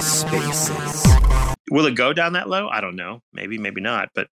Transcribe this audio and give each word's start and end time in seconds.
spaces. 0.00 1.04
Will 1.70 1.86
it 1.86 1.94
go 1.94 2.12
down 2.12 2.32
that 2.34 2.48
low? 2.48 2.68
I 2.68 2.80
don't 2.80 2.96
know. 2.96 3.20
Maybe, 3.32 3.58
maybe 3.58 3.80
not, 3.80 4.10
but 4.14 4.28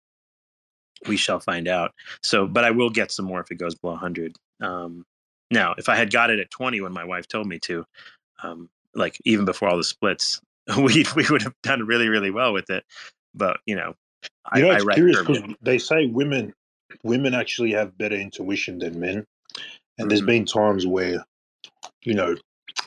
we 1.07 1.17
shall 1.17 1.41
find 1.41 1.69
out. 1.69 1.93
So, 2.23 2.47
but 2.47 2.65
I 2.65 2.71
will 2.71 2.91
get 2.91 3.11
some 3.11 3.25
more 3.25 3.41
if 3.41 3.51
it 3.51 3.57
goes 3.57 3.75
below 3.75 3.95
100. 3.95 4.37
Um, 4.61 5.05
now, 5.51 5.75
if 5.79 5.89
I 5.89 5.97
had 5.97 6.13
got 6.13 6.31
it 6.31 6.41
at 6.41 6.51
20 6.51 6.81
when 6.81 6.93
my 6.93 7.05
wife 7.05 7.27
told 7.29 7.47
me 7.47 7.59
to, 7.61 7.85
um, 8.43 8.69
like 8.95 9.19
even 9.25 9.45
before 9.45 9.69
all 9.69 9.77
the 9.77 9.85
splits, 9.85 10.41
we 10.77 11.05
we 11.17 11.27
would 11.31 11.43
have 11.43 11.55
done 11.63 11.87
really 11.87 12.09
really 12.09 12.31
well 12.31 12.53
with 12.53 12.71
it. 12.71 12.85
But 13.35 13.59
you 13.67 13.75
know, 13.75 13.95
you 14.55 14.63
know, 14.63 14.71
I, 14.71 14.77
it's 14.77 14.87
I 14.87 14.95
curious 14.95 15.19
because 15.19 15.43
they 15.61 15.79
say 15.79 16.07
women 16.07 16.55
women 17.03 17.35
actually 17.35 17.73
have 17.73 17.99
better 17.99 18.17
intuition 18.17 18.79
than 18.79 18.99
men, 18.99 19.11
and 19.17 19.27
mm-hmm. 19.99 20.09
there's 20.09 20.23
been 20.23 20.45
times 20.45 20.87
where, 20.87 21.25
you 22.03 22.15
know, 22.15 22.37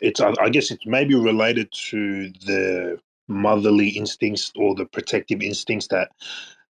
it's 0.02 0.20
I 0.20 0.50
guess 0.50 0.72
it's 0.72 0.86
maybe 0.86 1.16
related 1.16 1.72
to 1.90 2.30
the 2.46 3.00
motherly 3.28 3.90
instincts 3.90 4.52
or 4.56 4.76
the 4.76 4.86
protective 4.86 5.42
instincts 5.42 5.88
that 5.88 6.12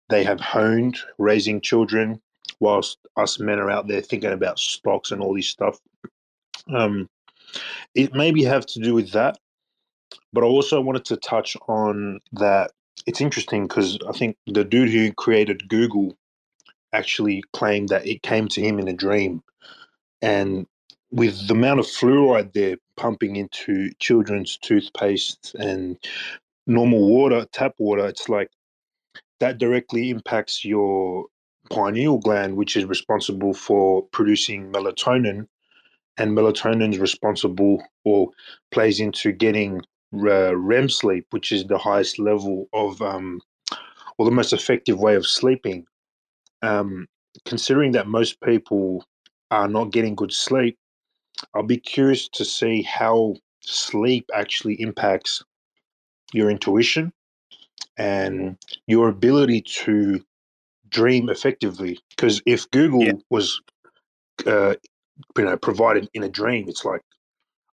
they 0.10 0.24
have 0.24 0.40
honed 0.40 0.98
raising 1.18 1.60
children 1.60 2.22
whilst 2.60 3.00
us 3.18 3.40
men 3.40 3.60
are 3.60 3.72
out 3.72 3.88
there 3.88 4.02
thinking 4.02 4.32
about 4.32 4.60
stocks 4.60 5.12
and 5.12 5.22
all 5.22 5.36
this 5.36 5.48
stuff. 5.50 5.80
Um, 6.74 7.10
it 7.94 8.14
maybe 8.14 8.44
have 8.44 8.66
to 8.68 8.80
do 8.80 8.94
with 8.94 9.12
that 9.12 9.38
but 10.36 10.44
i 10.44 10.48
also 10.48 10.82
wanted 10.82 11.06
to 11.06 11.18
touch 11.18 11.58
on 11.68 12.20
that. 12.34 12.72
It's 13.08 13.22
interesting 13.22 13.68
because 13.68 13.98
i 14.08 14.12
think 14.12 14.38
the 14.48 14.64
dude 14.64 14.90
who 14.90 15.12
created 15.14 15.68
google 15.70 16.16
actually 16.96 17.44
claimed 17.54 17.90
that 17.90 18.08
it 18.08 18.24
came 18.24 18.48
to 18.48 18.62
him 18.62 18.80
in 18.80 18.88
a 18.88 18.94
dream 18.94 19.44
and 20.22 20.66
with 21.12 21.48
the 21.48 21.54
amount 21.54 21.80
of 21.80 21.86
fluoride 21.86 22.52
they're 22.54 22.78
pumping 22.98 23.36
into 23.36 23.92
children's 24.00 24.58
toothpaste 24.58 25.56
and 25.60 25.98
normal 26.68 27.08
water, 27.08 27.46
tap 27.52 27.74
water, 27.78 28.06
it's 28.08 28.28
like 28.28 28.50
that 29.40 29.58
directly 29.58 30.10
impacts 30.10 30.66
your 30.66 31.26
pineal 31.70 32.18
gland, 32.18 32.56
which 32.56 32.76
is 32.76 32.86
responsible 32.86 33.54
for 33.54 34.04
producing 34.12 34.72
melatonin. 34.72 35.48
And 36.18 36.32
melatonin 36.32 36.94
is 36.94 37.00
responsible 37.00 37.84
or 38.06 38.30
plays 38.72 39.00
into 39.00 39.32
getting 39.32 39.82
REM 40.12 40.90
sleep, 40.90 41.28
which 41.32 41.52
is 41.52 41.66
the 41.66 41.78
highest 41.78 42.20
level 42.20 42.68
of 42.74 43.02
um, 43.02 43.42
or 44.18 44.26
the 44.26 44.32
most 44.32 44.54
effective 44.54 44.98
way 44.98 45.16
of 45.16 45.28
sleeping. 45.28 45.86
Um, 46.62 47.08
considering 47.46 47.92
that 47.92 48.08
most 48.08 48.42
people 48.42 49.06
are 49.52 49.68
not 49.68 49.92
getting 49.92 50.16
good 50.16 50.34
sleep, 50.34 50.78
I'll 51.54 51.64
be 51.64 51.78
curious 51.78 52.28
to 52.30 52.46
see 52.46 52.82
how 52.82 53.36
sleep 53.62 54.26
actually 54.34 54.76
impacts 54.82 55.44
your 56.34 56.50
intuition 56.50 57.12
and 57.98 58.58
your 58.88 59.10
ability 59.10 59.62
to 59.62 60.24
dream 60.90 61.30
effectively. 61.30 62.00
Because 62.10 62.42
if 62.46 62.70
Google 62.72 63.04
yeah. 63.04 63.14
was, 63.30 63.62
uh, 64.46 64.76
you 65.38 65.46
know, 65.46 65.58
provided 65.58 66.10
in 66.14 66.24
a 66.24 66.30
dream, 66.30 66.66
it's 66.68 66.86
like 66.86 67.02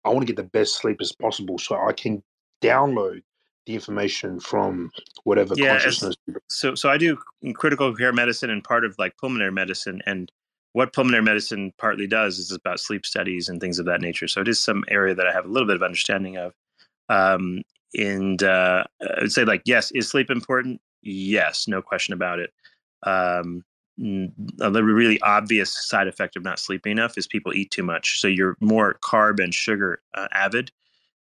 I 0.06 0.10
want 0.10 0.22
to 0.22 0.34
get 0.34 0.42
the 0.42 0.50
best 0.50 0.76
sleep 0.76 0.98
as 1.02 1.12
possible, 1.12 1.58
so 1.58 1.76
I 1.76 1.94
can 1.94 2.24
download 2.62 3.22
the 3.66 3.74
information 3.74 4.40
from 4.40 4.92
whatever 5.24 5.54
yeah, 5.56 5.74
consciousness. 5.74 6.16
So, 6.50 6.76
so 6.76 6.90
I 6.90 6.98
do 6.98 7.18
critical 7.54 7.94
care 7.96 8.14
medicine 8.14 8.50
and 8.50 8.64
part 8.64 8.86
of 8.86 8.96
like 8.98 9.18
pulmonary 9.18 9.52
medicine, 9.52 10.02
and 10.06 10.32
what 10.74 10.94
pulmonary 10.94 11.24
medicine 11.24 11.74
partly 11.78 12.08
does 12.08 12.40
is 12.40 12.52
about 12.52 12.80
sleep 12.80 13.06
studies 13.06 13.50
and 13.50 13.60
things 13.60 13.80
of 13.80 13.86
that 13.86 14.02
nature. 14.02 14.28
So 14.28 14.42
it 14.42 14.48
is 14.48 14.60
some 14.60 14.84
area 14.88 15.14
that 15.14 15.28
I 15.28 15.34
have 15.34 15.46
a 15.46 15.50
little 15.50 15.68
bit 15.68 15.76
of 15.76 15.84
understanding 15.84 16.38
of. 16.38 16.54
Um, 17.10 17.64
and 17.94 18.42
uh, 18.42 18.86
I 19.02 19.22
would 19.22 19.32
say, 19.32 19.44
like, 19.44 19.64
yes, 19.66 19.92
is 19.92 20.08
sleep 20.08 20.30
important? 20.30 20.80
Yes, 21.02 21.68
no 21.68 21.82
question 21.82 22.14
about 22.14 22.40
it. 22.40 22.54
Um, 23.04 23.64
a 24.62 24.72
really 24.72 25.20
obvious 25.22 25.88
side 25.88 26.08
effect 26.08 26.36
of 26.36 26.44
not 26.44 26.60
sleeping 26.60 26.94
enough 26.94 27.18
is 27.18 27.28
people 27.28 27.54
eat 27.54 27.70
too 27.72 27.84
much. 27.84 28.22
So 28.22 28.28
you're 28.28 28.56
more 28.62 28.98
carb 29.04 29.44
and 29.44 29.54
sugar 29.54 30.02
uh, 30.14 30.28
avid. 30.32 30.72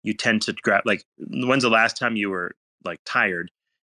You 0.03 0.13
tend 0.13 0.41
to 0.43 0.53
grab 0.53 0.83
like 0.85 1.03
when's 1.17 1.63
the 1.63 1.69
last 1.69 1.97
time 1.97 2.15
you 2.15 2.29
were 2.29 2.51
like 2.85 2.99
tired 3.05 3.51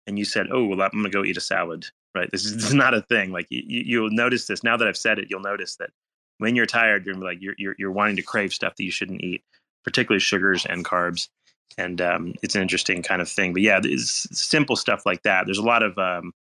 and 0.08 0.20
you 0.20 0.26
said, 0.26 0.48
"Oh, 0.52 0.66
well, 0.66 0.82
I'm 0.82 0.92
gonna 0.92 1.10
go 1.10 1.24
eat 1.24 1.38
a 1.38 1.42
salad." 1.42 1.86
Right? 2.14 2.30
This 2.32 2.46
is, 2.46 2.56
this 2.56 2.66
is 2.66 2.74
not 2.74 2.94
a 2.94 3.02
thing. 3.02 3.32
Like 3.32 3.48
you, 3.50 3.64
you'll 3.68 4.12
notice 4.12 4.48
this 4.48 4.64
now 4.64 4.78
that 4.78 4.88
I've 4.88 4.98
said 4.98 5.20
it. 5.20 5.28
You'll 5.30 5.42
notice 5.42 5.76
that 5.78 5.90
when 6.38 6.56
you're 6.56 6.66
tired, 6.66 7.06
you're 7.06 7.16
like 7.16 7.42
you're, 7.42 7.56
you're 7.58 7.76
you're 7.78 7.92
wanting 7.92 8.16
to 8.18 8.22
crave 8.22 8.54
stuff 8.54 8.76
that 8.76 8.84
you 8.84 8.92
shouldn't 8.92 9.22
eat, 9.22 9.44
particularly 9.84 10.20
sugars 10.20 10.66
and 10.66 10.86
carbs 10.86 11.30
and 11.78 12.02
um, 12.02 12.34
it's 12.42 12.56
an 12.56 12.62
interesting 12.62 13.04
kind 13.04 13.22
of 13.22 13.30
thing. 13.30 13.54
But 13.54 13.62
yeah, 13.62 13.80
it's 13.84 14.28
simple 14.38 14.76
stuff 14.76 15.06
like 15.06 15.24
that. 15.24 15.46
There's 15.46 15.58
a 15.58 15.64
lot 15.64 15.84
of 15.84 15.98
um, 15.98 16.34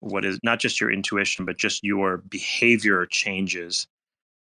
what 0.00 0.24
is 0.24 0.38
not 0.42 0.60
just 0.60 0.80
your 0.80 0.90
intuition, 0.90 1.44
but 1.44 1.58
just 1.58 1.84
your 1.84 2.18
behavior 2.18 3.06
changes 3.06 3.86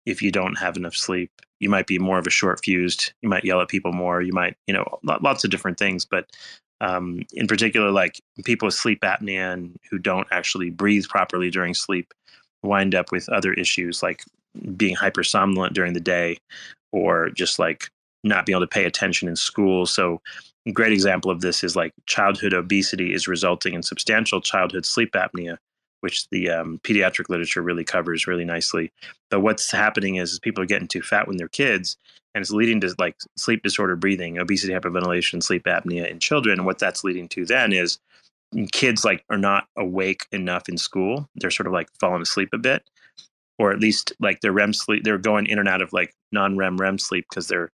if 0.05 0.21
you 0.21 0.31
don't 0.31 0.57
have 0.57 0.77
enough 0.77 0.95
sleep. 0.95 1.31
You 1.59 1.69
might 1.69 1.87
be 1.87 1.99
more 1.99 2.19
of 2.19 2.27
a 2.27 2.31
short 2.31 2.63
fused. 2.63 3.13
You 3.21 3.29
might 3.29 3.45
yell 3.45 3.61
at 3.61 3.69
people 3.69 3.93
more. 3.93 4.21
You 4.21 4.33
might, 4.33 4.57
you 4.67 4.73
know, 4.73 4.99
lots 5.03 5.43
of 5.43 5.49
different 5.49 5.77
things. 5.77 6.05
But 6.05 6.27
um, 6.81 7.21
in 7.33 7.47
particular, 7.47 7.91
like 7.91 8.21
people 8.43 8.65
with 8.67 8.75
sleep 8.75 9.01
apnea 9.01 9.53
and 9.53 9.75
who 9.89 9.97
don't 9.97 10.27
actually 10.31 10.69
breathe 10.69 11.05
properly 11.07 11.49
during 11.49 11.73
sleep 11.73 12.13
wind 12.63 12.95
up 12.95 13.11
with 13.11 13.29
other 13.29 13.53
issues 13.53 14.01
like 14.01 14.23
being 14.75 14.95
hypersomnolent 14.95 15.73
during 15.73 15.93
the 15.93 15.99
day 15.99 16.37
or 16.91 17.29
just 17.29 17.59
like 17.59 17.89
not 18.23 18.45
being 18.45 18.55
able 18.55 18.65
to 18.65 18.69
pay 18.69 18.85
attention 18.85 19.27
in 19.27 19.35
school. 19.35 19.85
So, 19.85 20.21
a 20.67 20.71
great 20.71 20.93
example 20.93 21.29
of 21.29 21.41
this 21.41 21.63
is 21.63 21.75
like 21.75 21.93
childhood 22.07 22.53
obesity 22.53 23.13
is 23.13 23.27
resulting 23.27 23.75
in 23.75 23.83
substantial 23.83 24.41
childhood 24.41 24.83
sleep 24.83 25.11
apnea, 25.13 25.57
which 26.05 26.29
the 26.29 26.51
um, 26.51 26.79
pediatric 26.83 27.29
literature 27.29 27.63
really 27.63 27.83
covers 27.83 28.27
really 28.27 28.45
nicely. 28.45 28.91
But 29.31 29.39
what's 29.39 29.71
happening 29.71 30.17
is, 30.17 30.33
is 30.33 30.39
people 30.39 30.63
are 30.63 30.67
getting 30.67 30.87
too 30.87 31.01
fat 31.01 31.27
when 31.27 31.37
they're 31.37 31.47
kids, 31.47 31.97
and 32.35 32.43
it's 32.43 32.51
leading 32.51 32.79
to 32.81 32.93
like 32.99 33.15
sleep 33.35 33.63
disorder 33.63 33.95
breathing, 33.95 34.37
obesity, 34.37 34.71
hyperventilation, 34.71 35.41
sleep 35.41 35.63
apnea 35.63 36.07
in 36.07 36.19
children. 36.19 36.59
And 36.59 36.65
what 36.67 36.77
that's 36.77 37.03
leading 37.03 37.27
to 37.29 37.43
then 37.43 37.73
is 37.73 37.97
kids 38.71 39.03
like 39.03 39.23
are 39.31 39.37
not 39.37 39.65
awake 39.75 40.27
enough 40.31 40.69
in 40.69 40.77
school. 40.77 41.27
They're 41.37 41.49
sort 41.49 41.65
of 41.65 41.73
like 41.73 41.89
falling 41.99 42.21
asleep 42.21 42.49
a 42.53 42.59
bit, 42.59 42.87
or 43.57 43.71
at 43.71 43.79
least 43.79 44.13
like 44.19 44.41
their 44.41 44.51
REM 44.51 44.73
sleep. 44.73 45.03
They're 45.03 45.17
going 45.17 45.47
in 45.47 45.57
and 45.57 45.67
out 45.67 45.81
of 45.81 45.91
like 45.91 46.13
non-REM 46.31 46.77
REM 46.77 46.99
sleep 46.99 47.25
because 47.31 47.47
they're 47.47 47.71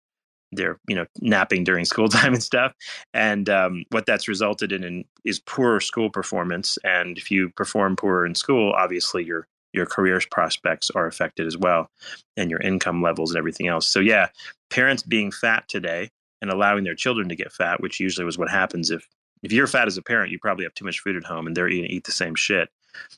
they're 0.53 0.78
you 0.88 0.94
know 0.94 1.06
napping 1.21 1.65
during 1.65 1.84
school 1.84 2.09
time 2.11 2.33
and 2.33 2.43
stuff 2.43 2.75
and 3.15 3.49
um, 3.49 3.84
what 3.91 4.06
that's 4.06 4.28
resulted 4.28 4.72
in, 4.72 4.84
in, 4.84 5.05
is 5.25 5.41
poor 5.41 5.81
school 5.81 6.11
performance 6.11 6.78
and 6.84 7.19
if 7.19 7.31
you 7.31 7.50
perform 7.50 7.97
poor 7.97 8.25
in 8.27 8.34
school 8.34 8.72
obviously 8.77 9.25
your 9.25 9.47
your 9.72 9.87
career 9.87 10.21
prospects 10.31 10.91
are 10.91 11.06
affected 11.06 11.47
as 11.47 11.56
well 11.56 11.89
and 12.37 12.50
your 12.50 12.60
income 12.60 13.03
levels 13.03 13.31
and 13.31 13.39
everything 13.39 13.69
else. 13.69 13.87
So 13.87 14.00
yeah 14.00 14.28
parents 14.71 15.03
being 15.03 15.31
fat 15.31 15.69
today 15.69 16.10
and 16.43 16.50
allowing 16.50 16.84
their 16.84 16.94
children 16.94 17.28
to 17.28 17.37
get 17.37 17.53
fat 17.53 17.81
which 17.81 18.00
usually 18.00 18.25
was 18.25 18.39
what 18.39 18.50
happens 18.50 18.91
if 18.91 19.06
if 19.43 19.53
you're 19.53 19.66
fat 19.66 19.87
as 19.87 19.97
a 19.97 20.03
parent 20.03 20.33
you 20.33 20.39
probably 20.39 20.65
have 20.65 20.75
too 20.75 20.84
much 20.84 21.00
food 21.00 21.16
at 21.16 21.25
home 21.25 21.47
and 21.47 21.56
they're 21.56 21.69
to 21.69 21.75
eat 21.75 22.05
the 22.05 22.12
same 22.12 22.34
shit. 22.34 22.69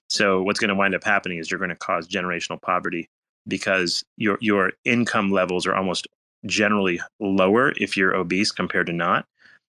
So 0.09 0.43
what's 0.43 0.61
going 0.61 0.69
to 0.69 0.75
wind 0.75 0.95
up 0.95 1.03
happening 1.03 1.39
is 1.39 1.51
you're 1.51 1.59
going 1.59 1.71
to 1.71 1.77
cause 1.77 2.07
generational 2.07 2.61
poverty 2.61 3.09
because 3.49 4.05
your 4.17 4.39
your 4.41 4.73
income 4.85 5.31
levels 5.33 5.67
are 5.67 5.75
almost 5.75 6.07
generally 6.47 7.01
lower 7.21 7.73
if 7.77 7.97
you're 7.97 8.15
obese 8.15 8.53
compared 8.53 8.87
to 8.87 8.93
not 8.93 9.27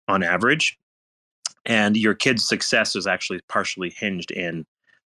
on 0.06 0.22
average. 0.22 0.78
And 1.66 1.96
your 1.96 2.14
kid's 2.14 2.48
success 2.48 2.96
is 2.96 3.06
actually 3.06 3.40
partially 3.48 3.90
hinged 3.90 4.30
in 4.30 4.64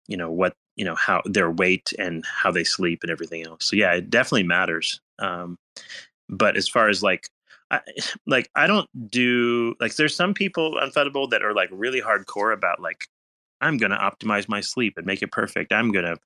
you 0.09 0.17
know 0.17 0.31
what 0.31 0.55
you 0.77 0.85
know 0.85 0.97
how 0.97 1.23
their 1.25 1.51
weight 1.51 1.93
and 1.99 2.25
how 2.27 2.51
they 2.51 2.65
sleep 2.65 3.01
and 3.03 3.11
everything 3.11 3.47
else. 3.47 3.67
So 3.67 3.77
yeah 3.77 3.93
it 3.93 4.11
definitely 4.11 4.45
matters. 4.45 5.01
Um, 5.19 5.57
but 6.29 6.57
as 6.57 6.69
far 6.69 6.89
as 6.89 7.03
like 7.03 7.29
I, 7.71 7.81
like 8.27 8.49
i 8.55 8.67
don't 8.67 8.89
do 9.11 9.75
like 9.81 9.95
there's 9.97 10.15
some 10.15 10.35
people 10.35 10.79
on 10.81 10.91
unfettable 10.91 11.29
that 11.31 11.43
are 11.43 11.55
like 11.55 11.69
really 11.73 12.01
hardcore 12.01 12.55
about 12.55 12.81
like 12.81 13.07
i'm 13.61 13.77
gonna 13.77 13.99
optimize 13.99 14.49
my 14.49 14.61
sleep 14.61 14.95
and 14.97 15.07
make 15.07 15.23
it 15.23 15.33
perfect. 15.33 15.73
I'm 15.73 15.93
gonna 15.93 16.17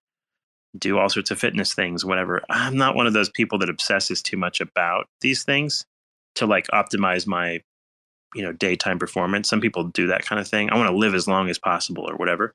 do 0.79 0.99
all 0.99 1.09
sorts 1.09 1.31
of 1.31 1.39
fitness 1.39 1.75
things, 1.75 2.05
whatever. 2.05 2.43
I'm 2.51 2.77
not 2.77 2.97
one 2.97 3.07
of 3.07 3.13
those 3.13 3.29
people 3.29 3.59
that 3.59 3.71
obsesses 3.71 4.23
too 4.23 4.37
much 4.37 4.61
about 4.61 5.07
these 5.21 5.45
things 5.45 5.85
to 6.37 6.47
like 6.47 6.67
optimize 6.69 7.27
my, 7.27 7.61
you 8.35 8.43
know, 8.43 8.53
daytime 8.53 8.99
performance. 8.99 9.49
Some 9.49 9.61
people 9.61 9.85
do 9.85 10.07
that 10.09 10.25
kind 10.25 10.41
of 10.41 10.49
thing. 10.49 10.71
I 10.71 10.77
want 10.77 10.91
to 10.91 10.97
live 10.97 11.15
as 11.15 11.29
long 11.29 11.49
as 11.49 11.59
possible 11.59 12.09
or 12.09 12.17
whatever. 12.17 12.55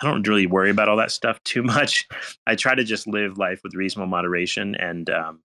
I 0.00 0.06
don't 0.06 0.26
really 0.26 0.46
worry 0.46 0.70
about 0.70 0.88
all 0.88 0.96
that 0.98 1.10
stuff 1.10 1.42
too 1.44 1.62
much. 1.64 2.06
I 2.46 2.54
try 2.54 2.74
to 2.74 2.84
just 2.84 3.06
live 3.06 3.38
life 3.38 3.60
with 3.64 3.74
reasonable 3.74 4.08
moderation 4.08 4.74
and, 4.76 5.08
um, 5.10 5.40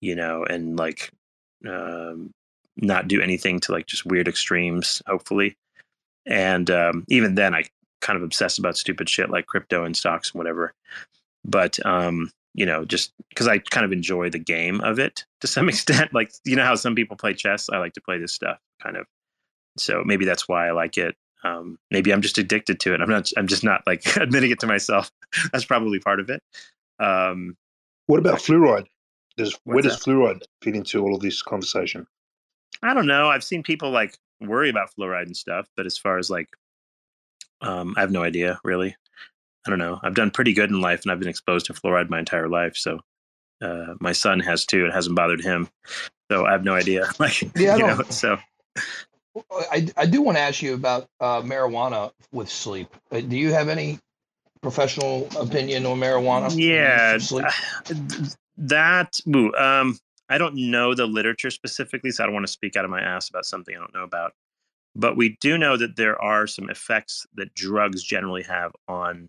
you 0.00 0.14
know, 0.14 0.44
and 0.44 0.78
like, 0.78 1.10
um, 1.66 2.30
not 2.76 3.08
do 3.08 3.20
anything 3.20 3.60
to 3.60 3.72
like 3.72 3.86
just 3.86 4.06
weird 4.06 4.28
extremes, 4.28 5.02
hopefully. 5.06 5.56
And 6.26 6.70
um, 6.70 7.04
even 7.08 7.34
then, 7.34 7.54
I 7.54 7.64
kind 8.00 8.16
of 8.16 8.22
obsess 8.22 8.58
about 8.58 8.76
stupid 8.76 9.08
shit 9.08 9.30
like 9.30 9.46
crypto 9.46 9.84
and 9.84 9.96
stocks 9.96 10.32
and 10.32 10.38
whatever. 10.38 10.72
But 11.44 11.84
um, 11.86 12.30
you 12.54 12.66
know, 12.66 12.84
just 12.84 13.12
because 13.28 13.48
I 13.48 13.58
kind 13.58 13.84
of 13.84 13.92
enjoy 13.92 14.30
the 14.30 14.38
game 14.38 14.80
of 14.80 14.98
it 14.98 15.24
to 15.40 15.46
some 15.46 15.68
extent. 15.68 16.12
Like, 16.12 16.32
you 16.44 16.56
know 16.56 16.64
how 16.64 16.74
some 16.74 16.94
people 16.94 17.16
play 17.16 17.34
chess? 17.34 17.68
I 17.70 17.78
like 17.78 17.94
to 17.94 18.00
play 18.00 18.18
this 18.18 18.32
stuff 18.32 18.58
kind 18.82 18.96
of. 18.96 19.06
So 19.76 20.02
maybe 20.04 20.24
that's 20.24 20.48
why 20.48 20.68
I 20.68 20.72
like 20.72 20.98
it. 20.98 21.16
Um, 21.42 21.78
maybe 21.90 22.12
I'm 22.12 22.20
just 22.20 22.38
addicted 22.38 22.80
to 22.80 22.92
it. 22.92 23.00
I'm 23.00 23.08
not, 23.08 23.30
I'm 23.36 23.46
just 23.46 23.64
not 23.64 23.82
like 23.86 24.16
admitting 24.16 24.50
it 24.50 24.60
to 24.60 24.66
myself. 24.66 25.10
that's 25.52 25.64
probably 25.64 25.98
part 25.98 26.20
of 26.20 26.28
it. 26.28 26.42
Um, 26.98 27.56
what 28.06 28.18
about 28.18 28.38
fluoride? 28.38 28.86
Does, 29.36 29.58
where 29.64 29.80
does 29.80 29.98
that? 29.98 30.10
fluoride 30.10 30.42
fit 30.60 30.74
into 30.74 31.02
all 31.02 31.14
of 31.14 31.22
this 31.22 31.40
conversation? 31.40 32.06
I 32.82 32.94
don't 32.94 33.06
know. 33.06 33.28
I've 33.28 33.44
seen 33.44 33.62
people 33.62 33.90
like 33.90 34.18
worry 34.40 34.68
about 34.68 34.90
fluoride 34.94 35.26
and 35.26 35.36
stuff, 35.36 35.68
but 35.76 35.86
as 35.86 35.96
far 35.96 36.18
as 36.18 36.28
like, 36.28 36.48
um, 37.62 37.94
I 37.96 38.00
have 38.00 38.10
no 38.10 38.22
idea 38.22 38.58
really. 38.64 38.96
I 39.66 39.70
don't 39.70 39.78
know. 39.78 40.00
I've 40.02 40.14
done 40.14 40.30
pretty 40.30 40.52
good 40.52 40.70
in 40.70 40.80
life, 40.80 41.02
and 41.02 41.12
I've 41.12 41.18
been 41.18 41.28
exposed 41.28 41.66
to 41.66 41.74
fluoride 41.74 42.08
my 42.08 42.18
entire 42.18 42.48
life. 42.48 42.76
So 42.76 43.00
uh, 43.60 43.94
my 44.00 44.12
son 44.12 44.40
has 44.40 44.64
too. 44.64 44.86
It 44.86 44.92
hasn't 44.92 45.16
bothered 45.16 45.42
him. 45.42 45.68
So 46.30 46.46
I 46.46 46.52
have 46.52 46.64
no 46.64 46.74
idea. 46.74 47.06
Like, 47.18 47.42
yeah, 47.56 47.76
you 47.76 47.86
know, 47.86 48.02
so. 48.08 48.38
I, 49.70 49.86
I 49.96 50.06
do 50.06 50.22
want 50.22 50.38
to 50.38 50.42
ask 50.42 50.62
you 50.62 50.74
about 50.74 51.06
uh, 51.20 51.42
marijuana 51.42 52.10
with 52.32 52.50
sleep. 52.50 52.88
Uh, 53.12 53.20
do 53.20 53.36
you 53.36 53.52
have 53.52 53.68
any 53.68 53.98
professional 54.62 55.28
opinion 55.38 55.86
on 55.86 55.98
marijuana? 55.98 56.52
Yeah, 56.56 57.18
that. 58.56 59.20
um, 59.58 59.98
I 60.28 60.38
don't 60.38 60.54
know 60.54 60.94
the 60.94 61.06
literature 61.06 61.50
specifically, 61.50 62.10
so 62.10 62.22
I 62.22 62.26
don't 62.26 62.34
want 62.34 62.46
to 62.46 62.52
speak 62.52 62.76
out 62.76 62.84
of 62.84 62.90
my 62.90 63.00
ass 63.00 63.28
about 63.28 63.44
something 63.44 63.74
I 63.74 63.78
don't 63.78 63.94
know 63.94 64.04
about. 64.04 64.32
But 64.94 65.16
we 65.16 65.36
do 65.40 65.58
know 65.58 65.76
that 65.76 65.96
there 65.96 66.20
are 66.20 66.46
some 66.46 66.70
effects 66.70 67.26
that 67.34 67.54
drugs 67.54 68.02
generally 68.02 68.42
have 68.42 68.72
on 68.88 69.28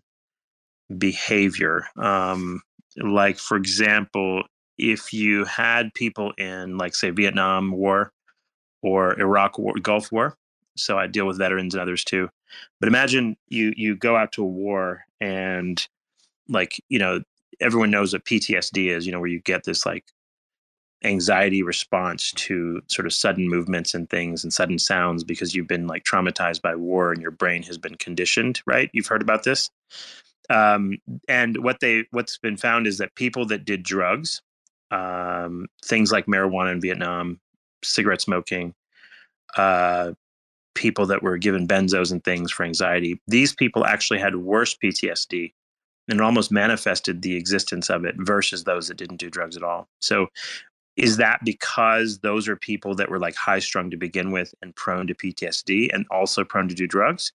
behavior. 0.98 1.86
Um, 1.96 2.62
like, 2.96 3.38
for 3.38 3.56
example, 3.56 4.42
if 4.78 5.12
you 5.12 5.44
had 5.44 5.94
people 5.94 6.32
in, 6.38 6.78
like, 6.78 6.94
say, 6.94 7.10
Vietnam 7.10 7.72
War 7.72 8.12
or 8.82 9.18
Iraq 9.18 9.58
War, 9.58 9.74
Gulf 9.80 10.12
War, 10.12 10.36
so 10.76 10.98
I 10.98 11.06
deal 11.06 11.26
with 11.26 11.38
veterans 11.38 11.74
and 11.74 11.82
others 11.82 12.04
too. 12.04 12.28
But 12.80 12.88
imagine 12.88 13.36
you 13.48 13.72
you 13.76 13.96
go 13.96 14.16
out 14.16 14.32
to 14.32 14.42
a 14.42 14.46
war 14.46 15.04
and, 15.20 15.86
like, 16.48 16.80
you 16.88 16.98
know, 16.98 17.22
everyone 17.60 17.90
knows 17.90 18.12
what 18.12 18.24
PTSD 18.24 18.88
is. 18.88 19.06
You 19.06 19.12
know, 19.12 19.20
where 19.20 19.28
you 19.28 19.40
get 19.40 19.64
this 19.64 19.86
like 19.86 20.04
anxiety 21.04 21.62
response 21.62 22.32
to 22.32 22.80
sort 22.88 23.06
of 23.06 23.12
sudden 23.12 23.48
movements 23.48 23.94
and 23.94 24.08
things 24.08 24.44
and 24.44 24.52
sudden 24.52 24.78
sounds 24.78 25.24
because 25.24 25.54
you've 25.54 25.66
been 25.66 25.86
like 25.86 26.04
traumatized 26.04 26.62
by 26.62 26.74
war 26.74 27.12
and 27.12 27.20
your 27.20 27.30
brain 27.30 27.62
has 27.62 27.78
been 27.78 27.94
conditioned 27.96 28.60
right 28.66 28.90
you've 28.92 29.06
heard 29.06 29.22
about 29.22 29.42
this 29.42 29.70
um, 30.52 30.98
and 31.28 31.62
what 31.64 31.78
they 31.80 32.04
what's 32.10 32.36
been 32.38 32.56
found 32.56 32.86
is 32.86 32.98
that 32.98 33.14
people 33.14 33.46
that 33.46 33.64
did 33.64 33.82
drugs, 33.82 34.42
um, 34.90 35.66
things 35.84 36.12
like 36.12 36.26
marijuana 36.26 36.72
in 36.72 36.80
Vietnam, 36.80 37.40
cigarette 37.82 38.20
smoking, 38.20 38.74
uh, 39.56 40.12
people 40.74 41.06
that 41.06 41.22
were 41.22 41.38
given 41.38 41.66
benzos 41.66 42.12
and 42.12 42.22
things 42.22 42.52
for 42.52 42.64
anxiety, 42.64 43.20
these 43.26 43.54
people 43.54 43.86
actually 43.86 44.20
had 44.20 44.36
worse 44.36 44.76
PTSD 44.76 45.52
and 46.08 46.20
almost 46.20 46.52
manifested 46.52 47.22
the 47.22 47.36
existence 47.36 47.88
of 47.88 48.04
it 48.04 48.14
versus 48.18 48.64
those 48.64 48.88
that 48.88 48.96
didn't 48.98 49.18
do 49.20 49.30
drugs 49.30 49.56
at 49.56 49.62
all. 49.62 49.88
So 50.00 50.26
is 50.96 51.16
that 51.16 51.40
because 51.44 52.18
those 52.18 52.48
are 52.48 52.56
people 52.56 52.94
that 52.96 53.08
were 53.08 53.18
like 53.18 53.36
high 53.36 53.60
strung 53.60 53.90
to 53.90 53.96
begin 53.96 54.30
with 54.30 54.54
and 54.60 54.76
prone 54.76 55.06
to 55.06 55.14
PTSD 55.14 55.88
and 55.94 56.04
also 56.10 56.44
prone 56.44 56.68
to 56.68 56.74
do 56.74 56.86
drugs? 56.86 57.32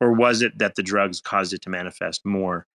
Or 0.00 0.12
was 0.12 0.42
it 0.42 0.58
that 0.58 0.74
the 0.74 0.82
drugs 0.82 1.20
caused 1.20 1.52
it 1.52 1.62
to 1.62 1.70
manifest 1.70 2.24
more? 2.24 2.66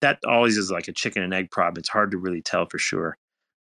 That 0.00 0.18
always 0.26 0.58
is 0.58 0.70
like 0.70 0.88
a 0.88 0.92
chicken 0.92 1.22
and 1.22 1.32
egg 1.32 1.50
problem. 1.50 1.80
It's 1.80 1.88
hard 1.88 2.10
to 2.10 2.18
really 2.18 2.42
tell 2.42 2.66
for 2.66 2.78
sure. 2.78 3.16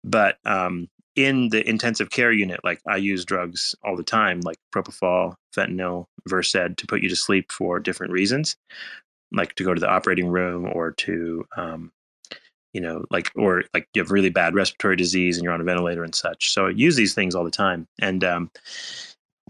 But 0.03 0.37
um, 0.45 0.87
in 1.15 1.49
the 1.49 1.67
intensive 1.67 2.09
care 2.09 2.31
unit, 2.31 2.61
like 2.63 2.81
I 2.87 2.97
use 2.97 3.25
drugs 3.25 3.75
all 3.83 3.95
the 3.95 4.03
time, 4.03 4.41
like 4.41 4.57
propofol, 4.73 5.35
fentanyl, 5.55 6.05
Versed, 6.27 6.53
to 6.53 6.87
put 6.87 7.01
you 7.01 7.09
to 7.09 7.15
sleep 7.15 7.51
for 7.51 7.79
different 7.79 8.13
reasons, 8.13 8.55
like 9.31 9.55
to 9.55 9.63
go 9.63 9.73
to 9.73 9.79
the 9.79 9.89
operating 9.89 10.27
room 10.27 10.69
or 10.71 10.91
to, 10.91 11.45
um, 11.57 11.91
you 12.73 12.81
know, 12.81 13.03
like 13.11 13.31
or 13.35 13.63
like 13.73 13.87
you 13.93 14.01
have 14.01 14.11
really 14.11 14.29
bad 14.29 14.55
respiratory 14.55 14.95
disease 14.95 15.37
and 15.37 15.43
you're 15.43 15.53
on 15.53 15.61
a 15.61 15.65
ventilator 15.65 16.03
and 16.03 16.15
such. 16.15 16.53
So 16.53 16.67
I 16.67 16.69
use 16.71 16.95
these 16.95 17.13
things 17.13 17.35
all 17.35 17.43
the 17.43 17.51
time, 17.51 17.87
and 17.99 18.23
um, 18.23 18.51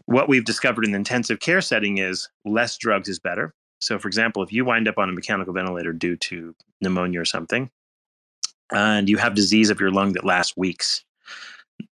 what 0.06 0.28
we've 0.28 0.46
discovered 0.46 0.86
in 0.86 0.92
the 0.92 0.98
intensive 0.98 1.40
care 1.40 1.62
setting 1.62 2.00
is 2.00 2.28
less 2.46 2.78
drugs 2.78 3.08
is 3.08 3.20
better. 3.20 3.54
So, 3.82 3.98
for 3.98 4.08
example, 4.08 4.44
if 4.44 4.54
you 4.54 4.64
wind 4.64 4.88
up 4.88 4.98
on 4.98 5.10
a 5.10 5.14
mechanical 5.14 5.54
ventilator 5.54 5.92
due 5.92 6.16
to 6.16 6.56
pneumonia 6.82 7.20
or 7.20 7.26
something, 7.26 7.70
and 8.72 9.10
you 9.10 9.18
have 9.18 9.34
disease 9.36 9.70
of 9.70 9.80
your 9.80 9.92
lung 9.92 10.14
that 10.14 10.24
lasts 10.24 10.56
weeks, 10.56 11.04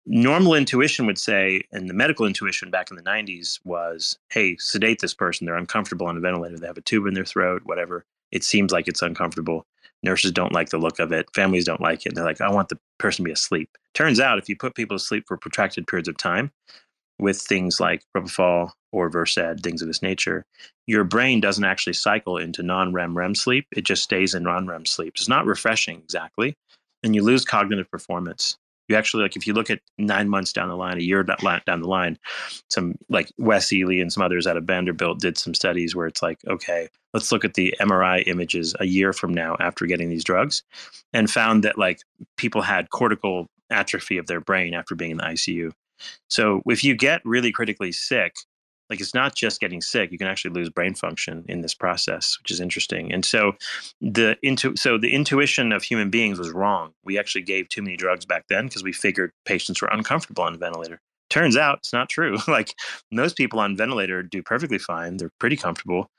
normal 0.04 0.54
intuition 0.54 1.06
would 1.06 1.18
say, 1.18 1.62
and 1.72 1.88
the 1.88 1.94
medical 1.94 2.26
intuition 2.26 2.70
back 2.70 2.90
in 2.90 2.96
the 2.96 3.02
90s 3.02 3.60
was, 3.64 4.18
hey, 4.30 4.56
sedate 4.58 5.00
this 5.00 5.14
person. 5.14 5.46
They're 5.46 5.56
uncomfortable 5.56 6.06
on 6.06 6.16
a 6.16 6.20
ventilator. 6.20 6.58
They 6.58 6.66
have 6.66 6.76
a 6.76 6.82
tube 6.82 7.06
in 7.06 7.14
their 7.14 7.24
throat, 7.24 7.62
whatever. 7.64 8.04
It 8.32 8.44
seems 8.44 8.72
like 8.72 8.88
it's 8.88 9.02
uncomfortable. 9.02 9.64
Nurses 10.02 10.32
don't 10.32 10.52
like 10.52 10.70
the 10.70 10.78
look 10.78 10.98
of 10.98 11.12
it. 11.12 11.28
Families 11.34 11.64
don't 11.64 11.80
like 11.80 12.04
it. 12.04 12.10
And 12.10 12.16
they're 12.16 12.24
like, 12.24 12.40
I 12.40 12.50
want 12.50 12.68
the 12.68 12.78
person 12.98 13.24
to 13.24 13.28
be 13.28 13.32
asleep. 13.32 13.70
Turns 13.94 14.20
out, 14.20 14.38
if 14.38 14.48
you 14.48 14.56
put 14.56 14.74
people 14.74 14.98
to 14.98 15.02
sleep 15.02 15.24
for 15.26 15.36
protracted 15.36 15.86
periods 15.86 16.08
of 16.08 16.16
time, 16.16 16.50
with 17.18 17.40
things 17.40 17.80
like 17.80 18.02
propofol 18.14 18.72
or 18.96 19.10
Versed, 19.10 19.60
things 19.62 19.82
of 19.82 19.88
this 19.88 20.02
nature, 20.02 20.44
your 20.86 21.04
brain 21.04 21.40
doesn't 21.40 21.64
actually 21.64 21.92
cycle 21.92 22.38
into 22.38 22.62
non-REM 22.62 23.16
REM 23.16 23.34
sleep. 23.34 23.66
It 23.76 23.84
just 23.84 24.02
stays 24.02 24.34
in 24.34 24.42
non-REM 24.44 24.86
sleep. 24.86 25.14
It's 25.16 25.28
not 25.28 25.46
refreshing 25.46 25.98
exactly, 25.98 26.56
and 27.02 27.14
you 27.14 27.22
lose 27.22 27.44
cognitive 27.44 27.90
performance. 27.90 28.56
You 28.88 28.96
actually 28.96 29.24
like 29.24 29.36
if 29.36 29.46
you 29.46 29.52
look 29.52 29.68
at 29.68 29.80
nine 29.98 30.28
months 30.28 30.52
down 30.52 30.68
the 30.68 30.76
line, 30.76 30.96
a 30.96 31.02
year 31.02 31.22
down 31.24 31.80
the 31.80 31.88
line, 31.88 32.18
some 32.70 32.94
like 33.08 33.30
Wes 33.36 33.72
Ely 33.72 33.96
and 33.96 34.12
some 34.12 34.22
others 34.22 34.46
out 34.46 34.56
of 34.56 34.64
Vanderbilt 34.64 35.18
did 35.20 35.36
some 35.36 35.54
studies 35.54 35.94
where 35.94 36.06
it's 36.06 36.22
like, 36.22 36.38
okay, 36.46 36.88
let's 37.12 37.32
look 37.32 37.44
at 37.44 37.54
the 37.54 37.74
MRI 37.80 38.26
images 38.26 38.74
a 38.78 38.86
year 38.86 39.12
from 39.12 39.34
now 39.34 39.56
after 39.58 39.86
getting 39.86 40.08
these 40.08 40.24
drugs, 40.24 40.62
and 41.12 41.30
found 41.30 41.64
that 41.64 41.78
like 41.78 42.00
people 42.36 42.62
had 42.62 42.90
cortical 42.90 43.48
atrophy 43.70 44.18
of 44.18 44.28
their 44.28 44.40
brain 44.40 44.72
after 44.72 44.94
being 44.94 45.10
in 45.10 45.16
the 45.16 45.24
ICU. 45.24 45.72
So 46.28 46.62
if 46.66 46.84
you 46.84 46.94
get 46.94 47.22
really 47.24 47.50
critically 47.50 47.90
sick, 47.90 48.36
like 48.90 49.00
it's 49.00 49.14
not 49.14 49.34
just 49.34 49.60
getting 49.60 49.80
sick, 49.80 50.12
you 50.12 50.18
can 50.18 50.26
actually 50.26 50.52
lose 50.52 50.70
brain 50.70 50.94
function 50.94 51.44
in 51.48 51.60
this 51.60 51.74
process, 51.74 52.38
which 52.40 52.50
is 52.50 52.60
interesting. 52.60 53.12
And 53.12 53.24
so 53.24 53.52
the 54.00 54.36
so 54.76 54.98
the 54.98 55.12
intuition 55.12 55.72
of 55.72 55.82
human 55.82 56.10
beings 56.10 56.38
was 56.38 56.50
wrong. 56.50 56.92
We 57.04 57.18
actually 57.18 57.42
gave 57.42 57.68
too 57.68 57.82
many 57.82 57.96
drugs 57.96 58.24
back 58.24 58.44
then 58.48 58.66
because 58.66 58.82
we 58.82 58.92
figured 58.92 59.32
patients 59.44 59.82
were 59.82 59.88
uncomfortable 59.88 60.44
on 60.44 60.54
a 60.54 60.58
ventilator. 60.58 61.00
Turns 61.28 61.56
out 61.56 61.78
it's 61.78 61.92
not 61.92 62.08
true. 62.08 62.38
like 62.48 62.74
most 63.10 63.36
people 63.36 63.58
on 63.58 63.76
ventilator 63.76 64.22
do 64.22 64.42
perfectly 64.42 64.78
fine. 64.78 65.16
They're 65.16 65.32
pretty 65.40 65.56
comfortable. 65.56 66.10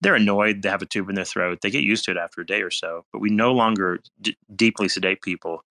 They're 0.00 0.16
annoyed. 0.16 0.62
They 0.62 0.68
have 0.68 0.82
a 0.82 0.86
tube 0.86 1.08
in 1.08 1.14
their 1.14 1.24
throat. 1.24 1.60
They 1.62 1.70
get 1.70 1.84
used 1.84 2.04
to 2.04 2.10
it 2.10 2.16
after 2.16 2.42
a 2.42 2.46
day 2.46 2.62
or 2.62 2.70
so. 2.70 3.04
But 3.12 3.20
we 3.20 3.30
no 3.30 3.52
longer 3.52 4.00
d- 4.20 4.36
deeply 4.54 4.88
sedate 4.88 5.22
people 5.22 5.62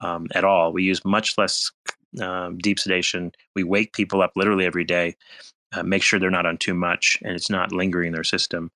um, 0.00 0.28
at 0.34 0.44
all. 0.44 0.72
We 0.72 0.84
use 0.84 1.04
much 1.04 1.36
less 1.36 1.72
um, 2.20 2.58
deep 2.58 2.78
sedation. 2.78 3.32
We 3.56 3.64
wake 3.64 3.92
people 3.92 4.22
up 4.22 4.32
literally 4.36 4.66
every 4.66 4.84
day, 4.84 5.16
uh, 5.72 5.82
make 5.82 6.02
sure 6.02 6.18
they're 6.18 6.30
not 6.30 6.46
on 6.46 6.58
too 6.58 6.74
much 6.74 7.18
and 7.22 7.34
it's 7.34 7.50
not 7.50 7.72
lingering 7.72 8.08
in 8.08 8.12
their 8.12 8.24
system. 8.24 8.70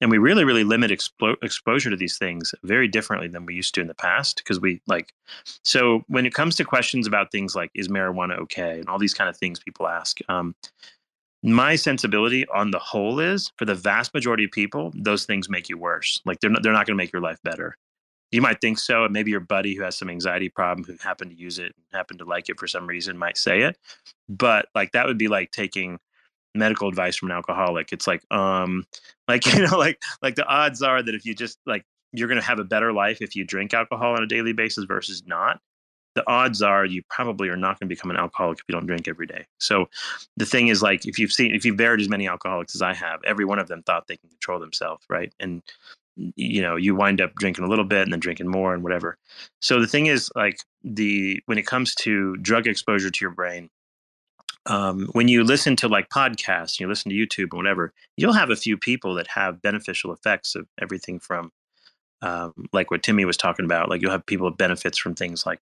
And 0.00 0.10
we 0.10 0.18
really, 0.18 0.44
really 0.44 0.64
limit 0.64 0.90
expo- 0.90 1.36
exposure 1.42 1.90
to 1.90 1.96
these 1.96 2.18
things 2.18 2.54
very 2.62 2.88
differently 2.88 3.28
than 3.28 3.46
we 3.46 3.54
used 3.54 3.74
to 3.74 3.80
in 3.80 3.86
the 3.86 3.94
past 3.94 4.38
because 4.38 4.60
we 4.60 4.80
like. 4.86 5.12
So 5.64 6.02
when 6.08 6.26
it 6.26 6.34
comes 6.34 6.56
to 6.56 6.64
questions 6.64 7.06
about 7.06 7.32
things 7.32 7.54
like 7.54 7.70
is 7.74 7.88
marijuana 7.88 8.38
okay 8.40 8.78
and 8.80 8.88
all 8.88 8.98
these 8.98 9.14
kind 9.14 9.30
of 9.30 9.36
things 9.36 9.60
people 9.60 9.88
ask. 9.88 10.18
Um, 10.28 10.54
my 11.42 11.74
sensibility 11.76 12.46
on 12.48 12.70
the 12.70 12.78
whole 12.78 13.18
is 13.18 13.50
for 13.56 13.64
the 13.64 13.74
vast 13.74 14.12
majority 14.12 14.44
of 14.44 14.50
people, 14.50 14.92
those 14.94 15.24
things 15.24 15.48
make 15.48 15.70
you 15.70 15.78
worse. 15.78 16.20
Like 16.26 16.40
they're 16.40 16.50
not, 16.50 16.62
they're 16.62 16.72
not 16.72 16.86
going 16.86 16.98
to 16.98 17.02
make 17.02 17.12
your 17.12 17.22
life 17.22 17.38
better 17.42 17.76
you 18.30 18.40
might 18.40 18.60
think 18.60 18.78
so 18.78 19.04
and 19.04 19.12
maybe 19.12 19.30
your 19.30 19.40
buddy 19.40 19.74
who 19.74 19.82
has 19.82 19.96
some 19.96 20.10
anxiety 20.10 20.48
problem 20.48 20.84
who 20.84 20.96
happened 21.02 21.30
to 21.30 21.36
use 21.36 21.58
it 21.58 21.74
and 21.76 21.84
happened 21.92 22.18
to 22.18 22.24
like 22.24 22.48
it 22.48 22.58
for 22.58 22.66
some 22.66 22.86
reason 22.86 23.18
might 23.18 23.36
say 23.36 23.62
it 23.62 23.76
but 24.28 24.66
like 24.74 24.92
that 24.92 25.06
would 25.06 25.18
be 25.18 25.28
like 25.28 25.50
taking 25.50 25.98
medical 26.54 26.88
advice 26.88 27.16
from 27.16 27.30
an 27.30 27.36
alcoholic 27.36 27.92
it's 27.92 28.06
like 28.06 28.22
um 28.32 28.84
like 29.28 29.46
you 29.52 29.66
know 29.66 29.78
like 29.78 30.00
like 30.22 30.34
the 30.34 30.46
odds 30.46 30.82
are 30.82 31.02
that 31.02 31.14
if 31.14 31.24
you 31.24 31.34
just 31.34 31.58
like 31.66 31.84
you're 32.12 32.28
going 32.28 32.40
to 32.40 32.46
have 32.46 32.58
a 32.58 32.64
better 32.64 32.92
life 32.92 33.18
if 33.20 33.36
you 33.36 33.44
drink 33.44 33.72
alcohol 33.72 34.14
on 34.14 34.22
a 34.22 34.26
daily 34.26 34.52
basis 34.52 34.84
versus 34.84 35.22
not 35.26 35.60
the 36.14 36.28
odds 36.28 36.60
are 36.60 36.84
you 36.84 37.02
probably 37.08 37.48
are 37.48 37.56
not 37.56 37.78
going 37.78 37.88
to 37.88 37.94
become 37.94 38.10
an 38.10 38.16
alcoholic 38.16 38.58
if 38.58 38.64
you 38.68 38.72
don't 38.72 38.86
drink 38.86 39.06
every 39.06 39.26
day. 39.26 39.46
So 39.58 39.88
the 40.36 40.46
thing 40.46 40.68
is 40.68 40.82
like 40.82 41.06
if 41.06 41.18
you've 41.18 41.32
seen 41.32 41.54
if 41.54 41.64
you've 41.64 41.76
buried 41.76 42.00
as 42.00 42.08
many 42.08 42.26
alcoholics 42.26 42.74
as 42.74 42.82
i 42.82 42.92
have 42.92 43.20
every 43.24 43.44
one 43.44 43.58
of 43.58 43.68
them 43.68 43.82
thought 43.82 44.06
they 44.06 44.16
can 44.16 44.28
control 44.28 44.58
themselves 44.58 45.04
right? 45.08 45.32
And 45.40 45.62
you 46.16 46.60
know 46.60 46.76
you 46.76 46.94
wind 46.94 47.20
up 47.20 47.34
drinking 47.36 47.64
a 47.64 47.68
little 47.68 47.84
bit 47.84 48.02
and 48.02 48.12
then 48.12 48.20
drinking 48.20 48.48
more 48.48 48.74
and 48.74 48.82
whatever. 48.82 49.16
So 49.60 49.80
the 49.80 49.86
thing 49.86 50.06
is 50.06 50.30
like 50.34 50.58
the 50.82 51.40
when 51.46 51.58
it 51.58 51.66
comes 51.66 51.94
to 51.96 52.36
drug 52.38 52.66
exposure 52.66 53.10
to 53.10 53.24
your 53.24 53.30
brain 53.30 53.70
um, 54.70 55.08
when 55.12 55.28
you 55.28 55.42
listen 55.42 55.76
to 55.76 55.88
like 55.88 56.08
podcasts 56.08 56.78
you 56.78 56.86
listen 56.86 57.10
to 57.10 57.16
youtube 57.16 57.52
or 57.52 57.56
whatever 57.56 57.92
you'll 58.16 58.32
have 58.32 58.50
a 58.50 58.56
few 58.56 58.76
people 58.76 59.14
that 59.14 59.26
have 59.26 59.60
beneficial 59.62 60.12
effects 60.12 60.54
of 60.54 60.66
everything 60.80 61.18
from 61.18 61.50
um, 62.22 62.52
like 62.72 62.90
what 62.90 63.02
Timmy 63.02 63.24
was 63.24 63.36
talking 63.36 63.64
about. 63.64 63.88
Like 63.88 64.02
you'll 64.02 64.10
have 64.10 64.26
people 64.26 64.46
with 64.46 64.56
benefits 64.56 64.98
from 64.98 65.14
things 65.14 65.46
like 65.46 65.60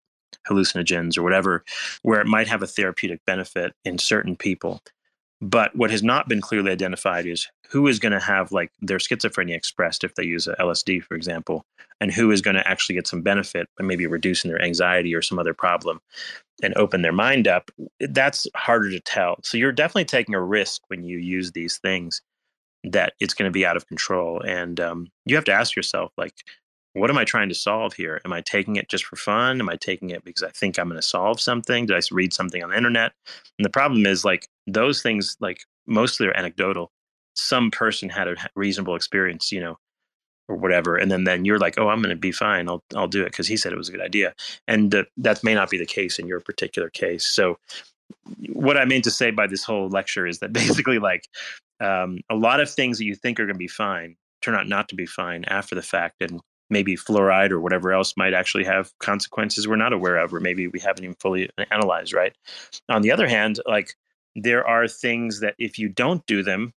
hallucinogens 0.49 1.17
or 1.17 1.23
whatever, 1.23 1.65
where 2.03 2.21
it 2.21 2.27
might 2.27 2.49
have 2.49 2.63
a 2.63 2.67
therapeutic 2.67 3.25
benefit 3.27 3.75
in 3.85 3.99
certain 3.99 4.37
people. 4.37 4.83
But 5.41 5.75
what 5.77 5.91
has 5.91 6.03
not 6.03 6.29
been 6.29 6.41
clearly 6.41 6.73
identified 6.73 7.27
is 7.27 7.49
who 7.71 7.87
is 7.87 7.99
going 7.99 8.13
to 8.13 8.21
have 8.21 8.51
like 8.51 8.73
their 8.81 8.99
schizophrenia 8.99 9.55
expressed 9.55 10.03
if 10.03 10.15
they 10.15 10.25
use 10.25 10.49
LSD, 10.59 11.03
for 11.05 11.15
example, 11.15 11.65
and 12.01 12.13
who 12.13 12.31
is 12.31 12.41
going 12.41 12.57
to 12.57 12.69
actually 12.69 12.97
get 12.97 13.07
some 13.07 13.23
benefit 13.23 13.69
by 13.79 13.85
maybe 13.85 14.07
reducing 14.07 14.51
their 14.51 14.63
anxiety 14.63 15.15
or 15.15 15.23
some 15.23 15.39
other 15.39 15.55
problem 15.55 16.01
and 16.63 16.77
open 16.77 17.03
their 17.03 17.13
mind 17.13 17.47
up. 17.47 17.71
That's 18.01 18.49
harder 18.57 18.91
to 18.91 19.01
tell. 19.01 19.37
So 19.45 19.59
you're 19.59 19.71
definitely 19.71 20.07
taking 20.07 20.35
a 20.35 20.43
risk 20.43 20.83
when 20.89 21.05
you 21.05 21.19
use 21.19 21.53
these 21.53 21.79
things 21.79 22.21
that 22.85 23.13
it's 23.21 23.35
going 23.35 23.49
to 23.49 23.53
be 23.53 23.67
out 23.67 23.77
of 23.77 23.87
control. 23.87 24.41
And 24.41 24.81
um, 24.81 25.09
you 25.25 25.37
have 25.37 25.45
to 25.45 25.53
ask 25.53 25.77
yourself, 25.77 26.13
like, 26.17 26.35
what 26.95 27.11
am 27.11 27.19
I 27.19 27.25
trying 27.25 27.49
to 27.49 27.55
solve 27.55 27.95
here? 27.95 28.21
Am 28.25 28.33
I 28.33 28.41
taking 28.41 28.77
it 28.77 28.89
just 28.89 29.05
for 29.05 29.17
fun? 29.17 29.61
Am 29.61 29.69
I 29.69 29.77
taking 29.77 30.11
it 30.11 30.25
because 30.25 30.43
I 30.43 30.51
think 30.51 30.79
I'm 30.79 30.89
going 30.89 31.01
to 31.01 31.07
solve 31.07 31.41
something? 31.41 31.87
Did 31.87 31.97
I 31.97 32.01
read 32.11 32.33
something 32.33 32.63
on 32.63 32.71
the 32.71 32.77
internet? 32.77 33.13
And 33.59 33.65
the 33.65 33.71
problem 33.71 34.07
is, 34.07 34.25
like, 34.25 34.49
those 34.67 35.03
things, 35.03 35.37
like, 35.41 35.61
mostly 35.87 36.27
are 36.27 36.37
anecdotal. 36.37 36.91
Some 37.35 37.71
person 37.71 38.09
had 38.09 38.29
a 38.29 38.37
reasonable 38.57 38.97
experience, 38.97 39.53
you 39.53 39.61
know, 39.61 39.77
or 40.49 40.57
whatever, 40.57 40.97
and 40.97 41.11
then 41.11 41.25
then 41.25 41.45
you're 41.45 41.59
like, 41.59 41.79
oh, 41.79 41.89
I'm 41.89 42.01
going 42.01 42.11
to 42.11 42.17
be 42.17 42.33
fine. 42.33 42.69
I'll 42.69 42.83
I'll 42.97 43.07
do 43.07 43.23
it 43.23 43.31
because 43.31 43.47
he 43.47 43.57
said 43.57 43.73
it 43.73 43.79
was 43.79 43.89
a 43.89 43.93
good 43.93 44.01
idea, 44.01 44.35
and 44.67 44.95
uh, 44.95 45.05
that 45.19 45.45
may 45.45 45.55
not 45.55 45.71
be 45.71 45.79
the 45.79 45.87
case 45.87 46.19
in 46.19 46.27
your 46.27 46.41
particular 46.41 46.89
case. 46.91 47.27
So, 47.27 47.59
what 48.53 48.79
I 48.79 48.87
mean 48.87 49.03
to 49.03 49.11
say 49.11 49.31
by 49.31 49.47
this 49.47 49.63
whole 49.63 49.89
lecture 49.89 50.27
is 50.27 50.39
that 50.39 50.53
basically, 50.53 50.99
like, 50.99 51.29
um, 51.81 52.21
a 52.31 52.35
lot 52.35 52.61
of 52.61 52.71
things 52.71 52.99
that 52.99 53.05
you 53.05 53.15
think 53.15 53.39
are 53.39 53.45
going 53.45 53.55
to 53.55 53.59
be 53.59 53.69
fine 53.69 54.17
turn 54.41 54.55
out 54.55 54.69
not 54.69 54.89
to 54.89 54.95
be 54.95 55.07
fine 55.07 55.45
after 55.45 55.75
the 55.75 55.83
fact, 55.83 56.23
and 56.23 56.41
maybe 56.71 56.97
fluoride 56.97 57.51
or 57.51 57.61
whatever 57.61 57.93
else 57.93 58.15
might 58.17 58.35
actually 58.35 58.65
have 58.65 58.93
consequences 58.99 59.67
we're 59.67 59.77
not 59.77 59.93
aware 59.93 60.19
of, 60.19 60.33
or 60.33 60.41
maybe 60.41 60.69
we 60.69 60.81
haven't 60.81 61.05
even 61.05 61.17
fully 61.21 61.49
analyzed. 61.71 62.13
Right. 62.13 62.35
On 62.89 63.03
the 63.03 63.11
other 63.11 63.29
hand, 63.29 63.61
like 63.67 63.95
there 64.37 64.67
are 64.67 64.87
things 64.87 65.41
that 65.41 65.55
if 65.59 65.79
you 65.79 65.89
don't 65.89 66.25
do 66.27 66.43
them, 66.43 66.73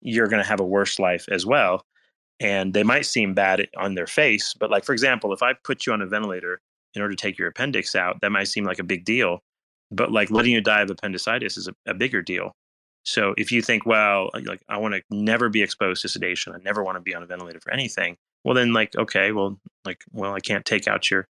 you're 0.00 0.28
going 0.28 0.42
to 0.42 0.48
have 0.48 0.60
a 0.60 0.66
worse 0.66 0.98
life 0.98 1.26
as 1.30 1.46
well. 1.46 1.84
And 2.40 2.74
they 2.74 2.82
might 2.82 3.06
seem 3.06 3.32
bad 3.34 3.66
on 3.76 3.94
their 3.94 4.06
face, 4.08 4.54
but 4.58 4.70
like 4.70 4.84
for 4.84 4.92
example, 4.92 5.32
if 5.32 5.42
I 5.42 5.54
put 5.64 5.86
you 5.86 5.92
on 5.92 6.02
a 6.02 6.06
ventilator 6.06 6.60
in 6.94 7.02
order 7.02 7.14
to 7.14 7.22
take 7.22 7.38
your 7.38 7.48
appendix 7.48 7.94
out, 7.94 8.20
that 8.20 8.32
might 8.32 8.48
seem 8.48 8.64
like 8.64 8.78
a 8.78 8.84
big 8.84 9.04
deal. 9.04 9.40
But 9.90 10.10
like 10.10 10.30
letting 10.30 10.52
you 10.52 10.60
die 10.60 10.82
of 10.82 10.90
appendicitis 10.90 11.56
is 11.56 11.68
a, 11.68 11.74
a 11.86 11.94
bigger 11.94 12.22
deal 12.22 12.54
so 13.04 13.34
if 13.36 13.52
you 13.52 13.62
think, 13.62 13.84
well, 13.86 14.30
like 14.44 14.62
I 14.68 14.78
want 14.78 14.94
to 14.94 15.02
never 15.10 15.48
be 15.48 15.62
exposed 15.62 16.02
to 16.02 16.08
sedation, 16.08 16.54
I 16.54 16.58
never 16.64 16.82
want 16.82 16.96
to 16.96 17.00
be 17.00 17.14
on 17.14 17.22
a 17.22 17.26
ventilator 17.26 17.60
for 17.60 17.72
anything, 17.72 18.16
well 18.44 18.54
then 18.54 18.72
like 18.72 18.94
okay, 18.96 19.32
well 19.32 19.58
like 19.84 20.04
well 20.12 20.34
I 20.34 20.40
can't 20.40 20.64
take 20.64 20.88
out 20.88 21.10
your 21.10 21.26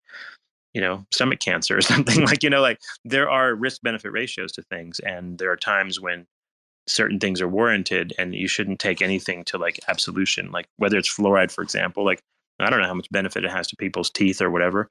you 0.74 0.80
know 0.80 1.04
stomach 1.12 1.40
cancer 1.40 1.78
or 1.78 1.80
something 1.92 2.24
like 2.24 2.42
you 2.42 2.50
know 2.50 2.60
like 2.60 2.80
there 3.04 3.30
are 3.30 3.54
risk 3.54 3.82
benefit 3.82 4.12
ratios 4.12 4.52
to 4.52 4.62
things 4.62 5.00
and 5.00 5.38
there 5.38 5.50
are 5.50 5.56
times 5.56 6.00
when 6.00 6.26
certain 6.86 7.20
things 7.20 7.40
are 7.40 7.48
warranted 7.48 8.12
and 8.18 8.34
you 8.34 8.48
shouldn't 8.48 8.80
take 8.80 9.02
anything 9.02 9.44
to 9.44 9.58
like 9.58 9.78
absolution 9.88 10.50
like 10.50 10.66
whether 10.76 10.96
it's 10.98 11.14
fluoride 11.14 11.52
for 11.52 11.62
example 11.62 12.04
like 12.04 12.20
I 12.60 12.70
don't 12.70 12.80
know 12.80 12.86
how 12.86 12.94
much 12.94 13.10
benefit 13.10 13.44
it 13.44 13.50
has 13.50 13.66
to 13.68 13.76
people's 13.76 14.10
teeth 14.10 14.40
or 14.40 14.50
whatever. 14.50 14.90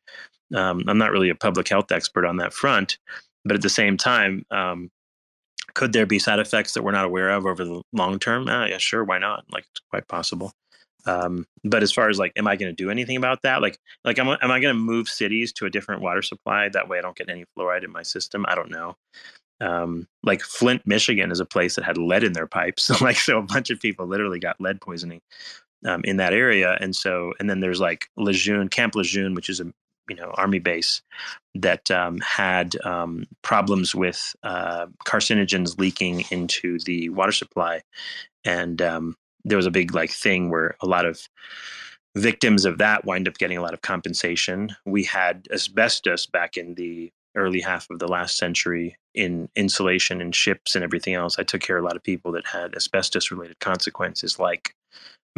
Um, 0.56 0.84
I'm 0.88 0.98
not 0.98 1.12
really 1.12 1.30
a 1.30 1.36
public 1.36 1.70
health 1.70 1.92
expert 1.92 2.26
on 2.26 2.38
that 2.38 2.54
front, 2.54 2.98
but 3.46 3.56
at 3.56 3.62
the 3.62 3.70
same 3.70 3.98
time, 3.98 4.44
um, 4.52 4.90
could 5.76 5.94
there 5.94 6.06
be 6.06 6.20
side 6.20 6.40
effects 6.40 6.74
that 6.74 6.84
we're 6.84 6.92
not 6.92 7.06
aware 7.06 7.30
of 7.30 7.46
over 7.46 7.64
the 7.64 7.82
long 7.94 8.20
term? 8.20 8.48
Uh, 8.48 8.66
yeah, 8.66 8.80
sure. 8.80 9.04
Why 9.04 9.20
not? 9.20 9.46
Like, 9.52 9.66
it's 9.72 9.82
quite 9.92 10.08
possible. 10.08 10.52
Um, 11.10 11.48
but 11.64 11.82
as 11.82 11.92
far 11.92 12.10
as 12.10 12.20
like, 12.20 12.34
am 12.36 12.48
I 12.48 12.56
going 12.56 12.72
to 12.72 12.84
do 12.84 12.92
anything 12.92 13.18
about 13.18 13.42
that? 13.42 13.62
Like, 13.62 13.80
like, 14.06 14.20
am, 14.20 14.28
am 14.28 14.52
I 14.52 14.60
going 14.60 14.74
to 14.74 14.80
move 14.80 15.10
cities 15.10 15.52
to 15.54 15.66
a 15.66 15.70
different 15.70 16.02
water 16.02 16.22
supply? 16.22 16.70
That 16.70 16.88
way 16.88 17.00
I 17.00 17.02
don't 17.02 17.16
get 17.16 17.30
any 17.30 17.46
fluoride 17.58 17.84
in 17.84 17.92
my 17.92 18.04
system. 18.04 18.46
I 18.48 18.56
don't 18.56 18.70
know. 18.70 18.96
Um, 19.62 20.08
like 20.24 20.42
Flint, 20.42 20.84
Michigan 20.86 21.32
is 21.32 21.40
a 21.40 21.46
place 21.46 21.76
that 21.76 21.84
had 21.84 21.98
lead 21.98 22.24
in 22.24 22.34
their 22.34 22.48
pipes. 22.48 22.84
So 22.84 22.96
like, 23.04 23.18
so 23.18 23.40
a 23.40 23.44
bunch 23.44 23.72
of 23.72 23.80
people 23.80 24.06
literally 24.06 24.40
got 24.40 24.62
lead 24.62 24.82
poisoning 24.82 25.22
um, 25.86 26.02
in 26.04 26.18
that 26.18 26.34
area. 26.34 26.78
And 26.80 26.96
so, 26.96 27.34
and 27.40 27.50
then 27.50 27.60
there's 27.60 27.80
like 27.80 28.06
Lejeune, 28.16 28.70
Camp 28.70 28.96
Lejeune, 28.96 29.34
which 29.34 29.50
is 29.50 29.60
a 29.60 29.72
you 30.10 30.16
know 30.16 30.32
army 30.36 30.60
base 30.60 31.02
that 31.56 31.90
um, 31.92 32.18
had 32.20 32.76
um, 32.84 33.26
problems 33.44 33.94
with 33.94 34.36
uh, 34.44 34.88
carcinogens 35.06 35.80
leaking 35.80 36.26
into 36.32 36.80
the 36.80 37.10
water 37.10 37.32
supply, 37.32 37.82
and 38.44 38.82
um, 38.82 39.16
there 39.44 39.58
was 39.58 39.66
a 39.66 39.72
big 39.72 39.94
like 39.94 40.12
thing 40.12 40.50
where 40.50 40.76
a 40.82 40.86
lot 40.88 41.06
of 41.06 41.28
victims 42.16 42.66
of 42.66 42.78
that 42.80 43.06
wind 43.06 43.28
up 43.28 43.38
getting 43.38 43.58
a 43.58 43.62
lot 43.62 43.74
of 43.74 43.82
compensation. 43.82 44.76
We 44.86 45.04
had 45.04 45.48
asbestos 45.52 46.26
back 46.26 46.58
in 46.58 46.76
the 46.76 47.12
early 47.36 47.62
half 47.62 47.90
of 47.90 48.00
the 48.00 48.08
last 48.08 48.38
century 48.38 48.98
in 49.14 49.50
insulation 49.56 50.22
and 50.22 50.36
ships 50.36 50.76
and 50.76 50.84
everything 50.84 51.14
else. 51.14 51.38
I 51.38 51.44
took 51.44 51.62
care 51.62 51.78
of 51.78 51.84
a 51.84 51.88
lot 51.88 51.96
of 51.96 52.04
people 52.04 52.32
that 52.34 52.46
had 52.46 52.76
asbestos 52.76 53.32
related 53.32 53.60
consequences 53.60 54.40
like 54.40 54.74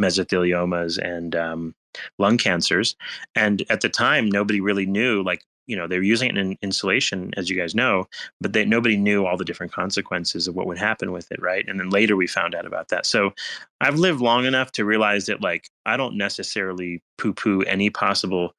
mesotheliomas 0.00 0.98
and 0.98 1.36
um, 1.36 1.74
lung 2.18 2.38
cancers. 2.38 2.96
And 3.34 3.64
at 3.70 3.82
the 3.82 3.88
time, 3.88 4.30
nobody 4.30 4.60
really 4.60 4.86
knew, 4.86 5.22
like, 5.22 5.42
you 5.66 5.76
know, 5.76 5.86
they 5.86 5.96
were 5.96 6.04
using 6.04 6.28
it 6.28 6.36
in 6.36 6.58
insulation, 6.62 7.32
as 7.36 7.48
you 7.48 7.56
guys 7.56 7.74
know, 7.74 8.06
but 8.40 8.52
they, 8.52 8.64
nobody 8.64 8.96
knew 8.96 9.24
all 9.24 9.36
the 9.36 9.44
different 9.44 9.72
consequences 9.72 10.48
of 10.48 10.54
what 10.54 10.66
would 10.66 10.78
happen 10.78 11.12
with 11.12 11.30
it, 11.30 11.40
right? 11.40 11.64
And 11.68 11.78
then 11.78 11.90
later 11.90 12.16
we 12.16 12.26
found 12.26 12.54
out 12.54 12.66
about 12.66 12.88
that. 12.88 13.06
So 13.06 13.32
I've 13.80 13.96
lived 13.96 14.20
long 14.20 14.44
enough 14.44 14.72
to 14.72 14.84
realize 14.84 15.26
that, 15.26 15.40
like, 15.40 15.68
I 15.86 15.96
don't 15.96 16.16
necessarily 16.16 17.00
poo 17.18 17.32
poo 17.32 17.62
any 17.62 17.90
possible 17.90 18.54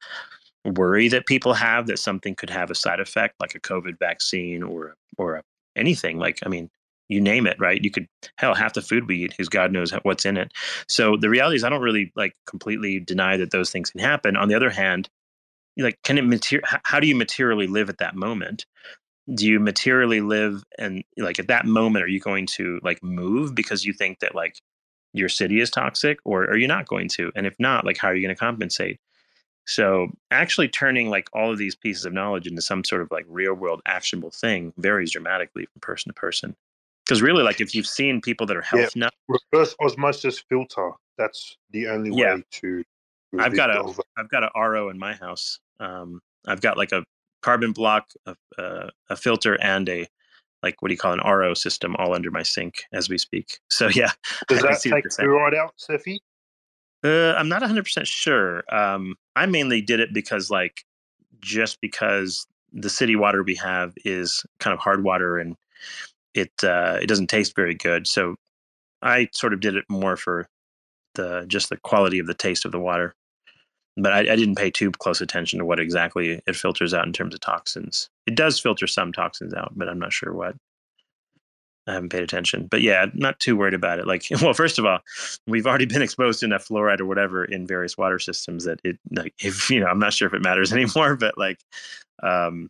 worry 0.66 1.10
that 1.10 1.26
people 1.26 1.54
have 1.54 1.88
that 1.88 2.00
something 2.00 2.36
could 2.36 2.50
have 2.50 2.72
a 2.72 2.76
side 2.76 3.02
effect, 3.02 3.36
like 3.40 3.54
a 3.54 3.60
COVID 3.60 4.00
vaccine 4.00 4.64
or 4.64 4.96
or 5.18 5.36
a, 5.36 5.44
anything. 5.76 6.18
Like, 6.18 6.40
I 6.46 6.50
mean, 6.50 6.70
you 7.10 7.20
name 7.20 7.46
it, 7.48 7.58
right? 7.60 7.84
You 7.84 7.92
could 7.92 8.08
hell 8.38 8.56
half 8.56 8.74
the 8.74 8.82
food 8.82 9.08
we 9.08 9.26
eat, 9.26 9.34
who's 9.38 9.50
God 9.50 9.72
knows 9.72 9.92
what's 10.04 10.26
in 10.26 10.38
it. 10.38 10.54
So 10.88 11.18
the 11.18 11.30
reality 11.30 11.58
is, 11.58 11.64
I 11.64 11.70
don't 11.70 11.82
really 11.82 12.12
like 12.16 12.34
completely 12.48 13.00
deny 13.00 13.38
that 13.38 13.52
those 13.52 13.72
things 13.72 13.90
can 13.90 14.00
happen. 14.00 14.38
On 14.38 14.48
the 14.48 14.56
other 14.56 14.70
hand, 14.70 15.10
like, 15.78 16.00
can 16.04 16.18
it 16.18 16.26
material? 16.26 16.68
How 16.84 17.00
do 17.00 17.08
you 17.08 17.16
materially 17.16 17.68
live 17.68 17.90
at 17.90 17.98
that 18.00 18.16
moment? 18.16 18.66
Do 19.34 19.48
you 19.48 19.60
materially 19.60 20.22
live 20.22 20.64
and 20.78 21.04
like 21.18 21.40
at 21.40 21.48
that 21.48 21.66
moment, 21.66 22.04
are 22.04 22.10
you 22.10 22.20
going 22.20 22.46
to 22.58 22.80
like 22.84 23.02
move 23.02 23.56
because 23.56 23.86
you 23.86 23.94
think 23.94 24.20
that 24.20 24.36
like 24.36 24.56
your 25.14 25.30
city 25.30 25.62
is 25.62 25.70
toxic, 25.70 26.20
or 26.26 26.44
are 26.46 26.58
you 26.58 26.68
not 26.68 26.88
going 26.88 27.08
to? 27.10 27.32
And 27.36 27.46
if 27.46 27.56
not, 27.60 27.86
like, 27.86 27.98
how 27.98 28.10
are 28.10 28.16
you 28.16 28.26
going 28.26 28.36
to 28.36 28.40
compensate? 28.40 29.00
So 29.66 30.10
actually 30.30 30.68
turning 30.68 31.10
like 31.10 31.30
all 31.34 31.52
of 31.52 31.58
these 31.58 31.76
pieces 31.76 32.06
of 32.06 32.14
knowledge 32.14 32.48
into 32.48 32.62
some 32.62 32.84
sort 32.84 33.02
of 33.02 33.10
like 33.12 33.26
real 33.30 33.54
world 33.54 33.82
actionable 33.86 34.32
thing 34.32 34.74
varies 34.78 35.12
dramatically 35.12 35.66
from 35.66 35.80
person 35.80 36.10
to 36.10 36.14
person. 36.14 36.56
Because 37.06 37.22
really, 37.22 37.44
like 37.44 37.62
if 37.62 37.76
you've 37.76 37.88
seen 37.88 38.22
people 38.22 38.46
that 38.48 38.58
are 38.58 38.62
health 38.62 38.92
yeah. 38.96 39.10
reverse 39.28 39.76
osmosis 39.82 40.44
filter. 40.50 40.92
That's 41.18 41.58
the 41.72 41.88
only 41.88 42.10
yeah. 42.14 42.36
way 42.36 42.44
to. 42.52 42.84
I've 43.40 43.56
got 43.56 43.70
a 43.70 43.84
have 44.18 44.30
got 44.30 44.44
a 44.44 44.50
RO 44.56 44.90
in 44.90 45.00
my 45.00 45.14
house. 45.14 45.60
Um, 45.80 46.22
I've 46.48 46.62
got 46.62 46.78
like 46.78 46.92
a 46.92 47.04
carbon 47.42 47.72
block, 47.72 48.08
a, 48.26 48.36
uh, 48.58 48.90
a 49.10 49.16
filter, 49.16 49.60
and 49.62 49.88
a 49.90 50.08
like 50.62 50.82
what 50.82 50.90
do 50.90 50.94
you 50.94 50.98
call 50.98 51.14
an 51.14 51.20
RO 51.20 51.54
system 51.54 51.96
all 51.98 52.14
under 52.14 52.32
my 52.32 52.44
sink 52.44 52.84
as 52.94 53.10
we 53.10 53.18
speak. 53.18 53.60
So 53.70 53.90
yeah, 53.90 54.12
does 54.48 54.62
that 54.62 54.82
take 54.82 55.06
fluoride 55.06 55.56
out, 55.56 55.74
Cephii? 55.78 56.20
Uh, 57.04 57.34
I'm 57.34 57.50
not 57.50 57.62
100 57.62 57.84
percent 57.84 58.08
sure. 58.08 58.64
Um, 58.74 59.16
I 59.36 59.46
mainly 59.46 59.82
did 59.82 60.00
it 60.00 60.14
because 60.14 60.50
like 60.50 60.86
just 61.42 61.82
because 61.82 62.46
the 62.72 62.90
city 62.90 63.16
water 63.16 63.44
we 63.44 63.56
have 63.56 63.94
is 64.06 64.46
kind 64.60 64.74
of 64.74 64.80
hard 64.80 65.04
water 65.04 65.38
and 65.38 65.56
it 66.34 66.52
uh, 66.64 66.98
it 67.02 67.08
doesn't 67.08 67.28
taste 67.28 67.56
very 67.56 67.76
good. 67.76 68.08
So 68.08 68.36
I 69.02 69.28
sort 69.34 69.54
of 69.54 69.60
did 69.60 69.76
it 69.76 69.86
more 69.90 70.16
for 70.16 70.48
the 71.16 71.46
just 71.48 71.70
the 71.70 71.78
quality 71.78 72.20
of 72.20 72.28
the 72.28 72.34
taste 72.34 72.66
of 72.66 72.72
the 72.72 72.80
water. 72.80 73.16
But 73.96 74.12
I, 74.12 74.20
I, 74.20 74.36
didn't 74.36 74.56
pay 74.58 74.72
too 74.72 74.90
close 74.92 75.22
attention 75.22 75.60
to 75.60 75.66
what 75.66 75.80
exactly 75.80 76.42
it 76.48 76.56
filters 76.56 76.96
out 76.96 77.06
in 77.06 77.14
terms 77.14 77.36
of 77.36 77.42
toxins. 77.42 78.10
It 78.26 78.36
does 78.36 78.60
filter 78.60 78.88
some 78.88 79.12
toxins 79.12 79.54
out, 79.54 79.74
but 79.76 79.88
I'm 79.88 80.00
not 80.00 80.14
sure 80.14 80.34
what. 80.34 80.56
I 81.88 81.94
haven't 81.94 82.10
paid 82.10 82.24
attention. 82.24 82.68
But 82.68 82.82
yeah, 82.82 83.08
not 83.14 83.40
too 83.40 83.58
worried 83.58 83.74
about 83.74 84.00
it. 84.00 84.08
Like, 84.08 84.26
well, 84.42 84.54
first 84.54 84.80
of 84.80 84.86
all, 84.86 85.00
we've 85.48 85.68
already 85.68 85.86
been 85.86 86.02
exposed 86.02 86.40
to 86.40 86.46
enough 86.46 86.68
fluoride 86.68 87.02
or 87.02 87.06
whatever 87.06 87.46
in 87.46 87.68
various 87.68 87.98
water 87.98 88.20
systems 88.20 88.66
that 88.66 88.80
it, 88.84 88.98
like, 89.12 89.34
if 89.40 89.70
you 89.70 89.80
know, 89.80 89.88
I'm 89.88 90.00
not 90.00 90.14
sure 90.14 90.28
if 90.28 90.34
it 90.34 90.44
matters 90.44 90.74
anymore. 90.74 91.16
But 91.16 91.38
like, 91.38 91.60
um, 92.22 92.70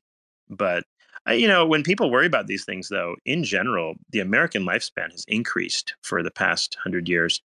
but 0.50 0.84
I, 1.26 1.34
you 1.34 1.48
know, 1.48 1.66
when 1.66 1.84
people 1.84 2.12
worry 2.12 2.26
about 2.26 2.48
these 2.48 2.66
things, 2.66 2.90
though, 2.90 3.16
in 3.26 3.44
general, 3.44 3.96
the 4.12 4.20
American 4.20 4.66
lifespan 4.66 5.12
has 5.12 5.26
increased 5.28 5.96
for 6.02 6.22
the 6.22 6.32
past 6.32 6.76
hundred 6.84 7.08
years 7.08 7.42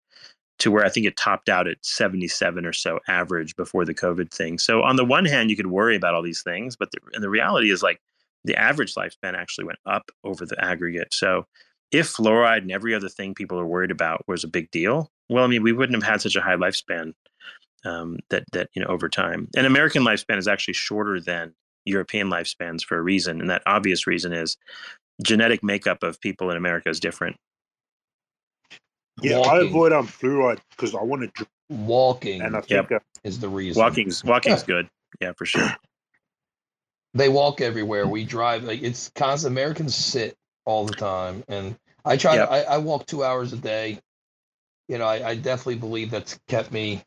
to 0.58 0.70
where 0.70 0.84
I 0.84 0.88
think 0.88 1.06
it 1.06 1.16
topped 1.16 1.48
out 1.48 1.68
at 1.68 1.84
77 1.84 2.66
or 2.66 2.72
so 2.72 2.98
average 3.08 3.54
before 3.56 3.84
the 3.84 3.94
COVID 3.94 4.30
thing. 4.30 4.58
So 4.58 4.82
on 4.82 4.96
the 4.96 5.04
one 5.04 5.24
hand, 5.24 5.50
you 5.50 5.56
could 5.56 5.68
worry 5.68 5.96
about 5.96 6.14
all 6.14 6.22
these 6.22 6.42
things, 6.42 6.76
but 6.76 6.90
the, 6.90 6.98
and 7.12 7.22
the 7.22 7.30
reality 7.30 7.70
is 7.70 7.82
like 7.82 8.00
the 8.44 8.56
average 8.56 8.94
lifespan 8.94 9.34
actually 9.34 9.66
went 9.66 9.78
up 9.86 10.10
over 10.24 10.44
the 10.44 10.62
aggregate. 10.62 11.14
So 11.14 11.44
if 11.90 12.08
fluoride 12.08 12.62
and 12.62 12.72
every 12.72 12.94
other 12.94 13.08
thing 13.08 13.34
people 13.34 13.58
are 13.58 13.66
worried 13.66 13.90
about 13.90 14.22
was 14.26 14.44
a 14.44 14.48
big 14.48 14.70
deal, 14.70 15.10
well, 15.28 15.44
I 15.44 15.46
mean, 15.46 15.62
we 15.62 15.72
wouldn't 15.72 16.02
have 16.02 16.10
had 16.10 16.20
such 16.20 16.36
a 16.36 16.40
high 16.40 16.56
lifespan 16.56 17.12
um, 17.84 18.18
that 18.30 18.44
that 18.52 18.68
you 18.74 18.82
know 18.82 18.88
over 18.88 19.08
time. 19.08 19.48
And 19.56 19.66
American 19.66 20.02
lifespan 20.02 20.38
is 20.38 20.48
actually 20.48 20.74
shorter 20.74 21.20
than 21.20 21.54
European 21.84 22.28
lifespans 22.28 22.82
for 22.82 22.98
a 22.98 23.02
reason, 23.02 23.40
and 23.40 23.50
that 23.50 23.62
obvious 23.66 24.06
reason 24.06 24.32
is 24.32 24.56
genetic 25.22 25.62
makeup 25.62 26.02
of 26.02 26.20
people 26.20 26.50
in 26.50 26.56
America 26.56 26.88
is 26.88 27.00
different. 27.00 27.36
Yeah, 29.22 29.38
walking. 29.38 29.52
I 29.52 29.64
avoid 29.66 29.92
um 29.92 30.06
fluoride 30.06 30.60
because 30.70 30.94
I 30.94 31.02
want 31.02 31.22
to 31.22 31.28
drink. 31.28 31.48
Walking, 31.70 32.40
and 32.40 32.56
I 32.56 32.62
think 32.62 32.88
yep. 32.88 33.02
is 33.25 33.40
the 33.40 33.48
reason. 33.48 33.82
Walking's 33.82 34.25
walking's 34.25 34.62
good. 34.62 34.88
Yeah, 35.20 35.32
for 35.37 35.46
sure. 35.46 35.68
They 37.14 37.30
walk 37.30 37.62
everywhere. 37.62 38.06
We 38.06 38.25
drive. 38.25 38.64
Like 38.64 38.82
it's 38.82 39.10
constant. 39.14 39.52
Americans 39.52 39.94
sit 39.94 40.37
all 40.66 40.84
the 40.84 40.94
time, 40.94 41.42
and 41.48 41.75
I 42.04 42.18
try. 42.18 42.37
Yep. 42.37 42.48
To, 42.48 42.52
I, 42.52 42.60
I 42.75 42.78
walk 42.78 43.06
two 43.06 43.25
hours 43.25 43.54
a 43.54 43.56
day. 43.56 43.98
You 44.88 44.98
know, 44.98 45.06
I, 45.06 45.30
I 45.30 45.34
definitely 45.34 45.76
believe 45.76 46.10
that's 46.10 46.38
kept 46.48 46.70
me 46.70 47.02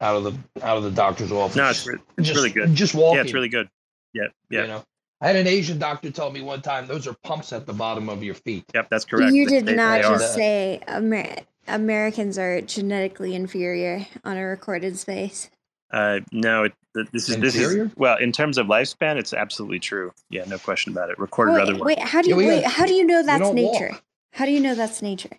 out 0.00 0.16
of 0.16 0.24
the 0.24 0.64
out 0.64 0.78
of 0.78 0.84
the 0.84 0.92
doctor's 0.92 1.32
office. 1.32 1.56
No, 1.56 1.70
it's, 1.70 1.86
it's 2.16 2.28
just, 2.28 2.36
really 2.36 2.50
good. 2.50 2.72
Just 2.74 2.94
walking. 2.94 3.16
Yeah, 3.16 3.22
it's 3.22 3.34
really 3.34 3.48
good. 3.48 3.68
Yeah, 4.14 4.28
yeah. 4.48 4.62
You 4.62 4.68
know, 4.68 4.84
I 5.22 5.28
had 5.28 5.36
an 5.36 5.46
Asian 5.46 5.78
doctor 5.78 6.10
tell 6.10 6.32
me 6.32 6.42
one 6.42 6.62
time 6.62 6.88
those 6.88 7.06
are 7.06 7.14
pumps 7.22 7.52
at 7.52 7.64
the 7.64 7.72
bottom 7.72 8.08
of 8.08 8.24
your 8.24 8.34
feet. 8.34 8.64
Yep, 8.74 8.88
that's 8.90 9.04
correct. 9.04 9.32
You 9.32 9.46
did 9.46 9.66
they, 9.66 9.76
not 9.76 10.02
they 10.02 10.08
just 10.08 10.34
say 10.34 10.80
Amer- 10.88 11.36
Americans 11.68 12.38
are 12.38 12.60
genetically 12.60 13.36
inferior 13.36 14.04
on 14.24 14.36
a 14.36 14.44
recorded 14.44 14.98
space. 14.98 15.48
Uh, 15.92 16.20
no, 16.32 16.64
it, 16.64 16.72
this 17.12 17.28
is 17.28 17.36
inferior? 17.36 17.84
this 17.84 17.92
is 17.92 17.96
well 17.96 18.16
in 18.16 18.32
terms 18.32 18.58
of 18.58 18.66
lifespan, 18.66 19.16
it's 19.16 19.32
absolutely 19.32 19.78
true. 19.78 20.12
Yeah, 20.28 20.44
no 20.46 20.58
question 20.58 20.92
about 20.92 21.10
it. 21.10 21.18
Recorded 21.20 21.52
wait, 21.52 21.62
otherwise. 21.62 21.82
Wait, 21.82 21.98
how 22.00 22.20
do 22.20 22.30
you 22.30 22.40
yeah, 22.40 22.48
wait? 22.48 22.62
Got, 22.62 22.72
how 22.72 22.86
do 22.86 22.94
you 22.94 23.06
know 23.06 23.22
that's 23.22 23.52
nature? 23.52 23.90
Walk. 23.92 24.02
How 24.32 24.44
do 24.44 24.50
you 24.50 24.60
know 24.60 24.74
that's 24.74 25.02
nature? 25.02 25.38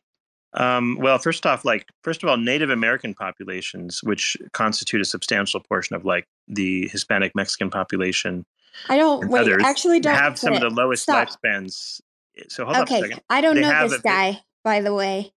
Um, 0.54 0.98
well, 1.02 1.18
first 1.18 1.46
off, 1.46 1.66
like 1.66 1.88
first 2.04 2.24
of 2.24 2.30
all, 2.30 2.38
Native 2.38 2.70
American 2.70 3.14
populations, 3.14 4.02
which 4.02 4.38
constitute 4.54 5.02
a 5.02 5.06
substantial 5.06 5.60
portion 5.60 5.98
of 5.98 6.06
like 6.06 6.26
the 6.48 6.88
Hispanic 6.88 7.36
Mexican 7.36 7.70
population, 7.70 8.46
I 8.90 8.98
don't 8.98 9.30
wait. 9.30 9.50
Actually, 9.62 10.00
don't 10.00 10.16
have 10.16 10.38
some 10.38 10.54
it. 10.54 10.64
of 10.64 10.70
the 10.70 10.76
lowest 10.76 11.04
Stop. 11.04 11.30
lifespans. 11.30 12.02
So 12.50 12.66
hold 12.66 12.78
okay, 12.78 12.82
up 12.82 12.90
a 12.90 13.08
second. 13.08 13.22
I 13.30 13.42
don't 13.42 13.56
they 13.56 13.62
know 13.62 13.88
this 13.88 14.02
guy, 14.02 14.42
by 14.64 14.82
the 14.82 14.94
way. 14.94 15.32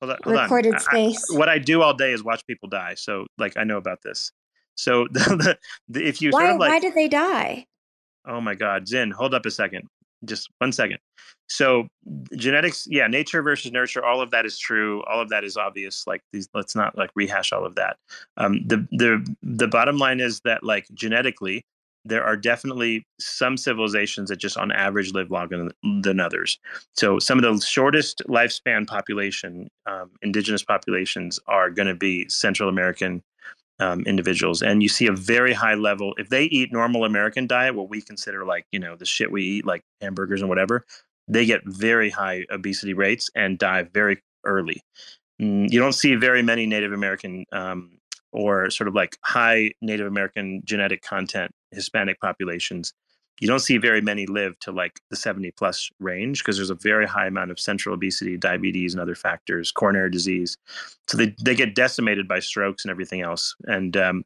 Hold 0.00 0.12
on, 0.12 0.18
hold 0.24 0.36
Recorded 0.36 0.74
on. 0.74 0.80
space. 0.80 1.26
I, 1.32 1.38
what 1.38 1.48
I 1.48 1.58
do 1.58 1.82
all 1.82 1.94
day 1.94 2.12
is 2.12 2.24
watch 2.24 2.44
people 2.46 2.68
die. 2.68 2.94
So, 2.94 3.26
like, 3.38 3.56
I 3.56 3.64
know 3.64 3.76
about 3.76 4.02
this. 4.02 4.32
So, 4.74 5.06
the, 5.10 5.58
the, 5.88 6.06
if 6.06 6.22
you 6.22 6.30
why, 6.30 6.40
sort 6.40 6.54
of 6.54 6.60
like, 6.60 6.70
why 6.70 6.80
did 6.80 6.94
they 6.94 7.08
die? 7.08 7.66
Oh 8.26 8.40
my 8.40 8.54
God, 8.54 8.88
Zin, 8.88 9.10
hold 9.10 9.34
up 9.34 9.46
a 9.46 9.50
second 9.50 9.88
just 10.24 10.50
one 10.58 10.72
second. 10.72 10.98
So 11.48 11.88
genetics, 12.36 12.86
yeah, 12.88 13.06
nature 13.06 13.42
versus 13.42 13.72
nurture, 13.72 14.04
all 14.04 14.20
of 14.20 14.30
that 14.30 14.46
is 14.46 14.58
true. 14.58 15.02
All 15.04 15.20
of 15.20 15.28
that 15.30 15.44
is 15.44 15.56
obvious. 15.56 16.06
Like 16.06 16.22
these, 16.32 16.48
let's 16.54 16.76
not 16.76 16.96
like 16.96 17.10
rehash 17.14 17.52
all 17.52 17.66
of 17.66 17.74
that. 17.74 17.96
Um, 18.36 18.66
the 18.66 18.86
the 18.92 19.36
the 19.42 19.68
bottom 19.68 19.96
line 19.98 20.20
is 20.20 20.40
that 20.44 20.62
like 20.62 20.86
genetically, 20.94 21.64
there 22.04 22.24
are 22.24 22.36
definitely 22.36 23.04
some 23.18 23.56
civilizations 23.56 24.30
that 24.30 24.36
just 24.36 24.56
on 24.56 24.72
average 24.72 25.12
live 25.12 25.30
longer 25.30 25.56
than, 25.58 26.02
than 26.02 26.20
others. 26.20 26.58
So 26.94 27.18
some 27.18 27.38
of 27.38 27.44
the 27.44 27.64
shortest 27.64 28.22
lifespan 28.28 28.86
population, 28.86 29.68
um, 29.86 30.10
indigenous 30.22 30.62
populations, 30.62 31.38
are 31.46 31.70
going 31.70 31.88
to 31.88 31.94
be 31.94 32.28
Central 32.28 32.68
American 32.68 33.22
um, 33.80 34.02
individuals. 34.02 34.62
And 34.62 34.82
you 34.82 34.88
see 34.88 35.06
a 35.06 35.12
very 35.12 35.52
high 35.52 35.74
level 35.74 36.14
if 36.18 36.28
they 36.28 36.44
eat 36.44 36.72
normal 36.72 37.04
american 37.04 37.46
diet 37.46 37.74
what 37.74 37.88
we 37.88 38.00
consider 38.00 38.44
like 38.44 38.66
you 38.70 38.78
know 38.78 38.96
the 38.96 39.06
shit 39.06 39.32
we 39.32 39.42
eat 39.42 39.66
like 39.66 39.82
hamburgers 40.00 40.40
and 40.40 40.48
whatever 40.48 40.84
they 41.28 41.46
get 41.46 41.62
very 41.64 42.10
high 42.10 42.44
obesity 42.50 42.92
rates 42.92 43.30
and 43.36 43.58
die 43.58 43.84
very 43.84 44.20
early. 44.44 44.82
Mm, 45.40 45.72
you 45.72 45.78
don't 45.78 45.92
see 45.92 46.14
very 46.16 46.42
many 46.42 46.66
native 46.66 46.92
american 46.92 47.46
um, 47.52 47.98
or 48.32 48.70
sort 48.70 48.88
of 48.88 48.94
like 48.94 49.16
high 49.24 49.72
native 49.80 50.06
american 50.06 50.62
genetic 50.64 51.02
content 51.02 51.52
hispanic 51.70 52.20
populations 52.20 52.92
you 53.40 53.48
don't 53.48 53.60
see 53.60 53.78
very 53.78 54.00
many 54.00 54.26
live 54.26 54.58
to 54.60 54.72
like 54.72 55.00
the 55.08 55.16
70 55.16 55.50
plus 55.52 55.90
range 55.98 56.40
because 56.40 56.56
there's 56.56 56.70
a 56.70 56.74
very 56.74 57.06
high 57.06 57.26
amount 57.26 57.50
of 57.50 57.58
central 57.58 57.94
obesity, 57.94 58.36
diabetes, 58.36 58.92
and 58.92 59.00
other 59.00 59.14
factors, 59.14 59.72
coronary 59.72 60.10
disease. 60.10 60.58
So 61.08 61.16
they, 61.16 61.34
they 61.42 61.54
get 61.54 61.74
decimated 61.74 62.28
by 62.28 62.40
strokes 62.40 62.84
and 62.84 62.90
everything 62.90 63.22
else. 63.22 63.54
And 63.64 63.96
um, 63.96 64.24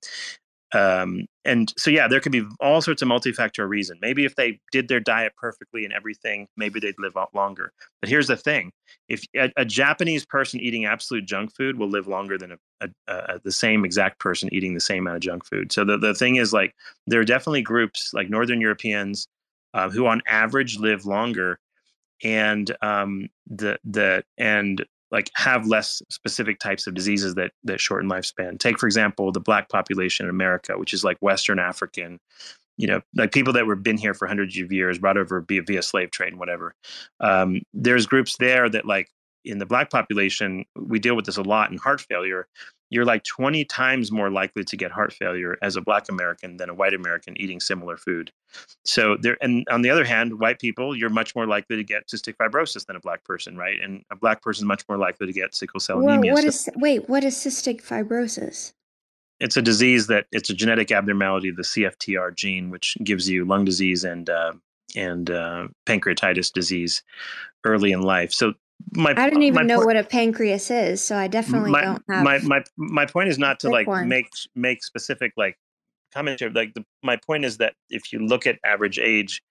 um, 0.74 1.26
and 1.44 1.72
so, 1.76 1.90
yeah, 1.90 2.08
there 2.08 2.20
could 2.20 2.32
be 2.32 2.44
all 2.60 2.80
sorts 2.80 3.02
of 3.02 3.08
multifactorial 3.08 3.68
reason. 3.68 3.98
Maybe 4.00 4.24
if 4.24 4.34
they 4.34 4.58
did 4.72 4.88
their 4.88 5.00
diet 5.00 5.32
perfectly 5.36 5.84
and 5.84 5.92
everything, 5.92 6.48
maybe 6.56 6.80
they'd 6.80 6.98
live 6.98 7.16
longer. 7.32 7.72
But 8.00 8.10
here's 8.10 8.26
the 8.26 8.36
thing: 8.36 8.72
if 9.08 9.24
a, 9.36 9.52
a 9.56 9.64
Japanese 9.64 10.26
person 10.26 10.60
eating 10.60 10.84
absolute 10.84 11.26
junk 11.26 11.54
food 11.54 11.78
will 11.78 11.88
live 11.88 12.08
longer 12.08 12.36
than 12.36 12.52
a, 12.52 12.56
a, 12.80 12.88
a, 13.06 13.40
the 13.44 13.52
same 13.52 13.84
exact 13.84 14.18
person 14.18 14.48
eating 14.52 14.74
the 14.74 14.80
same 14.80 15.04
amount 15.04 15.16
of 15.16 15.22
junk 15.22 15.44
food. 15.44 15.70
So 15.70 15.84
the, 15.84 15.96
the 15.96 16.14
thing 16.14 16.36
is, 16.36 16.52
like, 16.52 16.74
there 17.06 17.20
are 17.20 17.24
definitely 17.24 17.62
groups 17.62 18.12
like 18.12 18.28
Northern 18.28 18.60
Europeans 18.60 19.28
uh, 19.74 19.90
who, 19.90 20.06
on 20.06 20.22
average, 20.26 20.78
live 20.78 21.06
longer, 21.06 21.58
and 22.22 22.74
um, 22.82 23.28
the 23.46 23.78
the 23.84 24.24
and 24.38 24.84
like 25.10 25.30
have 25.34 25.66
less 25.66 26.02
specific 26.10 26.58
types 26.58 26.86
of 26.86 26.94
diseases 26.94 27.34
that 27.34 27.52
that 27.64 27.80
shorten 27.80 28.10
lifespan. 28.10 28.58
Take 28.58 28.78
for 28.78 28.86
example 28.86 29.30
the 29.32 29.40
black 29.40 29.68
population 29.68 30.26
in 30.26 30.30
America, 30.30 30.78
which 30.78 30.92
is 30.92 31.04
like 31.04 31.18
Western 31.20 31.58
African, 31.58 32.18
you 32.76 32.86
know, 32.86 33.00
like 33.14 33.32
people 33.32 33.52
that 33.52 33.66
were 33.66 33.76
been 33.76 33.98
here 33.98 34.14
for 34.14 34.26
hundreds 34.26 34.58
of 34.58 34.72
years, 34.72 34.98
brought 34.98 35.16
over 35.16 35.40
via, 35.40 35.62
via 35.62 35.82
slave 35.82 36.10
trade 36.10 36.30
and 36.30 36.38
whatever. 36.38 36.74
Um, 37.20 37.62
there's 37.72 38.06
groups 38.06 38.36
there 38.38 38.68
that 38.68 38.86
like 38.86 39.08
in 39.44 39.58
the 39.58 39.66
black 39.66 39.90
population, 39.90 40.64
we 40.76 40.98
deal 40.98 41.16
with 41.16 41.26
this 41.26 41.36
a 41.36 41.42
lot 41.42 41.70
in 41.70 41.78
heart 41.78 42.00
failure, 42.00 42.46
you're 42.90 43.04
like 43.04 43.24
20 43.24 43.64
times 43.64 44.12
more 44.12 44.30
likely 44.30 44.62
to 44.62 44.76
get 44.76 44.92
heart 44.92 45.12
failure 45.12 45.58
as 45.62 45.76
a 45.76 45.80
black 45.80 46.08
American 46.08 46.56
than 46.58 46.70
a 46.70 46.74
white 46.74 46.94
American 46.94 47.38
eating 47.40 47.58
similar 47.58 47.96
food. 47.96 48.30
So 48.84 49.16
there, 49.20 49.36
and 49.40 49.66
on 49.68 49.82
the 49.82 49.90
other 49.90 50.04
hand, 50.04 50.38
white 50.38 50.60
people, 50.60 50.96
you're 50.96 51.10
much 51.10 51.34
more 51.34 51.46
likely 51.46 51.76
to 51.76 51.84
get 51.84 52.06
cystic 52.06 52.36
fibrosis 52.36 52.86
than 52.86 52.94
a 52.94 53.00
black 53.00 53.24
person, 53.24 53.56
right? 53.56 53.78
And 53.82 54.04
a 54.10 54.16
black 54.16 54.42
person 54.42 54.64
is 54.64 54.66
much 54.66 54.84
more 54.88 54.98
likely 54.98 55.26
to 55.26 55.32
get 55.32 55.54
sickle 55.54 55.80
cell 55.80 55.98
well, 55.98 56.08
anemia. 56.10 56.32
What 56.34 56.42
so, 56.42 56.48
is, 56.48 56.68
wait, 56.76 57.08
what 57.08 57.24
is 57.24 57.34
cystic 57.34 57.82
fibrosis? 57.82 58.72
It's 59.40 59.56
a 59.56 59.62
disease 59.62 60.06
that 60.06 60.26
it's 60.30 60.50
a 60.50 60.54
genetic 60.54 60.92
abnormality 60.92 61.48
of 61.48 61.56
the 61.56 61.62
CFTR 61.62 62.34
gene, 62.36 62.70
which 62.70 62.96
gives 63.02 63.28
you 63.28 63.44
lung 63.44 63.64
disease 63.64 64.04
and 64.04 64.30
uh, 64.30 64.52
and 64.94 65.30
uh, 65.30 65.66
pancreatitis 65.86 66.52
disease 66.52 67.02
early 67.64 67.90
in 67.90 68.02
life. 68.02 68.32
So 68.32 68.54
my 68.92 69.14
I 69.16 69.28
don't 69.30 69.42
even 69.42 69.66
know 69.66 69.80
what 69.80 69.96
a 69.96 70.04
pancreas 70.04 70.70
is, 70.70 71.00
so 71.00 71.16
I 71.16 71.26
definitely 71.28 71.70
my, 71.70 71.82
don't 71.82 72.02
have. 72.08 72.24
My 72.24 72.38
my 72.38 72.62
my 72.76 73.06
point 73.06 73.28
is 73.28 73.38
not 73.38 73.60
to 73.60 73.70
like 73.70 73.86
one. 73.86 74.08
make 74.08 74.28
make 74.54 74.84
specific 74.84 75.32
like 75.36 75.56
commentary. 76.12 76.52
Like 76.52 76.74
the, 76.74 76.84
my 77.02 77.16
point 77.16 77.44
is 77.44 77.58
that 77.58 77.74
if 77.90 78.12
you 78.12 78.20
look 78.20 78.46
at 78.46 78.58
average 78.64 78.98
age, 78.98 79.42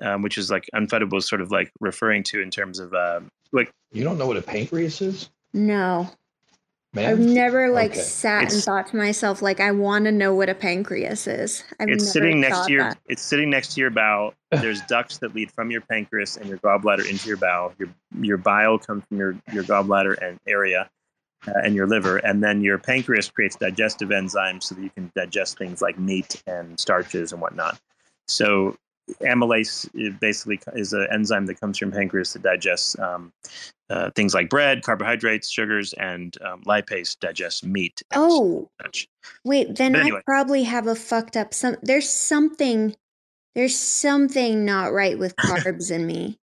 um, 0.00 0.22
which 0.22 0.38
is 0.38 0.50
like 0.50 0.68
Unfudable 0.74 1.22
sort 1.22 1.40
of 1.40 1.50
like 1.50 1.70
referring 1.80 2.22
to 2.24 2.40
in 2.40 2.50
terms 2.50 2.78
of 2.78 2.92
uh, 2.94 3.20
like 3.52 3.70
you 3.92 4.04
don't 4.04 4.18
know 4.18 4.26
what 4.26 4.36
a 4.36 4.42
pancreas 4.42 5.00
is. 5.00 5.30
No. 5.52 6.10
Man? 6.94 7.04
I've 7.04 7.18
never 7.18 7.68
like 7.68 7.90
okay. 7.90 8.00
sat 8.00 8.44
it's, 8.44 8.54
and 8.54 8.64
thought 8.64 8.86
to 8.88 8.96
myself 8.96 9.42
like 9.42 9.60
I 9.60 9.72
want 9.72 10.06
to 10.06 10.12
know 10.12 10.34
what 10.34 10.48
a 10.48 10.54
pancreas 10.54 11.26
is. 11.26 11.62
I've 11.78 11.90
it's 11.90 12.10
sitting 12.10 12.40
next 12.40 12.64
to 12.66 12.72
your 12.72 12.84
that. 12.84 12.98
it's 13.08 13.20
sitting 13.20 13.50
next 13.50 13.74
to 13.74 13.80
your 13.80 13.90
bowel. 13.90 14.32
There's 14.50 14.80
ducts 14.82 15.18
that 15.18 15.34
lead 15.34 15.52
from 15.52 15.70
your 15.70 15.82
pancreas 15.82 16.38
and 16.38 16.48
your 16.48 16.56
gallbladder 16.58 17.08
into 17.08 17.28
your 17.28 17.36
bowel. 17.36 17.74
Your 17.78 17.88
your 18.22 18.38
bile 18.38 18.78
comes 18.78 19.04
from 19.06 19.18
your 19.18 19.36
your 19.52 19.64
gallbladder 19.64 20.16
and 20.22 20.40
area 20.46 20.88
uh, 21.46 21.52
and 21.62 21.74
your 21.74 21.86
liver, 21.86 22.16
and 22.18 22.42
then 22.42 22.62
your 22.62 22.78
pancreas 22.78 23.28
creates 23.28 23.56
digestive 23.56 24.08
enzymes 24.08 24.62
so 24.62 24.74
that 24.74 24.82
you 24.82 24.90
can 24.90 25.12
digest 25.14 25.58
things 25.58 25.82
like 25.82 25.98
meat 25.98 26.42
and 26.46 26.80
starches 26.80 27.32
and 27.32 27.42
whatnot. 27.42 27.78
So 28.28 28.76
amylase 29.20 29.88
basically 30.20 30.60
is 30.74 30.92
an 30.92 31.06
enzyme 31.12 31.46
that 31.46 31.60
comes 31.60 31.78
from 31.78 31.90
pancreas 31.90 32.32
that 32.32 32.42
digests 32.42 32.98
um, 32.98 33.32
uh, 33.90 34.10
things 34.10 34.34
like 34.34 34.50
bread, 34.50 34.82
carbohydrates, 34.82 35.48
sugars, 35.50 35.92
and 35.94 36.36
um, 36.42 36.62
lipase 36.64 37.18
digests 37.18 37.64
meat. 37.64 38.02
Oh, 38.14 38.68
such. 38.82 39.08
wait, 39.44 39.76
then 39.76 39.96
anyway. 39.96 40.18
I 40.18 40.22
probably 40.26 40.62
have 40.64 40.86
a 40.86 40.94
fucked 40.94 41.36
up 41.36 41.54
some. 41.54 41.76
There's 41.82 42.08
something. 42.08 42.94
There's 43.54 43.76
something 43.76 44.64
not 44.64 44.92
right 44.92 45.18
with 45.18 45.34
carbs 45.40 45.90
in 45.90 46.06
me. 46.06 46.38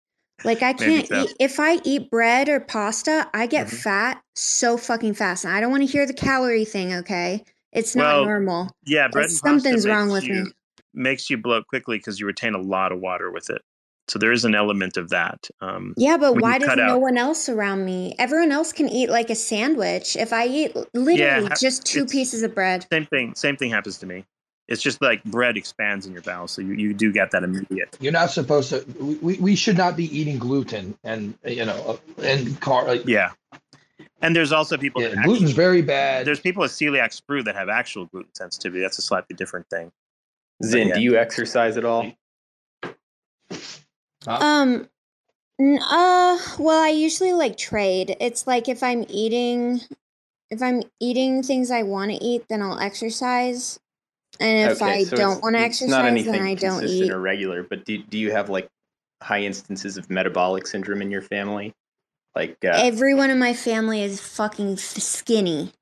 Like 0.45 0.63
I 0.63 0.73
can't 0.73 1.07
so. 1.07 1.23
eat 1.23 1.35
if 1.39 1.61
I 1.61 1.81
eat 1.85 2.11
bread 2.11 2.49
or 2.49 2.61
pasta, 2.61 3.29
I 3.35 3.47
get 3.47 3.67
mm-hmm. 3.67 3.77
fat 3.77 4.23
so 4.35 4.77
fucking 4.77 5.15
fast. 5.15 5.45
And 5.45 5.55
I 5.55 5.61
don't 5.61 5.71
want 5.71 5.83
to 5.83 5.93
hear 5.93 6.07
the 6.07 6.15
calorie 6.15 6.65
thing. 6.65 6.95
Okay, 6.95 7.45
it's 7.73 7.95
not 7.95 8.17
well, 8.17 8.25
normal. 8.25 8.71
Yeah, 8.85 9.09
bread. 9.09 9.31
something's 9.31 9.87
wrong 9.87 10.11
with 10.11 10.25
you, 10.25 10.45
me 10.45 10.53
makes 10.95 11.31
you 11.31 11.37
bloat 11.37 11.67
quickly 11.67 11.99
because 11.99 12.21
you 12.21 12.27
retain 12.27 12.55
a 12.55 12.61
lot 12.61 12.93
of 12.93 13.01
water 13.01 13.31
with 13.31 13.51
it. 13.51 13.63
So 14.09 14.19
there 14.19 14.33
is 14.33 14.45
an 14.45 14.55
element 14.55 14.97
of 14.97 15.11
that. 15.11 15.49
Um, 15.61 15.95
yeah, 15.97 16.17
but 16.17 16.41
why 16.41 16.59
does 16.59 16.77
no 16.77 16.95
out, 16.95 17.01
one 17.01 17.17
else 17.17 17.49
around 17.49 17.85
me? 17.85 18.15
Everyone 18.19 18.51
else 18.51 18.73
can 18.73 18.89
eat 18.89 19.09
like 19.09 19.31
a 19.31 19.35
sandwich. 19.35 20.17
If 20.17 20.33
I 20.33 20.47
eat 20.47 20.77
literally 20.93 21.19
yeah, 21.49 21.55
just 21.61 21.87
two 21.87 22.05
pieces 22.05 22.43
of 22.43 22.55
bread, 22.55 22.87
same 22.93 23.07
thing. 23.07 23.35
Same 23.35 23.57
thing 23.57 23.71
happens 23.71 23.99
to 23.99 24.07
me. 24.07 24.25
It's 24.69 24.83
just 24.83 25.03
like 25.03 25.23
bread 25.25 25.57
expands 25.57 26.07
in 26.07 26.13
your 26.13 26.23
bowel, 26.23 26.49
so 26.49 26.63
you, 26.63 26.75
you 26.75 26.95
do 26.95 27.13
get 27.13 27.31
that 27.33 27.43
immediate. 27.43 27.97
You're 28.01 28.13
not 28.13 28.31
supposed 28.31 28.71
to. 28.71 28.85
We, 29.23 29.35
we 29.37 29.57
should 29.57 29.77
not 29.77 29.97
be 29.97 30.17
eating 30.17 30.39
gluten 30.39 30.97
and 31.05 31.35
you 31.45 31.65
know 31.65 32.01
and 32.23 32.61
car. 32.61 32.87
Like, 32.87 33.07
yeah, 33.07 33.31
And 34.23 34.35
there's 34.35 34.53
also 34.53 34.79
people. 34.79 35.03
Yeah, 35.03 35.15
gluten's 35.25 35.51
actually, 35.51 35.53
very 35.53 35.83
bad. 35.83 36.27
There's 36.27 36.41
people 36.41 36.63
with 36.63 36.73
celiac 36.73 37.21
sprue 37.21 37.45
that 37.45 37.55
have 37.55 37.69
actual 37.69 38.07
gluten 38.07 38.35
sensitivity. 38.35 38.81
That's 38.81 38.99
a 38.99 39.03
slightly 39.03 39.35
different 39.37 39.69
thing. 39.69 39.91
Zin, 40.65 40.89
yeah. 40.89 40.95
do 40.95 41.01
you 41.01 41.17
exercise 41.17 41.77
at 41.77 41.85
all? 41.85 42.13
Um, 44.27 44.89
uh, 45.61 46.39
well, 46.59 46.83
I 46.83 46.91
usually 46.95 47.33
like 47.33 47.57
trade. 47.57 48.17
It's 48.21 48.47
like 48.47 48.69
if 48.69 48.83
I'm 48.83 49.05
eating, 49.09 49.81
if 50.51 50.63
I'm 50.63 50.83
eating 51.01 51.43
things 51.43 51.71
I 51.71 51.83
want 51.83 52.11
to 52.13 52.17
eat, 52.17 52.45
then 52.49 52.63
I'll 52.63 52.79
exercise. 52.79 53.81
And 54.41 54.71
if 54.71 54.81
okay, 54.81 54.93
I 54.93 55.05
so 55.05 55.17
don't 55.17 55.43
want 55.43 55.57
to 55.57 55.61
exercise, 55.61 56.25
then 56.25 56.43
I 56.43 56.55
don't 56.55 56.85
eat. 56.85 57.11
Or 57.11 57.21
regular, 57.21 57.63
but 57.63 57.85
do 57.85 57.99
do 57.99 58.19
you 58.19 58.31
have 58.33 58.49
like 58.49 58.69
high 59.23 59.43
instances 59.43 59.97
of 59.97 60.09
metabolic 60.11 60.67
syndrome 60.67 61.03
in 61.03 61.11
your 61.11 61.23
family? 61.23 61.75
Like 62.35 62.57
uh, 62.65 62.73
everyone 62.75 63.31
in 63.31 63.39
my 63.39 63.53
family 63.53 64.03
is 64.03 64.21
fucking 64.21 64.79
skinny. 64.79 65.73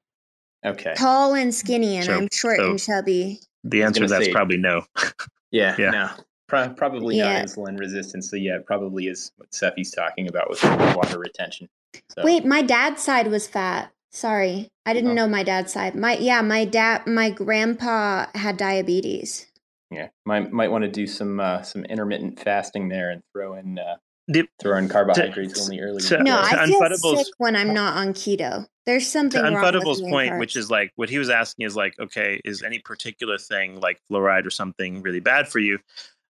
Okay. 0.65 0.95
Tall 0.97 1.35
and 1.35 1.55
skinny, 1.55 1.97
and 1.97 2.07
so, 2.07 2.15
I'm 2.15 2.29
short 2.33 2.59
so 2.59 2.71
and 2.71 2.79
chubby. 2.79 3.41
The 3.65 3.83
answer 3.83 4.01
to 4.01 4.07
that's 4.07 4.27
say, 4.27 4.33
probably 4.33 4.57
no. 4.57 4.85
yeah, 5.51 5.75
yeah. 5.79 5.91
No. 5.91 6.11
Pro- 6.49 6.71
probably 6.71 7.17
yeah. 7.17 7.39
not 7.39 7.47
insulin 7.47 7.79
resistance. 7.79 8.31
So 8.31 8.37
yeah, 8.37 8.57
it 8.57 8.67
probably 8.67 9.07
is 9.07 9.33
what 9.37 9.51
Cephii's 9.51 9.91
talking 9.91 10.29
about 10.29 10.51
with 10.51 10.63
water 10.97 11.19
retention. 11.19 11.69
So. 12.09 12.23
Wait, 12.25 12.45
my 12.45 12.63
dad's 12.63 13.03
side 13.03 13.29
was 13.29 13.47
fat. 13.47 13.93
Sorry, 14.13 14.69
I 14.85 14.93
didn't 14.93 15.11
oh. 15.11 15.15
know 15.15 15.29
my 15.29 15.45
dad's 15.45 15.73
side. 15.73 15.95
My 15.95 16.17
yeah, 16.17 16.43
my 16.43 16.65
dad, 16.65 17.07
my 17.07 17.31
grandpa 17.31 18.27
had 18.35 18.57
diabetes. 18.57 19.47
Yeah, 19.91 20.09
might 20.25 20.53
might 20.53 20.71
want 20.71 20.83
to 20.83 20.91
do 20.91 21.07
some 21.07 21.39
uh, 21.39 21.63
some 21.63 21.85
intermittent 21.85 22.41
fasting 22.41 22.89
there 22.89 23.11
and 23.11 23.23
throw 23.33 23.55
in 23.55 23.79
uh, 23.79 23.97
the, 24.31 24.49
throw 24.61 24.79
in 24.79 24.89
carbohydrates 24.89 25.55
to, 25.55 25.61
only 25.61 25.81
early. 25.81 26.01
To, 26.03 26.23
no, 26.23 26.39
I 26.39 26.67
feel 26.67 27.17
sick 27.17 27.27
when 27.39 27.57
I'm 27.57 27.75
not 27.75 27.97
on 27.97 28.15
keto. 28.15 28.67
There's 28.87 29.07
something 29.07 29.43
to 29.43 29.51
wrong 29.51 29.63
Unfudable's 29.63 30.01
point, 30.01 30.39
which 30.39 30.57
is 30.57 30.71
like 30.71 30.93
what 30.97 31.11
he 31.11 31.19
was 31.19 31.29
asking 31.29 31.67
is 31.67 31.75
like, 31.75 31.99
okay, 31.99 32.41
is 32.45 32.63
any 32.63 32.79
particular 32.79 33.39
thing 33.39 33.81
like 33.81 34.01
fluoride 34.11 34.47
or 34.47 34.51
something 34.51 35.03
really 35.03 35.21
bad 35.21 35.49
for 35.49 35.59
you? 35.59 35.79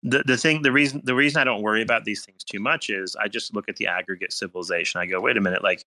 The 0.03 0.23
the 0.25 0.37
thing, 0.37 0.61
the 0.61 0.71
reason 0.71 1.01
the 1.03 1.15
reason 1.15 1.41
I 1.41 1.43
don't 1.43 1.63
worry 1.63 1.81
about 1.81 2.05
these 2.05 2.23
things 2.23 2.43
too 2.43 2.59
much 2.59 2.89
is 2.89 3.15
I 3.15 3.27
just 3.27 3.55
look 3.55 3.67
at 3.67 3.77
the 3.77 3.87
aggregate 3.87 4.31
civilization. 4.31 5.01
I 5.01 5.07
go, 5.07 5.19
wait 5.19 5.37
a 5.37 5.41
minute, 5.41 5.63
like 5.63 5.83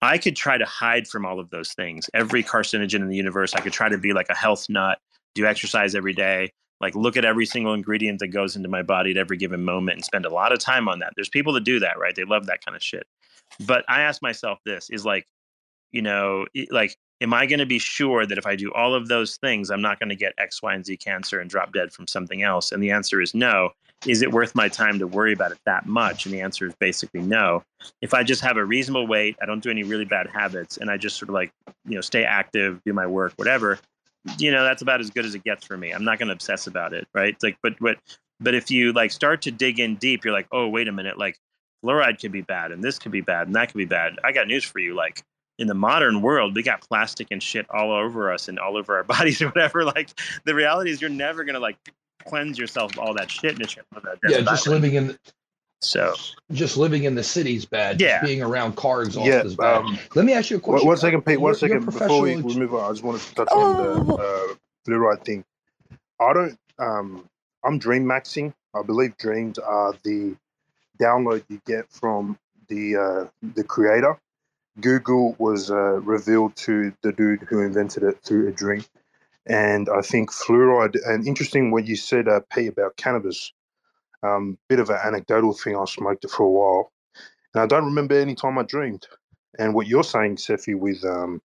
I 0.00 0.16
could 0.16 0.34
try 0.34 0.56
to 0.56 0.64
hide 0.64 1.06
from 1.06 1.26
all 1.26 1.38
of 1.38 1.50
those 1.50 1.74
things. 1.74 2.08
Every 2.14 2.42
carcinogen 2.42 3.00
in 3.00 3.08
the 3.08 3.16
universe, 3.16 3.54
I 3.54 3.60
could 3.60 3.74
try 3.74 3.90
to 3.90 3.98
be 3.98 4.14
like 4.14 4.30
a 4.30 4.34
health 4.34 4.66
nut, 4.70 4.98
do 5.34 5.44
exercise 5.44 5.94
every 5.94 6.14
day, 6.14 6.52
like 6.80 6.94
look 6.94 7.16
at 7.16 7.24
every 7.24 7.46
single 7.46 7.74
ingredient 7.74 8.18
that 8.20 8.28
goes 8.28 8.56
into 8.56 8.68
my 8.68 8.82
body 8.82 9.10
at 9.10 9.16
every 9.16 9.36
given 9.36 9.64
moment 9.64 9.96
and 9.96 10.04
spend 10.04 10.26
a 10.26 10.30
lot 10.30 10.52
of 10.52 10.58
time 10.58 10.88
on 10.88 11.00
that. 11.00 11.12
There's 11.14 11.28
people 11.28 11.52
that 11.54 11.64
do 11.64 11.78
that, 11.80 11.98
right? 11.98 12.14
They 12.14 12.24
love 12.24 12.46
that 12.46 12.64
kind 12.64 12.76
of 12.76 12.82
shit. 12.82 13.06
But 13.66 13.84
I 13.88 14.02
ask 14.02 14.22
myself 14.22 14.58
this 14.64 14.88
is 14.90 15.04
like, 15.04 15.26
you 15.92 16.02
know, 16.02 16.46
like, 16.70 16.96
am 17.20 17.34
I 17.34 17.46
going 17.46 17.58
to 17.58 17.66
be 17.66 17.78
sure 17.78 18.24
that 18.24 18.38
if 18.38 18.46
I 18.46 18.56
do 18.56 18.72
all 18.72 18.94
of 18.94 19.08
those 19.08 19.36
things, 19.36 19.70
I'm 19.70 19.82
not 19.82 19.98
going 19.98 20.08
to 20.08 20.16
get 20.16 20.34
X, 20.38 20.62
Y, 20.62 20.72
and 20.72 20.86
Z 20.86 20.96
cancer 20.98 21.40
and 21.40 21.50
drop 21.50 21.72
dead 21.72 21.92
from 21.92 22.06
something 22.06 22.42
else? 22.42 22.72
And 22.72 22.82
the 22.82 22.90
answer 22.90 23.20
is 23.20 23.34
no. 23.34 23.70
Is 24.06 24.22
it 24.22 24.32
worth 24.32 24.54
my 24.54 24.68
time 24.68 24.98
to 24.98 25.06
worry 25.06 25.34
about 25.34 25.52
it 25.52 25.58
that 25.66 25.84
much? 25.84 26.24
And 26.24 26.34
the 26.34 26.40
answer 26.40 26.66
is 26.66 26.74
basically 26.80 27.20
no. 27.20 27.62
If 28.00 28.14
I 28.14 28.22
just 28.22 28.40
have 28.40 28.56
a 28.56 28.64
reasonable 28.64 29.06
weight, 29.06 29.36
I 29.42 29.46
don't 29.46 29.62
do 29.62 29.70
any 29.70 29.82
really 29.82 30.06
bad 30.06 30.26
habits, 30.28 30.78
and 30.78 30.90
I 30.90 30.96
just 30.96 31.18
sort 31.18 31.28
of 31.28 31.34
like, 31.34 31.52
you 31.84 31.96
know, 31.96 32.00
stay 32.00 32.24
active, 32.24 32.80
do 32.86 32.94
my 32.94 33.06
work, 33.06 33.34
whatever, 33.36 33.78
you 34.38 34.50
know 34.50 34.64
that's 34.64 34.82
about 34.82 35.00
as 35.00 35.10
good 35.10 35.24
as 35.24 35.34
it 35.34 35.44
gets 35.44 35.66
for 35.66 35.76
me. 35.76 35.90
I'm 35.90 36.04
not 36.04 36.18
going 36.18 36.28
to 36.28 36.34
obsess 36.34 36.66
about 36.66 36.92
it 36.92 37.06
right? 37.14 37.36
Like 37.42 37.58
but 37.62 37.74
but 37.80 37.98
but 38.38 38.54
if 38.54 38.70
you 38.70 38.92
like 38.92 39.10
start 39.10 39.42
to 39.42 39.50
dig 39.50 39.80
in 39.80 39.96
deep 39.96 40.24
you're 40.24 40.34
like 40.34 40.48
oh 40.52 40.68
wait 40.68 40.88
a 40.88 40.92
minute 40.92 41.18
like 41.18 41.38
fluoride 41.84 42.20
could 42.20 42.32
be 42.32 42.42
bad 42.42 42.72
and 42.72 42.82
this 42.84 42.98
could 42.98 43.12
be 43.12 43.20
bad 43.20 43.46
and 43.46 43.56
that 43.56 43.68
could 43.68 43.78
be 43.78 43.84
bad. 43.84 44.18
I 44.24 44.32
got 44.32 44.46
news 44.46 44.64
for 44.64 44.78
you 44.78 44.94
like 44.94 45.22
in 45.58 45.66
the 45.66 45.74
modern 45.74 46.22
world 46.22 46.54
we 46.54 46.62
got 46.62 46.80
plastic 46.80 47.28
and 47.30 47.42
shit 47.42 47.66
all 47.70 47.92
over 47.92 48.32
us 48.32 48.48
and 48.48 48.58
all 48.58 48.76
over 48.76 48.96
our 48.96 49.04
bodies 49.16 49.42
or 49.42 49.48
whatever 49.48 49.84
like 49.84 50.10
the 50.44 50.54
reality 50.54 50.90
is 50.90 51.00
you're 51.00 51.10
never 51.10 51.44
going 51.44 51.54
to 51.54 51.60
like 51.60 51.76
cleanse 52.26 52.58
yourself 52.58 52.92
of 52.92 52.98
all 52.98 53.14
that 53.14 53.30
shit 53.30 53.58
and 53.58 53.70
shit. 53.70 53.84
Yeah 54.28 54.40
just 54.40 54.66
living 54.66 54.94
in 54.94 55.18
so 55.82 56.14
just 56.52 56.76
living 56.76 57.04
in 57.04 57.14
the 57.14 57.22
city's 57.22 57.64
bad. 57.64 58.00
Yeah. 58.00 58.20
Just 58.20 58.26
being 58.26 58.42
around 58.42 58.76
car 58.76 59.02
exhaust 59.02 59.26
yeah, 59.26 59.42
is 59.42 59.56
bad. 59.56 59.78
Um, 59.78 59.98
Let 60.14 60.24
me 60.24 60.34
ask 60.34 60.50
you 60.50 60.58
a 60.58 60.60
question. 60.60 60.86
One 60.86 60.96
second, 60.96 61.22
Pete. 61.24 61.40
One 61.40 61.54
second 61.54 61.84
before 61.84 62.20
we, 62.20 62.36
we, 62.36 62.54
move 62.56 62.74
on. 62.74 62.84
I 62.84 62.90
just 62.90 63.02
wanted 63.02 63.22
to 63.22 63.34
touch 63.34 63.48
oh. 63.50 63.60
on 63.60 64.06
the 64.06 64.14
uh, 64.14 64.54
fluoride 64.86 65.24
thing. 65.24 65.44
I 66.20 66.32
don't. 66.32 66.58
Um, 66.78 67.28
I'm 67.64 67.78
dream 67.78 68.04
maxing. 68.04 68.52
I 68.74 68.82
believe 68.82 69.16
dreams 69.16 69.58
are 69.58 69.94
the 70.04 70.36
download 71.00 71.44
you 71.48 71.60
get 71.66 71.90
from 71.90 72.38
the 72.68 72.96
uh, 72.96 73.48
the 73.54 73.64
creator. 73.64 74.18
Google 74.80 75.34
was 75.38 75.70
uh, 75.70 76.00
revealed 76.00 76.56
to 76.56 76.92
the 77.02 77.12
dude 77.12 77.40
who 77.48 77.60
invented 77.60 78.02
it 78.02 78.22
through 78.22 78.48
a 78.48 78.52
dream, 78.52 78.84
and 79.46 79.88
I 79.88 80.02
think 80.02 80.30
fluoride. 80.30 80.96
And 81.06 81.26
interesting 81.26 81.70
what 81.70 81.86
you 81.86 81.96
said, 81.96 82.28
uh, 82.28 82.40
P, 82.52 82.66
about 82.66 82.96
cannabis 82.96 83.52
um, 84.22 84.58
bit 84.68 84.80
of 84.80 84.90
an 84.90 84.98
anecdotal 85.04 85.52
thing. 85.52 85.76
I 85.76 85.84
smoked 85.84 86.24
it 86.24 86.30
for 86.30 86.44
a 86.44 86.50
while, 86.50 86.92
and 87.54 87.62
I 87.62 87.66
don't 87.66 87.84
remember 87.84 88.18
any 88.18 88.34
time 88.34 88.58
I 88.58 88.62
dreamed. 88.62 89.06
And 89.58 89.74
what 89.74 89.86
you're 89.86 90.04
saying, 90.04 90.38
Cephii, 90.38 90.74
with 90.74 91.04
um, 91.04 91.42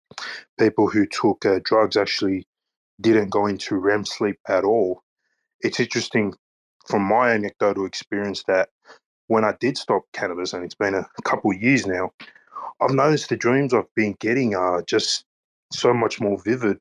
people 0.59 0.89
who 0.89 1.07
took 1.07 1.45
uh, 1.47 1.61
drugs 1.65 1.97
actually 1.97 2.47
didn't 3.01 3.31
go 3.31 3.47
into 3.47 3.77
REM 3.77 4.05
sleep 4.05 4.39
at 4.49 4.65
all. 4.65 5.03
It's 5.61 5.81
interesting 5.81 6.35
from 6.87 7.03
my 7.03 7.31
anecdotal 7.31 7.87
experience 7.87 8.45
that 8.47 8.69
when 9.29 9.45
I 9.45 9.55
did 9.59 9.79
stop 9.79 10.03
cannabis, 10.13 10.53
and 10.53 10.65
it's 10.65 10.75
been 10.75 10.95
a 10.95 11.07
couple 11.25 11.53
years 11.55 11.87
now, 11.87 12.11
I've 12.81 12.95
noticed 12.95 13.31
the 13.31 13.37
dreams 13.37 13.73
I've 13.73 13.93
been 13.95 14.17
getting 14.21 14.55
are 14.55 14.83
just 14.83 15.25
so 15.73 15.95
much 15.95 16.21
more 16.21 16.39
vivid. 16.45 16.79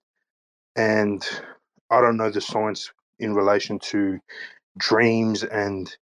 And 0.75 1.25
I 1.89 2.01
don't 2.01 2.17
know 2.17 2.29
the 2.29 2.41
science 2.41 2.91
in 3.19 3.34
relation 3.34 3.79
to 3.79 4.19
dreams 4.77 5.43
and 5.43 5.95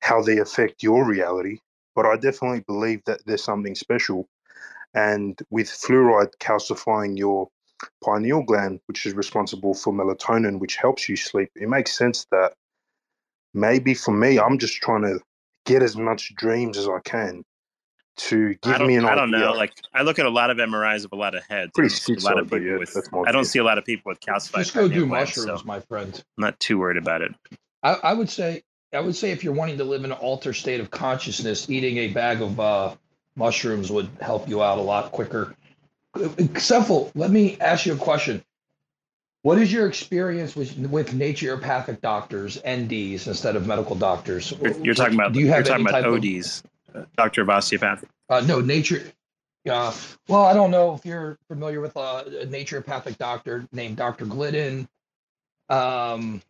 how 0.00 0.22
they 0.22 0.38
affect 0.38 0.82
your 0.82 1.04
reality. 1.04 1.58
But 1.94 2.06
I 2.06 2.16
definitely 2.16 2.60
believe 2.66 3.02
that 3.06 3.20
there's 3.26 3.42
something 3.42 3.74
special. 3.74 4.28
And 4.94 5.38
with 5.50 5.68
fluoride 5.68 6.32
calcifying 6.40 7.18
your 7.18 7.48
pineal 8.04 8.42
gland, 8.42 8.80
which 8.86 9.06
is 9.06 9.14
responsible 9.14 9.74
for 9.74 9.92
melatonin, 9.92 10.58
which 10.58 10.76
helps 10.76 11.08
you 11.08 11.16
sleep, 11.16 11.50
it 11.54 11.68
makes 11.68 11.96
sense 11.96 12.26
that 12.30 12.52
maybe 13.54 13.94
for 13.94 14.12
me, 14.12 14.38
I'm 14.38 14.58
just 14.58 14.76
trying 14.76 15.02
to 15.02 15.20
get 15.64 15.82
as 15.82 15.96
much 15.96 16.34
dreams 16.36 16.78
as 16.78 16.88
I 16.88 17.00
can 17.04 17.44
to 18.16 18.54
give 18.62 18.80
me 18.80 18.96
an 18.96 19.04
I 19.04 19.14
don't 19.14 19.30
know. 19.30 19.52
Like 19.52 19.74
I 19.92 20.02
look 20.02 20.18
at 20.18 20.26
a 20.26 20.30
lot 20.30 20.50
of 20.50 20.56
MRIs 20.56 21.04
of 21.04 21.12
a 21.12 21.16
lot 21.16 21.34
of 21.34 21.44
heads. 21.44 21.72
Pretty 21.74 21.94
a 22.14 22.20
lot 22.20 22.38
of 22.38 22.46
people 22.46 22.60
yeah, 22.60 22.78
with. 22.78 22.96
I 23.26 23.32
don't 23.32 23.44
see 23.44 23.58
a 23.58 23.64
lot 23.64 23.78
of 23.78 23.84
people 23.84 24.10
with 24.10 24.20
calcified. 24.20 24.58
Just 24.58 24.74
go 24.74 24.88
do 24.88 25.04
mushrooms, 25.06 25.60
so 25.60 25.66
my 25.66 25.80
friend. 25.80 26.14
I'm 26.38 26.42
not 26.42 26.58
too 26.60 26.78
worried 26.78 26.96
about 26.96 27.22
it. 27.22 27.32
I, 27.86 28.10
I, 28.10 28.14
would 28.14 28.28
say 28.28 28.62
I 28.92 29.00
would 29.00 29.14
say 29.14 29.30
if 29.30 29.44
you're 29.44 29.54
wanting 29.54 29.78
to 29.78 29.84
live 29.84 30.04
in 30.04 30.10
an 30.10 30.18
altered 30.18 30.54
state 30.54 30.80
of 30.80 30.90
consciousness, 30.90 31.70
eating 31.70 31.98
a 31.98 32.08
bag 32.08 32.42
of 32.42 32.58
uh, 32.58 32.94
mushrooms 33.36 33.92
would 33.92 34.08
help 34.20 34.48
you 34.48 34.62
out 34.62 34.78
a 34.78 34.82
lot 34.82 35.12
quicker. 35.12 35.54
Cephii, 36.56 37.12
let 37.14 37.30
me 37.30 37.56
ask 37.60 37.86
you 37.86 37.92
a 37.92 37.96
question. 37.96 38.42
What 39.42 39.58
is 39.58 39.72
your 39.72 39.86
experience 39.86 40.56
with 40.56 40.76
with 40.78 41.12
naturopathic 41.12 42.00
doctors, 42.00 42.60
NDs, 42.62 43.28
instead 43.28 43.54
of 43.54 43.68
medical 43.68 43.94
doctors? 43.94 44.52
You're, 44.60 44.76
you're 44.78 44.94
talking 44.94 45.14
about. 45.14 45.32
Do 45.32 45.38
you 45.38 45.48
have 45.48 45.58
you're 45.58 45.78
talking 45.78 45.86
about 45.86 46.04
ODs, 46.04 46.64
of, 46.92 47.02
uh, 47.02 47.06
doctor 47.16 47.42
of 47.42 47.50
osteopathy? 47.50 48.08
Uh, 48.28 48.40
no, 48.40 48.60
nature. 48.60 49.04
Uh, 49.68 49.92
well, 50.26 50.44
I 50.44 50.54
don't 50.54 50.72
know 50.72 50.94
if 50.94 51.06
you're 51.06 51.38
familiar 51.48 51.80
with 51.80 51.94
a, 51.94 52.40
a 52.42 52.46
naturopathic 52.46 53.18
doctor 53.18 53.68
named 53.70 53.96
Dr. 53.96 54.24
Glidden. 54.24 54.88
Um, 55.68 56.42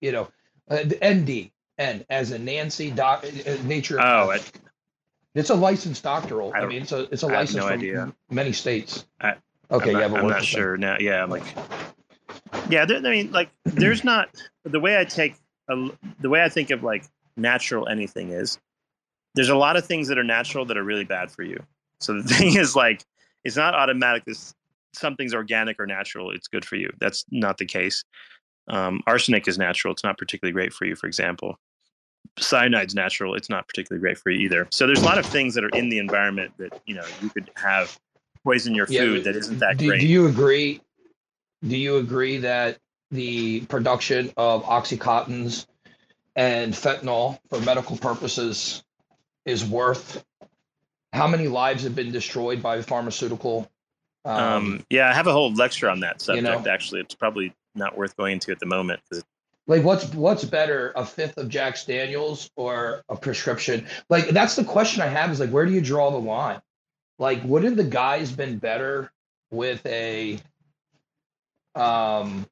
you 0.00 0.12
know, 0.12 0.28
uh, 0.70 0.84
ND, 1.04 1.50
N 1.78 2.04
as 2.10 2.30
a 2.30 2.38
Nancy 2.38 2.90
doc, 2.90 3.24
uh, 3.24 3.56
nature. 3.64 4.00
Oh, 4.00 4.30
it, 4.30 4.50
it's 5.34 5.50
a 5.50 5.54
licensed 5.54 6.02
doctoral. 6.02 6.52
I, 6.54 6.60
I, 6.60 6.66
mean, 6.66 6.82
it's 6.82 6.92
a 6.92 7.02
it's 7.12 7.22
a 7.22 7.26
license 7.26 7.56
no 7.56 7.68
from 7.68 7.78
idea. 7.78 8.12
many 8.30 8.52
states. 8.52 9.06
I, 9.20 9.34
okay, 9.70 9.90
I'm 9.90 10.00
yeah, 10.00 10.06
not, 10.08 10.20
I'm 10.20 10.28
not 10.28 10.44
sure 10.44 10.76
now. 10.76 10.96
Yeah, 10.98 11.22
I'm 11.22 11.30
like, 11.30 11.44
yeah. 12.68 12.84
There, 12.84 12.98
I 12.98 13.00
mean, 13.00 13.30
like, 13.32 13.50
there's 13.64 14.04
not 14.04 14.28
the 14.64 14.80
way 14.80 14.98
I 14.98 15.04
take 15.04 15.36
a, 15.68 15.90
the 16.20 16.28
way 16.28 16.42
I 16.42 16.48
think 16.48 16.70
of 16.70 16.82
like 16.82 17.04
natural 17.36 17.88
anything 17.88 18.30
is. 18.30 18.58
There's 19.34 19.48
a 19.48 19.56
lot 19.56 19.76
of 19.76 19.86
things 19.86 20.08
that 20.08 20.18
are 20.18 20.24
natural 20.24 20.64
that 20.66 20.76
are 20.76 20.82
really 20.82 21.04
bad 21.04 21.30
for 21.30 21.44
you. 21.44 21.62
So 22.00 22.20
the 22.20 22.22
thing 22.34 22.56
is, 22.56 22.74
like, 22.74 23.04
it's 23.44 23.56
not 23.56 23.74
automatic. 23.74 24.24
This 24.24 24.54
something's 24.92 25.34
organic 25.34 25.78
or 25.78 25.86
natural. 25.86 26.30
It's 26.32 26.48
good 26.48 26.64
for 26.64 26.76
you. 26.76 26.92
That's 26.98 27.24
not 27.30 27.58
the 27.58 27.66
case. 27.66 28.04
Um, 28.70 29.02
arsenic 29.06 29.48
is 29.48 29.58
natural. 29.58 29.92
It's 29.92 30.04
not 30.04 30.16
particularly 30.16 30.52
great 30.52 30.72
for 30.72 30.86
you, 30.86 30.96
for 30.96 31.06
example. 31.06 31.58
Cyanide's 32.38 32.94
natural. 32.94 33.34
It's 33.34 33.50
not 33.50 33.66
particularly 33.66 34.00
great 34.00 34.16
for 34.16 34.30
you 34.30 34.40
either. 34.40 34.68
So 34.70 34.86
there's 34.86 35.02
a 35.02 35.04
lot 35.04 35.18
of 35.18 35.26
things 35.26 35.54
that 35.54 35.64
are 35.64 35.70
in 35.70 35.88
the 35.88 35.98
environment 35.98 36.52
that, 36.58 36.80
you 36.86 36.94
know, 36.94 37.04
you 37.20 37.28
could 37.30 37.50
have 37.56 37.98
poison 38.44 38.74
your 38.74 38.86
food 38.86 39.18
yeah, 39.18 39.22
that 39.32 39.36
isn't 39.36 39.58
that 39.58 39.76
do, 39.76 39.88
great. 39.88 40.00
Do 40.00 40.06
you 40.06 40.26
agree? 40.26 40.80
Do 41.66 41.76
you 41.76 41.96
agree 41.96 42.38
that 42.38 42.78
the 43.10 43.60
production 43.62 44.32
of 44.36 44.64
oxycontins 44.64 45.66
and 46.36 46.72
fentanyl 46.72 47.38
for 47.48 47.60
medical 47.60 47.96
purposes 47.96 48.84
is 49.44 49.64
worth 49.64 50.24
how 51.12 51.26
many 51.26 51.48
lives 51.48 51.82
have 51.82 51.96
been 51.96 52.12
destroyed 52.12 52.62
by 52.62 52.80
pharmaceutical? 52.82 53.68
Um, 54.24 54.36
um, 54.36 54.86
yeah, 54.90 55.10
I 55.10 55.14
have 55.14 55.26
a 55.26 55.32
whole 55.32 55.52
lecture 55.52 55.90
on 55.90 56.00
that 56.00 56.20
subject. 56.20 56.46
You 56.46 56.62
know? 56.64 56.70
Actually, 56.70 57.00
it's 57.00 57.14
probably 57.14 57.52
not 57.74 57.96
worth 57.96 58.16
going 58.16 58.34
into 58.34 58.50
at 58.52 58.58
the 58.58 58.66
moment 58.66 59.00
because 59.08 59.24
like 59.66 59.84
what's 59.84 60.12
what's 60.14 60.44
better, 60.44 60.92
a 60.96 61.06
fifth 61.06 61.38
of 61.38 61.48
Jack 61.48 61.76
Daniels 61.86 62.50
or 62.56 63.04
a 63.08 63.16
prescription? 63.16 63.86
Like 64.08 64.28
that's 64.30 64.56
the 64.56 64.64
question 64.64 65.00
I 65.02 65.06
have 65.06 65.30
is 65.30 65.38
like 65.38 65.50
where 65.50 65.64
do 65.64 65.72
you 65.72 65.80
draw 65.80 66.10
the 66.10 66.18
line? 66.18 66.60
Like 67.18 67.44
would 67.44 67.64
have 67.64 67.76
the 67.76 67.84
guys 67.84 68.32
been 68.32 68.58
better 68.58 69.12
with 69.50 69.84
a 69.86 70.40
um 71.76 72.46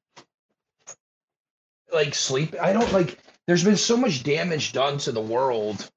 like 1.91 2.15
sleep? 2.15 2.55
I 2.61 2.71
don't 2.71 2.91
like 2.93 3.19
there's 3.47 3.63
been 3.65 3.77
so 3.77 3.97
much 3.97 4.23
damage 4.23 4.71
done 4.71 4.99
to 4.99 5.11
the 5.11 5.19
world 5.19 5.89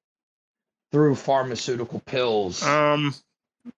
through 0.90 1.14
pharmaceutical 1.14 2.00
pills. 2.00 2.64
Um 2.64 3.14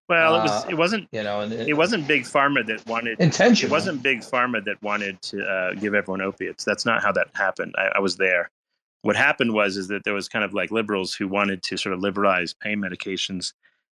well, 0.08 0.36
it 0.36 0.42
was. 0.42 0.50
Uh, 0.50 0.66
it 0.70 0.74
wasn't. 0.74 1.08
You 1.12 1.22
know, 1.22 1.42
it, 1.42 1.68
it, 1.68 1.74
wasn't 1.74 2.06
big 2.06 2.22
pharma 2.22 2.66
that 2.66 2.86
wanted 2.86 3.20
intention. 3.20 3.68
It 3.68 3.72
wasn't 3.72 4.02
big 4.02 4.20
pharma 4.20 4.64
that 4.64 4.82
wanted 4.82 5.20
to 5.22 5.44
uh, 5.44 5.74
give 5.74 5.94
everyone 5.94 6.22
opiates. 6.22 6.64
That's 6.64 6.86
not 6.86 7.02
how 7.02 7.12
that 7.12 7.28
happened. 7.34 7.74
I, 7.76 7.92
I, 7.96 7.98
was 8.00 8.16
there. 8.16 8.50
What 9.02 9.16
happened 9.16 9.52
was 9.52 9.76
is 9.76 9.88
that 9.88 10.04
there 10.04 10.14
was 10.14 10.28
kind 10.28 10.44
of 10.44 10.54
like 10.54 10.70
liberals 10.70 11.14
who 11.14 11.28
wanted 11.28 11.62
to 11.64 11.76
sort 11.76 11.94
of 11.94 12.00
liberalize 12.00 12.54
pain 12.54 12.78
medications, 12.78 13.52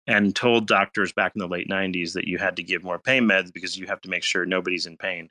and 0.07 0.35
told 0.35 0.67
doctors 0.67 1.13
back 1.13 1.33
in 1.35 1.39
the 1.39 1.47
late 1.47 1.69
'90s 1.69 2.13
that 2.13 2.27
you 2.27 2.37
had 2.37 2.57
to 2.57 2.63
give 2.63 2.83
more 2.83 2.99
pain 2.99 3.23
meds 3.23 3.53
because 3.53 3.77
you 3.77 3.87
have 3.87 4.01
to 4.01 4.09
make 4.09 4.23
sure 4.23 4.45
nobody's 4.45 4.85
in 4.85 4.97
pain. 4.97 5.29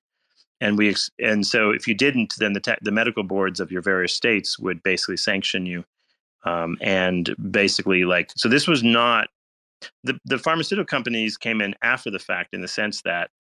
And 0.63 0.79
we 0.79 0.95
and 1.19 1.47
so 1.47 1.71
if 1.71 1.87
you 1.87 1.95
didn't, 1.95 2.35
then 2.39 2.55
the 2.55 2.61
te- 2.61 2.79
the 2.81 2.93
medical 2.93 3.23
boards 3.23 3.61
of 3.61 3.71
your 3.71 3.83
various 3.83 4.15
states 4.15 4.59
would 4.59 4.83
basically 4.83 5.19
sanction 5.19 5.67
you, 5.67 5.85
um, 6.45 6.79
and 6.81 7.35
basically 7.51 8.05
like 8.05 8.31
so. 8.37 8.49
This 8.49 8.67
was 8.67 8.83
not 8.83 9.29
the, 10.05 10.19
the 10.25 10.39
pharmaceutical 10.39 10.87
companies 10.87 11.37
came 11.37 11.61
in 11.61 11.75
after 11.83 12.11
the 12.11 12.19
fact 12.19 12.55
in 12.55 12.61
the 12.61 12.69
sense 12.69 13.03
that 13.03 13.31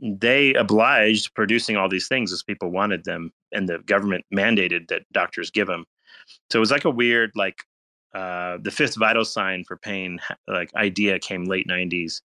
they 0.00 0.54
obliged 0.54 1.34
producing 1.34 1.76
all 1.76 1.88
these 1.88 2.08
things 2.08 2.32
as 2.32 2.42
people 2.42 2.70
wanted 2.70 3.04
them 3.04 3.32
and 3.52 3.68
the 3.68 3.78
government 3.80 4.24
mandated 4.34 4.88
that 4.88 5.02
doctors 5.12 5.50
give 5.50 5.66
them 5.66 5.84
so 6.50 6.58
it 6.58 6.60
was 6.60 6.70
like 6.70 6.84
a 6.84 6.90
weird 6.90 7.32
like 7.34 7.62
uh, 8.14 8.56
the 8.62 8.70
fifth 8.70 8.96
vital 8.96 9.24
sign 9.24 9.64
for 9.64 9.76
pain 9.76 10.18
like 10.48 10.72
idea 10.74 11.18
came 11.18 11.44
late 11.44 11.66
90s 11.68 12.20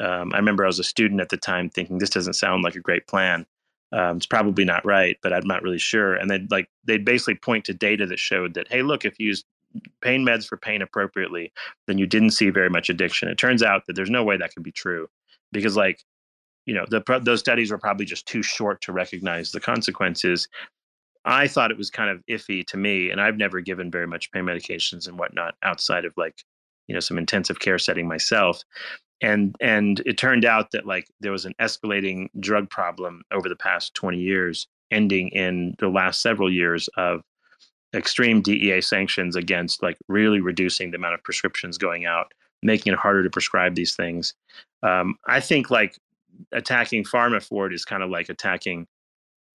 um, 0.00 0.32
i 0.32 0.36
remember 0.36 0.64
i 0.64 0.68
was 0.68 0.78
a 0.78 0.84
student 0.84 1.20
at 1.20 1.30
the 1.30 1.36
time 1.36 1.68
thinking 1.68 1.98
this 1.98 2.10
doesn't 2.10 2.34
sound 2.34 2.62
like 2.62 2.74
a 2.74 2.80
great 2.80 3.06
plan. 3.06 3.46
Um, 3.92 4.18
it's 4.18 4.26
probably 4.26 4.64
not 4.64 4.84
right 4.84 5.16
but 5.20 5.32
i'm 5.32 5.46
not 5.46 5.62
really 5.62 5.78
sure. 5.78 6.14
And 6.14 6.30
they'd 6.30 6.50
like 6.50 6.68
they'd 6.84 7.04
basically 7.04 7.34
point 7.34 7.64
to 7.64 7.74
data 7.74 8.06
that 8.06 8.20
showed 8.20 8.54
that 8.54 8.68
hey 8.70 8.82
look 8.82 9.04
if 9.04 9.18
you 9.18 9.26
use 9.26 9.44
pain 10.02 10.24
meds 10.24 10.46
for 10.46 10.56
pain 10.56 10.82
appropriately, 10.82 11.52
then 11.86 11.98
you 11.98 12.06
didn't 12.06 12.30
see 12.30 12.50
very 12.50 12.70
much 12.70 12.90
addiction. 12.90 13.28
It 13.28 13.38
turns 13.38 13.62
out 13.62 13.82
that 13.86 13.94
there's 13.94 14.10
no 14.10 14.24
way 14.24 14.36
that 14.36 14.52
could 14.54 14.62
be 14.62 14.72
true 14.72 15.08
because, 15.52 15.76
like, 15.76 16.02
you 16.66 16.74
know, 16.74 16.84
the, 16.88 17.20
those 17.22 17.40
studies 17.40 17.70
were 17.70 17.78
probably 17.78 18.06
just 18.06 18.26
too 18.26 18.42
short 18.42 18.80
to 18.82 18.92
recognize 18.92 19.52
the 19.52 19.60
consequences. 19.60 20.48
I 21.24 21.48
thought 21.48 21.70
it 21.70 21.78
was 21.78 21.90
kind 21.90 22.10
of 22.10 22.22
iffy 22.30 22.66
to 22.66 22.76
me, 22.76 23.10
and 23.10 23.20
I've 23.20 23.36
never 23.36 23.60
given 23.60 23.90
very 23.90 24.06
much 24.06 24.30
pain 24.32 24.44
medications 24.44 25.06
and 25.06 25.18
whatnot 25.18 25.54
outside 25.62 26.04
of 26.04 26.14
like, 26.16 26.42
you 26.86 26.94
know, 26.94 27.00
some 27.00 27.18
intensive 27.18 27.60
care 27.60 27.78
setting 27.78 28.08
myself. 28.08 28.62
And 29.22 29.54
and 29.60 30.00
it 30.06 30.16
turned 30.16 30.46
out 30.46 30.70
that 30.72 30.86
like 30.86 31.06
there 31.20 31.32
was 31.32 31.44
an 31.44 31.54
escalating 31.60 32.28
drug 32.40 32.70
problem 32.70 33.22
over 33.32 33.48
the 33.48 33.56
past 33.56 33.94
20 33.94 34.18
years, 34.18 34.66
ending 34.90 35.28
in 35.28 35.74
the 35.78 35.88
last 35.88 36.22
several 36.22 36.50
years 36.50 36.88
of 36.96 37.22
extreme 37.94 38.40
DEA 38.40 38.80
sanctions 38.80 39.36
against 39.36 39.82
like 39.82 39.96
really 40.08 40.40
reducing 40.40 40.90
the 40.90 40.96
amount 40.96 41.14
of 41.14 41.22
prescriptions 41.22 41.78
going 41.78 42.06
out, 42.06 42.32
making 42.62 42.92
it 42.92 42.98
harder 42.98 43.22
to 43.22 43.30
prescribe 43.30 43.74
these 43.74 43.94
things. 43.94 44.34
Um, 44.82 45.16
I 45.26 45.40
think 45.40 45.70
like 45.70 45.98
attacking 46.52 47.04
pharma 47.04 47.42
for 47.42 47.66
it 47.66 47.72
is 47.72 47.84
kind 47.84 48.02
of 48.02 48.10
like 48.10 48.28
attacking 48.28 48.86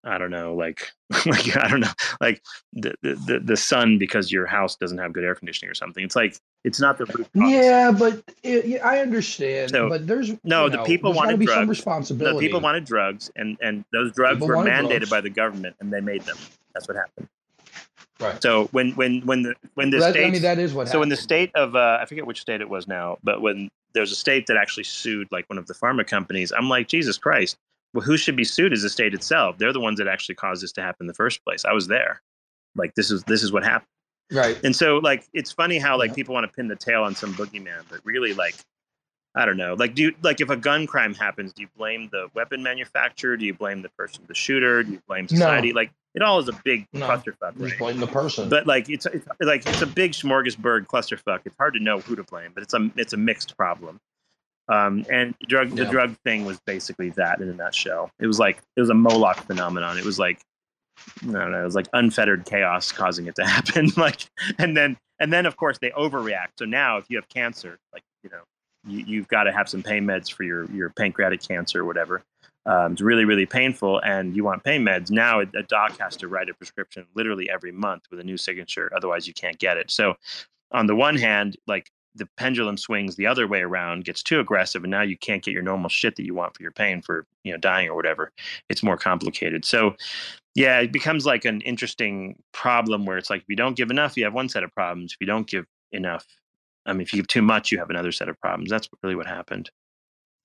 I 0.07 0.19
don't 0.19 0.31
know, 0.31 0.55
like, 0.55 0.93
like 1.27 1.57
I 1.57 1.69
don't 1.69 1.81
know, 1.81 1.93
like 2.21 2.43
the, 2.73 2.95
the 3.03 3.41
the 3.43 3.57
sun 3.57 3.99
because 3.99 4.31
your 4.31 4.47
house 4.47 4.77
doesn't 4.77 4.99
have 4.99 5.13
good 5.13 5.25
air 5.25 5.35
conditioning 5.35 5.71
or 5.71 5.75
something. 5.75 6.05
It's 6.05 6.17
like 6.17 6.37
it's 6.63 6.81
not 6.81 6.99
the 6.99 7.07
root 7.07 7.29
cause. 7.37 7.51
Yeah, 7.51 7.91
but 7.91 8.23
it, 8.43 8.67
yeah, 8.67 8.87
I 8.87 8.99
understand. 8.99 9.71
So, 9.71 9.89
but 9.89 10.07
there's 10.07 10.33
no 10.45 10.69
the 10.69 10.79
know, 10.79 10.85
people 10.85 11.13
wanted 11.13 11.41
drugs. 11.41 11.53
Some 11.55 11.69
responsibility. 11.69 12.37
The 12.37 12.41
people 12.41 12.61
wanted 12.61 12.85
drugs, 12.85 13.31
and 13.37 13.57
and 13.63 13.85
those 13.93 14.13
drugs 14.13 14.37
people 14.41 14.49
were 14.49 14.57
mandated 14.57 14.89
drugs. 14.89 15.11
by 15.11 15.21
the 15.21 15.31
government, 15.31 15.77
and 15.81 15.93
they 15.93 16.01
made 16.01 16.23
them. 16.23 16.37
That's 16.75 16.87
what 16.87 16.97
happened. 16.97 17.29
Right. 18.25 18.43
So 18.43 18.69
when 18.73 18.93
when 18.93 19.21
when 19.23 19.43
the 19.43 19.55
when 19.75 19.91
the 19.91 19.99
that, 19.99 20.13
state, 20.13 20.27
I 20.27 20.31
mean 20.31 20.43
that 20.43 20.59
is 20.59 20.73
what. 20.73 20.87
So 20.87 20.93
happened. 20.93 21.01
when 21.01 21.09
the 21.11 21.17
state 21.17 21.51
of 21.55 21.77
uh, 21.77 21.99
I 22.01 22.07
forget 22.07 22.27
which 22.27 22.41
state 22.41 22.61
it 22.61 22.69
was 22.69 22.89
now, 22.89 23.19
but 23.23 23.41
when 23.41 23.69
there's 23.93 24.11
a 24.11 24.17
state 24.17 24.47
that 24.47 24.57
actually 24.57 24.85
sued 24.85 25.29
like 25.31 25.49
one 25.49 25.59
of 25.59 25.67
the 25.67 25.75
pharma 25.75 26.07
companies, 26.07 26.53
I'm 26.57 26.69
like 26.69 26.89
Jesus 26.89 27.19
Christ. 27.19 27.57
Well, 27.93 28.03
who 28.03 28.17
should 28.17 28.35
be 28.35 28.45
sued 28.45 28.73
is 28.73 28.83
the 28.83 28.91
state 28.91 29.15
itself. 29.15 29.59
They're 29.59 29.73
the 29.73 29.81
ones 29.81 29.99
that 29.99 30.09
actually 30.09 30.35
caused 30.35 30.63
this 30.63 30.73
to 30.73 30.83
happen 30.83 31.05
in 31.05 31.07
the 31.07 31.15
first 31.15 31.45
place. 31.45 31.65
I 31.65 31.73
was 31.73 31.87
there. 31.87 32.21
Like 32.75 32.95
this 32.95 33.11
is 33.11 33.23
this 33.25 33.43
is 33.43 33.53
what 33.53 33.65
happened. 33.65 33.89
Right. 34.33 34.59
And 34.65 34.75
so 34.75 34.99
like 34.99 35.27
it's 35.33 35.53
funny 35.53 35.79
how 35.79 35.99
like 35.99 36.11
yeah. 36.11 36.15
people 36.15 36.35
want 36.35 36.51
to 36.51 36.53
pin 36.53 36.69
the 36.69 36.77
tail 36.77 37.03
on 37.03 37.15
some 37.15 37.35
boogeyman, 37.35 37.85
but 37.89 38.01
really 38.05 38.35
like 38.35 38.57
I 39.37 39.45
don't 39.45 39.57
know. 39.57 39.75
Like, 39.75 39.95
do 39.95 40.05
you, 40.05 40.15
like 40.23 40.41
if 40.41 40.49
a 40.49 40.57
gun 40.57 40.87
crime 40.87 41.13
happens, 41.13 41.53
do 41.53 41.63
you 41.63 41.69
blame 41.77 42.09
the 42.13 42.29
weapon 42.35 42.63
manufacturer? 42.63 43.37
Do 43.37 43.45
you 43.45 43.55
blame 43.55 43.83
the 43.83 43.89
person, 43.89 44.23
the 44.29 44.35
shooter? 44.35 44.85
Do 44.85 44.93
you 44.93 45.03
blame 45.09 45.27
society? 45.27 45.73
No. 45.73 45.81
Like, 45.81 45.91
it 46.15 46.23
all 46.23 46.39
is 46.39 46.49
a 46.49 46.53
big 46.65 46.87
no, 46.93 47.09
clusterfuck. 47.09 47.59
Just 47.59 47.79
blame 47.79 47.99
the 47.99 48.07
person. 48.07 48.49
But 48.49 48.67
like 48.67 48.89
it's, 48.89 49.07
it's 49.07 49.27
like 49.41 49.67
it's 49.67 49.83
a 49.83 49.87
big 49.87 50.13
smorgasbord 50.13 50.87
clusterfuck. 50.87 51.41
It's 51.45 51.57
hard 51.59 51.75
to 51.75 51.81
know 51.81 51.99
who 51.99 52.15
to 52.15 52.23
blame, 52.23 52.53
but 52.55 52.63
it's 52.63 52.75
a 52.75 52.91
it's 52.97 53.13
a 53.13 53.17
mixed 53.17 53.57
problem. 53.57 54.01
Um, 54.69 55.05
and 55.11 55.35
drug 55.49 55.71
yeah. 55.71 55.85
the 55.85 55.91
drug 55.91 56.17
thing 56.25 56.45
was 56.45 56.59
basically 56.67 57.11
that 57.11 57.41
in 57.41 57.49
a 57.49 57.53
nutshell. 57.53 58.11
It 58.21 58.27
was 58.27 58.39
like 58.39 58.59
it 58.77 58.81
was 58.81 58.91
a 58.91 58.95
Moloch 58.95 59.39
phenomenon. 59.39 59.99
It 59.99 60.05
was 60.05 60.19
like 60.19 60.41
I 61.23 61.33
don't 61.33 61.51
know. 61.51 61.61
It 61.61 61.65
was 61.65 61.75
like 61.75 61.89
unfettered 61.93 62.45
chaos 62.45 62.93
causing 62.93 63.27
it 63.27 63.35
to 63.37 63.45
happen. 63.47 63.91
like 63.97 64.27
and 64.59 64.77
then 64.77 64.97
and 65.19 65.33
then 65.33 65.47
of 65.47 65.57
course 65.57 65.79
they 65.79 65.91
overreact. 65.91 66.53
So 66.59 66.65
now 66.65 66.99
if 66.99 67.07
you 67.09 67.17
have 67.17 67.29
cancer, 67.29 67.79
like 67.93 68.03
you 68.23 68.31
know 68.31 68.43
you, 68.87 69.21
have 69.21 69.29
got 69.29 69.45
to 69.45 69.53
have 69.53 69.69
some 69.69 69.83
pain 69.83 70.05
meds 70.05 70.33
for 70.33 70.45
your 70.45 70.71
your 70.71 70.91
pancreatic 70.91 71.43
cancer 71.43 71.81
or 71.81 71.85
whatever 71.85 72.23
um, 72.67 72.93
it's 72.93 73.01
really 73.01 73.25
really 73.25 73.47
painful 73.47 74.01
and 74.01 74.35
you 74.37 74.45
want 74.45 74.65
pain 74.65 74.83
meds. 74.83 75.11
Now 75.11 75.41
a, 75.41 75.47
doc 75.47 75.99
has 75.99 76.17
to 76.17 76.29
write 76.29 76.49
a 76.49 76.55
prescription 76.55 77.07
literally 77.15 77.51
every 77.51 77.73
month 77.73 78.05
with 78.11 78.21
a 78.21 78.25
new 78.25 78.37
signature 78.37 78.91
otherwise 78.97 79.27
you 79.27 79.35
can't 79.35 79.59
get 79.59 79.77
it. 79.77 79.91
So 79.91 80.15
on 80.73 80.87
the 80.87 80.97
one 80.97 81.17
hand 81.17 81.57
like 81.67 81.91
the 82.17 82.27
pendulum 82.37 82.77
swings 82.77 83.17
the 83.17 83.27
other 83.27 83.49
way 83.49 83.61
around 83.61 84.05
gets 84.05 84.23
too 84.23 84.39
aggressive 84.39 84.85
and 84.85 84.91
now 84.91 85.03
you 85.03 85.19
can't 85.19 85.43
get 85.43 85.53
your 85.53 85.63
normal 85.63 85.91
shit 85.91 86.15
that 86.17 86.25
you 86.25 86.33
want 86.33 86.57
for 86.57 86.63
your 86.63 86.73
pain 86.73 87.03
for 87.03 87.27
you 87.43 87.53
know 87.53 87.59
dying 87.59 87.89
or 87.89 87.97
whatever. 87.97 88.33
It's 88.69 88.83
more 88.83 88.97
complicated. 88.97 89.65
So 89.65 89.97
yeah 90.55 90.81
it 90.81 90.93
becomes 90.93 91.27
like 91.27 91.45
an 91.45 91.61
interesting 91.63 92.37
problem 92.53 93.05
where 93.05 93.19
it's 93.19 93.31
like 93.31 93.43
if 93.43 93.49
you 93.49 93.57
don't 93.57 93.77
give 93.77 93.91
enough 93.91 94.17
you 94.17 94.25
have 94.25 94.35
one 94.35 94.49
set 94.49 94.65
of 94.65 94.75
problems. 94.75 95.13
If 95.13 95.19
you 95.21 95.27
don't 95.27 95.49
give 95.49 95.67
enough 95.93 96.27
i 96.87 96.93
mean 96.93 97.01
if 97.03 97.13
you 97.13 97.19
give 97.19 97.27
too 97.29 97.41
much 97.41 97.71
you 97.73 97.79
have 97.79 97.91
another 97.91 98.13
set 98.13 98.29
of 98.29 98.41
problems. 98.41 98.71
That's 98.71 98.89
really 99.03 99.17
what 99.17 99.27
happened. 99.27 99.71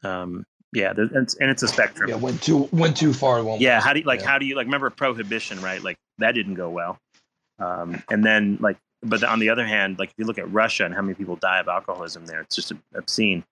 Um, 0.03 0.45
yeah, 0.73 0.91
and 0.91 1.11
it's, 1.15 1.35
and 1.35 1.49
it's 1.49 1.63
a 1.63 1.67
spectrum. 1.67 2.09
Yeah, 2.09 2.15
went 2.15 2.41
too 2.43 2.69
went 2.71 2.95
too 2.95 3.13
far. 3.13 3.43
One 3.43 3.59
yeah, 3.59 3.81
how 3.81 3.93
do 3.93 3.99
you 3.99 4.05
like? 4.05 4.21
Yeah. 4.21 4.27
How 4.27 4.37
do 4.37 4.45
you 4.45 4.55
like? 4.55 4.65
Remember 4.65 4.89
prohibition, 4.89 5.59
right? 5.61 5.81
Like 5.81 5.97
that 6.19 6.33
didn't 6.33 6.55
go 6.55 6.69
well. 6.69 6.97
Um, 7.59 8.01
and 8.09 8.23
then 8.23 8.57
like, 8.61 8.77
but 9.01 9.23
on 9.23 9.39
the 9.39 9.49
other 9.49 9.65
hand, 9.65 9.99
like 9.99 10.09
if 10.09 10.15
you 10.17 10.25
look 10.25 10.37
at 10.37 10.51
Russia 10.51 10.85
and 10.85 10.93
how 10.93 11.01
many 11.01 11.15
people 11.15 11.35
die 11.35 11.59
of 11.59 11.67
alcoholism 11.67 12.25
there, 12.25 12.41
it's 12.41 12.55
just 12.55 12.71
obscene. 12.95 13.43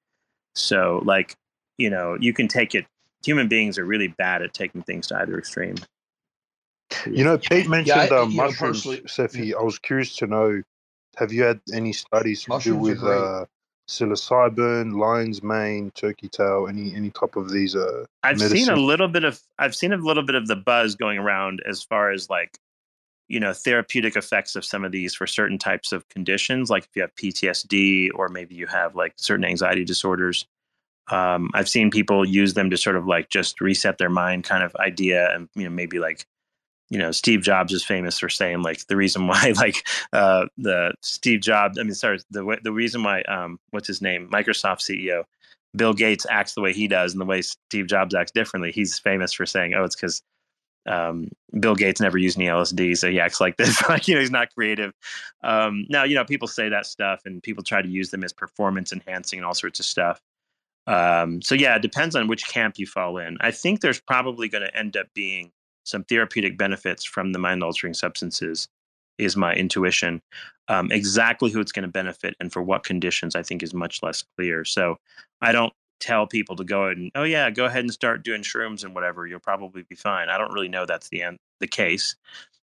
So 0.56 1.02
like, 1.06 1.36
you 1.78 1.90
know, 1.90 2.18
you 2.20 2.34
can 2.34 2.48
take 2.48 2.76
it. 2.76 2.86
Human 3.26 3.48
beings 3.48 3.78
are 3.78 3.86
really 3.86 4.08
bad 4.08 4.42
at 4.42 4.54
taking 4.54 4.84
things 4.84 5.08
to 5.08 5.18
either 5.18 5.38
extreme. 5.38 5.76
You 7.06 7.24
know, 7.24 7.38
Pete 7.38 7.68
mentioned 7.68 8.10
yeah, 8.10 8.18
I, 8.18 8.22
uh, 8.22 8.26
mushrooms, 8.28 8.88
Cephii. 9.08 9.54
I 9.54 9.62
was 9.62 9.78
curious 9.80 10.16
to 10.18 10.28
know, 10.28 10.62
have 11.18 11.34
you 11.34 11.44
had 11.44 11.60
any 11.74 11.92
studies 11.92 12.44
to 12.44 12.50
mushrooms 12.50 12.78
do 12.78 12.82
with 12.82 13.04
uh, 13.04 13.46
psilocybin, 13.88 14.98
lion's 14.98 15.42
mane, 15.42 15.92
turkey 15.92 16.28
tail, 16.28 16.68
any 16.68 16.94
any 16.96 17.10
type 17.10 17.36
of 17.36 17.50
these 17.50 17.76
uh 17.76 18.06
I've 18.24 18.38
medicine? 18.38 18.58
seen 18.58 18.70
a 18.70 18.76
little 18.76 19.08
bit 19.08 19.24
of 19.24 19.42
I've 19.60 19.76
seen 19.76 19.94
a 19.94 19.98
little 19.98 20.24
bit 20.24 20.36
of 20.36 20.48
the 20.48 20.56
buzz 20.56 20.96
going 20.96 21.18
around 21.18 21.62
as 21.68 21.84
far 21.84 22.12
as 22.12 22.30
like 22.30 22.58
you 23.28 23.40
know 23.40 23.54
therapeutic 23.54 24.16
effects 24.16 24.56
of 24.56 24.66
some 24.66 24.84
of 24.84 24.92
these 24.92 25.14
for 25.16 25.28
certain 25.28 25.58
types 25.58 25.92
of 25.92 26.08
conditions 26.10 26.70
like 26.70 26.84
if 26.84 26.90
you 26.96 27.02
have 27.02 27.16
PTSD 27.16 28.10
or 28.16 28.30
maybe 28.30 28.56
you 28.56 28.68
have 28.68 28.96
like 28.96 29.14
certain 29.18 29.46
anxiety 29.46 29.84
disorders 29.84 30.46
um, 31.10 31.52
I've 31.54 31.70
seen 31.70 31.90
people 31.90 32.26
use 32.26 32.54
them 32.54 32.70
to 32.70 32.78
sort 32.78 32.98
of 32.98 33.08
like 33.08 33.30
just 33.30 33.62
reset 33.62 33.98
their 33.98 34.10
mind 34.10 34.44
kind 34.44 34.64
of 34.64 34.76
idea 34.76 35.34
and 35.34 35.48
you 35.56 35.64
know 35.64 35.70
maybe 35.70 36.00
like 36.00 36.26
you 36.90 36.98
know 36.98 37.12
steve 37.12 37.42
jobs 37.42 37.74
is 37.74 37.84
famous 37.84 38.20
for 38.20 38.30
saying 38.30 38.62
like 38.62 38.86
the 38.88 38.96
reason 38.96 39.28
why 39.28 39.54
like 39.58 39.88
uh 40.14 40.46
the 40.58 40.94
steve 41.02 41.42
jobs 41.42 41.78
i 41.78 41.84
mean 41.84 41.94
sorry 41.94 42.20
the 42.32 42.58
the 42.64 42.72
reason 42.72 43.04
why 43.04 43.22
um 43.24 43.60
what's 43.72 43.88
his 43.88 44.02
name 44.02 44.30
microsoft 44.32 44.80
ceo 44.80 45.24
bill 45.76 45.94
gates 45.94 46.26
acts 46.30 46.54
the 46.54 46.62
way 46.62 46.74
he 46.74 46.88
does 46.88 47.14
and 47.14 47.22
the 47.22 47.26
way 47.26 47.42
steve 47.42 47.88
jobs 47.88 48.16
acts 48.16 48.32
differently 48.32 48.72
he's 48.72 49.00
famous 49.00 49.34
for 49.34 49.46
saying 49.46 49.74
oh 49.74 49.84
it's 49.84 49.96
because 49.96 50.22
um, 50.88 51.30
Bill 51.60 51.76
Gates 51.76 52.00
never 52.00 52.18
used 52.18 52.40
any 52.40 52.48
LSD, 52.48 52.98
so 52.98 53.12
he 53.12 53.20
acts 53.20 53.42
like 53.42 53.58
this. 53.58 53.82
like 53.90 54.08
you 54.08 54.16
know, 54.16 54.22
he's 54.22 54.32
not 54.32 54.54
creative. 54.54 54.94
Um, 55.44 55.86
now, 55.90 56.04
you 56.04 56.16
know, 56.16 56.24
people 56.24 56.48
say 56.48 56.70
that 56.70 56.86
stuff, 56.86 57.22
and 57.26 57.44
people 57.44 57.64
try 57.64 57.82
to 57.82 57.90
use 57.90 58.10
them 58.10 58.24
as 58.24 58.34
performance 58.34 58.92
enhancing 58.94 59.40
and 59.40 59.46
all 59.46 59.54
sorts 59.54 59.80
of 59.80 59.86
stuff. 59.86 60.22
Um, 60.88 61.42
so 61.42 61.54
yeah, 61.54 61.76
it 61.76 61.82
depends 61.82 62.16
on 62.16 62.28
which 62.28 62.48
camp 62.48 62.76
you 62.78 62.88
fall 62.88 63.18
in. 63.18 63.38
I 63.42 63.52
think 63.52 63.82
there's 63.82 64.00
probably 64.00 64.48
going 64.48 64.64
to 64.64 64.76
end 64.76 64.96
up 64.96 65.08
being 65.14 65.52
some 65.88 66.04
therapeutic 66.04 66.58
benefits 66.58 67.04
from 67.04 67.32
the 67.32 67.40
mind 67.40 67.64
altering 67.64 67.94
substances. 67.94 68.68
Is 69.18 69.36
my 69.36 69.56
intuition. 69.56 70.22
Um, 70.68 70.92
exactly 70.92 71.50
who 71.50 71.60
it's 71.60 71.72
going 71.72 71.86
to 71.86 71.92
benefit 71.92 72.36
and 72.40 72.54
for 72.54 72.62
what 72.62 72.84
conditions, 72.84 73.36
I 73.36 73.42
think, 73.42 73.64
is 73.64 73.74
much 73.74 74.04
less 74.04 74.24
clear. 74.38 74.64
So 74.64 74.98
I 75.42 75.52
don't 75.52 75.74
tell 76.00 76.28
people 76.28 76.56
to 76.56 76.64
go 76.64 76.86
and 76.86 77.12
oh 77.16 77.24
yeah 77.24 77.50
go 77.50 77.66
ahead 77.66 77.84
and 77.84 77.92
start 77.92 78.24
doing 78.24 78.42
shrooms 78.42 78.84
and 78.84 78.94
whatever 78.94 79.26
you'll 79.26 79.40
probably 79.40 79.84
be 79.90 79.96
fine 79.96 80.30
i 80.30 80.38
don't 80.38 80.54
really 80.54 80.68
know 80.68 80.86
that's 80.86 81.10
the 81.10 81.22
end 81.22 81.38
the 81.60 81.68
case 81.68 82.16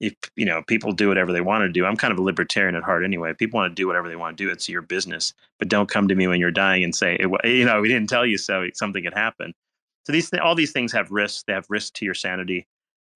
if 0.00 0.14
you 0.36 0.44
know 0.44 0.62
people 0.62 0.92
do 0.92 1.08
whatever 1.08 1.32
they 1.32 1.40
want 1.40 1.62
to 1.62 1.68
do 1.68 1.84
i'm 1.84 1.96
kind 1.96 2.12
of 2.12 2.18
a 2.18 2.22
libertarian 2.22 2.76
at 2.76 2.82
heart 2.82 3.04
anyway 3.04 3.30
if 3.30 3.38
people 3.38 3.58
want 3.58 3.70
to 3.70 3.74
do 3.74 3.86
whatever 3.86 4.08
they 4.08 4.16
want 4.16 4.36
to 4.36 4.44
do 4.44 4.50
it's 4.50 4.68
your 4.68 4.82
business 4.82 5.34
but 5.58 5.68
don't 5.68 5.88
come 5.88 6.06
to 6.06 6.14
me 6.14 6.26
when 6.26 6.38
you're 6.38 6.50
dying 6.50 6.84
and 6.84 6.94
say 6.94 7.18
you 7.44 7.64
know 7.64 7.80
we 7.80 7.88
didn't 7.88 8.08
tell 8.08 8.26
you 8.26 8.38
so 8.38 8.66
something 8.74 9.02
had 9.02 9.14
happened. 9.14 9.54
so 10.04 10.12
these 10.12 10.32
all 10.34 10.54
these 10.54 10.72
things 10.72 10.92
have 10.92 11.10
risks 11.10 11.42
they 11.46 11.52
have 11.52 11.66
risks 11.68 11.90
to 11.90 12.04
your 12.04 12.14
sanity 12.14 12.66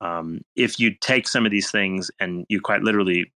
um, 0.00 0.40
if 0.56 0.78
you 0.78 0.94
take 1.00 1.28
some 1.28 1.44
of 1.44 1.52
these 1.52 1.70
things 1.70 2.10
and 2.20 2.46
you 2.48 2.60
quite 2.60 2.82
literally 2.82 3.32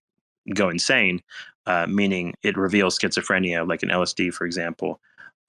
go 0.53 0.69
insane 0.69 1.21
uh, 1.65 1.85
meaning 1.87 2.33
it 2.43 2.57
reveals 2.57 2.97
schizophrenia 2.97 3.67
like 3.67 3.83
an 3.83 3.89
lsd 3.89 4.33
for 4.33 4.45
example 4.45 4.99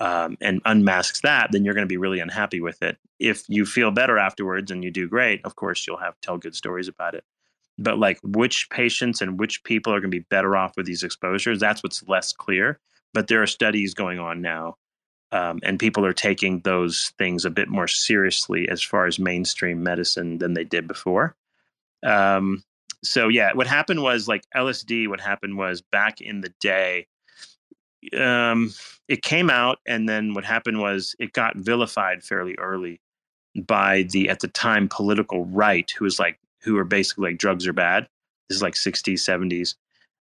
um, 0.00 0.36
and 0.40 0.60
unmasks 0.64 1.20
that, 1.22 1.50
then 1.52 1.64
you're 1.64 1.74
going 1.74 1.86
to 1.86 1.92
be 1.92 1.96
really 1.96 2.20
unhappy 2.20 2.60
with 2.60 2.82
it. 2.82 2.98
If 3.18 3.44
you 3.48 3.64
feel 3.64 3.90
better 3.90 4.18
afterwards 4.18 4.70
and 4.70 4.82
you 4.82 4.90
do 4.90 5.08
great, 5.08 5.40
of 5.44 5.56
course 5.56 5.86
you'll 5.86 5.98
have 5.98 6.20
tell 6.20 6.38
good 6.38 6.54
stories 6.54 6.88
about 6.88 7.14
it. 7.14 7.24
But 7.78 7.98
like 7.98 8.18
which 8.22 8.68
patients 8.70 9.20
and 9.20 9.38
which 9.38 9.62
people 9.64 9.92
are 9.92 10.00
going 10.00 10.10
to 10.10 10.18
be 10.18 10.26
better 10.30 10.56
off 10.56 10.76
with 10.76 10.86
these 10.86 11.02
exposures, 11.02 11.60
that's 11.60 11.82
what's 11.82 12.06
less 12.08 12.32
clear. 12.32 12.78
But 13.12 13.28
there 13.28 13.42
are 13.42 13.46
studies 13.46 13.94
going 13.94 14.18
on 14.18 14.42
now, 14.42 14.76
um, 15.34 15.58
and 15.64 15.80
people 15.80 16.06
are 16.06 16.12
taking 16.12 16.60
those 16.60 17.12
things 17.18 17.44
a 17.44 17.50
bit 17.50 17.68
more 17.68 17.88
seriously 17.88 18.68
as 18.68 18.80
far 18.80 19.06
as 19.06 19.18
mainstream 19.18 19.82
medicine 19.82 20.38
than 20.38 20.54
they 20.54 20.62
did 20.62 20.86
before. 20.86 21.34
Um, 22.04 22.62
so 23.02 23.26
yeah, 23.26 23.52
what 23.52 23.66
happened 23.66 24.02
was 24.02 24.28
like 24.28 24.44
LSD. 24.54 25.08
What 25.08 25.20
happened 25.20 25.58
was 25.58 25.82
back 25.82 26.20
in 26.20 26.40
the 26.40 26.52
day 26.60 27.08
um, 28.16 28.72
it 29.08 29.22
came 29.22 29.50
out, 29.50 29.78
and 29.88 30.08
then 30.08 30.34
what 30.34 30.44
happened 30.44 30.80
was 30.80 31.16
it 31.18 31.32
got 31.32 31.56
vilified 31.56 32.22
fairly 32.22 32.54
early 32.54 33.00
by 33.56 34.04
the 34.10 34.28
at 34.28 34.38
the 34.38 34.48
time 34.48 34.88
political 34.88 35.46
right, 35.46 35.90
who 35.98 36.04
was 36.04 36.20
like 36.20 36.38
who 36.62 36.74
were 36.74 36.84
basically 36.84 37.30
like 37.30 37.38
drugs 37.38 37.66
are 37.66 37.72
bad. 37.72 38.06
This 38.48 38.56
is 38.56 38.62
like 38.62 38.74
60s, 38.74 39.14
70s. 39.14 39.74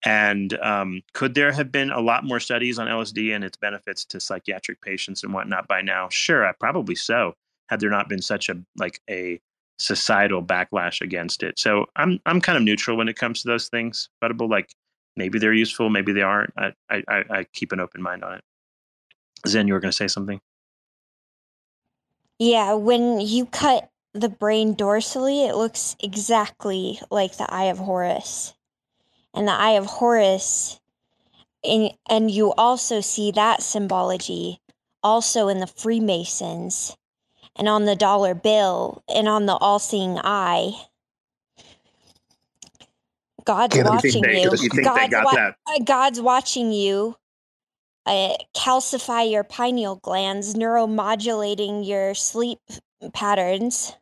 And 0.04 0.56
um, 0.60 1.02
could 1.12 1.34
there 1.34 1.52
have 1.52 1.72
been 1.72 1.90
a 1.90 2.00
lot 2.00 2.24
more 2.24 2.38
studies 2.38 2.78
on 2.78 2.86
LSD 2.86 3.34
and 3.34 3.42
its 3.42 3.56
benefits 3.56 4.04
to 4.06 4.20
psychiatric 4.20 4.80
patients 4.80 5.24
and 5.24 5.32
whatnot 5.32 5.66
by 5.66 5.82
now? 5.82 6.08
Sure, 6.08 6.52
probably 6.60 6.94
so. 6.94 7.34
Had 7.68 7.80
there 7.80 7.90
not 7.90 8.08
been 8.08 8.22
such 8.22 8.48
a 8.48 8.56
like 8.78 9.00
a 9.10 9.40
societal 9.78 10.42
backlash 10.42 11.00
against 11.00 11.42
it, 11.42 11.58
so 11.58 11.84
I'm 11.96 12.18
I'm 12.24 12.40
kind 12.40 12.56
of 12.56 12.64
neutral 12.64 12.96
when 12.96 13.08
it 13.08 13.16
comes 13.16 13.42
to 13.42 13.48
those 13.48 13.68
things. 13.68 14.08
But 14.20 14.38
like 14.40 14.72
maybe 15.16 15.38
they're 15.38 15.52
useful, 15.52 15.90
maybe 15.90 16.12
they 16.12 16.22
aren't. 16.22 16.54
I, 16.56 16.72
I, 16.88 17.02
I 17.08 17.46
keep 17.52 17.72
an 17.72 17.80
open 17.80 18.00
mind 18.00 18.24
on 18.24 18.34
it. 18.34 18.44
Zen, 19.46 19.68
you 19.68 19.74
were 19.74 19.80
going 19.80 19.90
to 19.90 19.96
say 19.96 20.08
something? 20.08 20.40
Yeah, 22.38 22.74
when 22.74 23.20
you 23.20 23.46
cut 23.46 23.90
the 24.14 24.28
brain 24.28 24.74
dorsally, 24.74 25.48
it 25.48 25.56
looks 25.56 25.96
exactly 26.00 27.00
like 27.10 27.36
the 27.36 27.52
Eye 27.52 27.64
of 27.64 27.78
Horus. 27.78 28.54
And 29.38 29.46
the 29.46 29.52
Eye 29.52 29.72
of 29.72 29.86
Horus, 29.86 30.80
and, 31.62 31.92
and 32.10 32.28
you 32.28 32.52
also 32.54 33.00
see 33.00 33.30
that 33.30 33.62
symbology 33.62 34.60
also 35.02 35.46
in 35.46 35.60
the 35.60 35.68
Freemasons 35.68 36.96
and 37.54 37.68
on 37.68 37.84
the 37.84 37.94
dollar 37.94 38.34
bill 38.34 39.02
and 39.08 39.28
on 39.28 39.46
the 39.46 39.54
all 39.54 39.78
seeing 39.78 40.18
eye 40.18 40.72
God's 43.44 43.78
watching 43.78 44.24
you. 44.24 44.50
you 44.60 44.82
God's, 44.82 45.14
wa- 45.14 45.52
God's 45.84 46.20
watching 46.20 46.70
you. 46.70 47.16
Uh, 48.04 48.34
calcify 48.54 49.30
your 49.30 49.44
pineal 49.44 49.96
glands, 49.96 50.54
neuromodulating 50.54 51.86
your 51.86 52.14
sleep 52.14 52.58
patterns 53.12 53.94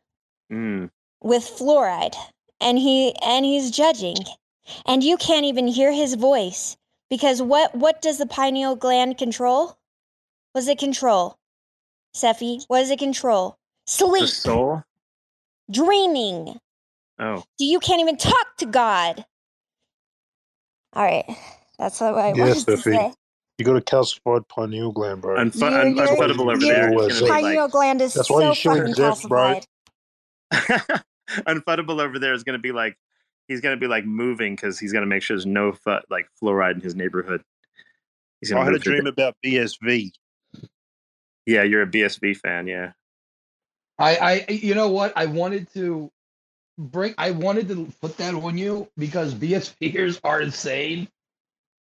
mm. 0.51 0.89
with 1.21 1.43
fluoride, 1.43 2.15
and 2.61 2.77
he 2.77 3.13
and 3.15 3.45
he's 3.45 3.69
judging, 3.69 4.15
and 4.85 5.03
you 5.03 5.17
can't 5.17 5.45
even 5.45 5.67
hear 5.67 5.91
his 5.91 6.15
voice 6.15 6.77
because 7.09 7.41
what 7.41 7.73
what 7.75 8.01
does 8.01 8.17
the 8.17 8.25
pineal 8.25 8.75
gland 8.75 9.17
control? 9.17 9.77
What 10.51 10.61
does 10.61 10.67
it 10.67 10.79
control? 10.79 11.37
Cephii, 12.13 12.61
what 12.67 12.79
does 12.79 12.89
it 12.89 12.99
control? 12.99 13.57
Sleep. 13.85 14.21
The 14.21 14.27
soul. 14.27 14.83
Dreaming. 15.71 16.59
Oh. 17.19 17.43
You 17.57 17.79
can't 17.79 18.01
even 18.01 18.17
talk 18.17 18.57
to 18.59 18.65
God. 18.65 19.25
All 20.93 21.03
right. 21.03 21.25
That's 21.77 22.01
what 22.01 22.15
I 22.15 22.33
yes, 22.33 22.65
wanted 22.65 22.65
to 22.65 22.77
say. 22.77 23.13
You 23.57 23.65
got 23.65 23.75
a 23.75 23.81
calcified 23.81 24.47
pineal 24.47 24.91
gland, 24.91 25.21
bro. 25.21 25.37
Unfu- 25.37 25.63
un- 25.63 25.95
Unfudable 25.95 26.51
over 26.51 26.57
there. 26.57 26.91
Pineal 27.27 27.63
like, 27.63 27.71
gland 27.71 28.01
is 28.01 28.13
that's 28.13 28.27
so 28.27 28.35
why 28.35 28.49
you 28.49 28.55
fucking 28.55 28.93
deaf, 28.93 29.21
calcified. 29.21 29.65
Unfudable 31.29 31.99
over 32.01 32.19
there 32.19 32.33
is 32.33 32.43
going 32.43 32.57
to 32.57 32.61
be 32.61 32.71
like 32.71 32.97
he's 33.47 33.61
going 33.61 33.75
to 33.75 33.79
be 33.79 33.87
like 33.87 34.05
moving 34.05 34.55
because 34.55 34.79
he's 34.79 34.91
going 34.91 35.03
to 35.03 35.07
make 35.07 35.23
sure 35.23 35.35
there's 35.35 35.45
no 35.45 35.71
fu- 35.71 35.99
like 36.09 36.27
fluoride 36.41 36.75
in 36.75 36.81
his 36.81 36.95
neighborhood. 36.95 37.43
He's 38.41 38.51
I 38.51 38.63
had 38.63 38.73
a 38.73 38.79
dream 38.79 39.07
about 39.07 39.35
BSV. 39.43 40.11
Yeah, 41.45 41.63
you're 41.63 41.81
a 41.81 41.87
BSV 41.87 42.37
fan. 42.37 42.67
Yeah. 42.67 42.91
I, 43.97 44.45
I, 44.47 44.51
you 44.51 44.75
know 44.75 44.89
what? 44.89 45.13
I 45.15 45.25
wanted 45.25 45.73
to 45.73 46.11
bring. 46.77 47.15
I 47.17 47.31
wanted 47.31 47.69
to 47.69 47.91
put 47.99 48.17
that 48.17 48.35
on 48.35 48.57
you 48.57 48.89
because 48.97 49.33
BSVers 49.33 50.19
are 50.23 50.41
insane, 50.41 51.07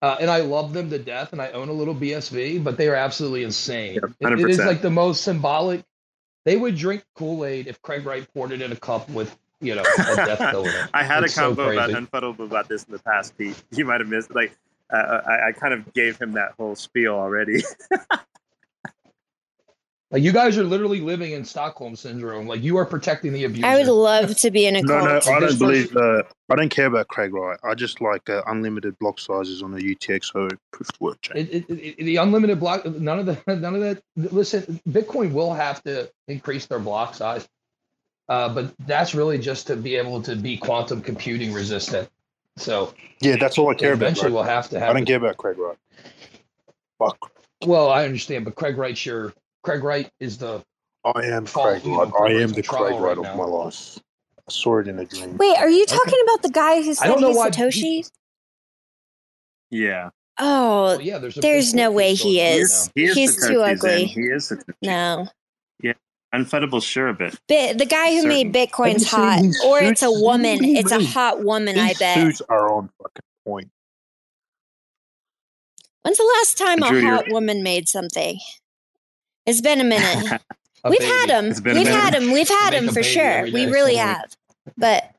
uh, 0.02 0.17
and 0.19 0.30
I 0.30 0.41
love 0.41 0.74
them 0.74 0.89
to 0.89 1.00
death, 1.00 1.32
and 1.32 1.41
I 1.41 1.52
own 1.52 1.69
a 1.69 1.74
little 1.74 1.95
BSV, 1.95 2.63
but 2.63 2.78
they 2.78 2.89
are 2.89 2.95
absolutely 2.95 3.43
insane. 3.43 3.97
It, 4.19 4.39
it 4.39 4.50
is 4.50 4.60
like 4.60 4.82
the 4.82 4.89
most 4.89 5.24
symbolic. 5.24 5.84
They 6.43 6.58
would 6.58 6.76
drink 6.76 7.06
Kool 7.15 7.45
Aid 7.45 7.67
if 7.67 7.82
Craig 7.82 8.06
Wright 8.06 8.28
poured 8.34 8.52
it 8.52 8.62
in 8.62 8.71
a 8.71 8.76
cup 8.76 9.08
with 9.10 9.38
you 9.62 9.76
know 9.76 9.82
a 9.82 10.15
death 10.15 10.39
pill 10.52 10.63
in 10.63 10.69
it. 10.69 10.89
I 10.93 11.04
had 11.04 11.24
it's 11.24 11.38
a 11.38 11.39
combo 11.39 11.67
so 11.67 11.71
about 11.71 11.89
unfuddled 11.91 12.39
about 12.39 12.67
this 12.67 12.84
in 12.84 12.91
the 12.91 13.00
past, 13.00 13.38
Pete. 13.38 13.62
You 13.71 13.86
might 13.86 14.02
have 14.02 14.10
missed. 14.10 14.34
Like, 14.34 14.58
uh, 14.91 15.21
I, 15.26 15.50
I 15.50 15.52
kind 15.54 15.74
of 15.74 15.93
gave 15.93 16.17
him 16.17 16.34
that 16.34 16.54
whole 16.58 16.76
spiel 16.76 17.13
already. 17.13 17.63
Like 20.12 20.24
you 20.24 20.34
guys 20.34 20.58
are 20.58 20.65
literally 20.65 21.00
living 21.00 21.32
in 21.32 21.45
Stockholm 21.45 21.95
syndrome. 21.95 22.45
Like 22.45 22.62
you 22.62 22.76
are 22.76 22.86
protecting 22.86 23.32
the 23.32 23.45
abuser. 23.45 23.65
I 23.65 23.78
would 23.78 23.88
love 23.88 24.36
to 24.36 24.52
be 24.52 24.65
in 24.65 24.76
a 24.76 24.82
no, 24.82 25.00
No, 25.00 25.19
I 25.26 25.39
don't 25.39 25.58
believe. 25.58 25.95
Uh, 25.95 26.24
I 26.50 26.56
don't 26.56 26.69
care 26.69 26.88
about 26.88 27.08
Craig 27.08 27.34
Wright. 27.34 27.58
I 27.63 27.76
just 27.76 28.02
like 28.02 28.30
uh, 28.30 28.41
unlimited 28.47 29.00
block 29.00 29.19
sizes 29.19 29.63
on 29.63 29.71
the 29.71 29.80
UTXO 29.80 30.50
proof 30.71 30.89
of 30.89 31.00
work 31.00 31.21
chain. 31.21 31.38
It, 31.38 31.50
it, 31.50 31.65
it, 31.69 32.04
the 32.04 32.17
unlimited 32.17 32.60
block. 32.60 32.86
None 32.86 33.19
of 33.19 33.26
the. 33.26 33.41
None 33.56 33.74
of 33.74 33.82
that. 33.82 34.04
Listen, 34.17 34.82
Bitcoin 34.89 35.32
will 35.32 35.54
have 35.54 35.82
to 35.84 36.12
increase 36.28 36.65
their 36.65 36.80
block 36.80 37.15
size, 37.15 37.47
uh, 38.32 38.48
but 38.48 38.74
that's 38.88 39.13
really 39.13 39.38
just 39.38 39.67
to 39.67 39.76
be 39.76 39.98
able 39.98 40.22
to 40.22 40.38
be 40.38 40.56
quantum 40.56 41.02
computing 41.02 41.52
resistant. 41.52 42.10
So 42.56 42.94
yeah, 43.20 43.36
that's 43.36 43.58
all 43.58 43.70
I 43.70 43.74
care 43.74 43.91
eventually 43.91 43.94
about. 43.94 44.06
Eventually, 44.06 44.32
we'll 44.32 44.44
have 44.44 44.70
to 44.70 44.80
have. 44.80 44.89
I 44.89 44.94
don't 44.94 45.06
care 45.06 45.17
about 45.17 45.36
Craig 45.36 45.58
Wright. 45.58 45.78
Fuck. 46.98 47.30
Well, 47.65 47.89
I 47.89 48.06
understand, 48.06 48.46
but 48.46 48.56
Craig 48.56 48.78
Wright's 48.78 49.06
your 49.06 49.34
Craig 49.63 49.84
Wright 49.84 50.10
is 50.22 50.38
the. 50.38 50.63
I 51.04 51.26
am 51.26 51.46
Craig 51.46 51.86
Wright. 51.86 52.12
I 52.22 52.32
am 52.41 52.54
the 52.54 52.63
Craig 52.63 52.94
Wright 52.94 53.02
right 53.02 53.17
of 53.17 53.36
my 53.36 53.44
life. 53.44 54.00
I 54.39 54.52
saw 54.52 54.80
it 54.80 54.88
in 54.88 55.00
a 55.00 55.06
dream. 55.06 55.36
Wait, 55.36 55.58
are 55.58 55.70
you 55.70 55.86
talking 55.86 56.13
okay. 56.13 56.22
about 56.24 56.41
the 56.41 56.52
guy 56.52 56.82
who 56.82 56.94
said 56.94 57.20
he's 57.20 57.36
Satoshi? 57.38 57.82
He... 57.82 58.06
Yeah. 59.72 60.12
Oh, 60.39 60.84
well, 60.84 61.02
yeah. 61.02 61.17
There's, 61.17 61.36
there's 61.36 61.74
no 61.74 61.91
way 61.91 62.13
he 62.13 62.39
is. 62.39 62.89
He 62.96 63.04
is 63.04 63.15
he's 63.15 63.48
too 63.48 63.62
ugly. 63.62 64.06
He 64.06 64.22
is. 64.22 64.54
No. 64.82 65.28
Yeah. 65.82 65.93
Unfudable 66.34 66.82
sure 66.82 67.09
of 67.09 67.19
it. 67.19 67.38
But 67.49 67.77
the 67.77 67.86
guy 67.86 68.11
who 68.11 68.21
Certain. 68.21 68.29
made 68.29 68.53
Bitcoin's 68.53 69.09
hot, 69.09 69.43
or 69.65 69.84
it's 69.84 70.01
a 70.01 70.11
woman. 70.11 70.63
It's 70.63 70.91
a 70.91 71.03
hot 71.03 71.43
woman. 71.43 71.77
I 71.77 71.93
bet. 71.93 72.17
Suits 72.17 72.41
are 72.47 72.71
on 72.71 72.89
fucking 72.97 73.23
point. 73.45 73.69
When's 76.03 76.17
the 76.17 76.34
last 76.39 76.57
time 76.57 76.82
a 76.84 77.01
hot 77.01 77.25
woman 77.29 77.63
made 77.63 77.89
something? 77.89 78.39
It's 79.45 79.59
been 79.59 79.82
a 79.82 79.84
minute. 79.84 80.41
a 80.84 80.89
We've 80.89 80.99
baby. 80.99 81.11
had 81.11 81.29
them. 81.29 81.75
We've 81.75 81.88
had 81.88 82.13
them. 82.13 82.32
We've 82.32 82.47
had 82.47 82.71
them 82.71 82.88
for 82.89 83.03
sure. 83.03 83.43
We 83.51 83.65
really 83.65 83.95
have. 83.95 84.36
But 84.77 85.13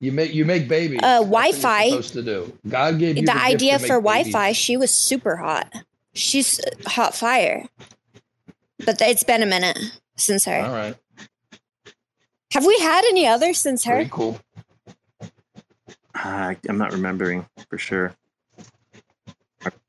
you 0.00 0.10
make 0.10 0.34
you 0.34 0.44
make 0.44 0.66
babies. 0.66 1.00
Uh, 1.02 1.20
Wi-Fi. 1.20 1.88
Supposed 1.90 2.12
to 2.14 2.22
do. 2.22 2.52
God 2.68 2.98
gave 2.98 3.16
you 3.16 3.22
the, 3.26 3.32
the 3.32 3.40
idea 3.42 3.78
for 3.78 4.00
Wi-Fi. 4.00 4.52
She 4.52 4.76
was 4.76 4.90
super 4.90 5.36
hot. 5.36 5.72
She's 6.14 6.60
hot 6.84 7.14
fire. 7.14 7.66
But 8.84 9.00
it's 9.00 9.22
been 9.22 9.42
a 9.42 9.46
minute 9.46 9.78
since 10.16 10.44
her. 10.44 10.60
All 10.60 10.72
right. 10.72 10.96
Have 12.52 12.64
we 12.64 12.78
had 12.78 13.04
any 13.04 13.26
others 13.26 13.58
since 13.58 13.84
her? 13.84 13.94
Pretty 13.96 14.10
cool. 14.10 14.40
Uh, 16.14 16.54
I'm 16.68 16.78
not 16.78 16.92
remembering 16.92 17.46
for 17.68 17.78
sure. 17.78 18.14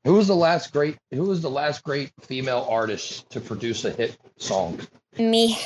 Who 0.04 0.14
was 0.14 0.26
the 0.26 0.36
last 0.36 0.72
great? 0.72 0.96
Who 1.12 1.22
was 1.22 1.40
the 1.40 1.50
last 1.50 1.84
great 1.84 2.10
female 2.22 2.66
artist 2.68 3.30
to 3.30 3.40
produce 3.40 3.84
a 3.84 3.90
hit 3.90 4.16
song? 4.36 4.80
Me. 5.18 5.56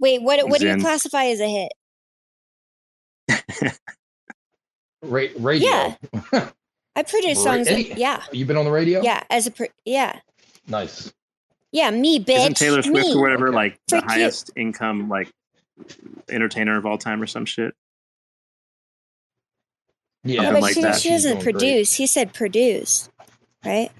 Wait, 0.00 0.22
what? 0.22 0.48
What 0.48 0.60
Zen. 0.60 0.76
do 0.76 0.78
you 0.78 0.84
classify 0.84 1.24
as 1.24 1.40
a 1.40 1.48
hit? 1.48 1.72
Ra- 5.02 5.26
radio. 5.38 5.68
Yeah. 5.68 5.94
I 6.96 7.02
produce 7.02 7.42
songs. 7.42 7.68
Any, 7.68 7.92
yeah. 7.94 8.22
You've 8.32 8.48
been 8.48 8.56
on 8.56 8.64
the 8.64 8.70
radio? 8.70 9.02
Yeah, 9.02 9.22
as 9.30 9.46
a 9.46 9.50
pro- 9.50 9.66
yeah. 9.84 10.18
Nice. 10.66 11.12
Yeah, 11.72 11.90
me, 11.90 12.18
bitch. 12.18 12.38
Isn't 12.38 12.56
Taylor 12.56 12.82
Swift 12.82 13.08
me. 13.08 13.14
or 13.14 13.20
whatever 13.20 13.48
okay. 13.48 13.56
like 13.56 13.80
the 13.88 14.00
highest 14.00 14.50
income 14.56 15.08
like 15.08 15.30
entertainer 16.28 16.78
of 16.78 16.86
all 16.86 16.98
time 16.98 17.22
or 17.22 17.26
some 17.26 17.44
shit? 17.44 17.74
Yeah, 20.24 20.52
but 20.52 20.62
like 20.62 20.74
she, 20.74 20.82
that. 20.82 21.00
she 21.00 21.10
doesn't 21.10 21.42
produce. 21.42 21.90
Great. 21.90 21.96
He 21.96 22.06
said 22.06 22.32
produce, 22.32 23.08
right? 23.64 23.90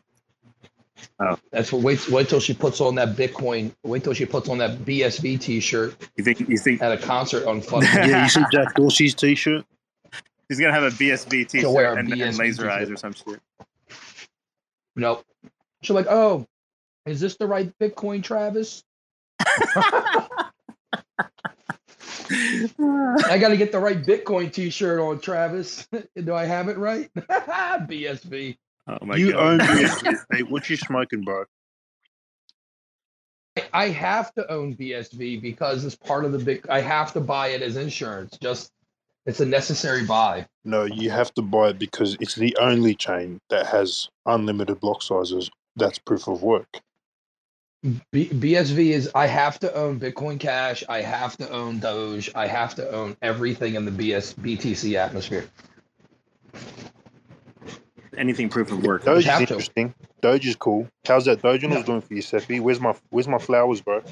Oh, 1.20 1.38
that's 1.50 1.72
what. 1.72 1.82
Wait, 1.82 2.08
wait 2.08 2.28
till 2.28 2.40
she 2.40 2.54
puts 2.54 2.80
on 2.80 2.94
that 2.96 3.16
Bitcoin. 3.16 3.72
Wait 3.84 4.02
till 4.02 4.14
she 4.14 4.26
puts 4.26 4.48
on 4.48 4.58
that 4.58 4.78
BSV 4.80 5.40
T-shirt. 5.40 5.94
You 6.16 6.24
think? 6.24 6.40
You 6.40 6.58
think 6.58 6.82
at 6.82 6.92
a 6.92 6.98
concert 6.98 7.46
on 7.46 7.60
fun? 7.62 7.82
yeah, 7.82 8.24
you 8.24 8.28
see 8.28 8.42
Jack 8.52 8.74
Dorsey's 8.74 9.14
T-shirt. 9.14 9.64
He's 10.48 10.58
gonna 10.58 10.72
have 10.72 10.84
a 10.84 10.90
BSV 10.90 11.48
T-shirt 11.48 11.98
and, 11.98 12.08
BSV 12.10 12.28
and 12.28 12.38
laser 12.38 12.62
t-shirt. 12.62 12.70
eyes 12.70 12.90
or 12.90 12.96
some 12.96 13.12
shit. 13.12 13.40
Nope. 14.96 15.24
She's 15.82 15.94
like, 15.94 16.06
oh, 16.08 16.46
is 17.10 17.20
this 17.20 17.36
the 17.36 17.46
right 17.46 17.72
Bitcoin, 17.78 18.22
Travis? 18.22 18.84
I 22.30 23.38
got 23.38 23.48
to 23.48 23.56
get 23.56 23.72
the 23.72 23.78
right 23.78 24.02
Bitcoin 24.02 24.52
T-shirt 24.52 25.00
on, 25.00 25.20
Travis. 25.20 25.88
Do 26.24 26.34
I 26.34 26.44
have 26.44 26.68
it 26.68 26.76
right? 26.78 27.10
BSV. 27.16 28.56
Oh 28.86 28.98
my 29.02 29.16
you 29.16 29.32
God. 29.32 29.42
own 29.42 29.58
BSV. 29.60 30.16
hey, 30.32 30.42
what 30.42 30.68
you 30.68 30.76
smoking, 30.76 31.22
bro? 31.22 31.44
I 33.72 33.88
have 33.88 34.32
to 34.34 34.50
own 34.50 34.76
BSV 34.76 35.42
because 35.42 35.84
it's 35.84 35.96
part 35.96 36.24
of 36.24 36.32
the 36.32 36.38
big. 36.38 36.66
I 36.68 36.80
have 36.80 37.12
to 37.14 37.20
buy 37.20 37.48
it 37.48 37.62
as 37.62 37.76
insurance. 37.76 38.36
Just 38.40 38.70
it's 39.26 39.40
a 39.40 39.46
necessary 39.46 40.04
buy. 40.04 40.46
No, 40.64 40.84
you 40.84 41.10
have 41.10 41.34
to 41.34 41.42
buy 41.42 41.70
it 41.70 41.78
because 41.78 42.16
it's 42.20 42.34
the 42.34 42.56
only 42.60 42.94
chain 42.94 43.40
that 43.50 43.66
has 43.66 44.08
unlimited 44.26 44.80
block 44.80 45.02
sizes. 45.02 45.50
That's 45.76 45.98
proof 45.98 46.28
of 46.28 46.42
work. 46.42 46.80
B- 47.82 48.28
BSV 48.28 48.90
is 48.90 49.10
I 49.14 49.26
have 49.26 49.60
to 49.60 49.72
own 49.72 50.00
Bitcoin 50.00 50.40
Cash. 50.40 50.82
I 50.88 51.00
have 51.00 51.36
to 51.36 51.48
own 51.48 51.78
Doge. 51.78 52.30
I 52.34 52.46
have 52.48 52.74
to 52.76 52.90
own 52.90 53.16
everything 53.22 53.76
in 53.76 53.84
the 53.84 53.92
BS 53.92 54.34
BTC 54.34 54.94
atmosphere. 54.94 55.48
Anything 58.16 58.48
proof 58.48 58.72
of 58.72 58.82
work. 58.82 59.04
Doge 59.04 59.26
is 59.26 59.40
interesting. 59.40 59.94
Doge 60.20 60.46
is 60.46 60.56
cool. 60.56 60.88
How's 61.06 61.26
that 61.26 61.40
Doginals 61.40 61.70
no. 61.70 61.82
doing 61.84 62.00
for 62.00 62.14
you, 62.14 62.22
Cephii? 62.22 62.58
Where's 62.58 62.80
my 62.80 62.96
Where's 63.10 63.28
my 63.28 63.38
flowers, 63.38 63.80
bro? 63.80 64.02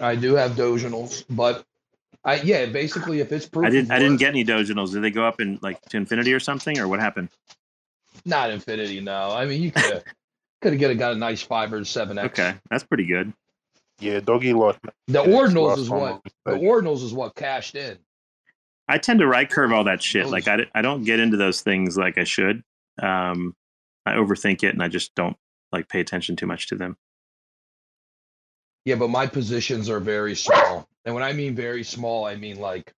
I 0.00 0.14
do 0.14 0.34
have 0.36 0.52
Doginals, 0.52 1.24
but 1.28 1.62
I 2.24 2.36
yeah, 2.40 2.64
basically 2.64 3.20
if 3.20 3.30
it's 3.30 3.46
proof. 3.46 3.66
I 3.66 3.70
didn't 3.70 3.90
I 3.90 3.98
didn't 3.98 4.16
get 4.16 4.30
any 4.30 4.44
Doginals. 4.44 4.92
Did 4.92 5.02
they 5.02 5.10
go 5.10 5.24
up 5.24 5.38
in 5.38 5.58
like 5.60 5.82
to 5.90 5.98
infinity 5.98 6.32
or 6.32 6.40
something, 6.40 6.78
or 6.78 6.88
what 6.88 7.00
happened? 7.00 7.28
Not 8.24 8.50
infinity, 8.50 9.00
no. 9.00 9.30
I 9.30 9.44
mean, 9.44 9.60
you 9.60 9.70
could 9.70 10.02
could 10.60 10.78
have 10.78 10.98
got 10.98 11.12
a 11.12 11.16
nice 11.16 11.42
five 11.42 11.72
or 11.72 11.84
seven 11.84 12.18
X. 12.18 12.38
Okay, 12.38 12.56
that's 12.70 12.84
pretty 12.84 13.06
good. 13.06 13.32
Yeah, 14.00 14.20
doggy 14.20 14.52
lot. 14.52 14.78
The 15.08 15.22
ordinals 15.22 15.78
is 15.78 15.90
what 15.90 16.22
the 16.44 16.52
ordinals 16.52 17.02
is 17.02 17.12
what 17.12 17.34
cashed 17.34 17.74
in. 17.74 17.98
I 18.88 18.98
tend 18.98 19.20
to 19.20 19.26
right 19.26 19.48
curve 19.48 19.72
all 19.72 19.84
that 19.84 20.02
shit. 20.02 20.28
Like 20.28 20.48
I, 20.48 20.66
I 20.74 20.82
don't 20.82 21.04
get 21.04 21.20
into 21.20 21.36
those 21.36 21.60
things 21.60 21.96
like 21.96 22.18
I 22.18 22.24
should. 22.24 22.62
Um, 23.00 23.54
I 24.04 24.14
overthink 24.14 24.64
it 24.64 24.70
and 24.70 24.82
I 24.82 24.88
just 24.88 25.14
don't 25.14 25.36
like 25.70 25.88
pay 25.88 26.00
attention 26.00 26.34
too 26.34 26.46
much 26.46 26.68
to 26.68 26.76
them. 26.76 26.96
Yeah, 28.84 28.96
but 28.96 29.08
my 29.08 29.26
positions 29.26 29.90
are 29.90 30.00
very 30.00 30.34
small, 30.34 30.88
and 31.04 31.14
when 31.14 31.22
I 31.22 31.34
mean 31.34 31.54
very 31.54 31.84
small, 31.84 32.24
I 32.24 32.36
mean 32.36 32.58
like 32.58 32.92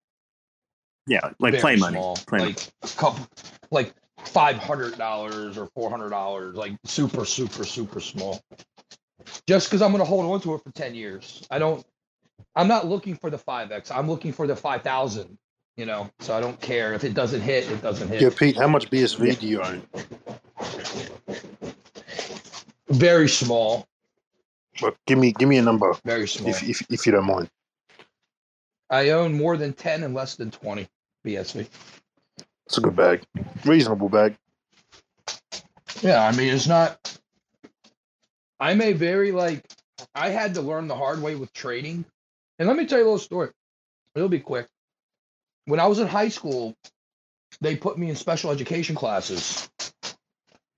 yeah, 1.07 1.31
like 1.39 1.59
play 1.59 1.77
money, 1.77 1.95
small. 1.95 2.17
play 2.27 2.39
like 2.41 2.71
money. 2.83 2.95
couple, 2.97 3.29
like 3.71 3.95
five 4.25 4.57
hundred 4.57 4.97
dollars 4.97 5.59
or 5.59 5.67
four 5.69 5.91
hundred 5.91 6.11
dollars, 6.11 6.55
like 6.55 6.73
super, 6.85 7.25
super, 7.25 7.65
super 7.65 8.01
small. 8.01 8.41
Just 9.47 9.69
because 9.69 9.83
I'm 9.83 9.93
going 9.93 10.03
to 10.03 10.09
hold 10.09 10.25
on 10.27 10.41
to 10.43 10.55
it 10.55 10.63
for 10.63 10.71
ten 10.73 10.95
years. 10.95 11.47
I 11.51 11.59
don't. 11.59 11.85
I'm 12.57 12.69
not 12.69 12.87
looking 12.87 13.17
for 13.17 13.31
the 13.31 13.39
five 13.39 13.71
x. 13.71 13.91
I'm 13.91 14.09
looking 14.09 14.33
for 14.33 14.47
the 14.47 14.57
five 14.57 14.83
thousand. 14.83 15.39
You 15.77 15.87
know, 15.87 16.11
so 16.21 16.37
I 16.37 16.41
don't 16.41 16.61
care 16.61 16.93
if 16.95 17.05
it 17.05 17.15
doesn't 17.15 17.41
hit. 17.41 17.71
It 17.71 17.81
doesn't 17.81 18.09
hit. 18.09 18.21
Yeah, 18.21 18.31
Pete. 18.37 18.57
How 18.57 18.69
much 18.69 18.91
BSV 18.91 19.27
yeah. 19.27 19.35
do 19.35 19.47
you 19.47 19.63
own? 19.63 19.83
Very 22.89 23.29
small. 23.29 23.87
But 24.81 24.97
give 25.07 25.19
me 25.19 25.33
give 25.33 25.49
me 25.49 25.59
a 25.59 25.63
number. 25.63 25.95
Very 26.05 26.29
small. 26.29 26.51
If 26.51 26.63
if, 26.63 26.83
if 26.91 27.07
you 27.07 27.13
don't 27.13 27.27
mind. 27.27 27.49
I 28.91 29.11
own 29.11 29.35
more 29.35 29.57
than 29.57 29.73
ten 29.73 30.03
and 30.03 30.15
less 30.15 30.37
than 30.37 30.51
twenty 30.51 30.89
BSV. 31.25 31.69
It's 32.71 32.79
a 32.79 32.83
good 32.83 32.95
bag, 32.95 33.25
reasonable 33.65 34.09
bag. 34.09 34.37
Yeah, 36.03 36.25
I 36.25 36.31
mean, 36.31 36.55
it's 36.55 36.69
not. 36.69 37.19
I'm 38.61 38.81
a 38.81 38.93
very 38.93 39.33
like. 39.33 39.65
I 40.15 40.29
had 40.29 40.55
to 40.55 40.63
learn 40.63 40.87
the 40.87 40.95
hard 40.95 41.21
way 41.21 41.35
with 41.35 41.53
trading, 41.53 42.05
and 42.61 42.69
let 42.69 42.77
me 42.77 42.87
tell 42.87 42.99
you 42.99 43.05
a 43.05 43.07
little 43.07 43.19
story. 43.19 43.51
It'll 44.15 44.29
be 44.29 44.39
quick. 44.39 44.69
When 45.65 45.81
I 45.81 45.89
was 45.89 45.99
in 45.99 46.07
high 46.07 46.29
school, 46.29 46.77
they 47.61 47.75
put 47.75 47.99
me 47.99 48.09
in 48.09 48.15
special 48.15 48.53
education 48.53 48.95
classes, 48.95 49.69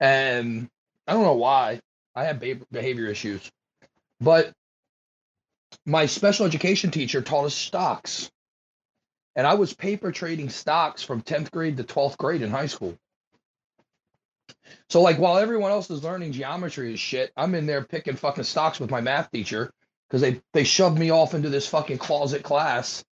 and 0.00 0.70
I 1.06 1.12
don't 1.12 1.24
know 1.24 1.34
why. 1.34 1.82
I 2.14 2.24
had 2.24 2.40
behavior 2.70 3.04
issues, 3.08 3.52
but 4.18 4.50
my 5.84 6.06
special 6.06 6.46
education 6.46 6.90
teacher 6.90 7.20
taught 7.20 7.44
us 7.44 7.54
stocks 7.54 8.31
and 9.36 9.46
I 9.46 9.54
was 9.54 9.72
paper 9.72 10.12
trading 10.12 10.48
stocks 10.50 11.02
from 11.02 11.22
10th 11.22 11.50
grade 11.50 11.76
to 11.78 11.84
12th 11.84 12.16
grade 12.16 12.42
in 12.42 12.50
high 12.50 12.66
school. 12.66 12.96
So 14.88 15.00
like 15.00 15.18
while 15.18 15.38
everyone 15.38 15.70
else 15.70 15.90
is 15.90 16.04
learning 16.04 16.32
geometry 16.32 16.88
and 16.88 16.98
shit, 16.98 17.32
I'm 17.36 17.54
in 17.54 17.66
there 17.66 17.82
picking 17.82 18.16
fucking 18.16 18.44
stocks 18.44 18.78
with 18.78 18.90
my 18.90 19.00
math 19.00 19.30
teacher 19.30 19.72
because 20.08 20.20
they 20.20 20.40
they 20.52 20.64
shoved 20.64 20.98
me 20.98 21.10
off 21.10 21.34
into 21.34 21.48
this 21.48 21.68
fucking 21.68 21.98
closet 21.98 22.42
class 22.42 23.04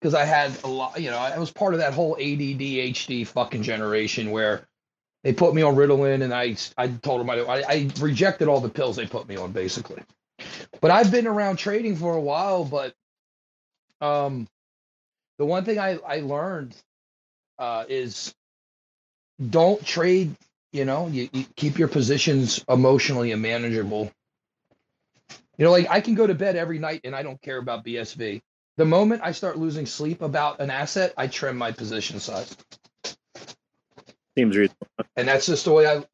because 0.00 0.14
I 0.14 0.24
had 0.24 0.52
a 0.64 0.68
lot, 0.68 1.00
you 1.00 1.10
know, 1.10 1.18
I 1.18 1.38
was 1.38 1.50
part 1.50 1.74
of 1.74 1.80
that 1.80 1.94
whole 1.94 2.14
ADD 2.14 2.60
HD 2.60 3.26
fucking 3.26 3.62
generation 3.62 4.30
where 4.30 4.66
they 5.22 5.32
put 5.32 5.54
me 5.54 5.62
on 5.62 5.74
Ritalin 5.74 6.22
and 6.22 6.32
I 6.32 6.56
I 6.76 6.88
told 6.88 7.20
them 7.20 7.30
I, 7.30 7.40
I 7.40 7.90
rejected 8.00 8.48
all 8.48 8.60
the 8.60 8.68
pills 8.68 8.96
they 8.96 9.06
put 9.06 9.28
me 9.28 9.36
on 9.36 9.52
basically. 9.52 10.02
But 10.80 10.90
I've 10.90 11.10
been 11.10 11.26
around 11.26 11.56
trading 11.56 11.96
for 11.96 12.14
a 12.14 12.20
while, 12.20 12.64
but 12.64 12.94
um 14.00 14.46
the 15.38 15.44
one 15.44 15.64
thing 15.64 15.78
I, 15.78 15.98
I 16.06 16.20
learned 16.20 16.74
uh, 17.58 17.84
is 17.88 18.34
don't 19.50 19.84
trade, 19.84 20.34
you 20.72 20.84
know, 20.84 21.08
you, 21.08 21.28
you 21.32 21.44
keep 21.56 21.78
your 21.78 21.88
positions 21.88 22.64
emotionally 22.68 23.32
and 23.32 23.42
manageable. 23.42 24.10
You 25.58 25.64
know, 25.64 25.70
like 25.70 25.88
I 25.88 26.00
can 26.00 26.14
go 26.14 26.26
to 26.26 26.34
bed 26.34 26.56
every 26.56 26.78
night 26.78 27.02
and 27.04 27.14
I 27.14 27.22
don't 27.22 27.40
care 27.40 27.58
about 27.58 27.84
BSV. 27.84 28.42
The 28.76 28.84
moment 28.84 29.22
I 29.24 29.32
start 29.32 29.56
losing 29.56 29.86
sleep 29.86 30.20
about 30.20 30.60
an 30.60 30.70
asset, 30.70 31.14
I 31.16 31.28
trim 31.28 31.56
my 31.56 31.70
position 31.70 32.18
size. 32.18 32.56
Seems 34.36 34.56
reasonable. 34.56 34.88
And 35.16 35.28
that's 35.28 35.46
just 35.46 35.64
the 35.64 35.72
way 35.72 35.86
I 35.86 36.04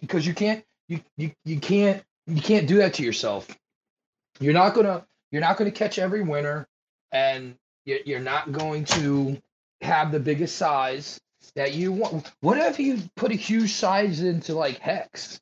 because 0.00 0.26
you 0.26 0.34
can't 0.34 0.64
you, 0.88 1.00
you 1.16 1.32
you 1.44 1.58
can't 1.58 2.02
you 2.26 2.40
can't 2.40 2.68
do 2.68 2.76
that 2.78 2.94
to 2.94 3.02
yourself. 3.02 3.48
You're 4.38 4.54
not 4.54 4.74
gonna 4.74 5.04
you're 5.32 5.40
not 5.40 5.56
gonna 5.56 5.72
catch 5.72 5.98
every 5.98 6.22
winner 6.22 6.68
and 7.10 7.56
you're 7.84 8.20
not 8.20 8.52
going 8.52 8.84
to 8.84 9.40
have 9.80 10.12
the 10.12 10.20
biggest 10.20 10.56
size 10.56 11.20
that 11.54 11.74
you 11.74 11.92
want. 11.92 12.30
What 12.40 12.58
if 12.58 12.78
you 12.78 13.00
put 13.16 13.30
a 13.30 13.36
huge 13.36 13.72
size 13.72 14.20
into 14.20 14.54
like 14.54 14.78
Hex? 14.78 15.40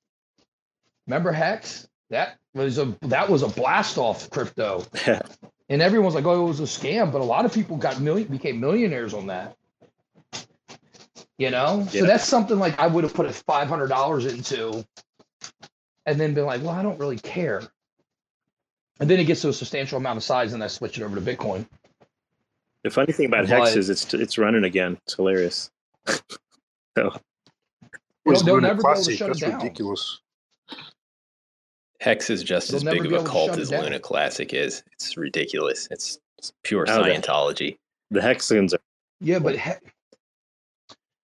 Remember 1.06 1.32
Hex? 1.32 1.88
That 2.10 2.38
was 2.54 2.78
a 2.78 2.96
that 3.02 3.28
was 3.30 3.42
a 3.42 3.48
blast 3.48 3.98
off 3.98 4.28
crypto. 4.30 4.84
and 5.68 5.82
everyone's 5.82 6.14
like, 6.14 6.26
oh, 6.26 6.44
it 6.44 6.48
was 6.48 6.60
a 6.60 6.64
scam, 6.64 7.10
but 7.12 7.20
a 7.20 7.24
lot 7.24 7.44
of 7.44 7.54
people 7.54 7.76
got 7.76 8.00
million 8.00 8.28
became 8.28 8.60
millionaires 8.60 9.14
on 9.14 9.28
that. 9.28 9.56
You 11.38 11.50
know? 11.50 11.86
Yeah. 11.90 12.00
So 12.02 12.06
that's 12.06 12.24
something 12.24 12.58
like 12.58 12.78
I 12.78 12.86
would 12.86 13.04
have 13.04 13.14
put 13.14 13.26
a 13.26 13.32
five 13.32 13.68
hundred 13.68 13.88
dollars 13.88 14.26
into 14.26 14.84
and 16.04 16.20
then 16.20 16.34
been 16.34 16.44
like, 16.44 16.60
well, 16.60 16.70
I 16.70 16.82
don't 16.82 16.98
really 16.98 17.18
care. 17.18 17.62
And 19.00 19.08
then 19.08 19.18
it 19.18 19.24
gets 19.24 19.40
to 19.42 19.48
a 19.48 19.52
substantial 19.52 19.98
amount 19.98 20.18
of 20.18 20.22
size 20.22 20.52
and 20.52 20.62
I 20.62 20.66
switch 20.66 20.98
it 20.98 21.02
over 21.02 21.16
to 21.16 21.22
Bitcoin. 21.22 21.66
The 22.84 22.90
funny 22.90 23.12
thing 23.12 23.26
about 23.26 23.46
Hex 23.46 23.76
is 23.76 23.90
it's 23.90 24.12
it's 24.12 24.38
running 24.38 24.64
again. 24.64 24.98
It's 25.04 25.14
hilarious. 25.14 25.70
so 26.06 26.20
they'll, 26.96 27.20
they'll 28.24 28.60
never 28.60 28.82
be 28.82 28.88
able 28.88 29.02
to 29.02 29.16
shut 29.16 29.28
That's 29.28 29.42
it 29.42 29.50
down. 29.50 29.60
ridiculous. 29.60 30.20
Hex 32.00 32.30
is 32.30 32.42
just 32.42 32.70
It'll 32.70 32.88
as 32.88 32.94
big 32.94 33.06
of 33.06 33.24
a 33.24 33.28
cult 33.28 33.56
as 33.56 33.70
Luna 33.70 34.00
Classic 34.00 34.52
is. 34.52 34.82
It's 34.92 35.16
ridiculous. 35.16 35.86
It's, 35.92 36.18
it's 36.36 36.52
pure 36.64 36.84
oh, 36.88 37.00
Scientology. 37.00 37.78
The, 38.10 38.18
the 38.18 38.22
Hexagons 38.22 38.74
are. 38.74 38.80
Yeah, 39.20 39.38
but 39.38 39.56
he- 39.56 39.70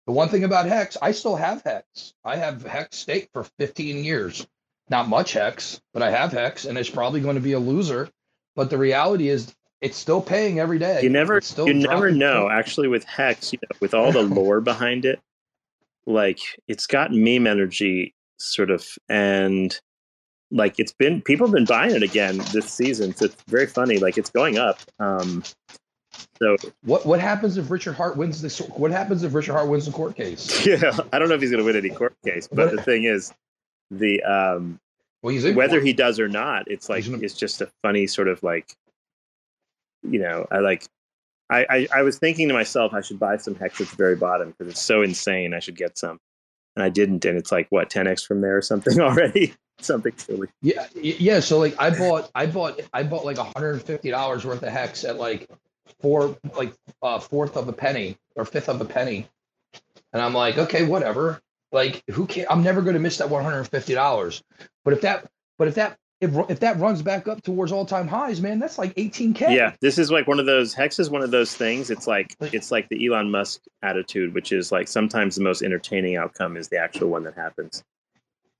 the 0.06 0.12
one 0.12 0.28
thing 0.28 0.44
about 0.44 0.66
Hex, 0.66 0.96
I 1.00 1.12
still 1.12 1.34
have 1.34 1.62
Hex. 1.62 2.12
I 2.24 2.36
have 2.36 2.62
Hex 2.62 2.98
stake 2.98 3.30
for 3.32 3.44
15 3.58 4.04
years. 4.04 4.46
Not 4.88 5.08
much 5.08 5.32
Hex, 5.32 5.80
but 5.92 6.02
I 6.02 6.10
have 6.10 6.30
Hex, 6.30 6.66
and 6.66 6.78
it's 6.78 6.90
probably 6.90 7.20
going 7.20 7.34
to 7.34 7.40
be 7.40 7.52
a 7.52 7.58
loser. 7.58 8.08
But 8.54 8.70
the 8.70 8.78
reality 8.78 9.28
is, 9.28 9.52
it's 9.86 9.96
still 9.96 10.20
paying 10.20 10.58
every 10.60 10.78
day. 10.78 11.00
You 11.02 11.08
never, 11.08 11.40
you 11.58 11.72
never 11.72 12.10
know. 12.10 12.50
Actually, 12.50 12.88
with 12.88 13.04
Hex, 13.04 13.52
you 13.52 13.58
know, 13.62 13.76
with 13.80 13.94
all 13.94 14.12
the 14.12 14.22
lore 14.34 14.60
behind 14.60 15.04
it, 15.04 15.20
like 16.06 16.40
it's 16.68 16.86
got 16.86 17.12
meme 17.12 17.46
energy, 17.46 18.14
sort 18.38 18.70
of, 18.70 18.86
and 19.08 19.78
like 20.50 20.78
it's 20.78 20.92
been 20.92 21.22
people 21.22 21.46
have 21.46 21.54
been 21.54 21.64
buying 21.64 21.94
it 21.94 22.02
again 22.02 22.38
this 22.52 22.70
season. 22.70 23.14
So 23.14 23.26
it's 23.26 23.36
very 23.48 23.66
funny. 23.66 23.98
Like 23.98 24.18
it's 24.18 24.30
going 24.30 24.58
up. 24.58 24.80
Um, 24.98 25.42
so 26.38 26.56
what 26.82 27.06
what 27.06 27.20
happens 27.20 27.56
if 27.56 27.70
Richard 27.70 27.94
Heart 27.94 28.16
wins 28.16 28.42
this? 28.42 28.58
What 28.58 28.90
happens 28.90 29.22
if 29.22 29.34
Richard 29.34 29.52
Heart 29.52 29.68
wins 29.68 29.86
the 29.86 29.92
court 29.92 30.16
case? 30.16 30.66
Yeah, 30.66 30.96
I 31.12 31.18
don't 31.18 31.28
know 31.28 31.34
if 31.34 31.40
he's 31.40 31.50
going 31.50 31.62
to 31.62 31.64
win 31.64 31.76
any 31.76 31.90
court 31.90 32.14
case, 32.24 32.48
but 32.52 32.72
the 32.72 32.82
thing 32.82 33.04
is, 33.04 33.32
the 33.90 34.22
um, 34.22 34.80
well, 35.22 35.32
he's 35.32 35.44
whether 35.54 35.76
court. 35.76 35.86
he 35.86 35.92
does 35.92 36.20
or 36.20 36.28
not, 36.28 36.70
it's 36.70 36.88
like 36.88 37.06
it's 37.06 37.34
just 37.34 37.60
a 37.60 37.70
funny 37.82 38.06
sort 38.06 38.28
of 38.28 38.42
like, 38.42 38.74
you 40.10 40.18
know, 40.18 40.46
I 40.50 40.58
like. 40.58 40.86
I, 41.48 41.66
I, 41.70 41.88
I 41.98 42.02
was 42.02 42.18
thinking 42.18 42.48
to 42.48 42.54
myself, 42.54 42.92
I 42.92 43.02
should 43.02 43.20
buy 43.20 43.36
some 43.36 43.54
hex 43.54 43.80
at 43.80 43.86
the 43.86 43.94
very 43.94 44.16
bottom 44.16 44.50
because 44.50 44.72
it's 44.72 44.82
so 44.82 45.02
insane. 45.02 45.54
I 45.54 45.60
should 45.60 45.76
get 45.76 45.96
some, 45.96 46.18
and 46.74 46.82
I 46.82 46.88
didn't, 46.88 47.24
and 47.24 47.38
it's 47.38 47.52
like 47.52 47.68
what 47.70 47.88
10x 47.88 48.26
from 48.26 48.40
there 48.40 48.56
or 48.56 48.62
something 48.62 49.00
already 49.00 49.54
something 49.80 50.12
silly. 50.16 50.48
Yeah, 50.62 50.86
yeah. 50.94 51.40
So 51.40 51.58
like, 51.58 51.74
I 51.78 51.90
bought, 51.90 52.30
I 52.34 52.46
bought, 52.46 52.80
I 52.92 53.02
bought 53.04 53.24
like 53.24 53.36
150 53.36 54.10
dollars 54.10 54.44
worth 54.44 54.62
of 54.62 54.72
hex 54.72 55.04
at 55.04 55.18
like 55.18 55.48
four, 56.00 56.36
like 56.56 56.72
uh, 57.02 57.18
fourth 57.18 57.56
of 57.56 57.68
a 57.68 57.72
penny 57.72 58.16
or 58.34 58.44
fifth 58.44 58.68
of 58.68 58.80
a 58.80 58.84
penny, 58.84 59.28
and 60.12 60.22
I'm 60.22 60.34
like, 60.34 60.58
okay, 60.58 60.84
whatever. 60.84 61.40
Like, 61.72 62.02
who 62.10 62.26
can 62.26 62.46
I'm 62.48 62.62
never 62.62 62.80
going 62.80 62.94
to 62.94 63.00
miss 63.00 63.18
that 63.18 63.28
150 63.28 63.94
dollars. 63.94 64.42
But 64.84 64.94
if 64.94 65.00
that, 65.02 65.26
but 65.58 65.68
if 65.68 65.74
that. 65.74 65.96
If, 66.20 66.34
if 66.48 66.60
that 66.60 66.78
runs 66.78 67.02
back 67.02 67.28
up 67.28 67.42
towards 67.42 67.72
all 67.72 67.84
time 67.84 68.08
highs, 68.08 68.40
man, 68.40 68.58
that's 68.58 68.78
like 68.78 68.94
18k. 68.94 69.54
Yeah, 69.54 69.74
this 69.80 69.98
is 69.98 70.10
like 70.10 70.26
one 70.26 70.40
of 70.40 70.46
those 70.46 70.72
hex 70.72 70.98
is 70.98 71.10
one 71.10 71.22
of 71.22 71.30
those 71.30 71.54
things. 71.54 71.90
It's 71.90 72.06
like 72.06 72.34
it's 72.40 72.70
like 72.70 72.88
the 72.88 73.06
Elon 73.06 73.30
Musk 73.30 73.60
attitude, 73.82 74.32
which 74.34 74.50
is 74.50 74.72
like 74.72 74.88
sometimes 74.88 75.36
the 75.36 75.42
most 75.42 75.62
entertaining 75.62 76.16
outcome 76.16 76.56
is 76.56 76.68
the 76.68 76.78
actual 76.78 77.08
one 77.08 77.24
that 77.24 77.34
happens 77.34 77.84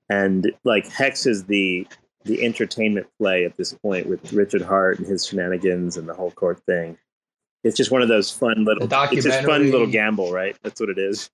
and 0.09 0.53
like 0.65 0.89
Hex 0.89 1.27
is 1.27 1.45
the 1.45 1.87
the 2.25 2.45
entertainment 2.45 3.07
play 3.19 3.45
at 3.45 3.57
this 3.57 3.73
point 3.73 4.09
with 4.09 4.33
Richard 4.33 4.63
Heart 4.63 4.99
and 4.99 5.07
his 5.07 5.27
shenanigans 5.27 5.97
and 5.97 6.09
the 6.09 6.15
whole 6.15 6.33
court 6.33 6.61
thing. 6.67 6.99
It's 7.63 7.77
just 7.77 7.91
one 7.91 8.03
of 8.03 8.09
those 8.09 8.31
fun 8.31 8.65
little. 8.65 8.89
It's 8.91 9.25
just 9.25 9.45
fun 9.45 9.71
little 9.71 9.87
gamble, 9.87 10.33
right? 10.33 10.57
That's 10.63 10.81
what 10.81 10.89
it 10.91 10.99
is. 10.99 11.31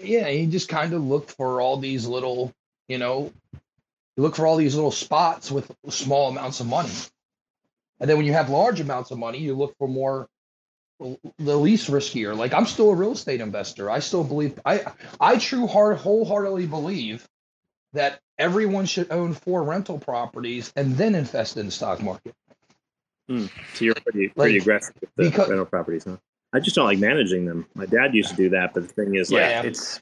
Yeah, 0.00 0.28
he 0.28 0.46
just 0.46 0.68
kind 0.68 0.92
of 0.92 1.02
looked 1.02 1.32
for 1.32 1.60
all 1.60 1.76
these 1.76 2.06
little, 2.06 2.52
you 2.88 2.98
know, 2.98 3.32
look 4.20 4.36
for 4.36 4.46
all 4.46 4.56
these 4.56 4.74
little 4.74 4.90
spots 4.90 5.50
with 5.50 5.70
small 5.88 6.30
amounts 6.30 6.60
of 6.60 6.66
money. 6.66 6.90
And 8.00 8.08
then 8.08 8.16
when 8.16 8.26
you 8.26 8.32
have 8.32 8.48
large 8.48 8.80
amounts 8.80 9.10
of 9.10 9.18
money, 9.18 9.38
you 9.38 9.54
look 9.54 9.76
for 9.78 9.88
more 9.88 10.28
the 11.38 11.56
least 11.56 11.90
riskier. 11.90 12.36
Like 12.36 12.52
I'm 12.52 12.66
still 12.66 12.90
a 12.90 12.94
real 12.94 13.12
estate 13.12 13.40
investor. 13.40 13.90
I 13.90 14.00
still 14.00 14.24
believe 14.24 14.58
I 14.64 14.84
I 15.18 15.36
true 15.38 15.66
heart 15.66 15.98
wholeheartedly 15.98 16.66
believe 16.66 17.26
that 17.92 18.20
everyone 18.38 18.86
should 18.86 19.10
own 19.10 19.34
four 19.34 19.62
rental 19.62 19.98
properties 19.98 20.72
and 20.76 20.96
then 20.96 21.14
invest 21.14 21.56
in 21.56 21.66
the 21.66 21.72
stock 21.72 22.02
market. 22.02 22.34
Hmm. 23.28 23.46
So 23.74 23.84
you're 23.84 23.94
pretty 23.94 24.28
pretty 24.28 24.54
like, 24.54 24.62
aggressive 24.62 24.94
with 25.00 25.10
the 25.16 25.30
because, 25.30 25.48
rental 25.48 25.66
properties, 25.66 26.04
huh? 26.04 26.16
I 26.52 26.60
just 26.60 26.76
don't 26.76 26.86
like 26.86 26.98
managing 26.98 27.46
them. 27.46 27.66
My 27.74 27.86
dad 27.86 28.14
used 28.14 28.30
to 28.30 28.36
do 28.36 28.50
that, 28.50 28.74
but 28.74 28.82
the 28.82 28.92
thing 28.92 29.14
is, 29.14 29.30
yeah, 29.30 29.58
like, 29.58 29.66
it's 29.66 30.00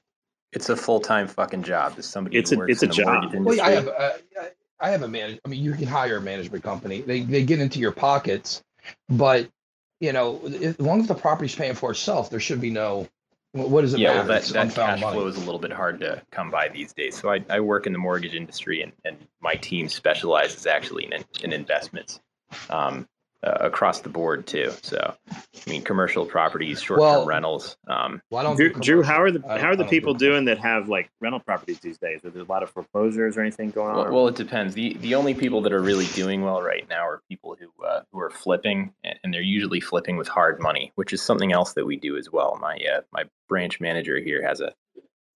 it's 0.53 0.69
a 0.69 0.77
full 0.77 1.01
time 1.01 1.29
fucking 1.29 1.63
job. 1.63 1.95
As 1.99 2.07
somebody, 2.07 2.37
it's 2.37 2.53
a 2.53 2.63
it's 2.63 2.83
a 2.83 2.87
job. 2.87 3.35
Well, 3.35 3.55
yeah, 3.57 3.65
I 3.65 3.71
have 3.71 3.87
a, 3.87 4.17
I 4.81 4.91
have 4.91 5.03
a 5.03 5.09
man. 5.09 5.39
I 5.45 5.49
mean, 5.49 5.63
you 5.63 5.73
can 5.73 5.87
hire 5.87 6.17
a 6.17 6.21
management 6.21 6.65
company. 6.65 7.01
They 7.03 7.21
they 7.21 7.45
get 7.45 7.61
into 7.61 7.79
your 7.79 7.93
pockets, 7.93 8.63
but 9.09 9.49
you 10.01 10.13
know, 10.13 10.41
as 10.63 10.79
long 10.79 11.01
as 11.01 11.09
the 11.09 11.15
property's 11.15 11.55
paying 11.55 11.75
for 11.75 11.91
itself, 11.91 12.31
there 12.31 12.41
should 12.41 12.61
be 12.61 12.71
no. 12.71 13.09
What 13.53 13.81
does 13.81 13.95
it 13.95 14.01
yeah, 14.01 14.09
matter? 14.09 14.29
Well, 14.29 14.41
that, 14.41 14.45
that 14.53 14.75
cash 14.75 15.01
money. 15.01 15.17
flow 15.17 15.27
is 15.27 15.37
a 15.37 15.41
little 15.41 15.59
bit 15.59 15.73
hard 15.73 16.01
to 16.01 16.23
come 16.31 16.51
by 16.51 16.69
these 16.69 16.93
days. 16.93 17.19
So 17.19 17.33
I, 17.33 17.43
I 17.49 17.61
work 17.61 17.87
in 17.87 17.95
the 17.95 17.99
mortgage 17.99 18.35
industry, 18.35 18.83
and, 18.83 18.93
and 19.07 19.17
my 19.41 19.55
team 19.55 19.89
specializes 19.89 20.67
actually 20.67 21.07
in, 21.07 21.25
in 21.43 21.53
investments. 21.55 22.21
Um, 22.69 23.09
uh, 23.43 23.59
across 23.61 24.01
the 24.01 24.09
board 24.09 24.47
too. 24.47 24.73
So, 24.83 25.15
I 25.31 25.71
mean, 25.71 25.83
commercial 25.83 26.27
properties, 26.27 26.83
short-term 26.83 27.01
well, 27.01 27.27
rentals. 27.27 27.77
Um, 27.87 28.21
well, 28.31 28.43
don't 28.43 28.57
Drew, 28.57 28.73
Drew, 28.73 29.03
how 29.03 29.23
are 29.23 29.31
the 29.31 29.41
how 29.47 29.69
are 29.69 29.77
the 29.77 29.85
people 29.85 30.15
do 30.15 30.29
doing 30.31 30.45
that 30.47 30.59
have 30.59 30.89
like 30.89 31.11
rental 31.21 31.41
properties 31.41 31.79
these 31.79 31.99
days? 31.99 32.25
Are 32.25 32.31
there 32.31 32.43
a 32.43 32.47
lot 32.47 32.63
of 32.63 32.71
foreclosures 32.71 33.37
or 33.37 33.43
anything 33.43 33.71
going 33.71 33.91
on? 33.91 33.97
Well, 33.97 34.13
well, 34.13 34.29
it 34.29 34.35
depends. 34.35 34.75
the 34.75 34.95
The 34.95 35.15
only 35.15 35.35
people 35.35 35.61
that 35.63 35.73
are 35.73 35.81
really 35.81 36.07
doing 36.07 36.43
well 36.43 36.63
right 36.63 36.87
now 36.89 37.07
are 37.07 37.23
people 37.29 37.57
who 37.59 37.85
uh, 37.85 38.03
who 38.13 38.21
are 38.21 38.31
flipping, 38.31 38.93
and 39.05 39.33
they're 39.33 39.41
usually 39.41 39.81
flipping 39.81 40.17
with 40.17 40.29
hard 40.29 40.61
money, 40.61 40.93
which 40.97 41.13
is 41.13 41.23
something 41.23 41.53
else 41.53 41.75
that 41.75 41.87
we 41.87 41.97
do 41.97 42.17
as 42.17 42.31
well. 42.33 42.59
My 42.61 42.77
uh, 42.77 43.01
my 43.13 43.25
branch 43.49 43.81
manager 43.81 44.19
here 44.19 44.43
has 44.43 44.61
a 44.61 44.73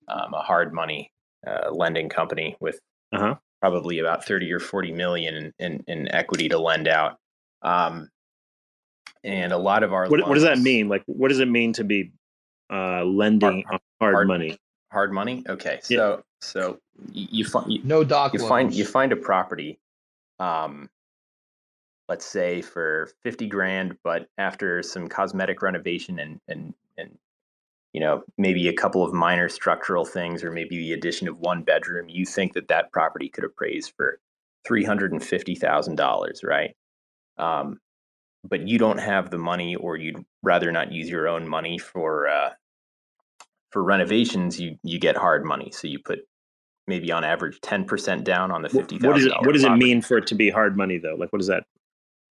um, 0.08 0.34
a 0.34 0.42
hard 0.42 0.74
money 0.74 1.12
uh, 1.46 1.72
lending 1.72 2.10
company 2.10 2.58
with 2.60 2.80
uh-huh. 3.14 3.36
probably 3.62 4.00
about 4.00 4.26
thirty 4.26 4.52
or 4.52 4.60
forty 4.60 4.92
million 4.92 5.36
in, 5.36 5.54
in, 5.60 5.84
in 5.88 6.08
equity 6.10 6.50
to 6.50 6.58
lend 6.60 6.88
out 6.88 7.20
um, 7.62 8.10
and 9.24 9.54
a 9.54 9.58
lot 9.58 9.84
of 9.84 9.94
our 9.94 10.04
what, 10.08 10.20
loans, 10.20 10.30
what, 10.30 10.36
does 10.36 10.44
that 10.44 10.60
mean? 10.60 10.90
Like, 10.90 11.04
what 11.06 11.30
does 11.30 11.40
it 11.40 11.48
mean 11.48 11.74
to 11.74 11.84
be 11.84 12.12
uh, 12.72 13.04
lending 13.04 13.64
hard, 13.68 13.82
hard, 14.00 14.14
hard 14.16 14.28
money? 14.28 14.58
Hard 14.92 15.14
money. 15.14 15.44
Okay, 15.48 15.80
so 15.84 15.94
yeah. 15.94 16.22
so 16.42 16.80
you, 17.12 17.28
you 17.32 17.46
find 17.46 17.86
no 17.86 18.04
doc. 18.04 18.34
You 18.34 18.40
loans. 18.40 18.50
find 18.50 18.74
you 18.74 18.86
find 18.86 19.12
a 19.12 19.16
property, 19.16 19.80
um, 20.40 20.90
let's 22.10 22.26
say 22.26 22.62
for 22.62 23.10
fifty 23.24 23.48
grand, 23.48 23.98
but 24.04 24.28
after 24.38 24.84
some 24.84 25.08
cosmetic 25.08 25.62
renovation 25.62 26.20
and 26.20 26.42
and 26.50 26.74
and 26.98 27.18
you 27.94 28.02
know 28.02 28.24
maybe 28.38 28.68
a 28.68 28.74
couple 28.74 29.04
of 29.04 29.14
minor 29.14 29.48
structural 29.48 30.04
things, 30.04 30.44
or 30.44 30.52
maybe 30.52 30.78
the 30.78 30.94
addition 30.94 31.30
of 31.30 31.40
one 31.40 31.62
bedroom, 31.62 32.10
you 32.10 32.26
think 32.26 32.54
that 32.54 32.68
that 32.68 32.92
property 32.92 33.30
could 33.30 33.46
appraise 33.46 33.88
for 33.88 34.20
three 34.66 34.84
hundred 34.84 35.14
and 35.14 35.24
fifty 35.24 35.56
thousand 35.56 35.96
dollars, 35.96 36.44
right? 36.44 36.76
Um, 37.38 37.80
but 38.44 38.68
you 38.68 38.78
don't 38.78 39.00
have 39.00 39.30
the 39.30 39.38
money, 39.38 39.76
or 39.76 39.98
you'd 39.98 40.24
rather 40.42 40.72
not 40.72 40.92
use 40.92 41.10
your 41.10 41.28
own 41.28 41.48
money 41.48 41.78
for 41.78 42.28
uh, 42.28 42.52
for 43.72 43.84
renovations. 43.84 44.60
You 44.60 44.78
you 44.84 45.00
get 45.00 45.16
hard 45.16 45.46
money, 45.46 45.72
so 45.72 45.88
you 45.88 46.00
put 46.00 46.20
maybe 46.88 47.12
on 47.12 47.24
average 47.24 47.60
ten 47.62 47.86
percent 47.86 48.24
down 48.24 48.52
on 48.52 48.62
the 48.62 48.70
fifty 48.70 48.98
thousand. 48.98 49.10
What 49.10 49.16
does 49.18 49.26
it 49.26 49.32
What 49.46 49.54
does 49.54 49.64
property. 49.64 49.84
it 49.84 49.88
mean 49.88 50.02
for 50.02 50.18
it 50.18 50.28
to 50.28 50.36
be 50.36 50.50
hard 50.50 50.78
money 50.78 50.98
though? 50.98 51.16
Like 51.16 51.32
what 51.32 51.40
does 51.40 51.48
that? 51.48 51.64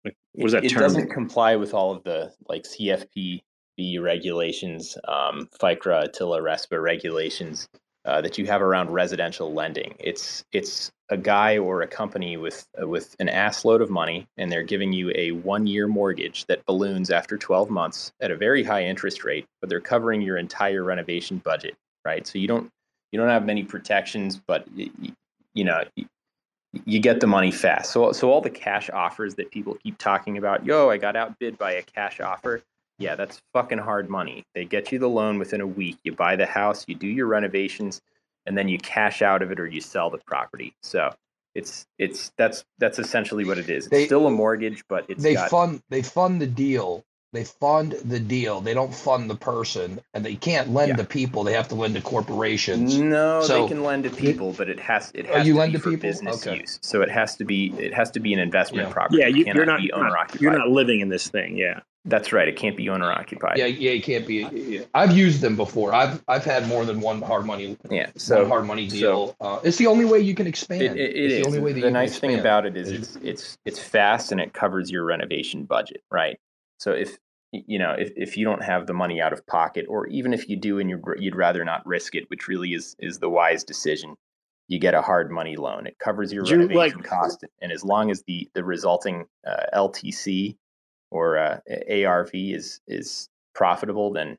Like, 0.05 0.17
what 0.33 0.45
does 0.45 0.53
that? 0.53 0.65
It, 0.65 0.73
it 0.73 0.79
doesn't 0.79 1.11
comply 1.11 1.57
with 1.57 1.75
all 1.75 1.93
of 1.93 2.03
the 2.05 2.33
like 2.49 2.65
CFPB 2.65 4.01
regulations, 4.01 4.97
um, 5.07 5.49
FICRA, 5.61 6.05
Attila, 6.05 6.41
RESPA 6.41 6.83
regulations 6.83 7.69
uh, 8.05 8.21
that 8.21 8.39
you 8.39 8.47
have 8.47 8.63
around 8.63 8.91
residential 8.91 9.53
lending. 9.53 9.95
It's 9.99 10.45
it's 10.53 10.91
a 11.11 11.17
guy 11.17 11.59
or 11.59 11.83
a 11.83 11.87
company 11.87 12.37
with 12.37 12.67
uh, 12.81 12.87
with 12.87 13.15
an 13.19 13.29
ass 13.29 13.65
load 13.65 13.83
of 13.83 13.91
money, 13.91 14.27
and 14.37 14.51
they're 14.51 14.63
giving 14.63 14.93
you 14.93 15.13
a 15.15 15.33
one 15.33 15.67
year 15.67 15.87
mortgage 15.87 16.47
that 16.47 16.65
balloons 16.67 17.11
after 17.11 17.37
12 17.37 17.69
months 17.69 18.13
at 18.21 18.31
a 18.31 18.37
very 18.37 18.63
high 18.63 18.85
interest 18.85 19.25
rate, 19.25 19.47
but 19.61 19.69
they're 19.69 19.81
covering 19.81 20.23
your 20.23 20.39
entire 20.39 20.83
renovation 20.85 21.39
budget, 21.39 21.77
right? 22.05 22.27
So 22.27 22.39
you 22.39 22.49
don't 22.49 22.71
you 23.13 23.19
don't 23.19 23.29
have 23.29 23.45
many 23.45 23.65
protections, 23.65 24.41
but 24.47 24.67
you, 24.75 24.91
you 25.55 25.65
know. 25.65 25.83
You 26.87 27.01
get 27.01 27.19
the 27.19 27.27
money 27.27 27.51
fast. 27.51 27.91
So, 27.91 28.13
so 28.13 28.31
all 28.31 28.41
the 28.41 28.49
cash 28.49 28.91
offers 28.91 29.35
that 29.35 29.51
people 29.51 29.77
keep 29.83 29.99
talking 29.99 30.39
about, 30.39 30.65
yo, 30.65 30.89
I 30.89 30.99
got 30.99 31.17
outbid 31.17 31.59
by 31.59 31.73
a 31.73 31.83
cash 31.83 32.21
offer 32.21 32.63
yeah, 33.01 33.15
that's 33.17 33.41
fucking 33.55 33.79
hard 33.79 34.11
money. 34.11 34.45
They 34.55 34.67
get 34.67 34.93
you 34.93 34.99
the 34.99 35.09
loan 35.09 35.39
within 35.39 35.63
a 35.63 35.67
week. 35.67 35.97
You 36.05 36.13
buy 36.13 36.37
the 36.37 36.45
house, 36.45 36.85
you 36.87 36.95
do 36.95 37.09
your 37.09 37.27
renovations, 37.27 38.03
and 38.47 38.57
then 38.57 38.69
you 38.69 38.79
cash 38.79 39.23
out 39.23 39.43
of 39.43 39.51
it 39.51 39.61
or 39.61 39.67
you 39.67 39.81
sell 39.81 40.11
the 40.11 40.19
property. 40.19 40.75
So 40.83 41.11
it's 41.55 41.87
it's 41.99 42.33
that's 42.37 42.65
that's 42.79 42.99
essentially 42.99 43.45
what 43.45 43.59
it 43.59 43.69
is. 43.69 43.85
It's 43.87 43.91
they, 43.91 44.07
still 44.07 44.27
a 44.27 44.31
mortgage, 44.31 44.85
but 44.89 45.07
it's 45.09 45.23
they 45.23 45.35
got, 45.35 45.51
fund 45.51 45.83
they 45.89 46.03
fund 46.03 46.41
the 46.41 46.47
deal. 46.47 47.05
They 47.33 47.45
fund 47.45 47.93
the 48.05 48.19
deal. 48.19 48.61
They 48.61 48.75
don't 48.75 48.93
fund 48.93 49.31
the 49.31 49.37
person, 49.37 50.01
and 50.15 50.25
they 50.25 50.35
can't 50.35 50.73
lend 50.73 50.89
yeah. 50.91 50.97
to 50.97 51.05
people. 51.05 51.45
They 51.45 51.53
have 51.53 51.69
to 51.69 51.77
lend 51.77 51.95
to 51.95 52.01
corporations. 52.01 52.99
No, 52.99 53.43
so, 53.43 53.63
they 53.63 53.69
can 53.69 53.85
lend 53.85 54.03
to 54.03 54.11
people, 54.11 54.53
but 54.53 54.69
it 54.69 54.81
has 54.81 55.13
it 55.15 55.27
oh, 55.31 55.37
has 55.37 55.47
you 55.47 55.53
to 55.53 55.59
lend 55.61 55.73
be 55.73 55.79
to 55.79 55.83
for 55.83 55.91
people? 55.91 56.09
business 56.09 56.45
okay. 56.45 56.59
use. 56.59 56.81
So 56.83 57.03
it 57.03 57.11
has 57.11 57.37
to 57.37 57.45
be 57.45 57.73
it 57.79 57.95
has 57.95 58.11
to 58.13 58.21
be 58.21 58.33
an 58.33 58.41
investment 58.41 58.89
yeah. 58.89 58.93
property. 58.93 59.19
Yeah, 59.21 59.29
you, 59.29 59.47
are 59.47 59.65
not, 59.65 59.81
not 59.93 60.41
you're 60.41 60.57
not 60.57 60.69
living 60.69 61.01
in 61.01 61.09
this 61.09 61.29
thing. 61.29 61.57
Yeah, 61.57 61.81
That's 62.07 62.33
right. 62.33 62.49
It 62.49 62.57
can't 62.57 62.77
be 62.77 62.89
owner 62.89 63.13
occupied. 63.13 63.59
Yeah, 63.59 63.67
yeah, 63.67 63.91
it 63.91 64.03
can't 64.03 64.27
be. 64.27 64.37
Yeah. 64.53 64.85
I've 64.95 65.15
used 65.15 65.43
them 65.43 65.55
before. 65.55 65.93
I've 65.93 66.23
I've 66.27 66.45
had 66.45 66.67
more 66.67 66.87
than 66.87 67.01
one 67.01 67.21
hard 67.21 67.45
money. 67.45 67.77
Yeah, 67.91 68.11
so 68.17 68.47
hard 68.49 68.67
money 68.67 68.87
deal. 68.87 69.29
So, 69.29 69.37
uh, 69.41 69.61
it's 69.65 69.77
the 69.77 69.87
only 69.87 70.07
way 70.07 70.21
you 70.21 70.35
can 70.35 70.47
expand. 70.47 70.83
It, 70.83 70.97
it, 70.97 71.17
it 71.17 71.33
it's 71.33 71.43
the 71.43 71.47
only 71.47 71.61
way 71.61 71.73
that 71.75 71.81
the 71.83 71.91
nice 71.91 72.19
thing 72.19 72.39
about 72.39 72.65
it 72.65 72.77
is 72.77 72.91
it's 72.91 73.17
it's 73.17 73.59
it's 73.67 73.79
fast 73.79 74.33
and 74.33 74.41
it 74.41 74.55
covers 74.55 74.91
your 74.91 75.05
renovation 75.05 75.65
budget, 75.65 76.03
right? 76.11 76.39
So 76.79 76.93
if 76.93 77.19
you 77.53 77.79
know 77.79 77.93
if, 77.93 78.13
if 78.17 78.37
you 78.39 78.47
don't 78.47 78.63
have 78.63 78.87
the 78.87 78.95
money 78.95 79.21
out 79.21 79.35
of 79.35 79.47
pocket, 79.47 79.85
or 79.87 80.07
even 80.07 80.33
if 80.33 80.49
you 80.49 80.57
do 80.57 80.79
and 80.79 80.89
you 80.89 81.03
you'd 81.19 81.37
rather 81.37 81.67
not 81.67 81.87
risk 81.87 82.15
it, 82.15 82.31
which 82.31 82.49
really 82.49 82.73
is 82.73 82.97
is 82.99 83.19
the 83.19 83.29
wise 83.29 83.63
decision, 83.63 84.15
you 84.69 84.79
get 84.79 84.95
a 84.95 85.03
hard 85.03 85.31
money 85.31 85.57
loan. 85.57 85.87
It 85.87 85.99
covers 85.99 86.33
your 86.33 86.45
renovation 86.45 86.75
like, 86.75 87.05
cost, 87.05 87.45
and 87.61 87.71
as 87.71 87.85
long 87.85 88.11
as 88.11 88.23
the 88.23 88.49
the 88.55 88.65
resulting 88.65 89.27
uh, 89.47 89.65
LTC 89.75 90.57
or 91.11 91.39
uh, 91.39 91.59
ARV 91.91 92.31
is 92.35 92.81
is 92.87 93.29
profitable, 93.55 94.13
then 94.13 94.39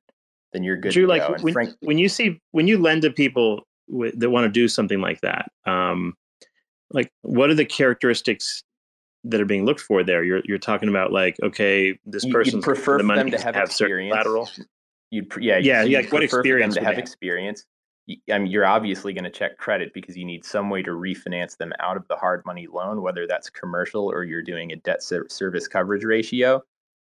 then 0.54 0.64
you're 0.64 0.78
good. 0.78 0.92
Drew, 0.92 1.08
like 1.08 1.28
when, 1.42 1.54
frank- 1.54 1.76
when 1.82 1.98
you 1.98 2.10
see 2.10 2.42
when 2.52 2.68
you 2.68 2.78
lend 2.78 3.04
to 3.04 3.12
people 3.12 3.62
w- 3.90 4.12
that 4.16 4.30
want 4.30 4.46
to 4.46 4.50
do 4.50 4.68
something 4.68 5.02
like 5.02 5.22
that, 5.22 5.52
um, 5.66 6.16
like 6.92 7.12
what 7.22 7.50
are 7.50 7.56
the 7.56 7.66
characteristics 7.66 8.64
that 9.24 9.40
are 9.40 9.46
being 9.46 9.66
looked 9.66 9.82
for 9.82 10.04
there? 10.04 10.24
You're 10.24 10.42
you're 10.46 10.58
talking 10.58 10.90
about 10.90 11.12
like 11.12 11.38
okay, 11.44 11.98
this 12.06 12.26
person 12.26 12.62
prefer 12.62 12.98
the 12.98 13.04
them 13.04 13.32
to 13.32 13.38
have, 13.38 13.56
have 13.56 13.66
experience. 13.66 14.14
Collateral. 14.14 14.50
You'd 15.10 15.32
yeah 15.40 15.58
yeah 15.58 15.84
yeah. 15.84 16.02
What 16.10 16.24
experience 16.24 16.76
to 16.76 16.84
have 16.84 16.98
experience? 16.98 17.66
I 18.10 18.40
mean, 18.40 18.48
you're 18.48 18.66
obviously 18.66 19.14
going 19.14 19.24
to 19.26 19.30
check 19.30 19.58
credit 19.58 19.94
because 19.94 20.18
you 20.18 20.26
need 20.26 20.44
some 20.44 20.70
way 20.70 20.82
to 20.84 20.92
refinance 20.92 21.56
them 21.58 21.72
out 21.80 21.98
of 21.98 22.08
the 22.08 22.16
hard 22.16 22.44
money 22.46 22.68
loan, 22.68 23.02
whether 23.02 23.28
that's 23.28 23.50
commercial 23.50 24.12
or 24.12 24.24
you're 24.24 24.42
doing 24.42 24.72
a 24.72 24.76
debt 24.78 25.02
service 25.04 25.68
coverage 25.68 26.04
ratio. 26.04 26.62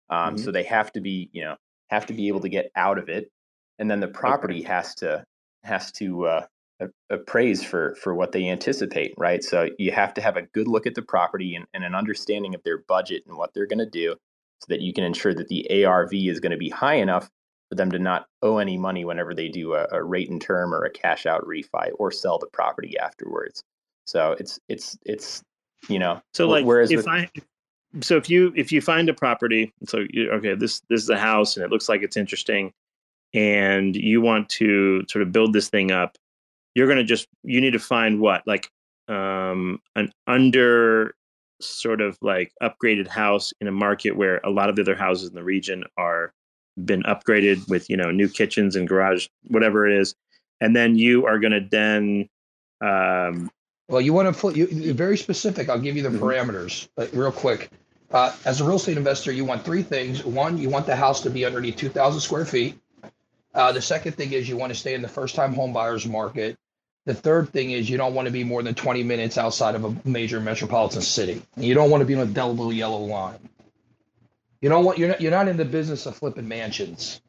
Um, 0.10 0.36
mm-hmm. 0.36 0.38
So 0.38 0.52
they 0.52 0.64
have 0.64 0.92
to 0.94 1.02
be, 1.02 1.30
you 1.32 1.44
know, 1.44 1.56
have 1.90 2.06
to 2.08 2.14
be 2.14 2.28
able 2.28 2.42
to 2.42 2.50
get 2.50 2.72
out 2.76 2.98
of 2.98 3.10
it, 3.10 3.32
and 3.80 3.90
then 3.90 4.00
the 4.00 4.08
property 4.08 4.60
okay. 4.60 4.68
has 4.68 4.96
to 4.96 5.24
has 5.64 5.92
to 5.94 6.26
uh, 6.26 6.46
appraise 7.10 7.64
for 7.64 7.96
for 7.96 8.14
what 8.14 8.32
they 8.32 8.48
anticipate, 8.50 9.14
right? 9.18 9.44
So 9.44 9.70
you 9.80 9.92
have 9.92 10.14
to 10.16 10.22
have 10.22 10.38
a 10.38 10.44
good 10.54 10.68
look 10.68 10.86
at 10.86 10.96
the 10.96 11.02
property 11.02 11.56
and, 11.56 11.66
and 11.74 11.84
an 11.84 11.96
understanding 11.96 12.54
of 12.56 12.64
their 12.64 12.80
budget 12.88 13.24
and 13.28 13.38
what 13.38 13.54
they're 13.54 13.66
going 13.68 13.80
to 13.80 13.90
do, 13.90 14.16
so 14.60 14.66
that 14.70 14.82
you 14.82 14.94
can 14.94 15.04
ensure 15.04 15.34
that 15.34 15.48
the 15.48 15.86
ARV 15.86 16.14
is 16.14 16.40
going 16.40 16.52
to 16.52 16.58
be 16.58 16.70
high 16.70 16.96
enough 16.96 17.30
for 17.72 17.76
them 17.76 17.90
to 17.90 18.00
not 18.00 18.28
owe 18.42 18.58
any 18.58 18.78
money 18.78 19.06
whenever 19.06 19.34
they 19.34 19.48
do 19.48 19.76
a, 19.76 19.88
a 19.94 20.04
rate 20.04 20.30
and 20.30 20.42
term 20.42 20.74
or 20.74 20.84
a 20.84 20.90
cash 20.90 21.26
out 21.26 21.42
refi 21.48 21.90
or 21.98 22.12
sell 22.12 22.38
the 22.38 22.48
property 22.48 23.00
afterwards. 23.00 23.64
So 24.06 24.36
it's 24.38 24.60
it's 24.68 24.98
it's 25.06 25.42
you 25.88 25.98
know 25.98 26.22
so 26.34 26.50
like 26.50 26.66
whereas 26.66 26.92
if 26.92 26.98
with, 26.98 27.08
I 27.08 27.30
so 28.02 28.18
if 28.18 28.30
you 28.30 28.52
if 28.58 28.74
you 28.74 28.82
find 28.82 29.08
a 29.08 29.14
property 29.14 29.72
so 29.88 30.06
you, 30.10 30.30
okay 30.32 30.54
this 30.54 30.82
this 30.90 31.02
is 31.02 31.10
a 31.10 31.18
house 31.18 31.56
and 31.56 31.64
it 31.64 31.72
looks 31.72 31.88
like 31.88 32.02
it's 32.02 32.18
interesting 32.18 32.74
and 33.34 33.96
you 33.96 34.20
want 34.20 34.50
to 34.50 35.04
sort 35.08 35.24
of 35.24 35.32
build 35.32 35.54
this 35.54 35.70
thing 35.70 35.92
up 35.92 36.18
you're 36.76 36.88
going 36.88 36.98
to 36.98 37.06
just 37.06 37.28
you 37.44 37.62
need 37.62 37.72
to 37.72 37.80
find 37.80 38.20
what 38.20 38.44
like 38.46 38.70
um 39.08 39.80
an 39.96 40.12
under 40.28 41.16
sort 41.62 42.02
of 42.02 42.18
like 42.22 42.52
upgraded 42.62 43.08
house 43.08 43.54
in 43.62 43.68
a 43.68 43.72
market 43.72 44.12
where 44.12 44.42
a 44.44 44.50
lot 44.50 44.70
of 44.70 44.76
the 44.76 44.82
other 44.82 44.96
houses 44.96 45.30
in 45.30 45.36
the 45.36 45.44
region 45.44 45.84
are 45.98 46.34
been 46.84 47.04
upgraded 47.04 47.68
with 47.70 47.90
you 47.90 47.98
know 47.98 48.12
new 48.12 48.30
kitchens 48.30 48.76
and 48.76 48.88
garage 48.88 49.28
whatever 49.48 49.88
it 49.88 50.00
is 50.00 50.16
and 50.62 50.76
then 50.76 50.96
you 50.96 51.26
are 51.26 51.40
going 51.40 51.52
to 51.52 51.68
then 51.70 52.30
um, 52.82 53.52
well 53.88 54.02
you 54.02 54.14
want 54.14 54.34
to 54.34 54.40
put 54.40 54.56
you 54.56 54.94
very 54.94 55.18
specific 55.18 55.70
i'll 55.70 55.80
give 55.80 55.96
you 55.96 56.04
the 56.04 56.10
mm-hmm. 56.10 56.24
parameters 56.24 56.88
uh, 56.98 57.08
real 57.14 57.32
quick. 57.32 57.70
Uh, 58.12 58.36
as 58.44 58.60
a 58.60 58.64
real 58.66 58.76
estate 58.76 58.98
investor 58.98 59.32
you 59.32 59.46
want 59.46 59.64
three 59.64 59.84
things. 59.84 60.26
One 60.26 60.58
you 60.58 60.70
want 60.70 60.86
the 60.86 60.96
house 60.96 61.22
to 61.22 61.30
be 61.30 61.46
underneath 61.46 61.78
2000 61.78 62.20
square 62.20 62.46
feet. 62.46 62.78
Uh, 63.54 63.72
the 63.72 63.82
second 63.82 64.14
thing 64.14 64.34
is 64.34 64.50
you 64.50 64.58
want 64.58 64.74
to 64.74 64.80
stay 64.80 64.94
in 64.94 65.02
the 65.02 65.08
first 65.08 65.36
time 65.36 65.54
home 65.54 65.72
buyers 65.72 66.06
market. 66.06 66.58
The 67.06 67.14
third 67.14 67.50
thing 67.50 67.72
is 67.72 67.90
you 67.90 67.98
don't 67.98 68.14
want 68.14 68.28
to 68.28 68.32
be 68.32 68.44
more 68.44 68.64
than 68.64 68.76
20 68.76 69.04
minutes 69.04 69.38
outside 69.38 69.76
of 69.76 69.86
a 69.86 69.96
major 70.08 70.40
metropolitan 70.40 71.02
city. 71.02 71.42
You 71.58 71.74
don't 71.74 71.90
want 71.90 72.02
to 72.02 72.06
be 72.06 72.14
on 72.16 72.20
a 72.20 72.24
indelible 72.24 72.72
yellow 72.72 73.00
line 73.00 73.40
you 74.62 74.70
know 74.70 74.80
what? 74.80 74.98
You're 74.98 75.10
not 75.10 75.22
you're 75.22 75.32
not 75.32 75.48
in 75.48 75.58
the 75.58 75.66
business 75.66 76.06
of 76.06 76.16
flipping 76.16 76.48
mansions. 76.48 77.22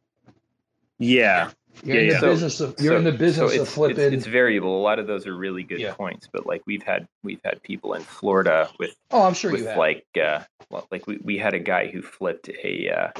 Yeah. 0.98 1.50
You're 1.82 1.96
yeah, 1.96 2.02
in 2.02 2.08
the 2.08 2.14
yeah. 2.14 2.20
business 2.20 2.60
of 2.60 2.74
you're 2.78 2.92
so, 2.92 2.98
in 2.98 3.04
the 3.04 3.12
business 3.12 3.54
so 3.54 3.62
of 3.62 3.68
flipping. 3.68 3.98
It's, 3.98 4.14
it's, 4.14 4.26
variable. 4.26 4.78
A 4.78 4.82
lot 4.82 4.98
of 4.98 5.06
those 5.06 5.26
are 5.26 5.34
really 5.34 5.62
good 5.62 5.80
yeah. 5.80 5.94
points, 5.94 6.28
but 6.30 6.46
like 6.46 6.62
we've 6.66 6.82
had 6.82 7.08
we've 7.24 7.40
had 7.42 7.62
people 7.62 7.94
in 7.94 8.02
Florida 8.02 8.68
with 8.78 8.94
oh 9.10 9.22
I'm 9.22 9.34
sure 9.34 9.50
with 9.50 9.62
you 9.62 9.66
have. 9.68 9.78
like 9.78 10.04
uh 10.22 10.40
well, 10.70 10.86
like 10.90 11.06
we, 11.06 11.18
we 11.24 11.38
had 11.38 11.54
a 11.54 11.58
guy 11.58 11.88
who 11.88 12.02
flipped 12.02 12.48
a 12.50 13.12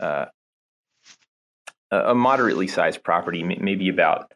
uh, 0.00 0.02
uh 0.04 0.26
a 1.90 2.14
moderately 2.14 2.66
sized 2.66 3.04
property, 3.04 3.42
maybe 3.42 3.88
about 3.88 4.32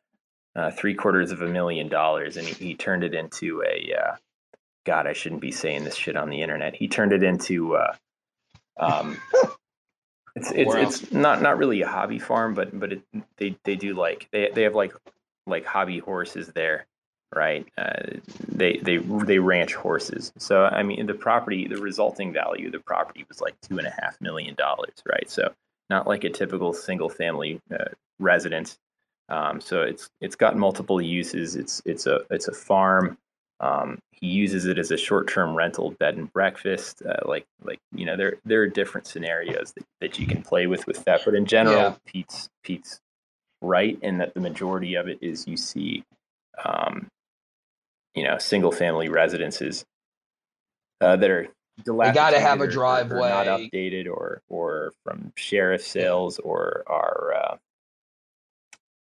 uh, 0.55 0.71
three 0.71 0.95
quarters 0.95 1.33
of 1.33 1.43
a 1.43 1.49
million 1.49 1.89
dollars, 1.89 2.37
and 2.37 2.47
he, 2.47 2.55
he 2.55 2.75
turned 2.75 3.05
it 3.05 3.15
into 3.15 3.63
a 3.63 3.95
uh, 3.95 4.17
God. 4.85 5.07
I 5.07 5.13
shouldn't 5.13 5.41
be 5.41 5.51
saying 5.51 5.85
this 5.85 5.97
shit 5.97 6.17
on 6.17 6.31
the 6.31 6.43
internet. 6.43 6.77
He 6.77 6.89
turned 6.89 7.13
it 7.13 7.23
into 7.23 7.75
uh, 7.75 7.95
um, 8.79 9.19
it's 10.37 10.51
it's, 10.53 11.03
it's 11.03 11.13
not 11.13 11.43
not 11.43 11.59
really 11.59 11.83
a 11.83 11.89
hobby 11.89 12.19
farm, 12.19 12.55
but 12.55 12.79
but 12.79 12.93
it, 12.93 13.03
they 13.37 13.57
they 13.65 13.77
do 13.77 13.95
like 13.95 14.29
they 14.33 14.51
they 14.55 14.63
have 14.63 14.75
like 14.75 14.93
like 15.47 15.65
hobby 15.65 15.99
horses 15.99 16.49
there, 16.49 16.87
right? 17.35 17.67
Uh, 17.77 18.19
they 18.49 18.77
they 18.79 18.99
they 18.99 19.39
ranch 19.39 19.75
horses. 19.75 20.33
So 20.39 20.65
I 20.65 20.83
mean, 20.83 21.07
the 21.07 21.15
property, 21.15 21.67
the 21.67 21.81
resulting 21.81 22.33
value 22.33 22.67
of 22.67 22.73
the 22.73 22.81
property 22.81 23.25
was 23.29 23.41
like 23.41 23.61
two 23.61 23.79
and 23.79 23.87
a 23.87 23.95
half 24.03 24.21
million 24.21 24.55
dollars, 24.55 25.03
right? 25.11 25.29
So 25.31 25.53
not 25.91 26.07
like 26.07 26.25
a 26.25 26.31
typical 26.31 26.73
single 26.73 27.09
family 27.09 27.61
uh, 27.73 27.87
residence. 28.19 28.79
Um, 29.29 29.61
so 29.61 29.83
it's 29.83 30.11
it's 30.21 30.37
got 30.37 30.57
multiple 30.57 31.01
uses. 31.01 31.57
It's 31.57 31.83
it's 31.85 32.07
a 32.07 32.21
it's 32.31 32.49
a 32.49 32.53
farm. 32.53 33.19
Um, 33.61 33.99
he 34.13 34.27
uses 34.27 34.67
it 34.67 34.79
as 34.79 34.91
a 34.91 34.97
short-term 34.97 35.55
rental 35.55 35.91
bed 35.99 36.17
and 36.17 36.33
breakfast. 36.33 37.03
Uh, 37.03 37.29
like 37.29 37.47
like 37.63 37.79
you 37.93 38.07
know 38.07 38.17
there 38.17 38.37
there 38.45 38.63
are 38.63 38.69
different 38.69 39.07
scenarios 39.07 39.73
that, 39.73 39.85
that 40.01 40.19
you 40.19 40.27
can 40.27 40.43
play 40.43 40.67
with 40.67 40.87
with 40.87 41.05
that. 41.05 41.23
But 41.25 41.35
in 41.35 41.47
general, 41.47 41.77
yeah. 41.77 41.95
Pete's 42.07 42.49
Pete's 42.63 43.01
right 43.61 43.99
in 44.03 44.19
that 44.19 44.35
the 44.35 44.41
majority 44.41 44.95
of 44.95 45.09
it 45.09 45.19
is 45.21 45.47
you 45.47 45.57
see, 45.57 46.05
um, 46.65 47.09
you 48.15 48.25
know, 48.25 48.39
single-family 48.39 49.09
residences 49.09 49.85
uh, 51.01 51.17
that 51.17 51.31
are 51.31 51.49
you 51.87 51.95
got 51.95 52.31
to 52.31 52.41
have 52.41 52.61
a 52.61 52.67
driveway, 52.67 53.19
or 53.19 53.45
not 53.45 53.47
updated, 53.47 54.09
or 54.09 54.43
or 54.49 54.93
from 55.05 55.33
sheriff 55.37 55.83
sales, 55.83 56.39
or 56.39 56.83
are 56.87 57.35
uh, 57.35 57.57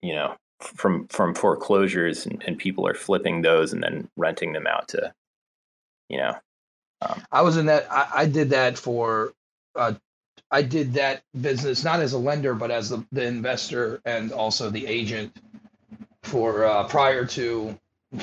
you 0.02 0.14
know 0.14 0.36
from 0.60 1.06
from 1.08 1.34
foreclosures 1.34 2.26
and, 2.26 2.42
and, 2.46 2.58
people 2.58 2.86
are 2.86 2.94
flipping 2.94 3.42
those 3.42 3.72
and 3.72 3.82
then 3.82 4.08
renting 4.16 4.52
them 4.52 4.66
out 4.66 4.88
to 4.88 5.12
you 6.08 6.18
know 6.18 6.36
um, 7.00 7.22
i 7.32 7.40
was 7.42 7.56
in 7.56 7.66
that 7.66 7.90
I, 7.90 8.08
I, 8.14 8.26
did 8.26 8.50
that 8.50 8.76
for 8.76 9.32
uh, 9.74 9.94
i 10.50 10.62
did 10.62 10.94
that 10.94 11.22
business 11.40 11.82
not 11.82 12.00
as 12.00 12.12
a 12.12 12.18
lender 12.18 12.54
but 12.54 12.70
as 12.70 12.90
the, 12.90 13.04
the 13.12 13.24
investor 13.24 14.00
and 14.04 14.32
also 14.32 14.70
the 14.70 14.86
agent 14.86 15.34
for 16.22 16.64
uh, 16.64 16.84
prior 16.84 17.24
to 17.24 17.78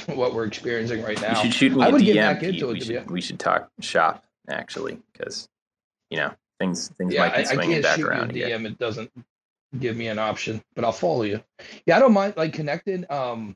what 0.07 0.33
we're 0.33 0.45
experiencing 0.45 1.01
right 1.01 1.19
now 1.21 1.41
you 1.41 1.45
should 1.45 1.53
shoot 1.53 1.75
me 1.75 1.83
I 1.83 1.89
would 1.89 2.01
DM, 2.01 2.13
get 2.13 2.15
back 2.15 2.43
into 2.43 2.67
we 2.67 2.77
it 2.77 2.83
should, 2.83 3.11
we 3.11 3.21
should 3.21 3.39
talk 3.39 3.69
shop 3.79 4.23
actually 4.49 4.99
because 5.11 5.49
you 6.09 6.17
know 6.17 6.33
things 6.59 6.89
things 6.89 7.13
yeah, 7.13 7.21
might 7.21 7.38
be 7.38 7.45
swinging 7.45 7.59
I, 7.59 7.63
I 7.63 7.73
can't 7.73 7.83
back 7.83 7.95
shoot 7.97 8.05
around 8.05 8.35
you 8.35 8.45
DM. 8.45 8.65
It 8.65 8.77
doesn't 8.77 9.11
give 9.80 9.95
me 9.95 10.07
an 10.07 10.20
option, 10.20 10.61
but 10.76 10.86
I'll 10.86 10.91
follow 10.91 11.24
you. 11.24 11.43
Yeah, 11.86 11.97
I 11.97 11.99
don't 11.99 12.13
mind 12.13 12.36
like 12.38 12.53
connected. 12.53 13.09
Um, 13.11 13.55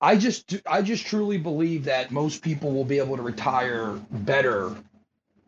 I 0.00 0.16
just 0.16 0.56
I 0.66 0.82
just 0.82 1.06
truly 1.06 1.38
believe 1.38 1.84
that 1.84 2.10
most 2.10 2.42
people 2.42 2.72
will 2.72 2.84
be 2.84 2.98
able 2.98 3.16
to 3.16 3.22
retire 3.22 3.98
better 4.10 4.74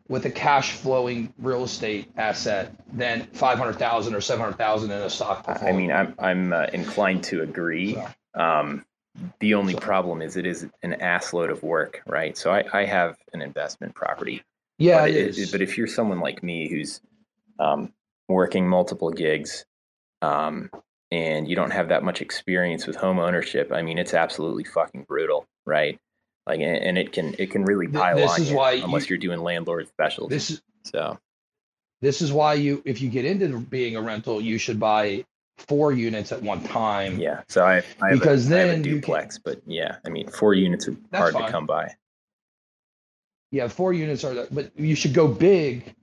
with 0.07 0.25
a 0.25 0.31
cash 0.31 0.71
flowing 0.71 1.33
real 1.37 1.63
estate 1.63 2.09
asset 2.15 2.73
than 2.93 3.23
500,000 3.33 4.15
or 4.15 4.21
700,000 4.21 4.89
in 4.89 4.97
a 4.97 5.09
stock 5.09 5.43
portfolio. 5.43 5.73
I 5.73 5.77
mean, 5.77 5.91
I'm 5.91 6.15
I'm 6.17 6.53
uh, 6.53 6.67
inclined 6.73 7.23
to 7.25 7.41
agree. 7.41 7.97
Um, 8.33 8.85
the 9.39 9.55
only 9.55 9.73
so. 9.73 9.79
problem 9.79 10.21
is 10.21 10.37
it 10.37 10.45
is 10.45 10.67
an 10.83 10.95
assload 11.01 11.51
of 11.51 11.63
work, 11.63 12.01
right? 12.07 12.37
So 12.37 12.51
I, 12.51 12.63
I 12.73 12.85
have 12.85 13.17
an 13.33 13.41
investment 13.41 13.95
property. 13.95 14.43
Yeah, 14.77 15.01
but 15.01 15.09
it 15.09 15.15
is. 15.15 15.51
But 15.51 15.61
if 15.61 15.77
you're 15.77 15.87
someone 15.87 16.19
like 16.19 16.43
me 16.43 16.69
who's 16.69 17.01
um, 17.59 17.93
working 18.27 18.67
multiple 18.67 19.11
gigs, 19.11 19.65
um, 20.21 20.69
and 21.11 21.47
you 21.47 21.55
don't 21.55 21.71
have 21.71 21.89
that 21.89 22.03
much 22.03 22.21
experience 22.21 22.85
with 22.87 22.95
home 22.95 23.19
ownership, 23.19 23.71
I 23.71 23.81
mean, 23.81 23.97
it's 23.97 24.13
absolutely 24.13 24.63
fucking 24.63 25.05
brutal, 25.07 25.45
right? 25.65 25.99
Like, 26.45 26.61
and 26.61 26.97
it 26.97 27.11
can 27.11 27.35
it 27.37 27.51
can 27.51 27.65
really 27.65 27.87
pile 27.87 28.15
this 28.15 28.31
on 28.31 28.41
is 28.41 28.51
you 28.51 28.57
why 28.57 28.71
unless 28.73 29.09
you, 29.09 29.15
are 29.15 29.19
doing 29.19 29.41
landlord 29.41 29.87
specials. 29.89 30.29
This 30.29 30.49
is 30.49 30.61
so. 30.83 31.19
This 31.99 32.21
is 32.21 32.31
why 32.31 32.53
you, 32.53 32.81
if 32.85 33.01
you 33.01 33.09
get 33.09 33.25
into 33.25 33.57
being 33.59 33.95
a 33.95 34.01
rental, 34.01 34.39
you 34.39 34.59
should 34.59 34.79
buy 34.79 35.25
four 35.57 35.91
units 35.91 36.31
at 36.31 36.41
one 36.41 36.63
time. 36.63 37.19
Yeah. 37.19 37.41
So 37.49 37.65
I, 37.65 37.81
I 38.01 38.13
because 38.13 38.45
a, 38.45 38.49
then 38.49 38.79
I 38.79 38.81
duplex, 38.81 39.39
can, 39.39 39.53
but 39.53 39.61
yeah, 39.65 39.97
I 40.05 40.09
mean, 40.09 40.29
four 40.29 40.53
units 40.53 40.87
are 40.87 40.95
hard 41.13 41.33
fine. 41.33 41.45
to 41.45 41.51
come 41.51 41.65
by. 41.65 41.95
Yeah, 43.51 43.67
four 43.67 43.93
units 43.93 44.23
are, 44.23 44.47
but 44.51 44.71
you 44.77 44.95
should 44.95 45.13
go 45.13 45.27
big 45.27 45.95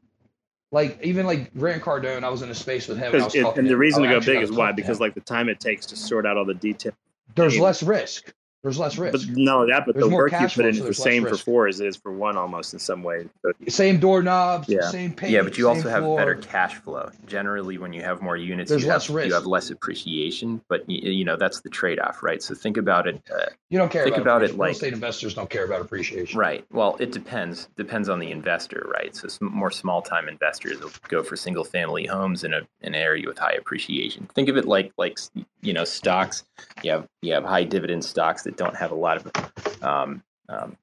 like 0.75 0.99
even 1.05 1.25
like 1.25 1.55
Grant 1.55 1.83
Cardone, 1.83 2.25
I 2.25 2.29
was 2.29 2.43
in 2.43 2.51
a 2.51 2.55
space 2.55 2.89
with 2.89 2.99
him. 2.99 3.15
And, 3.15 3.33
it, 3.33 3.57
and 3.57 3.71
the 3.71 3.77
reason 3.77 4.03
to 4.03 4.09
go 4.09 4.21
big 4.21 4.43
is 4.43 4.51
why 4.51 4.73
because 4.73 5.01
like 5.01 5.15
the 5.15 5.21
time 5.21 5.49
it 5.49 5.61
takes 5.61 5.87
to 5.87 5.97
sort 5.97 6.27
out 6.27 6.37
all 6.37 6.45
the 6.45 6.55
details. 6.55 6.97
There's 7.37 7.59
less 7.59 7.83
risk. 7.83 8.35
There's 8.65 8.79
less 8.79 8.97
risk. 8.97 9.29
But 9.29 9.37
not 9.37 9.57
only 9.57 9.73
that, 9.73 9.85
but 9.85 9.95
there's 9.95 10.09
the 10.09 10.15
work 10.15 10.33
you 10.33 10.49
put 10.49 10.65
in 10.65 10.69
is 10.69 10.83
the 10.83 10.95
same 10.95 11.27
for 11.27 11.37
four 11.37 11.69
as 11.69 11.81
it 11.81 11.87
is 11.87 11.97
for 11.97 12.11
one 12.11 12.39
almost 12.39 12.73
in 12.73 12.79
some 12.79 13.03
way. 13.03 13.27
So, 13.43 13.53
same 13.69 14.01
doorknobs, 14.01 14.71
yeah. 14.71 14.89
same 14.89 15.13
paint. 15.13 15.33
Yeah, 15.33 15.43
but 15.43 15.59
you 15.59 15.69
also 15.69 15.91
have 15.91 16.03
floor. 16.03 16.17
better 16.17 16.35
cash 16.37 16.77
flow. 16.77 17.11
Generally, 17.27 17.77
when 17.77 17.93
you 17.93 18.01
have 18.01 18.23
more 18.23 18.39
units, 18.39 18.71
there's 18.71 18.85
you 18.85 18.89
less 18.89 19.09
have, 19.09 19.17
risk. 19.17 19.29
You 19.29 19.35
have 19.35 19.45
less 19.45 19.69
appreciation, 19.69 20.63
but 20.71 20.89
you, 20.89 21.13
you 21.13 21.25
know 21.27 21.37
that's 21.37 21.61
the 21.61 21.69
trade-off, 21.69 22.23
right? 22.23 22.43
So 22.43 22.55
think 22.55 22.79
about 22.79 23.07
it. 23.07 23.21
Uh, 23.31 23.45
you 23.69 23.77
don't 23.77 23.91
care 23.91 24.05
think 24.05 24.17
about, 24.17 24.43
about 24.43 24.51
it 24.51 24.57
like 24.57 24.69
real 24.69 24.73
estate 24.77 24.93
investors 24.95 25.35
don't 25.35 25.51
care 25.51 25.67
about 25.67 25.83
appreciation. 25.83 26.41
Right. 26.41 26.65
Well, 26.73 26.97
it 27.01 27.13
depends. 27.13 27.69
Depends 27.77 28.09
on 28.09 28.19
the 28.19 28.31
investor, 28.31 28.91
right? 28.91 29.15
So 29.15 29.29
some 29.29 29.53
more 29.53 29.71
small-time 29.71 30.27
investors 30.27 30.81
will 30.81 30.91
go 31.09 31.23
for 31.23 31.37
single-family 31.37 32.07
homes 32.07 32.45
in 32.45 32.55
a 32.55 32.63
an 32.81 32.95
area 32.95 33.27
with 33.27 33.37
high 33.37 33.57
appreciation. 33.59 34.27
Think 34.35 34.49
of 34.49 34.57
it 34.57 34.65
like 34.65 34.91
like 34.97 35.19
you 35.61 35.75
know 35.75 35.85
stocks. 35.85 36.45
You 36.83 36.93
have 36.93 37.09
you 37.23 37.33
have 37.35 37.45
high 37.45 37.65
dividend 37.65 38.05
stocks 38.05 38.43
that 38.43 38.57
don't 38.57 38.77
have 38.77 38.91
a 38.91 38.95
lot 38.95 39.19
of 39.19 39.83
um, 39.83 40.23
um, 40.49 40.77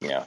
you 0.00 0.08
know, 0.08 0.24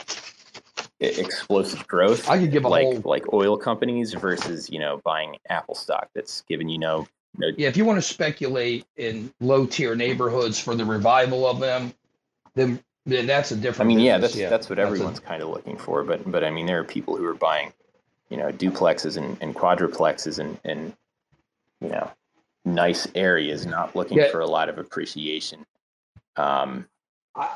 explosive 1.00 1.88
growth. 1.88 2.30
I 2.30 2.38
could 2.38 2.52
give 2.52 2.64
like 2.64 2.86
whole... 2.86 3.02
like 3.06 3.34
oil 3.34 3.58
companies 3.58 4.14
versus 4.14 4.70
you 4.70 4.80
know 4.80 5.02
buying 5.04 5.38
Apple 5.50 5.76
stock 5.76 6.10
that's 6.16 6.42
giving 6.48 6.70
you 6.70 6.78
no. 6.78 7.08
no... 7.38 7.52
Yeah, 7.58 7.68
if 7.68 7.78
you 7.78 7.86
want 7.86 7.98
to 7.98 8.02
speculate 8.02 8.86
in 8.96 9.34
low 9.40 9.66
tier 9.66 9.96
neighborhoods 9.96 10.60
for 10.60 10.76
the 10.76 10.86
revival 10.86 11.48
of 11.48 11.60
them, 11.60 11.94
then 12.56 12.80
then 13.06 13.28
that's 13.28 13.52
a 13.52 13.56
different. 13.56 13.92
I 13.92 13.96
mean, 13.96 13.98
business. 13.98 14.08
yeah, 14.08 14.18
that's 14.18 14.36
yeah, 14.36 14.50
that's 14.50 14.70
what 14.70 14.80
everyone's 14.80 15.20
a... 15.20 15.22
kind 15.22 15.42
of 15.42 15.50
looking 15.50 15.78
for. 15.78 16.04
But 16.04 16.30
but 16.30 16.44
I 16.44 16.52
mean, 16.52 16.66
there 16.66 16.80
are 16.80 16.86
people 16.86 17.18
who 17.18 17.26
are 17.26 17.34
buying, 17.34 17.74
you 18.30 18.38
know, 18.38 18.52
duplexes 18.52 19.18
and, 19.18 19.38
and 19.42 19.56
quadruplexes 19.56 20.40
and 20.40 20.60
and 20.64 20.94
you 21.82 21.90
know, 21.90 22.10
nice 22.66 23.08
areas, 23.16 23.66
not 23.66 23.96
looking 23.96 24.18
yeah. 24.18 24.32
for 24.32 24.40
a 24.40 24.48
lot 24.48 24.70
of 24.70 24.78
appreciation. 24.78 25.66
Um, 26.36 26.88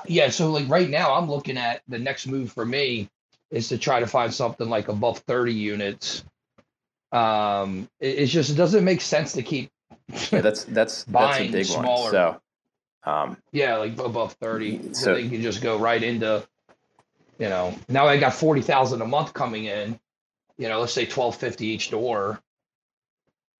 yeah, 0.05 0.29
so 0.29 0.51
like 0.51 0.67
right 0.69 0.89
now, 0.89 1.13
I'm 1.13 1.29
looking 1.29 1.57
at 1.57 1.81
the 1.87 1.99
next 1.99 2.27
move 2.27 2.51
for 2.51 2.65
me 2.65 3.09
is 3.51 3.69
to 3.69 3.77
try 3.77 3.99
to 3.99 4.07
find 4.07 4.33
something 4.33 4.69
like 4.69 4.87
above 4.87 5.19
30 5.19 5.53
units. 5.53 6.25
Um, 7.11 7.89
it, 7.99 8.19
it's 8.19 8.31
just 8.31 8.49
it 8.49 8.55
doesn't 8.55 8.83
make 8.83 9.01
sense 9.01 9.33
to 9.33 9.43
keep. 9.43 9.69
yeah, 10.31 10.41
that's 10.41 10.63
that's 10.65 11.05
buying 11.05 11.51
that's 11.51 11.69
smaller. 11.69 12.03
one. 12.03 12.11
So, 12.11 12.41
um, 13.03 13.37
yeah, 13.51 13.77
like 13.77 13.97
above 13.99 14.33
30, 14.33 14.93
so, 14.93 14.93
so 14.93 15.15
they 15.15 15.29
can 15.29 15.41
just 15.41 15.61
go 15.61 15.77
right 15.77 16.01
into. 16.01 16.45
You 17.39 17.49
know, 17.49 17.75
now 17.87 18.07
I 18.07 18.17
got 18.17 18.33
forty 18.33 18.61
thousand 18.61 19.01
a 19.01 19.05
month 19.05 19.33
coming 19.33 19.65
in. 19.65 19.99
You 20.57 20.69
know, 20.69 20.79
let's 20.79 20.93
say 20.93 21.05
twelve 21.05 21.35
fifty 21.35 21.67
each 21.67 21.91
door 21.91 22.41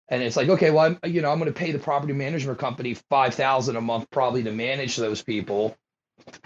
and 0.10 0.24
it's 0.24 0.36
like 0.38 0.50
okay 0.50 0.72
well 0.72 0.86
i'm 0.86 1.12
you 1.12 1.22
know 1.22 1.32
i'm 1.32 1.40
going 1.40 1.52
to 1.52 1.58
pay 1.58 1.72
the 1.72 1.80
property 1.80 2.14
management 2.14 2.58
company 2.60 2.94
5000 2.94 3.76
a 3.76 3.82
month 3.82 4.10
probably 4.12 4.44
to 4.44 4.52
manage 4.52 4.96
those 4.96 5.22
people. 5.22 5.76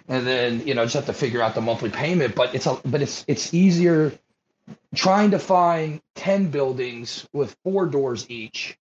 And 0.07 0.27
then 0.27 0.67
you 0.67 0.75
know 0.75 0.83
just 0.83 0.95
have 0.95 1.05
to 1.07 1.13
figure 1.13 1.41
out 1.41 1.55
the 1.55 1.61
monthly 1.61 1.89
payment. 1.89 2.35
But 2.35 2.53
it's 2.53 2.65
a 2.65 2.79
but 2.85 3.01
it's 3.01 3.23
it's 3.27 3.53
easier 3.53 4.11
trying 4.93 5.31
to 5.31 5.39
find 5.39 6.01
10 6.15 6.51
buildings 6.51 7.27
with 7.33 7.55
four 7.63 7.87
doors 7.87 8.29
each. 8.29 8.77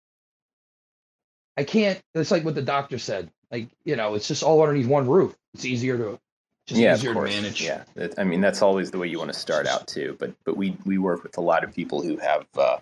I 1.57 1.65
can't 1.65 2.01
it's 2.15 2.31
like 2.31 2.45
what 2.45 2.55
the 2.55 2.63
doctor 2.63 2.99
said 2.99 3.31
like 3.51 3.69
you 3.85 3.97
know 3.97 4.15
it's 4.15 4.29
just 4.29 4.43
all 4.43 4.63
underneath 4.63 4.89
one 4.89 5.07
roof. 5.07 5.37
It's 5.55 5.65
easier 5.65 5.97
to 5.99 6.19
just 6.67 6.81
yeah, 6.81 6.95
easier 6.95 7.11
of 7.11 7.17
course. 7.17 7.31
to 7.31 7.43
manage. 7.43 7.63
Yeah 7.63 7.85
i 8.17 8.25
mean 8.25 8.41
that's 8.41 8.63
always 8.63 8.91
the 8.91 8.99
way 8.99 9.07
you 9.07 9.19
want 9.19 9.33
to 9.33 9.39
start 9.39 9.67
out 9.67 9.87
too. 9.87 10.17
But 10.19 10.33
but 10.45 10.57
we 10.57 10.77
we 10.85 10.99
work 10.99 11.23
with 11.23 11.37
a 11.37 11.43
lot 11.43 11.65
of 11.65 11.75
people 11.75 12.03
who 12.03 12.17
have 12.17 12.47
uh, 12.57 12.79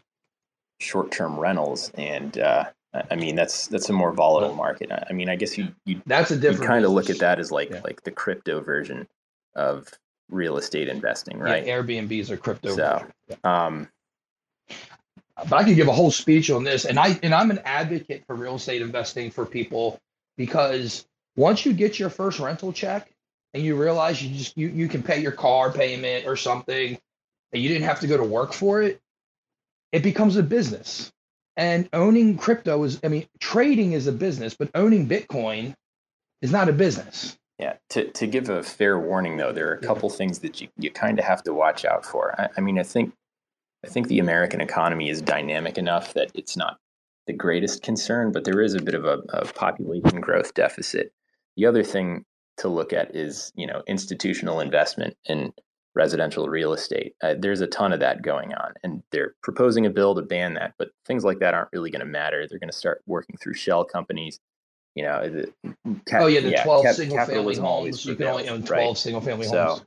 short-term 0.81 1.39
rentals 1.39 1.91
and 1.95 2.39
uh, 2.39 2.65
I 3.11 3.17
mean, 3.17 3.35
that's 3.35 3.67
that's 3.67 3.89
a 3.89 3.93
more 3.93 4.13
volatile 4.13 4.55
market. 4.55 4.91
I 4.93 5.13
mean, 5.13 5.29
I 5.29 5.37
guess 5.37 5.59
you 5.59 5.69
you 5.85 6.01
that's 6.07 6.31
a 6.31 6.37
different 6.37 6.67
kind 6.67 6.85
of 6.85 6.93
look 6.93 7.11
at 7.11 7.19
that 7.19 7.39
as 7.39 7.51
like 7.51 7.71
yeah. 7.71 7.81
like 7.85 8.03
the 8.03 8.11
crypto 8.11 8.61
version 8.61 9.07
of 9.55 9.89
real 10.31 10.57
estate 10.57 10.89
investing, 10.89 11.39
right? 11.39 11.67
Yeah, 11.67 11.79
Airbnbs 11.79 12.31
are 12.31 12.37
crypto. 12.37 12.75
So, 12.75 13.07
yeah. 13.29 13.37
um, 13.45 13.89
but 15.49 15.53
I 15.53 15.65
could 15.65 15.77
give 15.77 15.89
a 15.89 15.93
whole 15.93 16.11
speech 16.11 16.51
on 16.51 16.65
this, 16.65 16.85
and 16.85 16.99
I 16.99 17.19
and 17.23 17.35
I'm 17.35 17.51
an 17.51 17.61
advocate 17.65 18.25
for 18.27 18.35
real 18.35 18.57
estate 18.57 18.83
investing 18.83 19.31
for 19.31 19.45
people 19.45 20.01
because 20.37 21.07
once 21.37 21.67
you 21.67 21.73
get 21.73 21.99
your 21.99 22.11
first 22.11 22.39
rental 22.39 22.73
check 22.73 23.11
and 23.53 23.63
you 23.63 23.77
realize 23.77 24.23
you 24.23 24.35
just 24.37 24.57
you 24.57 24.69
you 24.69 24.89
can 24.89 25.03
pay 25.03 25.21
your 25.21 25.33
car 25.33 25.73
payment 25.73 26.27
or 26.27 26.37
something, 26.37 26.99
and 27.53 27.63
you 27.63 27.69
didn't 27.69 27.85
have 27.85 28.01
to 28.01 28.07
go 28.07 28.17
to 28.17 28.25
work 28.25 28.53
for 28.53 28.83
it, 28.83 29.01
it 29.97 30.03
becomes 30.03 30.37
a 30.37 30.43
business 30.43 31.11
and 31.57 31.89
owning 31.95 32.37
crypto 32.37 32.83
is, 32.83 33.01
I 33.03 33.09
mean, 33.09 33.27
trading 33.41 33.93
is 33.93 34.07
a 34.07 34.13
business, 34.13 34.55
but 34.55 34.69
owning 34.75 35.09
Bitcoin 35.09 35.73
is 36.43 36.53
not 36.53 36.69
a 36.69 36.73
business. 36.73 37.39
Yeah. 37.59 37.77
To, 37.91 38.11
to 38.13 38.27
give 38.27 38.51
a 38.51 38.63
fair 38.63 38.99
warning, 38.99 39.39
though, 39.39 39.53
there 39.53 39.71
are 39.71 39.75
a 39.75 39.81
couple 39.81 40.11
things 40.11 40.41
that 40.41 40.61
you, 40.61 40.69
you 40.77 40.91
kind 40.91 41.19
of 41.19 41.25
have 41.25 41.43
to 41.45 41.55
watch 41.55 41.87
out 41.87 42.05
for. 42.05 42.39
I, 42.39 42.49
I 42.59 42.61
mean, 42.61 42.79
I 42.79 42.83
think 42.83 43.15
I 43.85 43.89
think 43.89 44.09
the 44.09 44.19
American 44.19 44.61
economy 44.61 45.09
is 45.09 45.23
dynamic 45.23 45.79
enough 45.79 46.13
that 46.13 46.31
it's 46.35 46.57
not 46.57 46.77
the 47.27 47.33
greatest 47.33 47.83
concern, 47.83 48.33
but 48.33 48.45
there 48.45 48.61
is 48.61 48.75
a 48.75 48.83
bit 48.83 48.95
of 48.95 49.07
a, 49.07 49.23
a 49.31 49.47
population 49.47 50.21
growth 50.21 50.53
deficit. 50.53 51.13
The 51.57 51.65
other 51.65 51.83
thing 51.83 52.25
to 52.59 52.69
look 52.69 52.93
at 52.93 53.15
is, 53.17 53.53
you 53.55 53.67
know, 53.67 53.83
institutional 53.87 54.61
investment 54.61 55.17
in 55.25 55.55
residential 55.97 56.47
real 56.49 56.75
estate. 56.75 57.15
Uh, 57.23 57.35
there's 57.37 57.63
a 57.63 57.67
ton 57.67 57.93
of 57.93 58.01
that 58.01 58.23
going 58.23 58.55
on, 58.55 58.75
and 58.85 59.03
they're 59.11 59.35
proposing 59.43 59.87
a 59.87 59.91
bill 59.91 60.15
to 60.15 60.23
ban 60.23 60.55
that. 60.55 60.75
But 60.79 60.91
things 61.07 61.25
like 61.25 61.41
that 61.41 61.55
aren't 61.55 61.71
really 61.73 61.91
going 61.91 62.01
to 62.01 62.07
matter. 62.07 62.47
They're 62.47 62.61
going 62.61 62.71
to 62.71 62.77
start 62.77 63.03
working 63.07 63.37
through 63.43 63.55
shell 63.55 63.85
companies. 63.85 64.39
You 64.95 65.05
know, 65.05 65.29
the, 65.29 65.53
cap, 66.07 66.23
oh 66.23 66.27
yeah, 66.27 66.41
the 66.41 66.51
yeah, 66.51 66.63
twelve 66.63 66.85
cap, 66.85 66.95
single 66.95 67.25
family 67.25 67.57
homes. 67.57 68.05
You 68.05 68.15
can 68.15 68.27
only 68.27 68.49
own 68.49 68.63
twelve 68.63 68.89
right? 68.89 68.97
single 68.97 69.21
family 69.21 69.49
homes. 69.49 69.83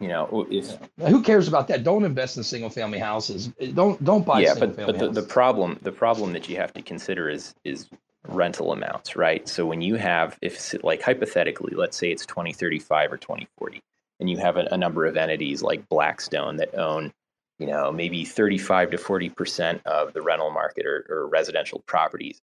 You 0.00 0.08
know, 0.08 0.46
if 0.50 0.78
yeah. 0.96 1.08
who 1.08 1.22
cares 1.22 1.48
about 1.48 1.68
that? 1.68 1.82
Don't 1.82 2.04
invest 2.04 2.36
in 2.36 2.42
single 2.42 2.70
family 2.70 2.98
houses. 2.98 3.48
Don't 3.74 4.02
don't 4.02 4.24
buy. 4.24 4.44
Single 4.44 4.60
family. 4.60 4.76
Yeah, 4.78 4.86
but 4.86 4.98
but 4.98 5.14
the, 5.14 5.20
the 5.20 5.26
problem 5.26 5.78
the 5.82 5.92
problem 5.92 6.32
that 6.32 6.48
you 6.48 6.56
have 6.56 6.72
to 6.74 6.82
consider 6.82 7.28
is 7.28 7.54
is 7.64 7.88
rental 8.26 8.72
amounts, 8.72 9.16
right? 9.16 9.48
So 9.48 9.66
when 9.66 9.80
you 9.80 9.96
have 9.96 10.38
if 10.40 10.74
like 10.84 11.02
hypothetically, 11.02 11.74
let's 11.74 11.96
say 11.96 12.10
it's 12.10 12.26
2035 12.26 13.12
or 13.12 13.16
2040 13.16 13.82
and 14.20 14.28
you 14.28 14.36
have 14.38 14.56
a, 14.56 14.68
a 14.70 14.76
number 14.76 15.06
of 15.06 15.16
entities 15.16 15.62
like 15.62 15.88
Blackstone 15.88 16.56
that 16.56 16.74
own, 16.74 17.12
you 17.58 17.66
know, 17.66 17.92
maybe 17.92 18.24
35 18.24 18.92
to 18.92 18.98
40 18.98 19.28
percent 19.30 19.82
of 19.86 20.12
the 20.12 20.22
rental 20.22 20.50
market 20.50 20.86
or, 20.86 21.06
or, 21.08 21.28
residential 21.28 21.82
properties, 21.86 22.40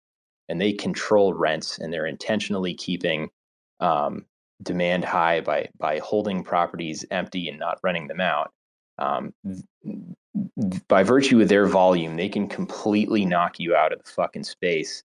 and 0.48 0.60
they 0.60 0.72
control 0.72 1.34
rents 1.34 1.78
and 1.78 1.92
they're 1.92 2.06
intentionally 2.06 2.74
keeping 2.74 3.28
um, 3.80 4.24
demand 4.62 5.04
high 5.04 5.40
by 5.40 5.68
by 5.78 5.98
holding 5.98 6.42
properties 6.42 7.04
empty 7.10 7.48
and 7.48 7.58
not 7.58 7.78
renting 7.82 8.08
them 8.08 8.20
out. 8.20 8.52
Um, 8.98 9.34
by 10.88 11.02
virtue 11.02 11.40
of 11.40 11.48
their 11.48 11.66
volume, 11.66 12.16
they 12.16 12.28
can 12.28 12.48
completely 12.48 13.24
knock 13.24 13.58
you 13.58 13.74
out 13.74 13.92
of 13.92 14.02
the 14.02 14.10
fucking 14.10 14.44
space 14.44 15.02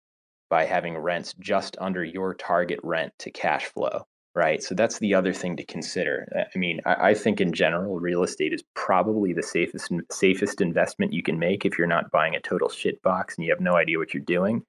by 0.50 0.66
having 0.66 0.98
rents 0.98 1.34
just 1.40 1.78
under 1.80 2.04
your 2.04 2.34
target 2.34 2.80
rent 2.84 3.14
to 3.20 3.32
cash 3.32 3.66
flow 3.66 4.06
right? 4.40 4.64
So 4.64 4.74
that's 4.74 5.00
the 5.00 5.14
other 5.14 5.34
thing 5.34 5.58
to 5.58 5.66
consider. 5.66 6.32
Uh, 6.34 6.44
I 6.56 6.58
mean, 6.58 6.80
I, 6.86 7.10
I, 7.10 7.14
think 7.14 7.42
in 7.42 7.52
general, 7.52 8.00
real 8.00 8.24
estate 8.24 8.54
is 8.54 8.64
probably 8.74 9.34
the 9.34 9.44
safest 9.44 9.92
safest 10.10 10.62
investment 10.62 11.12
you 11.12 11.22
can 11.22 11.38
make 11.38 11.66
if 11.66 11.78
you're 11.78 11.88
not 11.88 12.10
buying 12.10 12.36
a 12.36 12.40
total 12.40 12.70
shit 12.70 13.02
box 13.02 13.36
and 13.36 13.44
you 13.44 13.52
have 13.52 13.60
no 13.60 13.76
idea 13.76 13.98
what 13.98 14.14
you're 14.14 14.24
doing. 14.24 14.64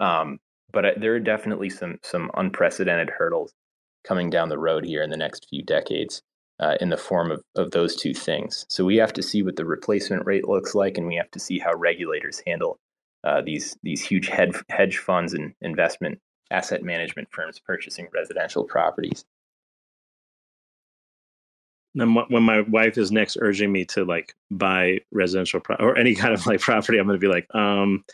Um, 0.00 0.40
but 0.72 0.84
uh, 0.84 0.90
there 0.96 1.14
are 1.14 1.20
definitely 1.20 1.70
some 1.70 2.00
some 2.02 2.28
unprecedented 2.34 3.08
hurdles 3.08 3.52
coming 4.02 4.30
down 4.30 4.48
the 4.48 4.58
road 4.58 4.84
here 4.84 5.04
in 5.04 5.10
the 5.10 5.16
next 5.16 5.46
few 5.48 5.62
decades. 5.62 6.20
Uh, 6.60 6.76
in 6.80 6.88
the 6.88 6.96
form 6.96 7.32
of, 7.32 7.42
of 7.56 7.72
those 7.72 7.96
two 7.96 8.14
things. 8.14 8.64
So 8.68 8.84
we 8.84 8.94
have 8.98 9.12
to 9.14 9.24
see 9.24 9.42
what 9.42 9.56
the 9.56 9.64
replacement 9.64 10.24
rate 10.24 10.46
looks 10.46 10.72
like, 10.72 10.96
and 10.96 11.04
we 11.04 11.16
have 11.16 11.30
to 11.32 11.40
see 11.40 11.58
how 11.58 11.74
regulators 11.74 12.40
handle 12.46 12.78
uh, 13.24 13.40
these 13.44 13.76
these 13.82 14.02
huge 14.02 14.28
hedge 14.28 14.54
hedge 14.68 14.98
funds 14.98 15.34
and 15.34 15.52
investment 15.62 16.20
asset 16.50 16.82
management 16.82 17.28
firms 17.30 17.58
purchasing 17.58 18.08
residential 18.14 18.64
properties. 18.64 19.24
And 21.96 22.16
when 22.28 22.42
my 22.42 22.62
wife 22.62 22.98
is 22.98 23.12
next 23.12 23.36
urging 23.40 23.70
me 23.70 23.84
to 23.86 24.04
like 24.04 24.34
buy 24.50 25.00
residential 25.12 25.60
pro- 25.60 25.76
or 25.76 25.96
any 25.96 26.14
kind 26.14 26.34
of 26.34 26.44
like 26.46 26.60
property, 26.60 26.98
I'm 26.98 27.06
going 27.06 27.18
to 27.18 27.24
be 27.24 27.32
like, 27.32 27.52
um, 27.54 28.04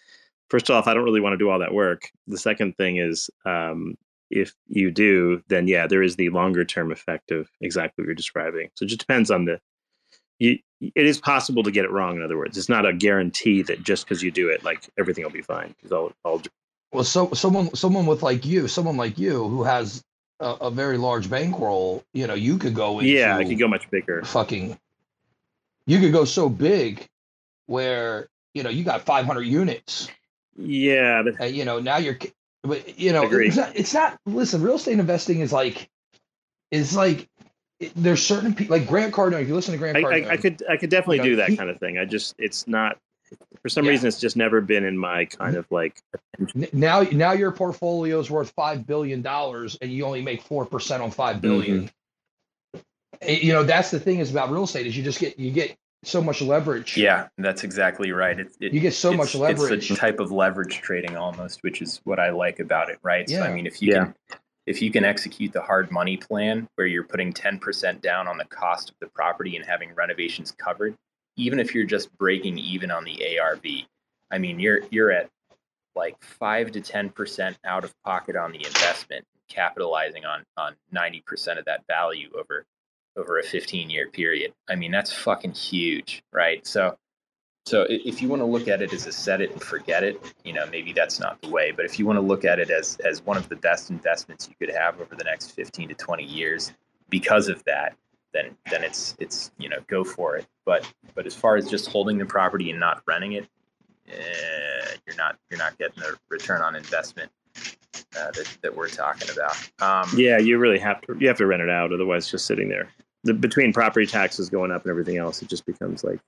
first 0.50 0.70
off, 0.70 0.86
I 0.86 0.92
don't 0.92 1.04
really 1.04 1.20
want 1.20 1.32
to 1.32 1.38
do 1.38 1.48
all 1.48 1.58
that 1.60 1.72
work. 1.72 2.10
The 2.26 2.38
second 2.38 2.76
thing 2.76 2.98
is, 2.98 3.30
um, 3.46 3.96
if 4.30 4.54
you 4.68 4.90
do, 4.90 5.42
then 5.48 5.66
yeah, 5.66 5.86
there 5.86 6.02
is 6.02 6.16
the 6.16 6.28
longer 6.28 6.64
term 6.64 6.92
effect 6.92 7.30
of 7.30 7.48
exactly 7.60 8.02
what 8.02 8.06
you're 8.06 8.14
describing. 8.14 8.68
So 8.74 8.84
it 8.84 8.88
just 8.88 9.00
depends 9.00 9.30
on 9.30 9.46
the. 9.46 9.60
You, 10.38 10.58
it 10.80 11.06
is 11.06 11.20
possible 11.20 11.62
to 11.62 11.70
get 11.70 11.84
it 11.84 11.90
wrong. 11.90 12.16
In 12.16 12.22
other 12.22 12.38
words, 12.38 12.56
it's 12.56 12.68
not 12.68 12.86
a 12.86 12.94
guarantee 12.94 13.62
that 13.62 13.82
just 13.82 14.04
because 14.04 14.22
you 14.22 14.30
do 14.30 14.48
it, 14.48 14.64
like 14.64 14.88
everything 14.98 15.24
will 15.24 15.30
be 15.30 15.42
fine. 15.42 15.74
Because 15.76 15.92
all, 15.92 16.12
all 16.24 16.40
well, 16.92 17.04
so 17.04 17.32
someone 17.32 17.74
someone 17.74 18.06
with 18.06 18.22
like 18.22 18.44
you, 18.44 18.68
someone 18.68 18.96
like 18.96 19.18
you 19.18 19.46
who 19.48 19.62
has 19.62 20.02
a, 20.40 20.56
a 20.62 20.70
very 20.70 20.98
large 20.98 21.30
bankroll, 21.30 22.02
you 22.12 22.26
know, 22.26 22.34
you 22.34 22.58
could 22.58 22.74
go 22.74 22.98
into 22.98 23.12
yeah, 23.12 23.36
I 23.36 23.44
could 23.44 23.58
go 23.58 23.68
much 23.68 23.88
bigger. 23.90 24.22
Fucking, 24.24 24.78
you 25.86 26.00
could 26.00 26.12
go 26.12 26.24
so 26.24 26.48
big 26.48 27.06
where 27.66 28.28
you 28.54 28.62
know 28.62 28.70
you 28.70 28.82
got 28.82 29.02
500 29.02 29.42
units. 29.42 30.08
Yeah, 30.56 31.22
but 31.22 31.40
uh, 31.40 31.44
you 31.44 31.64
know 31.64 31.78
now 31.78 31.98
you're, 31.98 32.18
but 32.62 32.98
you 32.98 33.12
know 33.12 33.22
it's 33.22 33.56
not, 33.56 33.76
it's 33.76 33.94
not. 33.94 34.18
Listen, 34.26 34.62
real 34.62 34.74
estate 34.74 34.98
investing 34.98 35.40
is 35.40 35.52
like, 35.52 35.88
is 36.72 36.96
like 36.96 37.28
there's 37.94 38.24
certain 38.24 38.54
people 38.54 38.76
like 38.76 38.88
Grant 38.88 39.14
Cardone. 39.14 39.42
If 39.42 39.48
you 39.48 39.54
listen 39.54 39.72
to 39.72 39.78
Grant 39.78 39.96
Cardone, 39.96 40.26
I, 40.26 40.30
I, 40.32 40.36
could 40.36 40.62
I 40.68 40.76
could 40.76 40.90
definitely 40.90 41.18
you 41.18 41.22
know, 41.22 41.28
do 41.28 41.36
that 41.36 41.50
he, 41.50 41.56
kind 41.56 41.70
of 41.70 41.78
thing. 41.78 41.98
I 41.98 42.04
just 42.04 42.34
it's 42.38 42.66
not 42.66 42.98
for 43.62 43.68
some 43.68 43.84
yeah. 43.84 43.90
reason 43.90 44.08
it's 44.08 44.20
just 44.20 44.36
never 44.36 44.60
been 44.60 44.84
in 44.84 44.96
my 44.96 45.24
kind 45.24 45.56
of 45.56 45.66
like 45.70 46.02
now 46.72 47.02
now 47.12 47.32
your 47.32 47.52
portfolio 47.52 48.18
is 48.18 48.30
worth 48.30 48.50
five 48.50 48.86
billion 48.86 49.22
dollars 49.22 49.76
and 49.80 49.92
you 49.92 50.04
only 50.04 50.22
make 50.22 50.42
four 50.42 50.64
percent 50.64 51.02
on 51.02 51.10
five 51.10 51.40
billion. 51.40 51.84
Mm-hmm. 51.84 52.80
Eh, 53.22 53.38
you 53.42 53.52
know 53.52 53.62
that's 53.62 53.90
the 53.90 54.00
thing 54.00 54.18
is 54.18 54.30
about 54.30 54.50
real 54.50 54.64
estate 54.64 54.86
is 54.86 54.96
you 54.96 55.02
just 55.02 55.20
get 55.20 55.38
you 55.38 55.50
get 55.50 55.76
so 56.02 56.22
much 56.22 56.40
leverage. 56.40 56.96
Yeah, 56.96 57.28
that's 57.36 57.62
exactly 57.62 58.10
right. 58.12 58.40
It, 58.40 58.56
it, 58.60 58.72
you 58.72 58.80
get 58.80 58.94
so 58.94 59.12
much 59.12 59.34
leverage. 59.34 59.90
It's 59.90 59.90
a 59.90 60.00
type 60.00 60.18
of 60.18 60.32
leverage 60.32 60.80
trading 60.80 61.16
almost, 61.16 61.62
which 61.62 61.82
is 61.82 62.00
what 62.04 62.18
I 62.18 62.30
like 62.30 62.58
about 62.58 62.88
it, 62.88 62.98
right? 63.02 63.28
Yeah. 63.28 63.40
So 63.40 63.44
I 63.44 63.52
mean, 63.52 63.66
if 63.66 63.82
you 63.82 63.92
yeah. 63.92 64.04
can 64.04 64.14
if 64.66 64.80
you 64.80 64.90
can 64.90 65.04
execute 65.04 65.52
the 65.52 65.60
hard 65.60 65.90
money 65.90 66.16
plan 66.16 66.68
where 66.76 66.86
you're 66.86 67.04
putting 67.04 67.32
10% 67.32 68.00
down 68.00 68.28
on 68.28 68.38
the 68.38 68.44
cost 68.44 68.90
of 68.90 68.94
the 69.00 69.08
property 69.08 69.56
and 69.56 69.64
having 69.64 69.92
renovations 69.94 70.52
covered, 70.52 70.94
even 71.40 71.58
if 71.58 71.74
you're 71.74 71.84
just 71.84 72.16
breaking 72.18 72.58
even 72.58 72.90
on 72.90 73.04
the 73.04 73.38
ARV, 73.38 73.64
I 74.30 74.38
mean, 74.38 74.60
you're 74.60 74.80
you're 74.90 75.10
at 75.10 75.28
like 75.96 76.16
five 76.22 76.70
to 76.72 76.80
ten 76.80 77.08
percent 77.08 77.58
out 77.64 77.84
of 77.84 77.94
pocket 78.04 78.36
on 78.36 78.52
the 78.52 78.64
investment, 78.64 79.24
capitalizing 79.48 80.24
on 80.24 80.44
on 80.56 80.74
ninety 80.92 81.22
percent 81.26 81.58
of 81.58 81.64
that 81.64 81.84
value 81.88 82.28
over 82.38 82.64
over 83.16 83.38
a 83.40 83.42
15 83.42 83.90
year 83.90 84.08
period. 84.08 84.52
I 84.68 84.76
mean, 84.76 84.92
that's 84.92 85.12
fucking 85.12 85.52
huge, 85.52 86.22
right? 86.32 86.64
So 86.66 86.96
so 87.66 87.86
if 87.88 88.22
you 88.22 88.28
want 88.28 88.40
to 88.40 88.46
look 88.46 88.68
at 88.68 88.82
it 88.82 88.92
as 88.92 89.06
a 89.06 89.12
set 89.12 89.40
it 89.40 89.52
and 89.52 89.62
forget 89.62 90.02
it, 90.02 90.18
you 90.44 90.52
know, 90.52 90.66
maybe 90.66 90.92
that's 90.92 91.20
not 91.20 91.40
the 91.42 91.50
way. 91.50 91.72
But 91.72 91.84
if 91.84 91.98
you 91.98 92.06
want 92.06 92.16
to 92.16 92.22
look 92.22 92.44
at 92.44 92.58
it 92.58 92.70
as 92.70 92.96
as 93.04 93.24
one 93.24 93.36
of 93.36 93.48
the 93.48 93.56
best 93.56 93.90
investments 93.90 94.48
you 94.48 94.54
could 94.58 94.74
have 94.74 95.00
over 95.00 95.16
the 95.16 95.24
next 95.24 95.52
15 95.52 95.88
to 95.88 95.94
20 95.94 96.22
years 96.22 96.72
because 97.08 97.48
of 97.48 97.64
that, 97.64 97.96
then 98.32 98.56
then 98.70 98.84
it's 98.84 99.16
it's 99.18 99.50
you 99.58 99.68
know 99.68 99.78
go 99.86 100.04
for 100.04 100.36
it. 100.36 100.46
But 100.64 100.90
but 101.14 101.26
as 101.26 101.34
far 101.34 101.56
as 101.56 101.68
just 101.68 101.88
holding 101.88 102.18
the 102.18 102.26
property 102.26 102.70
and 102.70 102.80
not 102.80 103.02
renting 103.06 103.32
it, 103.32 103.48
eh, 104.08 104.94
you're 105.06 105.16
not 105.16 105.36
you're 105.50 105.58
not 105.58 105.78
getting 105.78 106.02
the 106.02 106.16
return 106.28 106.62
on 106.62 106.76
investment 106.76 107.30
uh, 108.16 108.30
that 108.30 108.58
that 108.62 108.76
we're 108.76 108.88
talking 108.88 109.28
about. 109.30 109.56
Um, 109.80 110.10
yeah, 110.16 110.38
you 110.38 110.58
really 110.58 110.78
have 110.78 111.00
to 111.02 111.16
you 111.18 111.28
have 111.28 111.38
to 111.38 111.46
rent 111.46 111.62
it 111.62 111.70
out, 111.70 111.92
otherwise 111.92 112.24
it's 112.24 112.30
just 112.30 112.46
sitting 112.46 112.68
there. 112.68 112.88
The, 113.24 113.34
between 113.34 113.72
property 113.72 114.06
taxes 114.06 114.48
going 114.48 114.70
up 114.70 114.82
and 114.82 114.90
everything 114.90 115.18
else, 115.18 115.42
it 115.42 115.48
just 115.48 115.66
becomes 115.66 116.02
like 116.02 116.20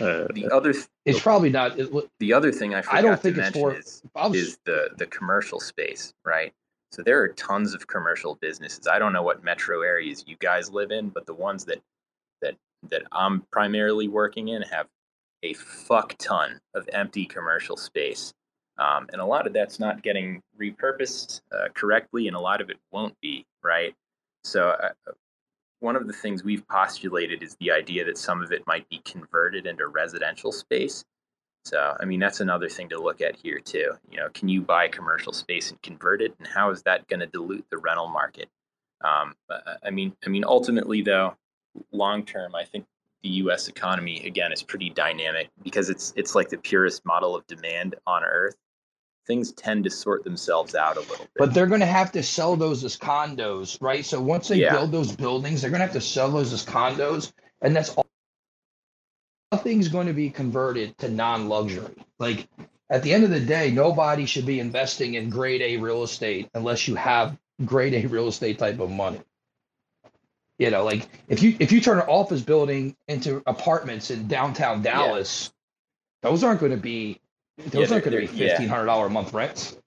uh, 0.00 0.26
the 0.32 0.48
other 0.52 0.72
th- 0.72 0.86
it's 1.04 1.20
probably 1.20 1.50
not 1.50 1.78
it, 1.78 1.90
the 2.20 2.32
other 2.32 2.52
thing 2.52 2.74
I 2.74 2.82
forgot 2.82 2.98
I 2.98 3.02
don't 3.02 3.20
think 3.20 3.34
to 3.36 3.40
mention 3.42 3.60
for, 3.60 3.74
is, 3.74 4.02
is 4.32 4.58
the 4.64 4.90
the 4.96 5.06
commercial 5.06 5.60
space, 5.60 6.14
right? 6.24 6.52
So 6.92 7.02
there 7.02 7.22
are 7.22 7.28
tons 7.28 7.74
of 7.74 7.86
commercial 7.86 8.36
businesses. 8.36 8.86
I 8.86 8.98
don't 8.98 9.12
know 9.12 9.22
what 9.22 9.44
metro 9.44 9.82
areas 9.82 10.24
you 10.26 10.36
guys 10.38 10.70
live 10.70 10.90
in, 10.90 11.10
but 11.10 11.26
the 11.26 11.34
ones 11.34 11.64
that 11.66 11.82
that 12.42 12.56
that 12.90 13.02
I'm 13.12 13.42
primarily 13.52 14.08
working 14.08 14.48
in 14.48 14.62
have 14.62 14.86
a 15.42 15.54
fuck 15.54 16.16
ton 16.18 16.60
of 16.74 16.88
empty 16.92 17.26
commercial 17.26 17.76
space. 17.76 18.32
Um, 18.78 19.08
and 19.12 19.20
a 19.20 19.24
lot 19.24 19.46
of 19.46 19.52
that's 19.52 19.80
not 19.80 20.02
getting 20.02 20.40
repurposed 20.60 21.40
uh, 21.52 21.68
correctly, 21.74 22.28
and 22.28 22.36
a 22.36 22.40
lot 22.40 22.60
of 22.60 22.70
it 22.70 22.78
won't 22.92 23.20
be, 23.20 23.44
right? 23.62 23.94
So, 24.44 24.68
uh, 24.70 24.90
one 25.80 25.96
of 25.96 26.06
the 26.06 26.12
things 26.12 26.42
we've 26.42 26.66
postulated 26.68 27.42
is 27.42 27.56
the 27.56 27.70
idea 27.70 28.04
that 28.04 28.18
some 28.18 28.42
of 28.42 28.52
it 28.52 28.66
might 28.66 28.88
be 28.88 29.00
converted 29.04 29.66
into 29.66 29.86
residential 29.88 30.52
space. 30.52 31.04
So, 31.64 31.96
I 32.00 32.04
mean, 32.04 32.20
that's 32.20 32.40
another 32.40 32.68
thing 32.68 32.88
to 32.90 33.00
look 33.00 33.20
at 33.20 33.36
here 33.36 33.58
too. 33.58 33.92
You 34.10 34.18
know, 34.18 34.28
can 34.32 34.48
you 34.48 34.62
buy 34.62 34.88
commercial 34.88 35.32
space 35.32 35.70
and 35.70 35.80
convert 35.82 36.22
it, 36.22 36.34
and 36.38 36.46
how 36.46 36.70
is 36.70 36.82
that 36.82 37.06
going 37.08 37.20
to 37.20 37.26
dilute 37.26 37.66
the 37.70 37.78
rental 37.78 38.08
market? 38.08 38.48
Um, 39.04 39.34
I 39.82 39.90
mean, 39.90 40.14
I 40.24 40.28
mean, 40.28 40.44
ultimately, 40.44 41.02
though, 41.02 41.36
long 41.92 42.24
term, 42.24 42.54
I 42.54 42.64
think 42.64 42.86
the 43.22 43.28
U.S. 43.30 43.68
economy 43.68 44.24
again 44.26 44.52
is 44.52 44.62
pretty 44.62 44.90
dynamic 44.90 45.50
because 45.62 45.90
it's 45.90 46.12
it's 46.16 46.34
like 46.34 46.48
the 46.48 46.58
purest 46.58 47.04
model 47.04 47.36
of 47.36 47.46
demand 47.46 47.96
on 48.06 48.24
Earth. 48.24 48.56
Things 49.26 49.52
tend 49.52 49.84
to 49.84 49.90
sort 49.90 50.24
themselves 50.24 50.74
out 50.74 50.96
a 50.96 51.00
little 51.00 51.26
bit. 51.26 51.30
But 51.36 51.52
they're 51.52 51.66
going 51.66 51.80
to 51.80 51.86
have 51.86 52.10
to 52.12 52.22
sell 52.22 52.56
those 52.56 52.82
as 52.82 52.96
condos, 52.96 53.76
right? 53.82 54.04
So 54.04 54.22
once 54.22 54.48
they 54.48 54.56
yeah. 54.56 54.72
build 54.72 54.90
those 54.90 55.14
buildings, 55.14 55.60
they're 55.60 55.70
going 55.70 55.80
to 55.80 55.84
have 55.84 55.92
to 55.92 56.00
sell 56.00 56.30
those 56.30 56.52
as 56.54 56.64
condos, 56.64 57.32
and 57.60 57.76
that's 57.76 57.90
all 57.90 58.07
nothing's 59.52 59.88
going 59.88 60.06
to 60.06 60.12
be 60.12 60.30
converted 60.30 60.96
to 60.98 61.08
non-luxury. 61.08 61.94
Like 62.18 62.48
at 62.90 63.02
the 63.02 63.12
end 63.12 63.24
of 63.24 63.30
the 63.30 63.40
day, 63.40 63.70
nobody 63.70 64.26
should 64.26 64.46
be 64.46 64.60
investing 64.60 65.14
in 65.14 65.30
grade 65.30 65.62
A 65.62 65.76
real 65.76 66.02
estate 66.02 66.50
unless 66.54 66.88
you 66.88 66.94
have 66.94 67.36
grade 67.64 67.94
A 67.94 68.06
real 68.06 68.28
estate 68.28 68.58
type 68.58 68.80
of 68.80 68.90
money. 68.90 69.20
You 70.58 70.70
know, 70.70 70.84
like 70.84 71.08
if 71.28 71.42
you 71.42 71.56
if 71.60 71.70
you 71.70 71.80
turn 71.80 71.98
an 71.98 72.08
office 72.08 72.42
building 72.42 72.96
into 73.06 73.42
apartments 73.46 74.10
in 74.10 74.26
downtown 74.26 74.82
Dallas, 74.82 75.52
yeah. 76.22 76.30
those 76.30 76.42
aren't 76.42 76.58
going 76.58 76.72
to 76.72 76.78
be 76.78 77.20
those 77.58 77.88
yeah, 77.88 77.94
aren't 77.94 78.04
going 78.04 78.26
to 78.26 78.32
be 78.32 78.38
fifteen 78.38 78.68
hundred 78.68 78.86
dollar 78.86 79.06
a 79.06 79.10
month 79.10 79.32
rents. 79.32 79.78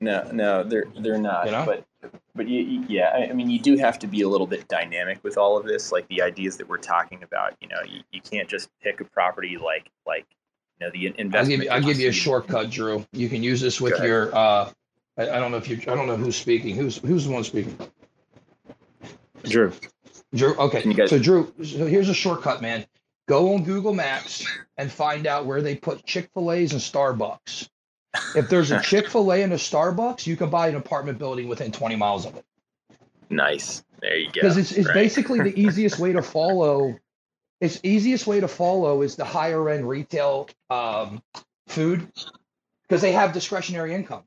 No, 0.00 0.30
no, 0.32 0.64
they're 0.64 0.86
they're 0.98 1.18
not. 1.18 1.46
You 1.46 1.52
know? 1.52 1.66
But 1.66 1.84
but 2.38 2.48
you, 2.48 2.82
yeah, 2.88 3.26
I 3.30 3.34
mean, 3.34 3.50
you 3.50 3.58
do 3.58 3.76
have 3.76 3.98
to 3.98 4.06
be 4.06 4.22
a 4.22 4.28
little 4.28 4.46
bit 4.46 4.66
dynamic 4.68 5.22
with 5.22 5.36
all 5.36 5.58
of 5.58 5.66
this. 5.66 5.92
Like 5.92 6.08
the 6.08 6.22
ideas 6.22 6.56
that 6.56 6.68
we're 6.68 6.78
talking 6.78 7.22
about, 7.22 7.54
you 7.60 7.68
know, 7.68 7.82
you, 7.86 8.00
you 8.10 8.22
can't 8.22 8.48
just 8.48 8.70
pick 8.82 9.02
a 9.02 9.04
property 9.04 9.58
like 9.58 9.90
like 10.06 10.24
you 10.80 10.86
know 10.86 10.90
the 10.92 11.06
investment. 11.20 11.34
I'll 11.34 11.46
give 11.46 11.62
you, 11.64 11.70
I'll 11.70 11.82
give 11.82 12.00
you 12.00 12.08
a 12.08 12.12
shortcut, 12.12 12.70
Drew. 12.70 13.04
You 13.12 13.28
can 13.28 13.42
use 13.42 13.60
this 13.60 13.78
with 13.80 14.02
your. 14.02 14.34
uh 14.34 14.70
I, 15.18 15.22
I 15.30 15.38
don't 15.40 15.50
know 15.50 15.58
if 15.58 15.68
you. 15.68 15.76
I 15.82 15.94
don't 15.94 16.06
know 16.06 16.16
who's 16.16 16.36
speaking. 16.36 16.74
Who's 16.76 16.96
who's 16.96 17.26
the 17.26 17.32
one 17.32 17.44
speaking? 17.44 17.76
Drew. 19.44 19.72
Drew. 20.34 20.54
Okay. 20.54 20.92
Guys- 20.94 21.10
so 21.10 21.18
Drew. 21.18 21.52
So 21.64 21.86
here's 21.86 22.08
a 22.08 22.14
shortcut, 22.14 22.62
man. 22.62 22.86
Go 23.26 23.54
on 23.54 23.64
Google 23.64 23.92
Maps 23.92 24.46
and 24.78 24.90
find 24.90 25.26
out 25.26 25.44
where 25.44 25.60
they 25.60 25.74
put 25.74 26.04
Chick 26.06 26.30
Fil 26.32 26.50
A's 26.52 26.72
and 26.72 26.80
Starbucks. 26.80 27.68
If 28.34 28.48
there's 28.48 28.70
a 28.70 28.80
Chick 28.82 29.08
Fil 29.08 29.32
A 29.32 29.42
and 29.42 29.52
a 29.52 29.56
Starbucks, 29.56 30.26
you 30.26 30.36
can 30.36 30.50
buy 30.50 30.68
an 30.68 30.76
apartment 30.76 31.18
building 31.18 31.48
within 31.48 31.72
20 31.72 31.96
miles 31.96 32.26
of 32.26 32.36
it. 32.36 32.44
Nice. 33.30 33.84
There 34.00 34.16
you 34.16 34.26
go. 34.26 34.32
Because 34.34 34.56
it's, 34.56 34.72
it's 34.72 34.86
right. 34.86 34.94
basically 34.94 35.40
the 35.40 35.60
easiest 35.60 35.98
way 35.98 36.12
to 36.12 36.22
follow. 36.36 36.98
It's 37.60 37.80
easiest 37.82 38.26
way 38.26 38.40
to 38.40 38.48
follow 38.48 39.02
is 39.02 39.16
the 39.16 39.24
higher 39.24 39.68
end 39.68 39.88
retail 39.88 40.48
um, 40.70 41.22
food 41.66 42.08
because 42.88 43.02
they 43.02 43.12
have 43.12 43.32
discretionary 43.32 43.94
income 43.94 44.22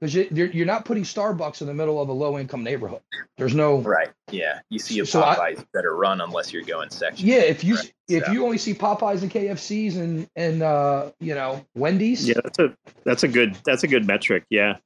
because 0.00 0.14
you, 0.14 0.28
you're 0.30 0.66
not 0.66 0.84
putting 0.84 1.04
Starbucks 1.04 1.60
in 1.62 1.66
the 1.66 1.74
middle 1.74 2.00
of 2.00 2.08
a 2.08 2.12
low 2.12 2.38
income 2.38 2.62
neighborhood. 2.62 3.00
There's 3.38 3.54
no 3.54 3.78
right. 3.78 4.08
Yeah, 4.30 4.60
you 4.68 4.78
see 4.78 5.00
a 5.00 5.06
so 5.06 5.22
Popeyes 5.22 5.60
I, 5.60 5.64
better 5.72 5.96
run 5.96 6.20
unless 6.20 6.52
you're 6.52 6.64
going 6.64 6.90
section. 6.90 7.26
Yeah, 7.26 7.36
if 7.36 7.64
you 7.64 7.76
right? 7.76 7.92
if 8.08 8.24
so. 8.26 8.32
you 8.32 8.44
only 8.44 8.58
see 8.58 8.74
Popeyes 8.74 9.22
and 9.22 9.30
KFCs 9.30 9.96
and 9.96 10.28
and 10.36 10.62
uh, 10.62 11.10
you 11.20 11.34
know 11.34 11.64
Wendy's. 11.74 12.28
Yeah, 12.28 12.40
that's 12.42 12.58
a 12.58 12.76
that's 13.04 13.22
a 13.22 13.28
good 13.28 13.56
that's 13.64 13.84
a 13.84 13.88
good 13.88 14.06
metric. 14.06 14.44
Yeah, 14.50 14.76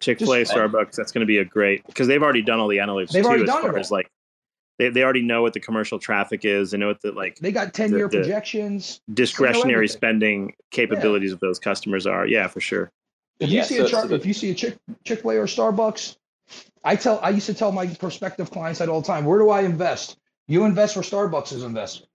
Chick 0.00 0.18
Fil 0.18 0.32
A, 0.34 0.44
Starbucks. 0.44 0.92
That's 0.92 1.12
going 1.12 1.20
to 1.20 1.26
be 1.26 1.38
a 1.38 1.44
great 1.44 1.86
because 1.86 2.08
they've 2.08 2.22
already 2.22 2.42
done 2.42 2.58
all 2.58 2.68
the 2.68 2.78
analytics 2.78 3.10
they've 3.10 3.22
too, 3.22 3.28
already 3.28 3.44
as 3.44 3.48
done 3.48 3.62
far 3.62 3.76
it 3.76 3.80
as 3.80 3.90
like 3.90 4.10
they, 4.78 4.90
they 4.90 5.02
already 5.02 5.22
know 5.22 5.42
what 5.42 5.52
the 5.52 5.60
commercial 5.60 5.98
traffic 5.98 6.44
is. 6.44 6.70
They 6.70 6.78
know 6.78 6.88
what 6.88 7.02
the 7.02 7.12
like. 7.12 7.36
They 7.36 7.52
got 7.52 7.74
ten 7.74 7.92
year 7.92 8.08
projections. 8.08 9.00
Discretionary 9.12 9.88
spending 9.88 10.54
capabilities 10.70 11.30
yeah. 11.30 11.34
of 11.34 11.40
those 11.40 11.58
customers 11.58 12.06
are. 12.06 12.26
Yeah, 12.26 12.46
for 12.46 12.60
sure. 12.60 12.90
If 13.40 13.50
yeah, 13.50 13.60
you 13.60 13.64
see 13.64 13.76
so, 13.76 13.84
a 13.84 13.88
char- 13.88 14.08
so 14.08 14.14
if 14.14 14.26
you 14.26 14.34
see 14.34 14.50
a 14.50 14.54
Chick 14.54 14.78
Chick 15.04 15.22
Fil 15.22 15.30
A 15.32 15.36
or 15.36 15.46
Starbucks, 15.46 16.16
I 16.84 16.96
tell 16.96 17.20
I 17.22 17.30
used 17.30 17.46
to 17.46 17.54
tell 17.54 17.72
my 17.72 17.86
prospective 17.86 18.50
clients 18.50 18.78
that 18.80 18.88
all 18.88 19.00
the 19.00 19.06
time. 19.06 19.24
Where 19.24 19.38
do 19.38 19.50
I 19.50 19.62
invest? 19.62 20.18
You 20.46 20.64
invest 20.64 20.96
where 20.96 21.02
Starbucks 21.02 21.52
is 21.52 21.62
investing. 21.62 22.06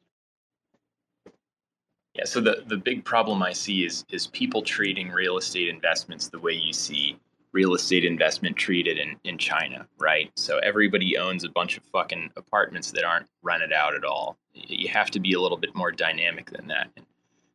Yeah. 2.15 2.25
So 2.25 2.41
the 2.41 2.63
the 2.67 2.77
big 2.77 3.05
problem 3.05 3.41
I 3.41 3.53
see 3.53 3.85
is 3.85 4.05
is 4.09 4.27
people 4.27 4.61
treating 4.61 5.09
real 5.09 5.37
estate 5.37 5.69
investments 5.69 6.27
the 6.27 6.39
way 6.39 6.53
you 6.53 6.73
see 6.73 7.17
real 7.53 7.75
estate 7.75 8.03
investment 8.03 8.57
treated 8.57 8.97
in 8.97 9.15
in 9.23 9.37
China, 9.37 9.87
right? 9.99 10.31
So 10.35 10.57
everybody 10.59 11.17
owns 11.17 11.43
a 11.43 11.49
bunch 11.49 11.77
of 11.77 11.83
fucking 11.85 12.31
apartments 12.35 12.91
that 12.91 13.03
aren't 13.03 13.27
rented 13.43 13.71
out 13.71 13.95
at 13.95 14.03
all. 14.03 14.37
You 14.53 14.89
have 14.89 15.09
to 15.11 15.19
be 15.19 15.33
a 15.33 15.39
little 15.39 15.57
bit 15.57 15.73
more 15.75 15.91
dynamic 15.91 16.49
than 16.51 16.67
that. 16.67 16.89
And 16.97 17.05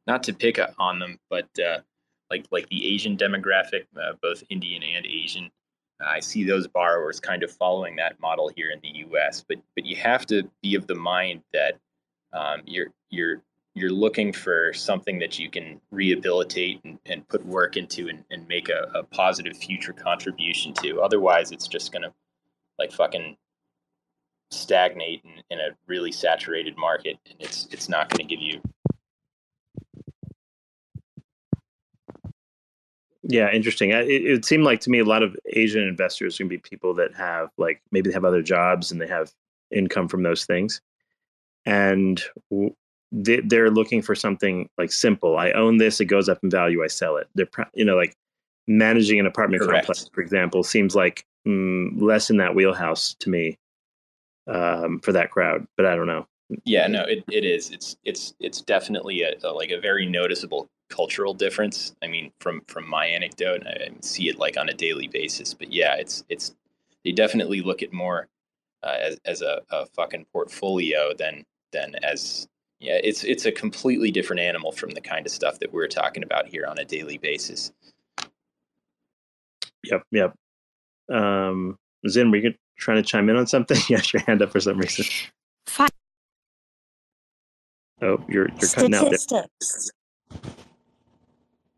not 0.07 0.23
to 0.25 0.33
pick 0.33 0.59
on 0.79 0.99
them, 0.99 1.19
but 1.29 1.49
uh, 1.59 1.81
like 2.31 2.47
like 2.51 2.69
the 2.69 2.87
Asian 2.95 3.17
demographic, 3.17 3.85
uh, 4.01 4.13
both 4.23 4.43
Indian 4.51 4.83
and 4.83 5.07
Asian. 5.07 5.51
Uh, 6.01 6.09
I 6.09 6.21
see 6.21 6.45
those 6.45 6.67
borrowers 6.67 7.21
kind 7.21 7.43
of 7.43 7.51
following 7.51 7.97
that 7.97 8.21
model 8.21 8.51
here 8.55 8.71
in 8.71 8.81
the 8.83 8.99
U.S. 9.07 9.45
But 9.49 9.59
but 9.75 9.85
you 9.85 9.97
have 9.97 10.27
to 10.27 10.49
be 10.63 10.75
of 10.75 10.87
the 10.87 10.95
mind 10.95 11.43
that 11.53 11.79
um, 12.33 12.63
you're 12.67 12.89
you're 13.11 13.43
you're 13.75 13.91
looking 13.91 14.33
for 14.33 14.73
something 14.73 15.19
that 15.21 15.39
you 15.39 15.49
can 15.49 15.81
rehabilitate 15.93 16.81
and, 16.85 16.99
and 17.07 17.27
put 17.29 17.45
work 17.47 17.77
into 17.77 18.09
and, 18.09 18.25
and 18.31 18.49
make 18.49 18.69
a, 18.69 18.91
a 18.95 19.05
positive 19.05 19.57
future 19.57 19.93
contribution 19.93 20.73
to. 20.75 21.01
Otherwise, 21.01 21.53
it's 21.53 21.69
just 21.69 21.93
gonna 21.93 22.13
like 22.79 22.93
fucking 22.93 23.37
stagnate 24.51 25.23
in, 25.25 25.43
in 25.51 25.61
a 25.61 25.71
really 25.87 26.13
saturated 26.13 26.77
market, 26.77 27.19
and 27.27 27.37
it's 27.41 27.69
it's 27.71 27.89
not 27.89 28.09
going 28.09 28.27
to 28.27 28.37
give 28.37 28.43
you 28.43 28.61
Yeah, 33.29 33.53
interesting. 33.53 33.91
It, 33.91 34.09
it 34.09 34.45
seemed 34.47 34.65
like 34.65 34.81
to 34.81 34.91
me 34.91 35.01
a 35.01 35.05
lot 35.05 35.23
of 35.23 35.37
Asian 35.53 35.83
investors 35.83 36.41
are 36.41 36.45
going 36.45 36.51
to 36.51 36.57
be 36.57 36.59
people 36.59 36.95
that 36.95 37.15
have 37.15 37.51
like 37.59 37.83
maybe 37.93 38.09
they 38.09 38.15
have 38.15 38.25
other 38.25 38.43
jobs 38.43 38.91
and 38.91 39.01
they 39.01 39.07
have 39.07 39.31
income 39.71 40.09
from 40.09 40.23
those 40.23 40.47
things, 40.47 40.81
and 41.67 42.25
they, 43.13 43.41
they're 43.41 43.71
looking 43.71 44.01
for 44.01 44.15
something 44.15 44.71
like 44.79 44.91
simple. 44.91 45.37
I 45.37 45.53
own 45.53 45.77
this; 45.77 46.01
it 46.01 46.07
goes 46.07 46.31
up 46.31 46.39
in 46.43 46.49
value. 46.49 46.83
I 46.83 46.87
sell 46.87 47.19
it. 47.19 47.29
They're 47.35 47.51
you 47.75 47.85
know 47.85 47.97
like 47.97 48.17
managing 48.67 49.21
an 49.21 49.27
apartment 49.27 49.63
Correct. 49.63 49.87
complex, 49.87 50.11
for 50.13 50.23
example, 50.23 50.63
seems 50.63 50.95
like 50.95 51.27
mm, 51.47 52.01
less 52.01 52.31
in 52.31 52.39
that 52.39 52.55
wheelhouse 52.55 53.15
to 53.21 53.29
me 53.29 53.59
um, 54.47 55.01
for 55.01 55.13
that 55.13 55.31
crowd. 55.31 55.67
But 55.77 55.85
I 55.85 55.97
don't 55.97 56.07
know. 56.07 56.27
Yeah, 56.65 56.87
no, 56.87 57.03
it, 57.03 57.25
it 57.31 57.45
is. 57.45 57.71
It's 57.71 57.97
it's 58.05 58.33
it's 58.41 58.63
definitely 58.63 59.21
a, 59.21 59.35
a, 59.45 59.53
like 59.53 59.71
a 59.71 59.79
very 59.79 60.07
noticeable 60.07 60.71
cultural 60.89 61.35
difference. 61.35 61.95
I 62.03 62.09
mean, 62.09 62.33
from 62.41 62.63
from 62.69 62.89
my 62.89 63.07
anecdote, 63.07 63.67
I 63.67 63.91
see 64.01 64.29
it 64.29 64.39
like 64.39 64.57
on 64.57 64.69
a 64.69 64.75
daily 64.75 65.09
basis. 65.09 65.55
But 65.55 65.73
yeah, 65.73 65.95
it's 65.97 66.25
it's 66.29 66.55
they 67.05 67.13
definitely 67.13 67.61
look 67.61 67.83
at 67.83 67.93
more 67.93 68.29
uh, 68.83 68.97
as 69.01 69.19
as 69.25 69.43
a, 69.43 69.63
a 69.71 69.87
fucking 69.87 70.27
portfolio 70.33 71.13
than 71.17 71.45
than 71.73 71.95
as 72.03 72.49
yeah. 72.81 72.99
It's 73.03 73.25
it's 73.25 73.47
a 73.47 73.53
completely 73.53 74.11
different 74.11 74.41
animal 74.41 74.73
from 74.73 74.91
the 74.91 75.01
kind 75.01 75.27
of 75.27 75.33
stuff 75.33 75.59
that 75.61 75.73
we're 75.73 75.89
talking 75.89 76.23
about 76.23 76.49
here 76.49 76.67
on 76.67 76.79
a 76.79 76.85
daily 76.85 77.19
basis. 77.19 77.73
Yep, 79.85 80.03
yep. 80.11 80.35
Um, 81.11 81.79
Zin, 82.09 82.31
were 82.31 82.39
you 82.39 82.55
trying 82.77 83.03
to 83.03 83.03
chime 83.03 83.29
in 83.29 83.37
on 83.37 83.47
something? 83.47 83.79
you 83.89 83.97
had 83.97 84.13
your 84.13 84.23
hand 84.23 84.43
up 84.43 84.53
for 84.53 84.61
some 84.61 84.79
reason. 84.79 85.05
Fine. 85.67 85.89
Oh, 88.01 88.25
you're 88.29 88.49
you're 88.61 88.71
cutting 88.71 88.95
out. 88.95 89.13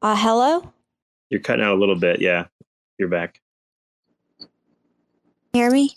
Uh, 0.03 0.17
hello. 0.17 0.73
You're 1.29 1.41
cutting 1.41 1.65
out 1.65 1.75
a 1.75 1.79
little 1.79 1.97
bit. 1.97 2.21
Yeah, 2.21 2.47
you're 2.99 3.09
back. 3.09 3.41
Hear 5.53 5.71
me? 5.71 5.97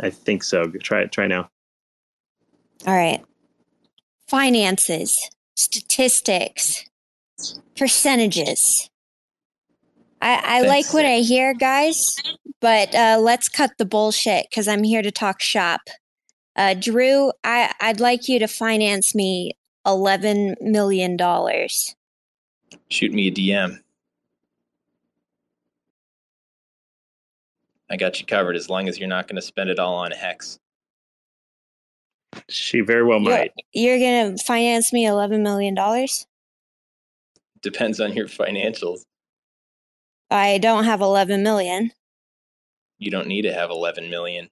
I 0.00 0.10
think 0.10 0.42
so. 0.42 0.66
Try 0.82 1.02
it. 1.02 1.12
Try 1.12 1.26
now. 1.26 1.50
All 2.86 2.94
right. 2.96 3.22
Finances, 4.26 5.16
statistics, 5.54 6.84
percentages. 7.76 8.88
I, 10.22 10.42
I 10.44 10.60
like 10.62 10.92
what 10.92 11.06
I 11.06 11.18
hear, 11.18 11.54
guys, 11.54 12.16
but 12.60 12.94
uh, 12.94 13.18
let's 13.20 13.48
cut 13.48 13.72
the 13.78 13.86
bullshit 13.86 14.46
because 14.50 14.68
I'm 14.68 14.82
here 14.82 15.02
to 15.02 15.10
talk 15.10 15.40
shop. 15.40 15.80
Uh, 16.56 16.74
Drew, 16.74 17.32
I, 17.42 17.72
I'd 17.80 18.00
like 18.00 18.28
you 18.28 18.38
to 18.38 18.46
finance 18.46 19.14
me 19.14 19.52
$11 19.86 20.60
million. 20.60 21.16
Shoot 22.90 23.12
me 23.12 23.28
a 23.28 23.30
DM. 23.30 23.78
I 27.90 27.96
got 27.96 28.20
you 28.20 28.26
covered 28.26 28.56
as 28.56 28.68
long 28.68 28.88
as 28.88 28.98
you're 28.98 29.08
not 29.08 29.26
going 29.26 29.36
to 29.36 29.42
spend 29.42 29.70
it 29.70 29.78
all 29.78 29.96
on 29.96 30.12
Hex. 30.12 30.58
She 32.48 32.80
very 32.80 33.04
well 33.04 33.18
might. 33.18 33.52
You're, 33.72 33.96
you're 33.96 33.98
going 33.98 34.36
to 34.36 34.44
finance 34.44 34.92
me 34.92 35.06
$11 35.06 35.42
million? 35.42 35.76
Depends 37.62 38.00
on 38.00 38.12
your 38.12 38.26
financials. 38.26 39.00
I 40.30 40.58
don't 40.58 40.84
have 40.84 41.00
11 41.00 41.42
million. 41.42 41.90
You 42.98 43.10
don't 43.10 43.26
need 43.26 43.42
to 43.42 43.52
have 43.52 43.70
11 43.70 44.10
million. 44.10 44.48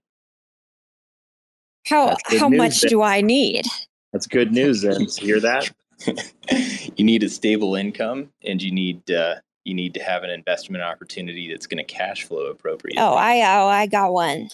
How 1.86 2.16
how 2.38 2.48
much 2.48 2.82
then. 2.82 2.90
do 2.90 3.02
I 3.02 3.20
need? 3.20 3.64
That's 4.12 4.26
good 4.26 4.52
news 4.52 4.82
then. 4.82 5.06
To 5.06 5.20
hear 5.20 5.40
that? 5.40 5.70
You 6.06 7.04
need 7.04 7.22
a 7.22 7.28
stable 7.28 7.74
income 7.74 8.30
and 8.44 8.62
you 8.62 8.70
need 8.70 9.10
uh, 9.10 9.36
you 9.64 9.74
need 9.74 9.94
to 9.94 10.00
have 10.00 10.22
an 10.22 10.30
investment 10.30 10.82
opportunity 10.82 11.50
that's 11.50 11.66
going 11.66 11.84
to 11.84 11.84
cash 11.84 12.24
flow 12.24 12.46
appropriately. 12.46 13.02
Oh, 13.02 13.14
I 13.14 13.40
oh, 13.40 13.66
I 13.66 13.86
got 13.86 14.12
one. 14.12 14.48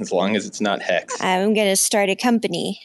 As 0.00 0.10
long 0.10 0.34
as 0.34 0.46
it's 0.46 0.60
not 0.60 0.82
hex. 0.82 1.20
I'm 1.20 1.54
going 1.54 1.68
to 1.68 1.76
start 1.76 2.08
a 2.08 2.16
company. 2.16 2.80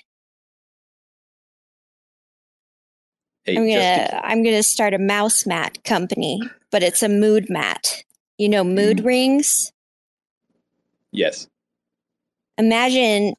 Hey, 3.46 3.58
I'm 3.58 3.68
gonna 3.68 4.08
to- 4.08 4.26
I'm 4.26 4.44
gonna 4.44 4.64
start 4.64 4.94
a 4.94 5.00
mouse 5.00 5.46
mat 5.48 5.84
company, 5.84 6.40
but 6.72 6.84
it's 6.84 7.02
a 7.02 7.10
mood 7.10 7.50
mat. 7.50 8.04
You 8.38 8.50
know, 8.50 8.64
mood 8.64 8.98
mm. 8.98 9.06
rings. 9.06 9.72
Yes. 11.12 11.48
Imagine 12.58 13.34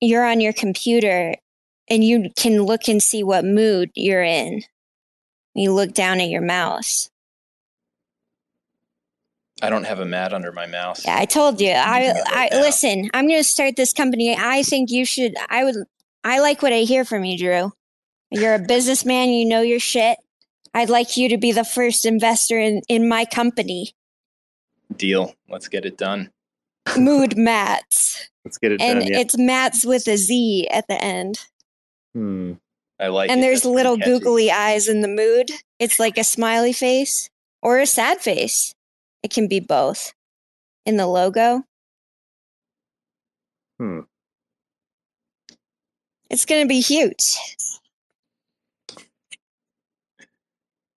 you're 0.00 0.24
on 0.24 0.40
your 0.40 0.52
computer 0.52 1.34
and 1.88 2.04
you 2.04 2.30
can 2.36 2.62
look 2.62 2.88
and 2.88 3.02
see 3.02 3.22
what 3.22 3.44
mood 3.44 3.90
you're 3.94 4.22
in. 4.22 4.62
You 5.54 5.72
look 5.72 5.92
down 5.92 6.20
at 6.20 6.28
your 6.28 6.42
mouse. 6.42 7.10
I 9.60 9.70
don't 9.70 9.84
have 9.84 10.00
a 10.00 10.04
mat 10.04 10.32
under 10.32 10.50
my 10.50 10.66
mouse. 10.66 11.04
Yeah, 11.04 11.16
I 11.16 11.24
told 11.24 11.60
you. 11.60 11.70
I, 11.70 12.12
I 12.26 12.48
listen. 12.52 13.08
I'm 13.14 13.28
going 13.28 13.38
to 13.38 13.44
start 13.44 13.76
this 13.76 13.92
company. 13.92 14.36
I 14.36 14.64
think 14.64 14.90
you 14.90 15.04
should. 15.04 15.34
I 15.48 15.64
would. 15.64 15.76
I 16.24 16.40
like 16.40 16.62
what 16.62 16.72
I 16.72 16.80
hear 16.80 17.04
from 17.04 17.24
you, 17.24 17.38
Drew. 17.38 17.72
You're 18.30 18.54
a 18.54 18.58
businessman. 18.58 19.28
You 19.28 19.44
know 19.44 19.60
your 19.60 19.78
shit. 19.78 20.18
I'd 20.74 20.90
like 20.90 21.16
you 21.16 21.28
to 21.28 21.38
be 21.38 21.52
the 21.52 21.64
first 21.64 22.04
investor 22.06 22.58
in 22.58 22.82
in 22.88 23.08
my 23.08 23.24
company. 23.24 23.92
Deal. 24.96 25.34
Let's 25.48 25.68
get 25.68 25.84
it 25.84 25.96
done. 25.96 26.30
Mood 26.98 27.36
mats. 27.36 28.30
Let's 28.44 28.58
get 28.58 28.72
it 28.72 28.80
and 28.80 29.00
done. 29.00 29.08
And 29.08 29.16
it's 29.16 29.38
mats 29.38 29.84
with 29.84 30.08
a 30.08 30.16
Z 30.16 30.68
at 30.72 30.88
the 30.88 31.00
end. 31.00 31.38
Hmm. 32.14 32.54
I 33.00 33.08
like 33.08 33.30
And 33.30 33.40
it. 33.40 33.42
there's 33.42 33.62
That's 33.62 33.74
little 33.74 33.96
googly 33.96 34.50
eyes 34.50 34.88
in 34.88 35.00
the 35.00 35.08
mood. 35.08 35.50
It's 35.78 35.98
like 35.98 36.18
a 36.18 36.24
smiley 36.24 36.72
face 36.72 37.30
or 37.60 37.78
a 37.78 37.86
sad 37.86 38.20
face. 38.20 38.74
It 39.22 39.32
can 39.32 39.48
be 39.48 39.60
both 39.60 40.12
in 40.84 40.96
the 40.96 41.06
logo. 41.06 41.64
Hmm. 43.78 44.00
It's 46.30 46.44
going 46.44 46.62
to 46.62 46.68
be 46.68 46.80
huge. 46.80 47.36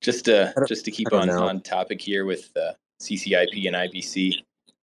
Just 0.02 0.26
to 0.26 0.54
just 0.68 0.86
to 0.86 0.92
keep 0.92 1.12
on 1.12 1.28
know. 1.28 1.48
on 1.48 1.62
topic 1.62 2.00
here 2.00 2.26
with 2.26 2.56
uh, 2.56 2.74
CCIP 3.02 3.66
and 3.66 3.76
IBC, 3.76 4.36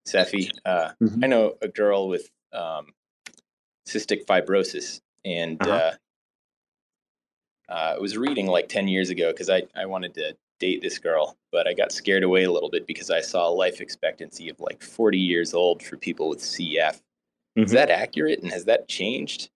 Cephii. 0.08 0.50
Uh, 0.66 0.92
mm-hmm. 1.02 1.24
I 1.24 1.28
know 1.28 1.58
a 1.62 1.68
girl 1.68 2.10
with 2.10 2.30
um, 2.54 2.88
cystic 3.88 4.26
fibrosis, 4.26 5.00
and 5.24 5.62
uh-huh. 5.62 5.72
uh, 5.72 5.94
uh, 7.72 7.96
I 7.96 8.00
was 8.00 8.18
reading 8.18 8.48
like 8.48 8.68
10 8.68 8.88
years 8.90 9.10
ago 9.10 9.32
because 9.32 9.50
I, 9.50 9.64
I 9.76 9.86
wanted 9.86 10.14
to 10.16 10.36
date 10.60 10.82
this 10.82 11.00
girl, 11.00 11.38
but 11.52 11.68
I 11.68 11.74
got 11.74 11.92
scared 11.92 12.24
away 12.24 12.44
a 12.44 12.52
little 12.52 12.70
bit 12.70 12.86
because 12.86 13.10
I 13.10 13.22
saw 13.22 13.48
a 13.48 13.50
life 13.50 13.80
expectancy 13.80 14.50
of 14.50 14.60
like 14.60 14.84
40 14.84 15.18
years 15.18 15.54
old 15.54 15.82
for 15.82 15.96
people 15.98 16.30
with 16.30 16.40
CF. 16.40 17.00
Mm-hmm. 17.58 17.64
Is 17.64 17.72
that 17.72 17.90
accurate 17.90 18.42
and 18.42 18.52
has 18.52 18.66
that 18.66 18.90
changed? 18.90 19.50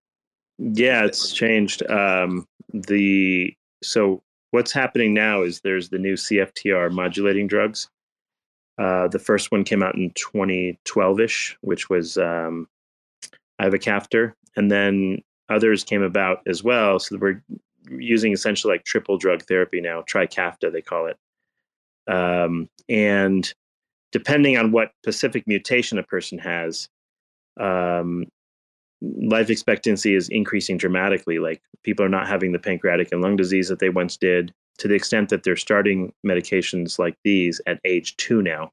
Yeah, 0.57 1.03
it's 1.03 1.33
changed. 1.33 1.85
Um, 1.89 2.47
the 2.73 3.53
so 3.83 4.23
what's 4.51 4.71
happening 4.71 5.13
now 5.13 5.41
is 5.41 5.59
there's 5.59 5.89
the 5.89 5.99
new 5.99 6.15
CFTR 6.15 6.91
modulating 6.91 7.47
drugs. 7.47 7.89
Uh, 8.77 9.07
the 9.09 9.19
first 9.19 9.51
one 9.51 9.63
came 9.63 9.83
out 9.83 9.95
in 9.95 10.11
2012ish, 10.11 11.55
which 11.61 11.89
was 11.89 12.17
um, 12.17 12.67
ivacaftor, 13.61 14.33
and 14.55 14.71
then 14.71 15.21
others 15.49 15.83
came 15.83 16.01
about 16.01 16.41
as 16.47 16.63
well. 16.63 16.99
So 16.99 17.17
we're 17.17 17.41
using 17.89 18.33
essentially 18.33 18.73
like 18.73 18.83
triple 18.83 19.17
drug 19.17 19.43
therapy 19.43 19.81
now, 19.81 20.01
Trikafta 20.01 20.71
they 20.71 20.81
call 20.81 21.07
it. 21.07 21.17
Um, 22.07 22.69
and 22.87 23.51
depending 24.11 24.57
on 24.57 24.71
what 24.71 24.91
specific 25.03 25.45
mutation 25.47 25.97
a 25.97 26.03
person 26.03 26.37
has, 26.39 26.87
um, 27.59 28.25
life 29.01 29.49
expectancy 29.49 30.15
is 30.15 30.29
increasing 30.29 30.77
dramatically. 30.77 31.39
Like 31.39 31.61
people 31.83 32.05
are 32.05 32.09
not 32.09 32.27
having 32.27 32.51
the 32.51 32.59
pancreatic 32.59 33.09
and 33.11 33.21
lung 33.21 33.35
disease 33.35 33.67
that 33.69 33.79
they 33.79 33.89
once 33.89 34.17
did, 34.17 34.53
to 34.77 34.87
the 34.87 34.95
extent 34.95 35.29
that 35.29 35.43
they're 35.43 35.55
starting 35.55 36.13
medications 36.25 36.99
like 36.99 37.15
these 37.23 37.61
at 37.67 37.79
age 37.85 38.15
two 38.17 38.41
now. 38.41 38.71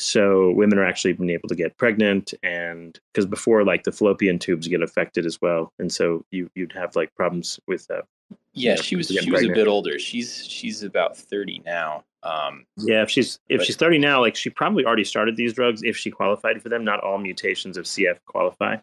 So 0.00 0.52
women 0.52 0.78
are 0.78 0.84
actually 0.84 1.12
being 1.12 1.28
able 1.28 1.48
to 1.50 1.54
get 1.54 1.76
pregnant, 1.76 2.32
and 2.42 2.98
because 3.12 3.26
before, 3.26 3.64
like 3.64 3.84
the 3.84 3.92
fallopian 3.92 4.38
tubes 4.38 4.66
get 4.66 4.82
affected 4.82 5.26
as 5.26 5.38
well, 5.42 5.74
and 5.78 5.92
so 5.92 6.24
you 6.30 6.50
you'd 6.54 6.72
have 6.72 6.96
like 6.96 7.14
problems 7.14 7.60
with 7.68 7.86
that. 7.88 8.06
Yeah, 8.54 8.70
you 8.70 8.76
know, 8.76 8.82
she 8.82 8.96
was 8.96 9.08
she 9.08 9.30
was 9.30 9.44
a 9.44 9.48
bit 9.48 9.68
older. 9.68 9.98
She's 9.98 10.46
she's 10.46 10.82
about 10.82 11.18
thirty 11.18 11.60
now. 11.66 12.04
Um, 12.22 12.64
yeah, 12.78 13.02
if 13.02 13.10
she's 13.10 13.40
if 13.50 13.58
but, 13.58 13.66
she's 13.66 13.76
thirty 13.76 13.98
now, 13.98 14.20
like 14.22 14.36
she 14.36 14.48
probably 14.48 14.86
already 14.86 15.04
started 15.04 15.36
these 15.36 15.52
drugs 15.52 15.82
if 15.82 15.98
she 15.98 16.10
qualified 16.10 16.62
for 16.62 16.70
them. 16.70 16.82
Not 16.82 17.00
all 17.00 17.18
mutations 17.18 17.76
of 17.76 17.84
CF 17.84 18.16
qualify, 18.24 18.76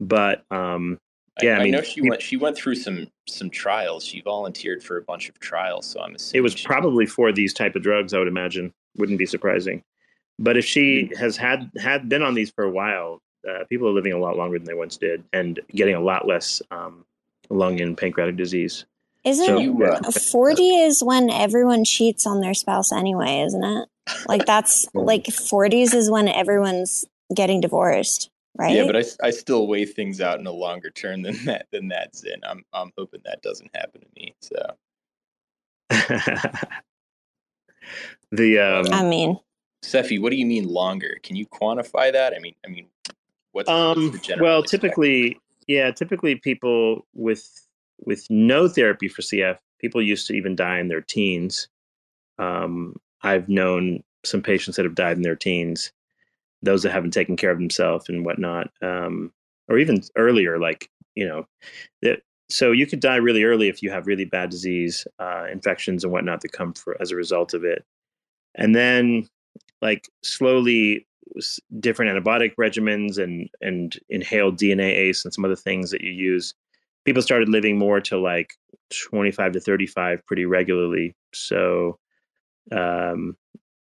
but 0.00 0.42
um, 0.50 0.98
yeah, 1.42 1.58
I, 1.58 1.60
I, 1.60 1.62
mean, 1.64 1.72
know 1.72 1.82
she 1.82 2.00
went 2.00 2.22
she 2.22 2.38
went 2.38 2.56
through 2.56 2.76
some 2.76 3.08
some 3.28 3.50
trials. 3.50 4.06
She 4.06 4.22
volunteered 4.22 4.82
for 4.82 4.96
a 4.96 5.02
bunch 5.02 5.28
of 5.28 5.38
trials, 5.38 5.84
so 5.84 6.00
I'm 6.00 6.14
assuming 6.14 6.38
it 6.38 6.42
was 6.42 6.54
probably 6.62 7.04
for 7.04 7.30
these 7.30 7.52
type 7.52 7.76
of 7.76 7.82
drugs. 7.82 8.14
I 8.14 8.18
would 8.20 8.28
imagine 8.28 8.72
wouldn't 8.96 9.18
be 9.18 9.26
surprising. 9.26 9.82
But 10.38 10.56
if 10.56 10.64
she 10.64 11.04
mm-hmm. 11.04 11.16
has 11.16 11.36
had 11.36 11.70
had 11.78 12.08
been 12.08 12.22
on 12.22 12.34
these 12.34 12.50
for 12.50 12.64
a 12.64 12.70
while, 12.70 13.22
uh, 13.48 13.64
people 13.68 13.88
are 13.88 13.92
living 13.92 14.12
a 14.12 14.18
lot 14.18 14.36
longer 14.36 14.58
than 14.58 14.66
they 14.66 14.74
once 14.74 14.96
did, 14.96 15.24
and 15.32 15.60
getting 15.68 15.94
a 15.94 16.00
lot 16.00 16.26
less 16.26 16.60
um, 16.70 17.04
lung 17.48 17.80
and 17.80 17.96
pancreatic 17.96 18.36
disease. 18.36 18.84
Isn't 19.24 19.46
so, 19.46 19.58
you, 19.58 19.84
uh, 19.84 20.12
40 20.12 20.62
is 20.62 21.02
when 21.02 21.30
everyone 21.30 21.84
cheats 21.84 22.26
on 22.28 22.40
their 22.40 22.54
spouse 22.54 22.92
anyway, 22.92 23.40
isn't 23.40 23.64
it? 23.64 23.88
Like 24.28 24.46
that's 24.46 24.86
like 24.94 25.24
40s 25.24 25.94
is 25.94 26.08
when 26.08 26.28
everyone's 26.28 27.04
getting 27.34 27.60
divorced, 27.60 28.30
right? 28.56 28.76
Yeah, 28.76 28.86
but 28.86 28.96
I, 28.96 29.02
I 29.24 29.30
still 29.30 29.66
weigh 29.66 29.84
things 29.84 30.20
out 30.20 30.38
in 30.38 30.46
a 30.46 30.52
longer 30.52 30.90
term 30.90 31.22
than 31.22 31.44
that 31.46 31.66
than 31.72 31.88
that's 31.88 32.22
in. 32.22 32.40
I'm 32.44 32.64
I'm 32.72 32.92
hoping 32.96 33.22
that 33.24 33.42
doesn't 33.42 33.70
happen 33.74 34.02
to 34.02 34.06
me. 34.16 34.36
So 34.40 34.76
the 38.30 38.58
um, 38.58 38.86
I 38.92 39.02
mean, 39.02 39.40
Cephii, 39.86 40.18
what 40.18 40.30
do 40.30 40.36
you 40.36 40.46
mean 40.46 40.68
longer? 40.68 41.18
Can 41.22 41.36
you 41.36 41.46
quantify 41.46 42.12
that? 42.12 42.34
I 42.34 42.40
mean, 42.40 42.54
I 42.64 42.68
mean, 42.68 42.86
what's, 43.52 43.70
um, 43.70 44.10
what's 44.10 44.40
well, 44.40 44.62
typically, 44.62 45.38
yeah, 45.68 45.90
typically 45.92 46.34
people 46.34 47.06
with 47.14 47.48
with 48.04 48.26
no 48.28 48.68
therapy 48.68 49.08
for 49.08 49.22
CF, 49.22 49.58
people 49.78 50.02
used 50.02 50.26
to 50.26 50.34
even 50.34 50.56
die 50.56 50.78
in 50.78 50.88
their 50.88 51.00
teens. 51.00 51.68
Um, 52.38 52.96
I've 53.22 53.48
known 53.48 54.02
some 54.24 54.42
patients 54.42 54.76
that 54.76 54.84
have 54.84 54.94
died 54.94 55.16
in 55.16 55.22
their 55.22 55.36
teens, 55.36 55.92
those 56.62 56.82
that 56.82 56.92
haven't 56.92 57.12
taken 57.12 57.36
care 57.36 57.50
of 57.50 57.58
themselves 57.58 58.08
and 58.08 58.24
whatnot, 58.26 58.70
um, 58.82 59.32
or 59.68 59.78
even 59.78 60.02
earlier, 60.16 60.58
like 60.58 60.90
you 61.14 61.26
know, 61.26 61.46
that. 62.02 62.22
So 62.48 62.70
you 62.70 62.86
could 62.86 63.00
die 63.00 63.16
really 63.16 63.42
early 63.42 63.68
if 63.68 63.82
you 63.82 63.90
have 63.90 64.06
really 64.06 64.24
bad 64.24 64.50
disease, 64.50 65.04
uh, 65.18 65.46
infections 65.50 66.04
and 66.04 66.12
whatnot 66.12 66.42
that 66.42 66.52
come 66.52 66.74
for 66.74 66.96
as 67.00 67.10
a 67.10 67.16
result 67.16 67.54
of 67.54 67.64
it, 67.64 67.84
and 68.54 68.74
then 68.74 69.28
like 69.82 70.08
slowly 70.22 71.06
different 71.80 72.10
antibiotic 72.10 72.52
regimens 72.58 73.18
and 73.18 73.50
and 73.60 73.98
inhaled 74.08 74.58
DNase 74.58 75.24
and 75.24 75.34
some 75.34 75.44
other 75.44 75.56
things 75.56 75.90
that 75.90 76.00
you 76.00 76.12
use 76.12 76.54
people 77.06 77.22
started 77.22 77.48
living 77.48 77.78
more 77.78 78.00
to 78.00 78.18
like 78.18 78.52
25 78.90 79.52
to 79.52 79.60
35 79.60 80.26
pretty 80.26 80.44
regularly. 80.44 81.14
So, 81.32 81.98
um, 82.72 83.36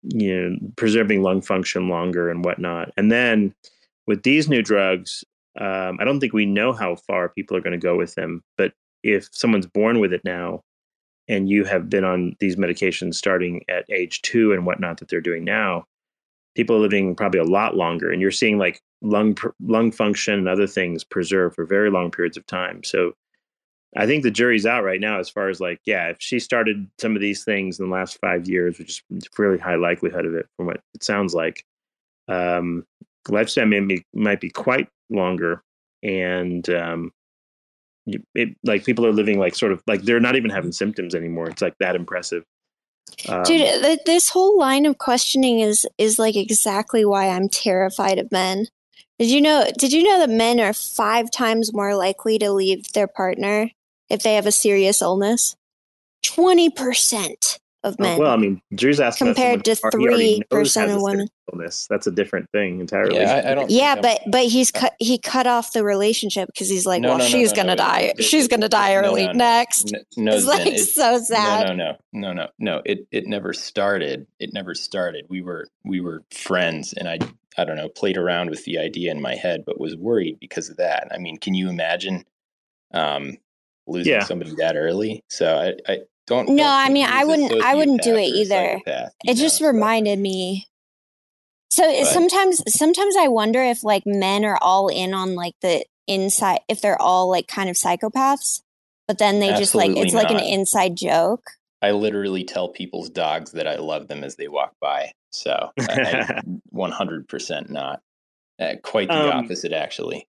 you 0.02 0.36
know, 0.36 0.58
preserving 0.76 1.22
lung 1.22 1.42
function 1.42 1.88
longer 1.88 2.30
and 2.30 2.44
whatnot. 2.44 2.92
And 2.98 3.12
then 3.12 3.54
with 4.08 4.24
these 4.24 4.50
new 4.50 4.64
drugs, 4.64 5.24
um, 5.60 5.98
I 6.00 6.04
don't 6.04 6.20
think 6.20 6.34
we 6.34 6.48
know 6.48 6.74
how 6.74 6.96
far 6.96 7.30
people 7.30 7.56
are 7.56 7.62
going 7.62 7.80
to 7.80 7.86
go 7.86 7.96
with 7.96 8.16
them. 8.16 8.44
But 8.58 8.74
if 9.04 9.30
someone's 9.32 9.68
born 9.68 10.00
with 10.00 10.12
it 10.12 10.22
now, 10.26 10.64
and 11.32 11.50
you 11.50 11.64
have 11.64 11.90
been 11.90 12.04
on 12.04 12.36
these 12.42 12.58
medications 12.58 13.16
starting 13.16 13.64
at 13.70 13.90
age 13.90 14.22
two 14.22 14.52
and 14.52 14.66
whatnot 14.66 14.98
that 14.98 15.08
they're 15.08 15.22
doing 15.22 15.46
now, 15.46 15.86
people 16.56 16.78
living 16.78 17.16
probably 17.16 17.40
a 17.40 17.46
lot 17.46 17.78
longer. 17.78 18.12
And 18.12 18.22
you're 18.22 18.32
seeing 18.32 18.58
like 18.58 18.82
lung 19.02 19.38
lung 19.62 19.92
function 19.94 20.34
and 20.34 20.50
other 20.50 20.68
things 20.68 21.06
preserved 21.06 21.56
for 21.56 21.66
very 21.66 21.90
long 21.90 22.12
periods 22.12 22.36
of 22.36 22.46
time. 22.48 22.84
So 22.84 23.14
I 23.96 24.06
think 24.06 24.24
the 24.24 24.32
jury's 24.32 24.66
out 24.66 24.84
right 24.84 25.00
now 25.00 25.20
as 25.20 25.30
far 25.30 25.48
as 25.48 25.62
like, 25.62 25.80
yeah, 25.86 26.10
if 26.10 26.18
she 26.20 26.38
started 26.38 26.86
some 27.00 27.16
of 27.16 27.22
these 27.22 27.46
things 27.46 27.80
in 27.80 27.88
the 27.88 27.96
last 27.96 28.20
five 28.20 28.48
years, 28.50 28.78
which 28.78 29.02
is 29.10 29.28
fairly 29.34 29.58
high 29.58 29.76
likelihood 29.76 30.26
of 30.26 30.36
it 30.36 30.48
from 30.58 30.66
what 30.66 30.82
it 30.94 31.04
sounds 31.04 31.34
like, 31.34 31.64
um, 32.28 32.86
lifespan 33.30 33.70
may 33.70 33.80
be, 33.80 34.06
might 34.14 34.42
be 34.42 34.50
quite 34.50 34.90
longer. 35.10 35.64
And 36.04 36.70
um, 36.70 37.12
it, 38.08 38.56
like 38.64 38.86
people 38.86 39.06
are 39.06 39.14
living 39.14 39.40
like 39.40 39.56
sort 39.56 39.72
of 39.72 39.82
like 39.88 40.04
they're 40.04 40.20
not 40.20 40.36
even 40.36 40.50
having 40.50 40.72
symptoms 40.72 41.16
anymore. 41.16 41.50
It's 41.50 41.62
like 41.62 41.76
that 41.80 41.96
impressive. 41.96 42.44
Um, 43.28 43.44
Dude, 43.44 44.00
this 44.06 44.30
whole 44.30 44.58
line 44.58 44.86
of 44.86 44.98
questioning 44.98 45.60
is 45.60 45.88
is 45.98 46.18
like 46.18 46.36
exactly 46.36 47.06
why 47.06 47.30
I'm 47.30 47.50
terrified 47.50 48.20
of 48.20 48.32
men. 48.32 48.68
Did 49.20 49.30
you 49.30 49.42
know? 49.42 49.66
Did 49.78 49.94
you 49.94 50.04
know 50.04 50.20
that 50.20 50.30
men 50.30 50.60
are 50.60 50.74
five 50.74 51.30
times 51.30 51.74
more 51.74 51.96
likely 51.96 52.40
to 52.40 52.52
leave 52.52 52.92
their 52.94 53.08
partner 53.08 53.70
if 54.10 54.24
they 54.24 54.36
have 54.36 54.48
a 54.48 54.52
serious 54.52 55.02
illness? 55.02 55.56
Twenty 56.24 56.70
percent 56.70 57.60
of 57.84 57.96
oh, 58.00 58.04
men. 58.04 58.20
Well, 58.20 58.32
I 58.32 58.38
mean, 58.38 58.62
Drew's 58.76 59.00
asking 59.00 59.28
compared 59.28 59.66
to 59.66 59.76
three 59.76 60.42
percent 60.50 60.92
of 60.92 61.02
women. 61.02 61.28
Illness. 61.52 61.88
That's 61.90 62.08
a 62.08 62.12
different 62.12 62.50
thing 62.52 62.80
entirely. 62.80 63.16
Yeah, 63.16 63.42
I, 63.46 63.52
I 63.52 63.56
don't. 63.56 63.70
Yeah, 63.70 64.00
but 64.00 64.22
but 64.28 64.46
he's 64.46 64.72
cut. 64.72 64.94
He 65.00 65.18
cut 65.18 65.48
off 65.48 65.74
the 65.74 65.84
relationship 65.84 66.48
because 66.48 66.70
he's 66.70 66.86
like, 66.86 67.02
no, 67.02 67.10
well, 67.10 67.18
no, 67.20 67.26
she's 67.26 67.52
no, 67.52 67.58
gonna 67.58 67.76
die. 67.76 68.14
She's 68.20 68.48
gonna 68.48 68.70
die 68.70 68.96
early 68.96 69.28
next. 69.34 69.94
No, 70.18 70.34
it's 70.34 70.46
like 70.46 70.68
it, 70.68 70.80
so 70.80 71.20
sad. 71.20 71.70
No, 71.70 71.74
no, 71.74 71.98
no, 72.12 72.34
no, 72.34 72.34
no, 72.34 72.50
no. 72.60 72.82
It 72.86 73.08
it 73.12 73.28
never 73.28 73.54
started. 73.54 74.28
It 74.40 74.54
never 74.54 74.76
started. 74.76 75.26
We 75.30 75.42
were 75.42 75.68
we 75.84 76.02
were 76.02 76.24
friends, 76.32 76.94
and 76.94 77.08
I 77.08 77.18
I 77.58 77.66
don't 77.66 77.76
know, 77.76 77.90
played 77.90 78.18
around 78.18 78.50
with 78.50 78.66
the 78.66 78.78
idea 78.78 79.12
in 79.12 79.22
my 79.22 79.36
head, 79.36 79.64
but 79.66 79.80
was 79.80 79.96
worried 79.96 80.40
because 80.40 80.70
of 80.70 80.78
that. 80.78 81.08
I 81.12 81.18
mean, 81.18 81.38
can 81.38 81.54
you 81.54 81.70
imagine 81.70 82.26
um, 82.94 83.38
losing 83.88 84.14
yeah. 84.14 84.24
somebody 84.24 84.54
that 84.56 84.76
early? 84.76 85.24
So 85.30 85.58
I, 85.58 85.92
I 85.92 86.00
don't. 86.32 86.50
No, 86.50 86.64
don't 86.64 86.66
I 86.66 86.90
mean, 86.90 87.06
I 87.08 87.26
wouldn't. 87.26 87.62
I 87.62 87.76
wouldn't 87.76 88.02
do 88.02 88.16
it 88.16 88.28
either. 88.28 88.80
It 89.26 89.36
just 89.36 89.62
reminded 89.62 90.20
me. 90.20 90.68
So 91.70 91.84
but, 91.84 92.08
sometimes, 92.08 92.62
sometimes 92.68 93.16
I 93.18 93.28
wonder 93.28 93.62
if 93.62 93.84
like 93.84 94.04
men 94.06 94.44
are 94.44 94.58
all 94.62 94.88
in 94.88 95.14
on 95.14 95.36
like 95.36 95.54
the 95.62 95.86
inside, 96.08 96.60
if 96.68 96.82
they're 96.82 97.02
all 97.02 97.30
like 97.30 97.48
kind 97.48 97.70
of 97.70 97.76
psychopaths, 97.76 98.62
but 99.08 99.18
then 99.18 99.40
they 99.40 99.50
just 99.50 99.76
like 99.76 99.92
it's 99.96 100.14
not. 100.14 100.24
like 100.24 100.32
an 100.32 100.40
inside 100.40 100.96
joke. 100.96 101.52
I 101.82 101.92
literally 101.92 102.44
tell 102.44 102.70
people's 102.70 103.10
dogs 103.10 103.52
that 103.52 103.68
I 103.68 103.78
love 103.78 104.08
them 104.08 104.24
as 104.24 104.36
they 104.36 104.48
walk 104.48 104.74
by. 104.80 105.12
So 105.32 105.72
one 106.70 106.92
hundred 106.92 107.28
percent 107.28 107.70
not. 107.70 108.02
Uh, 108.60 108.76
quite 108.84 109.08
the 109.08 109.34
um, 109.34 109.46
opposite, 109.46 109.74
actually. 109.74 110.28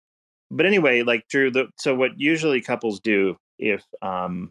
But 0.50 0.64
anyway, 0.64 1.02
like 1.02 1.28
Drew, 1.28 1.50
the, 1.50 1.66
so 1.78 1.94
what 1.94 2.12
usually 2.16 2.62
couples 2.62 3.00
do 3.00 3.36
if 3.58 3.82
um, 4.00 4.50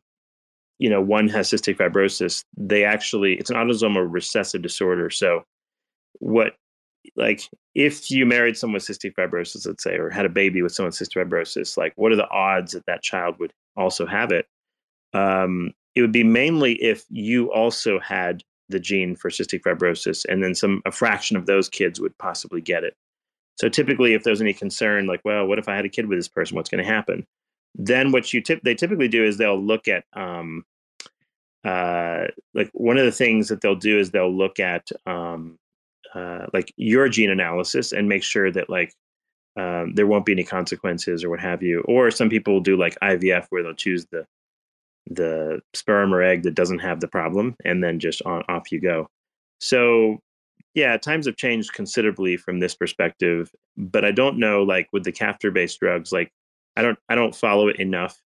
you 0.82 0.90
know 0.90 1.00
one 1.00 1.28
has 1.30 1.52
cystic 1.52 1.78
fibrosis, 1.78 2.44
they 2.58 2.84
actually 2.84 3.36
it's 3.36 3.52
an 3.52 3.56
autosomal 3.56 4.08
recessive 4.12 4.64
disorder. 4.64 5.12
So 5.12 5.44
what 6.14 6.56
like 7.16 7.42
if 7.76 8.10
you 8.10 8.26
married 8.26 8.58
someone 8.58 8.74
with 8.74 8.86
cystic 8.88 9.14
fibrosis, 9.14 9.68
let's 9.68 9.84
say, 9.84 9.96
or 9.96 10.10
had 10.10 10.26
a 10.26 10.30
baby 10.30 10.64
with 10.64 10.72
someone 10.72 10.90
with 10.90 10.98
cystic 10.98 11.24
fibrosis, 11.24 11.78
like 11.78 11.94
what 11.98 12.12
are 12.12 12.16
the 12.16 12.30
odds 12.30 12.72
that 12.72 12.88
that 12.88 13.04
child 13.04 13.36
would 13.40 13.54
also 13.78 14.08
have 14.08 14.32
it? 14.32 14.48
Um, 15.14 15.72
it 15.94 16.02
would 16.02 16.12
be 16.12 16.24
mainly 16.24 16.74
if 16.82 17.06
you 17.12 17.54
also 17.54 18.00
had 18.00 18.42
the 18.70 18.80
gene 18.80 19.16
for 19.16 19.30
cystic 19.30 19.62
fibrosis, 19.62 20.26
and 20.28 20.44
then 20.44 20.56
some 20.56 20.82
a 20.88 20.92
fraction 20.92 21.38
of 21.38 21.46
those 21.46 21.70
kids 21.70 22.02
would 22.02 22.18
possibly 22.18 22.60
get 22.60 22.84
it. 22.84 22.96
So 23.60 23.70
typically, 23.70 24.16
if 24.16 24.24
there's 24.24 24.42
any 24.42 24.54
concern, 24.54 25.06
like, 25.06 25.22
well, 25.24 25.46
what 25.46 25.60
if 25.60 25.70
I 25.70 25.76
had 25.76 25.86
a 25.86 25.90
kid 25.90 26.08
with 26.08 26.18
this 26.18 26.28
person? 26.28 26.56
What's 26.56 26.70
going 26.70 26.84
to 26.84 26.92
happen? 26.92 27.28
Then 27.76 28.12
what 28.12 28.34
you 28.34 28.42
tip 28.42 28.62
they 28.64 28.74
typically 28.74 29.08
do 29.08 29.24
is 29.24 29.38
they'll 29.38 29.62
look 29.62 29.88
at 29.88 30.06
um, 30.14 30.66
uh, 31.64 32.26
like 32.54 32.70
one 32.74 32.98
of 32.98 33.06
the 33.06 33.12
things 33.12 33.48
that 33.50 33.62
they'll 33.62 33.76
do 33.76 34.00
is 34.00 34.12
they'll 34.12 34.36
look 34.36 34.60
at 34.60 34.90
um, 35.06 35.58
uh, 36.16 36.48
like 36.54 36.74
your 36.76 37.08
gene 37.10 37.30
analysis 37.30 37.92
and 37.92 38.10
make 38.10 38.24
sure 38.24 38.52
that 38.52 38.70
like 38.70 38.94
um, 39.58 39.94
there 39.96 40.08
won't 40.08 40.26
be 40.26 40.32
any 40.32 40.44
consequences 40.44 41.24
or 41.24 41.30
what 41.30 41.40
have 41.40 41.62
you. 41.62 41.82
Or 41.82 42.10
some 42.10 42.30
people 42.30 42.62
do 42.62 42.78
like 42.78 42.98
IVF 43.02 43.48
where 43.50 43.64
they'll 43.64 43.74
choose 43.74 44.06
the 44.12 44.26
the 45.08 45.62
sperm 45.74 46.14
or 46.14 46.22
egg 46.22 46.44
that 46.44 46.56
doesn't 46.56 46.80
have 46.80 47.00
the 47.00 47.08
problem, 47.08 47.56
and 47.66 47.84
then 47.84 48.00
just 48.00 48.22
on, 48.24 48.44
off 48.48 48.72
you 48.72 48.80
go. 48.80 49.10
So, 49.60 50.20
yeah, 50.76 50.96
times 50.98 51.26
have 51.26 51.38
changed 51.38 51.74
considerably 51.74 52.38
from 52.38 52.60
this 52.60 52.76
perspective, 52.76 53.52
but 53.78 54.06
I 54.06 54.12
don't 54.12 54.38
know, 54.38 54.64
like 54.64 54.88
with 54.94 55.04
the 55.04 55.12
caftor-based 55.12 55.80
drugs, 55.80 56.12
like 56.12 56.32
I 56.78 56.84
don't, 56.84 57.00
I 57.10 57.16
don't 57.16 57.36
follow 57.36 57.68
it 57.68 57.80
enough 57.80 58.22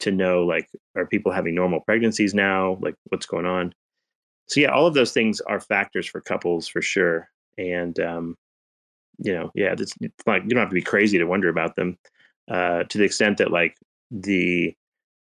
to 0.00 0.10
know, 0.10 0.44
like, 0.44 0.68
are 0.96 1.06
people 1.06 1.32
having 1.32 1.54
normal 1.54 1.80
pregnancies 1.80 2.34
now? 2.34 2.78
Like, 2.80 2.94
what's 3.04 3.26
going 3.26 3.46
on? 3.46 3.74
So, 4.46 4.60
yeah, 4.60 4.68
all 4.68 4.86
of 4.86 4.94
those 4.94 5.12
things 5.12 5.40
are 5.42 5.60
factors 5.60 6.06
for 6.06 6.20
couples 6.20 6.66
for 6.66 6.82
sure, 6.82 7.28
and 7.56 7.98
um, 8.00 8.36
you 9.18 9.32
know, 9.32 9.50
yeah, 9.54 9.74
it's, 9.78 9.94
like 10.26 10.42
you 10.42 10.50
don't 10.50 10.60
have 10.60 10.70
to 10.70 10.74
be 10.74 10.82
crazy 10.82 11.18
to 11.18 11.24
wonder 11.24 11.48
about 11.48 11.76
them. 11.76 11.98
Uh, 12.50 12.82
to 12.84 12.98
the 12.98 13.04
extent 13.04 13.38
that 13.38 13.52
like 13.52 13.76
the 14.10 14.74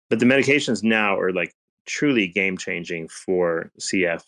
but 0.10 0.20
the 0.20 0.26
medications 0.26 0.84
now 0.84 1.20
are 1.20 1.34
like 1.34 1.54
truly 1.86 2.28
game 2.28 2.58
changing 2.58 3.08
for 3.10 3.72
CF 3.80 4.24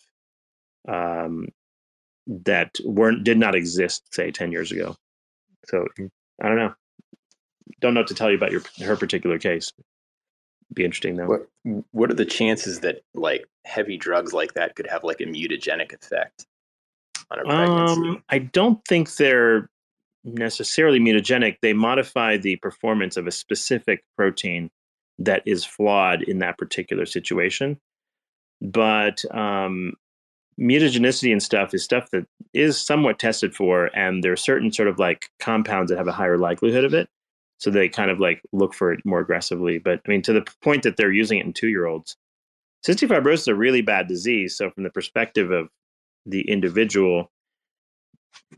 um, 0.88 1.48
that 2.26 2.70
weren't 2.84 3.24
did 3.24 3.38
not 3.38 3.54
exist 3.54 4.12
say 4.12 4.30
10 4.30 4.52
years 4.52 4.72
ago. 4.72 4.96
So 5.66 5.86
I 6.42 6.48
don't 6.48 6.56
know. 6.56 6.74
Don't 7.80 7.94
know 7.94 8.00
what 8.00 8.08
to 8.08 8.14
tell 8.14 8.30
you 8.30 8.36
about 8.36 8.52
your 8.52 8.62
her 8.84 8.96
particular 8.96 9.38
case. 9.38 9.72
Be 10.72 10.84
interesting 10.84 11.16
though. 11.16 11.26
What 11.26 11.48
what 11.90 12.10
are 12.10 12.14
the 12.14 12.24
chances 12.24 12.80
that 12.80 13.02
like 13.14 13.44
heavy 13.64 13.96
drugs 13.96 14.32
like 14.32 14.54
that 14.54 14.76
could 14.76 14.86
have 14.86 15.04
like 15.04 15.20
a 15.20 15.24
mutagenic 15.24 15.92
effect 15.92 16.46
on 17.30 17.40
a 17.40 17.44
pregnancy? 17.44 18.08
Um, 18.08 18.22
I 18.28 18.38
don't 18.38 18.80
think 18.86 19.14
they're 19.16 19.68
necessarily 20.24 21.00
mutagenic. 21.00 21.56
They 21.60 21.72
modify 21.72 22.36
the 22.36 22.56
performance 22.56 23.16
of 23.16 23.26
a 23.26 23.32
specific 23.32 24.04
protein 24.16 24.70
that 25.18 25.42
is 25.46 25.64
flawed 25.64 26.22
in 26.22 26.38
that 26.38 26.58
particular 26.58 27.06
situation. 27.06 27.78
But 28.60 29.24
um, 29.34 29.94
mutagenicity 30.58 31.32
and 31.32 31.42
stuff 31.42 31.74
is 31.74 31.82
stuff 31.82 32.10
that 32.10 32.26
is 32.52 32.80
somewhat 32.80 33.18
tested 33.18 33.54
for, 33.54 33.86
and 33.96 34.22
there 34.22 34.32
are 34.32 34.36
certain 34.36 34.72
sort 34.72 34.88
of 34.88 34.98
like 34.98 35.30
compounds 35.40 35.90
that 35.90 35.98
have 35.98 36.08
a 36.08 36.12
higher 36.12 36.38
likelihood 36.38 36.84
of 36.84 36.94
it. 36.94 37.08
So 37.60 37.70
they 37.70 37.88
kind 37.88 38.10
of 38.10 38.18
like 38.18 38.42
look 38.52 38.74
for 38.74 38.92
it 38.92 39.00
more 39.04 39.20
aggressively. 39.20 39.78
But 39.78 40.00
I 40.04 40.08
mean, 40.08 40.22
to 40.22 40.32
the 40.32 40.46
point 40.62 40.82
that 40.82 40.96
they're 40.96 41.12
using 41.12 41.38
it 41.38 41.46
in 41.46 41.52
two 41.52 41.68
year 41.68 41.86
olds, 41.86 42.16
cystic 42.86 43.08
fibrosis 43.08 43.34
is 43.34 43.48
a 43.48 43.54
really 43.54 43.82
bad 43.82 44.08
disease. 44.08 44.56
So 44.56 44.70
from 44.70 44.82
the 44.82 44.90
perspective 44.90 45.50
of 45.50 45.68
the 46.24 46.40
individual, 46.50 47.30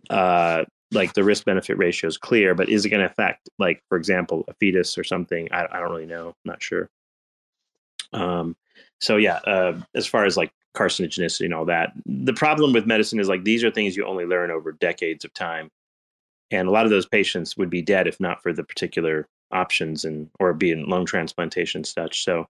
uh, 0.08 0.64
like 0.92 1.14
the 1.14 1.24
risk 1.24 1.44
benefit 1.44 1.78
ratio 1.78 2.06
is 2.06 2.16
clear, 2.16 2.54
but 2.54 2.68
is 2.68 2.84
it 2.84 2.90
going 2.90 3.00
to 3.00 3.06
affect, 3.06 3.48
like 3.58 3.82
for 3.88 3.98
example, 3.98 4.44
a 4.46 4.54
fetus 4.54 4.96
or 4.96 5.02
something? 5.04 5.48
I, 5.50 5.66
I 5.70 5.80
don't 5.80 5.90
really 5.90 6.06
know. 6.06 6.28
I'm 6.28 6.34
not 6.44 6.62
sure. 6.62 6.88
Um, 8.12 8.56
so 9.00 9.16
yeah, 9.16 9.40
uh, 9.46 9.80
as 9.96 10.06
far 10.06 10.26
as 10.26 10.36
like 10.36 10.52
carcinogenicity 10.76 11.46
and 11.46 11.54
all 11.54 11.64
that, 11.64 11.92
the 12.06 12.34
problem 12.34 12.72
with 12.72 12.86
medicine 12.86 13.18
is 13.18 13.28
like 13.28 13.42
these 13.42 13.64
are 13.64 13.70
things 13.70 13.96
you 13.96 14.06
only 14.06 14.26
learn 14.26 14.52
over 14.52 14.70
decades 14.70 15.24
of 15.24 15.34
time, 15.34 15.70
and 16.60 16.68
a 16.68 16.72
lot 16.72 16.84
of 16.84 16.90
those 16.90 17.06
patients 17.06 17.56
would 17.56 17.70
be 17.70 17.82
dead 17.82 18.06
if 18.06 18.18
not 18.20 18.42
for 18.42 18.52
the 18.52 18.64
particular 18.64 19.28
options 19.52 20.04
and 20.04 20.30
or 20.40 20.52
being 20.54 20.88
lung 20.88 21.06
transplantation 21.06 21.84
such. 21.84 22.24
So 22.24 22.46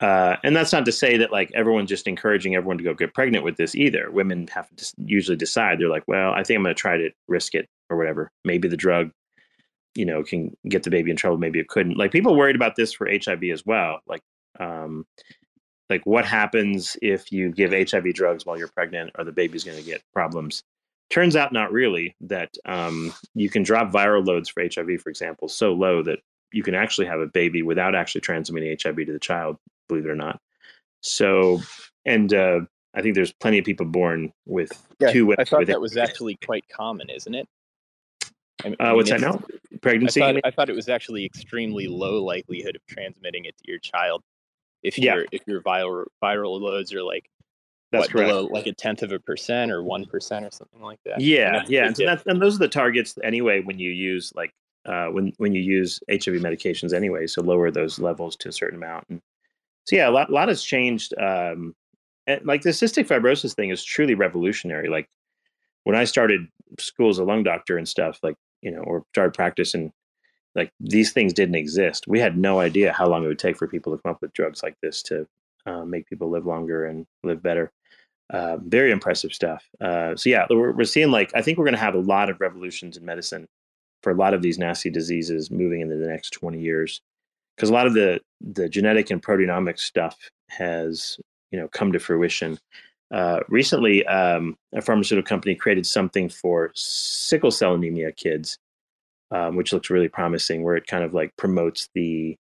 uh, 0.00 0.36
and 0.42 0.56
that's 0.56 0.72
not 0.72 0.84
to 0.84 0.92
say 0.92 1.16
that 1.16 1.32
like 1.32 1.50
everyone's 1.54 1.88
just 1.88 2.08
encouraging 2.08 2.54
everyone 2.54 2.78
to 2.78 2.84
go 2.84 2.94
get 2.94 3.14
pregnant 3.14 3.44
with 3.44 3.56
this 3.56 3.74
either. 3.74 4.10
Women 4.10 4.48
have 4.48 4.68
to 4.76 4.92
usually 4.98 5.36
decide. 5.36 5.78
They're 5.78 5.88
like, 5.88 6.04
well, 6.08 6.32
I 6.32 6.42
think 6.42 6.58
I'm 6.58 6.64
going 6.64 6.74
to 6.74 6.80
try 6.80 6.96
to 6.96 7.10
risk 7.28 7.54
it 7.54 7.68
or 7.88 7.96
whatever. 7.96 8.30
Maybe 8.44 8.68
the 8.68 8.76
drug, 8.76 9.10
you 9.94 10.04
know, 10.04 10.22
can 10.22 10.56
get 10.68 10.82
the 10.82 10.90
baby 10.90 11.10
in 11.10 11.16
trouble. 11.16 11.38
Maybe 11.38 11.60
it 11.60 11.68
couldn't. 11.68 11.96
Like 11.96 12.10
people 12.10 12.36
worried 12.36 12.56
about 12.56 12.76
this 12.76 12.92
for 12.92 13.08
HIV 13.08 13.44
as 13.52 13.64
well. 13.64 14.00
Like, 14.06 14.22
um, 14.58 15.06
like 15.88 16.04
what 16.04 16.24
happens 16.24 16.96
if 17.00 17.30
you 17.30 17.50
give 17.50 17.70
HIV 17.70 18.14
drugs 18.14 18.44
while 18.44 18.58
you're 18.58 18.68
pregnant? 18.68 19.12
Are 19.14 19.24
the 19.24 19.32
baby's 19.32 19.64
going 19.64 19.78
to 19.78 19.84
get 19.84 20.02
problems? 20.12 20.64
Turns 21.10 21.36
out 21.36 21.52
not 21.52 21.72
really. 21.72 22.16
That 22.20 22.54
um, 22.64 23.12
you 23.34 23.48
can 23.48 23.62
drop 23.62 23.92
viral 23.92 24.26
loads 24.26 24.48
for 24.48 24.62
HIV, 24.62 25.00
for 25.00 25.10
example, 25.10 25.48
so 25.48 25.72
low 25.72 26.02
that 26.02 26.18
you 26.52 26.62
can 26.62 26.74
actually 26.74 27.06
have 27.06 27.20
a 27.20 27.26
baby 27.26 27.62
without 27.62 27.94
actually 27.94 28.22
transmitting 28.22 28.76
HIV 28.82 28.96
to 28.96 29.12
the 29.12 29.18
child 29.18 29.58
believe 29.88 30.06
it 30.06 30.10
or 30.10 30.16
not. 30.16 30.40
So, 31.00 31.60
and 32.06 32.32
uh, 32.32 32.60
I 32.94 33.02
think 33.02 33.14
there's 33.14 33.32
plenty 33.32 33.58
of 33.58 33.64
people 33.64 33.86
born 33.86 34.32
with 34.46 34.70
yeah, 35.00 35.12
two. 35.12 35.34
I 35.38 35.44
thought 35.44 35.66
that 35.66 35.80
was 35.80 35.96
actually 35.96 36.38
quite 36.44 36.64
common, 36.68 37.10
isn't 37.10 37.34
it? 37.34 37.48
I 38.64 38.68
mean, 38.68 38.76
uh, 38.80 38.92
what's 38.94 39.10
that 39.10 39.20
now? 39.20 39.42
Pregnancy? 39.82 40.22
I 40.22 40.32
thought, 40.32 40.40
I 40.44 40.50
thought, 40.50 40.70
it 40.70 40.76
was 40.76 40.88
actually 40.88 41.24
extremely 41.26 41.86
low 41.86 42.24
likelihood 42.24 42.76
of 42.76 42.86
transmitting 42.86 43.44
it 43.44 43.56
to 43.58 43.64
your 43.66 43.78
child 43.78 44.22
if 44.82 44.98
yeah. 44.98 45.16
your 45.16 45.26
if 45.32 45.42
your 45.46 45.60
viral 45.62 46.04
viral 46.22 46.60
loads 46.60 46.94
are 46.94 47.02
like 47.02 47.28
that's 47.94 48.08
what, 48.08 48.12
correct. 48.12 48.28
Below, 48.30 48.46
like 48.46 48.66
a 48.66 48.72
tenth 48.72 49.02
of 49.02 49.12
a 49.12 49.18
percent 49.18 49.70
or 49.70 49.82
one 49.82 50.04
percent 50.04 50.44
or 50.44 50.50
something 50.50 50.80
like 50.80 51.00
that. 51.04 51.20
Yeah, 51.20 51.60
and 51.60 51.68
yeah, 51.68 51.86
and, 51.86 51.96
so 51.96 52.16
and 52.26 52.40
those 52.40 52.56
are 52.56 52.60
the 52.60 52.68
targets 52.68 53.18
anyway 53.22 53.60
when 53.60 53.78
you 53.78 53.90
use 53.90 54.32
like 54.34 54.52
uh, 54.86 55.06
when 55.06 55.32
when 55.38 55.54
you 55.54 55.62
use 55.62 56.00
HIV 56.10 56.36
medications 56.36 56.92
anyway. 56.92 57.26
So 57.26 57.42
lower 57.42 57.70
those 57.70 57.98
levels 57.98 58.36
to 58.36 58.48
a 58.48 58.52
certain 58.52 58.76
amount, 58.76 59.06
and 59.08 59.20
so 59.84 59.96
yeah, 59.96 60.08
a 60.08 60.12
lot, 60.12 60.30
a 60.30 60.32
lot 60.32 60.48
has 60.48 60.62
changed. 60.62 61.14
Um, 61.18 61.74
and 62.26 62.44
like 62.44 62.62
the 62.62 62.70
cystic 62.70 63.06
fibrosis 63.06 63.54
thing 63.54 63.70
is 63.70 63.84
truly 63.84 64.14
revolutionary. 64.14 64.88
Like 64.88 65.08
when 65.84 65.96
I 65.96 66.04
started 66.04 66.48
school 66.78 67.10
as 67.10 67.18
a 67.18 67.24
lung 67.24 67.42
doctor 67.42 67.76
and 67.76 67.88
stuff, 67.88 68.18
like 68.22 68.36
you 68.62 68.70
know, 68.70 68.80
or 68.80 69.04
started 69.12 69.34
practice 69.34 69.74
and 69.74 69.92
like 70.54 70.70
these 70.80 71.12
things 71.12 71.32
didn't 71.32 71.56
exist. 71.56 72.06
We 72.06 72.20
had 72.20 72.38
no 72.38 72.60
idea 72.60 72.92
how 72.92 73.08
long 73.08 73.24
it 73.24 73.28
would 73.28 73.38
take 73.38 73.56
for 73.56 73.68
people 73.68 73.94
to 73.94 74.02
come 74.02 74.12
up 74.12 74.22
with 74.22 74.32
drugs 74.32 74.62
like 74.62 74.76
this 74.82 75.02
to 75.04 75.26
uh, 75.66 75.84
make 75.84 76.06
people 76.06 76.30
live 76.30 76.46
longer 76.46 76.86
and 76.86 77.06
live 77.22 77.42
better. 77.42 77.72
Uh, 78.34 78.56
very 78.64 78.90
impressive 78.90 79.32
stuff. 79.32 79.64
Uh, 79.80 80.16
so 80.16 80.28
yeah, 80.28 80.44
we're, 80.50 80.72
we're 80.72 80.84
seeing 80.84 81.12
like 81.12 81.30
I 81.36 81.40
think 81.40 81.56
we're 81.56 81.66
going 81.66 81.76
to 81.76 81.80
have 81.80 81.94
a 81.94 82.00
lot 82.00 82.28
of 82.28 82.40
revolutions 82.40 82.96
in 82.96 83.04
medicine 83.04 83.46
for 84.02 84.10
a 84.10 84.16
lot 84.16 84.34
of 84.34 84.42
these 84.42 84.58
nasty 84.58 84.90
diseases 84.90 85.52
moving 85.52 85.80
into 85.80 85.94
the 85.94 86.08
next 86.08 86.30
20 86.30 86.60
years 86.60 87.00
because 87.54 87.70
a 87.70 87.72
lot 87.72 87.86
of 87.86 87.94
the 87.94 88.20
the 88.40 88.68
genetic 88.68 89.12
and 89.12 89.22
proteomics 89.22 89.78
stuff 89.78 90.18
has 90.50 91.16
you 91.52 91.60
know 91.60 91.68
come 91.68 91.92
to 91.92 92.00
fruition. 92.00 92.58
Uh, 93.12 93.38
recently, 93.48 94.04
um, 94.06 94.56
a 94.74 94.82
pharmaceutical 94.82 95.28
company 95.28 95.54
created 95.54 95.86
something 95.86 96.28
for 96.28 96.72
sickle 96.74 97.52
cell 97.52 97.74
anemia 97.74 98.10
kids, 98.10 98.58
um, 99.30 99.54
which 99.54 99.72
looks 99.72 99.90
really 99.90 100.08
promising. 100.08 100.64
Where 100.64 100.74
it 100.74 100.88
kind 100.88 101.04
of 101.04 101.14
like 101.14 101.30
promotes 101.36 101.88
the, 101.94 102.36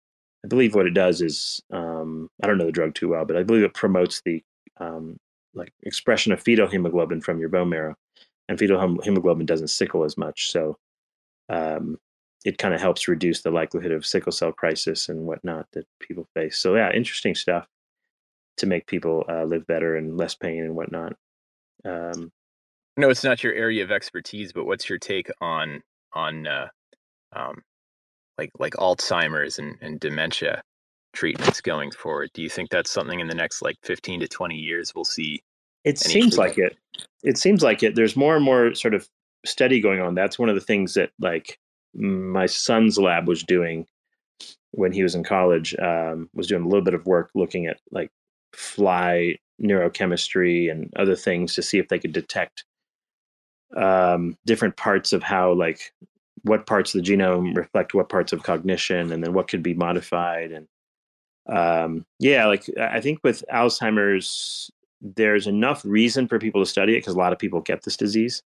I 0.45 0.47
believe 0.47 0.77
what 0.77 0.87
it 0.87 0.95
does 0.95 1.21
is, 1.21 1.61
um, 1.73 2.29
I 2.45 2.47
don't 2.47 2.59
know 2.59 2.67
the 2.67 2.71
drug 2.71 2.95
too 2.95 3.09
well, 3.09 3.25
but 3.25 3.37
I 3.37 3.43
believe 3.43 3.65
it 3.65 3.75
promotes 3.75 4.23
the 4.25 4.41
um, 4.79 5.19
like 5.55 5.73
expression 5.83 6.33
of 6.33 6.41
fetal 6.41 6.69
hemoglobin 6.69 7.21
from 7.21 7.39
your 7.39 7.49
bone 7.49 7.69
marrow, 7.69 7.97
and 8.49 8.59
fetal 8.59 8.99
hemoglobin 9.03 9.47
doesn't 9.47 9.69
sickle 9.69 10.05
as 10.05 10.17
much. 10.17 10.51
So 10.51 10.79
um, 11.49 11.99
it 12.45 12.59
kind 12.59 12.75
of 12.75 12.81
helps 12.81 13.09
reduce 13.09 13.43
the 13.43 13.51
likelihood 13.51 13.93
of 13.93 14.07
sickle 14.07 14.33
cell 14.33 14.53
crisis 14.53 15.09
and 15.09 15.27
whatnot 15.27 15.67
that 15.73 15.87
people 16.01 16.27
face. 16.35 16.59
So 16.59 16.77
yeah, 16.77 16.93
interesting 16.93 17.35
stuff 17.35 17.67
to 18.59 18.67
make 18.67 18.87
people 18.87 19.25
uh, 19.29 19.45
live 19.45 19.67
better 19.67 19.97
and 19.97 20.17
less 20.17 20.35
pain 20.35 20.63
and 20.63 20.75
whatnot. 20.75 21.15
Um, 21.85 22.31
no, 22.97 23.09
it's 23.09 23.25
not 23.25 23.43
your 23.43 23.55
area 23.55 23.83
of 23.83 23.91
expertise, 23.91 24.53
but 24.53 24.67
what's 24.67 24.89
your 24.89 24.99
take 24.99 25.31
on 25.41 25.83
on 26.13 26.47
uh, 26.47 26.69
um, 27.33 27.63
like 28.39 28.51
like 28.59 28.75
Alzheimer's 28.75 29.59
and, 29.59 29.77
and 29.81 30.01
dementia 30.01 30.63
treatments 31.13 31.61
going 31.61 31.91
forward? 31.91 32.31
Do 32.35 32.43
you 32.43 32.49
think 32.49 32.71
that's 32.71 32.91
something 32.91 33.21
in 33.21 33.29
the 33.29 33.35
next 33.35 33.63
like 33.63 33.77
fifteen 33.83 34.21
to 34.21 34.29
twenty 34.29 34.57
years 34.57 34.95
we'll 34.95 35.05
see? 35.05 35.43
It 35.85 35.99
seems 35.99 36.37
like 36.37 36.59
it. 36.59 36.77
It 37.23 37.39
seems 37.39 37.63
like 37.63 37.83
it. 37.83 37.95
There's 37.95 38.17
more 38.17 38.37
and 38.37 38.45
more 38.45 38.75
sort 38.75 38.95
of 38.95 39.09
study 39.47 39.81
going 39.81 40.01
on. 40.01 40.15
That's 40.15 40.39
one 40.39 40.49
of 40.49 40.55
the 40.55 40.61
things 40.61 40.95
that 40.95 41.11
like 41.19 41.59
my 41.95 42.47
son's 42.47 42.99
lab 42.99 43.27
was 43.27 43.43
doing 43.43 43.87
when 44.73 44.93
he 44.93 45.03
was 45.03 45.15
in 45.15 45.25
college 45.25 45.75
um, 45.79 46.29
was 46.35 46.47
doing 46.47 46.63
a 46.63 46.69
little 46.69 46.85
bit 46.85 46.95
of 46.95 47.07
work 47.07 47.31
looking 47.35 47.67
at 47.67 47.81
like 47.91 48.11
fly 48.53 49.35
neurochemistry 49.63 50.71
and 50.71 50.93
other 50.97 51.17
things 51.17 51.55
to 51.55 51.63
see 51.63 51.79
if 51.79 51.89
they 51.89 51.99
could 51.99 52.13
detect 52.13 52.65
um, 53.77 54.37
different 54.47 54.77
parts 54.77 55.13
of 55.13 55.23
how 55.23 55.53
like 55.53 55.93
what 56.43 56.67
parts 56.67 56.95
of 56.95 57.03
the 57.03 57.11
genome 57.11 57.55
reflect 57.57 57.95
what 57.95 58.09
parts 58.09 58.33
of 58.33 58.43
cognition 58.43 59.13
and 59.13 59.23
then 59.23 59.33
what 59.33 59.49
could 59.49 59.63
be 59.63 59.75
modified 59.75 60.53
and 60.53 60.67
um, 61.51 62.05
yeah 62.19 62.47
like 62.47 62.67
i 62.79 63.01
think 63.01 63.19
with 63.23 63.45
alzheimer's 63.53 64.71
there's 65.01 65.47
enough 65.47 65.85
reason 65.85 66.29
for 66.29 66.39
people 66.39 66.63
to 66.63 66.71
study 66.71 66.95
it 66.95 66.99
because 66.99 67.15
a 67.15 67.19
lot 67.19 67.33
of 67.33 67.39
people 67.39 67.61
get 67.61 67.83
this 67.83 67.97
disease 67.97 68.43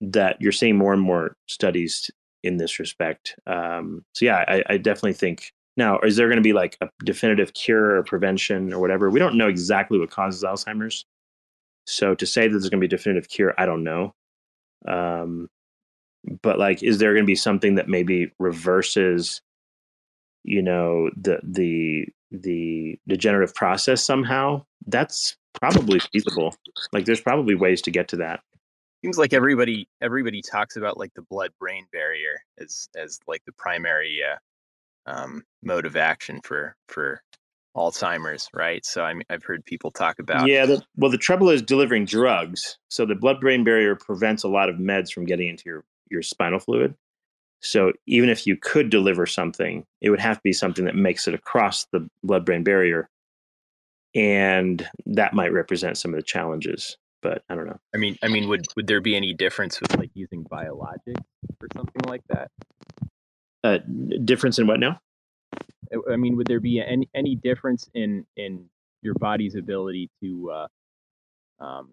that 0.00 0.40
you're 0.40 0.52
seeing 0.52 0.76
more 0.76 0.92
and 0.92 1.02
more 1.02 1.36
studies 1.46 2.10
in 2.42 2.56
this 2.58 2.78
respect. 2.78 3.36
Um, 3.46 4.04
so 4.14 4.24
yeah, 4.24 4.44
I, 4.46 4.62
I 4.68 4.76
definitely 4.76 5.14
think 5.14 5.52
now 5.76 5.98
is 6.00 6.16
there 6.16 6.28
going 6.28 6.36
to 6.36 6.42
be 6.42 6.52
like 6.52 6.76
a 6.80 6.88
definitive 7.04 7.54
cure 7.54 7.96
or 7.96 8.02
prevention 8.02 8.72
or 8.72 8.80
whatever? 8.80 9.10
We 9.10 9.18
don't 9.18 9.36
know 9.36 9.48
exactly 9.48 9.98
what 9.98 10.10
causes 10.10 10.44
Alzheimer's. 10.44 11.04
So 11.86 12.14
to 12.14 12.26
say 12.26 12.42
that 12.42 12.50
there's 12.50 12.70
going 12.70 12.80
to 12.80 12.88
be 12.88 12.94
a 12.94 12.96
definitive 12.96 13.28
cure, 13.28 13.54
I 13.58 13.66
don't 13.66 13.84
know. 13.84 14.14
Um, 14.86 15.48
but 16.42 16.58
like, 16.58 16.82
is 16.82 16.98
there 16.98 17.12
going 17.12 17.24
to 17.24 17.26
be 17.26 17.34
something 17.34 17.74
that 17.74 17.88
maybe 17.88 18.32
reverses, 18.38 19.42
you 20.44 20.62
know, 20.62 21.10
the 21.16 21.40
the 21.42 22.08
the 22.42 22.98
degenerative 23.08 23.54
process 23.54 24.02
somehow? 24.02 24.64
That's 24.86 25.36
probably 25.54 26.00
feasible. 26.00 26.54
Like, 26.92 27.04
there's 27.04 27.20
probably 27.20 27.54
ways 27.54 27.82
to 27.82 27.90
get 27.90 28.08
to 28.08 28.16
that 28.16 28.40
seems 29.04 29.18
like 29.18 29.34
everybody 29.34 29.86
everybody 30.00 30.40
talks 30.40 30.76
about 30.76 30.96
like 30.96 31.12
the 31.12 31.22
blood 31.22 31.50
brain 31.60 31.86
barrier 31.92 32.40
as 32.58 32.88
as 32.96 33.20
like 33.26 33.44
the 33.44 33.52
primary 33.52 34.20
uh, 34.24 35.10
um, 35.10 35.42
mode 35.62 35.84
of 35.84 35.94
action 35.94 36.40
for 36.42 36.74
for 36.88 37.20
Alzheimer's, 37.76 38.48
right? 38.54 38.84
So 38.86 39.04
I 39.04 39.12
mean, 39.12 39.24
I've 39.28 39.44
heard 39.44 39.64
people 39.64 39.90
talk 39.90 40.18
about 40.20 40.48
yeah. 40.48 40.64
The, 40.64 40.82
well, 40.96 41.10
the 41.10 41.18
trouble 41.18 41.50
is 41.50 41.60
delivering 41.60 42.06
drugs. 42.06 42.78
So 42.88 43.04
the 43.04 43.14
blood 43.14 43.40
brain 43.40 43.62
barrier 43.62 43.94
prevents 43.94 44.42
a 44.42 44.48
lot 44.48 44.70
of 44.70 44.76
meds 44.76 45.12
from 45.12 45.26
getting 45.26 45.48
into 45.48 45.64
your 45.66 45.84
your 46.10 46.22
spinal 46.22 46.58
fluid. 46.58 46.94
So 47.64 47.92
even 48.06 48.28
if 48.28 48.46
you 48.46 48.56
could 48.56 48.90
deliver 48.90 49.26
something, 49.26 49.84
it 50.00 50.10
would 50.10 50.20
have 50.20 50.36
to 50.36 50.42
be 50.44 50.52
something 50.52 50.84
that 50.84 50.94
makes 50.94 51.26
it 51.26 51.34
across 51.34 51.86
the 51.92 52.08
blood 52.22 52.44
brain 52.44 52.62
barrier, 52.62 53.08
and 54.14 54.86
that 55.06 55.34
might 55.34 55.52
represent 55.52 55.98
some 55.98 56.12
of 56.12 56.16
the 56.16 56.22
challenges 56.22 56.96
but 57.24 57.42
I 57.48 57.54
don't 57.54 57.66
know. 57.66 57.80
I 57.94 57.98
mean, 57.98 58.18
I 58.22 58.28
mean, 58.28 58.48
would 58.48 58.66
would 58.76 58.86
there 58.86 59.00
be 59.00 59.16
any 59.16 59.32
difference 59.32 59.80
with 59.80 59.96
like 59.96 60.10
using 60.12 60.44
biologics 60.44 61.24
or 61.60 61.68
something 61.74 62.02
like 62.06 62.20
that? 62.28 62.50
Uh, 63.64 63.78
difference 64.24 64.58
in 64.58 64.66
what 64.66 64.78
now? 64.78 65.00
I 66.10 66.16
mean, 66.16 66.36
would 66.36 66.46
there 66.46 66.60
be 66.60 66.80
any 66.80 67.08
any 67.14 67.34
difference 67.34 67.88
in 67.94 68.26
in 68.36 68.68
your 69.00 69.14
body's 69.14 69.54
ability 69.54 70.10
to, 70.22 70.50
uh, 70.50 71.64
um, 71.64 71.90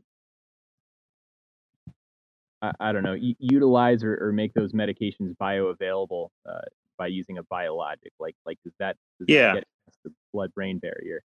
I, 2.62 2.72
I 2.80 2.92
don't 2.92 3.04
know, 3.04 3.14
u- 3.14 3.36
utilize 3.40 4.04
or, 4.04 4.18
or 4.22 4.32
make 4.32 4.54
those 4.54 4.74
medications 4.74 5.36
bioavailable 5.38 6.30
uh, 6.48 6.62
by 6.98 7.08
using 7.08 7.38
a 7.38 7.44
biologic? 7.44 8.12
Like, 8.20 8.36
like 8.46 8.58
does 8.64 8.74
that 8.80 8.98
does 9.20 9.28
yeah. 9.30 9.56
That 9.56 9.64
the 10.04 10.12
blood 10.34 10.54
brain 10.54 10.80
barrier? 10.80 11.24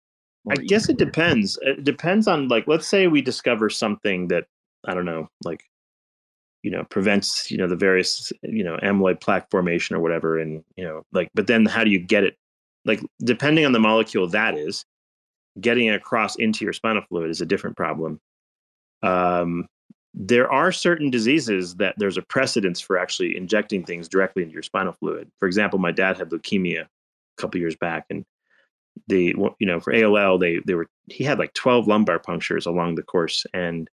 I 0.49 0.57
guess 0.57 0.89
it 0.89 0.97
depends. 0.99 1.59
It 1.63 1.83
depends 1.83 2.29
on 2.29 2.49
like 2.49 2.69
let's 2.69 2.87
say 2.87 3.09
we 3.09 3.21
discover 3.21 3.69
something 3.69 4.29
that 4.29 4.47
I 4.87 4.95
don't 4.95 5.05
know, 5.05 5.29
like 5.45 5.65
you 6.63 6.71
know, 6.71 6.85
prevents, 6.85 7.51
you 7.51 7.59
know, 7.59 7.69
the 7.69 7.77
various, 7.77 8.33
you 8.43 8.65
know, 8.65 8.77
amyloid 8.83 9.21
plaque 9.21 9.51
formation 9.51 9.95
or 9.95 10.01
whatever 10.01 10.39
and, 10.39 10.65
you 10.77 10.85
know, 10.85 11.03
like 11.13 11.29
but 11.35 11.47
then 11.47 11.67
how 11.67 11.85
do 11.85 11.91
you 11.91 11.99
get 11.99 12.25
it 12.25 12.37
like 12.85 13.01
depending 13.21 13.67
on 13.67 13.73
the 13.73 13.81
molecule 13.81 14.29
that 14.29 14.57
is, 14.57 14.85
getting 15.61 15.87
it 15.87 15.95
across 15.95 16.37
into 16.37 16.65
your 16.65 16.73
spinal 16.73 17.03
fluid 17.09 17.31
is 17.31 17.41
a 17.41 17.47
different 17.47 17.77
problem. 17.77 18.21
Um, 19.03 19.67
there 20.17 20.51
are 20.51 20.73
certain 20.73 21.11
diseases 21.11 21.75
that 21.75 21.95
there's 21.99 22.17
a 22.17 22.23
precedence 22.23 22.81
for 22.81 22.97
actually 22.97 23.37
injecting 23.37 23.85
things 23.85 24.09
directly 24.09 24.43
into 24.43 24.55
your 24.55 24.63
spinal 24.63 24.95
fluid. 24.95 25.31
For 25.39 25.47
example, 25.47 25.79
my 25.79 25.93
dad 25.93 26.17
had 26.17 26.31
leukemia 26.31 26.85
a 26.85 26.89
couple 27.37 27.61
years 27.61 27.77
back, 27.77 28.07
and 28.09 28.25
the 29.09 29.35
you 29.59 29.67
know 29.67 29.79
for 29.79 29.95
ALL 29.95 30.39
they 30.39 30.59
they 30.67 30.75
were 30.75 30.89
he 31.11 31.23
had 31.23 31.39
like 31.39 31.53
12 31.53 31.87
lumbar 31.87 32.19
punctures 32.19 32.65
along 32.65 32.95
the 32.95 33.03
course, 33.03 33.45
and 33.53 33.91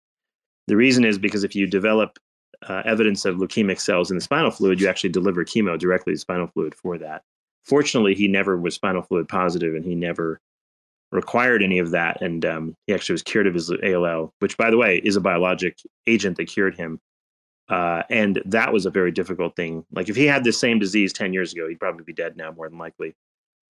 the 0.68 0.78
reason 0.78 1.04
is 1.04 1.18
because 1.18 1.44
if 1.44 1.56
you 1.56 1.66
develop 1.66 2.20
uh, 2.70 2.84
evidence 2.86 3.26
of 3.26 3.38
leukemic 3.38 3.80
cells 3.80 4.12
in 4.12 4.18
the 4.18 4.22
spinal 4.22 4.52
fluid, 4.52 4.80
you 4.80 4.88
actually 4.88 5.10
deliver 5.10 5.44
chemo 5.44 5.78
directly 5.78 6.14
to 6.14 6.20
spinal 6.20 6.46
fluid 6.46 6.76
for 6.76 7.00
that. 7.00 7.24
Fortunately, 7.66 8.14
he 8.14 8.28
never 8.28 8.58
was 8.58 8.76
spinal 8.76 9.02
fluid 9.02 9.28
positive, 9.28 9.74
and 9.74 9.84
he 9.84 9.96
never 9.96 10.40
required 11.12 11.62
any 11.62 11.80
of 11.80 11.92
that. 11.92 12.22
And 12.22 12.46
um, 12.46 12.76
he 12.88 12.94
actually 12.94 13.14
was 13.14 13.24
cured 13.24 13.48
of 13.48 13.54
his 13.54 13.70
ALL, 13.70 14.34
which, 14.40 14.58
by 14.58 14.70
the 14.70 14.78
way, 14.78 14.98
is 14.98 15.16
a 15.16 15.22
biologic 15.22 15.78
agent 16.08 16.38
that 16.38 16.46
cured 16.46 16.78
him. 16.78 17.00
Uh, 17.70 18.04
and 18.10 18.42
that 18.46 18.74
was 18.74 18.86
a 18.86 18.92
very 18.92 19.12
difficult 19.12 19.56
thing. 19.56 19.86
Like 19.94 20.10
if 20.10 20.16
he 20.16 20.26
had 20.26 20.44
the 20.44 20.52
same 20.52 20.80
disease 20.80 21.14
10 21.14 21.34
years 21.34 21.54
ago, 21.54 21.68
he'd 21.68 21.80
probably 21.80 22.04
be 22.04 22.14
dead 22.14 22.36
now, 22.36 22.52
more 22.52 22.70
than 22.70 22.78
likely. 22.78 23.16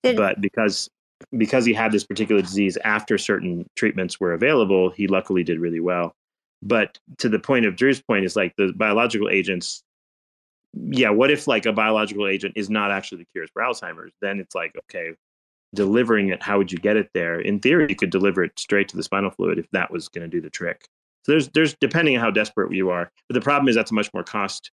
Did- 0.03 0.17
but 0.17 0.41
because 0.41 0.89
because 1.37 1.65
he 1.65 1.73
had 1.73 1.91
this 1.91 2.03
particular 2.03 2.41
disease 2.41 2.77
after 2.83 3.15
certain 3.15 3.69
treatments 3.75 4.19
were 4.19 4.33
available, 4.33 4.89
he 4.89 5.05
luckily 5.05 5.43
did 5.43 5.59
really 5.59 5.79
well. 5.79 6.15
But 6.63 6.97
to 7.19 7.29
the 7.29 7.37
point 7.37 7.65
of 7.65 7.75
Drew's 7.75 8.01
point 8.01 8.25
is 8.25 8.35
like 8.35 8.55
the 8.57 8.73
biological 8.75 9.29
agents. 9.29 9.83
Yeah, 10.73 11.09
what 11.09 11.29
if 11.29 11.47
like 11.47 11.65
a 11.65 11.73
biological 11.73 12.27
agent 12.27 12.53
is 12.55 12.71
not 12.71 12.91
actually 12.91 13.19
the 13.19 13.27
cures 13.33 13.49
for 13.53 13.61
Alzheimer's? 13.61 14.13
Then 14.21 14.39
it's 14.39 14.55
like, 14.55 14.71
okay, 14.85 15.11
delivering 15.73 16.29
it, 16.29 16.43
how 16.43 16.57
would 16.57 16.71
you 16.71 16.77
get 16.77 16.97
it 16.97 17.09
there? 17.13 17.39
In 17.39 17.59
theory, 17.59 17.87
you 17.89 17.95
could 17.95 18.09
deliver 18.09 18.43
it 18.43 18.57
straight 18.57 18.87
to 18.89 18.97
the 18.97 19.03
spinal 19.03 19.31
fluid 19.31 19.57
if 19.57 19.69
that 19.71 19.91
was 19.91 20.07
going 20.07 20.29
to 20.29 20.35
do 20.35 20.41
the 20.41 20.49
trick. 20.49 20.87
So 21.25 21.33
there's 21.33 21.49
there's 21.49 21.75
depending 21.79 22.15
on 22.17 22.21
how 22.21 22.31
desperate 22.31 22.73
you 22.73 22.89
are. 22.89 23.11
But 23.27 23.35
the 23.35 23.41
problem 23.41 23.69
is 23.69 23.75
that's 23.75 23.91
a 23.91 23.95
much 23.95 24.11
more 24.13 24.23
cost 24.23 24.71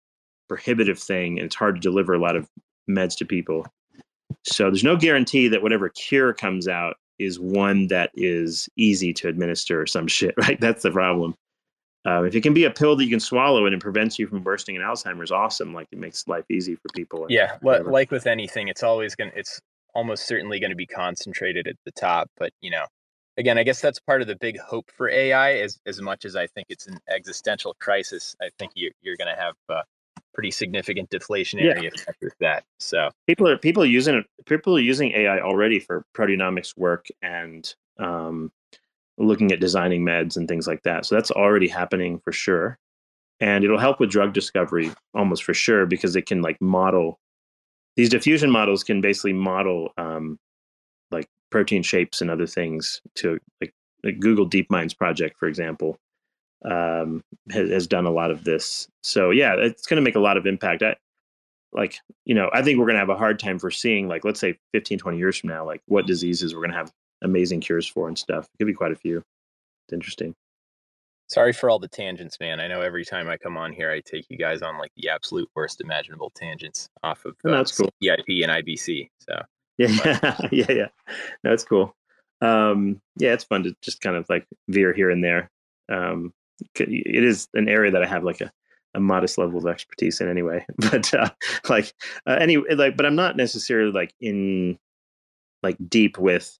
prohibitive 0.50 1.00
thing, 1.00 1.38
and 1.38 1.46
it's 1.46 1.56
hard 1.56 1.76
to 1.76 1.82
deliver 1.82 2.14
a 2.14 2.20
lot 2.20 2.36
of 2.36 2.48
meds 2.90 3.18
to 3.18 3.26
people. 3.26 3.66
So 4.44 4.66
there's 4.66 4.84
no 4.84 4.98
guarantee 4.98 5.48
that 5.50 5.62
whatever 5.62 5.90
cure 5.90 6.34
comes 6.34 6.68
out 6.68 6.96
is 7.20 7.40
one 7.40 7.88
that 7.88 8.10
is 8.16 8.68
easy 8.76 9.14
to 9.14 9.28
administer 9.28 9.82
or 9.82 9.86
some 9.86 10.08
shit, 10.08 10.34
right? 10.38 10.60
That's 10.60 10.84
the 10.84 10.92
problem. 10.92 11.36
Um, 12.04 12.26
if 12.26 12.34
it 12.34 12.42
can 12.42 12.56
be 12.56 12.64
a 12.64 12.72
pill 12.72 12.96
that 12.96 13.04
you 13.04 13.12
can 13.12 13.20
swallow 13.20 13.68
and 13.68 13.76
it 13.76 13.80
prevents 13.80 14.18
you 14.18 14.26
from 14.26 14.42
bursting 14.42 14.76
in 14.76 14.82
Alzheimer's, 14.82 15.32
awesome. 15.32 15.72
Like 15.72 15.88
it 15.92 16.00
makes 16.00 16.28
life 16.28 16.46
easy 16.50 16.76
for 16.76 16.90
people. 16.96 17.28
Yeah, 17.30 17.58
like 17.62 18.10
with 18.10 18.26
anything, 18.26 18.70
it's 18.70 18.82
always 18.82 19.14
gonna. 19.14 19.32
It's 19.36 19.62
almost 19.94 20.28
certainly 20.28 20.60
going 20.60 20.72
to 20.72 20.76
be 20.76 20.86
concentrated 20.88 21.68
at 21.68 21.76
the 21.86 21.92
top. 21.92 22.30
But 22.38 22.54
you 22.62 22.72
know, 22.72 22.86
again, 23.38 23.58
I 23.58 23.64
guess 23.64 23.82
that's 23.82 24.00
part 24.00 24.22
of 24.22 24.28
the 24.28 24.36
big 24.36 24.60
hope 24.60 24.92
for 24.96 25.10
AI. 25.10 25.54
As 25.54 25.80
as 25.86 26.02
much 26.02 26.26
as 26.26 26.36
I 26.36 26.48
think 26.48 26.68
it's 26.70 26.88
an 26.88 27.00
existential 27.10 27.76
crisis, 27.80 28.36
I 28.42 28.50
think 28.58 28.72
you, 28.76 28.92
you're 29.02 29.18
going 29.18 29.34
to 29.34 29.42
have 29.42 29.56
uh, 29.70 29.82
pretty 30.34 30.52
significant 30.52 31.10
deflationary 31.10 31.84
yeah. 31.84 31.90
effect 31.94 32.18
with 32.22 32.36
that. 32.40 32.64
So 32.80 33.10
people 33.28 33.48
are 33.48 33.58
people 33.58 33.84
are 33.84 33.88
using 33.88 34.16
it. 34.16 34.26
People 34.46 34.76
are 34.76 34.82
using 34.82 35.12
AI 35.12 35.40
already 35.40 35.80
for 35.80 36.06
proteomics 36.16 36.78
work 36.78 37.08
and 37.22 37.74
um, 38.00 38.52
looking 39.18 39.52
at 39.52 39.60
designing 39.60 40.06
meds 40.06 40.38
and 40.38 40.48
things 40.48 40.68
like 40.68 40.84
that. 40.84 41.06
So 41.06 41.16
that's 41.16 41.32
already 41.32 41.68
happening 41.68 42.20
for 42.24 42.32
sure. 42.32 42.78
And 43.40 43.64
it'll 43.64 43.80
help 43.80 44.00
with 44.00 44.12
drug 44.12 44.34
discovery 44.34 44.92
almost 45.14 45.44
for 45.44 45.54
sure 45.54 45.86
because 45.86 46.16
it 46.16 46.28
can 46.28 46.42
like 46.42 46.62
model 46.62 47.20
these 47.96 48.10
diffusion 48.10 48.50
models 48.50 48.84
can 48.84 49.02
basically 49.02 49.34
model 49.34 49.94
um, 49.98 50.38
like 51.12 51.28
protein 51.50 51.84
shapes 51.84 52.22
and 52.22 52.30
other 52.30 52.48
things 52.48 53.02
to 53.16 53.40
like, 53.60 53.74
like 54.04 54.20
Google 54.20 54.50
DeepMind's 54.50 54.94
project, 54.94 55.38
for 55.38 55.48
example, 55.48 55.98
um, 56.66 57.24
has, 57.50 57.70
has, 57.70 57.88
done 57.88 58.06
a 58.06 58.12
lot 58.12 58.32
of 58.32 58.44
this. 58.44 58.88
So 59.04 59.32
yeah, 59.32 59.56
it's 59.58 59.88
going 59.88 59.98
to 59.98 60.04
make 60.04 60.16
a 60.16 60.20
lot 60.20 60.38
of 60.38 60.46
impact. 60.46 60.84
I, 60.84 60.96
like, 61.74 61.98
you 62.26 62.36
know, 62.36 62.50
I 62.54 62.62
think 62.62 62.78
we're 62.78 62.86
going 62.86 62.96
to 62.96 63.00
have 63.00 63.10
a 63.10 63.18
hard 63.18 63.40
time 63.40 63.58
foreseeing, 63.58 64.08
like, 64.08 64.26
let's 64.26 64.40
say 64.40 64.58
15, 64.74 64.98
20 64.98 65.18
years 65.18 65.38
from 65.38 65.50
now, 65.50 65.66
like 65.66 65.82
what 65.88 66.06
diseases 66.06 66.54
we're 66.54 66.62
going 66.62 66.72
to 66.72 66.78
have 66.78 66.92
amazing 67.22 67.62
cures 67.62 67.88
for 67.88 68.08
and 68.08 68.18
stuff. 68.18 68.46
It 68.46 68.58
could 68.60 68.68
be 68.68 68.74
quite 68.74 68.92
a 68.92 68.96
few. 68.96 69.18
It's 69.18 69.94
interesting. 69.94 70.36
Sorry 71.32 71.54
for 71.54 71.70
all 71.70 71.80
the 71.80 71.88
tangents, 71.88 72.42
man. 72.42 72.60
I 72.60 72.68
know 72.68 72.82
every 72.82 73.06
time 73.06 73.30
I 73.30 73.38
come 73.38 73.56
on 73.56 73.72
here, 73.72 73.90
I 73.90 74.02
take 74.02 74.26
you 74.30 74.38
guys 74.38 74.62
on 74.62 74.78
like 74.78 74.92
the 74.98 75.08
absolute 75.08 75.50
worst 75.56 75.80
imaginable 75.80 76.30
tangents 76.36 76.90
off 77.04 77.24
of 77.24 77.38
uh, 77.46 77.52
that's 77.52 77.78
cool. 77.78 77.90
CCIP 78.04 78.44
and 78.44 78.52
IBC. 78.52 79.10
So 79.20 79.42
yeah, 79.78 80.38
yeah, 80.52 80.72
yeah. 80.72 80.88
No, 81.42 81.52
that's 81.52 81.64
cool. 81.64 81.96
Um, 82.42 83.00
yeah, 83.16 83.32
it's 83.32 83.46
fun 83.46 83.64
to 83.64 83.74
just 83.82 84.02
kind 84.02 84.18
of 84.18 84.30
like 84.30 84.46
veer 84.68 84.92
here 84.92 85.10
and 85.10 85.24
there. 85.24 85.50
Um, 85.88 86.34
it 86.76 87.24
is 87.24 87.48
an 87.54 87.70
area 87.70 87.92
that 87.92 88.04
I 88.04 88.08
have 88.08 88.26
like 88.26 88.42
a, 88.42 88.52
a 88.94 89.00
modest 89.00 89.38
level 89.38 89.58
of 89.58 89.68
expertise 89.68 90.20
in 90.20 90.30
anyway. 90.30 90.66
But 90.92 91.14
uh, 91.14 91.30
like 91.70 91.94
uh, 92.28 92.40
anyway, 92.42 92.76
like, 92.76 92.98
but 92.98 93.06
I'm 93.06 93.16
not 93.16 93.38
necessarily 93.38 93.94
like 93.94 94.14
in 94.20 94.78
like 95.64 95.78
deep 95.88 96.18
with 96.18 96.60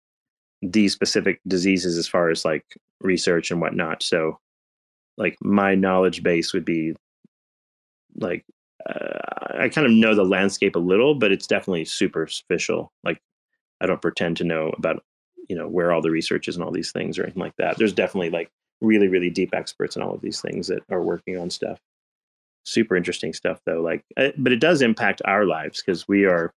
these 0.62 0.94
specific 0.94 1.42
diseases 1.46 1.98
as 1.98 2.08
far 2.08 2.30
as 2.30 2.46
like 2.46 2.64
research 3.02 3.52
and 3.52 3.60
whatnot. 3.60 4.02
So 4.02 4.40
like 5.22 5.38
my 5.40 5.76
knowledge 5.76 6.24
base 6.24 6.52
would 6.52 6.66
be 6.66 6.96
like 8.16 8.44
uh, 8.90 9.20
I 9.60 9.70
kind 9.70 9.86
of 9.86 9.94
know 9.94 10.16
the 10.16 10.26
landscape 10.26 10.76
a 10.76 10.80
little, 10.80 11.14
but 11.14 11.32
it's 11.32 11.46
definitely 11.46 11.86
superficial. 11.86 12.92
Like 13.04 13.22
I 13.80 13.86
don't 13.86 14.02
pretend 14.02 14.38
to 14.38 14.44
know 14.44 14.74
about 14.78 15.04
you 15.48 15.56
know 15.56 15.68
where 15.68 15.92
all 15.92 16.02
the 16.02 16.10
research 16.10 16.48
is 16.48 16.56
and 16.56 16.66
all 16.66 16.72
these 16.72 16.92
things 16.92 17.20
or 17.20 17.24
anything 17.24 17.44
like 17.44 17.56
that. 17.58 17.78
There's 17.78 17.94
definitely 17.94 18.32
like 18.32 18.50
really 18.82 19.08
really 19.08 19.30
deep 19.30 19.54
experts 19.54 19.96
in 19.96 20.02
all 20.02 20.16
of 20.16 20.22
these 20.22 20.42
things 20.42 20.68
that 20.68 20.82
are 20.90 21.04
working 21.04 21.38
on 21.38 21.52
stuff. 21.52 21.80
Super 22.66 22.96
interesting 22.96 23.34
stuff 23.34 23.60
though. 23.66 23.82
Like, 23.82 24.04
uh, 24.18 24.30
but 24.38 24.52
it 24.52 24.60
does 24.60 24.82
impact 24.82 25.22
our 25.26 25.46
lives 25.46 25.84
because 25.84 26.08
we 26.08 26.26
are 26.26 26.52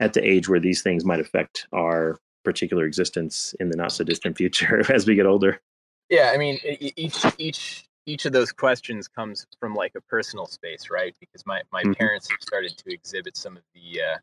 at 0.00 0.14
the 0.14 0.28
age 0.28 0.48
where 0.48 0.60
these 0.60 0.82
things 0.82 1.04
might 1.04 1.20
affect 1.20 1.68
our 1.72 2.18
particular 2.44 2.84
existence 2.84 3.54
in 3.60 3.70
the 3.70 3.76
not 3.76 3.92
so 3.92 4.02
distant 4.02 4.36
future 4.38 4.82
as 4.92 5.06
we 5.06 5.14
get 5.14 5.26
older. 5.26 5.60
Yeah, 6.08 6.32
I 6.34 6.36
mean, 6.36 6.58
each 6.96 7.24
each 7.38 7.84
each 8.06 8.26
of 8.26 8.32
those 8.32 8.52
questions 8.52 9.08
comes 9.08 9.46
from 9.60 9.74
like 9.74 9.92
a 9.96 10.00
personal 10.02 10.46
space, 10.46 10.90
right? 10.90 11.14
Because 11.20 11.44
my 11.46 11.62
my 11.72 11.82
mm-hmm. 11.82 11.92
parents 11.92 12.30
have 12.30 12.40
started 12.40 12.76
to 12.76 12.92
exhibit 12.92 13.36
some 13.36 13.56
of 13.56 13.62
the 13.74 14.00
uh, 14.00 14.18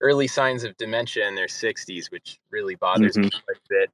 early 0.00 0.26
signs 0.26 0.64
of 0.64 0.76
dementia 0.76 1.26
in 1.26 1.34
their 1.34 1.46
60s, 1.46 2.10
which 2.10 2.38
really 2.50 2.74
bothers 2.76 3.12
mm-hmm. 3.12 3.22
me 3.22 3.30
quite 3.30 3.56
a 3.56 3.68
bit. 3.68 3.90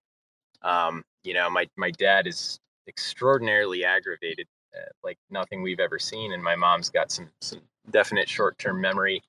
Um, 0.63 1.05
you 1.23 1.35
know, 1.35 1.51
my 1.51 1.67
my 1.77 1.91
dad 1.93 2.27
is 2.27 2.61
extraordinarily 2.89 3.85
aggravated, 3.85 4.47
uh, 4.77 4.91
like 5.03 5.19
nothing 5.31 5.63
we've 5.63 5.81
ever 5.81 5.99
seen, 5.99 6.33
and 6.33 6.43
my 6.43 6.57
mom's 6.57 6.91
got 6.91 7.11
some 7.11 7.31
some 7.41 7.61
definite 7.91 8.29
short 8.29 8.59
term 8.59 8.81
memory 8.81 9.23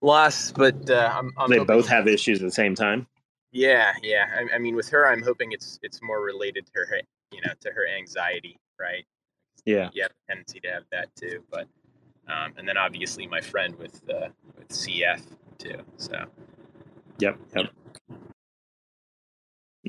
loss. 0.00 0.52
But 0.52 0.88
uh, 0.88 1.12
I'm, 1.12 1.32
I'm 1.38 1.50
they 1.50 1.58
both 1.58 1.88
have 1.88 2.06
issues 2.06 2.40
at 2.40 2.46
the 2.46 2.52
same 2.52 2.74
time. 2.74 3.06
Yeah, 3.52 3.92
yeah. 4.02 4.26
I, 4.36 4.56
I, 4.56 4.58
mean, 4.58 4.74
with 4.74 4.88
her, 4.88 5.08
I'm 5.08 5.22
hoping 5.22 5.52
it's 5.52 5.78
it's 5.82 6.02
more 6.02 6.22
related 6.22 6.66
to 6.66 6.80
her, 6.80 7.00
you 7.32 7.40
know, 7.40 7.52
to 7.60 7.70
her 7.70 7.86
anxiety, 7.86 8.58
right? 8.80 9.04
Yeah. 9.64 9.90
Yeah, 9.92 10.08
tendency 10.28 10.60
to 10.60 10.68
have 10.68 10.84
that 10.92 11.14
too, 11.16 11.42
but 11.50 11.66
um, 12.28 12.54
and 12.56 12.66
then 12.66 12.76
obviously 12.76 13.26
my 13.26 13.40
friend 13.40 13.76
with 13.76 14.00
uh, 14.10 14.28
with 14.56 14.68
CF 14.68 15.22
too. 15.58 15.78
So. 15.96 16.24
Yep. 17.18 17.38
Yep. 17.56 17.66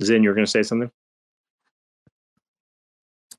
Zin, 0.03 0.23
you 0.23 0.29
were 0.29 0.35
going 0.35 0.45
to 0.45 0.51
say 0.51 0.63
something. 0.63 0.91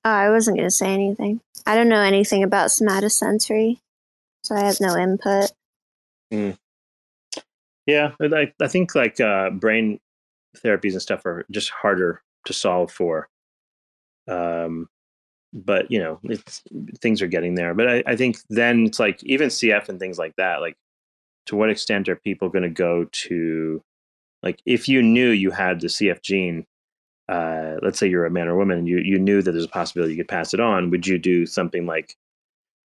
Oh, 0.04 0.10
I 0.10 0.30
wasn't 0.30 0.56
going 0.56 0.68
to 0.68 0.74
say 0.74 0.92
anything. 0.92 1.40
I 1.66 1.74
don't 1.74 1.88
know 1.88 2.00
anything 2.00 2.42
about 2.42 2.70
somatosensory, 2.70 3.78
so 4.42 4.54
I 4.54 4.60
have 4.60 4.80
no 4.80 4.96
input. 4.96 5.50
Mm. 6.32 6.56
Yeah, 7.86 8.12
I, 8.20 8.52
I 8.60 8.68
think 8.68 8.94
like 8.94 9.20
uh, 9.20 9.50
brain 9.50 10.00
therapies 10.56 10.92
and 10.92 11.02
stuff 11.02 11.26
are 11.26 11.44
just 11.50 11.70
harder 11.70 12.22
to 12.46 12.52
solve 12.52 12.90
for. 12.90 13.28
Um, 14.28 14.88
but 15.52 15.90
you 15.90 15.98
know, 15.98 16.20
things 17.00 17.22
are 17.22 17.26
getting 17.26 17.54
there. 17.54 17.74
But 17.74 17.88
I, 17.88 18.02
I 18.06 18.16
think 18.16 18.38
then 18.48 18.86
it's 18.86 18.98
like 18.98 19.22
even 19.24 19.48
CF 19.48 19.88
and 19.88 19.98
things 19.98 20.18
like 20.18 20.34
that. 20.36 20.60
Like, 20.60 20.76
to 21.46 21.56
what 21.56 21.70
extent 21.70 22.08
are 22.08 22.16
people 22.16 22.48
going 22.48 22.64
to 22.64 22.68
go 22.68 23.06
to, 23.10 23.82
like, 24.42 24.60
if 24.66 24.88
you 24.88 25.02
knew 25.02 25.30
you 25.30 25.50
had 25.50 25.80
the 25.80 25.86
CF 25.86 26.20
gene, 26.22 26.66
uh, 27.28 27.76
let's 27.82 27.98
say 27.98 28.08
you're 28.08 28.26
a 28.26 28.30
man 28.30 28.48
or 28.48 28.56
woman, 28.56 28.86
you 28.86 28.98
you 28.98 29.18
knew 29.18 29.42
that 29.42 29.52
there's 29.52 29.64
a 29.64 29.68
possibility 29.68 30.14
you 30.14 30.18
could 30.18 30.28
pass 30.28 30.54
it 30.54 30.60
on, 30.60 30.90
would 30.90 31.06
you 31.06 31.18
do 31.18 31.46
something 31.46 31.86
like 31.86 32.14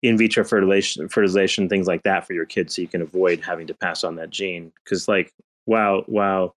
in 0.03 0.17
vitro 0.17 0.43
fertilization, 0.43 1.07
fertilization, 1.09 1.69
things 1.69 1.87
like 1.87 2.03
that 2.03 2.25
for 2.25 2.33
your 2.33 2.45
kids, 2.45 2.75
so 2.75 2.81
you 2.81 2.87
can 2.87 3.01
avoid 3.01 3.41
having 3.41 3.67
to 3.67 3.73
pass 3.73 4.03
on 4.03 4.15
that 4.15 4.29
gene? 4.29 4.71
Because 4.83 5.07
like, 5.07 5.31
wow, 5.65 6.03
wow, 6.07 6.53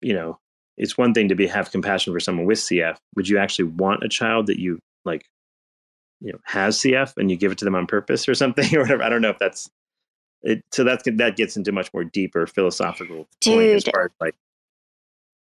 you 0.00 0.12
know, 0.14 0.38
it's 0.76 0.98
one 0.98 1.14
thing 1.14 1.28
to 1.28 1.34
be 1.34 1.46
have 1.46 1.70
compassion 1.70 2.12
for 2.12 2.20
someone 2.20 2.46
with 2.46 2.58
CF. 2.58 2.96
Would 3.16 3.28
you 3.28 3.38
actually 3.38 3.66
want 3.66 4.04
a 4.04 4.08
child 4.08 4.46
that 4.48 4.58
you 4.58 4.78
like, 5.04 5.24
you 6.20 6.32
know, 6.32 6.38
has 6.44 6.78
CF 6.78 7.12
and 7.16 7.30
you 7.30 7.36
give 7.36 7.52
it 7.52 7.58
to 7.58 7.64
them 7.64 7.74
on 7.74 7.86
purpose 7.86 8.28
or 8.28 8.34
something 8.34 8.74
or 8.76 8.80
whatever? 8.82 9.02
I 9.02 9.08
don't 9.08 9.22
know 9.22 9.30
if 9.30 9.38
that's 9.38 9.70
it. 10.42 10.64
So 10.72 10.84
that's 10.84 11.02
that 11.04 11.36
gets 11.36 11.56
into 11.56 11.72
much 11.72 11.92
more 11.92 12.04
deeper 12.04 12.46
philosophical 12.46 13.28
Dude, 13.40 13.76
as 13.76 13.84
as 13.86 14.10
like 14.20 14.34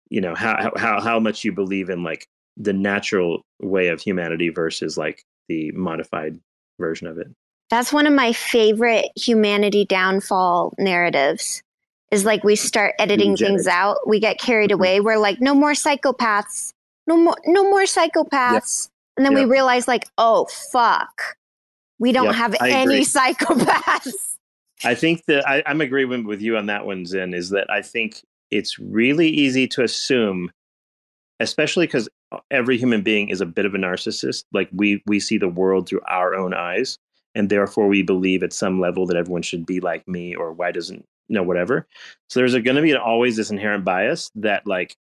you 0.10 0.22
know 0.22 0.36
how 0.36 0.72
how 0.76 1.00
how 1.02 1.20
much 1.20 1.44
you 1.44 1.52
believe 1.52 1.90
in 1.90 2.04
like 2.04 2.28
the 2.58 2.74
natural 2.74 3.42
way 3.62 3.90
of 3.90 4.02
humanity 4.02 4.50
versus 4.50 4.98
like 4.98 5.24
the 5.48 5.72
modified 5.72 6.40
version 6.80 7.08
of 7.08 7.18
it. 7.18 7.28
That's 7.70 7.92
one 7.92 8.08
of 8.08 8.14
my 8.14 8.32
favorite 8.32 9.08
humanity 9.16 9.86
downfall 9.86 10.74
narratives. 10.78 11.62
Is 12.12 12.24
like 12.24 12.44
we 12.44 12.56
start 12.56 12.94
editing 13.00 13.36
things 13.36 13.68
out, 13.68 14.08
we 14.08 14.20
get 14.20 14.40
carried 14.40 14.70
mm-hmm. 14.70 14.80
away. 14.80 15.00
We're 15.02 15.18
like, 15.18 15.42
no 15.42 15.56
more 15.56 15.72
psychopaths, 15.72 16.72
no 17.08 17.18
more, 17.18 17.36
no 17.46 17.64
more 17.64 17.84
psychopaths, 17.84 18.90
and 19.18 19.26
then 19.26 19.34
we 19.34 19.46
realize, 19.46 19.88
like, 19.88 20.08
oh 20.18 20.46
fuck, 20.72 21.38
we 22.00 22.12
don't 22.12 22.26
yep, 22.26 22.36
have 22.36 22.56
any 22.62 23.02
psychopaths. 23.02 24.12
I 24.84 24.94
think 24.96 25.26
that 25.28 25.48
I, 25.48 25.64
I'm 25.66 25.82
agreeing 25.82 26.26
with 26.26 26.42
you 26.42 26.58
on 26.58 26.66
that 26.66 26.86
one, 26.86 27.06
Zen. 27.06 27.34
Is 27.34 27.50
that 27.50 27.70
I 27.70 27.82
think 27.82 28.22
it's 28.52 28.78
really 28.78 29.30
easy 29.30 29.68
to 29.70 29.84
assume, 29.84 30.52
especially 31.40 31.88
because 31.88 32.10
every 32.52 32.78
human 32.78 33.02
being 33.02 33.30
is 33.30 33.42
a 33.42 33.46
bit 33.46 33.66
of 33.66 33.74
a 33.74 33.78
narcissist. 33.78 34.44
Like 34.52 34.70
we 34.74 35.02
we 35.06 35.20
see 35.20 35.38
the 35.38 35.48
world 35.48 35.88
through 35.88 36.02
our 36.08 36.36
own 36.36 36.54
eyes, 36.54 36.98
and 37.34 37.50
therefore 37.50 37.88
we 37.88 38.02
believe 38.02 38.44
at 38.44 38.54
some 38.54 38.80
level 38.80 39.06
that 39.08 39.18
everyone 39.18 39.42
should 39.42 39.66
be 39.66 39.80
like 39.80 40.08
me, 40.08 40.36
or 40.36 40.52
why 40.52 40.72
doesn't 40.72 41.06
you 41.28 41.36
know 41.36 41.44
whatever. 41.44 41.88
So 42.30 42.40
there's 42.40 42.54
going 42.54 42.76
to 42.76 42.82
be 42.82 42.96
always 42.96 43.38
this 43.38 43.50
inherent 43.50 43.86
bias 43.86 44.30
that 44.36 44.68
like, 44.68 44.96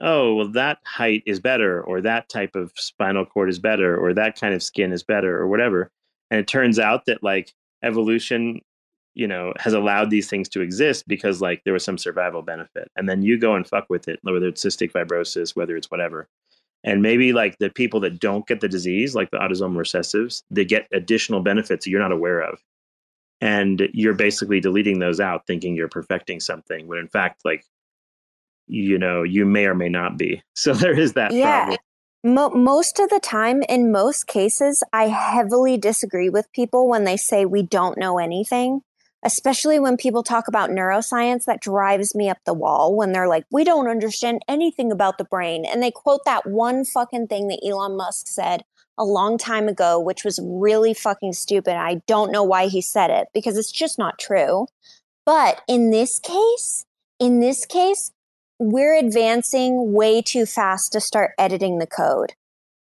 oh 0.00 0.34
well, 0.34 0.48
that 0.52 0.78
height 0.84 1.22
is 1.26 1.40
better, 1.40 1.82
or 1.82 2.00
that 2.00 2.28
type 2.28 2.56
of 2.56 2.72
spinal 2.76 3.26
cord 3.26 3.48
is 3.48 3.58
better, 3.58 3.96
or 3.96 4.14
that 4.14 4.38
kind 4.38 4.54
of 4.54 4.62
skin 4.62 4.92
is 4.92 5.02
better, 5.02 5.38
or 5.38 5.48
whatever. 5.48 5.90
And 6.30 6.40
it 6.40 6.48
turns 6.48 6.78
out 6.78 7.06
that 7.06 7.22
like 7.22 7.52
evolution 7.82 8.60
you 9.14 9.26
know 9.26 9.52
has 9.58 9.72
allowed 9.72 10.10
these 10.10 10.28
things 10.28 10.48
to 10.48 10.60
exist 10.60 11.06
because 11.08 11.40
like 11.40 11.62
there 11.64 11.72
was 11.72 11.84
some 11.84 11.98
survival 11.98 12.42
benefit. 12.42 12.90
And 12.96 13.08
then 13.08 13.22
you 13.22 13.38
go 13.38 13.54
and 13.54 13.66
fuck 13.66 13.86
with 13.88 14.08
it 14.08 14.20
whether 14.22 14.46
it's 14.46 14.64
cystic 14.64 14.92
fibrosis 14.92 15.56
whether 15.56 15.76
it's 15.76 15.90
whatever. 15.90 16.28
And 16.82 17.02
maybe 17.02 17.32
like 17.32 17.58
the 17.58 17.68
people 17.68 18.00
that 18.00 18.20
don't 18.20 18.46
get 18.46 18.60
the 18.60 18.68
disease 18.68 19.14
like 19.14 19.30
the 19.30 19.38
autosomal 19.38 19.76
recessives 19.76 20.42
they 20.50 20.64
get 20.64 20.86
additional 20.92 21.40
benefits 21.40 21.84
that 21.84 21.90
you're 21.90 22.00
not 22.00 22.12
aware 22.12 22.40
of. 22.40 22.60
And 23.40 23.88
you're 23.92 24.14
basically 24.14 24.60
deleting 24.60 24.98
those 24.98 25.20
out 25.20 25.46
thinking 25.46 25.74
you're 25.74 25.88
perfecting 25.88 26.40
something 26.40 26.86
when 26.86 26.98
in 26.98 27.08
fact 27.08 27.42
like 27.44 27.64
you 28.70 28.98
know 28.98 29.22
you 29.22 29.44
may 29.44 29.66
or 29.66 29.74
may 29.74 29.88
not 29.88 30.16
be. 30.16 30.42
So 30.54 30.74
there 30.74 30.98
is 30.98 31.14
that 31.14 31.32
yeah 31.32 31.64
problem. 31.64 31.78
Mo- 32.22 32.50
most 32.50 32.98
of 32.98 33.08
the 33.08 33.20
time, 33.20 33.62
in 33.68 33.90
most 33.90 34.26
cases, 34.26 34.82
I 34.92 35.08
heavily 35.08 35.78
disagree 35.78 36.28
with 36.28 36.52
people 36.52 36.86
when 36.86 37.04
they 37.04 37.16
say 37.16 37.46
we 37.46 37.62
don't 37.62 37.96
know 37.96 38.18
anything 38.18 38.82
especially 39.24 39.78
when 39.78 39.96
people 39.96 40.22
talk 40.22 40.48
about 40.48 40.70
neuroscience 40.70 41.44
that 41.44 41.60
drives 41.60 42.14
me 42.14 42.28
up 42.28 42.38
the 42.44 42.54
wall 42.54 42.96
when 42.96 43.12
they're 43.12 43.28
like 43.28 43.44
we 43.50 43.64
don't 43.64 43.88
understand 43.88 44.40
anything 44.48 44.90
about 44.90 45.18
the 45.18 45.24
brain 45.24 45.64
and 45.64 45.82
they 45.82 45.90
quote 45.90 46.24
that 46.24 46.46
one 46.46 46.84
fucking 46.84 47.26
thing 47.26 47.48
that 47.48 47.60
Elon 47.64 47.96
Musk 47.96 48.26
said 48.28 48.64
a 48.98 49.04
long 49.04 49.36
time 49.36 49.68
ago 49.68 49.98
which 49.98 50.24
was 50.24 50.40
really 50.42 50.94
fucking 50.94 51.32
stupid. 51.32 51.74
I 51.74 52.02
don't 52.06 52.32
know 52.32 52.44
why 52.44 52.66
he 52.66 52.80
said 52.80 53.10
it 53.10 53.28
because 53.34 53.58
it's 53.58 53.72
just 53.72 53.98
not 53.98 54.18
true. 54.18 54.66
But 55.26 55.62
in 55.68 55.90
this 55.90 56.18
case 56.18 56.86
in 57.18 57.40
this 57.40 57.66
case 57.66 58.12
we're 58.60 58.94
advancing 58.94 59.92
way 59.92 60.22
too 60.22 60.46
fast 60.46 60.92
to 60.92 61.00
start 61.00 61.32
editing 61.38 61.78
the 61.78 61.86
code 61.86 62.34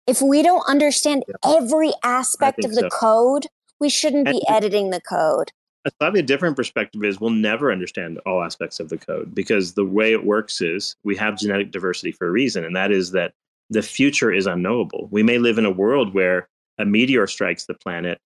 if 0.05 0.21
we 0.21 0.43
don't 0.43 0.67
understand 0.67 1.23
every 1.43 1.91
aspect 2.03 2.63
of 2.63 2.75
the 2.75 2.81
so. 2.81 2.89
code 2.89 3.47
we 3.79 3.89
shouldn't 3.89 4.27
be 4.27 4.43
editing 4.47 4.89
the 4.89 5.01
code 5.01 5.51
a 5.85 5.91
slightly 6.01 6.21
different 6.21 6.57
perspective 6.57 7.03
is 7.03 7.19
we'll 7.19 7.29
never 7.29 7.71
understand 7.71 8.19
all 8.25 8.43
aspects 8.43 8.79
of 8.79 8.89
the 8.89 8.97
code 8.97 9.33
because 9.33 9.73
the 9.73 9.85
way 9.85 10.11
it 10.11 10.25
works 10.25 10.61
is 10.61 10.95
we 11.03 11.15
have 11.15 11.37
genetic 11.37 11.71
diversity 11.71 12.11
for 12.11 12.27
a 12.27 12.31
reason, 12.31 12.65
and 12.65 12.75
that 12.75 12.91
is 12.91 13.11
that 13.11 13.33
the 13.69 13.81
future 13.81 14.31
is 14.31 14.45
unknowable. 14.45 15.07
We 15.09 15.23
may 15.23 15.37
live 15.37 15.57
in 15.57 15.65
a 15.65 15.71
world 15.71 16.13
where 16.13 16.49
a 16.77 16.85
meteor 16.85 17.27
strikes 17.27 17.65
the 17.65 17.75
planet 17.75 18.19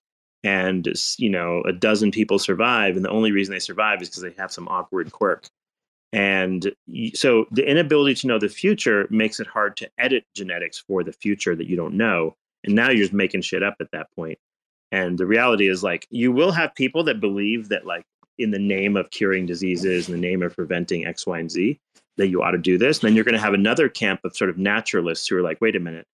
and 0.43 0.87
you 1.17 1.29
know 1.29 1.61
a 1.61 1.71
dozen 1.71 2.11
people 2.11 2.37
survive 2.37 2.95
and 2.95 3.05
the 3.05 3.09
only 3.09 3.31
reason 3.31 3.53
they 3.53 3.59
survive 3.59 4.01
is 4.01 4.09
because 4.09 4.23
they 4.23 4.33
have 4.37 4.51
some 4.51 4.67
awkward 4.67 5.11
quirk 5.11 5.47
and 6.13 6.71
so 7.13 7.45
the 7.51 7.69
inability 7.69 8.15
to 8.15 8.27
know 8.27 8.39
the 8.39 8.47
future 8.47 9.07
makes 9.09 9.39
it 9.41 9.47
hard 9.47 9.75
to 9.77 9.89
edit 9.97 10.23
genetics 10.35 10.79
for 10.79 11.03
the 11.03 11.11
future 11.11 11.55
that 11.55 11.67
you 11.67 11.75
don't 11.75 11.95
know 11.95 12.35
and 12.63 12.75
now 12.75 12.89
you're 12.89 13.03
just 13.03 13.13
making 13.13 13.41
shit 13.41 13.63
up 13.63 13.75
at 13.79 13.91
that 13.91 14.11
point. 14.15 14.39
and 14.91 15.17
the 15.17 15.25
reality 15.25 15.67
is, 15.67 15.83
like, 15.83 16.07
you 16.11 16.31
will 16.31 16.51
have 16.51 16.75
people 16.75 17.03
that 17.05 17.19
believe 17.19 17.69
that, 17.69 17.85
like, 17.85 18.05
in 18.37 18.51
the 18.51 18.59
name 18.59 18.95
of 18.95 19.09
curing 19.09 19.45
diseases, 19.45 20.07
in 20.07 20.13
the 20.13 20.21
name 20.21 20.43
of 20.43 20.55
preventing 20.55 21.05
X, 21.05 21.25
Y, 21.25 21.39
and 21.39 21.51
Z, 21.51 21.79
that 22.17 22.27
you 22.27 22.43
ought 22.43 22.51
to 22.51 22.59
do 22.59 22.77
this. 22.77 22.99
And 22.99 23.07
then 23.07 23.15
you're 23.15 23.25
going 23.25 23.33
to 23.33 23.41
have 23.41 23.55
another 23.55 23.89
camp 23.89 24.21
of 24.23 24.35
sort 24.35 24.51
of 24.51 24.57
naturalists 24.57 25.27
who 25.27 25.37
are 25.37 25.41
like, 25.41 25.59
wait 25.61 25.75
a 25.75 25.79
minute, 25.79 26.05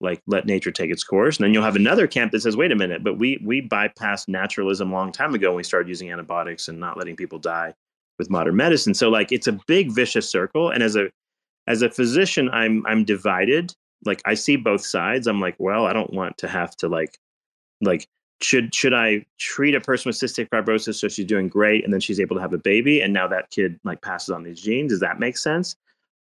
like 0.00 0.20
let 0.26 0.46
nature 0.46 0.72
take 0.72 0.90
its 0.90 1.04
course. 1.04 1.36
And 1.36 1.44
then 1.44 1.54
you'll 1.54 1.62
have 1.62 1.76
another 1.76 2.08
camp 2.08 2.32
that 2.32 2.40
says, 2.40 2.56
wait 2.56 2.72
a 2.72 2.76
minute, 2.76 3.04
but 3.04 3.18
we 3.18 3.40
we 3.44 3.62
bypassed 3.62 4.28
naturalism 4.28 4.90
a 4.90 4.94
long 4.94 5.12
time 5.12 5.34
ago 5.34 5.50
when 5.50 5.58
we 5.58 5.62
started 5.62 5.88
using 5.88 6.10
antibiotics 6.10 6.68
and 6.68 6.80
not 6.80 6.98
letting 6.98 7.16
people 7.16 7.38
die 7.38 7.74
with 8.18 8.30
modern 8.30 8.56
medicine. 8.56 8.94
So 8.94 9.08
like 9.08 9.32
it's 9.32 9.46
a 9.46 9.58
big 9.66 9.92
vicious 9.92 10.28
circle. 10.28 10.70
And 10.70 10.82
as 10.82 10.96
a 10.96 11.10
as 11.66 11.82
a 11.82 11.90
physician, 11.90 12.48
I'm 12.50 12.84
I'm 12.86 13.04
divided. 13.04 13.74
Like 14.04 14.22
I 14.24 14.34
see 14.34 14.56
both 14.56 14.84
sides. 14.84 15.26
I'm 15.26 15.40
like, 15.40 15.56
well, 15.58 15.86
I 15.86 15.92
don't 15.92 16.12
want 16.12 16.38
to 16.38 16.48
have 16.48 16.76
to 16.76 16.88
like 16.88 17.18
like 17.80 18.06
should 18.40 18.74
should 18.74 18.94
I 18.94 19.24
treat 19.38 19.74
a 19.74 19.80
person 19.80 20.08
with 20.08 20.16
cystic 20.16 20.48
fibrosis 20.50 20.96
so 20.96 21.08
she's 21.08 21.26
doing 21.26 21.48
great 21.48 21.84
and 21.84 21.92
then 21.92 22.00
she's 22.00 22.20
able 22.20 22.36
to 22.36 22.42
have 22.42 22.52
a 22.52 22.58
baby 22.58 23.00
and 23.00 23.12
now 23.12 23.26
that 23.28 23.50
kid 23.50 23.78
like 23.84 24.02
passes 24.02 24.30
on 24.30 24.42
these 24.42 24.60
genes? 24.60 24.92
Does 24.92 25.00
that 25.00 25.18
make 25.18 25.38
sense? 25.38 25.76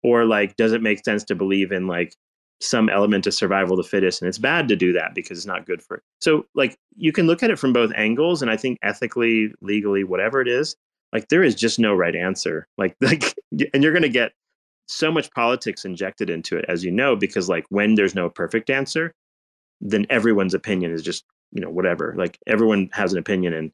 Or 0.03 0.25
like 0.25 0.57
does 0.57 0.73
it 0.73 0.83
make 0.83 1.05
sense 1.05 1.25
to 1.25 1.35
believe 1.35 1.73
in 1.73 1.87
like 1.87 2.15
some 2.61 2.89
element 2.89 3.27
of 3.27 3.35
survival 3.35 3.79
of 3.79 3.85
the 3.85 3.89
fittest 3.89 4.21
and 4.21 4.29
it's 4.29 4.39
bad 4.39 4.67
to 4.69 4.75
do 4.75 4.93
that 4.93 5.15
because 5.15 5.39
it's 5.39 5.47
not 5.47 5.67
good 5.67 5.81
for 5.81 5.99
it. 5.99 6.03
So 6.21 6.47
like 6.55 6.77
you 6.97 7.13
can 7.13 7.27
look 7.27 7.43
at 7.43 7.51
it 7.51 7.59
from 7.59 7.73
both 7.73 7.93
angles 7.95 8.43
and 8.43 8.51
I 8.51 8.57
think 8.57 8.79
ethically, 8.83 9.53
legally, 9.61 10.03
whatever 10.03 10.41
it 10.41 10.49
is, 10.49 10.75
like 11.13 11.29
there 11.29 11.43
is 11.43 11.55
just 11.55 11.79
no 11.79 11.95
right 11.95 12.15
answer. 12.15 12.67
Like 12.77 12.97
like 13.01 13.35
and 13.73 13.83
you're 13.83 13.93
going 13.93 14.03
to 14.03 14.09
get 14.09 14.33
so 14.87 15.13
much 15.13 15.31
politics 15.33 15.85
injected 15.85 16.31
into 16.31 16.57
it 16.57 16.65
as 16.67 16.83
you 16.83 16.91
know 16.91 17.15
because 17.15 17.49
like 17.49 17.67
when 17.69 17.95
there's 17.95 18.15
no 18.15 18.31
perfect 18.31 18.71
answer, 18.71 19.13
then 19.81 20.07
everyone's 20.11 20.55
opinion 20.55 20.93
is 20.93 21.03
just 21.03 21.25
you 21.53 21.61
know 21.61 21.71
whatever. 21.71 22.15
Like 22.17 22.39
everyone 22.47 22.91
has 22.93 23.13
an 23.13 23.19
opinion 23.19 23.55
and 23.55 23.73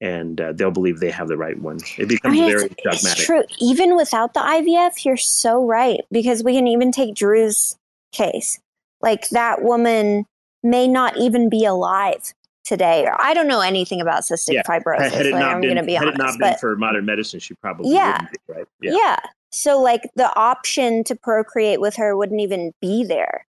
and 0.00 0.40
uh, 0.40 0.52
they'll 0.52 0.70
believe 0.70 1.00
they 1.00 1.10
have 1.10 1.28
the 1.28 1.38
right 1.38 1.58
one. 1.58 1.78
It 1.96 2.08
becomes 2.08 2.36
I 2.38 2.40
mean, 2.40 2.50
very 2.50 2.66
it's, 2.66 2.74
dogmatic. 2.82 3.18
it's 3.18 3.24
true. 3.24 3.42
Even 3.60 3.96
without 3.96 4.34
the 4.34 4.40
ivf 4.40 5.04
you're 5.04 5.16
so 5.16 5.64
right 5.64 6.00
because 6.10 6.42
we 6.42 6.54
can 6.54 6.66
even 6.66 6.92
take 6.92 7.14
drew's 7.14 7.76
case. 8.12 8.60
Like 9.00 9.28
that 9.30 9.62
woman 9.62 10.26
may 10.62 10.88
not 10.88 11.16
even 11.16 11.48
be 11.48 11.64
alive 11.64 12.34
today 12.66 13.04
or 13.04 13.20
i 13.20 13.32
don't 13.32 13.46
know 13.46 13.60
anything 13.60 14.00
about 14.00 14.22
cystic 14.22 14.54
yeah. 14.54 14.62
fibrosis 14.64 15.10
had 15.10 15.26
it 15.26 15.32
like, 15.32 15.42
i'm 15.42 15.60
be 15.60 15.68
had 15.68 16.08
honest, 16.08 16.14
it 16.14 16.18
not 16.18 16.38
been 16.38 16.58
for 16.58 16.76
modern 16.76 17.04
medicine 17.04 17.38
she 17.38 17.54
probably 17.54 17.92
yeah, 17.92 18.26
be, 18.32 18.54
right 18.54 18.66
yeah 18.82 18.92
yeah 18.92 19.16
so 19.50 19.80
like 19.80 20.02
the 20.16 20.34
option 20.36 21.04
to 21.04 21.14
procreate 21.14 21.80
with 21.80 21.94
her 21.94 22.16
wouldn't 22.16 22.40
even 22.40 22.72
be 22.80 23.04
there 23.04 23.46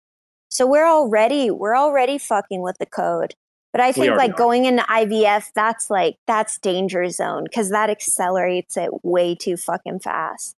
so 0.49 0.65
we're 0.65 0.87
already 0.87 1.51
we're 1.51 1.77
already 1.77 2.17
fucking 2.17 2.61
with 2.61 2.77
the 2.79 2.85
code 2.85 3.35
but 3.73 3.81
I 3.81 3.91
think 3.91 4.15
like 4.15 4.33
are. 4.33 4.37
going 4.37 4.65
into 4.65 4.83
IVF, 4.83 5.47
that's 5.55 5.89
like 5.89 6.17
that's 6.27 6.59
danger 6.59 7.09
zone 7.09 7.43
because 7.43 7.71
that 7.71 7.89
accelerates 7.89 8.77
it 8.77 8.91
way 9.03 9.33
too 9.33 9.57
fucking 9.57 9.99
fast. 9.99 10.55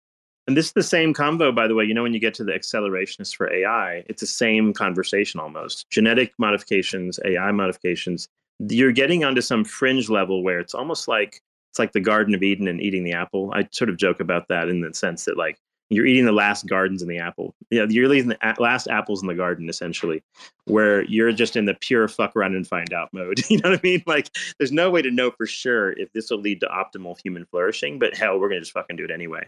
And 0.48 0.56
this 0.56 0.68
is 0.68 0.74
the 0.74 0.84
same 0.84 1.14
convo, 1.14 1.56
by 1.56 1.68
the 1.68 1.74
way. 1.74 1.86
You 1.86 1.94
know, 1.94 2.04
when 2.04 2.14
you 2.14 2.20
get 2.20 2.34
to 2.36 2.44
the 2.44 2.52
accelerationists 2.52 3.36
for 3.36 3.52
AI, 3.52 4.04
it's 4.08 4.20
the 4.20 4.28
same 4.28 4.74
conversation 4.74 5.40
almost. 5.40 5.90
Genetic 5.90 6.34
modifications, 6.38 7.20
AI 7.26 7.52
modifications. 7.52 8.28
You're 8.60 8.92
getting 8.92 9.24
onto 9.24 9.42
some 9.42 9.66
fringe 9.66 10.10
level 10.10 10.44
where 10.44 10.60
it's 10.60 10.74
almost 10.74 11.08
like 11.08 11.42
it's 11.72 11.80
like 11.80 11.92
the 11.92 12.00
Garden 12.00 12.34
of 12.34 12.44
Eden 12.44 12.68
and 12.68 12.82
eating 12.82 13.04
the 13.04 13.14
apple. 13.14 13.52
I 13.54 13.68
sort 13.72 13.90
of 13.90 13.98
joke 13.98 14.20
about 14.20 14.48
that 14.48 14.70
in 14.70 14.82
the 14.82 14.94
sense 14.94 15.26
that 15.26 15.38
like 15.38 15.60
you're 15.90 16.06
eating 16.06 16.26
the 16.26 16.32
last 16.32 16.66
gardens 16.68 17.02
in 17.02 17.08
the 17.08 17.20
apple. 17.20 17.54
Yeah, 17.70 17.86
you're 17.88 18.12
eating 18.12 18.30
the 18.30 18.56
last 18.60 18.88
apples 18.88 19.22
in 19.22 19.28
the 19.28 19.36
garden, 19.36 19.70
essentially, 19.70 20.24
where 20.66 21.04
you're 21.04 21.32
just 21.32 21.56
in 21.56 21.66
the 21.66 21.76
pure 21.76 22.08
fuck 22.08 22.36
around 22.36 22.56
and 22.56 22.68
find 22.68 22.92
out 22.94 23.10
mode. 23.14 23.42
You 23.50 23.58
know 23.58 23.72
what 23.72 23.80
I 23.80 23.82
mean? 23.84 24.04
Like, 24.08 24.30
there's 24.58 24.72
no 24.72 24.90
way 24.90 25.02
to 25.02 25.12
know 25.12 25.32
for 25.32 25.46
sure 25.46 25.92
if 25.92 26.12
this 26.14 26.32
will 26.32 26.40
lead 26.40 26.62
to 26.62 26.68
optimal 26.68 27.20
human 27.22 27.46
flourishing, 27.46 28.00
but 28.00 28.18
hell, 28.18 28.40
we're 28.40 28.50
gonna 28.50 28.62
just 28.62 28.72
fucking 28.72 28.96
do 28.96 29.06
it 29.06 29.12
anyway. 29.12 29.48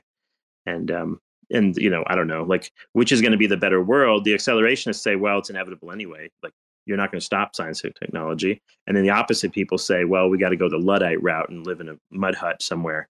And 0.66 0.92
um, 0.92 1.22
and 1.50 1.76
you 1.78 1.90
know, 1.90 2.04
I 2.08 2.16
don't 2.16 2.28
know, 2.28 2.44
like, 2.44 2.72
which 2.94 3.12
is 3.12 3.22
to 3.22 3.38
be 3.38 3.48
the 3.48 3.58
better 3.58 3.82
world? 3.82 4.24
The 4.24 4.34
accelerationists 4.34 5.02
say, 5.02 5.16
well, 5.16 5.40
it's 5.40 5.50
inevitable 5.50 5.92
anyway. 5.92 6.30
Like, 6.44 6.54
you're 6.88 6.98
not 6.98 7.12
going 7.12 7.20
to 7.20 7.26
stop 7.26 7.56
science 7.56 7.84
and 7.84 7.94
technology. 7.96 8.62
And 8.88 8.96
then 8.96 9.04
the 9.04 9.10
opposite 9.12 9.52
people 9.52 9.78
say, 9.78 10.06
well, 10.06 10.30
we 10.30 10.38
got 10.38 10.50
to 10.50 10.56
go 10.56 10.70
the 10.70 10.78
Luddite 10.78 11.22
route 11.22 11.50
and 11.50 11.66
live 11.66 11.82
in 11.82 11.90
a 11.90 11.98
mud 12.10 12.36
hut 12.36 12.62
somewhere 12.62 13.10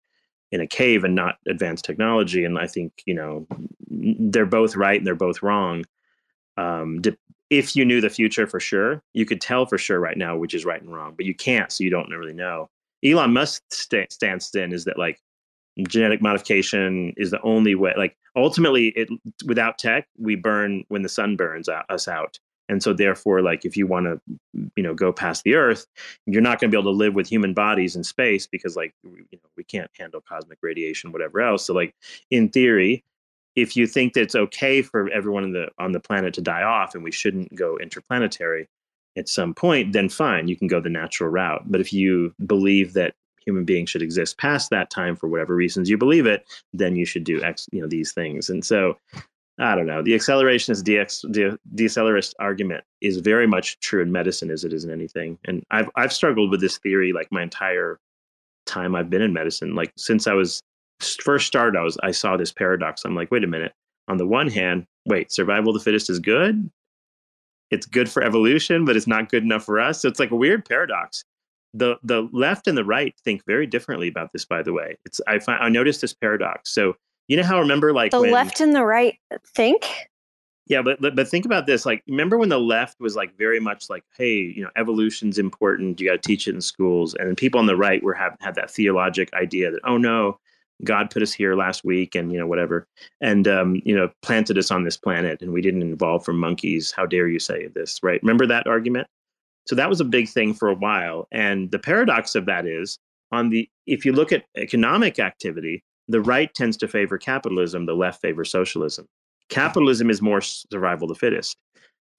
in 0.52 0.62
a 0.62 0.68
cave 0.68 1.04
and 1.04 1.16
not 1.16 1.38
advance 1.48 1.82
technology. 1.82 2.44
And 2.44 2.58
I 2.58 2.68
think 2.68 2.94
you 3.06 3.14
know 3.14 3.48
they're 3.90 4.46
both 4.46 4.76
right 4.76 5.00
and 5.00 5.06
they're 5.06 5.16
both 5.16 5.44
wrong. 5.44 5.86
Um, 6.58 7.02
if 7.50 7.76
you 7.76 7.86
knew 7.86 8.02
the 8.02 8.10
future 8.10 8.48
for 8.48 8.60
sure, 8.60 9.02
you 9.14 9.26
could 9.26 9.40
tell 9.40 9.66
for 9.66 9.78
sure 9.78 10.00
right 10.00 10.18
now 10.18 10.36
which 10.36 10.54
is 10.54 10.66
right 10.66 10.82
and 10.82 10.94
wrong, 10.94 11.14
but 11.16 11.26
you 11.26 11.34
can't, 11.34 11.72
so 11.72 11.84
you 11.84 11.90
don't 11.90 12.10
really 12.10 12.34
know. 12.34 12.70
Elon 13.06 13.32
Musk's 13.34 13.84
st- 13.84 14.12
stance 14.12 14.50
then 14.50 14.74
is 14.74 14.86
that 14.86 14.98
like 14.98 15.22
genetic 15.88 16.22
modification 16.22 17.14
is 17.18 17.32
the 17.32 17.42
only 17.42 17.76
way. 17.76 17.94
Like 17.96 18.18
ultimately, 18.36 18.88
it 18.90 19.10
without 19.46 19.78
tech, 19.78 20.08
we 20.18 20.36
burn 20.36 20.84
when 20.88 21.04
the 21.04 21.10
sun 21.10 21.36
burns 21.36 21.70
out, 21.70 21.86
us 21.90 22.08
out. 22.08 22.40
And 22.70 22.84
so, 22.84 22.94
therefore, 22.94 23.42
like 23.42 23.66
if 23.66 23.78
you 23.78 23.88
want 23.88 24.06
to, 24.06 24.22
you 24.76 24.84
know, 24.84 24.94
go 24.94 25.14
past 25.14 25.44
the 25.44 25.56
Earth, 25.56 25.86
you're 26.26 26.42
not 26.42 26.60
going 26.60 26.70
to 26.70 26.76
be 26.76 26.80
able 26.80 26.92
to 26.92 26.98
live 26.98 27.16
with 27.16 27.28
human 27.28 27.54
bodies 27.54 27.96
in 27.96 28.04
space 28.04 28.48
because, 28.48 28.76
like, 28.76 28.94
you 29.04 29.26
know, 29.32 29.50
we 29.56 29.64
can't 29.64 29.90
handle 29.98 30.22
cosmic 30.22 30.60
radiation, 30.62 31.12
whatever 31.12 31.42
else. 31.42 31.66
So, 31.66 31.74
like, 31.74 31.96
in 32.30 32.50
theory, 32.50 33.04
if 33.56 33.76
you 33.76 33.88
think 33.88 34.14
that 34.14 34.22
it's 34.22 34.36
okay 34.36 34.82
for 34.82 35.10
everyone 35.12 35.44
on 35.44 35.54
the 35.54 35.70
on 35.80 35.92
the 35.92 36.00
planet 36.00 36.34
to 36.36 36.42
die 36.42 36.64
off 36.64 36.94
and 36.94 37.04
we 37.04 37.12
shouldn't 37.12 37.56
go 37.56 37.78
interplanetary 37.78 38.68
at 39.18 39.28
some 39.28 39.54
point, 39.54 39.94
then 39.94 40.10
fine, 40.10 40.48
you 40.48 40.56
can 40.56 40.68
go 40.68 40.80
the 40.80 40.90
natural 40.90 41.30
route. 41.30 41.64
But 41.66 41.82
if 41.82 41.92
you 41.92 42.34
believe 42.46 42.94
that 42.94 43.16
human 43.44 43.64
beings 43.66 43.90
should 43.90 44.02
exist 44.02 44.38
past 44.38 44.70
that 44.70 44.90
time 44.90 45.16
for 45.16 45.28
whatever 45.28 45.56
reasons 45.56 45.90
you 45.90 45.98
believe 45.98 46.26
it, 46.26 46.46
then 46.74 46.96
you 46.96 47.06
should 47.06 47.24
do 47.24 47.42
X, 47.42 47.68
you 47.72 47.82
know, 47.82 47.88
these 47.88 48.12
things. 48.12 48.50
And 48.50 48.64
so 48.64 48.98
I 49.60 49.76
don't 49.76 49.88
know. 49.88 50.04
The 50.04 50.14
accelerationist 50.14 50.84
de- 50.84 51.58
decelerist 51.76 52.34
argument 52.40 52.84
is 53.02 53.18
very 53.18 53.48
much 53.48 53.80
true 53.80 54.02
in 54.02 54.12
medicine 54.12 54.52
as 54.52 54.64
it 54.64 54.72
is 54.72 54.84
in 54.84 54.92
anything. 54.92 55.40
And 55.46 55.64
I've 55.72 55.90
I've 55.96 56.14
struggled 56.14 56.52
with 56.52 56.62
this 56.62 56.78
theory 56.78 57.12
like 57.12 57.32
my 57.32 57.42
entire 57.42 58.00
time 58.68 58.96
I've 58.96 59.10
been 59.10 59.22
in 59.22 59.34
medicine. 59.34 59.74
Like 59.74 59.92
since 59.98 60.28
I 60.28 60.34
was 60.34 60.62
first 61.00 61.48
started, 61.48 61.78
I 61.78 61.82
was 61.82 61.98
I 62.04 62.12
saw 62.12 62.38
this 62.38 62.52
paradox. 62.52 63.04
I'm 63.04 63.16
like, 63.16 63.32
wait 63.32 63.44
a 63.44 63.48
minute. 63.48 63.74
On 64.08 64.18
the 64.18 64.28
one 64.28 64.48
hand, 64.48 64.86
wait, 65.06 65.32
survival 65.32 65.76
of 65.76 65.80
the 65.80 65.84
fittest 65.84 66.10
is 66.10 66.20
good. 66.20 66.70
It's 67.72 67.86
good 67.86 68.10
for 68.10 68.24
evolution, 68.24 68.86
but 68.86 68.96
it's 68.96 69.08
not 69.08 69.30
good 69.30 69.44
enough 69.44 69.66
for 69.66 69.80
us. 69.80 70.02
So 70.02 70.08
it's 70.08 70.20
like 70.20 70.32
a 70.32 70.36
weird 70.36 70.66
paradox. 70.66 71.24
The 71.74 71.98
the 72.04 72.30
left 72.32 72.68
and 72.68 72.78
the 72.78 72.86
right 72.86 73.16
think 73.24 73.42
very 73.48 73.66
differently 73.66 74.08
about 74.08 74.34
this. 74.34 74.46
By 74.46 74.62
the 74.62 74.72
way, 74.72 74.98
it's 75.04 75.20
I 75.28 75.40
find 75.40 75.64
I 75.64 75.70
noticed 75.70 76.02
this 76.02 76.14
paradox. 76.14 76.72
So 76.74 76.96
you 77.28 77.38
know 77.38 77.44
how 77.44 77.58
I 77.58 77.60
remember 77.60 77.94
like 77.94 78.12
the 78.12 78.22
when, 78.22 78.32
left 78.32 78.60
and 78.60 78.76
the 78.76 78.86
right 78.86 79.18
think? 79.46 79.86
Yeah, 80.68 80.82
but 80.82 81.00
but 81.00 81.28
think 81.28 81.46
about 81.46 81.66
this. 81.66 81.86
Like, 81.86 82.04
remember 82.08 82.38
when 82.38 82.50
the 82.50 82.60
left 82.60 83.00
was 83.00 83.16
like 83.16 83.38
very 83.38 83.60
much 83.60 83.90
like, 83.90 84.04
hey, 84.18 84.36
you 84.36 84.64
know, 84.64 84.70
evolution's 84.76 85.38
important. 85.38 86.00
You 86.00 86.10
got 86.10 86.22
to 86.22 86.28
teach 86.28 86.48
it 86.48 86.56
in 86.56 86.62
schools. 86.62 87.16
And 87.16 87.38
people 87.38 87.60
on 87.60 87.68
the 87.68 87.78
right 87.78 88.04
were 88.04 88.14
have 88.14 88.36
had 88.42 88.56
that 88.56 88.72
theologic 88.72 89.34
idea 89.34 89.72
that, 89.72 89.82
oh 89.86 89.98
no, 89.98 90.40
God 90.84 91.10
put 91.10 91.24
us 91.24 91.32
here 91.32 91.56
last 91.56 91.84
week, 91.84 92.16
and 92.16 92.32
you 92.32 92.38
know 92.38 92.48
whatever, 92.48 92.86
and 93.22 93.48
um, 93.48 93.82
you 93.86 93.96
know 93.96 94.10
planted 94.22 94.58
us 94.58 94.72
on 94.72 94.84
this 94.84 94.98
planet, 94.98 95.42
and 95.42 95.54
we 95.54 95.62
didn't 95.62 95.90
evolve 95.92 96.26
from 96.26 96.38
monkeys. 96.38 96.92
How 96.92 97.06
dare 97.06 97.28
you 97.28 97.40
say 97.40 97.68
this? 97.68 98.00
Right? 98.04 98.22
Remember 98.22 98.46
that 98.48 98.68
argument? 98.68 99.08
So 99.68 99.76
that 99.76 99.90
was 99.90 100.00
a 100.00 100.06
big 100.06 100.30
thing 100.30 100.54
for 100.54 100.70
a 100.70 100.76
while. 100.76 101.28
And 101.32 101.72
the 101.72 101.80
paradox 101.80 102.36
of 102.36 102.46
that 102.46 102.66
is 102.66 102.98
on 103.32 103.50
the 103.50 103.70
if 103.86 104.06
you 104.06 104.14
look 104.14 104.32
at 104.32 104.46
economic 104.56 105.20
activity, 105.20 105.84
the 106.08 106.22
right 106.22 106.54
tends 106.54 106.78
to 106.78 106.88
favor 106.88 107.18
capitalism, 107.18 107.86
the 107.86 107.94
left 107.96 108.22
favors 108.22 108.52
socialism. 108.52 109.08
Capitalism 109.50 110.10
is 110.10 110.22
more 110.22 110.42
survival 110.42 111.10
of 111.10 111.16
the 111.16 111.20
fittest. 111.20 111.58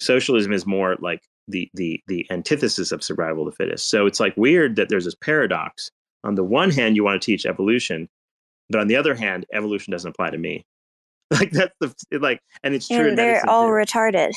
Socialism 0.01 0.53
is 0.53 0.67
more 0.67 0.97
like 1.01 1.23
the 1.49 1.69
the 1.75 2.01
the 2.07 2.27
antithesis 2.31 2.93
of 2.93 3.03
survival 3.03 3.47
of 3.47 3.53
the 3.53 3.57
fittest. 3.57 3.91
So 3.91 4.07
it's 4.07 4.21
like 4.21 4.37
weird 4.37 4.77
that 4.77 4.89
there's 4.89 5.05
this 5.05 5.15
paradox. 5.15 5.91
On 6.25 6.35
the 6.35 6.45
one 6.45 6.71
hand, 6.71 6.97
you 6.97 7.05
want 7.05 7.21
to 7.21 7.25
teach 7.25 7.47
evolution, 7.47 8.09
but 8.71 8.81
on 8.81 8.89
the 8.89 8.97
other 8.97 9.15
hand, 9.15 9.47
evolution 9.53 9.91
doesn't 9.93 10.11
apply 10.11 10.31
to 10.31 10.39
me. 10.39 10.65
Like 11.31 11.51
that's 11.51 11.75
the 11.79 12.19
like, 12.19 12.41
and 12.63 12.75
it's 12.75 12.89
true. 12.89 13.09
And 13.09 13.19
they're 13.19 13.47
all 13.51 13.67
too. 13.67 13.73
retarded. 13.73 14.33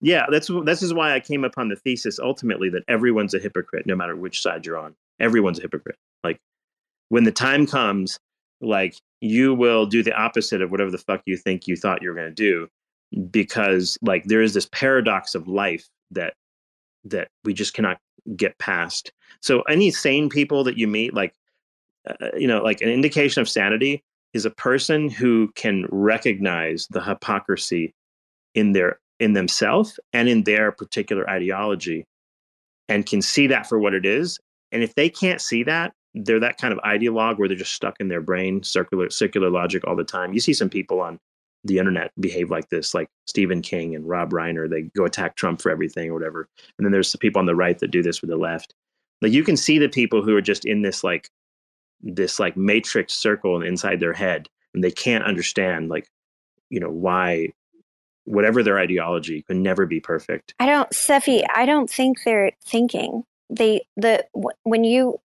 Yeah, 0.00 0.26
that's 0.28 0.50
this 0.64 0.82
is 0.82 0.92
why 0.92 1.14
I 1.14 1.20
came 1.20 1.44
upon 1.44 1.68
the 1.68 1.76
thesis 1.76 2.18
ultimately 2.18 2.68
that 2.70 2.82
everyone's 2.88 3.32
a 3.32 3.38
hypocrite, 3.38 3.86
no 3.86 3.94
matter 3.94 4.16
which 4.16 4.42
side 4.42 4.66
you're 4.66 4.76
on. 4.76 4.96
Everyone's 5.20 5.60
a 5.60 5.62
hypocrite. 5.62 5.98
Like 6.24 6.40
when 7.10 7.22
the 7.22 7.30
time 7.30 7.64
comes 7.64 8.18
like 8.62 8.96
you 9.20 9.54
will 9.54 9.86
do 9.86 10.02
the 10.02 10.14
opposite 10.14 10.62
of 10.62 10.70
whatever 10.70 10.90
the 10.90 10.98
fuck 10.98 11.22
you 11.26 11.36
think 11.36 11.66
you 11.66 11.76
thought 11.76 12.02
you 12.02 12.08
were 12.08 12.14
going 12.14 12.28
to 12.28 12.34
do 12.34 12.68
because 13.30 13.98
like 14.02 14.24
there 14.24 14.40
is 14.40 14.54
this 14.54 14.68
paradox 14.72 15.34
of 15.34 15.48
life 15.48 15.88
that 16.10 16.34
that 17.04 17.28
we 17.44 17.52
just 17.52 17.74
cannot 17.74 17.98
get 18.36 18.56
past. 18.58 19.12
So 19.40 19.62
any 19.62 19.90
sane 19.90 20.28
people 20.28 20.64
that 20.64 20.78
you 20.78 20.86
meet 20.86 21.12
like 21.12 21.34
uh, 22.08 22.28
you 22.36 22.46
know 22.46 22.62
like 22.62 22.80
an 22.80 22.88
indication 22.88 23.40
of 23.40 23.48
sanity 23.48 24.02
is 24.32 24.44
a 24.44 24.50
person 24.50 25.10
who 25.10 25.52
can 25.54 25.86
recognize 25.90 26.86
the 26.90 27.02
hypocrisy 27.02 27.92
in 28.54 28.72
their 28.72 28.98
in 29.20 29.34
themselves 29.34 30.00
and 30.12 30.28
in 30.28 30.44
their 30.44 30.72
particular 30.72 31.28
ideology 31.28 32.06
and 32.88 33.06
can 33.06 33.22
see 33.22 33.46
that 33.46 33.68
for 33.68 33.78
what 33.78 33.94
it 33.94 34.04
is. 34.04 34.38
And 34.72 34.82
if 34.82 34.94
they 34.94 35.08
can't 35.08 35.40
see 35.40 35.62
that 35.64 35.92
they're 36.14 36.40
that 36.40 36.58
kind 36.58 36.72
of 36.72 36.78
ideologue 36.80 37.38
where 37.38 37.48
they're 37.48 37.56
just 37.56 37.72
stuck 37.74 37.96
in 38.00 38.08
their 38.08 38.20
brain, 38.20 38.62
circular 38.62 39.10
circular 39.10 39.50
logic 39.50 39.82
all 39.86 39.96
the 39.96 40.04
time. 40.04 40.32
You 40.32 40.40
see 40.40 40.52
some 40.52 40.68
people 40.68 41.00
on 41.00 41.18
the 41.64 41.78
internet 41.78 42.10
behave 42.20 42.50
like 42.50 42.68
this, 42.68 42.92
like 42.92 43.08
Stephen 43.26 43.62
King 43.62 43.94
and 43.94 44.08
Rob 44.08 44.30
Reiner. 44.30 44.68
They 44.68 44.82
go 44.82 45.04
attack 45.04 45.36
Trump 45.36 45.62
for 45.62 45.70
everything 45.70 46.10
or 46.10 46.14
whatever. 46.14 46.48
And 46.76 46.84
then 46.84 46.92
there's 46.92 47.12
the 47.12 47.18
people 47.18 47.38
on 47.38 47.46
the 47.46 47.54
right 47.54 47.78
that 47.78 47.90
do 47.90 48.02
this 48.02 48.20
with 48.20 48.30
the 48.30 48.36
left. 48.36 48.74
Like 49.20 49.32
you 49.32 49.44
can 49.44 49.56
see 49.56 49.78
the 49.78 49.88
people 49.88 50.22
who 50.22 50.36
are 50.36 50.42
just 50.42 50.64
in 50.64 50.82
this 50.82 51.04
like 51.04 51.30
this 52.00 52.40
like 52.40 52.56
matrix 52.56 53.14
circle 53.14 53.62
inside 53.62 54.00
their 54.00 54.12
head, 54.12 54.48
and 54.74 54.82
they 54.82 54.90
can't 54.90 55.24
understand 55.24 55.88
like 55.88 56.08
you 56.68 56.80
know 56.80 56.90
why 56.90 57.48
whatever 58.24 58.62
their 58.62 58.78
ideology 58.78 59.42
could 59.42 59.56
never 59.56 59.86
be 59.86 60.00
perfect. 60.00 60.54
I 60.60 60.66
don't, 60.66 60.92
Cephii. 60.92 61.44
I 61.54 61.66
don't 61.66 61.88
think 61.88 62.18
they're 62.24 62.52
thinking. 62.64 63.24
They 63.48 63.86
the 63.96 64.26
when 64.64 64.82
you 64.82 65.20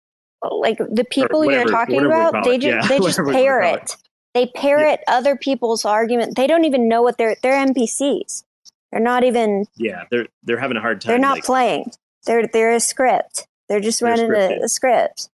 like 0.44 0.78
the 0.78 1.06
people 1.10 1.40
whatever, 1.40 1.62
you're 1.62 1.72
talking 1.72 2.06
about, 2.06 2.44
they 2.44 2.58
just 2.58 2.90
yeah, 2.90 2.98
they 2.98 3.04
just 3.04 3.20
parrot. 3.32 3.96
They 4.34 4.48
parrot 4.48 5.00
yeah. 5.08 5.16
other 5.16 5.38
people's 5.38 5.86
argument. 5.86 6.36
They 6.36 6.46
don't 6.46 6.66
even 6.66 6.88
know 6.88 7.02
what 7.02 7.18
they're 7.18 7.38
they're 7.42 7.66
NPCs. 7.66 8.44
They're 8.92 9.02
not 9.02 9.24
even. 9.24 9.66
Yeah, 9.76 10.04
they're 10.12 10.28
they're 10.44 10.60
having 10.60 10.78
a 10.78 10.82
hard 10.82 11.02
time. 11.02 11.12
They're 11.12 11.20
not 11.20 11.38
like, 11.38 11.44
playing. 11.46 11.92
They're 12.26 12.48
they're 12.48 12.74
a 12.74 12.80
script. 12.80 13.48
They're 13.70 13.80
just 13.80 14.00
they're 14.00 14.10
running 14.10 14.32
a, 14.32 14.66
a, 14.66 14.70
script. 14.70 15.30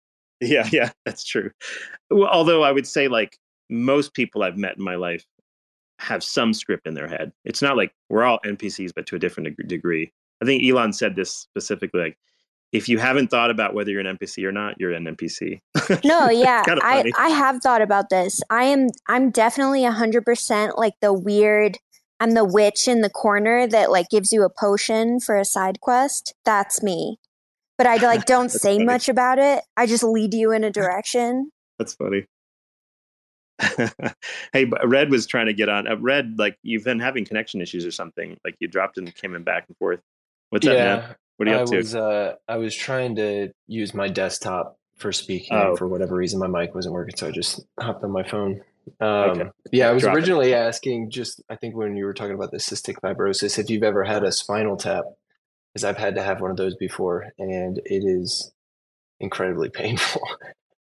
Yeah, 0.41 0.67
yeah, 0.71 0.91
that's 1.05 1.23
true. 1.23 1.51
Well, 2.09 2.27
although 2.27 2.63
I 2.63 2.71
would 2.71 2.87
say 2.87 3.07
like 3.07 3.37
most 3.69 4.13
people 4.13 4.43
I've 4.43 4.57
met 4.57 4.77
in 4.77 4.83
my 4.83 4.95
life 4.95 5.25
have 5.99 6.23
some 6.23 6.53
script 6.53 6.87
in 6.87 6.93
their 6.93 7.07
head. 7.07 7.31
It's 7.43 7.61
not 7.61 7.77
like 7.77 7.91
we're 8.09 8.23
all 8.23 8.39
NPCs, 8.45 8.91
but 8.95 9.05
to 9.07 9.15
a 9.15 9.19
different 9.19 9.57
degree. 9.67 10.11
I 10.41 10.45
think 10.45 10.63
Elon 10.63 10.93
said 10.93 11.15
this 11.15 11.31
specifically. 11.31 11.99
Like 11.99 12.17
if 12.71 12.89
you 12.89 12.97
haven't 12.97 13.29
thought 13.29 13.49
about 13.49 13.73
whether 13.73 13.91
you're 13.91 14.01
an 14.01 14.17
NPC 14.17 14.43
or 14.43 14.51
not, 14.51 14.75
you're 14.79 14.91
an 14.91 15.05
NPC. 15.05 15.61
no, 16.03 16.29
yeah, 16.29 16.63
I 16.67 17.11
I 17.17 17.29
have 17.29 17.61
thought 17.61 17.81
about 17.81 18.09
this. 18.09 18.41
I 18.49 18.65
am 18.65 18.89
I'm 19.07 19.29
definitely 19.31 19.85
a 19.85 19.91
hundred 19.91 20.25
percent 20.25 20.77
like 20.77 20.93
the 21.01 21.13
weird. 21.13 21.77
I'm 22.19 22.31
the 22.31 22.45
witch 22.45 22.87
in 22.87 23.01
the 23.01 23.11
corner 23.11 23.67
that 23.67 23.91
like 23.91 24.09
gives 24.09 24.33
you 24.33 24.43
a 24.43 24.49
potion 24.49 25.19
for 25.19 25.37
a 25.37 25.45
side 25.45 25.79
quest. 25.81 26.33
That's 26.45 26.81
me. 26.81 27.19
But 27.77 27.87
I 27.87 27.97
like 27.97 28.25
don't 28.25 28.49
say 28.49 28.75
funny. 28.75 28.85
much 28.85 29.07
about 29.07 29.39
it. 29.39 29.63
I 29.77 29.85
just 29.85 30.03
lead 30.03 30.33
you 30.33 30.51
in 30.51 30.63
a 30.63 30.71
direction. 30.71 31.51
That's 31.77 31.93
funny. 31.93 32.25
hey, 34.53 34.69
Red 34.83 35.09
was 35.09 35.25
trying 35.25 35.47
to 35.47 35.53
get 35.53 35.69
on. 35.69 35.87
Uh, 35.87 35.97
Red, 35.97 36.37
like 36.37 36.57
you've 36.63 36.83
been 36.83 36.99
having 36.99 37.25
connection 37.25 37.61
issues 37.61 37.85
or 37.85 37.91
something. 37.91 38.37
Like 38.43 38.55
you 38.59 38.67
dropped 38.67 38.97
and 38.97 39.13
came 39.15 39.35
in 39.35 39.43
back 39.43 39.65
and 39.67 39.77
forth. 39.77 39.99
What's 40.49 40.65
yeah, 40.65 40.71
up, 40.71 41.01
man? 41.01 41.15
What 41.37 41.47
are 41.47 41.51
you 41.51 41.57
I 41.57 41.61
up 41.61 41.69
to? 41.69 41.77
Was, 41.77 41.95
uh, 41.95 42.33
I 42.47 42.57
was 42.57 42.75
trying 42.75 43.15
to 43.15 43.51
use 43.67 43.93
my 43.93 44.07
desktop 44.07 44.77
for 44.97 45.11
speaking. 45.11 45.55
Oh. 45.55 45.75
For 45.75 45.87
whatever 45.87 46.15
reason, 46.15 46.39
my 46.39 46.47
mic 46.47 46.75
wasn't 46.75 46.93
working, 46.93 47.15
so 47.15 47.27
I 47.27 47.31
just 47.31 47.61
hopped 47.79 48.03
on 48.03 48.11
my 48.11 48.23
phone. 48.23 48.61
Um, 48.99 49.07
okay. 49.07 49.49
Yeah, 49.71 49.89
I 49.89 49.91
was 49.91 50.03
Drop 50.03 50.15
originally 50.15 50.53
it. 50.53 50.55
asking 50.55 51.11
just, 51.11 51.41
I 51.49 51.55
think 51.55 51.75
when 51.75 51.95
you 51.95 52.05
were 52.05 52.13
talking 52.13 52.35
about 52.35 52.51
the 52.51 52.57
cystic 52.57 52.95
fibrosis, 53.01 53.59
if 53.59 53.69
you've 53.69 53.83
ever 53.83 54.03
had 54.03 54.23
a 54.23 54.31
spinal 54.31 54.77
tap, 54.77 55.05
because 55.73 55.83
I've 55.83 55.97
had 55.97 56.15
to 56.15 56.23
have 56.23 56.41
one 56.41 56.51
of 56.51 56.57
those 56.57 56.75
before, 56.75 57.27
and 57.37 57.79
it 57.85 58.03
is 58.03 58.51
incredibly 59.19 59.69
painful. 59.73 60.21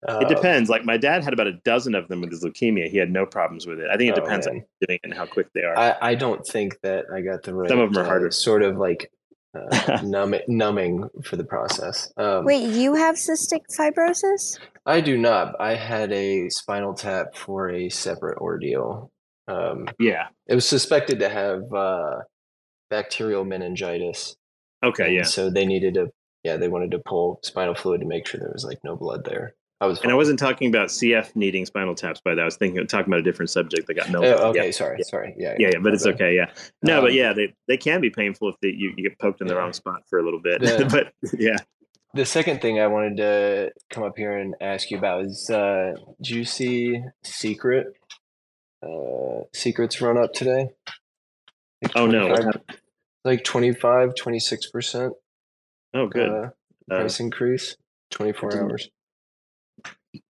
Uh, 0.08 0.20
it 0.20 0.30
depends. 0.30 0.70
Like 0.70 0.86
my 0.86 0.96
dad 0.96 1.24
had 1.24 1.34
about 1.34 1.48
a 1.48 1.54
dozen 1.66 1.96
of 1.96 2.08
them 2.08 2.22
with 2.22 2.30
his 2.30 2.44
leukemia. 2.44 2.88
He 2.88 2.98
had 2.98 3.12
no 3.12 3.26
problems 3.26 3.66
with 3.66 3.80
it. 3.80 3.88
I 3.92 3.98
think 3.98 4.16
it 4.16 4.20
oh, 4.20 4.24
depends 4.24 4.48
on 4.48 4.64
doing 4.88 5.00
and 5.04 5.14
how 5.14 5.26
quick 5.26 5.52
they 5.54 5.64
are. 5.64 5.78
I, 5.78 5.96
I, 6.02 6.16
don't 6.16 6.46
think 6.46 6.80
that 6.82 7.06
I 7.12 7.22
got 7.22 7.44
the 7.44 7.54
right. 7.56 7.68
Some 7.68 7.80
of 7.80 7.92
them 7.92 8.04
are 8.04 8.06
uh, 8.06 8.08
harder. 8.08 8.32
Sort 8.32 8.62
of 8.62 8.78
like 8.78 9.12
uh, 9.58 10.02
numbing, 10.04 10.42
numbing 10.48 11.10
for 11.24 11.36
the 11.36 11.44
process. 11.44 12.12
Um, 12.18 12.46
Wait, 12.46 12.70
you 12.70 12.96
have 12.96 13.16
cystic 13.16 13.62
fibrosis? 13.78 14.60
I 14.86 15.02
do 15.02 15.18
not. 15.18 15.56
I 15.60 15.76
had 15.76 16.12
a 16.14 16.50
spinal 16.50 16.94
tap 16.94 17.36
for 17.36 17.70
a 17.70 17.90
separate 17.90 18.38
ordeal. 18.38 19.12
Um, 19.48 19.88
yeah, 20.00 20.28
it 20.48 20.56
was 20.56 20.68
suspected 20.68 21.20
to 21.20 21.30
have 21.30 21.62
uh, 21.74 22.20
bacterial 22.90 23.44
meningitis. 23.44 24.36
Okay, 24.84 25.16
yeah. 25.16 25.24
So 25.24 25.50
they 25.50 25.66
needed 25.66 25.96
to, 25.96 26.08
yeah, 26.44 26.58
they 26.58 26.68
wanted 26.68 26.92
to 26.92 27.00
pull 27.00 27.40
spinal 27.44 27.76
fluid 27.76 28.02
to 28.02 28.08
make 28.08 28.28
sure 28.28 28.40
there 28.40 28.52
was 28.54 28.66
like 28.66 28.80
no 28.84 28.96
blood 28.96 29.26
there. 29.26 29.56
I 29.80 29.86
was, 29.86 30.02
and 30.02 30.12
I 30.12 30.16
wasn't 30.16 30.40
talking 30.40 30.70
about 30.70 30.88
CF 30.88 31.36
needing 31.36 31.66
spinal 31.66 31.94
taps 31.94 32.20
by 32.20 32.34
that. 32.34 32.42
I 32.42 32.46
was 32.46 32.58
thinking 32.58 32.86
talking 32.88 33.14
about 33.14 33.20
a 33.20 33.24
different 33.24 33.52
subject 33.52 33.86
that 33.86 33.94
got 33.94 34.10
melted. 34.10 34.34
Oh, 34.34 34.50
okay, 34.50 34.66
yeah. 34.66 34.72
sorry, 34.72 34.98
yeah. 35.00 35.06
sorry, 35.06 35.36
yeah, 35.38 35.56
yeah, 35.60 35.70
yeah, 35.74 35.80
but 35.80 35.94
it's 35.94 36.08
okay. 36.08 36.36
Yeah, 36.36 36.50
no, 36.82 36.98
um, 36.98 37.04
but 37.04 37.14
yeah, 37.14 37.34
they 37.34 37.54
they 37.68 37.78
can 37.78 38.02
be 38.02 38.10
painful 38.10 38.50
if 38.50 38.56
they, 38.62 38.70
you, 38.70 38.94
you 38.98 39.08
get 39.08 39.20
poked 39.20 39.40
in 39.40 39.48
the 39.48 39.56
wrong 39.56 39.74
spot 39.74 40.02
for 40.10 40.18
a 40.18 40.24
little 40.24 40.42
bit. 40.42 40.62
But 40.92 41.14
yeah, 41.34 41.58
the 42.16 42.26
second 42.26 42.60
thing 42.60 42.80
I 42.80 42.88
wanted 42.88 43.18
to 43.18 43.72
come 43.92 44.04
up 44.04 44.18
here 44.18 44.36
and 44.36 44.56
ask 44.62 44.90
you 44.90 44.98
about 44.98 45.26
is 45.26 45.48
uh, 45.50 45.94
do 46.22 46.36
you 46.36 46.44
see 46.44 47.00
Secret 47.24 47.88
uh, 48.82 49.42
Secrets 49.54 50.02
run 50.02 50.18
up 50.18 50.34
today? 50.34 50.70
Like 51.84 51.92
oh 51.96 52.08
no, 52.08 52.36
like 53.24 53.44
25, 53.44 54.16
26 54.16 54.72
percent. 54.72 55.14
Oh, 55.94 56.08
good. 56.08 56.30
Uh, 56.30 56.50
price 56.90 57.20
uh, 57.20 57.24
increase, 57.26 57.76
twenty 58.10 58.34
four 58.34 58.58
hours. 58.58 58.90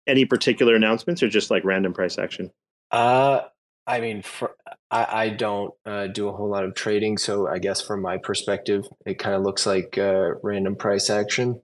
Any 0.08 0.26
particular 0.26 0.76
announcements, 0.76 1.22
or 1.22 1.30
just 1.30 1.52
like 1.52 1.64
random 1.64 1.94
price 1.94 2.18
action? 2.18 2.52
Uh, 2.90 3.42
I 3.86 4.00
mean, 4.00 4.22
for, 4.22 4.56
I, 4.90 5.24
I 5.24 5.30
don't 5.30 5.74
uh, 5.86 6.08
do 6.08 6.28
a 6.28 6.32
whole 6.32 6.50
lot 6.50 6.64
of 6.64 6.76
trading, 6.76 7.18
so 7.18 7.48
I 7.48 7.60
guess 7.60 7.82
from 7.82 8.02
my 8.02 8.18
perspective, 8.18 8.88
it 9.06 9.20
kind 9.20 9.36
of 9.36 9.44
looks 9.44 9.66
like 9.66 9.98
uh, 9.98 10.32
random 10.44 10.76
price 10.76 11.10
action. 11.10 11.62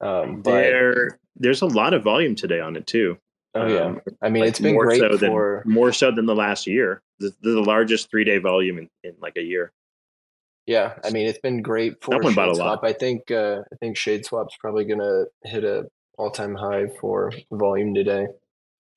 Um, 0.00 0.42
but 0.42 0.52
there, 0.52 1.18
there's 1.36 1.62
a 1.62 1.66
lot 1.66 1.94
of 1.94 2.02
volume 2.02 2.34
today 2.34 2.60
on 2.60 2.76
it 2.76 2.86
too. 2.86 3.18
Oh 3.54 3.66
yeah, 3.66 3.80
um, 3.80 4.00
I 4.22 4.30
mean, 4.30 4.42
like 4.42 4.50
it's 4.50 4.60
been 4.60 4.76
great 4.78 5.00
so 5.00 5.18
for 5.18 5.62
than, 5.64 5.72
more 5.72 5.92
so 5.92 6.10
than 6.10 6.26
the 6.26 6.34
last 6.34 6.66
year. 6.66 7.02
The, 7.18 7.34
the 7.42 7.60
largest 7.60 8.10
three 8.10 8.24
day 8.24 8.38
volume 8.38 8.78
in, 8.78 8.88
in 9.04 9.14
like 9.20 9.36
a 9.36 9.42
year. 9.42 9.72
Yeah, 10.66 10.94
I 11.04 11.10
mean, 11.10 11.26
it's 11.26 11.40
been 11.40 11.60
great 11.60 12.02
for 12.02 12.12
Someone 12.12 12.32
Shade 12.32 12.56
Swap. 12.56 12.82
I 12.82 12.92
think 12.92 13.30
uh, 13.30 13.60
I 13.72 13.76
think 13.76 13.96
Shade 13.96 14.24
Swap's 14.24 14.56
probably 14.58 14.84
gonna 14.84 15.24
hit 15.44 15.64
a 15.64 15.86
all 16.22 16.30
time 16.30 16.54
high 16.54 16.86
for 17.00 17.32
volume 17.50 17.94
today. 17.94 18.26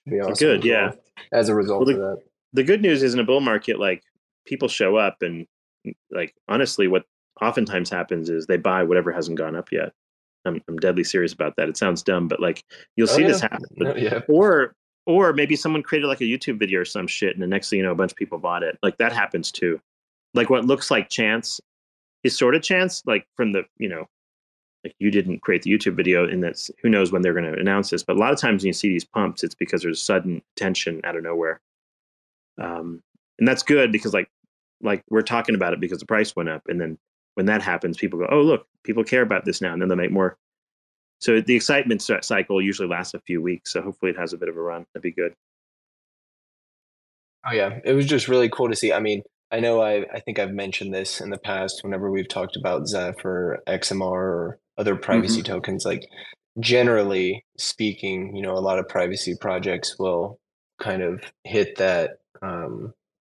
To 0.05 0.11
be 0.11 0.19
awesome 0.19 0.47
Good, 0.47 0.63
yeah. 0.63 0.91
As 1.33 1.49
a 1.49 1.55
result 1.55 1.85
well, 1.85 1.95
the, 1.95 2.03
of 2.03 2.17
that, 2.17 2.23
the 2.53 2.63
good 2.63 2.81
news 2.81 3.01
is 3.01 3.13
in 3.13 3.19
a 3.19 3.23
bull 3.23 3.41
market, 3.41 3.79
like 3.79 4.03
people 4.45 4.67
show 4.67 4.95
up 4.95 5.17
and 5.21 5.47
like 6.11 6.35
honestly, 6.47 6.87
what 6.87 7.03
oftentimes 7.41 7.89
happens 7.89 8.29
is 8.29 8.45
they 8.45 8.57
buy 8.57 8.83
whatever 8.83 9.11
hasn't 9.11 9.37
gone 9.37 9.55
up 9.55 9.71
yet. 9.71 9.91
I'm, 10.45 10.61
I'm 10.67 10.77
deadly 10.77 11.03
serious 11.03 11.33
about 11.33 11.55
that. 11.57 11.67
It 11.67 11.77
sounds 11.77 12.03
dumb, 12.03 12.27
but 12.27 12.39
like 12.39 12.63
you'll 12.95 13.09
oh, 13.09 13.15
see 13.15 13.23
yeah. 13.23 13.27
this 13.29 13.41
happen. 13.41 13.65
But, 13.77 13.99
yeah. 13.99 14.19
Or 14.27 14.75
or 15.07 15.33
maybe 15.33 15.55
someone 15.55 15.81
created 15.81 16.07
like 16.07 16.21
a 16.21 16.25
YouTube 16.25 16.59
video 16.59 16.81
or 16.81 16.85
some 16.85 17.07
shit, 17.07 17.33
and 17.33 17.41
the 17.41 17.47
next 17.47 17.69
thing 17.69 17.77
you 17.77 17.85
know, 17.85 17.91
a 17.91 17.95
bunch 17.95 18.11
of 18.11 18.17
people 18.17 18.37
bought 18.37 18.61
it. 18.61 18.77
Like 18.83 18.97
that 18.97 19.13
happens 19.13 19.51
too. 19.51 19.79
Like 20.35 20.51
what 20.51 20.65
looks 20.65 20.91
like 20.91 21.09
chance 21.09 21.59
is 22.23 22.37
sort 22.37 22.53
of 22.53 22.61
chance. 22.61 23.01
Like 23.07 23.25
from 23.35 23.53
the 23.53 23.63
you 23.79 23.89
know, 23.89 24.07
like 24.85 24.95
you 24.99 25.09
didn't 25.09 25.41
create 25.41 25.63
the 25.63 25.71
YouTube 25.71 25.95
video, 25.95 26.27
and 26.27 26.43
that's 26.43 26.69
who 26.81 26.89
knows 26.89 27.11
when 27.11 27.23
they're 27.23 27.33
going 27.33 27.51
to 27.51 27.59
announce 27.59 27.89
this. 27.89 28.03
But 28.03 28.17
a 28.17 28.19
lot 28.19 28.31
of 28.31 28.39
times 28.39 28.61
when 28.61 28.67
you 28.67 28.73
see 28.73 28.87
these 28.87 29.03
pumps, 29.03 29.43
it's 29.43 29.55
because 29.55 29.81
there's 29.81 30.01
sudden 30.01 30.43
tension 30.55 31.01
out 31.03 31.15
of 31.15 31.23
nowhere. 31.23 31.59
Um, 32.61 33.01
and 33.39 33.47
that's 33.47 33.63
good 33.63 33.91
because 33.91 34.13
like 34.13 34.29
like 34.81 35.03
we're 35.09 35.23
talking 35.23 35.55
about 35.55 35.73
it 35.73 35.79
because 35.79 35.99
the 35.99 36.05
price 36.05 36.35
went 36.35 36.49
up, 36.49 36.61
and 36.67 36.79
then 36.79 36.99
when 37.33 37.47
that 37.47 37.63
happens, 37.63 37.97
people 37.97 38.19
go, 38.19 38.27
"Oh, 38.31 38.41
look, 38.41 38.67
people 38.83 39.03
care 39.03 39.23
about 39.23 39.43
this 39.43 39.59
now," 39.59 39.73
and 39.73 39.81
then 39.81 39.89
they'll 39.89 39.97
make 39.97 40.11
more. 40.11 40.37
So 41.19 41.41
the 41.41 41.55
excitement 41.55 42.03
cycle 42.21 42.61
usually 42.61 42.87
lasts 42.87 43.15
a 43.15 43.19
few 43.21 43.41
weeks. 43.41 43.73
So 43.73 43.81
hopefully 43.81 44.11
it 44.11 44.17
has 44.19 44.33
a 44.33 44.37
bit 44.37 44.49
of 44.49 44.57
a 44.57 44.61
run. 44.61 44.85
That'd 44.93 45.01
be 45.01 45.11
good. 45.11 45.33
Oh 47.47 47.53
yeah, 47.53 47.79
it 47.83 47.93
was 47.93 48.05
just 48.05 48.27
really 48.27 48.49
cool 48.49 48.69
to 48.69 48.75
see. 48.75 48.93
I 48.93 48.99
mean, 48.99 49.23
I 49.51 49.59
know 49.59 49.81
I 49.81 50.05
I 50.13 50.19
think 50.19 50.37
I've 50.37 50.51
mentioned 50.51 50.93
this 50.93 51.21
in 51.21 51.31
the 51.31 51.39
past 51.39 51.83
whenever 51.83 52.11
we've 52.11 52.29
talked 52.29 52.55
about 52.55 52.87
Zeph 52.87 53.25
or 53.25 53.63
XMR 53.67 54.01
or 54.01 54.59
other 54.77 54.95
privacy 54.95 55.41
mm-hmm. 55.41 55.53
tokens. 55.53 55.85
Like 55.85 56.07
generally 56.59 57.45
speaking, 57.57 58.35
you 58.35 58.41
know, 58.41 58.53
a 58.53 58.59
lot 58.59 58.79
of 58.79 58.87
privacy 58.87 59.35
projects 59.39 59.97
will 59.99 60.39
kind 60.79 61.01
of 61.01 61.21
hit 61.43 61.77
that 61.77 62.17
um, 62.41 62.93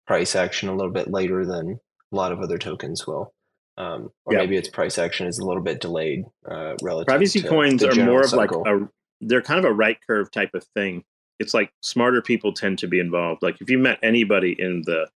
price 0.07 0.35
action 0.35 0.69
a 0.69 0.75
little 0.75 0.91
bit 0.91 1.09
later 1.09 1.45
than 1.45 1.79
a 2.11 2.15
lot 2.15 2.31
of 2.31 2.39
other 2.39 2.57
tokens 2.57 3.05
will. 3.05 3.33
Um, 3.77 4.09
or 4.25 4.35
maybe 4.35 4.57
its 4.57 4.67
price 4.67 4.97
action 4.97 5.25
is 5.25 5.39
a 5.39 5.45
little 5.45 5.63
bit 5.63 5.79
delayed 5.79 6.25
uh, 6.49 6.75
relative. 6.81 7.07
Privacy 7.07 7.41
coins 7.41 7.81
are 7.81 7.95
more 7.95 8.21
of 8.21 8.29
cycle. 8.29 8.63
like 8.65 8.73
a 8.73 8.89
they're 9.21 9.41
kind 9.41 9.59
of 9.59 9.65
a 9.65 9.73
right 9.73 9.97
curve 10.05 10.31
type 10.31 10.53
of 10.53 10.65
thing. 10.75 11.03
It's 11.39 11.53
like 11.53 11.71
smarter 11.81 12.21
people 12.21 12.53
tend 12.53 12.79
to 12.79 12.87
be 12.87 12.99
involved. 12.99 13.41
Like 13.41 13.61
if 13.61 13.69
you 13.69 13.77
met 13.77 13.99
anybody 14.03 14.53
in 14.57 14.83
the 14.85 15.07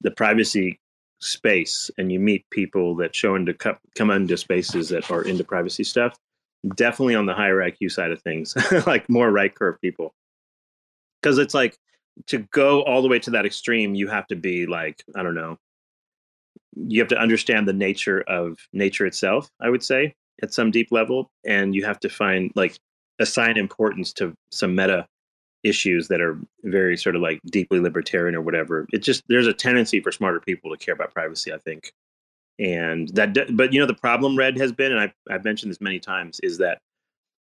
the 0.00 0.10
privacy 0.10 0.80
space 1.22 1.90
and 1.98 2.10
you 2.10 2.18
meet 2.18 2.48
people 2.50 2.96
that 2.96 3.14
show 3.14 3.34
into 3.34 3.54
come 3.54 4.10
into 4.10 4.36
spaces 4.36 4.88
that 4.88 5.10
are 5.10 5.22
into 5.22 5.44
privacy 5.44 5.84
stuff, 5.84 6.18
definitely 6.74 7.14
on 7.14 7.26
the 7.26 7.34
higher 7.34 7.58
IQ 7.58 7.92
side 7.92 8.10
of 8.10 8.20
things, 8.22 8.54
like 8.86 9.08
more 9.08 9.30
right 9.30 9.54
curve 9.54 9.80
people. 9.80 10.14
Because 11.20 11.38
it's 11.38 11.54
like 11.54 11.78
to 12.26 12.38
go 12.52 12.82
all 12.82 13.02
the 13.02 13.08
way 13.08 13.18
to 13.20 13.30
that 13.30 13.46
extreme, 13.46 13.94
you 13.94 14.08
have 14.08 14.26
to 14.26 14.36
be 14.36 14.66
like, 14.66 15.02
I 15.14 15.22
don't 15.22 15.34
know, 15.34 15.58
you 16.76 17.00
have 17.00 17.08
to 17.08 17.18
understand 17.18 17.68
the 17.68 17.72
nature 17.72 18.22
of 18.22 18.58
nature 18.72 19.06
itself, 19.06 19.50
I 19.60 19.70
would 19.70 19.82
say, 19.82 20.14
at 20.42 20.52
some 20.52 20.70
deep 20.70 20.88
level. 20.90 21.30
And 21.46 21.74
you 21.74 21.84
have 21.84 22.00
to 22.00 22.08
find 22.08 22.50
like 22.54 22.78
assign 23.18 23.56
importance 23.56 24.12
to 24.14 24.34
some 24.50 24.74
meta 24.74 25.06
issues 25.64 26.08
that 26.08 26.20
are 26.20 26.38
very 26.64 26.96
sort 26.96 27.16
of 27.16 27.22
like 27.22 27.40
deeply 27.46 27.80
libertarian 27.80 28.34
or 28.34 28.40
whatever. 28.40 28.86
It 28.92 28.98
just 28.98 29.22
there's 29.28 29.46
a 29.46 29.52
tendency 29.52 30.00
for 30.00 30.12
smarter 30.12 30.40
people 30.40 30.70
to 30.70 30.76
care 30.76 30.94
about 30.94 31.14
privacy, 31.14 31.52
I 31.52 31.58
think. 31.58 31.92
And 32.58 33.08
that 33.10 33.56
but 33.56 33.72
you 33.72 33.80
know 33.80 33.86
the 33.86 33.94
problem 33.94 34.36
red 34.36 34.58
has 34.58 34.72
been 34.72 34.92
and 34.92 35.00
I've 35.00 35.14
I've 35.30 35.44
mentioned 35.44 35.70
this 35.70 35.80
many 35.80 35.98
times 35.98 36.40
is 36.42 36.58
that 36.58 36.78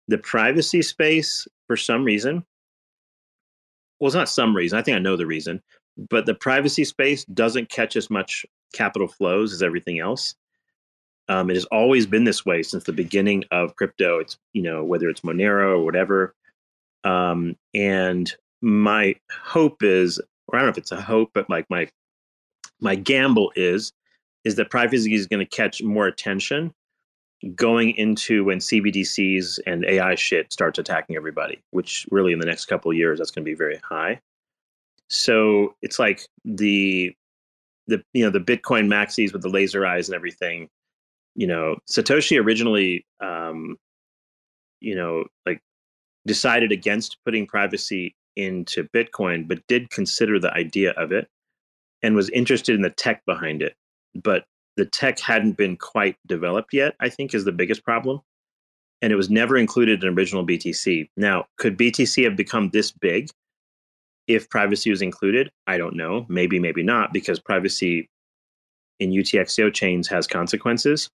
the 0.08 0.18
privacy 0.18 0.82
space 0.82 1.48
for 1.68 1.78
some 1.78 2.04
reason 2.04 2.44
well 4.00 4.08
it's 4.08 4.16
not 4.16 4.30
some 4.30 4.56
reason, 4.56 4.78
I 4.78 4.82
think 4.82 4.96
I 4.96 5.00
know 5.00 5.16
the 5.16 5.26
reason, 5.26 5.62
but 6.10 6.26
the 6.26 6.34
privacy 6.34 6.84
space 6.84 7.24
doesn't 7.26 7.70
catch 7.70 7.96
as 7.96 8.10
much 8.10 8.46
capital 8.74 9.08
flows 9.08 9.54
as 9.54 9.64
everything 9.64 10.00
else. 10.00 10.36
Um, 11.28 11.50
it 11.50 11.56
has 11.56 11.66
always 11.66 12.06
been 12.06 12.24
this 12.24 12.46
way 12.46 12.62
since 12.62 12.84
the 12.84 12.94
beginning 12.94 13.46
of 13.52 13.76
crypto. 13.76 14.20
It's 14.20 14.38
you 14.54 14.62
know 14.62 14.84
whether 14.84 15.10
it's 15.10 15.22
Monero 15.22 15.72
or 15.72 15.84
whatever, 15.84 16.36
um, 17.06 17.56
and 17.74 18.34
my 18.62 19.16
hope 19.32 19.84
is, 19.84 20.20
or 20.48 20.58
I 20.58 20.60
don't 20.60 20.68
know 20.68 20.72
if 20.72 20.78
it's 20.78 20.92
a 20.92 21.02
hope, 21.02 21.32
but 21.34 21.50
like 21.50 21.70
my 21.70 21.88
my 22.82 22.96
gamble 22.96 23.52
is, 23.56 23.94
is 24.44 24.56
that 24.56 24.70
privacy 24.70 25.14
is 25.14 25.28
going 25.28 25.46
to 25.46 25.56
catch 25.56 25.82
more 25.82 26.08
attention 26.08 26.74
going 27.54 27.92
into 27.92 28.44
when 28.44 28.58
CBDCs 28.58 29.60
and 29.68 29.86
AI 29.86 30.16
shit 30.16 30.52
starts 30.52 30.80
attacking 30.80 31.16
everybody, 31.16 31.62
which 31.72 32.08
really 32.10 32.34
in 32.34 32.40
the 32.40 32.46
next 32.46 32.66
couple 32.66 32.92
years 32.94 33.20
that's 33.20 33.32
going 33.32 33.44
to 33.44 33.50
be 33.50 33.56
very 33.56 33.78
high. 33.78 34.20
So 35.10 35.76
it's 35.82 36.00
like 36.00 36.28
the 36.44 37.14
the 37.88 38.04
you 38.14 38.24
know 38.24 38.32
the 38.32 38.40
Bitcoin 38.40 38.88
maxis 38.88 39.32
with 39.32 39.44
the 39.44 39.50
laser 39.50 39.86
eyes 39.86 40.10
and 40.10 40.16
everything. 40.16 40.70
You 41.36 41.48
know, 41.48 41.78
Satoshi 41.92 42.42
originally, 42.44 43.06
um, 43.20 43.78
you 44.80 44.96
know, 44.96 45.26
like 45.46 45.62
decided 46.26 46.72
against 46.72 47.18
putting 47.26 47.46
privacy 47.48 48.16
into 48.36 48.84
Bitcoin, 48.86 49.48
but 49.48 49.66
did 49.68 49.90
consider 49.90 50.40
the 50.40 50.54
idea 50.54 50.92
of 50.92 51.12
it 51.12 51.28
and 52.04 52.16
was 52.16 52.30
interested 52.30 52.76
in 52.76 52.82
the 52.82 52.90
tech 52.90 53.26
behind 53.26 53.62
it. 53.62 53.76
But 54.14 54.46
the 54.78 54.86
tech 54.86 55.20
hadn't 55.20 55.58
been 55.58 55.78
quite 55.78 56.18
developed 56.28 56.74
yet, 56.74 56.96
I 57.00 57.10
think, 57.10 57.34
is 57.34 57.46
the 57.46 57.52
biggest 57.52 57.84
problem. 57.84 58.22
And 59.02 59.12
it 59.12 59.16
was 59.16 59.30
never 59.30 59.58
included 59.58 60.04
in 60.04 60.18
original 60.18 60.46
BTC. 60.46 61.10
Now, 61.18 61.46
could 61.58 61.78
BTC 61.78 62.24
have 62.24 62.36
become 62.36 62.70
this 62.70 62.92
big 62.92 63.30
if 64.28 64.50
privacy 64.50 64.90
was 64.90 65.02
included? 65.02 65.52
I 65.68 65.78
don't 65.78 65.96
know. 65.96 66.26
Maybe, 66.30 66.60
maybe 66.60 66.84
not, 66.84 67.14
because 67.14 67.40
privacy 67.40 68.10
in 69.00 69.12
UTXO 69.12 69.74
chains 69.74 70.08
has 70.08 70.28
consequences. 70.28 71.10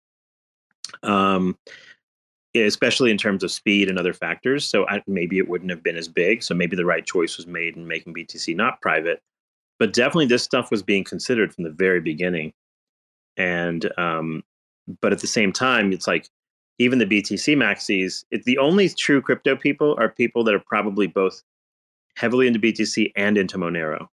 Um, 1.02 1.56
especially 2.54 3.10
in 3.10 3.18
terms 3.18 3.44
of 3.44 3.50
speed 3.50 3.88
and 3.88 3.98
other 3.98 4.12
factors. 4.12 4.66
So 4.66 4.86
I, 4.88 5.02
maybe 5.06 5.38
it 5.38 5.48
wouldn't 5.48 5.70
have 5.70 5.82
been 5.82 5.96
as 5.96 6.08
big. 6.08 6.42
So 6.42 6.54
maybe 6.54 6.76
the 6.76 6.84
right 6.84 7.04
choice 7.04 7.36
was 7.36 7.46
made 7.46 7.76
in 7.76 7.86
making 7.86 8.14
BTC 8.14 8.56
not 8.56 8.80
private. 8.80 9.22
But 9.78 9.92
definitely, 9.92 10.26
this 10.26 10.42
stuff 10.42 10.70
was 10.70 10.82
being 10.82 11.04
considered 11.04 11.54
from 11.54 11.64
the 11.64 11.70
very 11.70 12.00
beginning. 12.00 12.52
And 13.36 13.90
um, 13.98 14.42
but 15.00 15.12
at 15.12 15.20
the 15.20 15.26
same 15.26 15.52
time, 15.52 15.92
it's 15.92 16.06
like 16.06 16.28
even 16.78 16.98
the 16.98 17.06
BTC 17.06 17.56
maxis. 17.56 18.24
It, 18.30 18.44
the 18.44 18.58
only 18.58 18.88
true 18.88 19.22
crypto 19.22 19.56
people 19.56 19.94
are 19.98 20.08
people 20.08 20.44
that 20.44 20.54
are 20.54 20.62
probably 20.66 21.06
both 21.06 21.42
heavily 22.16 22.46
into 22.46 22.58
BTC 22.58 23.12
and 23.16 23.38
into 23.38 23.56
Monero, 23.56 24.08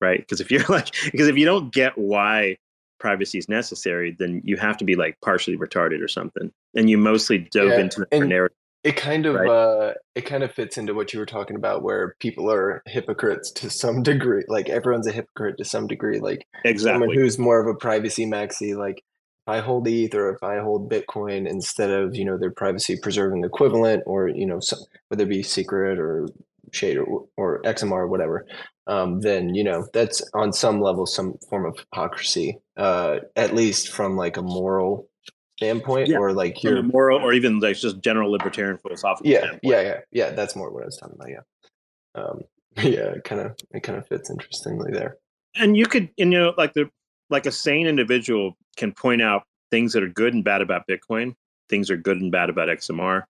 right? 0.00 0.20
Because 0.20 0.40
if 0.40 0.50
you're 0.50 0.64
like, 0.68 0.94
because 1.10 1.28
if 1.28 1.36
you 1.36 1.44
don't 1.44 1.72
get 1.72 1.96
why 1.96 2.56
privacy 3.00 3.38
is 3.38 3.48
necessary, 3.48 4.14
then 4.18 4.42
you 4.44 4.56
have 4.56 4.76
to 4.76 4.84
be 4.84 4.94
like 4.94 5.18
partially 5.22 5.56
retarded 5.56 6.02
or 6.02 6.08
something. 6.08 6.52
And 6.74 6.88
you 6.88 6.98
mostly 6.98 7.38
dove 7.50 7.70
yeah, 7.70 7.80
into 7.80 8.06
the 8.10 8.20
narrative. 8.20 8.56
It 8.82 8.96
kind 8.96 9.26
of 9.26 9.34
right? 9.34 9.48
uh, 9.48 9.94
it 10.14 10.22
kind 10.22 10.42
of 10.42 10.52
fits 10.52 10.78
into 10.78 10.94
what 10.94 11.12
you 11.12 11.18
were 11.18 11.26
talking 11.26 11.56
about, 11.56 11.82
where 11.82 12.14
people 12.18 12.50
are 12.50 12.82
hypocrites 12.86 13.50
to 13.52 13.68
some 13.68 14.02
degree. 14.04 14.44
Like 14.48 14.68
everyone's 14.68 15.06
a 15.06 15.12
hypocrite 15.12 15.58
to 15.58 15.64
some 15.64 15.86
degree. 15.86 16.20
Like 16.20 16.46
exactly. 16.64 16.92
someone 16.92 17.14
who's 17.14 17.38
more 17.38 17.60
of 17.60 17.66
a 17.66 17.78
privacy 17.78 18.24
maxi, 18.24 18.74
like 18.76 18.96
if 18.98 19.48
I 19.48 19.60
hold 19.60 19.86
ETH 19.86 20.14
or 20.14 20.34
if 20.34 20.42
I 20.42 20.60
hold 20.60 20.90
Bitcoin 20.90 21.46
instead 21.46 21.90
of 21.90 22.16
you 22.16 22.24
know 22.24 22.38
their 22.38 22.50
privacy 22.50 22.96
preserving 22.96 23.44
equivalent, 23.44 24.02
or 24.06 24.28
you 24.28 24.46
know 24.46 24.60
some, 24.60 24.78
whether 25.08 25.24
it 25.24 25.28
be 25.28 25.42
secret 25.42 25.98
or 25.98 26.28
shade 26.72 26.98
or, 26.98 27.26
or 27.36 27.62
XMR 27.62 27.92
or 27.92 28.08
whatever, 28.08 28.46
um, 28.86 29.20
then 29.20 29.54
you 29.54 29.62
know 29.62 29.86
that's 29.92 30.22
on 30.34 30.52
some 30.52 30.80
level 30.80 31.06
some 31.06 31.34
form 31.48 31.66
of 31.66 31.78
hypocrisy, 31.78 32.58
uh, 32.76 33.18
at 33.36 33.54
least 33.54 33.88
from 33.88 34.16
like 34.16 34.36
a 34.36 34.42
moral 34.42 35.08
standpoint, 35.56 36.08
yeah. 36.08 36.16
or 36.16 36.32
like 36.32 36.62
your 36.62 36.82
moral, 36.82 37.20
or 37.20 37.32
even 37.32 37.60
like 37.60 37.76
just 37.76 38.00
general 38.00 38.32
libertarian 38.32 38.78
philosophical. 38.78 39.30
Yeah, 39.30 39.38
standpoint. 39.40 39.60
yeah, 39.62 39.80
yeah, 39.82 40.00
yeah. 40.10 40.30
That's 40.30 40.56
more 40.56 40.72
what 40.72 40.82
I 40.82 40.86
was 40.86 40.96
talking 40.96 41.16
about. 41.16 41.28
Yeah, 41.28 42.22
um, 42.22 42.40
yeah. 42.76 43.12
It 43.12 43.24
kind 43.24 43.42
of 43.42 43.56
it 43.70 43.82
kind 43.82 43.98
of 43.98 44.06
fits 44.08 44.30
interestingly 44.30 44.90
there. 44.92 45.18
And 45.56 45.76
you 45.76 45.86
could, 45.86 46.10
you 46.16 46.24
know, 46.24 46.54
like 46.56 46.72
the 46.74 46.88
like 47.28 47.46
a 47.46 47.52
sane 47.52 47.86
individual 47.86 48.56
can 48.76 48.92
point 48.92 49.22
out 49.22 49.42
things 49.70 49.92
that 49.92 50.02
are 50.02 50.08
good 50.08 50.34
and 50.34 50.44
bad 50.44 50.62
about 50.62 50.82
Bitcoin. 50.90 51.34
Things 51.68 51.90
are 51.90 51.96
good 51.96 52.20
and 52.20 52.32
bad 52.32 52.50
about 52.50 52.68
XMR. 52.68 53.22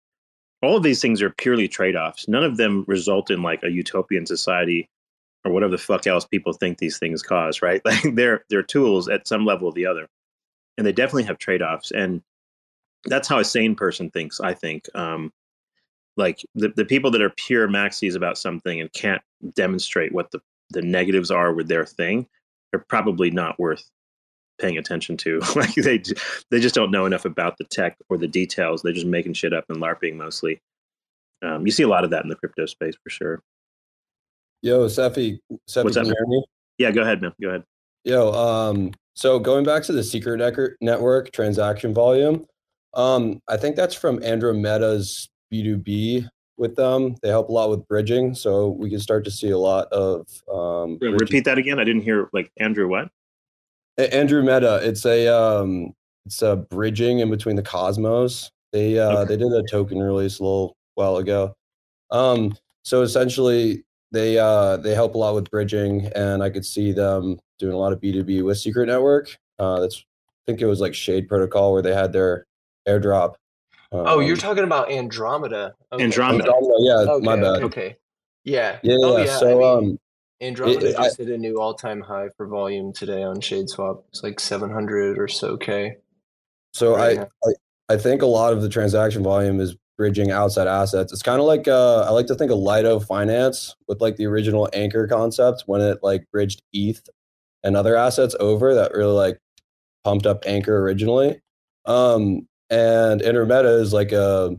All 0.63 0.77
of 0.77 0.83
these 0.83 1.01
things 1.01 1.23
are 1.23 1.31
purely 1.31 1.69
trade 1.69 1.97
offs. 1.97 2.29
None 2.29 2.45
of 2.45 2.57
them 2.57 2.85
result 2.87 3.31
in 3.31 3.43
like 3.43 3.63
a 3.63 3.71
utopian 3.71 4.27
society 4.27 4.89
or 5.45 5.53
whatever 5.53 5.73
the 5.73 5.79
fuck 5.79 6.07
else 6.07 6.27
people 6.27 6.53
think 6.53 6.79
these 6.79 6.99
things 6.99 7.23
cause, 7.23 7.63
right? 7.63 7.81
Like 7.85 8.15
they're 8.15 8.45
they're 8.51 8.63
tools 8.63 9.09
at 9.09 9.27
some 9.27 9.45
level 9.45 9.69
or 9.69 9.73
the 9.73 9.87
other, 9.87 10.09
and 10.77 10.87
they 10.87 10.93
definitely 10.93 11.25
have 11.25 11.39
trade 11.39 11.63
offs. 11.63 11.91
And 11.91 12.23
that's 13.05 13.29
how 13.29 13.39
a 13.39 13.45
sane 13.45 13.75
person 13.75 14.11
thinks. 14.11 14.41
I 14.41 14.55
think, 14.55 14.87
um, 14.95 15.33
like 16.17 16.45
the 16.55 16.69
the 16.77 16.85
people 16.85 17.11
that 17.13 17.23
are 17.23 17.31
pure 17.31 17.69
maxis 17.69 18.17
about 18.17 18.39
something 18.39 18.81
and 18.81 18.93
can't 18.93 19.23
demonstrate 19.55 20.13
what 20.13 20.31
the 20.31 20.41
the 20.71 20.83
negatives 20.83 21.31
are 21.31 21.53
with 21.53 21.69
their 21.69 21.87
thing, 21.87 22.27
they're 22.71 22.85
probably 22.89 23.31
not 23.31 23.59
worth 23.59 23.91
paying 24.61 24.79
attention 24.79 25.17
to. 25.19 25.41
like 25.57 25.75
they 25.75 26.03
they 26.51 26.61
just 26.61 26.75
don't 26.75 26.91
know 26.91 27.07
enough 27.07 27.25
about 27.25 27.59
the 27.59 27.65
tech 27.65 27.97
or 28.09 28.19
the 28.19 28.29
details. 28.29 28.83
They're 28.83 28.93
just 28.93 29.07
making 29.07 29.35
shit 29.35 29.53
up 29.53 29.65
and 29.69 29.79
larping 29.79 30.17
mostly. 30.17 30.61
Um, 31.43 31.65
you 31.67 31.73
see 31.73 31.83
a 31.83 31.89
lot 31.89 32.05
of 32.05 32.11
that 32.11 32.23
in 32.23 32.29
the 32.29 32.37
crypto 32.37 32.67
space 32.67 32.95
for 33.03 33.11
sure. 33.11 33.43
Yo, 34.63 34.89
Cephii 34.89 35.41
What's 35.49 35.97
can 35.97 36.13
me? 36.29 36.45
Yeah, 36.79 36.91
go 36.91 37.03
ahead, 37.03 37.23
man. 37.23 37.33
Go 37.41 37.49
ahead. 37.49 37.65
Yo, 38.05 38.33
um, 38.33 38.93
so 39.15 39.39
going 39.39 39.65
back 39.65 39.83
to 39.85 39.93
the 39.93 40.03
secret 40.03 40.77
network 40.81 41.33
transaction 41.33 41.95
volume, 41.95 42.47
um, 42.95 43.41
I 43.49 43.57
think 43.57 43.77
that's 43.77 43.95
from 43.95 44.23
Andromeda's 44.23 45.29
B2B 45.53 46.29
with 46.57 46.77
them. 46.77 47.17
They 47.23 47.29
help 47.29 47.49
a 47.49 47.53
lot 47.53 47.71
with 47.71 47.87
bridging, 47.89 48.35
so 48.35 48.69
we 48.69 48.91
can 48.91 49.01
start 49.01 49.25
to 49.25 49.31
see 49.31 49.51
a 49.51 49.59
lot 49.59 49.89
of. 49.93 50.27
Um, 50.53 50.99
Repeat 51.01 51.45
that 51.45 51.59
again. 51.59 51.79
I 51.79 51.85
didn't 51.85 52.03
hear 52.03 52.29
like 52.33 52.51
Andrew 52.59 52.89
what? 52.89 53.11
Andromeda. 53.99 54.81
It's 54.83 55.05
a 55.05 55.29
um, 55.29 55.93
it's 56.27 56.43
a 56.43 56.57
bridging 56.57 57.21
in 57.21 57.31
between 57.31 57.57
the 57.57 57.63
cosmos. 57.63 58.51
They 58.73 58.99
uh, 58.99 59.19
okay. 59.19 59.29
they 59.29 59.37
did 59.37 59.53
a 59.53 59.63
token 59.71 59.99
release 59.99 60.39
a 60.39 60.43
little 60.43 60.77
while 60.95 61.17
ago. 61.17 61.55
Um, 62.11 62.57
so 62.83 63.03
essentially, 63.03 63.85
they 64.13 64.39
uh, 64.39 64.77
they 64.79 64.95
help 64.95 65.15
a 65.15 65.19
lot 65.19 65.35
with 65.35 65.51
bridging, 65.51 66.07
and 66.15 66.43
I 66.43 66.51
could 66.51 66.65
see 66.65 66.93
them 66.93 67.39
doing 67.59 67.75
a 67.75 67.79
lot 67.79 67.93
of 67.93 68.01
B 68.01 68.13
two 68.13 68.25
B 68.25 68.43
with 68.43 68.59
Secret 68.59 68.87
Network. 68.87 69.37
Uh, 69.59 69.81
that's 69.81 69.99
I 69.99 70.43
think 70.47 70.61
it 70.61 70.67
was 70.67 70.81
like 70.81 70.95
Shade 70.95 71.29
Protocol 71.29 71.73
where 71.73 71.83
they 71.83 71.95
had 71.95 72.13
their 72.13 72.47
airdrop. 72.89 73.35
Um, 73.93 74.05
oh, 74.07 74.21
you're 74.21 74.35
um, 74.35 74.41
talking 74.41 74.65
about 74.65 74.91
Andromeda. 74.91 75.75
Okay. 75.93 76.05
Andromeda. 76.05 76.45
Andromeda. 76.45 76.75
Yeah, 76.79 77.13
okay, 77.13 77.25
my 77.25 77.37
bad. 77.37 77.63
Okay. 77.65 77.97
Yeah. 78.45 78.79
Yeah. 78.83 78.97
Oh, 79.01 79.19
yeah. 79.19 79.37
So 79.37 79.77
I 79.77 79.81
mean, 79.81 79.91
um, 79.91 79.99
Andromeda 80.41 80.91
it, 80.91 80.97
just 80.97 81.21
I, 81.21 81.25
hit 81.25 81.33
a 81.33 81.39
new 81.39 81.61
all 81.61 81.75
time 81.75 82.01
high 82.01 82.29
for 82.37 82.47
volume 82.47 82.93
today 82.93 83.23
on 83.23 83.37
ShadeSwap. 83.37 84.03
It's 84.09 84.23
like 84.23 84.41
700 84.41 85.19
or 85.19 85.29
so 85.29 85.57
k. 85.57 85.97
So 86.73 86.97
right 86.97 87.19
I, 87.19 87.23
I 87.23 87.95
I 87.95 87.97
think 87.97 88.23
a 88.23 88.27
lot 88.27 88.53
of 88.53 88.63
the 88.63 88.69
transaction 88.69 89.23
volume 89.23 89.61
is 89.61 89.77
bridging 89.99 90.31
outside 90.31 90.67
assets. 90.67 91.13
It's 91.13 91.23
kind 91.23 91.41
of 91.41 91.47
like 91.47 91.69
uh, 91.69 92.07
I 92.07 92.11
like 92.11 92.27
to 92.29 92.35
think 92.35 92.51
of 92.51 92.59
Lido 92.59 93.01
Finance 93.01 93.75
with 93.87 94.01
like 94.01 94.17
the 94.17 94.27
original 94.27 94.69
Anchor 94.73 95.07
concept 95.07 95.65
when 95.67 95.81
it 95.81 95.99
like 96.03 96.25
bridged 96.33 96.63
ETH 96.73 97.03
and 97.63 97.77
other 97.77 97.97
assets 97.97 98.35
over 98.41 98.75
that 98.77 98.95
really 98.95 99.13
like 99.13 99.39
pumped 100.05 100.25
up 100.25 100.45
Anchor 100.47 100.79
originally. 100.79 101.41
Um, 101.85 102.49
and 102.71 103.21
Andromeda 103.21 103.75
is 103.81 103.93
like 103.93 104.13
a 104.13 104.57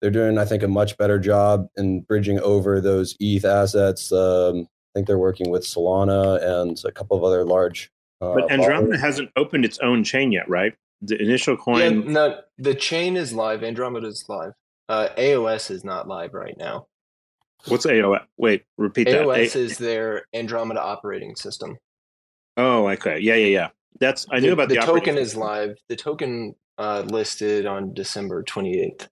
they're 0.00 0.10
doing 0.10 0.38
I 0.38 0.44
think 0.44 0.62
a 0.62 0.68
much 0.68 0.96
better 0.96 1.18
job 1.18 1.68
in 1.76 2.00
bridging 2.00 2.40
over 2.40 2.80
those 2.80 3.14
ETH 3.20 3.44
assets. 3.44 4.10
Um, 4.10 4.66
think 4.94 5.06
they're 5.06 5.18
working 5.18 5.50
with 5.50 5.62
Solana 5.62 6.42
and 6.42 6.80
a 6.84 6.92
couple 6.92 7.16
of 7.16 7.24
other 7.24 7.44
large. 7.44 7.90
Uh, 8.20 8.34
but 8.34 8.52
Andromeda 8.52 8.98
hasn't 8.98 9.30
opened 9.36 9.64
its 9.64 9.78
own 9.78 10.04
chain 10.04 10.32
yet, 10.32 10.48
right? 10.48 10.74
The 11.02 11.20
initial 11.20 11.56
coin. 11.56 12.02
Yeah, 12.02 12.12
no, 12.12 12.40
the 12.58 12.74
chain 12.74 13.16
is 13.16 13.32
live. 13.32 13.62
Andromeda 13.64 14.06
is 14.06 14.24
live. 14.28 14.52
Uh, 14.88 15.08
AOS 15.16 15.70
is 15.70 15.84
not 15.84 16.08
live 16.08 16.34
right 16.34 16.56
now. 16.58 16.86
What's 17.68 17.86
AOS? 17.86 18.24
Wait, 18.36 18.64
repeat 18.76 19.06
AOS 19.06 19.12
that. 19.12 19.26
AOS 19.26 19.56
is 19.56 19.78
their 19.78 20.26
Andromeda 20.34 20.82
operating 20.82 21.36
system. 21.36 21.78
Oh, 22.56 22.88
okay. 22.88 23.18
Yeah, 23.20 23.36
yeah, 23.36 23.46
yeah. 23.46 23.68
That's 24.00 24.26
I 24.30 24.40
the, 24.40 24.48
knew 24.48 24.52
about 24.52 24.68
the, 24.68 24.76
the 24.76 24.80
token 24.82 25.16
is 25.16 25.36
live. 25.36 25.78
The 25.88 25.96
token 25.96 26.54
uh, 26.78 27.04
listed 27.06 27.66
on 27.66 27.94
December 27.94 28.42
twenty 28.42 28.80
eighth. 28.80 29.08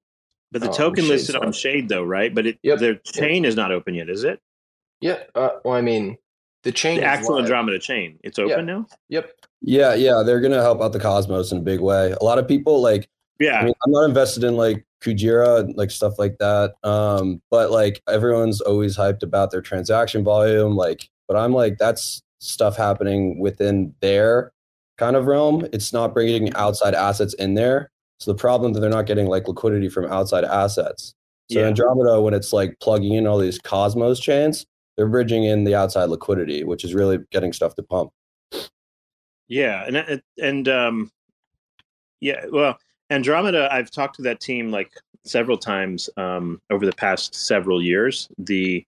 But 0.50 0.62
the 0.62 0.68
um, 0.68 0.74
token 0.74 1.08
listed 1.08 1.36
on 1.36 1.52
Shade 1.52 1.88
though, 1.88 2.04
right? 2.04 2.34
But 2.34 2.46
it 2.46 2.58
yep. 2.62 2.78
their 2.78 2.94
chain 2.96 3.44
yep. 3.44 3.50
is 3.50 3.56
not 3.56 3.72
open 3.72 3.94
yet, 3.94 4.08
is 4.08 4.24
it? 4.24 4.40
Yeah. 5.00 5.18
Uh, 5.34 5.50
well, 5.64 5.74
I 5.74 5.80
mean, 5.80 6.16
the 6.64 6.72
chain, 6.72 7.00
the 7.00 7.06
actual 7.06 7.36
live. 7.36 7.44
Andromeda 7.44 7.78
chain, 7.78 8.18
it's 8.22 8.38
open 8.38 8.66
yeah. 8.68 8.74
now. 8.74 8.86
Yep. 9.08 9.32
Yeah, 9.60 9.94
yeah, 9.94 10.22
they're 10.24 10.40
gonna 10.40 10.62
help 10.62 10.80
out 10.80 10.92
the 10.92 11.00
Cosmos 11.00 11.52
in 11.52 11.58
a 11.58 11.62
big 11.62 11.80
way. 11.80 12.12
A 12.20 12.24
lot 12.24 12.38
of 12.38 12.46
people 12.46 12.80
like. 12.80 13.08
Yeah, 13.40 13.60
I 13.60 13.64
mean, 13.66 13.74
I'm 13.84 13.92
not 13.92 14.04
invested 14.04 14.42
in 14.42 14.56
like 14.56 14.84
Kujira, 15.00 15.72
like 15.76 15.90
stuff 15.90 16.18
like 16.18 16.38
that. 16.38 16.74
Um, 16.82 17.40
but 17.50 17.70
like 17.70 18.02
everyone's 18.08 18.60
always 18.60 18.96
hyped 18.96 19.22
about 19.22 19.50
their 19.50 19.60
transaction 19.60 20.24
volume. 20.24 20.74
Like, 20.74 21.08
but 21.28 21.36
I'm 21.36 21.52
like, 21.52 21.78
that's 21.78 22.20
stuff 22.40 22.76
happening 22.76 23.38
within 23.38 23.94
their 24.00 24.52
kind 24.96 25.16
of 25.16 25.26
realm. 25.26 25.66
It's 25.72 25.92
not 25.92 26.14
bringing 26.14 26.52
outside 26.54 26.94
assets 26.94 27.34
in 27.34 27.54
there. 27.54 27.90
So 28.18 28.32
the 28.32 28.38
problem 28.38 28.72
that 28.72 28.80
they're 28.80 28.90
not 28.90 29.06
getting 29.06 29.26
like 29.26 29.46
liquidity 29.46 29.88
from 29.88 30.06
outside 30.06 30.44
assets. 30.44 31.14
So 31.50 31.60
yeah. 31.60 31.66
Andromeda, 31.66 32.20
when 32.20 32.34
it's 32.34 32.52
like 32.52 32.78
plugging 32.80 33.14
in 33.14 33.26
all 33.26 33.38
these 33.38 33.58
Cosmos 33.58 34.18
chains, 34.18 34.66
they're 34.98 35.06
bridging 35.06 35.44
in 35.44 35.62
the 35.62 35.76
outside 35.76 36.06
liquidity, 36.06 36.64
which 36.64 36.84
is 36.84 36.92
really 36.92 37.20
getting 37.30 37.52
stuff 37.52 37.76
to 37.76 37.84
pump. 37.84 38.10
Yeah, 39.46 39.84
and 39.86 40.20
and 40.42 40.68
um, 40.68 41.12
yeah, 42.20 42.46
well, 42.50 42.76
Andromeda, 43.08 43.72
I've 43.72 43.92
talked 43.92 44.16
to 44.16 44.22
that 44.22 44.40
team 44.40 44.72
like 44.72 44.90
several 45.24 45.56
times 45.56 46.10
um, 46.16 46.60
over 46.68 46.84
the 46.84 46.92
past 46.92 47.34
several 47.36 47.80
years. 47.80 48.28
The 48.38 48.84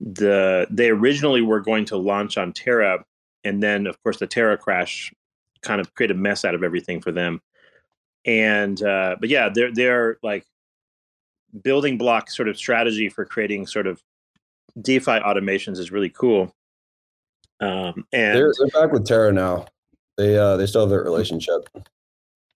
the 0.00 0.68
they 0.70 0.90
originally 0.90 1.42
were 1.42 1.60
going 1.60 1.86
to 1.86 1.96
launch 1.96 2.38
on 2.38 2.52
Terra, 2.52 3.04
and 3.42 3.60
then 3.60 3.88
of 3.88 4.00
course 4.04 4.18
the 4.18 4.28
Terra 4.28 4.56
crash 4.56 5.12
kind 5.60 5.80
of 5.80 5.92
created 5.94 6.16
a 6.16 6.20
mess 6.20 6.44
out 6.44 6.54
of 6.54 6.62
everything 6.62 7.00
for 7.00 7.10
them. 7.10 7.40
And 8.24 8.80
uh, 8.80 9.16
but 9.18 9.28
yeah, 9.28 9.48
they're 9.52 9.72
they're 9.74 10.18
like 10.22 10.46
building 11.64 11.98
block 11.98 12.30
sort 12.30 12.48
of 12.48 12.56
strategy 12.56 13.08
for 13.08 13.24
creating 13.24 13.66
sort 13.66 13.88
of 13.88 14.00
DeFi 14.80 15.20
automations 15.20 15.78
is 15.78 15.90
really 15.90 16.10
cool. 16.10 16.54
Um, 17.60 18.06
and 18.12 18.36
they're, 18.36 18.52
they're 18.58 18.82
back 18.82 18.92
with 18.92 19.06
Terra 19.06 19.32
now. 19.32 19.66
They 20.16 20.36
uh, 20.36 20.56
they 20.56 20.66
still 20.66 20.82
have 20.82 20.90
their 20.90 21.02
relationship. 21.02 21.68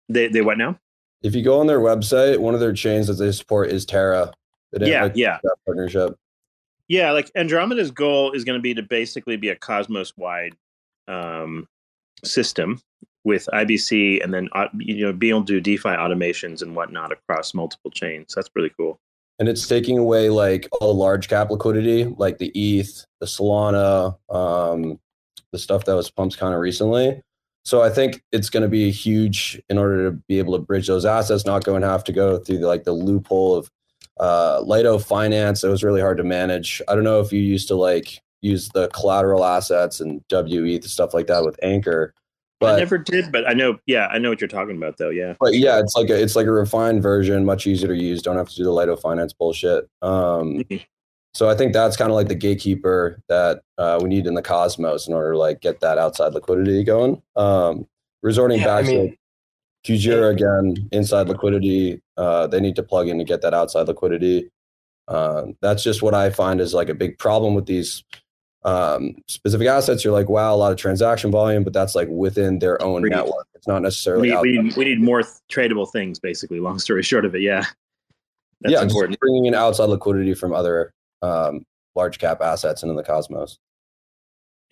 They 0.10 0.28
they 0.28 0.42
what 0.42 0.58
now? 0.58 0.80
if 1.26 1.34
you 1.34 1.42
go 1.42 1.60
on 1.60 1.66
their 1.66 1.80
website, 1.80 2.38
one 2.38 2.54
of 2.54 2.60
their 2.60 2.72
chains 2.72 3.08
that 3.08 3.14
they 3.14 3.32
support 3.32 3.72
is 3.72 3.84
Terra. 3.84 4.32
yeah, 4.80 5.04
like 5.04 5.14
yeah, 5.16 5.40
partnership. 5.66 6.16
Yeah, 6.88 7.12
like 7.14 7.32
Andromeda's 7.36 7.90
goal 7.90 8.32
is 8.34 8.44
going 8.44 8.60
to 8.60 8.62
be 8.62 8.76
to 8.76 8.84
basically 8.84 9.36
be 9.36 9.50
a 9.50 9.56
Cosmos 9.56 10.16
wide 10.18 10.54
um, 11.08 11.68
system 12.24 12.80
with 13.24 13.50
IBC, 13.52 14.24
and 14.24 14.32
then 14.32 14.50
uh, 14.52 14.68
you 14.78 15.04
know 15.04 15.14
be 15.14 15.30
able 15.30 15.44
to 15.46 15.60
do 15.60 15.60
DeFi 15.60 15.90
automations 15.90 16.62
and 16.62 16.76
whatnot 16.76 17.12
across 17.12 17.56
multiple 17.56 17.90
chains. 17.90 18.34
That's 18.36 18.50
really 18.54 18.72
cool. 18.78 19.00
And 19.38 19.50
it's 19.50 19.68
taking 19.68 19.98
away 19.98 20.30
like 20.30 20.68
all 20.72 20.94
the 20.94 21.00
large 21.00 21.28
cap 21.28 21.52
liquidity, 21.52 22.06
like 22.06 22.38
the 22.38 22.52
ETH, 22.56 23.06
the 23.20 23.26
Solana, 23.26 24.18
um, 24.30 25.00
the 25.52 25.60
stuff 25.60 25.86
that 25.86 25.96
was 25.96 26.10
pumped 26.10 26.38
kind 26.38 26.54
of 26.54 26.62
recently, 26.62 27.22
so 27.66 27.82
I 27.82 27.90
think 27.90 28.24
it's 28.32 28.52
going 28.52 28.62
to 28.62 28.70
be 28.70 28.92
huge 28.92 29.60
in 29.70 29.80
order 29.80 30.10
to 30.10 30.12
be 30.28 30.38
able 30.38 30.54
to 30.54 30.64
bridge 30.64 30.86
those 30.86 31.04
assets, 31.04 31.46
not 31.46 31.64
go 31.64 31.76
and 31.76 31.84
have 31.84 32.04
to 32.06 32.14
go 32.14 32.38
through 32.38 32.60
the, 32.60 32.68
like 32.68 32.84
the 32.84 32.94
loophole 32.94 33.56
of 33.56 33.72
uh, 34.20 34.62
Lido 34.62 35.00
finance. 35.00 35.64
It 35.64 35.70
was 35.70 35.84
really 35.84 36.00
hard 36.00 36.18
to 36.18 36.24
manage. 36.24 36.80
I 36.88 36.94
don't 36.94 37.04
know 37.04 37.22
if 37.22 37.34
you 37.34 37.42
used 37.42 37.68
to 37.70 37.76
like 37.76 38.22
use 38.42 38.70
the 38.70 38.88
collateral 38.90 39.44
assets 39.44 40.00
and 40.00 40.22
WE 40.32 40.78
the 40.78 40.88
stuff 40.88 41.16
like 41.16 41.26
that 41.26 41.44
with 41.44 41.60
Anchor. 41.64 42.14
But, 42.66 42.76
I 42.76 42.80
never 42.80 42.98
did, 42.98 43.32
but 43.32 43.48
I 43.48 43.54
know. 43.54 43.78
Yeah, 43.86 44.08
I 44.08 44.18
know 44.18 44.30
what 44.30 44.42
you're 44.42 44.48
talking 44.48 44.78
about, 44.78 44.98
though. 44.98 45.10
Yeah. 45.10 45.36
But 45.40 45.56
yeah, 45.56 45.80
it's 45.80 45.96
like 45.96 46.10
a, 46.10 46.22
it's 46.22 46.36
like 46.36 46.48
a 46.48 46.52
refined 46.52 47.02
version, 47.02 47.46
much 47.46 47.68
easier 47.68 47.88
to 47.90 47.96
use. 47.96 48.22
Don't 48.22 48.38
have 48.38 48.50
to 48.50 48.56
do 48.56 48.64
the 48.64 48.72
Lido 48.72 48.96
finance 48.96 49.34
bullshit. 49.34 49.90
Um, 50.02 50.60
mm-hmm. 50.60 50.78
So 51.34 51.50
I 51.50 51.56
think 51.56 51.74
that's 51.74 51.98
kind 51.98 52.10
of 52.10 52.16
like 52.16 52.30
the 52.30 52.36
gatekeeper 52.36 53.22
that 53.28 53.62
uh, 53.78 54.00
we 54.02 54.08
need 54.08 54.26
in 54.26 54.36
the 54.36 54.42
cosmos 54.42 55.06
in 55.06 55.14
order 55.14 55.34
to 55.34 55.38
like 55.38 55.60
get 55.60 55.82
that 55.82 55.98
outside 55.98 56.34
liquidity 56.34 56.82
going. 56.84 57.22
Um, 57.36 57.88
resorting 58.24 58.60
yeah, 58.60 58.66
back 58.66 58.86
I 58.86 58.88
mean, 58.88 59.18
to 59.86 59.94
Kujira 59.94 60.32
again, 60.32 60.88
inside 60.94 61.28
liquidity, 61.28 62.02
uh, 62.16 62.48
they 62.48 62.62
need 62.62 62.78
to 62.78 62.84
plug 62.84 63.10
in 63.10 63.18
to 63.18 63.26
get 63.26 63.42
that 63.42 63.54
outside 63.54 63.88
liquidity. 63.88 64.50
Uh, 65.10 65.48
that's 65.62 65.84
just 65.84 66.02
what 66.02 66.14
I 66.14 66.30
find 66.30 66.62
is 66.62 66.74
like 66.74 66.88
a 66.88 66.96
big 66.96 67.18
problem 67.18 67.54
with 67.54 67.66
these 67.66 68.04
um, 68.66 69.16
specific 69.28 69.68
assets, 69.68 70.04
you're 70.04 70.12
like, 70.12 70.28
wow, 70.28 70.54
a 70.54 70.58
lot 70.58 70.72
of 70.72 70.78
transaction 70.78 71.32
volume, 71.32 71.64
but 71.64 71.72
that's 71.72 71.94
like 71.96 72.08
within 72.10 72.60
their 72.60 72.82
own 72.82 73.04
we 73.04 73.10
network. 73.10 73.48
It's 73.54 73.68
not 73.68 73.84
necessarily. 73.84 74.32
We, 74.32 74.38
we, 74.38 74.58
need, 74.58 74.76
we 74.76 74.86
need 74.86 75.02
more 75.02 75.22
th- 75.22 75.36
tradable 75.52 75.90
things, 75.92 76.20
basically. 76.20 76.60
Long 76.60 76.80
story 76.80 77.04
short 77.04 77.26
of 77.26 77.36
it, 77.36 77.42
yeah. 77.42 77.66
That's 78.62 78.74
yeah, 78.74 78.82
important. 78.82 79.20
bringing 79.20 79.46
in 79.46 79.54
outside 79.54 79.86
liquidity 79.86 80.34
from 80.34 80.54
other 80.54 80.94
um, 81.22 81.64
large 81.96 82.18
cap 82.18 82.42
assets 82.42 82.82
into 82.82 82.96
the 82.96 83.04
cosmos. 83.04 83.60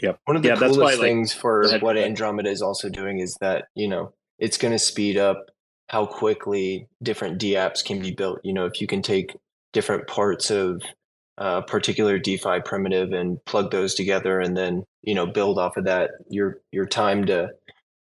Yep. 0.02 0.20
One 0.26 0.38
of 0.38 0.44
the 0.44 0.50
yeah, 0.50 0.56
coolest 0.56 0.80
that's 0.80 0.98
why, 0.98 1.02
things 1.02 1.34
like, 1.34 1.42
for 1.42 1.80
what 1.80 1.98
Andromeda 1.98 2.50
is 2.50 2.64
also 2.64 2.90
doing 2.90 3.20
is 3.20 3.38
that 3.42 3.66
you 3.76 3.88
know 3.88 4.14
it's 4.40 4.58
going 4.58 4.72
to 4.72 4.80
speed 4.80 5.18
up 5.18 5.52
how 5.88 6.06
quickly 6.08 6.88
different 7.04 7.40
DApps 7.40 7.86
can 7.86 8.02
be 8.02 8.12
built. 8.12 8.40
You 8.44 8.54
know, 8.54 8.66
if 8.66 8.82
you 8.82 8.88
can 8.88 9.04
take 9.04 9.38
different 9.72 10.08
parts 10.08 10.50
of 10.50 10.82
a 11.38 11.62
particular 11.62 12.20
DeFi 12.20 12.62
primitive 12.64 13.12
and 13.12 13.44
plug 13.46 13.72
those 13.72 13.96
together, 13.96 14.40
and 14.40 14.56
then 14.56 14.84
you 15.02 15.16
know 15.16 15.26
build 15.26 15.58
off 15.58 15.78
of 15.78 15.86
that. 15.86 16.12
Your 16.30 16.62
your 16.72 16.86
time 16.86 17.26
to 17.26 17.50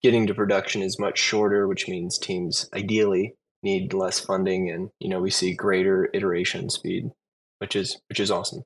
getting 0.04 0.28
to 0.28 0.36
production 0.36 0.82
is 0.82 1.00
much 1.00 1.18
shorter, 1.18 1.68
which 1.68 1.88
means 1.88 2.18
teams 2.18 2.70
ideally 2.74 3.34
need 3.64 3.94
less 3.94 4.20
funding, 4.20 4.70
and 4.70 4.90
you 5.00 5.10
know 5.10 5.20
we 5.20 5.32
see 5.32 5.54
greater 5.54 6.10
iteration 6.14 6.70
speed, 6.70 7.10
which 7.60 7.76
is 7.76 8.00
which 8.10 8.20
is 8.20 8.32
awesome. 8.32 8.64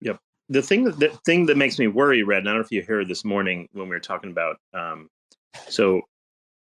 Yep. 0.00 0.18
The 0.48 0.62
thing 0.62 0.84
that 0.84 0.98
the 0.98 1.08
thing 1.24 1.46
that 1.46 1.56
makes 1.56 1.78
me 1.78 1.86
worry, 1.86 2.22
Red. 2.22 2.40
And 2.40 2.48
I 2.48 2.52
don't 2.52 2.60
know 2.60 2.64
if 2.64 2.72
you 2.72 2.82
heard 2.82 3.08
this 3.08 3.24
morning 3.24 3.68
when 3.72 3.88
we 3.88 3.96
were 3.96 4.00
talking 4.00 4.30
about. 4.30 4.56
Um, 4.74 5.08
so 5.68 6.02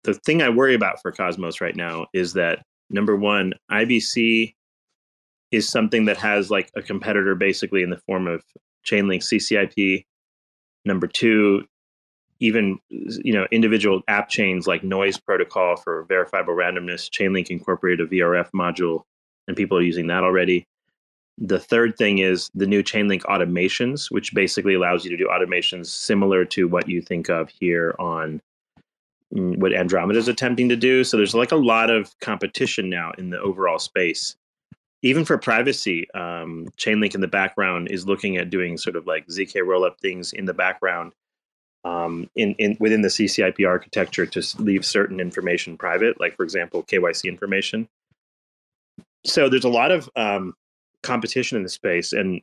the 0.04 0.14
thing 0.14 0.42
I 0.42 0.48
worry 0.48 0.74
about 0.74 1.00
for 1.02 1.12
Cosmos 1.12 1.60
right 1.60 1.76
now 1.76 2.06
is 2.14 2.32
that 2.32 2.60
number 2.88 3.16
one, 3.16 3.52
IBC 3.70 4.54
is 5.50 5.68
something 5.68 6.04
that 6.04 6.16
has 6.16 6.50
like 6.50 6.70
a 6.76 6.82
competitor 6.82 7.34
basically 7.34 7.82
in 7.82 7.90
the 7.90 7.98
form 7.98 8.26
of 8.26 8.44
Chainlink 8.86 9.22
CCIP. 9.22 10.04
Number 10.84 11.06
two, 11.06 11.64
even 12.40 12.78
you 12.88 13.32
know 13.32 13.46
individual 13.50 14.00
app 14.08 14.28
chains 14.28 14.66
like 14.66 14.82
Nois 14.82 15.18
Protocol 15.22 15.76
for 15.76 16.04
verifiable 16.04 16.54
randomness. 16.54 17.10
Chainlink 17.10 17.48
incorporated 17.48 18.06
a 18.06 18.10
VRF 18.10 18.50
module, 18.54 19.02
and 19.46 19.56
people 19.56 19.76
are 19.76 19.82
using 19.82 20.06
that 20.06 20.24
already. 20.24 20.66
The 21.36 21.58
third 21.58 21.96
thing 21.96 22.18
is 22.18 22.50
the 22.54 22.66
new 22.66 22.82
Chainlink 22.82 23.22
automations, 23.22 24.10
which 24.10 24.34
basically 24.34 24.74
allows 24.74 25.04
you 25.04 25.10
to 25.10 25.16
do 25.16 25.28
automations 25.28 25.86
similar 25.86 26.44
to 26.46 26.68
what 26.68 26.88
you 26.88 27.00
think 27.00 27.28
of 27.28 27.48
here 27.48 27.94
on 27.98 28.42
mm, 29.34 29.56
what 29.56 29.72
Andromeda 29.72 30.18
is 30.18 30.28
attempting 30.28 30.68
to 30.68 30.76
do. 30.76 31.02
So 31.02 31.16
there's 31.16 31.34
like 31.34 31.52
a 31.52 31.56
lot 31.56 31.90
of 31.90 32.18
competition 32.20 32.90
now 32.90 33.12
in 33.16 33.30
the 33.30 33.40
overall 33.40 33.78
space 33.78 34.36
even 35.02 35.24
for 35.24 35.38
privacy, 35.38 36.10
um, 36.12 36.68
Chainlink 36.76 37.14
in 37.14 37.20
the 37.20 37.28
background 37.28 37.88
is 37.90 38.06
looking 38.06 38.36
at 38.36 38.50
doing 38.50 38.76
sort 38.76 38.96
of 38.96 39.06
like 39.06 39.26
zk 39.28 39.54
rollup 39.54 39.98
things 39.98 40.32
in 40.32 40.44
the 40.44 40.54
background 40.54 41.12
um, 41.84 42.28
in, 42.36 42.54
in 42.58 42.76
within 42.80 43.02
the 43.02 43.08
CCIP 43.08 43.66
architecture 43.66 44.26
to 44.26 44.42
leave 44.58 44.84
certain 44.84 45.20
information 45.20 45.76
private, 45.76 46.20
like 46.20 46.36
for 46.36 46.42
example 46.42 46.82
KYC 46.82 47.24
information. 47.24 47.88
So 49.24 49.48
there's 49.48 49.64
a 49.64 49.70
lot 49.70 49.90
of 49.90 50.08
um, 50.16 50.54
competition 51.02 51.56
in 51.56 51.62
the 51.62 51.68
space, 51.68 52.12
and 52.12 52.40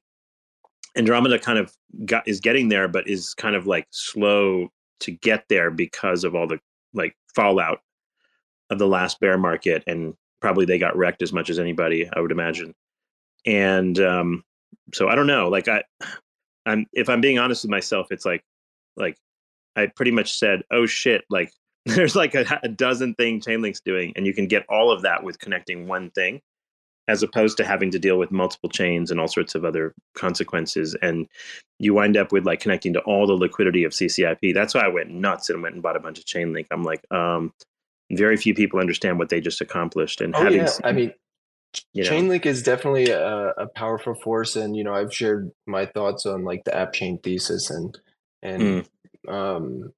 Andromeda 0.95 1.39
kind 1.39 1.59
of 1.59 1.71
got, 2.05 2.27
is 2.27 2.39
getting 2.39 2.69
there, 2.69 2.87
but 2.87 3.07
is 3.07 3.33
kind 3.35 3.55
of 3.55 3.67
like 3.67 3.87
slow 3.91 4.69
to 5.01 5.11
get 5.11 5.45
there 5.49 5.69
because 5.69 6.23
of 6.23 6.33
all 6.35 6.47
the 6.47 6.59
like 6.93 7.15
fallout 7.35 7.81
of 8.69 8.79
the 8.79 8.87
last 8.87 9.19
bear 9.19 9.37
market 9.37 9.83
and 9.85 10.15
probably 10.41 10.65
they 10.65 10.77
got 10.77 10.95
wrecked 10.95 11.21
as 11.21 11.33
much 11.33 11.49
as 11.49 11.59
anybody, 11.59 12.09
I 12.13 12.19
would 12.19 12.31
imagine. 12.31 12.73
And 13.45 13.99
um, 13.99 14.43
so 14.93 15.07
I 15.07 15.15
don't 15.15 15.27
know. 15.27 15.49
Like 15.49 15.67
I, 15.67 15.83
I'm 16.65 16.85
if 16.93 17.09
I'm 17.09 17.21
being 17.21 17.39
honest 17.39 17.63
with 17.63 17.71
myself, 17.71 18.07
it's 18.11 18.25
like 18.25 18.43
like 18.95 19.17
I 19.75 19.87
pretty 19.87 20.11
much 20.11 20.37
said, 20.37 20.63
oh 20.71 20.85
shit, 20.85 21.23
like 21.29 21.51
there's 21.85 22.15
like 22.15 22.35
a, 22.35 22.59
a 22.63 22.69
dozen 22.69 23.13
thing 23.15 23.39
Chainlink's 23.39 23.81
doing, 23.81 24.13
and 24.15 24.25
you 24.25 24.33
can 24.33 24.47
get 24.47 24.65
all 24.69 24.91
of 24.91 25.01
that 25.03 25.23
with 25.23 25.39
connecting 25.39 25.87
one 25.87 26.11
thing, 26.11 26.41
as 27.07 27.23
opposed 27.23 27.57
to 27.57 27.65
having 27.65 27.91
to 27.91 27.99
deal 27.99 28.17
with 28.17 28.31
multiple 28.31 28.69
chains 28.69 29.11
and 29.11 29.19
all 29.19 29.27
sorts 29.27 29.55
of 29.55 29.63
other 29.63 29.93
consequences. 30.15 30.95
And 31.01 31.27
you 31.79 31.93
wind 31.93 32.17
up 32.17 32.31
with 32.31 32.45
like 32.45 32.59
connecting 32.59 32.93
to 32.93 32.99
all 33.01 33.25
the 33.27 33.33
liquidity 33.33 33.85
of 33.85 33.93
CCIP. 33.93 34.53
That's 34.53 34.73
why 34.73 34.81
I 34.81 34.89
went 34.89 35.11
nuts 35.11 35.49
and 35.49 35.61
went 35.61 35.75
and 35.75 35.83
bought 35.83 35.95
a 35.95 36.01
bunch 36.01 36.19
of 36.19 36.25
Chainlink. 36.25 36.67
I'm 36.71 36.83
like, 36.83 37.01
um, 37.11 37.53
very 38.11 38.37
few 38.37 38.53
people 38.53 38.79
understand 38.79 39.19
what 39.19 39.29
they 39.29 39.41
just 39.41 39.61
accomplished 39.61 40.21
and 40.21 40.35
oh, 40.35 40.43
having 40.43 40.59
yeah. 40.59 40.69
i 40.83 40.91
mean 40.91 41.13
you 41.93 42.03
know, 42.03 42.09
chainlink 42.09 42.45
is 42.45 42.63
definitely 42.63 43.09
a, 43.09 43.49
a, 43.57 43.67
powerful 43.67 44.15
force 44.15 44.55
and 44.55 44.75
you 44.75 44.83
know 44.83 44.93
i've 44.93 45.13
shared 45.13 45.51
my 45.65 45.85
thoughts 45.85 46.25
on 46.25 46.43
like 46.43 46.63
the 46.63 46.75
app 46.75 46.93
chain 46.93 47.19
thesis 47.19 47.69
and 47.69 47.97
and 48.41 48.61
mm. 49.27 49.31
um 49.31 49.91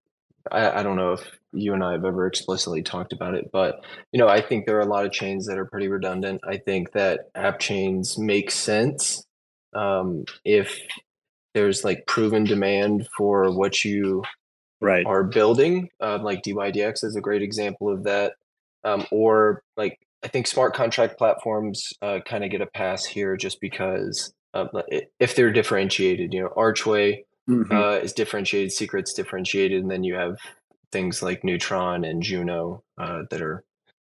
I, 0.52 0.80
I 0.80 0.84
don't 0.84 0.96
know 0.96 1.14
if 1.14 1.22
you 1.54 1.74
and 1.74 1.84
i 1.84 1.92
have 1.92 2.06
ever 2.06 2.26
explicitly 2.26 2.82
talked 2.82 3.14
about 3.14 3.36
it 3.36 3.52
but 3.52 3.84
you 4.12 4.20
know 4.20 4.28
i 4.28 4.42
think 4.42 4.66
there 4.66 4.78
are 4.78 4.82
a 4.82 4.86
lot 4.86 5.06
of 5.06 5.12
chains 5.12 5.46
that 5.46 5.58
are 5.58 5.66
pretty 5.66 5.88
redundant 5.88 6.42
i 6.48 6.58
think 6.58 6.92
that 6.94 7.30
app 7.36 7.60
chains 7.60 8.18
make 8.18 8.50
sense 8.52 9.24
um 9.76 10.26
if 10.44 10.80
there's 11.54 11.84
like 11.84 12.06
proven 12.08 12.44
demand 12.44 13.08
for 13.16 13.52
what 13.56 13.84
you 13.84 14.24
right. 14.82 15.06
are 15.06 15.24
building. 15.24 15.90
Uh, 16.02 16.20
like 16.22 16.44
DYDX 16.44 17.04
is 17.04 17.16
a 17.16 17.22
great 17.22 17.42
example 17.42 17.92
of 17.92 18.04
that. 18.04 18.34
Um, 18.84 19.06
or 19.12 19.64
like 19.76 20.00
I 20.24 20.28
think 20.28 20.48
smart 20.48 20.74
contract 20.74 21.18
platforms 21.18 21.94
uh, 22.02 22.20
kind 22.26 22.44
of 22.44 22.52
get 22.52 22.62
a 22.62 22.66
pass 22.68 23.06
here 23.06 23.38
just 23.38 23.60
because 23.62 24.34
um, 24.54 24.70
if 25.20 25.36
they're 25.36 25.52
differentiated, 25.52 26.34
you 26.34 26.42
know, 26.42 26.54
Archway 26.56 27.24
mm-hmm. 27.50 27.76
uh, 27.76 27.96
is 27.96 28.14
differentiated, 28.14 28.72
Secret's 28.72 29.14
differentiated, 29.14 29.82
and 29.82 29.92
then 29.92 30.04
you 30.04 30.16
have 30.16 30.38
things 30.92 31.22
like 31.22 31.44
Neutron 31.44 32.04
and 32.04 32.24
Juno 32.24 32.84
uh, 32.98 33.24
that 33.30 33.42
are, 33.42 33.64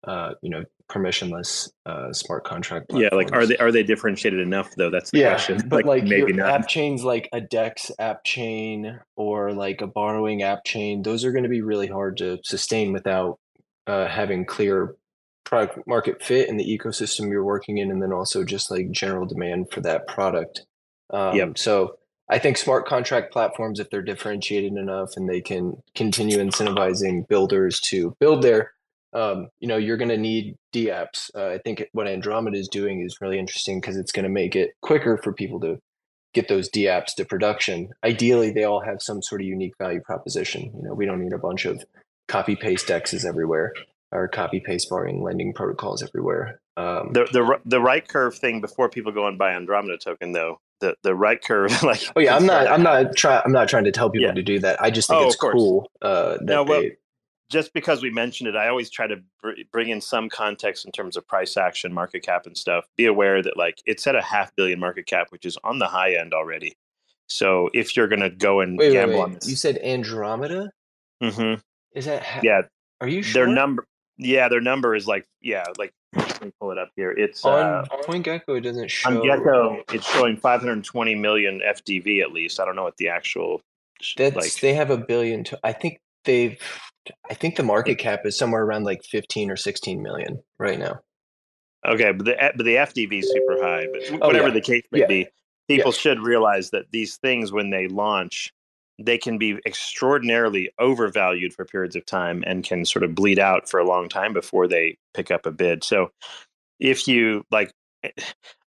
uh, 0.06 0.34
you 0.42 0.50
know, 0.50 0.64
permissionless 0.92 1.72
uh, 1.86 2.12
smart 2.12 2.44
contract. 2.44 2.90
Platforms. 2.90 3.10
Yeah, 3.12 3.18
like 3.18 3.32
are 3.32 3.46
they 3.46 3.58
are 3.58 3.72
they 3.72 3.84
differentiated 3.84 4.40
enough 4.40 4.70
though? 4.76 4.90
That's 4.90 5.12
the 5.12 5.20
yeah, 5.20 5.30
question. 5.30 5.62
But 5.68 5.86
like, 5.86 5.86
like 5.86 6.04
maybe 6.04 6.34
not. 6.34 6.50
App 6.50 6.68
chains 6.68 7.04
like 7.04 7.30
a 7.32 7.40
Dex 7.40 7.92
app 8.00 8.24
chain 8.24 9.00
or 9.16 9.54
like 9.54 9.82
a 9.82 9.88
borrowing 9.88 10.44
app 10.44 10.66
chain, 10.66 11.02
those 11.04 11.24
are 11.24 11.32
going 11.32 11.44
to 11.44 11.50
be 11.50 11.62
really 11.62 11.88
hard 11.88 12.18
to 12.18 12.40
sustain 12.44 12.92
without 12.92 13.40
uh, 13.88 14.08
having 14.08 14.46
clear 14.46 14.96
product 15.44 15.80
market 15.88 16.24
fit 16.24 16.50
in 16.50 16.58
the 16.58 16.66
ecosystem 16.66 17.30
you're 17.30 17.44
working 17.44 17.78
in, 17.78 17.90
and 17.92 18.02
then 18.02 18.12
also 18.12 18.44
just 18.44 18.70
like 18.70 18.92
general 18.92 19.26
demand 19.26 19.72
for 19.72 19.82
that 19.82 20.08
product. 20.08 20.66
Um, 21.10 21.36
yep. 21.36 21.58
So 21.58 21.98
I 22.30 22.40
think 22.40 22.58
smart 22.58 22.86
contract 22.86 23.34
platforms, 23.34 23.80
if 23.80 23.90
they're 23.90 24.02
differentiated 24.02 24.74
enough 24.74 25.18
and 25.18 25.30
they 25.30 25.42
can 25.42 25.82
continue 25.96 26.38
incentivizing 26.38 27.28
builders 27.28 27.82
to 27.82 28.16
build 28.20 28.42
their 28.42 28.72
um, 29.14 29.50
you 29.60 29.68
know, 29.68 29.78
you're 29.78 29.98
going 29.98 30.10
to 30.10 30.18
need 30.18 30.56
DApps. 30.74 31.30
Uh, 31.36 31.48
I 31.48 31.58
think 31.58 31.84
what 31.92 32.08
Andromeda 32.08 32.58
is 32.58 32.68
doing 32.68 33.02
is 33.02 33.18
really 33.22 33.40
interesting 33.40 33.82
because 33.82 33.98
it's 33.98 34.12
going 34.12 34.24
to 34.24 34.30
make 34.30 34.56
it 34.56 34.72
quicker 34.82 35.18
for 35.18 35.34
people 35.34 35.60
to 35.62 35.80
get 36.34 36.48
those 36.48 36.70
DApps 36.70 37.16
to 37.16 37.26
production. 37.26 37.90
Ideally, 38.04 38.52
they 38.52 38.64
all 38.64 38.82
have 38.82 39.02
some 39.02 39.22
sort 39.22 39.42
of 39.42 39.48
unique 39.48 39.74
value 39.78 40.02
proposition. 40.02 40.72
You 40.76 40.84
know, 40.84 40.94
we 40.94 41.06
don't 41.06 41.22
need 41.22 41.34
a 41.34 41.38
bunch 41.38 41.66
of 41.66 41.84
copy 42.28 42.56
paste 42.56 42.88
dexes 42.88 43.26
everywhere 43.26 43.74
or 44.12 44.28
copy 44.28 44.60
paste 44.60 44.90
borrowing 44.90 45.24
lending 45.24 45.54
protocols 45.54 46.04
everywhere. 46.04 46.60
Um, 46.78 47.12
the 47.14 47.28
the 47.32 47.60
the 47.66 47.82
right 47.82 48.08
curve 48.08 48.36
thing 48.36 48.62
before 48.62 48.90
people 48.90 49.12
go 49.12 49.28
and 49.28 49.38
buy 49.38 49.54
Andromeda 49.54 49.98
token 49.98 50.32
though. 50.32 50.60
The, 50.80 50.96
the 51.04 51.14
right 51.14 51.40
curve 51.40 51.84
like 51.84 52.02
oh 52.16 52.20
yeah 52.20 52.36
i'm 52.36 52.48
not 52.48 52.66
i'm 52.66 52.82
not 52.82 53.16
trying 53.16 53.44
i'm 53.46 53.52
not 53.52 53.70
trying 53.70 53.84
to 53.84 53.92
tell 53.92 54.10
people 54.10 54.30
yeah. 54.30 54.34
to 54.34 54.42
do 54.42 54.58
that 54.62 54.82
i 54.82 54.90
just 54.90 55.10
think 55.10 55.22
oh, 55.22 55.28
it's 55.28 55.36
cool 55.36 55.92
uh, 56.02 56.38
that 56.38 56.42
no, 56.42 56.64
well, 56.64 56.82
they, 56.82 56.94
just 57.52 57.74
because 57.74 58.02
we 58.02 58.10
mentioned 58.10 58.48
it, 58.48 58.56
I 58.56 58.70
always 58.70 58.90
try 58.90 59.06
to 59.08 59.18
br- 59.42 59.52
bring 59.72 59.90
in 59.90 60.02
some 60.02 60.30
context 60.30 60.86
in 60.86 60.92
terms 60.92 61.18
of 61.18 61.28
price 61.28 61.58
action, 61.58 61.94
market 61.94 62.24
cap, 62.24 62.48
and 62.48 62.58
stuff. 62.58 62.86
Be 62.98 63.06
aware 63.06 63.44
that 63.44 63.58
like 63.58 63.82
it's 63.86 64.08
at 64.08 64.16
a 64.16 64.22
half 64.22 64.56
billion 64.56 64.80
market 64.80 65.06
cap, 65.06 65.28
which 65.30 65.46
is 65.46 65.58
on 65.64 65.78
the 65.78 65.88
high 65.88 66.16
end 66.16 66.34
already. 66.34 66.76
So 67.28 67.70
if 67.74 67.96
you're 67.96 68.08
going 68.08 68.22
to 68.22 68.30
go 68.30 68.62
and 68.62 68.78
wait, 68.78 68.94
gamble 68.94 69.14
wait, 69.14 69.20
wait. 69.20 69.24
on 69.24 69.34
this, 69.34 69.50
you 69.50 69.56
said 69.56 69.78
Andromeda. 69.80 70.72
Mm-hmm. 71.22 71.60
Is 71.94 72.06
that 72.06 72.24
ha- 72.24 72.40
yeah? 72.42 72.62
Are 73.02 73.08
you 73.08 73.22
sure? 73.22 73.46
Their 73.46 73.54
number, 73.54 73.86
yeah, 74.18 74.48
their 74.48 74.62
number 74.62 74.96
is 74.96 75.06
like 75.08 75.26
yeah, 75.42 75.66
like 75.78 75.94
let 76.16 76.42
me 76.42 76.52
pull 76.60 76.72
it 76.72 76.78
up 76.78 76.90
here. 76.96 77.12
It's 77.12 77.44
on 77.46 77.64
uh, 77.64 77.86
CoinGecko. 78.04 78.58
It 78.58 78.62
doesn't 78.62 78.90
show. 78.90 79.10
On 79.10 79.26
Gecko, 79.26 79.84
it's 79.92 80.10
showing 80.10 80.38
520 80.38 81.16
million 81.16 81.62
FDV 81.66 82.22
at 82.22 82.32
least. 82.32 82.60
I 82.60 82.66
don't 82.66 82.76
know 82.76 82.84
what 82.84 82.98
the 82.98 83.10
actual. 83.10 83.62
That's 84.18 84.36
like, 84.36 84.54
they 84.62 84.74
have 84.74 84.90
a 84.90 84.98
billion. 84.98 85.44
To, 85.46 85.60
I 85.64 85.74
think 85.74 86.00
they've 86.26 86.60
I 87.30 87.34
think 87.34 87.56
the 87.56 87.64
market 87.64 87.98
cap 87.98 88.22
is 88.26 88.38
somewhere 88.38 88.64
around 88.64 88.84
like 88.84 89.04
15 89.04 89.50
or 89.50 89.56
16 89.56 90.02
million 90.02 90.42
right 90.60 90.80
now. 90.80 91.00
Okay, 91.88 92.12
but 92.12 92.26
the 92.26 92.44
eh, 92.44 92.52
but 92.56 92.64
the 92.64 92.76
FDV 92.76 93.20
is 93.20 93.32
super 93.32 93.64
high. 93.64 93.88
But 93.92 94.22
oh, 94.22 94.28
whatever 94.28 94.50
yeah. 94.50 94.54
the 94.54 94.62
case 94.62 94.84
may 94.92 95.00
yeah. 95.00 95.08
be, 95.08 95.28
people 95.68 95.92
yeah. 95.92 95.98
should 95.98 96.20
realize 96.20 96.70
that 96.72 96.92
these 96.92 97.18
things, 97.18 97.52
when 97.52 97.72
they 97.72 97.88
launch, 97.88 98.54
they 99.00 99.18
can 99.18 99.40
be 99.40 99.58
extraordinarily 99.66 100.72
overvalued 100.80 101.54
for 101.54 101.66
periods 101.66 101.96
of 101.96 102.06
time 102.06 102.44
and 102.46 102.64
can 102.64 102.86
sort 102.86 103.04
of 103.04 103.16
bleed 103.16 103.40
out 103.40 103.68
for 103.68 103.80
a 103.80 103.88
long 103.88 104.10
time 104.10 104.32
before 104.32 104.68
they 104.68 104.98
pick 105.16 105.32
up 105.32 105.48
a 105.48 105.52
bid. 105.52 105.84
So, 105.84 106.12
if 106.80 107.08
you 107.08 107.44
like, 107.50 107.72
eh, 108.04 108.10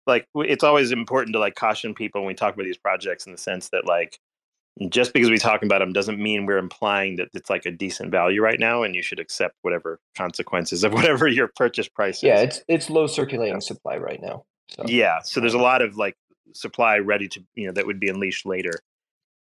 like 0.08 0.26
it's 0.36 0.64
always 0.64 0.92
important 0.92 1.34
to 1.34 1.40
like 1.40 1.56
caution 1.56 1.94
people 1.94 2.22
when 2.22 2.28
we 2.30 2.34
talk 2.34 2.54
about 2.54 2.64
these 2.66 2.78
projects 2.78 3.26
in 3.26 3.34
the 3.34 3.38
sense 3.38 3.70
that 3.70 3.86
like 3.86 4.18
just 4.90 5.14
because 5.14 5.30
we 5.30 5.38
talk 5.38 5.64
about 5.64 5.80
them 5.80 5.94
doesn't 5.94 6.20
mean 6.20 6.46
we're 6.46 6.58
implying 6.58 7.18
that 7.18 7.30
it's 7.34 7.50
like 7.50 7.66
a 7.66 7.72
decent 7.72 8.12
value 8.12 8.42
right 8.42 8.60
now 8.60 8.84
and 8.84 8.96
you 8.96 9.04
should 9.04 9.20
accept 9.20 9.56
whatever 9.62 10.00
consequences 10.18 10.84
of 10.84 10.94
whatever 10.94 11.28
your 11.28 11.48
purchase 11.56 11.88
price 11.88 12.18
is. 12.18 12.24
Yeah, 12.24 12.40
it's 12.40 12.62
it's 12.68 12.90
low 12.90 13.08
circulating 13.08 13.62
supply 13.62 13.98
right 13.98 14.22
now. 14.22 14.46
So. 14.70 14.84
Yeah, 14.88 15.20
so 15.22 15.40
there's 15.40 15.54
a 15.54 15.60
lot 15.60 15.82
of 15.82 15.98
like 15.98 16.16
supply 16.54 16.98
ready 16.98 17.28
to 17.30 17.44
you 17.56 17.68
know 17.68 17.74
that 17.74 17.86
would 17.86 18.00
be 18.00 18.10
unleashed 18.10 18.46
later, 18.46 18.74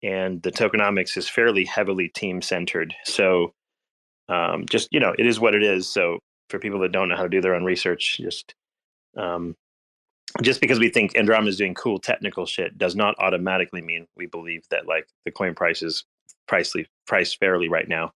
and 0.03 0.43
the 0.43 0.53
tokenomics 0.53 1.17
is 1.17 1.29
fairly 1.29 1.65
heavily 1.65 2.09
team 2.09 2.43
centered. 2.43 2.95
So 3.05 3.55
um, 4.29 4.67
just 4.67 4.89
you 4.93 5.01
know, 5.01 5.15
it 5.19 5.27
is 5.27 5.41
what 5.41 5.55
it 5.55 5.63
is. 5.63 5.89
So 5.89 6.19
for 6.49 6.59
people 6.59 6.81
that 6.81 6.93
don't 6.93 7.09
know 7.09 7.17
how 7.17 7.23
to 7.23 7.29
do 7.29 7.41
their 7.41 7.55
own 7.55 7.65
research, 7.65 8.19
just 8.19 8.55
um, 9.17 9.55
just 10.41 10.61
because 10.61 10.79
we 10.79 10.89
think 10.89 11.17
Andromeda 11.17 11.51
is 11.51 11.59
doing 11.59 11.75
cool 11.75 11.99
technical 11.99 12.47
shit 12.47 12.79
does 12.79 12.97
not 12.97 13.15
automatically 13.19 13.83
mean 13.83 14.07
we 14.17 14.27
believe 14.27 14.65
that 14.71 14.87
like 14.87 15.07
the 15.25 15.31
coin 15.31 15.55
price 15.55 15.83
is 15.83 16.05
pricely 16.51 16.87
priced 17.07 17.39
fairly 17.39 17.69
right 17.69 17.89
now. 17.89 18.13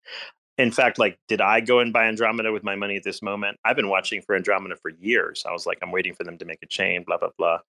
In 0.57 0.71
fact, 0.71 0.97
like, 0.97 1.17
did 1.27 1.41
I 1.41 1.59
go 1.59 1.79
and 1.79 1.91
buy 1.91 2.05
Andromeda 2.05 2.51
with 2.53 2.63
my 2.63 2.75
money 2.75 2.95
at 2.95 3.03
this 3.03 3.21
moment? 3.21 3.57
I've 3.65 3.75
been 3.75 3.89
watching 3.89 4.21
for 4.21 4.35
Andromeda 4.35 4.77
for 4.77 4.89
years. 4.89 5.43
I 5.45 5.51
was 5.51 5.65
like, 5.65 5.79
I'm 5.81 5.91
waiting 5.91 6.15
for 6.15 6.23
them 6.23 6.37
to 6.37 6.45
make 6.45 6.59
a 6.63 6.67
chain, 6.67 7.03
blah 7.05 7.17
blah 7.17 7.31
blah. 7.37 7.59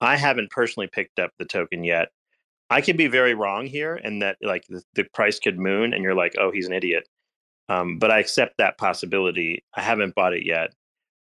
I 0.00 0.16
haven't 0.16 0.50
personally 0.50 0.88
picked 0.88 1.18
up 1.18 1.30
the 1.38 1.46
token 1.46 1.84
yet. 1.84 2.08
I 2.68 2.80
could 2.80 2.96
be 2.96 3.06
very 3.06 3.34
wrong 3.34 3.66
here, 3.66 3.94
and 3.94 4.20
that 4.22 4.36
like 4.42 4.64
the, 4.68 4.82
the 4.94 5.04
price 5.14 5.38
could 5.38 5.58
moon, 5.58 5.94
and 5.94 6.02
you're 6.02 6.14
like, 6.14 6.34
oh, 6.38 6.50
he's 6.50 6.66
an 6.66 6.72
idiot. 6.72 7.08
Um, 7.68 7.98
but 7.98 8.10
I 8.10 8.18
accept 8.18 8.58
that 8.58 8.76
possibility. 8.76 9.64
I 9.74 9.80
haven't 9.80 10.14
bought 10.14 10.34
it 10.34 10.44
yet. 10.44 10.74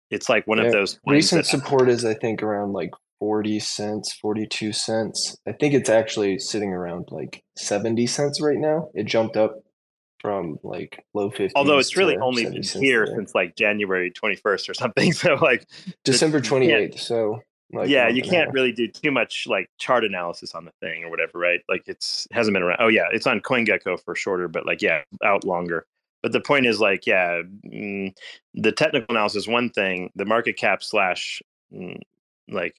It's 0.10 0.30
like 0.30 0.46
one 0.48 0.58
yeah, 0.58 0.66
of 0.66 0.72
those 0.72 1.00
recent 1.06 1.46
support 1.46 1.90
is 1.90 2.06
I 2.06 2.14
think 2.14 2.42
around 2.42 2.74
like 2.74 2.92
40 3.20 3.60
cents, 3.60 4.14
42 4.14 4.74
cents. 4.74 5.38
I 5.48 5.52
think 5.52 5.74
it's 5.74 5.90
actually 5.90 6.40
sitting 6.40 6.74
around 6.74 7.10
like 7.12 7.44
70 7.58 8.08
cents 8.08 8.42
right 8.42 8.58
now. 8.58 8.90
It 8.94 9.06
jumped 9.06 9.38
up 9.38 9.62
from 10.20 10.58
like 10.64 11.04
low 11.14 11.30
50s. 11.30 11.52
Although 11.56 11.78
it's 11.78 11.96
really 11.96 12.18
only 12.18 12.44
been 12.44 12.64
here 12.64 13.06
since 13.08 13.34
like 13.36 13.56
January 13.56 14.12
21st 14.12 14.70
or 14.70 14.74
something. 14.74 15.14
So 15.14 15.36
like 15.36 15.66
December 16.04 16.40
28th. 16.40 17.00
So 17.00 17.40
like 17.72 17.90
yeah, 17.90 18.10
you 18.10 18.24
can't 18.24 18.52
really 18.52 18.72
do 18.72 18.88
too 18.88 19.12
much 19.12 19.46
like 19.48 19.70
chart 19.78 20.04
analysis 20.04 20.56
on 20.56 20.66
the 20.66 20.72
thing 20.82 21.04
or 21.04 21.10
whatever, 21.10 21.38
right? 21.38 21.60
Like 21.70 21.84
it's 21.86 22.28
hasn't 22.32 22.56
been 22.56 22.64
around. 22.64 22.80
Oh 22.82 22.88
yeah, 22.88 23.06
it's 23.12 23.28
on 23.28 23.42
CoinGecko 23.42 24.04
for 24.04 24.16
shorter, 24.16 24.48
but 24.48 24.66
like 24.66 24.82
yeah, 24.82 25.02
out 25.24 25.44
longer 25.44 25.86
but 26.22 26.32
the 26.32 26.42
point 26.42 26.66
is 26.66 26.80
like 26.80 27.06
yeah 27.06 27.42
mm, 27.66 28.14
the 28.54 28.72
technical 28.72 29.08
analysis 29.10 29.48
one 29.48 29.70
thing 29.70 30.10
the 30.16 30.26
market 30.26 30.58
cap 30.58 30.84
slash 30.84 31.42
mm, 31.74 32.00
like 32.50 32.76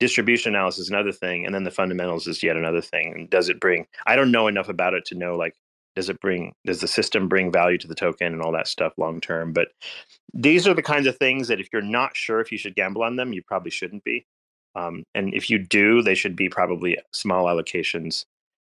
distribution 0.00 0.54
analysis 0.54 0.84
is 0.84 0.90
another 0.90 1.12
thing 1.12 1.46
and 1.46 1.54
then 1.54 1.64
the 1.64 1.70
fundamentals 1.70 2.26
is 2.26 2.42
yet 2.42 2.56
another 2.56 2.80
thing 2.80 3.12
and 3.14 3.30
does 3.30 3.48
it 3.48 3.60
bring 3.60 3.86
i 4.06 4.16
don't 4.16 4.32
know 4.32 4.48
enough 4.48 4.68
about 4.68 4.94
it 4.94 5.04
to 5.04 5.14
know 5.14 5.36
like 5.36 5.54
does 5.94 6.08
it 6.08 6.20
bring 6.20 6.54
does 6.64 6.80
the 6.80 6.88
system 6.88 7.28
bring 7.28 7.52
value 7.52 7.78
to 7.78 7.88
the 7.88 7.94
token 7.94 8.32
and 8.32 8.42
all 8.42 8.52
that 8.52 8.68
stuff 8.68 8.92
long 8.96 9.20
term? 9.20 9.52
But 9.52 9.68
these 10.32 10.66
are 10.66 10.74
the 10.74 10.82
kinds 10.82 11.06
of 11.06 11.16
things 11.16 11.48
that 11.48 11.60
if 11.60 11.68
you're 11.72 11.82
not 11.82 12.16
sure 12.16 12.40
if 12.40 12.50
you 12.50 12.58
should 12.58 12.74
gamble 12.74 13.02
on 13.02 13.16
them 13.16 13.32
you 13.32 13.42
probably 13.42 13.70
shouldn't 13.70 14.04
be. 14.04 14.26
Um, 14.74 15.04
and 15.14 15.34
if 15.34 15.50
you 15.50 15.58
do 15.58 16.02
they 16.02 16.14
should 16.14 16.34
be 16.34 16.48
probably 16.48 16.98
small 17.12 17.44
allocations 17.46 18.24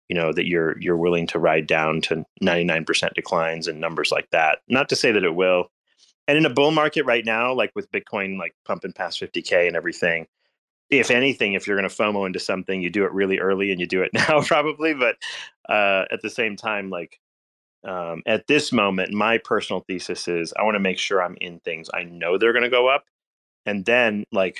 you 0.09 0.15
know 0.15 0.31
that 0.33 0.47
you're 0.47 0.79
you're 0.79 0.97
willing 0.97 1.27
to 1.27 1.39
ride 1.39 1.67
down 1.67 2.01
to 2.01 2.25
99% 2.41 3.13
declines 3.13 3.67
and 3.67 3.79
numbers 3.79 4.11
like 4.11 4.29
that. 4.31 4.59
Not 4.67 4.89
to 4.89 4.95
say 4.95 5.11
that 5.11 5.23
it 5.23 5.35
will. 5.35 5.71
And 6.27 6.37
in 6.37 6.45
a 6.45 6.49
bull 6.49 6.71
market 6.71 7.05
right 7.05 7.23
now 7.23 7.53
like 7.53 7.71
with 7.75 7.91
bitcoin 7.91 8.39
like 8.39 8.55
pumping 8.65 8.93
past 8.93 9.21
50k 9.21 9.67
and 9.67 9.75
everything 9.75 10.25
if 10.89 11.11
anything 11.11 11.53
if 11.53 11.67
you're 11.67 11.77
going 11.77 11.89
to 11.89 11.95
fomo 11.95 12.25
into 12.25 12.39
something 12.39 12.81
you 12.81 12.89
do 12.89 13.05
it 13.05 13.11
really 13.11 13.39
early 13.39 13.71
and 13.71 13.79
you 13.79 13.87
do 13.87 14.01
it 14.01 14.11
now 14.13 14.41
probably 14.41 14.93
but 14.93 15.17
uh, 15.69 16.05
at 16.11 16.21
the 16.21 16.29
same 16.29 16.55
time 16.55 16.89
like 16.89 17.19
um, 17.83 18.23
at 18.25 18.47
this 18.47 18.71
moment 18.71 19.11
my 19.13 19.37
personal 19.37 19.81
thesis 19.81 20.27
is 20.27 20.53
i 20.57 20.63
want 20.63 20.75
to 20.75 20.79
make 20.79 20.97
sure 20.97 21.21
i'm 21.21 21.37
in 21.41 21.59
things 21.59 21.89
i 21.93 22.03
know 22.03 22.37
they're 22.37 22.53
going 22.53 22.63
to 22.63 22.69
go 22.69 22.87
up. 22.87 23.05
And 23.67 23.85
then 23.85 24.25
like 24.31 24.59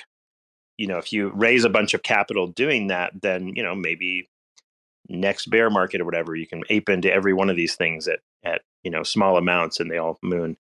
you 0.78 0.88
know 0.88 0.98
if 0.98 1.14
you 1.14 1.32
raise 1.34 1.64
a 1.64 1.70
bunch 1.70 1.94
of 1.94 2.04
capital 2.04 2.48
doing 2.48 2.88
that 2.88 3.14
then 3.22 3.54
you 3.56 3.64
know 3.64 3.76
maybe 3.76 4.28
next 5.10 5.50
bear 5.50 5.70
market 5.70 6.02
or 6.02 6.06
whatever, 6.06 6.36
you 6.36 6.48
can 6.48 6.64
ape 6.70 6.90
into 6.90 7.12
every 7.12 7.34
one 7.34 7.50
of 7.50 7.56
these 7.56 7.76
things 7.76 8.08
at 8.08 8.20
at 8.44 8.62
you 8.84 8.92
know 8.92 9.04
small 9.04 9.38
amounts, 9.38 9.80
and 9.80 9.90
they 9.90 9.98
all 9.98 10.18
moon. 10.22 10.58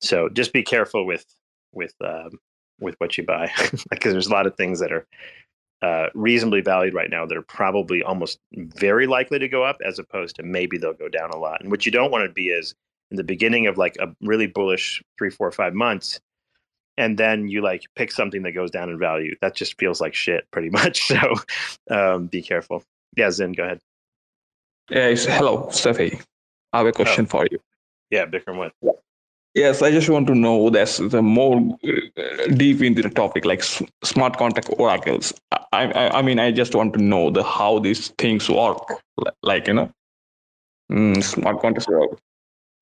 So 0.00 0.28
just 0.28 0.52
be 0.52 0.62
careful 0.62 1.06
with 1.06 1.24
with 1.72 1.94
um, 2.04 2.38
with 2.80 2.94
what 2.98 3.16
you 3.16 3.24
buy 3.24 3.50
because 3.90 4.12
there's 4.12 4.26
a 4.26 4.32
lot 4.32 4.46
of 4.46 4.56
things 4.56 4.80
that 4.80 4.92
are 4.92 5.06
uh, 5.82 6.08
reasonably 6.14 6.60
valued 6.60 6.94
right 6.94 7.10
now 7.10 7.26
that 7.26 7.36
are 7.36 7.42
probably 7.42 8.02
almost 8.02 8.38
very 8.54 9.06
likely 9.06 9.38
to 9.38 9.48
go 9.48 9.62
up 9.64 9.76
as 9.84 9.98
opposed 9.98 10.36
to 10.36 10.42
maybe 10.42 10.78
they'll 10.78 10.94
go 10.94 11.08
down 11.08 11.30
a 11.30 11.36
lot. 11.36 11.60
And 11.60 11.70
what 11.70 11.84
you 11.84 11.92
don't 11.92 12.10
want 12.10 12.26
to 12.26 12.32
be 12.32 12.48
is 12.48 12.74
in 13.10 13.16
the 13.16 13.24
beginning 13.24 13.66
of 13.66 13.76
like 13.76 13.96
a 14.00 14.14
really 14.22 14.46
bullish 14.46 15.02
three, 15.18 15.30
four, 15.30 15.50
five 15.52 15.74
months, 15.74 16.20
and 16.96 17.18
then 17.18 17.48
you 17.48 17.60
like 17.60 17.82
pick 17.96 18.12
something 18.12 18.42
that 18.44 18.52
goes 18.52 18.70
down 18.70 18.88
in 18.88 18.98
value. 18.98 19.34
That 19.40 19.54
just 19.54 19.78
feels 19.78 20.00
like 20.00 20.14
shit 20.14 20.50
pretty 20.50 20.70
much. 20.70 21.02
So 21.06 21.34
um, 21.90 22.26
be 22.26 22.42
careful. 22.42 22.82
Yeah, 23.16 23.30
Zen, 23.30 23.52
go 23.52 23.64
ahead. 23.64 23.80
Yes, 24.90 25.24
hello, 25.24 25.68
Steffi. 25.70 26.20
I 26.72 26.78
have 26.78 26.86
a 26.86 26.92
question 26.92 27.24
oh. 27.24 27.28
for 27.28 27.46
you. 27.50 27.58
Yeah, 28.10 28.26
Bikram, 28.26 28.56
what? 28.80 29.00
Yes, 29.54 29.82
I 29.82 29.92
just 29.92 30.08
want 30.08 30.26
to 30.26 30.34
know 30.34 30.68
that's 30.68 30.96
the 30.98 31.22
more 31.22 31.56
uh, 31.86 32.46
deep 32.56 32.82
into 32.82 33.02
the 33.02 33.10
topic, 33.10 33.44
like 33.44 33.62
smart 33.62 34.36
contract 34.36 34.68
oracles. 34.78 35.32
I, 35.72 35.86
I, 35.92 36.18
I 36.18 36.22
mean, 36.22 36.40
I 36.40 36.50
just 36.50 36.74
want 36.74 36.92
to 36.94 37.00
know 37.00 37.30
the 37.30 37.44
how 37.44 37.78
these 37.78 38.08
things 38.18 38.50
work, 38.50 39.00
like 39.42 39.68
you 39.68 39.74
know, 39.74 39.92
mm, 40.90 41.22
smart 41.22 41.60
contracts 41.60 41.88
work. 41.88 42.18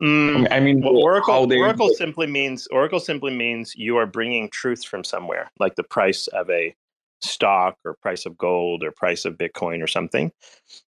Mm, 0.02 0.48
I 0.50 0.60
mean, 0.60 0.80
well, 0.80 0.96
Oracle, 0.96 1.46
they, 1.46 1.58
Oracle 1.58 1.90
simply 1.90 2.26
means 2.26 2.66
Oracle 2.68 3.00
simply 3.00 3.36
means 3.36 3.76
you 3.76 3.98
are 3.98 4.06
bringing 4.06 4.48
truth 4.48 4.82
from 4.82 5.04
somewhere, 5.04 5.50
like 5.60 5.76
the 5.76 5.84
price 5.84 6.26
of 6.28 6.48
a 6.48 6.74
stock 7.24 7.76
or 7.84 7.94
price 7.94 8.26
of 8.26 8.36
gold 8.36 8.82
or 8.82 8.90
price 8.90 9.24
of 9.24 9.38
bitcoin 9.38 9.82
or 9.82 9.86
something 9.86 10.32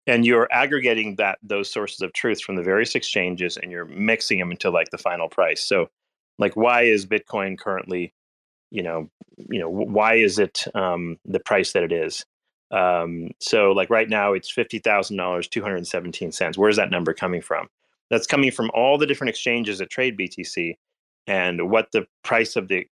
and 0.07 0.25
you're 0.25 0.47
aggregating 0.51 1.15
that 1.15 1.37
those 1.43 1.71
sources 1.71 2.01
of 2.01 2.13
truth 2.13 2.41
from 2.41 2.55
the 2.55 2.63
various 2.63 2.95
exchanges 2.95 3.57
and 3.57 3.71
you're 3.71 3.85
mixing 3.85 4.39
them 4.39 4.51
into 4.51 4.69
like 4.69 4.89
the 4.89 4.97
final 4.97 5.29
price. 5.29 5.63
So 5.63 5.89
like 6.39 6.55
why 6.55 6.83
is 6.83 7.05
bitcoin 7.05 7.57
currently 7.57 8.13
you 8.71 8.81
know 8.83 9.09
you 9.37 9.59
know 9.59 9.69
why 9.69 10.15
is 10.15 10.39
it 10.39 10.65
um, 10.75 11.17
the 11.25 11.39
price 11.39 11.73
that 11.73 11.83
it 11.83 11.91
is? 11.91 12.25
Um, 12.71 13.31
so 13.39 13.71
like 13.71 13.89
right 13.89 14.09
now 14.09 14.33
it's 14.33 14.53
$50000 14.53 15.49
217 15.49 16.31
cents. 16.31 16.57
Where's 16.57 16.77
that 16.77 16.91
number 16.91 17.13
coming 17.13 17.41
from? 17.41 17.67
That's 18.09 18.27
coming 18.27 18.51
from 18.51 18.71
all 18.73 18.97
the 18.97 19.05
different 19.05 19.29
exchanges 19.29 19.79
that 19.79 19.89
trade 19.89 20.17
btc 20.17 20.75
and 21.27 21.69
what 21.69 21.91
the 21.93 22.05
price 22.23 22.55
of 22.55 22.67
the 22.67 22.85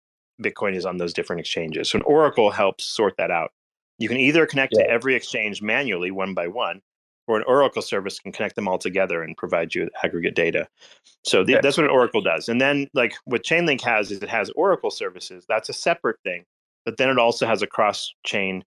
Bitcoin 0.42 0.76
is 0.76 0.86
on 0.86 0.98
those 0.98 1.14
different 1.14 1.40
exchanges. 1.40 1.90
So 1.90 1.98
an 1.98 2.04
Oracle 2.04 2.52
helps 2.52 2.86
sort 2.86 3.16
that 3.18 3.32
out. 3.32 3.52
You 3.98 4.08
can 4.08 4.18
either 4.18 4.46
connect 4.46 4.74
yeah. 4.76 4.84
to 4.84 4.90
every 4.90 5.16
exchange 5.16 5.62
manually, 5.62 6.12
one 6.12 6.34
by 6.34 6.48
one, 6.48 6.82
or 7.28 7.38
an 7.38 7.44
Oracle 7.48 7.82
service 7.82 8.20
can 8.20 8.32
connect 8.32 8.56
them 8.56 8.68
all 8.68 8.78
together 8.78 9.24
and 9.24 9.36
provide 9.36 9.74
you 9.74 9.90
aggregate 10.04 10.36
data. 10.36 10.68
So 11.24 11.44
the, 11.44 11.54
yeah. 11.54 11.62
that's 11.62 11.78
what 11.78 11.86
an 11.86 11.92
Oracle 11.92 12.22
does. 12.22 12.48
And 12.48 12.62
then, 12.62 12.88
like 12.94 13.16
what 13.26 13.44
Chainlink 13.44 13.82
has 13.82 14.12
is 14.12 14.22
it 14.22 14.30
has 14.30 14.50
Oracle 14.52 14.92
services. 14.92 15.46
That's 15.50 15.70
a 15.70 15.74
separate 15.74 16.18
thing, 16.24 16.46
but 16.86 16.98
then 16.98 17.10
it 17.10 17.18
also 17.18 17.46
has 17.48 17.62
a 17.62 17.68
cross-chain 17.68 18.64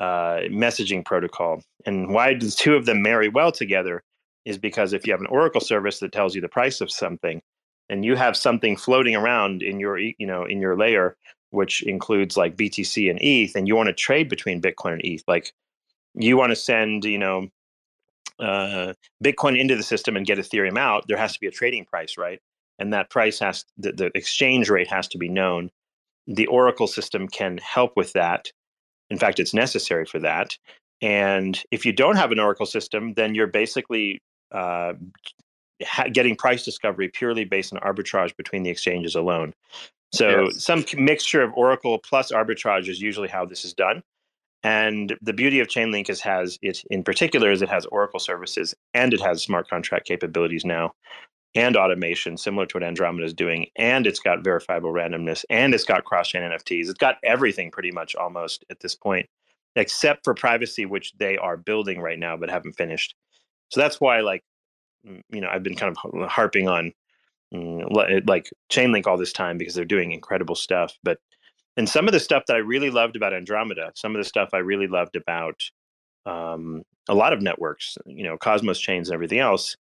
uh, 0.00 0.40
messaging 0.50 1.04
protocol. 1.04 1.62
And 1.86 2.12
why 2.12 2.34
the 2.34 2.50
two 2.50 2.74
of 2.74 2.86
them 2.86 3.02
marry 3.02 3.28
well 3.28 3.52
together 3.52 4.02
is 4.44 4.58
because 4.58 4.92
if 4.92 5.06
you 5.06 5.12
have 5.12 5.20
an 5.20 5.26
Oracle 5.28 5.60
service 5.60 6.00
that 6.00 6.12
tells 6.12 6.34
you 6.34 6.40
the 6.40 6.48
price 6.48 6.80
of 6.80 6.90
something, 6.90 7.40
and 7.88 8.04
you 8.04 8.16
have 8.16 8.36
something 8.36 8.76
floating 8.76 9.14
around 9.14 9.62
in 9.62 9.80
your 9.80 9.98
you 9.98 10.26
know 10.26 10.44
in 10.44 10.60
your 10.60 10.76
layer 10.76 11.16
which 11.50 11.82
includes 11.82 12.36
like 12.36 12.56
btc 12.56 13.08
and 13.08 13.20
eth 13.22 13.54
and 13.54 13.68
you 13.68 13.76
want 13.76 13.88
to 13.88 13.92
trade 13.92 14.28
between 14.28 14.60
bitcoin 14.60 14.92
and 14.92 15.04
eth 15.04 15.22
like 15.28 15.52
you 16.14 16.36
want 16.36 16.50
to 16.50 16.56
send 16.56 17.04
you 17.04 17.18
know 17.18 17.48
uh, 18.38 18.92
bitcoin 19.24 19.58
into 19.58 19.76
the 19.76 19.82
system 19.82 20.16
and 20.16 20.26
get 20.26 20.38
ethereum 20.38 20.78
out 20.78 21.04
there 21.08 21.16
has 21.16 21.32
to 21.32 21.40
be 21.40 21.46
a 21.46 21.50
trading 21.50 21.84
price 21.84 22.16
right? 22.18 22.40
And 22.78 22.92
that 22.92 23.08
price 23.08 23.38
has 23.38 23.64
the, 23.78 23.92
the 23.92 24.10
exchange 24.14 24.68
rate 24.68 24.88
has 24.88 25.08
to 25.08 25.18
be 25.18 25.30
known. 25.30 25.70
The 26.26 26.46
oracle 26.46 26.86
system 26.86 27.26
can 27.28 27.58
help 27.58 27.92
with 27.96 28.12
that. 28.12 28.52
In 29.08 29.18
fact 29.18 29.40
it's 29.40 29.54
necessary 29.54 30.04
for 30.04 30.18
that. 30.18 30.56
And 31.00 31.62
if 31.70 31.86
you 31.86 31.92
don't 31.92 32.16
have 32.16 32.32
an 32.32 32.38
oracle 32.38 32.66
system 32.66 33.14
then 33.14 33.34
you're 33.34 33.46
basically 33.46 34.20
uh, 34.52 34.92
ha- 35.84 36.08
getting 36.12 36.36
price 36.36 36.64
discovery 36.64 37.08
purely 37.08 37.44
based 37.44 37.72
on 37.72 37.80
arbitrage 37.80 38.36
between 38.36 38.62
the 38.62 38.70
exchanges 38.70 39.14
alone. 39.14 39.54
So 40.12 40.44
yes. 40.44 40.64
some 40.64 40.84
mixture 40.96 41.42
of 41.42 41.52
Oracle 41.54 41.98
plus 41.98 42.32
arbitrage 42.32 42.88
is 42.88 43.00
usually 43.00 43.28
how 43.28 43.44
this 43.44 43.64
is 43.64 43.74
done. 43.74 44.02
And 44.62 45.16
the 45.20 45.32
beauty 45.32 45.60
of 45.60 45.68
Chainlink 45.68 46.08
is 46.08 46.20
has 46.22 46.58
it 46.62 46.82
in 46.90 47.04
particular 47.04 47.50
is 47.52 47.62
it 47.62 47.68
has 47.68 47.86
Oracle 47.86 48.18
services 48.18 48.74
and 48.94 49.12
it 49.12 49.20
has 49.20 49.42
smart 49.42 49.68
contract 49.68 50.06
capabilities 50.06 50.64
now. 50.64 50.92
and 51.56 51.74
automation, 51.76 52.36
similar 52.36 52.66
to 52.66 52.76
what 52.76 52.84
Andromeda 52.84 53.24
is 53.24 53.32
doing, 53.32 53.66
and 53.76 54.06
it's 54.06 54.20
got 54.20 54.44
verifiable 54.44 54.92
randomness, 54.92 55.44
and 55.48 55.74
it's 55.74 55.84
got 55.84 56.04
cross-chain 56.04 56.42
NFTs. 56.42 56.90
It's 56.90 56.92
got 56.98 57.16
everything 57.24 57.70
pretty 57.70 57.90
much 57.90 58.14
almost 58.14 58.64
at 58.68 58.80
this 58.80 58.94
point, 58.94 59.26
except 59.74 60.22
for 60.22 60.34
privacy, 60.34 60.84
which 60.84 61.14
they 61.18 61.38
are 61.38 61.56
building 61.56 62.00
right 62.00 62.18
now 62.18 62.36
but 62.36 62.50
haven't 62.50 62.74
finished. 62.74 63.14
So 63.70 63.80
that's 63.80 64.00
why, 64.00 64.20
like, 64.20 64.44
you 65.30 65.40
know, 65.40 65.48
I've 65.50 65.62
been 65.62 65.76
kind 65.76 65.94
of 65.96 66.28
harping 66.28 66.68
on 66.68 66.92
mm, 67.54 68.26
like 68.26 68.50
Chainlink 68.70 69.06
all 69.06 69.16
this 69.16 69.32
time 69.32 69.58
because 69.58 69.74
they're 69.74 69.84
doing 69.84 70.12
incredible 70.12 70.54
stuff. 70.54 70.96
But 71.02 71.18
and 71.76 71.88
some 71.88 72.06
of 72.06 72.12
the 72.12 72.20
stuff 72.20 72.44
that 72.46 72.56
I 72.56 72.60
really 72.60 72.90
loved 72.90 73.16
about 73.16 73.34
Andromeda, 73.34 73.92
some 73.94 74.14
of 74.14 74.20
the 74.20 74.28
stuff 74.28 74.50
I 74.52 74.58
really 74.58 74.86
loved 74.86 75.16
about 75.16 75.60
um, 76.24 76.82
a 77.08 77.14
lot 77.14 77.32
of 77.32 77.42
networks, 77.42 77.96
you 78.06 78.24
know, 78.24 78.36
Cosmos 78.36 78.80
chains 78.80 79.08
and 79.08 79.14
everything 79.14 79.38
else, 79.38 79.76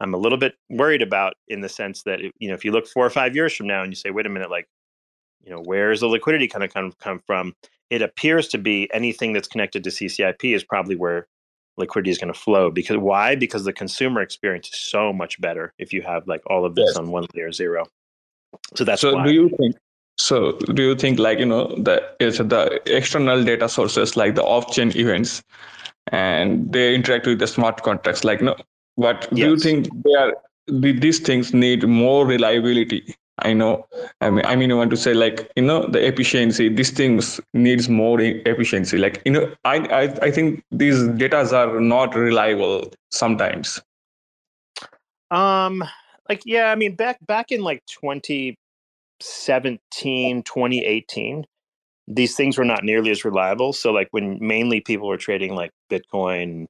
I'm 0.00 0.14
a 0.14 0.18
little 0.18 0.38
bit 0.38 0.54
worried 0.70 1.02
about 1.02 1.34
in 1.48 1.60
the 1.60 1.68
sense 1.68 2.02
that 2.02 2.20
you 2.38 2.48
know 2.48 2.54
if 2.54 2.64
you 2.64 2.72
look 2.72 2.86
four 2.86 3.06
or 3.06 3.10
five 3.10 3.34
years 3.34 3.54
from 3.54 3.66
now 3.66 3.82
and 3.82 3.92
you 3.92 3.96
say, 3.96 4.10
wait 4.10 4.26
a 4.26 4.30
minute, 4.30 4.50
like, 4.50 4.68
you 5.42 5.50
know, 5.50 5.62
where's 5.64 6.00
the 6.00 6.08
liquidity 6.08 6.48
kind 6.48 6.64
of 6.64 6.72
come 6.72 6.92
come 7.00 7.20
from? 7.26 7.54
It 7.90 8.02
appears 8.02 8.48
to 8.48 8.58
be 8.58 8.88
anything 8.92 9.32
that's 9.32 9.48
connected 9.48 9.84
to 9.84 9.90
CCIP 9.90 10.54
is 10.54 10.64
probably 10.64 10.96
where 10.96 11.28
liquidity 11.76 12.10
is 12.10 12.18
going 12.18 12.32
to 12.32 12.38
flow. 12.38 12.70
Because 12.70 12.96
why? 12.96 13.34
Because 13.34 13.64
the 13.64 13.72
consumer 13.72 14.20
experience 14.20 14.68
is 14.68 14.78
so 14.78 15.12
much 15.12 15.40
better 15.40 15.72
if 15.78 15.92
you 15.92 16.02
have 16.02 16.26
like 16.26 16.42
all 16.46 16.64
of 16.64 16.74
this 16.74 16.88
yes. 16.88 16.96
on 16.96 17.10
one 17.10 17.26
layer 17.34 17.52
zero. 17.52 17.84
So 18.74 18.84
that's 18.84 19.00
so. 19.00 19.14
Why. 19.14 19.26
Do 19.26 19.32
you 19.32 19.48
think? 19.58 19.76
So 20.16 20.52
do 20.52 20.82
you 20.82 20.94
think 20.94 21.18
like 21.18 21.38
you 21.38 21.46
know 21.46 21.74
the 21.76 22.02
is 22.20 22.38
the 22.38 22.80
external 22.86 23.42
data 23.42 23.68
sources 23.68 24.16
like 24.16 24.36
the 24.36 24.44
off-chain 24.44 24.96
events 24.96 25.42
and 26.12 26.72
they 26.72 26.94
interact 26.94 27.26
with 27.26 27.40
the 27.40 27.48
smart 27.48 27.82
contracts 27.82 28.22
like 28.22 28.40
no 28.40 28.54
but 28.96 29.26
yes. 29.32 29.44
do 29.44 29.50
you 29.50 29.58
think 29.58 29.88
they 30.04 30.14
are 30.14 30.34
these 30.66 31.18
things 31.18 31.52
need 31.52 31.86
more 31.86 32.26
reliability? 32.26 33.14
I 33.38 33.52
know. 33.52 33.86
I 34.20 34.30
mean, 34.30 34.44
I 34.44 34.54
mean, 34.54 34.70
I 34.70 34.74
want 34.74 34.90
to 34.90 34.96
say 34.96 35.12
like 35.12 35.50
you 35.56 35.62
know 35.62 35.88
the 35.88 36.06
efficiency. 36.06 36.68
These 36.68 36.90
things 36.90 37.40
needs 37.52 37.88
more 37.88 38.20
efficiency. 38.20 38.96
Like 38.96 39.20
you 39.24 39.32
know, 39.32 39.52
I 39.64 39.78
I 39.78 40.02
I 40.26 40.30
think 40.30 40.62
these 40.70 40.98
datas 40.98 41.52
are 41.52 41.80
not 41.80 42.14
reliable 42.14 42.92
sometimes. 43.10 43.82
Um, 45.32 45.82
like 46.28 46.42
yeah, 46.46 46.70
I 46.70 46.76
mean 46.76 46.94
back 46.94 47.18
back 47.26 47.50
in 47.50 47.62
like 47.62 47.84
2017, 47.86 50.42
2018, 50.44 51.44
these 52.06 52.36
things 52.36 52.56
were 52.56 52.64
not 52.64 52.84
nearly 52.84 53.10
as 53.10 53.24
reliable. 53.24 53.72
So 53.72 53.90
like 53.90 54.06
when 54.12 54.38
mainly 54.40 54.80
people 54.80 55.08
were 55.08 55.16
trading 55.16 55.56
like 55.56 55.72
Bitcoin, 55.90 56.66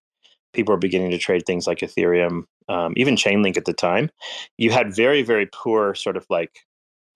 people 0.55 0.75
are 0.75 0.79
beginning 0.79 1.11
to 1.11 1.19
trade 1.19 1.45
things 1.47 1.67
like 1.67 1.79
Ethereum, 1.79 2.45
um, 2.69 2.95
even 2.97 3.17
Chainlink 3.17 3.57
at 3.57 3.65
the 3.65 3.73
time. 3.73 4.11
You 4.57 4.71
had 4.71 4.95
very, 4.95 5.23
very 5.23 5.47
poor 5.53 5.95
sort 5.95 6.17
of 6.17 6.27
like 6.31 6.61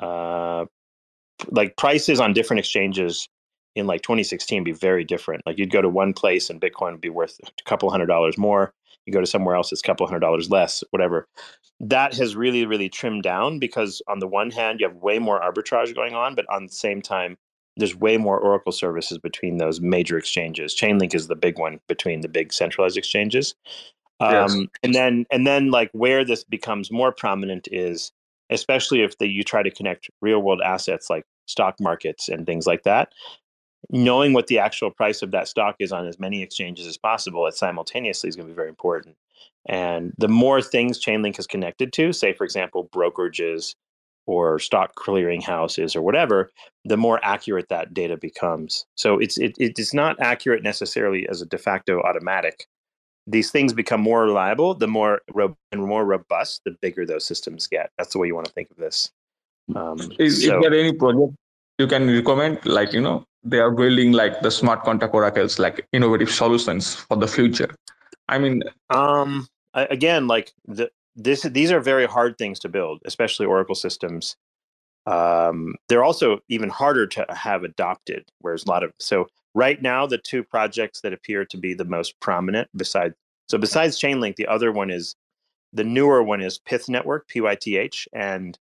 uh, 0.00 0.66
like 1.50 1.76
prices 1.76 2.20
on 2.20 2.32
different 2.32 2.60
exchanges 2.60 3.28
in 3.74 3.86
like 3.86 4.02
2016 4.02 4.64
be 4.64 4.72
very 4.72 5.04
different. 5.04 5.42
Like 5.46 5.58
you'd 5.58 5.70
go 5.70 5.80
to 5.80 5.88
one 5.88 6.12
place 6.12 6.50
and 6.50 6.60
Bitcoin 6.60 6.92
would 6.92 7.00
be 7.00 7.08
worth 7.08 7.38
a 7.44 7.64
couple 7.64 7.90
hundred 7.90 8.06
dollars 8.06 8.36
more. 8.36 8.72
You 9.06 9.12
go 9.12 9.20
to 9.20 9.26
somewhere 9.26 9.54
else, 9.54 9.72
it's 9.72 9.80
a 9.80 9.86
couple 9.86 10.06
hundred 10.06 10.20
dollars 10.20 10.50
less, 10.50 10.84
whatever. 10.90 11.26
That 11.80 12.14
has 12.14 12.36
really, 12.36 12.66
really 12.66 12.88
trimmed 12.88 13.22
down 13.22 13.58
because 13.58 14.02
on 14.08 14.18
the 14.18 14.26
one 14.26 14.50
hand, 14.50 14.80
you 14.80 14.88
have 14.88 14.96
way 14.96 15.18
more 15.18 15.40
arbitrage 15.40 15.94
going 15.94 16.14
on, 16.14 16.34
but 16.34 16.44
on 16.50 16.66
the 16.66 16.72
same 16.72 17.00
time, 17.00 17.38
there's 17.78 17.96
way 17.96 18.16
more 18.16 18.38
Oracle 18.38 18.72
services 18.72 19.18
between 19.18 19.58
those 19.58 19.80
major 19.80 20.18
exchanges. 20.18 20.74
Chainlink 20.74 21.14
is 21.14 21.28
the 21.28 21.36
big 21.36 21.58
one 21.58 21.80
between 21.88 22.20
the 22.20 22.28
big 22.28 22.52
centralized 22.52 22.96
exchanges. 22.96 23.54
Um, 24.20 24.32
yes. 24.32 24.56
And 24.82 24.94
then, 24.94 25.26
and 25.30 25.46
then, 25.46 25.70
like 25.70 25.90
where 25.92 26.24
this 26.24 26.44
becomes 26.44 26.90
more 26.90 27.12
prominent 27.12 27.68
is, 27.70 28.12
especially 28.50 29.02
if 29.02 29.16
the, 29.18 29.28
you 29.28 29.44
try 29.44 29.62
to 29.62 29.70
connect 29.70 30.10
real 30.20 30.40
world 30.40 30.60
assets 30.64 31.08
like 31.08 31.24
stock 31.46 31.76
markets 31.80 32.28
and 32.28 32.44
things 32.44 32.66
like 32.66 32.82
that. 32.82 33.12
Knowing 33.90 34.32
what 34.32 34.48
the 34.48 34.58
actual 34.58 34.90
price 34.90 35.22
of 35.22 35.30
that 35.30 35.46
stock 35.46 35.76
is 35.78 35.92
on 35.92 36.06
as 36.06 36.18
many 36.18 36.42
exchanges 36.42 36.86
as 36.86 36.98
possible, 36.98 37.46
it 37.46 37.54
simultaneously 37.54 38.28
is 38.28 38.34
going 38.34 38.46
to 38.46 38.52
be 38.52 38.56
very 38.56 38.68
important. 38.68 39.16
And 39.68 40.12
the 40.18 40.28
more 40.28 40.60
things 40.60 41.02
Chainlink 41.02 41.38
is 41.38 41.46
connected 41.46 41.92
to, 41.92 42.12
say 42.12 42.32
for 42.32 42.44
example, 42.44 42.88
brokerages, 42.92 43.76
or 44.28 44.58
stock 44.58 44.94
clearing 44.94 45.40
houses 45.40 45.96
or 45.96 46.02
whatever, 46.02 46.50
the 46.84 46.98
more 46.98 47.18
accurate 47.22 47.70
that 47.70 47.94
data 47.94 48.16
becomes. 48.16 48.84
So 48.94 49.18
it's 49.18 49.38
it, 49.38 49.56
it 49.58 49.78
is 49.78 49.94
not 49.94 50.20
accurate 50.20 50.62
necessarily 50.62 51.26
as 51.28 51.40
a 51.40 51.46
de 51.46 51.56
facto 51.56 52.00
automatic. 52.02 52.66
These 53.26 53.50
things 53.50 53.72
become 53.72 54.02
more 54.02 54.24
reliable 54.24 54.74
the 54.74 54.86
more 54.86 55.22
ro- 55.32 55.56
and 55.72 55.82
more 55.82 56.04
robust 56.04 56.60
the 56.64 56.76
bigger 56.82 57.06
those 57.06 57.24
systems 57.24 57.66
get. 57.66 57.90
That's 57.96 58.12
the 58.12 58.18
way 58.18 58.26
you 58.26 58.34
want 58.34 58.46
to 58.46 58.52
think 58.52 58.70
of 58.70 58.76
this. 58.76 59.10
Um, 59.74 59.98
is, 60.18 60.44
so, 60.44 60.56
is 60.56 60.62
there 60.62 60.74
any 60.74 60.92
project 60.92 61.34
you 61.78 61.86
can 61.86 62.06
recommend? 62.06 62.64
Like 62.66 62.92
you 62.92 63.00
know, 63.00 63.24
they 63.44 63.60
are 63.60 63.70
building 63.70 64.12
like 64.12 64.42
the 64.42 64.50
smart 64.50 64.84
contract 64.84 65.14
oracles, 65.14 65.58
like 65.58 65.86
innovative 65.92 66.30
solutions 66.30 66.94
for 66.94 67.16
the 67.16 67.28
future. 67.28 67.74
I 68.28 68.38
mean, 68.38 68.62
um, 68.90 69.46
again, 69.72 70.26
like 70.26 70.52
the 70.66 70.90
this 71.18 71.42
these 71.42 71.72
are 71.72 71.80
very 71.80 72.06
hard 72.06 72.38
things 72.38 72.58
to 72.60 72.68
build, 72.68 73.00
especially 73.04 73.44
Oracle 73.44 73.74
systems. 73.74 74.36
Um, 75.06 75.74
they're 75.88 76.04
also 76.04 76.38
even 76.48 76.68
harder 76.68 77.06
to 77.08 77.26
have 77.30 77.64
adopted. 77.64 78.24
Whereas 78.40 78.64
a 78.64 78.68
lot 78.68 78.84
of 78.84 78.92
so 78.98 79.26
right 79.54 79.82
now, 79.82 80.06
the 80.06 80.18
two 80.18 80.44
projects 80.44 81.00
that 81.00 81.12
appear 81.12 81.44
to 81.46 81.56
be 81.56 81.74
the 81.74 81.84
most 81.84 82.18
prominent, 82.20 82.68
besides 82.76 83.14
so 83.48 83.58
besides 83.58 84.00
Chainlink, 84.00 84.36
the 84.36 84.46
other 84.46 84.70
one 84.70 84.90
is 84.90 85.16
the 85.72 85.84
newer 85.84 86.22
one 86.22 86.40
is 86.40 86.58
Pyth 86.58 86.88
Network, 86.88 87.28
PYTH, 87.28 88.06
and 88.12 88.58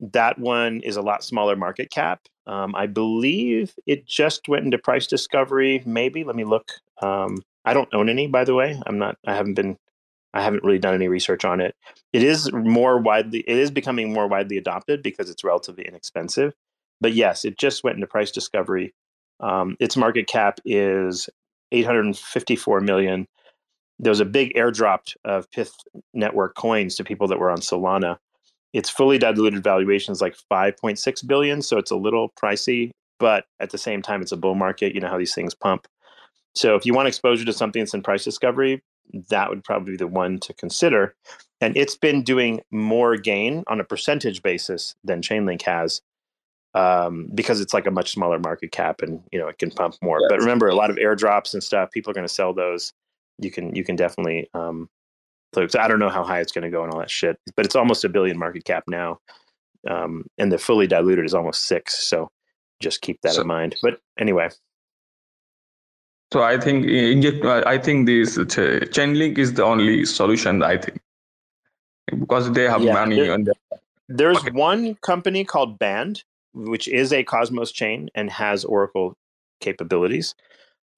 that 0.00 0.38
one 0.38 0.80
is 0.80 0.96
a 0.96 1.02
lot 1.02 1.24
smaller 1.24 1.56
market 1.56 1.90
cap. 1.90 2.22
Um, 2.46 2.74
I 2.74 2.86
believe 2.86 3.74
it 3.86 4.06
just 4.06 4.48
went 4.48 4.64
into 4.64 4.78
price 4.78 5.06
discovery. 5.06 5.82
Maybe 5.86 6.24
let 6.24 6.36
me 6.36 6.44
look. 6.44 6.72
Um, 7.00 7.42
I 7.64 7.72
don't 7.72 7.92
own 7.94 8.08
any, 8.08 8.26
by 8.26 8.44
the 8.44 8.54
way. 8.54 8.80
I'm 8.86 8.98
not. 8.98 9.16
I 9.26 9.34
haven't 9.34 9.54
been 9.54 9.78
I 10.34 10.42
haven't 10.42 10.64
really 10.64 10.80
done 10.80 10.94
any 10.94 11.08
research 11.08 11.44
on 11.44 11.60
it. 11.60 11.76
It 12.12 12.22
is 12.24 12.52
more 12.52 12.98
widely, 12.98 13.40
it 13.46 13.56
is 13.56 13.70
becoming 13.70 14.12
more 14.12 14.26
widely 14.26 14.58
adopted 14.58 15.02
because 15.02 15.30
it's 15.30 15.44
relatively 15.44 15.86
inexpensive. 15.86 16.52
But 17.00 17.14
yes, 17.14 17.44
it 17.44 17.56
just 17.56 17.84
went 17.84 17.94
into 17.94 18.08
price 18.08 18.32
discovery. 18.32 18.92
Um, 19.40 19.76
its 19.78 19.96
market 19.96 20.26
cap 20.26 20.58
is 20.64 21.30
854 21.70 22.80
million. 22.80 23.26
There 24.00 24.10
was 24.10 24.20
a 24.20 24.24
big 24.24 24.52
airdrop 24.54 25.14
of 25.24 25.48
Pyth 25.52 25.72
network 26.12 26.56
coins 26.56 26.96
to 26.96 27.04
people 27.04 27.28
that 27.28 27.38
were 27.38 27.50
on 27.50 27.58
Solana. 27.58 28.18
Its 28.72 28.90
fully 28.90 29.18
diluted 29.18 29.62
valuation 29.62 30.10
is 30.10 30.20
like 30.20 30.36
5.6 30.52 31.26
billion, 31.28 31.62
so 31.62 31.78
it's 31.78 31.92
a 31.92 31.96
little 31.96 32.32
pricey, 32.42 32.90
but 33.20 33.44
at 33.60 33.70
the 33.70 33.78
same 33.78 34.02
time, 34.02 34.20
it's 34.20 34.32
a 34.32 34.36
bull 34.36 34.56
market. 34.56 34.94
You 34.96 35.00
know 35.00 35.08
how 35.08 35.18
these 35.18 35.34
things 35.34 35.54
pump. 35.54 35.86
So 36.56 36.74
if 36.74 36.84
you 36.84 36.92
want 36.92 37.06
exposure 37.06 37.44
to 37.44 37.52
something 37.52 37.80
that's 37.80 37.94
in 37.94 38.02
price 38.02 38.24
discovery, 38.24 38.82
that 39.30 39.50
would 39.50 39.64
probably 39.64 39.92
be 39.92 39.96
the 39.98 40.06
one 40.06 40.38
to 40.40 40.54
consider. 40.54 41.14
And 41.60 41.76
it's 41.76 41.96
been 41.96 42.22
doing 42.22 42.60
more 42.70 43.16
gain 43.16 43.64
on 43.66 43.80
a 43.80 43.84
percentage 43.84 44.42
basis 44.42 44.94
than 45.04 45.22
Chainlink 45.22 45.62
has 45.62 46.02
um, 46.74 47.30
because 47.34 47.60
it's 47.60 47.72
like 47.72 47.86
a 47.86 47.90
much 47.90 48.12
smaller 48.12 48.38
market 48.38 48.72
cap 48.72 49.00
and 49.00 49.22
you 49.32 49.38
know 49.38 49.48
it 49.48 49.58
can 49.58 49.70
pump 49.70 49.94
more. 50.02 50.20
But 50.28 50.40
remember, 50.40 50.68
a 50.68 50.74
lot 50.74 50.90
of 50.90 50.96
airdrops 50.96 51.54
and 51.54 51.62
stuff, 51.62 51.90
people 51.92 52.10
are 52.10 52.14
going 52.14 52.26
to 52.26 52.32
sell 52.32 52.52
those. 52.52 52.92
You 53.38 53.50
can 53.50 53.74
you 53.74 53.84
can 53.84 53.96
definitely. 53.96 54.48
Um, 54.54 54.88
so 55.54 55.66
I 55.78 55.86
don't 55.86 56.00
know 56.00 56.08
how 56.08 56.24
high 56.24 56.40
it's 56.40 56.50
going 56.50 56.64
to 56.64 56.70
go 56.70 56.82
and 56.82 56.92
all 56.92 56.98
that 56.98 57.10
shit, 57.10 57.38
but 57.54 57.64
it's 57.64 57.76
almost 57.76 58.04
a 58.04 58.08
billion 58.08 58.36
market 58.36 58.64
cap 58.64 58.82
now, 58.88 59.20
um, 59.88 60.24
and 60.36 60.50
the 60.50 60.58
fully 60.58 60.88
diluted 60.88 61.24
is 61.24 61.34
almost 61.34 61.66
six. 61.66 62.04
So 62.06 62.28
just 62.80 63.02
keep 63.02 63.20
that 63.22 63.34
so, 63.34 63.42
in 63.42 63.46
mind. 63.46 63.76
But 63.80 64.00
anyway, 64.18 64.48
so 66.34 66.42
I 66.42 66.58
think 66.58 66.86
inject. 66.86 67.44
I 67.44 67.78
think 67.78 68.06
this 68.06 68.36
uh, 68.36 68.42
Chainlink 68.94 69.38
is 69.38 69.52
the 69.52 69.62
only 69.62 70.04
solution. 70.04 70.64
I 70.64 70.76
think 70.78 71.00
because 72.06 72.50
they 72.50 72.64
have 72.64 72.82
yeah, 72.82 72.92
money 72.92 73.20
there, 73.20 73.34
on. 73.34 73.46
there's 74.08 74.38
okay. 74.38 74.50
one 74.50 74.96
company 74.96 75.44
called 75.44 75.78
Band, 75.78 76.24
which 76.52 76.88
is 76.88 77.12
a 77.12 77.22
Cosmos 77.22 77.70
chain 77.70 78.08
and 78.16 78.28
has 78.30 78.64
Oracle 78.64 79.16
capabilities. 79.60 80.34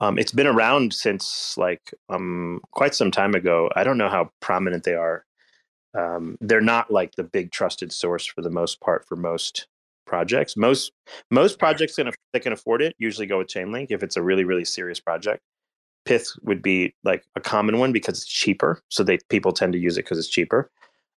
Um, 0.01 0.19
it's 0.19 0.33
been 0.33 0.47
around 0.47 0.95
since 0.95 1.59
like 1.59 1.93
um, 2.09 2.63
quite 2.71 2.95
some 2.95 3.11
time 3.11 3.35
ago. 3.35 3.69
I 3.77 3.85
don't 3.85 3.99
know 3.99 4.09
how 4.09 4.31
prominent 4.41 4.85
they 4.85 4.95
are. 4.95 5.27
Um, 5.93 6.39
they're 6.41 6.63
not 6.63 6.91
like 6.91 7.17
the 7.17 7.25
big 7.25 7.51
trusted 7.51 7.93
source 7.93 8.25
for 8.25 8.41
the 8.41 8.51
most 8.51 8.81
part 8.81 9.07
for 9.07 9.17
most 9.17 9.67
projects. 10.07 10.57
Most 10.57 10.93
most 11.31 11.59
projects 11.59 11.97
that 11.97 12.43
can 12.43 12.53
afford 12.53 12.83
it 12.83 12.95
usually 12.99 13.27
go 13.27 13.39
with 13.39 13.49
Chainlink 13.49 13.89
if 13.91 14.03
it's 14.03 14.17
a 14.17 14.23
really 14.23 14.45
really 14.45 14.65
serious 14.65 15.01
project. 15.01 15.43
Pyth 16.07 16.39
would 16.43 16.63
be 16.63 16.95
like 17.05 17.25
a 17.35 17.41
common 17.41 17.79
one 17.79 17.93
because 17.93 18.19
it's 18.19 18.27
cheaper, 18.27 18.81
so 18.89 19.03
they 19.03 19.19
people 19.29 19.53
tend 19.53 19.73
to 19.73 19.79
use 19.79 19.97
it 19.99 20.05
because 20.05 20.19
it's 20.19 20.29
cheaper. 20.29 20.71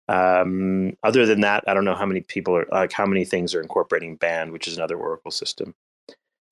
Um, 0.08 0.94
other 1.02 1.26
than 1.26 1.42
that, 1.42 1.64
I 1.66 1.74
don't 1.74 1.84
know 1.84 1.94
how 1.94 2.06
many 2.06 2.22
people 2.22 2.56
are 2.56 2.66
like 2.72 2.92
how 2.92 3.06
many 3.06 3.24
things 3.24 3.54
are 3.54 3.60
incorporating 3.60 4.16
Band, 4.16 4.52
which 4.52 4.66
is 4.66 4.76
another 4.76 4.96
Oracle 4.96 5.30
system. 5.30 5.74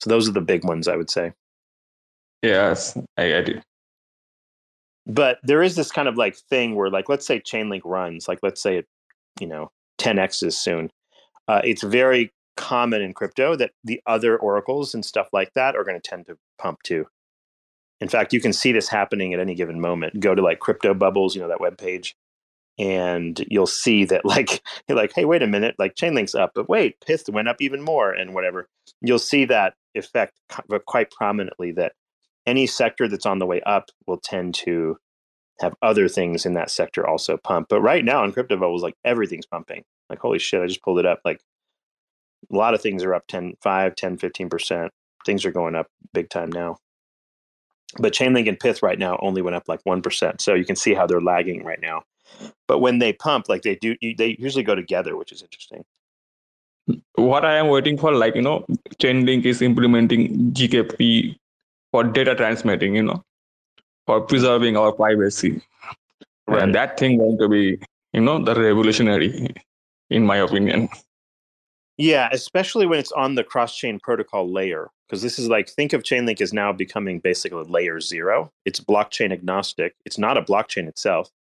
So 0.01 0.11
those 0.11 0.29
are 0.29 0.33
the 0.33 0.43
big 0.43 0.65
ones, 0.65 0.89
I 0.89 0.97
would 0.97 1.11
say. 1.11 1.33
Yes, 2.43 2.97
I, 3.17 3.39
I 3.39 3.43
do. 3.43 3.61
But 5.07 5.39
there 5.43 5.63
is 5.63 5.77
this 5.77 5.91
kind 5.91 6.09
of 6.09 6.17
like 6.17 6.37
thing 6.37 6.75
where, 6.75 6.91
like, 6.91 7.09
let's 7.09 7.27
say 7.27 7.41
Chainlink 7.41 7.83
runs, 7.85 8.29
like, 8.29 8.41
let's 8.43 8.61
say 8.61 8.77
it 8.79 8.87
you 9.41 9.47
know 9.47 9.71
10x's 9.99 10.59
soon. 10.59 10.91
Uh, 11.49 11.61
it's 11.65 11.83
very 11.83 12.33
common 12.57 13.03
in 13.03 13.13
crypto 13.13 13.55
that 13.57 13.73
the 13.85 14.01
other 14.07 14.37
oracles 14.37 14.95
and 14.95 15.05
stuff 15.05 15.29
like 15.33 15.53
that 15.55 15.77
are 15.77 15.85
going 15.85 16.01
to 16.01 16.09
tend 16.09 16.27
to 16.27 16.39
pump 16.59 16.83
too. 16.83 17.07
In 18.01 18.09
fact, 18.09 18.33
you 18.33 18.41
can 18.41 18.53
see 18.53 18.73
this 18.73 18.89
happening 18.89 19.33
at 19.33 19.41
any 19.41 19.55
given 19.55 19.81
moment. 19.81 20.21
Go 20.21 20.35
to 20.35 20.43
like 20.43 20.59
crypto 20.59 20.95
bubbles, 20.95 21.35
you 21.35 21.41
know 21.41 21.49
that 21.49 21.61
web 21.61 21.79
page, 21.79 22.15
and 22.79 23.43
you'll 23.49 23.67
see 23.67 24.05
that 24.07 24.25
like 24.25 24.63
you're 24.89 24.97
like, 24.97 25.13
hey, 25.15 25.25
wait 25.25 25.43
a 25.43 25.47
minute, 25.47 25.77
like 25.79 25.95
Chainlink's 25.95 26.35
up, 26.35 26.53
but 26.55 26.69
wait, 26.69 26.97
Pyth 27.01 27.29
went 27.29 27.49
up 27.49 27.57
even 27.61 27.83
more, 27.83 28.13
and 28.13 28.35
whatever. 28.35 28.69
You'll 29.01 29.19
see 29.19 29.45
that 29.47 29.75
effect 29.95 30.39
quite 30.87 31.11
prominently. 31.11 31.73
That 31.73 31.93
any 32.47 32.67
sector 32.67 33.09
that's 33.09 33.27
on 33.27 33.39
the 33.39 33.47
way 33.47 33.61
up 33.63 33.91
will 34.07 34.19
tend 34.19 34.55
to 34.55 34.99
have 35.61 35.75
other 35.83 36.09
things 36.09 36.45
in 36.45 36.55
that 36.55 36.71
sector 36.71 37.07
also 37.07 37.37
pump. 37.37 37.69
But 37.69 37.81
right 37.81 38.05
now 38.05 38.25
in 38.25 38.33
crypto 38.33 38.57
bubbles, 38.57 38.83
like 38.83 38.97
everything's 39.05 39.47
pumping. 39.47 39.85
Like 40.11 40.19
holy 40.19 40.39
shit, 40.39 40.63
I 40.63 40.67
just 40.67 40.83
pulled 40.83 40.99
it 40.99 41.07
up. 41.07 41.21
Like 41.25 41.41
a 42.53 42.57
lot 42.57 42.75
of 42.75 42.83
things 42.83 43.03
are 43.03 43.15
up 43.15 43.27
10, 43.29 43.55
5, 43.63 43.95
10, 43.95 44.19
15%. 44.19 44.89
Things 45.25 45.45
are 45.45 45.51
going 45.51 45.75
up 45.75 45.89
big 46.13 46.29
time 46.29 46.51
now. 46.51 46.79
But 47.99 48.13
Chainlink 48.13 48.49
and 48.49 48.59
Pyth 48.59 48.83
right 48.83 48.99
now 48.99 49.19
only 49.23 49.43
went 49.43 49.57
up 49.57 49.69
like 49.69 49.83
1%. 49.85 50.41
So 50.41 50.55
you 50.55 50.65
can 50.65 50.77
see 50.77 50.95
how 50.95 51.07
they're 51.07 51.21
lagging 51.21 51.65
right 51.65 51.81
now. 51.81 52.03
But 52.69 52.81
when 52.81 52.99
they 52.99 53.13
pump, 53.13 53.49
like 53.49 53.63
they 53.63 53.77
do, 53.77 53.97
they 54.01 54.37
usually 54.39 54.65
go 54.65 54.75
together, 54.75 55.17
which 55.17 55.33
is 55.33 55.43
interesting. 55.43 55.85
What 57.15 57.45
I 57.45 57.57
am 57.57 57.69
waiting 57.69 57.99
for, 57.99 58.13
like, 58.13 58.35
you 58.35 58.43
know, 58.43 58.65
Chainlink 59.01 59.45
is 59.45 59.63
implementing 59.63 60.53
ZKP 60.53 61.37
for 61.91 62.05
data 62.05 62.35
transmitting, 62.35 62.95
you 62.97 63.03
know, 63.03 63.25
for 64.07 64.21
preserving 64.21 64.77
our 64.77 64.93
privacy. 64.93 65.63
Right. 66.47 66.63
And 66.63 66.75
that 66.75 66.99
thing 66.99 67.19
going 67.19 67.39
to 67.39 67.49
be, 67.49 67.79
you 68.13 68.21
know, 68.21 68.43
the 68.43 68.55
revolutionary, 68.55 69.55
in 70.11 70.25
my 70.25 70.37
opinion. 70.37 70.89
Yeah, 71.99 72.29
especially 72.31 72.87
when 72.87 72.99
it's 72.99 73.13
on 73.13 73.35
the 73.35 73.45
cross-chain 73.45 74.01
protocol 74.01 74.51
layer, 74.51 74.91
because 75.09 75.23
this 75.23 75.39
is 75.39 75.49
like 75.49 75.69
think 75.69 75.93
of 75.93 76.03
Chainlink 76.03 76.41
as 76.41 76.53
now 76.53 76.73
becoming 76.73 77.21
basically 77.21 77.65
layer 77.65 78.01
zero. 78.01 78.53
It's 78.65 78.81
blockchain 78.81 79.33
agnostic. 79.33 79.95
It's 80.05 80.19
not 80.19 80.37
a 80.37 80.43
blockchain 80.43 80.89
itself, 80.89 81.31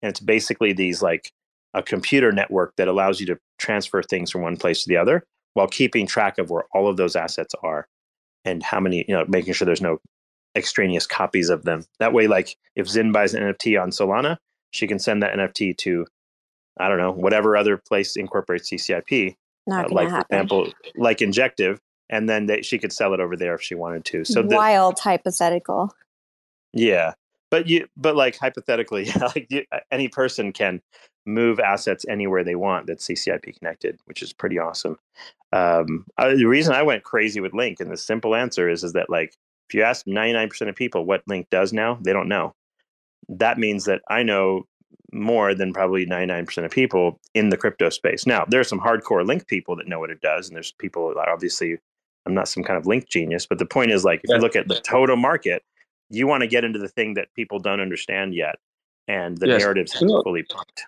and 0.00 0.08
it's 0.08 0.20
basically 0.20 0.72
these 0.72 1.02
like 1.02 1.32
a 1.74 1.82
computer 1.82 2.32
network 2.32 2.74
that 2.76 2.88
allows 2.88 3.20
you 3.20 3.26
to 3.26 3.38
transfer 3.58 4.02
things 4.02 4.30
from 4.30 4.42
one 4.42 4.56
place 4.56 4.84
to 4.84 4.88
the 4.88 4.96
other 4.96 5.24
while 5.54 5.68
keeping 5.68 6.06
track 6.06 6.38
of 6.38 6.50
where 6.50 6.64
all 6.72 6.88
of 6.88 6.96
those 6.96 7.16
assets 7.16 7.54
are 7.62 7.86
and 8.44 8.62
how 8.62 8.80
many 8.80 9.04
you 9.08 9.14
know 9.14 9.24
making 9.28 9.52
sure 9.52 9.66
there's 9.66 9.82
no 9.82 9.98
extraneous 10.56 11.06
copies 11.06 11.50
of 11.50 11.64
them. 11.64 11.84
That 11.98 12.12
way, 12.12 12.26
like 12.26 12.56
if 12.76 12.88
Zin 12.88 13.12
buys 13.12 13.34
an 13.34 13.42
NFT 13.42 13.80
on 13.80 13.90
Solana, 13.90 14.36
she 14.70 14.86
can 14.86 14.98
send 14.98 15.22
that 15.22 15.34
NFT 15.34 15.76
to 15.78 16.06
I 16.78 16.88
don't 16.88 16.98
know 16.98 17.12
whatever 17.12 17.56
other 17.56 17.76
place 17.76 18.16
incorporates 18.16 18.70
CCIP 18.70 19.36
not 19.66 19.90
uh, 19.90 19.94
like 19.94 20.08
happen. 20.08 20.24
for 20.28 20.34
example, 20.34 20.72
like 20.96 21.22
Injective, 21.22 21.80
and 22.08 22.28
then 22.28 22.46
they, 22.46 22.62
she 22.62 22.78
could 22.78 22.92
sell 22.92 23.14
it 23.14 23.20
over 23.20 23.36
there 23.36 23.54
if 23.54 23.62
she 23.62 23.74
wanted 23.74 24.04
to. 24.06 24.24
So 24.24 24.42
wild 24.44 24.96
the, 24.96 25.02
hypothetical. 25.02 25.94
Yeah, 26.72 27.14
but 27.50 27.68
you, 27.68 27.86
but 27.96 28.16
like 28.16 28.36
hypothetically, 28.36 29.10
like 29.20 29.46
you, 29.50 29.64
any 29.90 30.08
person 30.08 30.52
can 30.52 30.80
move 31.26 31.60
assets 31.60 32.04
anywhere 32.08 32.42
they 32.42 32.54
want 32.54 32.86
that's 32.86 33.06
CCIP 33.06 33.58
connected, 33.58 33.98
which 34.06 34.22
is 34.22 34.32
pretty 34.32 34.58
awesome. 34.58 34.98
Um, 35.52 36.06
I, 36.16 36.34
the 36.34 36.46
reason 36.46 36.74
I 36.74 36.82
went 36.82 37.04
crazy 37.04 37.40
with 37.40 37.54
Link, 37.54 37.80
and 37.80 37.90
the 37.90 37.96
simple 37.96 38.34
answer 38.34 38.68
is, 38.68 38.84
is 38.84 38.92
that 38.94 39.10
like 39.10 39.36
if 39.70 39.74
you 39.74 39.82
ask 39.82 40.04
99% 40.04 40.68
of 40.68 40.74
people 40.74 41.04
what 41.04 41.22
Link 41.28 41.46
does 41.48 41.72
now, 41.72 41.96
they 42.02 42.12
don't 42.12 42.28
know. 42.28 42.54
That 43.28 43.56
means 43.56 43.84
that 43.84 44.02
I 44.08 44.24
know 44.24 44.66
more 45.12 45.54
than 45.54 45.72
probably 45.72 46.04
99% 46.06 46.64
of 46.64 46.72
people 46.72 47.20
in 47.34 47.50
the 47.50 47.56
crypto 47.56 47.88
space. 47.88 48.26
Now, 48.26 48.44
there 48.48 48.58
are 48.58 48.64
some 48.64 48.80
hardcore 48.80 49.24
link 49.24 49.46
people 49.46 49.76
that 49.76 49.86
know 49.86 50.00
what 50.00 50.10
it 50.10 50.20
does, 50.20 50.48
and 50.48 50.56
there's 50.56 50.72
people 50.72 51.14
that 51.14 51.28
obviously 51.28 51.78
I'm 52.26 52.34
not 52.34 52.48
some 52.48 52.64
kind 52.64 52.76
of 52.76 52.86
link 52.86 53.08
genius, 53.08 53.46
but 53.46 53.58
the 53.58 53.66
point 53.66 53.92
is 53.92 54.04
like 54.04 54.20
if 54.24 54.30
you 54.30 54.38
look 54.38 54.56
at 54.56 54.66
the 54.66 54.80
total 54.80 55.16
market, 55.16 55.62
you 56.08 56.26
want 56.26 56.40
to 56.40 56.48
get 56.48 56.64
into 56.64 56.80
the 56.80 56.88
thing 56.88 57.14
that 57.14 57.28
people 57.34 57.60
don't 57.60 57.80
understand 57.80 58.34
yet, 58.34 58.58
and 59.06 59.38
the 59.38 59.46
yes. 59.46 59.60
narratives 59.60 59.92
have 59.92 60.02
no. 60.02 60.20
fully 60.24 60.42
pumped. 60.42 60.82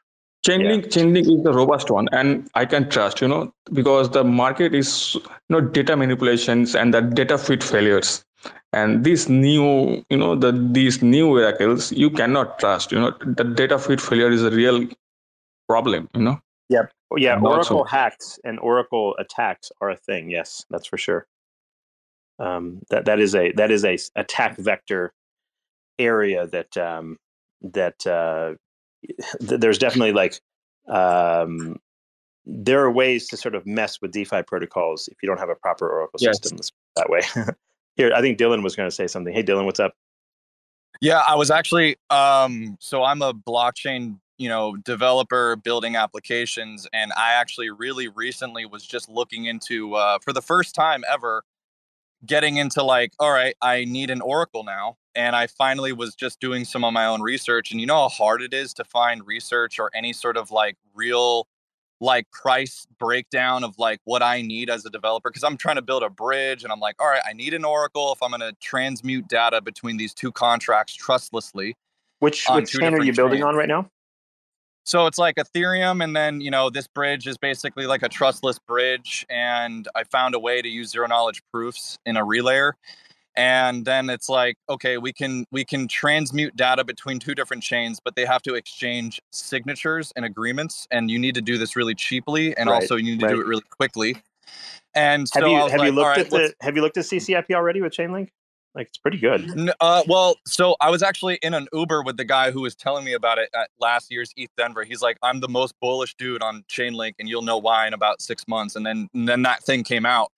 Chainlink, 0.44 0.82
yeah. 0.82 1.02
Chainlink 1.02 1.38
is 1.38 1.44
the 1.44 1.52
robust 1.52 1.88
one, 1.88 2.08
and 2.10 2.50
I 2.54 2.66
can 2.66 2.90
trust, 2.90 3.20
you 3.20 3.28
know, 3.28 3.54
because 3.72 4.10
the 4.10 4.24
market 4.24 4.74
is, 4.74 5.14
you 5.14 5.22
know, 5.50 5.60
data 5.60 5.96
manipulations 5.96 6.74
and 6.74 6.92
the 6.92 7.00
data 7.00 7.38
feed 7.38 7.62
failures 7.62 8.24
and 8.72 9.04
these 9.04 9.28
new 9.28 10.04
you 10.10 10.16
know 10.16 10.34
the 10.34 10.52
these 10.72 11.02
new 11.02 11.28
oracles 11.28 11.92
you 11.92 12.10
cannot 12.10 12.58
trust 12.58 12.92
you 12.92 12.98
know 12.98 13.12
the 13.24 13.44
data 13.44 13.78
feed 13.78 14.00
failure 14.00 14.30
is 14.30 14.42
a 14.42 14.50
real 14.50 14.86
problem 15.68 16.08
you 16.14 16.22
know 16.22 16.40
yeah 16.68 16.82
yeah 17.16 17.36
and 17.36 17.46
oracle 17.46 17.78
also, 17.78 17.84
hacks 17.84 18.38
and 18.44 18.58
oracle 18.60 19.14
attacks 19.18 19.70
are 19.80 19.90
a 19.90 19.96
thing 19.96 20.30
yes 20.30 20.64
that's 20.70 20.86
for 20.86 20.98
sure 20.98 21.26
um, 22.38 22.80
that 22.90 23.04
that 23.04 23.20
is 23.20 23.34
a 23.34 23.52
that 23.52 23.70
is 23.70 23.84
a 23.84 23.98
attack 24.16 24.56
vector 24.58 25.12
area 25.98 26.46
that 26.48 26.76
um, 26.76 27.16
that 27.60 28.04
uh, 28.06 28.54
th- 29.46 29.60
there's 29.60 29.78
definitely 29.78 30.12
like 30.12 30.40
um, 30.88 31.76
there 32.44 32.80
are 32.80 32.90
ways 32.90 33.28
to 33.28 33.36
sort 33.36 33.54
of 33.54 33.66
mess 33.66 34.00
with 34.00 34.12
DeFi 34.12 34.42
protocols 34.42 35.08
if 35.08 35.18
you 35.22 35.28
don't 35.28 35.38
have 35.38 35.48
a 35.48 35.54
proper 35.54 35.88
Oracle 35.88 36.18
yes. 36.20 36.38
system 36.38 36.58
that 36.96 37.08
way. 37.08 37.20
Here, 37.96 38.12
I 38.14 38.20
think 38.20 38.38
Dylan 38.38 38.62
was 38.62 38.74
going 38.74 38.88
to 38.88 38.94
say 38.94 39.06
something. 39.06 39.32
Hey, 39.34 39.42
Dylan, 39.42 39.64
what's 39.64 39.80
up? 39.80 39.94
Yeah, 41.00 41.18
I 41.26 41.34
was 41.34 41.50
actually 41.50 41.96
um 42.10 42.76
so 42.80 43.02
I'm 43.02 43.22
a 43.22 43.34
blockchain, 43.34 44.18
you 44.38 44.48
know, 44.48 44.76
developer 44.76 45.56
building 45.56 45.96
applications 45.96 46.86
and 46.92 47.12
I 47.16 47.32
actually 47.32 47.70
really 47.70 48.08
recently 48.08 48.66
was 48.66 48.86
just 48.86 49.08
looking 49.08 49.46
into 49.46 49.94
uh 49.94 50.18
for 50.20 50.32
the 50.32 50.42
first 50.42 50.74
time 50.76 51.02
ever 51.10 51.42
getting 52.24 52.58
into 52.58 52.84
like, 52.84 53.12
all 53.18 53.32
right, 53.32 53.56
I 53.60 53.84
need 53.84 54.10
an 54.10 54.20
Oracle 54.20 54.62
now. 54.62 54.96
And 55.14 55.34
I 55.34 55.48
finally 55.48 55.92
was 55.92 56.14
just 56.14 56.40
doing 56.40 56.64
some 56.64 56.84
of 56.84 56.92
my 56.92 57.06
own 57.06 57.20
research 57.20 57.72
and 57.72 57.80
you 57.80 57.86
know 57.86 57.96
how 58.02 58.08
hard 58.08 58.40
it 58.40 58.54
is 58.54 58.72
to 58.74 58.84
find 58.84 59.26
research 59.26 59.78
or 59.78 59.90
any 59.94 60.12
sort 60.12 60.36
of 60.36 60.50
like 60.50 60.76
real 60.94 61.48
like 62.02 62.28
price 62.32 62.84
breakdown 62.98 63.62
of 63.62 63.78
like 63.78 64.00
what 64.04 64.22
I 64.22 64.42
need 64.42 64.68
as 64.68 64.84
a 64.84 64.90
developer 64.90 65.30
because 65.30 65.44
I'm 65.44 65.56
trying 65.56 65.76
to 65.76 65.82
build 65.82 66.02
a 66.02 66.10
bridge 66.10 66.64
and 66.64 66.72
I'm 66.72 66.80
like, 66.80 67.00
all 67.00 67.06
right, 67.06 67.22
I 67.26 67.32
need 67.32 67.54
an 67.54 67.64
Oracle 67.64 68.12
if 68.12 68.20
I'm 68.22 68.30
going 68.30 68.40
to 68.40 68.52
transmute 68.60 69.28
data 69.28 69.62
between 69.62 69.96
these 69.96 70.12
two 70.12 70.32
contracts 70.32 70.94
trustlessly. 70.94 71.76
Which 72.18 72.46
which 72.50 72.72
chain 72.72 72.94
are 72.94 73.02
you 73.02 73.12
building 73.12 73.42
on 73.42 73.54
right 73.54 73.68
now? 73.68 73.88
So 74.84 75.06
it's 75.06 75.18
like 75.18 75.36
Ethereum, 75.36 76.02
and 76.02 76.14
then 76.14 76.40
you 76.40 76.50
know 76.50 76.70
this 76.70 76.88
bridge 76.88 77.26
is 77.28 77.38
basically 77.38 77.86
like 77.86 78.02
a 78.02 78.08
trustless 78.08 78.58
bridge, 78.58 79.24
and 79.30 79.86
I 79.94 80.04
found 80.04 80.34
a 80.34 80.40
way 80.40 80.60
to 80.60 80.68
use 80.68 80.90
zero 80.90 81.06
knowledge 81.06 81.40
proofs 81.52 81.98
in 82.04 82.16
a 82.16 82.24
relayer 82.24 82.72
and 83.36 83.84
then 83.84 84.10
it's 84.10 84.28
like 84.28 84.56
okay 84.68 84.98
we 84.98 85.12
can 85.12 85.46
we 85.50 85.64
can 85.64 85.88
transmute 85.88 86.54
data 86.56 86.84
between 86.84 87.18
two 87.18 87.34
different 87.34 87.62
chains 87.62 87.98
but 88.04 88.14
they 88.14 88.26
have 88.26 88.42
to 88.42 88.54
exchange 88.54 89.20
signatures 89.30 90.12
and 90.16 90.24
agreements 90.24 90.86
and 90.90 91.10
you 91.10 91.18
need 91.18 91.34
to 91.34 91.40
do 91.40 91.58
this 91.58 91.76
really 91.76 91.94
cheaply 91.94 92.56
and 92.56 92.68
right, 92.68 92.76
also 92.76 92.96
you 92.96 93.04
need 93.04 93.20
to 93.20 93.26
right. 93.26 93.34
do 93.34 93.40
it 93.40 93.46
really 93.46 93.62
quickly. 93.70 94.16
And 94.94 95.26
have 95.32 95.42
so 95.42 95.46
you 95.46 95.56
have 95.56 95.72
like, 95.78 95.86
you 95.86 95.92
looked 95.92 96.06
right, 96.06 96.18
at 96.18 96.30
the 96.30 96.54
have 96.60 96.76
you 96.76 96.82
looked 96.82 96.98
at 96.98 97.04
ccip 97.04 97.50
already 97.52 97.80
with 97.80 97.94
chainlink? 97.94 98.28
Like 98.74 98.88
it's 98.88 98.98
pretty 98.98 99.18
good. 99.18 99.72
Uh, 99.80 100.02
well 100.06 100.36
so 100.46 100.76
i 100.80 100.90
was 100.90 101.02
actually 101.02 101.38
in 101.42 101.54
an 101.54 101.66
uber 101.72 102.02
with 102.02 102.16
the 102.16 102.24
guy 102.24 102.50
who 102.50 102.60
was 102.60 102.74
telling 102.74 103.04
me 103.04 103.14
about 103.14 103.38
it 103.38 103.48
at 103.54 103.70
last 103.80 104.10
year's 104.10 104.32
eth 104.36 104.50
denver. 104.56 104.84
He's 104.84 105.00
like 105.00 105.16
i'm 105.22 105.40
the 105.40 105.48
most 105.48 105.74
bullish 105.80 106.14
dude 106.16 106.42
on 106.42 106.64
chainlink 106.68 107.14
and 107.18 107.28
you'll 107.28 107.42
know 107.42 107.58
why 107.58 107.86
in 107.86 107.94
about 107.94 108.20
six 108.20 108.46
months 108.46 108.76
and 108.76 108.84
then 108.84 109.08
and 109.14 109.28
then 109.28 109.42
that 109.42 109.62
thing 109.62 109.84
came 109.84 110.04
out 110.04 110.30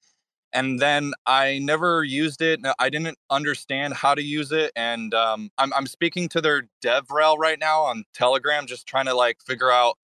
and 0.55 0.81
then 0.81 1.13
I 1.27 1.59
never 1.59 2.05
used 2.05 2.41
it. 2.41 2.61
I 2.79 2.89
didn't 2.89 3.19
understand 3.29 3.95
how 3.95 4.15
to 4.15 4.23
use 4.23 4.53
it, 4.53 4.73
and 4.77 5.13
um, 5.13 5.51
I'm 5.59 5.73
I'm 5.75 5.87
speaking 5.87 6.29
to 6.31 6.41
their 6.41 6.69
DevRel 6.83 7.37
right 7.37 7.59
now 7.59 7.83
on 7.83 8.05
Telegram, 8.15 8.67
just 8.67 8.87
trying 8.87 9.07
to 9.07 9.15
like 9.15 9.39
figure 9.47 9.71
out 9.71 9.99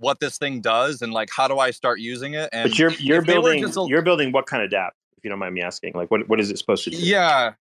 what 0.00 0.18
this 0.18 0.38
thing 0.38 0.60
does 0.60 1.02
and 1.02 1.12
like 1.12 1.28
how 1.30 1.46
do 1.46 1.58
I 1.58 1.70
start 1.70 2.00
using 2.00 2.34
it. 2.34 2.48
And 2.52 2.70
but 2.70 2.78
you're 2.78 2.92
you're 2.92 3.22
building 3.22 3.64
a, 3.64 3.86
you're 3.86 4.02
building 4.02 4.32
what 4.32 4.46
kind 4.46 4.62
of 4.62 4.70
DApp, 4.70 4.90
if 5.16 5.24
you 5.24 5.30
don't 5.30 5.38
mind 5.38 5.54
me 5.54 5.60
asking? 5.60 5.92
Like 5.94 6.10
what 6.10 6.28
what 6.28 6.40
is 6.40 6.50
it 6.50 6.58
supposed 6.58 6.84
to 6.84 6.90
do? 6.90 6.96
Yeah. 6.96 7.52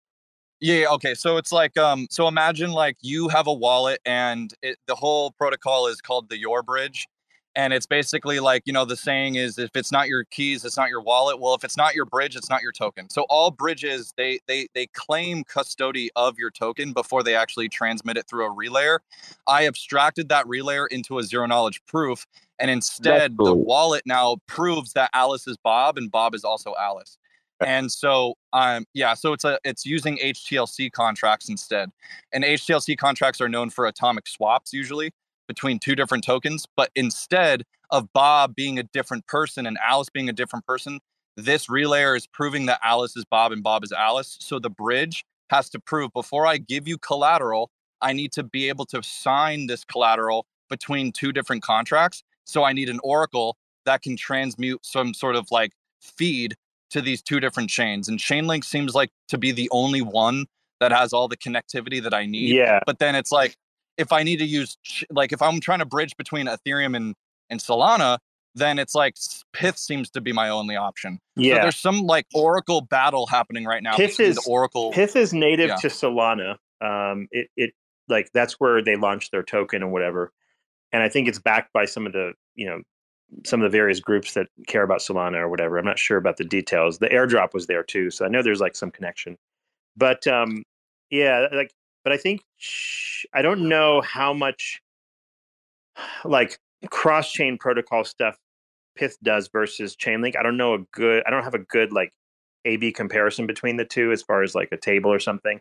Yeah, 0.62 0.88
okay. 0.92 1.14
So 1.14 1.38
it's 1.38 1.52
like 1.52 1.78
um 1.78 2.08
so 2.10 2.28
imagine 2.28 2.72
like 2.72 2.98
you 3.02 3.28
have 3.30 3.48
a 3.48 3.54
wallet 3.54 4.00
and 4.06 4.54
it, 4.62 4.78
the 4.88 4.96
whole 4.96 5.32
protocol 5.32 5.88
is 5.88 6.02
called 6.02 6.30
the 6.30 6.38
Your 6.38 6.64
Bridge 6.64 7.08
and 7.60 7.73
it's 7.73 7.86
basically 7.86 8.40
like 8.40 8.64
you 8.65 8.72
know 8.72 8.86
the 8.86 8.95
saying 8.95 9.36
is 9.36 9.57
if 9.57 9.76
it's 9.76 9.91
not 9.91 10.07
your 10.07 10.23
keys 10.23 10.64
it's 10.64 10.77
not 10.77 10.88
your 10.90 11.02
wallet. 11.02 11.40
Well 11.40 11.53
if 11.56 11.65
it's 11.65 11.76
not 11.76 11.94
your 11.94 12.06
bridge 12.06 12.38
it's 12.38 12.49
not 12.49 12.61
your 12.61 12.72
token. 12.72 13.10
So 13.10 13.26
all 13.30 13.52
bridges 13.52 14.14
they 14.15 14.40
they 14.48 14.68
they 14.73 14.88
claim 14.88 15.44
custody 15.44 16.10
of 16.15 16.40
your 16.40 16.52
token 16.52 16.94
before 16.94 17.22
they 17.22 17.36
actually 17.36 17.68
transmit 17.68 18.15
it 18.15 18.27
through 18.30 18.45
a 18.45 18.56
relayer. 18.56 18.99
I 19.45 19.68
abstracted 19.68 20.30
that 20.30 20.45
relayer 20.45 20.88
into 20.90 21.19
a 21.19 21.23
zero 21.23 21.48
knowledge 21.48 21.81
proof 21.86 22.26
and 22.60 22.72
instead 22.72 23.36
cool. 23.38 23.48
the 23.48 23.56
wallet 23.56 24.03
now 24.06 24.38
proves 24.48 24.94
that 24.94 25.10
alice 25.14 25.45
is 25.45 25.57
bob 25.57 25.98
and 25.98 26.10
bob 26.10 26.36
is 26.36 26.45
also 26.45 26.73
alice. 26.80 27.18
And 27.60 27.91
so 27.91 28.36
um 28.53 28.86
yeah 28.94 29.15
so 29.15 29.34
it's 29.34 29.44
a 29.44 29.60
it's 29.65 29.86
using 29.86 30.18
htlc 30.18 30.94
contracts 30.94 31.49
instead. 31.49 31.90
And 32.31 32.45
htlc 32.45 32.98
contracts 32.98 33.41
are 33.41 33.49
known 33.49 33.69
for 33.69 33.86
atomic 33.86 34.27
swaps 34.27 34.72
usually 34.72 35.11
between 35.50 35.80
two 35.80 35.96
different 35.96 36.24
tokens, 36.24 36.66
but 36.78 36.92
instead 36.96 37.64
of 37.90 38.14
Bob 38.14 38.56
being 38.56 38.78
a 38.78 38.84
different 38.84 39.26
person 39.28 39.66
and 39.66 39.78
Alice 39.84 40.10
being 40.14 40.30
a 40.30 40.34
different 40.34 40.66
person, 40.66 41.00
this 41.36 41.66
relayer 41.68 42.16
is 42.16 42.28
proving 42.28 42.68
that 42.68 42.80
Alice 42.84 43.18
is 43.18 43.26
Bob 43.26 43.52
and 43.52 43.64
Bob 43.64 43.84
is 43.84 43.92
Alice. 43.92 44.38
So 44.40 44.60
the 44.60 44.70
bridge 44.70 45.26
has 45.50 45.68
to 45.72 45.80
prove 45.80 46.14
before 46.14 46.46
I 46.46 46.58
give 46.58 46.88
you 46.88 47.00
collateral, 47.00 47.72
I 48.00 48.14
need 48.14 48.32
to 48.34 48.44
be 48.44 48.70
able 48.70 48.86
to 48.86 49.02
sign 49.02 49.66
this 49.66 49.84
collateral 49.84 50.46
between 50.70 51.12
two 51.12 51.34
different 51.34 51.64
contracts. 51.64 52.22
So 52.46 52.64
I 52.64 52.72
need 52.72 52.88
an 52.88 53.00
oracle 53.04 53.58
that 53.86 54.04
can 54.04 54.16
transmute 54.16 54.86
some 54.86 55.16
sort 55.16 55.36
of 55.36 55.48
like 55.50 55.72
feed 56.00 56.56
to 56.92 57.02
these 57.02 57.24
two 57.24 57.40
different 57.40 57.72
chains. 57.72 58.08
And 58.08 58.20
Chainlink 58.20 58.64
seems 58.64 58.94
like 58.94 59.10
to 59.30 59.38
be 59.40 59.52
the 59.52 59.68
only 59.72 60.02
one 60.02 60.46
that 60.80 60.92
has 60.92 61.12
all 61.12 61.28
the 61.28 61.38
connectivity 61.38 62.02
that 62.04 62.14
I 62.14 62.28
need. 62.28 62.56
Yeah. 62.56 62.82
But 62.86 63.00
then 63.00 63.16
it's 63.16 63.32
like 63.32 63.56
if 64.00 64.12
I 64.12 64.24
need 64.24 64.38
to 64.38 64.46
use 64.46 64.78
like 65.12 65.32
if 65.32 65.42
I'm 65.42 65.60
trying 65.60 65.80
to 65.80 65.86
bridge 65.86 66.16
between 66.18 66.48
Ethereum 66.48 66.96
and 66.96 67.16
and 67.50 67.60
Solana, 67.60 68.18
then 68.56 68.80
it's 68.80 68.96
like 68.96 69.16
Pyth 69.54 69.78
seems 69.78 70.10
to 70.12 70.22
be 70.22 70.32
my 70.32 70.50
only 70.50 70.76
option. 70.76 71.20
Yeah. 71.36 71.56
So 71.56 71.62
there's 71.64 71.80
some 71.80 72.02
like 72.02 72.26
Oracle 72.34 72.82
battle 72.82 73.28
happening 73.28 73.66
right 73.66 73.84
now. 73.84 73.96
Pyth 73.96 74.20
is 74.20 74.38
Oracle. 74.48 74.92
Pyth 74.94 75.16
is 75.16 75.34
native 75.34 75.70
yeah. 75.70 75.76
to 75.76 75.88
Solana. 75.88 76.56
Um, 76.82 77.28
it 77.32 77.50
it 77.56 77.74
like 78.08 78.32
that's 78.34 78.54
where 78.54 78.82
they 78.82 78.96
launched 78.96 79.32
their 79.32 79.44
token 79.44 79.84
and 79.84 79.92
whatever. 79.92 80.32
And 80.92 81.04
I 81.04 81.10
think 81.10 81.28
it's 81.28 81.40
backed 81.40 81.74
by 81.74 81.86
some 81.86 82.08
of 82.08 82.14
the 82.14 82.34
you 82.56 82.68
know 82.68 82.82
some 83.46 83.62
of 83.62 83.72
the 83.72 83.78
various 83.78 84.00
groups 84.00 84.34
that 84.34 84.48
care 84.68 84.84
about 84.84 85.00
Solana 85.00 85.38
or 85.38 85.50
whatever. 85.50 85.78
I'm 85.78 85.86
not 85.86 86.00
sure 86.00 86.18
about 86.18 86.38
the 86.38 86.46
details. 86.46 86.98
The 86.98 87.10
airdrop 87.10 87.54
was 87.54 87.68
there 87.68 87.84
too, 87.84 88.10
so 88.10 88.26
I 88.26 88.30
know 88.30 88.42
there's 88.42 88.62
like 88.62 88.76
some 88.76 88.92
connection. 88.92 89.38
But 89.96 90.26
um, 90.28 90.64
yeah, 91.10 91.48
like, 91.52 91.72
but 92.04 92.14
I 92.14 92.18
think 92.18 92.42
sh- 92.58 93.26
I 93.34 93.42
don't 93.42 93.68
know 93.68 94.02
how 94.02 94.34
much 94.34 94.82
like 96.26 96.60
cross 96.90 97.32
chain 97.32 97.58
protocol 97.58 98.04
stuff 98.04 98.38
Pyth 99.00 99.16
does 99.24 99.50
versus 99.52 99.96
Chainlink. 99.96 100.36
I 100.38 100.44
don't 100.44 100.58
know 100.58 100.74
a 100.74 100.80
good. 100.92 101.24
I 101.26 101.30
don't 101.30 101.44
have 101.44 101.54
a 101.54 101.60
good 101.60 101.92
like 101.92 102.12
A/B 102.66 102.92
comparison 102.92 103.48
between 103.48 103.78
the 103.78 103.86
two 103.86 104.12
as 104.12 104.22
far 104.22 104.44
as 104.44 104.56
like 104.56 104.70
a 104.72 104.78
table 104.78 105.12
or 105.12 105.20
something. 105.20 105.60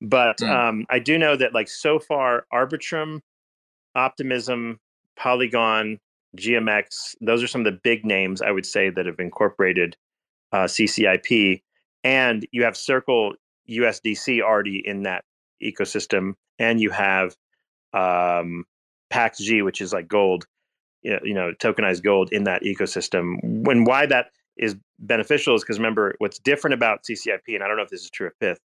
But 0.00 0.38
mm. 0.38 0.48
um, 0.48 0.86
I 0.90 0.98
do 0.98 1.18
know 1.18 1.36
that 1.36 1.54
like 1.54 1.68
so 1.68 1.98
far, 1.98 2.46
Arbitrum, 2.52 3.20
Optimism, 3.94 4.78
Polygon, 5.16 5.98
GMX, 6.36 7.16
those 7.20 7.42
are 7.42 7.48
some 7.48 7.62
of 7.62 7.72
the 7.72 7.80
big 7.82 8.04
names 8.04 8.42
I 8.42 8.50
would 8.50 8.66
say 8.66 8.90
that 8.90 9.06
have 9.06 9.18
incorporated 9.18 9.96
uh, 10.52 10.64
CCIP. 10.64 11.62
And 12.04 12.46
you 12.52 12.64
have 12.64 12.76
Circle 12.76 13.34
USDC 13.68 14.40
already 14.40 14.82
in 14.84 15.02
that 15.02 15.24
ecosystem, 15.62 16.34
and 16.58 16.80
you 16.80 16.90
have 16.90 17.36
um, 17.92 18.64
G, 19.38 19.62
which 19.62 19.80
is 19.80 19.92
like 19.92 20.08
gold, 20.08 20.46
you 21.02 21.34
know, 21.34 21.52
tokenized 21.52 22.02
gold 22.02 22.32
in 22.32 22.44
that 22.44 22.62
ecosystem. 22.62 23.38
When 23.42 23.84
why 23.84 24.06
that 24.06 24.30
is 24.56 24.76
beneficial 24.98 25.54
is 25.54 25.62
because 25.62 25.78
remember 25.78 26.14
what's 26.18 26.38
different 26.38 26.74
about 26.74 27.04
CCIP, 27.04 27.40
and 27.48 27.62
I 27.62 27.68
don't 27.68 27.76
know 27.76 27.82
if 27.82 27.90
this 27.90 28.02
is 28.02 28.10
true 28.10 28.26
of 28.26 28.38
Pyth, 28.40 28.58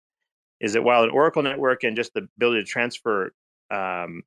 is 0.60 0.72
that 0.72 0.82
while 0.82 1.02
an 1.02 1.10
Oracle 1.10 1.42
network 1.42 1.84
and 1.84 1.96
just 1.96 2.14
the 2.14 2.28
ability 2.36 2.62
to 2.62 2.66
transfer 2.66 3.32
um, 3.70 4.22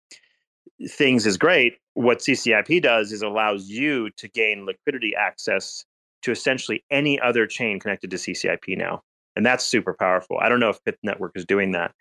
things 0.87 1.25
is 1.25 1.37
great, 1.37 1.77
what 1.93 2.19
CCIP 2.19 2.81
does 2.81 3.11
is 3.11 3.21
allows 3.21 3.67
you 3.69 4.09
to 4.11 4.27
gain 4.27 4.65
liquidity 4.65 5.13
access 5.15 5.85
to 6.21 6.31
essentially 6.31 6.83
any 6.91 7.19
other 7.19 7.47
chain 7.47 7.79
connected 7.79 8.11
to 8.11 8.17
CCIP 8.17 8.77
now. 8.77 9.01
And 9.35 9.45
that's 9.45 9.65
super 9.65 9.93
powerful. 9.93 10.37
I 10.39 10.49
don't 10.49 10.59
know 10.59 10.69
if 10.69 10.83
Pyth 10.83 10.97
Network 11.03 11.33
is 11.35 11.45
doing 11.45 11.71
that. 11.73 11.93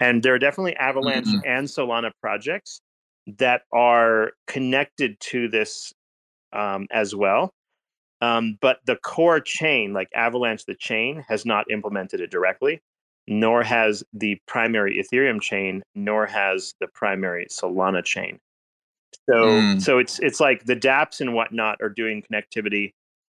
And 0.00 0.22
there 0.22 0.34
are 0.34 0.38
definitely 0.38 0.76
Avalanche 0.76 1.26
mm-hmm. 1.26 1.46
and 1.46 1.66
Solana 1.66 2.10
projects 2.20 2.80
that 3.38 3.62
are 3.72 4.32
connected 4.46 5.18
to 5.20 5.48
this 5.48 5.92
um, 6.52 6.86
as 6.90 7.14
well. 7.14 7.52
Um, 8.20 8.58
but 8.60 8.78
the 8.86 8.96
core 8.96 9.40
chain, 9.40 9.92
like 9.92 10.08
Avalanche, 10.14 10.64
the 10.64 10.74
chain, 10.74 11.24
has 11.28 11.44
not 11.44 11.70
implemented 11.70 12.20
it 12.20 12.30
directly, 12.30 12.80
nor 13.26 13.62
has 13.62 14.02
the 14.12 14.40
primary 14.46 15.02
Ethereum 15.02 15.40
chain, 15.40 15.82
nor 15.94 16.26
has 16.26 16.74
the 16.80 16.86
primary 16.88 17.46
Solana 17.50 18.02
chain. 18.02 18.38
So, 19.28 19.34
mm. 19.34 19.82
so 19.82 19.98
it's 19.98 20.18
it's 20.20 20.40
like 20.40 20.64
the 20.64 20.76
DApps 20.76 21.20
and 21.20 21.34
whatnot 21.34 21.78
are 21.82 21.88
doing 21.88 22.22
connectivity, 22.22 22.92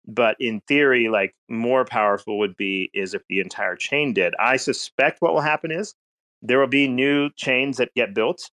but 0.06 0.36
in 0.38 0.60
theory, 0.68 1.08
like 1.08 1.34
more 1.48 1.84
powerful 1.84 2.38
would 2.38 2.56
be 2.56 2.90
is 2.94 3.12
if 3.12 3.22
the 3.28 3.40
entire 3.40 3.76
chain 3.76 4.12
did. 4.12 4.34
I 4.38 4.56
suspect 4.56 5.20
what 5.20 5.34
will 5.34 5.40
happen 5.40 5.70
is 5.70 5.94
there 6.42 6.58
will 6.58 6.66
be 6.66 6.88
new 6.88 7.30
chains 7.36 7.76
that 7.76 7.92
get 7.94 8.14
built 8.14 8.50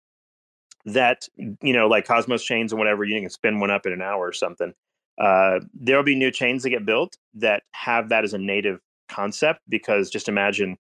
that 0.87 1.29
you 1.37 1.73
know 1.73 1.87
like 1.87 2.07
cosmos 2.07 2.43
chains 2.43 2.73
and 2.73 2.79
whatever 2.79 3.05
you 3.05 3.21
can 3.21 3.31
spin 3.31 3.61
one 3.61 3.71
up 3.71 3.87
in 3.87 3.93
an 3.93 4.03
hour 4.03 4.27
or 4.27 4.33
something. 4.33 4.73
Uh, 5.21 5.61
there 5.75 5.97
will 5.97 6.05
be 6.05 6.15
new 6.15 6.31
chains 6.31 6.63
that 6.63 6.71
get 6.71 6.87
built 6.87 7.17
that 7.35 7.63
have 7.73 8.09
that 8.09 8.25
as 8.25 8.33
a 8.33 8.39
native 8.39 8.81
concept 9.09 9.61
because 9.69 10.09
just 10.09 10.29
imagine 10.29 10.77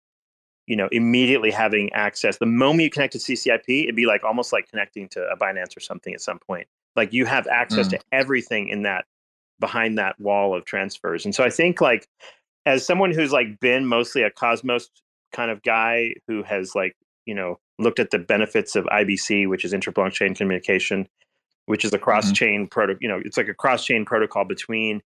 you 0.66 0.76
know 0.76 0.88
immediately 0.92 1.50
having 1.50 1.92
access 1.92 2.38
the 2.38 2.46
moment 2.46 2.82
you 2.82 2.90
connect 2.90 3.12
to 3.12 3.18
ccip 3.18 3.60
it'd 3.68 3.96
be 3.96 4.06
like 4.06 4.24
almost 4.24 4.52
like 4.52 4.68
connecting 4.68 5.08
to 5.08 5.20
a 5.24 5.36
binance 5.36 5.76
or 5.76 5.80
something 5.80 6.14
at 6.14 6.20
some 6.20 6.38
point. 6.38 6.66
Like 6.96 7.12
you 7.12 7.26
have 7.26 7.46
access 7.46 7.86
mm. 7.86 7.90
to 7.90 8.00
everything 8.12 8.68
in 8.68 8.82
that 8.82 9.04
behind 9.58 9.98
that 9.98 10.18
wall 10.18 10.56
of 10.56 10.64
transfers. 10.64 11.24
And 11.24 11.34
so 11.34 11.44
i 11.44 11.50
think 11.50 11.80
like 11.80 12.08
as 12.66 12.86
someone 12.86 13.12
who's 13.12 13.32
like 13.32 13.60
been 13.60 13.86
mostly 13.86 14.22
a 14.22 14.30
cosmos 14.30 14.88
kind 15.32 15.50
of 15.50 15.62
guy 15.62 16.14
who 16.26 16.42
has 16.42 16.74
like 16.74 16.96
you 17.26 17.34
know 17.34 17.58
looked 17.78 17.98
at 17.98 18.10
the 18.10 18.18
benefits 18.18 18.76
of 18.76 18.84
IBC, 18.86 19.48
which 19.48 19.64
is 19.64 19.72
inter-blockchain 19.72 20.36
communication, 20.36 21.08
which 21.66 21.84
is 21.84 21.94
a 21.94 21.98
cross-chain 21.98 22.62
mm-hmm. 22.62 22.68
proto. 22.68 22.96
You 23.00 23.08
know, 23.08 23.20
it's 23.24 23.36
like 23.36 23.48
a 23.48 23.54
cross-chain 23.54 24.04
protocol 24.04 24.44
between 24.44 25.02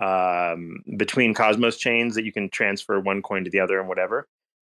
um, 0.00 0.82
between 0.96 1.34
Cosmos 1.34 1.76
chains 1.76 2.14
that 2.14 2.24
you 2.24 2.32
can 2.32 2.48
transfer 2.48 2.98
one 2.98 3.22
coin 3.22 3.44
to 3.44 3.50
the 3.50 3.60
other 3.60 3.78
and 3.78 3.88
whatever. 3.88 4.26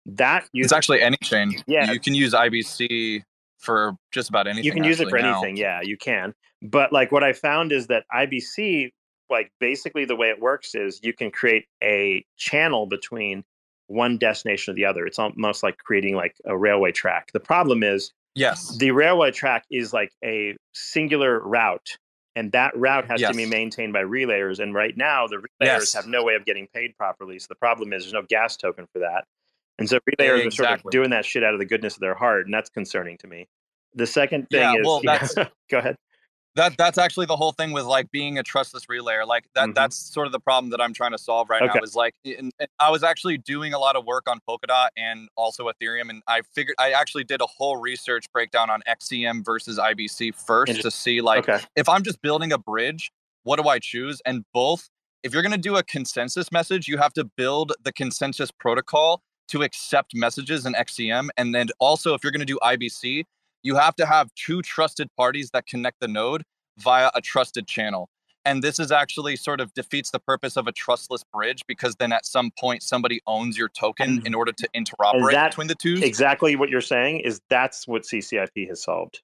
That 0.05 0.47
uses, 0.53 0.71
it's 0.71 0.77
actually 0.77 1.01
any 1.01 1.17
chain. 1.21 1.61
Yeah, 1.67 1.91
you 1.91 1.99
can 1.99 2.13
use 2.13 2.33
IBC 2.33 3.23
for 3.57 3.95
just 4.11 4.29
about 4.29 4.47
anything. 4.47 4.65
You 4.65 4.71
can 4.71 4.83
use 4.83 5.01
it 5.01 5.09
for 5.09 5.19
now. 5.19 5.39
anything. 5.39 5.57
Yeah, 5.57 5.81
you 5.83 5.97
can. 5.97 6.33
But 6.61 6.93
like 6.93 7.11
what 7.11 7.23
I 7.23 7.33
found 7.33 7.71
is 7.71 7.87
that 7.87 8.05
IBC, 8.13 8.91
like 9.29 9.51
basically 9.59 10.05
the 10.05 10.15
way 10.15 10.29
it 10.29 10.39
works 10.39 10.75
is 10.75 10.99
you 11.03 11.13
can 11.13 11.29
create 11.29 11.65
a 11.83 12.25
channel 12.37 12.87
between 12.87 13.43
one 13.87 14.17
destination 14.17 14.71
or 14.71 14.75
the 14.75 14.85
other. 14.85 15.05
It's 15.05 15.19
almost 15.19 15.63
like 15.63 15.77
creating 15.77 16.15
like 16.15 16.35
a 16.45 16.57
railway 16.57 16.91
track. 16.91 17.31
The 17.33 17.39
problem 17.39 17.83
is, 17.83 18.11
yes, 18.35 18.77
the 18.77 18.91
railway 18.91 19.31
track 19.31 19.65
is 19.71 19.93
like 19.93 20.11
a 20.23 20.55
singular 20.73 21.39
route, 21.39 21.97
and 22.35 22.51
that 22.51 22.77
route 22.77 23.05
has 23.05 23.21
yes. 23.21 23.31
to 23.31 23.37
be 23.37 23.45
maintained 23.45 23.93
by 23.93 24.03
relayers. 24.03 24.59
And 24.59 24.73
right 24.73 24.95
now, 24.95 25.27
the 25.27 25.37
relayers 25.37 25.43
yes. 25.61 25.93
have 25.93 26.07
no 26.07 26.23
way 26.23 26.35
of 26.35 26.45
getting 26.45 26.67
paid 26.73 26.95
properly. 26.97 27.39
So 27.39 27.47
the 27.49 27.55
problem 27.55 27.93
is, 27.93 28.03
there's 28.03 28.13
no 28.13 28.23
gas 28.27 28.57
token 28.57 28.87
for 28.93 28.99
that. 28.99 29.25
And 29.79 29.87
so 29.87 29.99
relayers 30.09 30.45
exactly. 30.45 30.47
are 30.47 30.51
sort 30.51 30.85
of 30.85 30.91
doing 30.91 31.09
that 31.11 31.25
shit 31.25 31.43
out 31.43 31.53
of 31.53 31.59
the 31.59 31.65
goodness 31.65 31.95
of 31.95 32.01
their 32.01 32.15
heart, 32.15 32.45
and 32.45 32.53
that's 32.53 32.69
concerning 32.69 33.17
to 33.19 33.27
me. 33.27 33.47
The 33.93 34.07
second 34.07 34.47
thing 34.49 34.61
yeah, 34.61 34.79
is, 34.79 34.85
well, 34.85 35.01
that's, 35.05 35.33
go 35.69 35.77
ahead 35.77 35.97
that 36.57 36.75
that's 36.75 36.97
actually 36.97 37.27
the 37.27 37.35
whole 37.35 37.51
thing 37.51 37.71
with 37.71 37.85
like 37.85 38.11
being 38.11 38.37
a 38.37 38.43
trustless 38.43 38.87
relayer 38.87 39.25
like 39.25 39.45
that 39.53 39.65
mm-hmm. 39.65 39.73
that's 39.73 39.95
sort 39.95 40.25
of 40.25 40.33
the 40.33 40.39
problem 40.39 40.71
that 40.71 40.81
i'm 40.81 40.93
trying 40.93 41.11
to 41.11 41.17
solve 41.17 41.49
right 41.49 41.61
okay. 41.61 41.71
now 41.73 41.81
is 41.81 41.95
like 41.95 42.13
and, 42.25 42.51
and 42.59 42.67
i 42.79 42.89
was 42.89 43.03
actually 43.03 43.37
doing 43.37 43.73
a 43.73 43.79
lot 43.79 43.95
of 43.95 44.05
work 44.05 44.27
on 44.27 44.39
polkadot 44.49 44.89
and 44.97 45.29
also 45.37 45.69
ethereum 45.69 46.09
and 46.09 46.21
i 46.27 46.41
figured 46.53 46.75
i 46.79 46.91
actually 46.91 47.23
did 47.23 47.39
a 47.41 47.45
whole 47.45 47.77
research 47.77 48.25
breakdown 48.33 48.69
on 48.69 48.81
xcm 48.89 49.45
versus 49.45 49.79
ibc 49.79 50.33
first 50.35 50.81
to 50.81 50.91
see 50.91 51.21
like 51.21 51.47
okay. 51.47 51.63
if 51.75 51.87
i'm 51.87 52.03
just 52.03 52.21
building 52.21 52.51
a 52.51 52.57
bridge 52.57 53.11
what 53.43 53.61
do 53.61 53.69
i 53.69 53.79
choose 53.79 54.21
and 54.25 54.43
both 54.53 54.89
if 55.23 55.33
you're 55.33 55.43
going 55.43 55.51
to 55.51 55.57
do 55.57 55.77
a 55.77 55.83
consensus 55.83 56.51
message 56.51 56.87
you 56.87 56.97
have 56.97 57.13
to 57.13 57.23
build 57.23 57.71
the 57.83 57.93
consensus 57.93 58.51
protocol 58.51 59.21
to 59.47 59.61
accept 59.61 60.13
messages 60.15 60.65
in 60.65 60.73
xcm 60.73 61.29
and 61.37 61.53
then 61.53 61.67
also 61.79 62.13
if 62.15 62.23
you're 62.23 62.31
going 62.31 62.39
to 62.39 62.45
do 62.45 62.59
ibc 62.63 63.23
you 63.67 63.75
have 63.75 63.97
to 63.97 64.05
have 64.05 64.33
two 64.33 64.61
trusted 64.61 65.09
parties 65.17 65.49
that 65.51 65.67
connect 65.67 65.99
the 65.99 66.07
node 66.07 66.43
via 66.77 67.11
a 67.13 67.19
trusted 67.19 67.67
channel. 67.67 68.09
And 68.45 68.63
this 68.63 68.79
is 68.79 68.93
actually 68.93 69.35
sort 69.35 69.59
of 69.59 69.73
defeats 69.73 70.11
the 70.11 70.19
purpose 70.19 70.55
of 70.55 70.67
a 70.67 70.71
trustless 70.71 71.25
bridge 71.33 71.63
because 71.67 71.97
then 71.97 72.13
at 72.13 72.25
some 72.25 72.49
point 72.57 72.81
somebody 72.81 73.19
owns 73.27 73.57
your 73.57 73.67
token 73.67 74.25
in 74.25 74.33
order 74.33 74.53
to 74.53 74.69
interoperate 74.73 75.31
that, 75.31 75.51
between 75.51 75.67
the 75.67 75.75
two. 75.75 75.99
Exactly 76.01 76.55
what 76.55 76.69
you're 76.69 76.79
saying 76.79 77.19
is 77.19 77.41
that's 77.49 77.89
what 77.89 78.03
CCIP 78.03 78.69
has 78.69 78.81
solved 78.81 79.21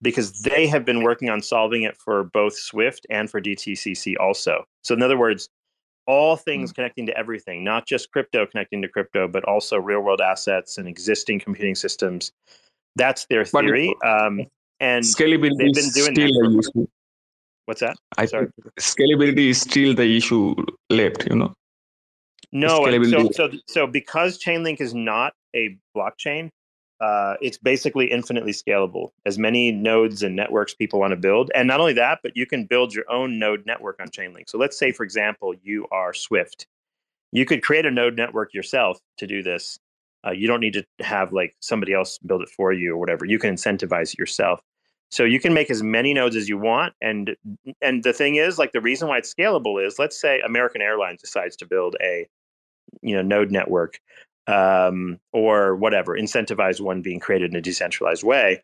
because 0.00 0.40
they 0.40 0.66
have 0.66 0.86
been 0.86 1.02
working 1.02 1.28
on 1.28 1.42
solving 1.42 1.82
it 1.82 1.94
for 1.94 2.24
both 2.24 2.56
Swift 2.56 3.06
and 3.10 3.30
for 3.30 3.38
DTCC 3.38 4.14
also. 4.18 4.64
So 4.82 4.94
in 4.94 5.02
other 5.02 5.18
words, 5.18 5.50
all 6.06 6.36
things 6.36 6.72
mm. 6.72 6.76
connecting 6.76 7.04
to 7.04 7.18
everything, 7.18 7.64
not 7.64 7.86
just 7.86 8.10
crypto 8.12 8.46
connecting 8.46 8.80
to 8.80 8.88
crypto, 8.88 9.28
but 9.28 9.44
also 9.44 9.76
real 9.76 10.00
world 10.00 10.22
assets 10.22 10.78
and 10.78 10.88
existing 10.88 11.38
computing 11.38 11.74
systems 11.74 12.32
that's 12.96 13.26
their 13.26 13.44
theory. 13.44 13.94
Um, 14.04 14.46
and 14.80 15.04
scalability 15.04 15.58
they've 15.58 15.74
been 15.74 15.90
doing 15.90 16.14
still 16.14 16.26
that. 16.26 16.88
What's 17.66 17.80
that? 17.80 17.96
I 18.18 18.26
Sorry. 18.26 18.48
scalability 18.78 19.48
is 19.48 19.60
still 19.60 19.94
the 19.94 20.16
issue 20.16 20.54
left. 20.90 21.26
You 21.28 21.36
know. 21.36 21.54
No, 22.52 22.84
so 23.04 23.30
so 23.32 23.50
so 23.66 23.86
because 23.86 24.38
Chainlink 24.38 24.80
is 24.80 24.94
not 24.94 25.32
a 25.56 25.76
blockchain, 25.96 26.50
uh, 27.00 27.34
it's 27.40 27.58
basically 27.58 28.06
infinitely 28.06 28.52
scalable. 28.52 29.10
As 29.26 29.38
many 29.38 29.72
nodes 29.72 30.22
and 30.22 30.36
networks 30.36 30.74
people 30.74 31.00
want 31.00 31.12
to 31.12 31.16
build, 31.16 31.50
and 31.54 31.66
not 31.66 31.80
only 31.80 31.94
that, 31.94 32.20
but 32.22 32.36
you 32.36 32.46
can 32.46 32.64
build 32.64 32.94
your 32.94 33.10
own 33.10 33.38
node 33.38 33.66
network 33.66 34.00
on 34.00 34.08
Chainlink. 34.08 34.48
So 34.48 34.58
let's 34.58 34.78
say, 34.78 34.92
for 34.92 35.02
example, 35.02 35.54
you 35.62 35.86
are 35.90 36.14
Swift. 36.14 36.66
You 37.32 37.44
could 37.44 37.62
create 37.62 37.86
a 37.86 37.90
node 37.90 38.16
network 38.16 38.54
yourself 38.54 39.00
to 39.18 39.26
do 39.26 39.42
this. 39.42 39.78
Uh, 40.26 40.30
you 40.30 40.46
don't 40.46 40.60
need 40.60 40.72
to 40.72 40.84
have 41.00 41.32
like 41.32 41.54
somebody 41.60 41.92
else 41.92 42.18
build 42.18 42.42
it 42.42 42.48
for 42.48 42.72
you 42.72 42.94
or 42.94 42.96
whatever. 42.96 43.24
You 43.24 43.38
can 43.38 43.54
incentivize 43.54 44.12
it 44.12 44.18
yourself. 44.18 44.60
So 45.10 45.22
you 45.24 45.38
can 45.38 45.54
make 45.54 45.70
as 45.70 45.82
many 45.82 46.12
nodes 46.12 46.34
as 46.34 46.48
you 46.48 46.58
want, 46.58 46.94
and 47.00 47.36
and 47.80 48.02
the 48.02 48.12
thing 48.12 48.34
is, 48.36 48.58
like 48.58 48.72
the 48.72 48.80
reason 48.80 49.06
why 49.06 49.18
it's 49.18 49.32
scalable 49.32 49.84
is, 49.84 49.98
let's 49.98 50.20
say 50.20 50.40
American 50.40 50.82
Airlines 50.82 51.20
decides 51.20 51.56
to 51.56 51.66
build 51.66 51.94
a 52.02 52.26
you 53.02 53.14
know 53.14 53.22
node 53.22 53.52
network 53.52 54.00
um, 54.46 55.18
or 55.32 55.76
whatever, 55.76 56.16
incentivize 56.16 56.80
one 56.80 57.02
being 57.02 57.20
created 57.20 57.50
in 57.50 57.56
a 57.56 57.60
decentralized 57.60 58.24
way. 58.24 58.62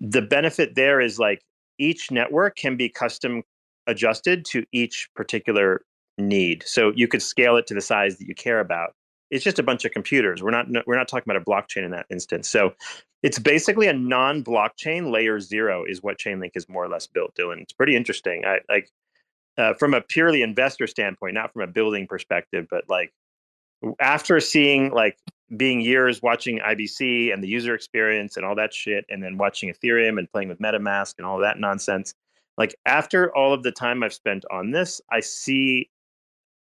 The 0.00 0.22
benefit 0.22 0.74
there 0.74 1.00
is 1.00 1.18
like 1.18 1.42
each 1.78 2.10
network 2.10 2.56
can 2.56 2.76
be 2.76 2.88
custom 2.88 3.42
adjusted 3.86 4.44
to 4.46 4.64
each 4.72 5.08
particular 5.14 5.84
need. 6.18 6.62
So 6.66 6.92
you 6.94 7.08
could 7.08 7.22
scale 7.22 7.56
it 7.56 7.66
to 7.66 7.74
the 7.74 7.80
size 7.80 8.18
that 8.18 8.26
you 8.26 8.34
care 8.34 8.60
about. 8.60 8.94
It's 9.32 9.42
just 9.42 9.58
a 9.58 9.62
bunch 9.62 9.84
of 9.84 9.92
computers. 9.92 10.42
We're 10.42 10.50
not 10.50 10.66
we're 10.86 10.96
not 10.96 11.08
talking 11.08 11.24
about 11.28 11.40
a 11.40 11.44
blockchain 11.44 11.84
in 11.84 11.90
that 11.92 12.06
instance. 12.10 12.48
So 12.48 12.74
it's 13.22 13.38
basically 13.38 13.86
a 13.86 13.92
non-blockchain 13.92 15.10
layer 15.10 15.40
zero 15.40 15.84
is 15.86 16.02
what 16.02 16.18
Chainlink 16.18 16.50
is 16.54 16.68
more 16.68 16.84
or 16.84 16.88
less 16.88 17.06
built, 17.06 17.34
Dylan. 17.34 17.62
It's 17.62 17.72
pretty 17.72 17.96
interesting. 17.96 18.44
I 18.44 18.58
like 18.68 18.90
uh, 19.56 19.74
from 19.74 19.94
a 19.94 20.00
purely 20.00 20.42
investor 20.42 20.86
standpoint, 20.86 21.34
not 21.34 21.52
from 21.52 21.62
a 21.62 21.66
building 21.66 22.06
perspective, 22.06 22.66
but 22.70 22.84
like 22.88 23.12
after 24.00 24.38
seeing 24.38 24.92
like 24.92 25.16
being 25.56 25.80
years 25.80 26.22
watching 26.22 26.58
IBC 26.58 27.32
and 27.32 27.42
the 27.42 27.48
user 27.48 27.74
experience 27.74 28.36
and 28.36 28.44
all 28.44 28.54
that 28.56 28.72
shit, 28.74 29.04
and 29.08 29.22
then 29.22 29.38
watching 29.38 29.72
Ethereum 29.72 30.18
and 30.18 30.30
playing 30.30 30.48
with 30.48 30.58
MetaMask 30.58 31.14
and 31.18 31.26
all 31.26 31.38
that 31.38 31.58
nonsense, 31.58 32.14
like 32.58 32.74
after 32.86 33.34
all 33.34 33.52
of 33.52 33.62
the 33.62 33.72
time 33.72 34.02
I've 34.02 34.14
spent 34.14 34.44
on 34.50 34.72
this, 34.72 35.00
I 35.10 35.20
see 35.20 35.90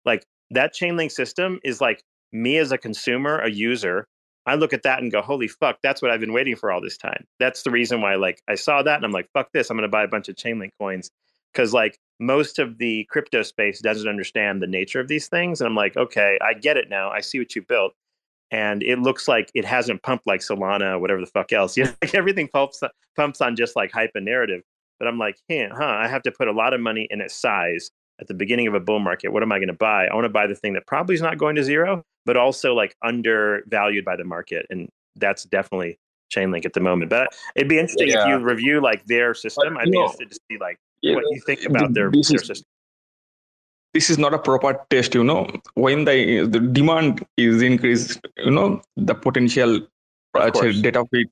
like 0.05 0.27
that 0.51 0.75
Chainlink 0.75 1.13
system 1.13 1.61
is 1.63 1.81
like 1.81 2.03
me 2.33 2.59
as 2.59 2.73
a 2.73 2.79
consumer, 2.79 3.39
a 3.39 3.51
user. 3.51 4.07
I 4.47 4.55
look 4.55 4.73
at 4.73 4.83
that 4.85 5.03
and 5.03 5.13
go, 5.13 5.21
holy 5.21 5.49
fuck, 5.49 5.79
that's 5.83 6.01
what 6.01 6.11
I've 6.11 6.21
been 6.21 6.33
waiting 6.33 6.57
for 6.57 6.71
all 6.73 6.81
this 6.81 6.97
time. 6.97 7.27
That's 7.39 7.63
the 7.63 7.71
reason 7.71 8.01
why 8.01 8.15
like 8.15 8.43
I 8.49 8.55
saw 8.55 8.83
that 8.83 8.97
and 8.97 9.05
I'm 9.05 9.13
like, 9.13 9.29
fuck 9.35 9.53
this, 9.53 9.71
I'm 9.71 9.77
gonna 9.77 9.89
buy 9.89 10.05
a 10.05 10.09
bunch 10.09 10.29
of 10.29 10.37
Chainlink 10.37 10.71
coins. 10.81 11.11
Cause 11.55 11.73
like 11.73 11.99
most 12.21 12.59
of 12.59 12.79
the 12.79 13.05
crypto 13.11 13.43
space 13.43 13.81
doesn't 13.81 14.09
understand 14.09 14.63
the 14.63 14.67
nature 14.67 15.01
of 15.01 15.09
these 15.09 15.29
things. 15.29 15.61
And 15.61 15.69
I'm 15.69 15.75
like, 15.75 15.97
okay, 15.97 16.39
I 16.43 16.55
get 16.55 16.77
it 16.77 16.89
now. 16.89 17.11
I 17.11 17.21
see 17.21 17.39
what 17.39 17.55
you 17.55 17.63
built. 17.63 17.93
And 18.51 18.83
it 18.83 18.99
looks 18.99 19.29
like 19.29 19.51
it 19.55 19.65
hasn't 19.65 20.03
pumped 20.03 20.27
like 20.27 20.41
Solana, 20.41 20.99
whatever 20.99 21.21
the 21.21 21.27
fuck 21.27 21.53
else. 21.53 21.77
You 21.77 21.85
know, 21.85 21.95
like 22.03 22.15
everything 22.15 22.49
pumps 22.49 22.81
pumps 23.17 23.41
on 23.41 23.57
just 23.57 23.77
like 23.77 23.93
hype 23.93 24.13
and 24.15 24.25
narrative. 24.25 24.63
But 24.99 25.09
I'm 25.09 25.19
like, 25.19 25.37
hey, 25.49 25.69
huh, 25.71 25.85
I 25.85 26.09
have 26.09 26.23
to 26.23 26.33
put 26.33 26.49
a 26.49 26.53
lot 26.53 26.73
of 26.73 26.81
money 26.81 27.07
in 27.11 27.21
its 27.21 27.35
size 27.35 27.91
at 28.21 28.27
the 28.27 28.35
beginning 28.35 28.67
of 28.67 28.75
a 28.75 28.81
bull 28.81 28.99
market. 28.99 29.33
What 29.33 29.43
am 29.43 29.53
I 29.53 29.59
going 29.59 29.69
to 29.69 29.75
buy? 29.75 30.07
I 30.07 30.15
want 30.15 30.25
to 30.25 30.31
buy 30.31 30.47
the 30.47 30.55
thing 30.55 30.75
that 30.75 30.87
probably 30.87 31.15
is 31.15 31.23
not 31.23 31.39
going 31.39 31.57
to 31.57 31.65
zero, 31.65 32.05
but 32.27 32.37
also 32.37 32.75
like 32.75 32.97
undervalued 33.03 34.05
by 34.05 34.17
the 34.17 34.25
market. 34.25 34.67
And 34.71 34.89
that's 35.17 35.45
definitely 35.45 35.99
Chainlink 36.35 36.65
at 36.67 36.73
the 36.73 36.81
moment. 36.81 37.11
But 37.11 37.29
it'd 37.57 37.69
be 37.69 37.79
interesting 37.79 38.09
yeah. 38.09 38.23
if 38.23 38.29
you 38.29 38.39
review 38.39 38.81
like 38.81 39.05
their 39.07 39.35
system. 39.35 39.77
I'd 39.77 39.91
be 39.91 39.99
interested 39.99 40.31
to 40.31 40.39
see 40.51 40.59
like 40.59 40.79
what 41.03 41.25
you 41.31 41.41
think 41.47 41.65
about 41.65 41.95
their, 41.95 42.11
their 42.11 42.23
system 42.23 42.67
this 43.95 44.11
is 44.11 44.19
not 44.19 44.35
a 44.35 44.39
proper 44.39 44.79
test 44.91 45.15
you 45.15 45.25
know 45.25 45.47
when 45.75 46.05
the 46.05 46.47
the 46.47 46.61
demand 46.61 47.25
is 47.37 47.63
increased 47.63 48.21
you 48.37 48.51
know 48.51 48.81
the 48.97 49.15
potential 49.15 49.81
uh, 50.35 50.51
data 50.51 51.05
feed 51.11 51.29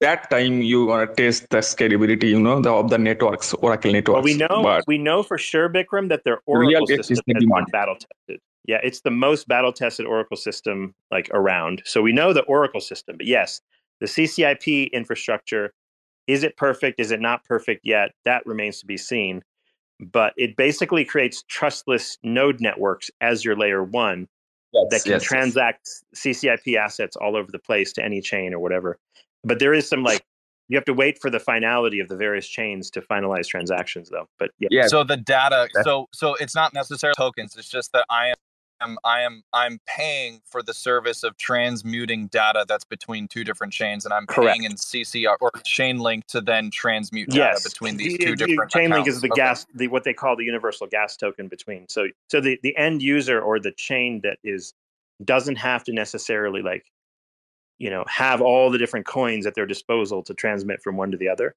that 0.00 0.30
time 0.30 0.62
you 0.62 0.86
want 0.86 1.08
to 1.08 1.22
test 1.22 1.48
the 1.50 1.58
scalability 1.58 2.28
you 2.30 2.40
know 2.40 2.60
the, 2.60 2.72
of 2.72 2.88
the 2.90 2.98
networks 2.98 3.52
oracle 3.54 3.92
networks 3.92 4.14
well, 4.14 4.22
we 4.22 4.34
know 4.34 4.62
but 4.62 4.84
we 4.86 4.96
know 4.96 5.22
for 5.22 5.36
sure 5.36 5.68
bikram 5.68 6.08
that 6.08 6.24
their 6.24 6.40
oracle 6.46 6.86
system 6.86 7.12
is 7.12 7.20
has 7.34 7.44
been 7.44 7.64
battle 7.70 7.94
tested 7.94 8.40
yeah 8.64 8.78
it's 8.82 9.00
the 9.02 9.10
most 9.10 9.46
battle 9.48 9.72
tested 9.72 10.06
oracle 10.06 10.36
system 10.36 10.94
like 11.10 11.28
around 11.32 11.82
so 11.84 12.00
we 12.00 12.12
know 12.12 12.32
the 12.32 12.42
oracle 12.42 12.80
system 12.80 13.16
but 13.16 13.26
yes 13.26 13.60
the 14.00 14.06
ccip 14.06 14.90
infrastructure 14.92 15.72
is 16.28 16.44
it 16.44 16.56
perfect? 16.56 17.00
Is 17.00 17.10
it 17.10 17.20
not 17.20 17.42
perfect 17.44 17.80
yet? 17.84 18.12
That 18.24 18.46
remains 18.46 18.78
to 18.80 18.86
be 18.86 18.98
seen. 18.98 19.42
But 19.98 20.34
it 20.36 20.56
basically 20.56 21.04
creates 21.04 21.42
trustless 21.48 22.18
node 22.22 22.60
networks 22.60 23.10
as 23.20 23.44
your 23.44 23.56
layer 23.56 23.82
one 23.82 24.28
yes, 24.72 24.86
that 24.90 25.02
can 25.02 25.12
yes, 25.12 25.22
transact 25.22 25.88
yes. 26.12 26.36
CCIP 26.36 26.76
assets 26.76 27.16
all 27.16 27.36
over 27.36 27.50
the 27.50 27.58
place 27.58 27.92
to 27.94 28.04
any 28.04 28.20
chain 28.20 28.54
or 28.54 28.58
whatever. 28.58 28.98
But 29.44 29.58
there 29.58 29.72
is 29.72 29.88
some 29.88 30.02
like 30.02 30.24
you 30.68 30.76
have 30.76 30.84
to 30.84 30.94
wait 30.94 31.18
for 31.20 31.30
the 31.30 31.40
finality 31.40 32.00
of 32.00 32.08
the 32.08 32.16
various 32.16 32.46
chains 32.46 32.90
to 32.90 33.00
finalize 33.00 33.46
transactions 33.46 34.10
though. 34.10 34.28
But 34.38 34.50
yeah. 34.58 34.68
yeah. 34.70 34.86
So 34.86 35.04
the 35.04 35.16
data 35.16 35.68
so 35.82 36.08
so 36.12 36.34
it's 36.34 36.54
not 36.54 36.74
necessarily 36.74 37.14
tokens, 37.16 37.56
it's 37.56 37.70
just 37.70 37.92
that 37.92 38.04
I 38.10 38.28
am 38.28 38.34
am 38.80 38.98
I 39.04 39.20
am 39.22 39.42
I'm 39.52 39.80
paying 39.86 40.40
for 40.44 40.62
the 40.62 40.74
service 40.74 41.22
of 41.22 41.36
transmuting 41.36 42.28
data 42.28 42.64
that's 42.68 42.84
between 42.84 43.28
two 43.28 43.44
different 43.44 43.72
chains, 43.72 44.04
and 44.04 44.12
I'm 44.12 44.26
Correct. 44.26 44.58
paying 44.58 44.64
in 44.64 44.76
CCR 44.76 45.36
or 45.40 45.50
Chainlink 45.66 46.24
to 46.26 46.40
then 46.40 46.70
transmute 46.70 47.30
data 47.30 47.60
between 47.62 47.96
these 47.96 48.18
two 48.18 48.36
different. 48.36 48.70
Chainlink 48.70 48.92
accounts. 48.92 49.08
is 49.08 49.20
the 49.20 49.30
okay. 49.32 49.40
gas, 49.40 49.66
the 49.74 49.88
what 49.88 50.04
they 50.04 50.14
call 50.14 50.36
the 50.36 50.44
universal 50.44 50.86
gas 50.86 51.16
token 51.16 51.48
between. 51.48 51.86
So 51.88 52.08
so 52.28 52.40
the 52.40 52.58
the 52.62 52.76
end 52.76 53.02
user 53.02 53.40
or 53.40 53.58
the 53.58 53.72
chain 53.72 54.20
that 54.22 54.38
is 54.44 54.74
doesn't 55.24 55.56
have 55.56 55.84
to 55.84 55.92
necessarily 55.92 56.62
like 56.62 56.84
you 57.78 57.90
know 57.90 58.04
have 58.08 58.40
all 58.40 58.70
the 58.70 58.78
different 58.78 59.06
coins 59.06 59.46
at 59.46 59.54
their 59.54 59.66
disposal 59.66 60.22
to 60.24 60.34
transmit 60.34 60.82
from 60.82 60.96
one 60.96 61.10
to 61.10 61.16
the 61.16 61.28
other 61.28 61.54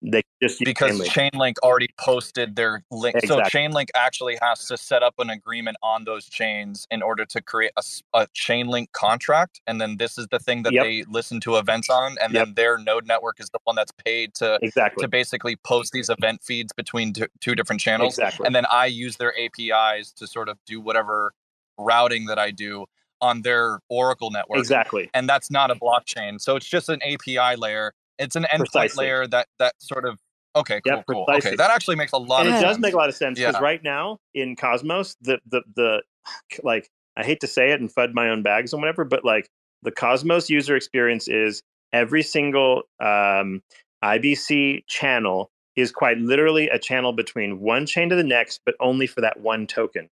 they 0.00 0.22
just 0.40 0.60
because 0.64 1.00
Chainlink. 1.00 1.32
Chainlink 1.32 1.54
already 1.62 1.88
posted 1.98 2.54
their 2.54 2.84
link. 2.90 3.16
Exactly. 3.16 3.50
So 3.50 3.58
Chainlink 3.58 3.88
actually 3.96 4.38
has 4.40 4.66
to 4.66 4.76
set 4.76 5.02
up 5.02 5.14
an 5.18 5.28
agreement 5.28 5.76
on 5.82 6.04
those 6.04 6.28
chains 6.28 6.86
in 6.90 7.02
order 7.02 7.24
to 7.26 7.42
create 7.42 7.72
a, 7.76 7.82
a 8.14 8.26
Chainlink 8.28 8.92
contract, 8.92 9.60
and 9.66 9.80
then 9.80 9.96
this 9.96 10.16
is 10.16 10.28
the 10.28 10.38
thing 10.38 10.62
that 10.62 10.72
yep. 10.72 10.84
they 10.84 11.04
listen 11.08 11.40
to 11.40 11.56
events 11.56 11.90
on, 11.90 12.16
and 12.22 12.32
yep. 12.32 12.46
then 12.46 12.54
their 12.54 12.78
node 12.78 13.06
network 13.06 13.40
is 13.40 13.50
the 13.50 13.58
one 13.64 13.74
that's 13.74 13.92
paid 13.92 14.34
to 14.34 14.58
exactly 14.62 15.02
to 15.02 15.08
basically 15.08 15.56
post 15.56 15.92
these 15.92 16.08
event 16.08 16.42
feeds 16.42 16.72
between 16.72 17.12
two, 17.12 17.26
two 17.40 17.54
different 17.54 17.80
channels. 17.80 18.14
Exactly. 18.14 18.46
And 18.46 18.54
then 18.54 18.66
I 18.70 18.86
use 18.86 19.16
their 19.16 19.34
APIs 19.38 20.12
to 20.12 20.26
sort 20.26 20.48
of 20.48 20.58
do 20.64 20.80
whatever 20.80 21.32
routing 21.76 22.26
that 22.26 22.38
I 22.38 22.50
do 22.52 22.86
on 23.20 23.42
their 23.42 23.80
Oracle 23.88 24.30
network. 24.30 24.58
Exactly. 24.58 25.10
And 25.12 25.28
that's 25.28 25.50
not 25.50 25.70
a 25.70 25.74
blockchain. 25.74 26.40
So 26.40 26.54
it's 26.56 26.68
just 26.68 26.88
an 26.88 27.00
API 27.02 27.56
layer 27.56 27.94
it's 28.18 28.36
an 28.36 28.44
endpoint 28.44 28.58
Precisely. 28.58 29.06
layer 29.06 29.26
that 29.26 29.48
that 29.58 29.74
sort 29.78 30.06
of 30.06 30.18
okay, 30.56 30.80
cool, 30.86 31.02
cool. 31.08 31.26
Okay, 31.28 31.56
that 31.56 31.70
actually 31.70 31.96
makes 31.96 32.12
a 32.12 32.18
lot. 32.18 32.40
And 32.40 32.48
of 32.48 32.54
it 32.54 32.58
sense. 32.58 32.70
does 32.70 32.78
make 32.78 32.94
a 32.94 32.96
lot 32.96 33.08
of 33.08 33.14
sense 33.14 33.38
because 33.38 33.54
yeah. 33.54 33.60
right 33.60 33.82
now 33.82 34.18
in 34.34 34.56
Cosmos, 34.56 35.16
the 35.20 35.38
the 35.46 35.62
the 35.74 36.02
like 36.62 36.90
I 37.16 37.24
hate 37.24 37.40
to 37.40 37.46
say 37.46 37.70
it 37.72 37.80
and 37.80 37.92
fud 37.92 38.14
my 38.14 38.28
own 38.28 38.42
bags 38.42 38.72
and 38.72 38.82
whatever, 38.82 39.04
but 39.04 39.24
like 39.24 39.48
the 39.82 39.90
Cosmos 39.90 40.50
user 40.50 40.76
experience 40.76 41.28
is 41.28 41.62
every 41.92 42.22
single 42.22 42.82
um, 43.00 43.62
IBC 44.04 44.84
channel 44.86 45.50
is 45.76 45.92
quite 45.92 46.18
literally 46.18 46.68
a 46.68 46.78
channel 46.78 47.12
between 47.12 47.60
one 47.60 47.86
chain 47.86 48.08
to 48.08 48.16
the 48.16 48.24
next, 48.24 48.60
but 48.64 48.74
only 48.80 49.06
for 49.06 49.20
that 49.20 49.40
one 49.40 49.66
token. 49.66 50.08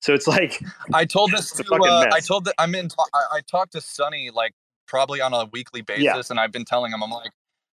So 0.00 0.12
it's 0.12 0.26
like 0.26 0.62
I 0.92 1.06
told 1.06 1.30
this 1.32 1.50
to 1.52 1.64
uh, 1.74 2.06
I 2.12 2.20
told 2.20 2.44
that 2.44 2.54
I'm 2.58 2.74
in. 2.74 2.88
I, 3.14 3.36
I 3.36 3.40
talked 3.40 3.72
to 3.72 3.80
Sunny 3.80 4.30
like 4.30 4.52
probably 4.86 5.20
on 5.20 5.32
a 5.32 5.46
weekly 5.52 5.82
basis 5.82 6.02
yeah. 6.04 6.22
and 6.30 6.38
I've 6.38 6.52
been 6.52 6.64
telling 6.64 6.92
him 6.92 7.02
I'm 7.02 7.10
like 7.10 7.32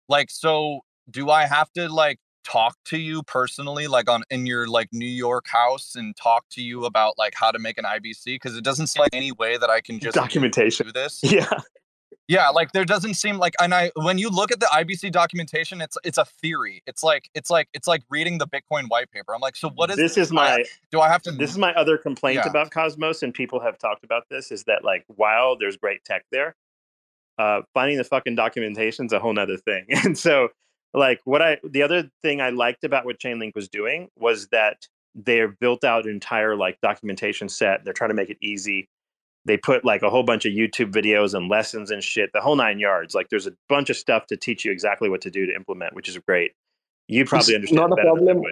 like 0.10 0.30
so 0.30 0.82
do 1.10 1.30
I 1.30 1.46
have 1.46 1.72
to 1.74 1.88
like 1.90 2.20
talk 2.46 2.78
to 2.86 2.98
you 2.98 3.24
personally 3.24 3.88
like 3.88 4.10
on 4.10 4.24
in 4.30 4.46
your 4.46 4.68
like 4.68 4.88
New 4.92 5.06
York 5.06 5.48
house 5.48 5.96
and 5.96 6.16
talk 6.16 6.46
to 6.52 6.62
you 6.62 6.86
about 6.86 7.18
like 7.18 7.34
how 7.36 7.52
to 7.52 7.60
make 7.60 7.78
an 7.78 7.86
IBC 7.86 8.26
because 8.26 8.56
it 8.56 8.64
doesn't 8.64 8.88
seem 8.88 9.02
like 9.02 9.14
any 9.14 9.32
way 9.32 9.58
that 9.58 9.70
I 9.70 9.82
can 9.82 10.00
just 10.00 10.16
documentation 10.16 10.86
do 10.86 10.92
this. 10.94 11.22
Yeah. 11.36 11.50
Yeah, 12.28 12.50
like 12.50 12.72
there 12.72 12.86
doesn't 12.86 13.14
seem 13.16 13.38
like 13.38 13.54
and 13.62 13.72
I 13.74 13.92
when 13.96 14.18
you 14.18 14.30
look 14.30 14.52
at 14.52 14.60
the 14.60 14.66
IBC 14.66 15.12
documentation 15.12 15.80
it's 15.80 15.96
it's 16.04 16.18
a 16.18 16.26
theory. 16.26 16.82
It's 16.88 17.04
like 17.04 17.30
it's 17.36 17.52
like 17.52 17.68
it's 17.74 17.88
like 17.88 18.02
reading 18.10 18.40
the 18.40 18.48
Bitcoin 18.48 18.86
white 18.88 19.12
paper. 19.12 19.36
I'm 19.36 19.42
like, 19.42 19.56
so 19.56 19.70
what 19.70 19.92
is 19.92 19.98
This 19.98 20.18
is 20.18 20.32
my 20.32 20.54
I, 20.54 20.64
do 20.92 21.02
I 21.02 21.10
have 21.10 21.22
to 21.24 21.32
This 21.32 21.52
is 21.52 21.60
my 21.60 21.72
other 21.76 22.00
complaint 22.00 22.42
yeah. 22.44 22.50
about 22.50 22.72
Cosmos 22.72 23.22
and 23.22 23.32
people 23.32 23.60
have 23.60 23.78
talked 23.78 24.04
about 24.04 24.24
this 24.30 24.52
is 24.52 24.64
that 24.64 24.84
like 24.84 25.06
while 25.08 25.56
there's 25.56 25.78
great 25.78 26.04
tech 26.04 26.26
there, 26.32 26.56
uh, 27.38 27.62
finding 27.74 27.98
the 27.98 28.04
fucking 28.04 28.36
documentation 28.36 29.06
is 29.06 29.12
a 29.14 29.20
whole 29.20 29.34
nother 29.34 29.58
thing. 29.58 29.86
And 30.04 30.18
so, 30.18 30.50
like, 30.94 31.20
what 31.26 31.42
I 31.42 31.58
the 31.64 31.84
other 31.84 32.10
thing 32.22 32.42
I 32.42 32.50
liked 32.50 32.84
about 32.84 33.06
what 33.06 33.20
Chainlink 33.20 33.56
was 33.56 33.68
doing 33.68 34.10
was 34.18 34.48
that 34.48 34.88
they're 35.14 35.48
built 35.48 35.84
out 35.84 36.06
an 36.06 36.12
entire 36.12 36.56
like 36.56 36.80
documentation 36.82 37.50
set. 37.50 37.84
They're 37.84 37.94
trying 37.94 38.10
to 38.10 38.16
make 38.16 38.30
it 38.30 38.38
easy. 38.42 38.88
They 39.46 39.58
put 39.58 39.86
like 39.86 40.02
a 40.02 40.10
whole 40.10 40.24
bunch 40.24 40.46
of 40.46 40.54
YouTube 40.54 40.92
videos 40.92 41.34
and 41.34 41.50
lessons 41.50 41.92
and 41.92 42.04
shit, 42.04 42.32
the 42.34 42.42
whole 42.42 42.56
nine 42.56 42.80
yards. 42.80 43.14
Like, 43.14 43.30
there's 43.30 43.48
a 43.48 43.54
bunch 43.70 43.90
of 43.90 43.98
stuff 43.98 44.26
to 44.28 44.38
teach 44.38 44.66
you 44.66 44.72
exactly 44.72 45.10
what 45.10 45.22
to 45.22 45.30
do 45.30 45.46
to 45.46 45.54
implement, 45.54 45.94
which 45.94 46.10
is 46.10 46.18
great. 46.18 46.54
You 47.08 47.26
probably 47.26 47.54
it's 47.54 47.72
understand. 47.72 47.90
Not 47.90 48.00
a 48.00 48.02
problem. 48.02 48.42
Way, 48.42 48.52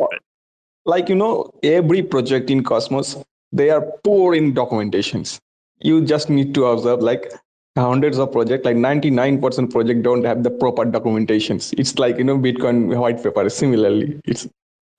like 0.85 1.09
you 1.09 1.15
know, 1.15 1.51
every 1.63 2.03
project 2.03 2.49
in 2.49 2.63
Cosmos, 2.63 3.17
they 3.51 3.69
are 3.69 3.81
poor 4.03 4.35
in 4.35 4.53
documentations. 4.53 5.39
You 5.79 6.05
just 6.05 6.29
need 6.29 6.53
to 6.55 6.65
observe 6.65 7.01
like 7.01 7.31
hundreds 7.75 8.19
of 8.19 8.31
projects 8.31 8.65
like 8.65 8.75
99% 8.75 9.71
project 9.71 10.03
don't 10.03 10.23
have 10.23 10.43
the 10.43 10.51
proper 10.51 10.85
documentations. 10.85 11.73
It's 11.77 11.97
like 11.97 12.17
you 12.17 12.23
know 12.23 12.37
bitcoin 12.37 12.95
white 12.95 13.21
paper. 13.23 13.49
Similarly 13.49 14.19
it's 14.25 14.47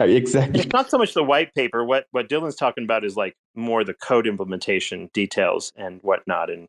uh, 0.01 0.05
exactly. 0.05 0.61
It's 0.61 0.73
not 0.73 0.91
so 0.91 0.99
much 0.99 1.15
the 1.15 1.23
white 1.23 1.55
paper. 1.55 1.85
What 1.85 2.07
what 2.11 2.29
dylan's 2.29 2.57
talking 2.57 2.85
about 2.85 3.05
is 3.05 3.17
like 3.17 3.37
more 3.55 3.85
the 3.85 3.95
code 3.95 4.27
implementation 4.27 5.09
details 5.13 5.73
and 5.77 6.01
whatnot 6.03 6.51
and 6.51 6.69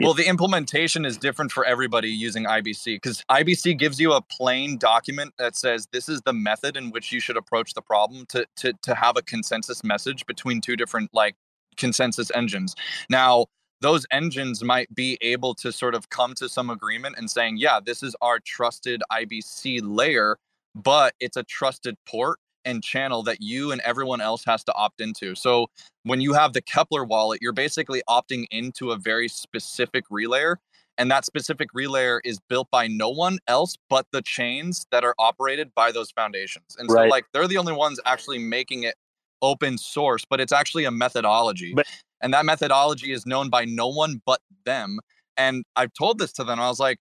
well 0.00 0.14
the 0.14 0.28
implementation 0.28 1.04
is 1.04 1.16
different 1.16 1.50
for 1.50 1.64
everybody 1.64 2.08
using 2.08 2.44
ibc 2.44 2.84
because 2.84 3.24
ibc 3.32 3.76
gives 3.76 3.98
you 3.98 4.12
a 4.12 4.22
plain 4.22 4.78
document 4.78 5.34
that 5.38 5.56
says 5.56 5.88
this 5.90 6.08
is 6.08 6.22
the 6.22 6.32
method 6.32 6.76
in 6.76 6.92
which 6.92 7.10
you 7.10 7.18
should 7.18 7.36
approach 7.36 7.74
the 7.74 7.82
problem 7.82 8.24
to 8.26 8.46
to 8.54 8.72
to 8.80 8.94
have 8.94 9.16
a 9.16 9.22
consensus 9.22 9.82
message 9.82 10.24
between 10.26 10.60
two 10.60 10.76
different 10.76 11.10
like 11.12 11.34
consensus 11.78 12.30
engines. 12.34 12.74
Now 13.08 13.46
those 13.80 14.06
engines 14.10 14.64
might 14.64 14.92
be 14.94 15.18
able 15.20 15.54
to 15.54 15.72
sort 15.72 15.94
of 15.94 16.10
come 16.10 16.34
to 16.34 16.48
some 16.48 16.70
agreement 16.70 17.16
and 17.18 17.30
saying, 17.30 17.58
yeah, 17.58 17.80
this 17.84 18.02
is 18.02 18.16
our 18.20 18.40
trusted 18.40 19.02
IBC 19.12 19.80
layer, 19.82 20.38
but 20.74 21.14
it's 21.20 21.36
a 21.36 21.44
trusted 21.44 21.96
port 22.06 22.38
and 22.64 22.82
channel 22.82 23.22
that 23.22 23.40
you 23.40 23.72
and 23.72 23.80
everyone 23.82 24.20
else 24.20 24.44
has 24.44 24.64
to 24.64 24.74
opt 24.74 25.00
into. 25.00 25.34
So 25.34 25.68
when 26.02 26.20
you 26.20 26.32
have 26.34 26.52
the 26.52 26.62
Keplr 26.62 27.06
wallet, 27.06 27.40
you're 27.40 27.52
basically 27.52 28.02
opting 28.08 28.46
into 28.50 28.90
a 28.90 28.96
very 28.96 29.28
specific 29.28 30.04
relayer. 30.08 30.56
And 30.98 31.08
that 31.12 31.24
specific 31.24 31.68
relayer 31.72 32.18
is 32.24 32.40
built 32.48 32.68
by 32.72 32.88
no 32.88 33.08
one 33.08 33.38
else 33.46 33.76
but 33.88 34.06
the 34.10 34.20
chains 34.20 34.84
that 34.90 35.04
are 35.04 35.14
operated 35.20 35.72
by 35.76 35.92
those 35.92 36.10
foundations. 36.10 36.76
And 36.76 36.90
right. 36.90 37.04
so, 37.04 37.08
like, 37.08 37.24
they're 37.32 37.46
the 37.46 37.56
only 37.56 37.72
ones 37.72 38.00
actually 38.04 38.38
making 38.38 38.82
it 38.82 38.96
open 39.40 39.78
source, 39.78 40.24
but 40.28 40.40
it's 40.40 40.52
actually 40.52 40.86
a 40.86 40.90
methodology. 40.90 41.72
But 41.72 41.86
and 42.20 42.34
that 42.34 42.44
methodology 42.44 43.12
is 43.12 43.26
known 43.26 43.50
by 43.50 43.64
no 43.64 43.88
one 43.88 44.20
but 44.24 44.40
them. 44.64 44.98
And 45.36 45.64
I've 45.76 45.92
told 45.92 46.18
this 46.18 46.32
to 46.34 46.44
them. 46.44 46.60
I 46.60 46.68
was 46.68 46.80
like, 46.80 46.98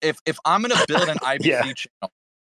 if 0.00 0.18
if 0.26 0.38
I'm 0.44 0.62
gonna 0.62 0.82
build 0.86 1.08
an 1.08 1.18
IBC 1.18 1.38
yeah. 1.44 1.62
channel 1.62 2.12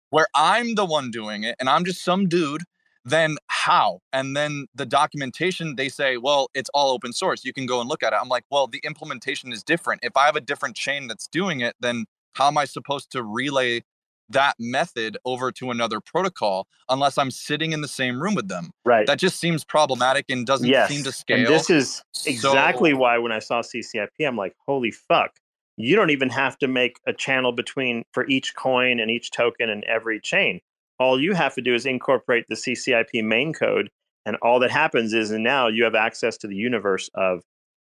where 0.09 0.27
I'm 0.35 0.75
the 0.75 0.85
one 0.85 1.11
doing 1.11 1.43
it 1.43 1.55
and 1.59 1.69
I'm 1.69 1.85
just 1.85 2.03
some 2.03 2.27
dude, 2.27 2.63
then 3.05 3.37
how? 3.47 3.99
And 4.13 4.35
then 4.35 4.67
the 4.75 4.85
documentation, 4.85 5.75
they 5.75 5.89
say, 5.89 6.17
well, 6.17 6.49
it's 6.53 6.69
all 6.73 6.91
open 6.91 7.13
source. 7.13 7.43
You 7.43 7.53
can 7.53 7.65
go 7.65 7.81
and 7.81 7.89
look 7.89 8.03
at 8.03 8.13
it. 8.13 8.19
I'm 8.21 8.29
like, 8.29 8.45
well, 8.49 8.67
the 8.67 8.81
implementation 8.83 9.51
is 9.51 9.63
different. 9.63 10.01
If 10.03 10.15
I 10.15 10.25
have 10.25 10.35
a 10.35 10.41
different 10.41 10.75
chain 10.75 11.07
that's 11.07 11.27
doing 11.27 11.61
it, 11.61 11.75
then 11.79 12.05
how 12.33 12.47
am 12.47 12.57
I 12.57 12.65
supposed 12.65 13.11
to 13.11 13.23
relay 13.23 13.83
that 14.29 14.55
method 14.59 15.17
over 15.25 15.51
to 15.53 15.71
another 15.71 15.99
protocol 15.99 16.67
unless 16.89 17.17
I'm 17.17 17.31
sitting 17.31 17.71
in 17.71 17.81
the 17.81 17.87
same 17.87 18.21
room 18.21 18.35
with 18.35 18.47
them. 18.47 18.71
Right. 18.85 19.05
That 19.07 19.19
just 19.19 19.39
seems 19.39 19.63
problematic 19.63 20.25
and 20.29 20.45
doesn't 20.45 20.67
yes. 20.67 20.89
seem 20.89 21.03
to 21.03 21.11
scale. 21.11 21.39
And 21.39 21.47
this 21.47 21.69
is 21.69 22.03
exactly 22.25 22.91
so, 22.91 22.97
why 22.97 23.17
when 23.17 23.31
I 23.31 23.39
saw 23.39 23.61
CCIP, 23.61 24.25
I'm 24.25 24.37
like, 24.37 24.55
holy 24.65 24.91
fuck. 24.91 25.31
You 25.75 25.95
don't 25.95 26.11
even 26.11 26.29
have 26.29 26.57
to 26.59 26.67
make 26.67 26.97
a 27.07 27.13
channel 27.13 27.51
between 27.51 28.03
for 28.11 28.27
each 28.27 28.55
coin 28.55 28.99
and 28.99 29.09
each 29.09 29.31
token 29.31 29.69
and 29.69 29.83
every 29.85 30.19
chain. 30.19 30.59
All 30.99 31.19
you 31.19 31.33
have 31.33 31.55
to 31.55 31.61
do 31.61 31.73
is 31.73 31.85
incorporate 31.85 32.45
the 32.47 32.55
CCIP 32.55 33.23
main 33.23 33.53
code. 33.53 33.89
And 34.25 34.37
all 34.41 34.59
that 34.59 34.71
happens 34.71 35.13
is 35.13 35.31
and 35.31 35.43
now 35.43 35.67
you 35.67 35.83
have 35.83 35.95
access 35.95 36.37
to 36.37 36.47
the 36.47 36.55
universe 36.55 37.09
of 37.15 37.41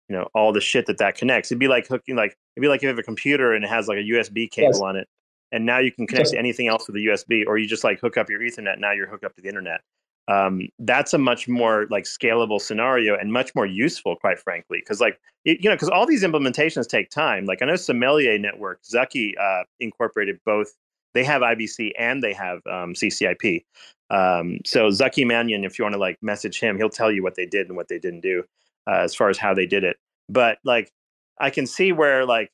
you 0.08 0.16
know 0.16 0.30
all 0.36 0.54
the 0.54 0.62
shit 0.62 0.86
that 0.86 1.00
that 1.00 1.16
connects. 1.16 1.52
It'd 1.52 1.60
be 1.60 1.68
like 1.68 1.88
hooking 1.88 2.16
like 2.16 2.38
it'd 2.56 2.62
be 2.62 2.68
like 2.68 2.82
you 2.82 2.88
have 2.88 3.00
a 3.00 3.04
computer 3.04 3.54
and 3.54 3.66
it 3.66 3.68
has 3.70 3.88
like 3.88 3.98
a 3.98 4.04
USB 4.04 4.50
cable 4.50 4.70
yes. 4.74 4.82
on 4.82 4.96
it 4.96 5.08
and 5.54 5.66
now 5.66 5.78
you 5.78 5.92
can 5.92 6.08
connect 6.08 6.32
to 6.32 6.38
anything 6.38 6.68
else 6.68 6.88
with 6.88 6.96
a 6.98 7.00
USB, 7.00 7.44
or 7.48 7.58
you 7.58 7.68
just 7.68 7.84
like 7.84 8.02
hook 8.02 8.18
up 8.18 8.30
your 8.30 8.40
Ethernet. 8.40 8.80
Now 8.80 8.92
you're 8.92 9.08
hooked 9.08 9.24
up 9.24 9.36
to 9.36 9.42
the 9.42 9.48
internet. 9.48 9.82
Um, 10.28 10.68
that's 10.80 11.14
a 11.14 11.18
much 11.18 11.48
more 11.48 11.86
like 11.90 12.06
scalable 12.06 12.60
scenario 12.60 13.16
and 13.16 13.32
much 13.32 13.54
more 13.56 13.66
useful, 13.66 14.16
quite 14.16 14.40
frankly, 14.40 14.80
because 14.80 15.00
like 15.00 15.20
it, 15.46 15.60
you 15.62 15.70
know, 15.70 15.76
because 15.76 15.90
all 15.90 16.06
these 16.06 16.24
implementations 16.24 16.88
take 16.88 17.10
time. 17.10 17.46
Like 17.46 17.62
I 17.62 17.66
know 17.66 17.76
Sommelier 17.76 18.38
Network, 18.40 18.84
Zaki 18.84 19.38
uh, 19.38 19.64
incorporated 19.80 20.40
both. 20.46 20.74
They 21.14 21.24
have 21.24 21.44
IBC 21.44 21.92
and 22.00 22.24
they 22.24 22.34
have 22.34 22.58
um, 22.66 22.94
CCIP. 22.94 23.64
Um, 24.10 24.58
so 24.66 24.90
Zaki 24.90 25.24
Manian, 25.24 25.66
if 25.66 25.78
you 25.78 25.86
want 25.86 25.94
to 25.94 26.00
like 26.00 26.18
message 26.24 26.60
him, 26.60 26.78
he'll 26.78 26.90
tell 26.90 27.12
you 27.12 27.22
what 27.22 27.36
they 27.36 27.46
did 27.46 27.68
and 27.68 27.76
what 27.76 27.88
they 27.88 28.00
didn't 28.00 28.22
do 28.22 28.44
uh, 28.88 29.02
as 29.02 29.14
far 29.14 29.30
as 29.30 29.38
how 29.38 29.54
they 29.54 29.68
did 29.68 29.84
it. 29.84 29.98
But 30.30 30.58
like 30.64 30.92
I 31.40 31.52
can 31.52 31.68
see 31.68 31.92
where 31.92 32.26
like 32.26 32.50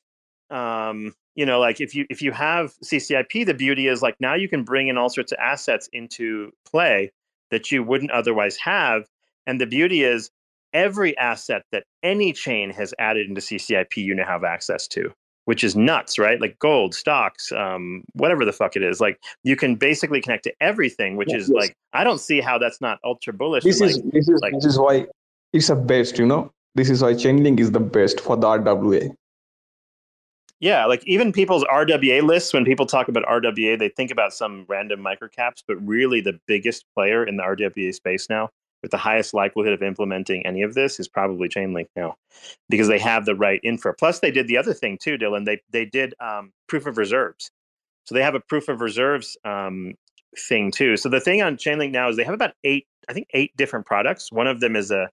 um, 0.50 1.14
you 1.34 1.46
know 1.46 1.60
like 1.60 1.80
if 1.80 1.94
you 1.94 2.06
if 2.10 2.20
you 2.20 2.32
have 2.32 2.74
ccip 2.84 3.46
the 3.46 3.54
beauty 3.54 3.86
is 3.86 4.02
like 4.02 4.16
now 4.20 4.34
you 4.34 4.48
can 4.48 4.64
bring 4.64 4.88
in 4.88 4.98
all 4.98 5.08
sorts 5.08 5.32
of 5.32 5.38
assets 5.38 5.88
into 5.92 6.50
play 6.70 7.10
that 7.50 7.70
you 7.70 7.82
wouldn't 7.82 8.10
otherwise 8.10 8.56
have. 8.56 9.04
And 9.46 9.60
the 9.60 9.66
beauty 9.66 10.02
is 10.02 10.30
every 10.72 11.16
asset 11.18 11.64
that 11.72 11.84
any 12.02 12.32
chain 12.32 12.70
has 12.70 12.94
added 12.98 13.28
into 13.28 13.40
ccip 13.40 13.96
you 13.96 14.14
now 14.14 14.24
have 14.24 14.44
access 14.44 14.86
to 14.86 15.12
which 15.46 15.64
is 15.64 15.74
nuts 15.74 16.16
right? 16.16 16.40
Like 16.40 16.56
gold 16.60 16.94
stocks 16.94 17.50
um, 17.50 18.04
whatever 18.12 18.44
the 18.44 18.52
fuck 18.52 18.76
it 18.76 18.84
is. 18.84 19.00
Like 19.00 19.18
you 19.42 19.56
can 19.56 19.74
basically 19.74 20.20
connect 20.20 20.44
to 20.44 20.52
everything 20.60 21.16
which 21.16 21.30
yes, 21.32 21.42
is 21.42 21.48
yes. 21.48 21.56
like 21.56 21.76
i 21.92 22.04
don't 22.04 22.20
see 22.20 22.40
how 22.40 22.56
that's 22.56 22.80
not 22.80 22.98
ultra 23.04 23.32
bullish 23.32 23.64
this 23.64 23.80
is 23.80 23.96
like, 23.96 24.12
this 24.12 24.28
is 24.28 24.40
like, 24.40 24.52
this 24.52 24.64
is 24.64 24.78
why 24.78 25.06
it's 25.52 25.66
the 25.66 25.74
best 25.74 26.18
you 26.18 26.26
know? 26.26 26.52
This 26.76 26.88
is 26.88 27.02
why 27.02 27.14
chainlink 27.14 27.58
is 27.58 27.72
the 27.72 27.80
best 27.80 28.20
for 28.20 28.36
the 28.36 28.46
rwa 28.46 29.10
yeah, 30.60 30.84
like 30.84 31.02
even 31.06 31.32
people's 31.32 31.64
RWA 31.64 32.22
lists, 32.22 32.52
when 32.52 32.66
people 32.66 32.84
talk 32.84 33.08
about 33.08 33.24
RWA, 33.24 33.78
they 33.78 33.88
think 33.88 34.10
about 34.10 34.34
some 34.34 34.66
random 34.68 35.00
microcaps, 35.02 35.62
but 35.66 35.76
really 35.76 36.20
the 36.20 36.38
biggest 36.46 36.84
player 36.94 37.24
in 37.24 37.38
the 37.38 37.42
RWA 37.42 37.94
space 37.94 38.28
now, 38.28 38.50
with 38.82 38.90
the 38.90 38.98
highest 38.98 39.32
likelihood 39.32 39.72
of 39.72 39.82
implementing 39.82 40.44
any 40.44 40.60
of 40.60 40.74
this, 40.74 41.00
is 41.00 41.08
probably 41.08 41.48
Chainlink 41.48 41.86
now, 41.96 42.16
because 42.68 42.88
they 42.88 42.98
have 42.98 43.24
the 43.24 43.34
right 43.34 43.58
infra. 43.64 43.94
Plus, 43.94 44.20
they 44.20 44.30
did 44.30 44.48
the 44.48 44.58
other 44.58 44.74
thing 44.74 44.98
too, 45.00 45.16
Dylan. 45.16 45.46
They 45.46 45.62
they 45.70 45.86
did 45.86 46.14
um, 46.20 46.52
proof 46.68 46.86
of 46.86 46.98
reserves, 46.98 47.50
so 48.04 48.14
they 48.14 48.22
have 48.22 48.34
a 48.34 48.40
proof 48.40 48.68
of 48.68 48.82
reserves 48.82 49.38
um, 49.46 49.94
thing 50.36 50.70
too. 50.70 50.98
So 50.98 51.08
the 51.08 51.20
thing 51.20 51.40
on 51.40 51.56
Chainlink 51.56 51.90
now 51.90 52.10
is 52.10 52.18
they 52.18 52.24
have 52.24 52.34
about 52.34 52.52
eight, 52.64 52.86
I 53.08 53.14
think 53.14 53.28
eight 53.32 53.56
different 53.56 53.86
products. 53.86 54.30
One 54.30 54.46
of 54.46 54.60
them 54.60 54.76
is 54.76 54.90
a 54.90 55.08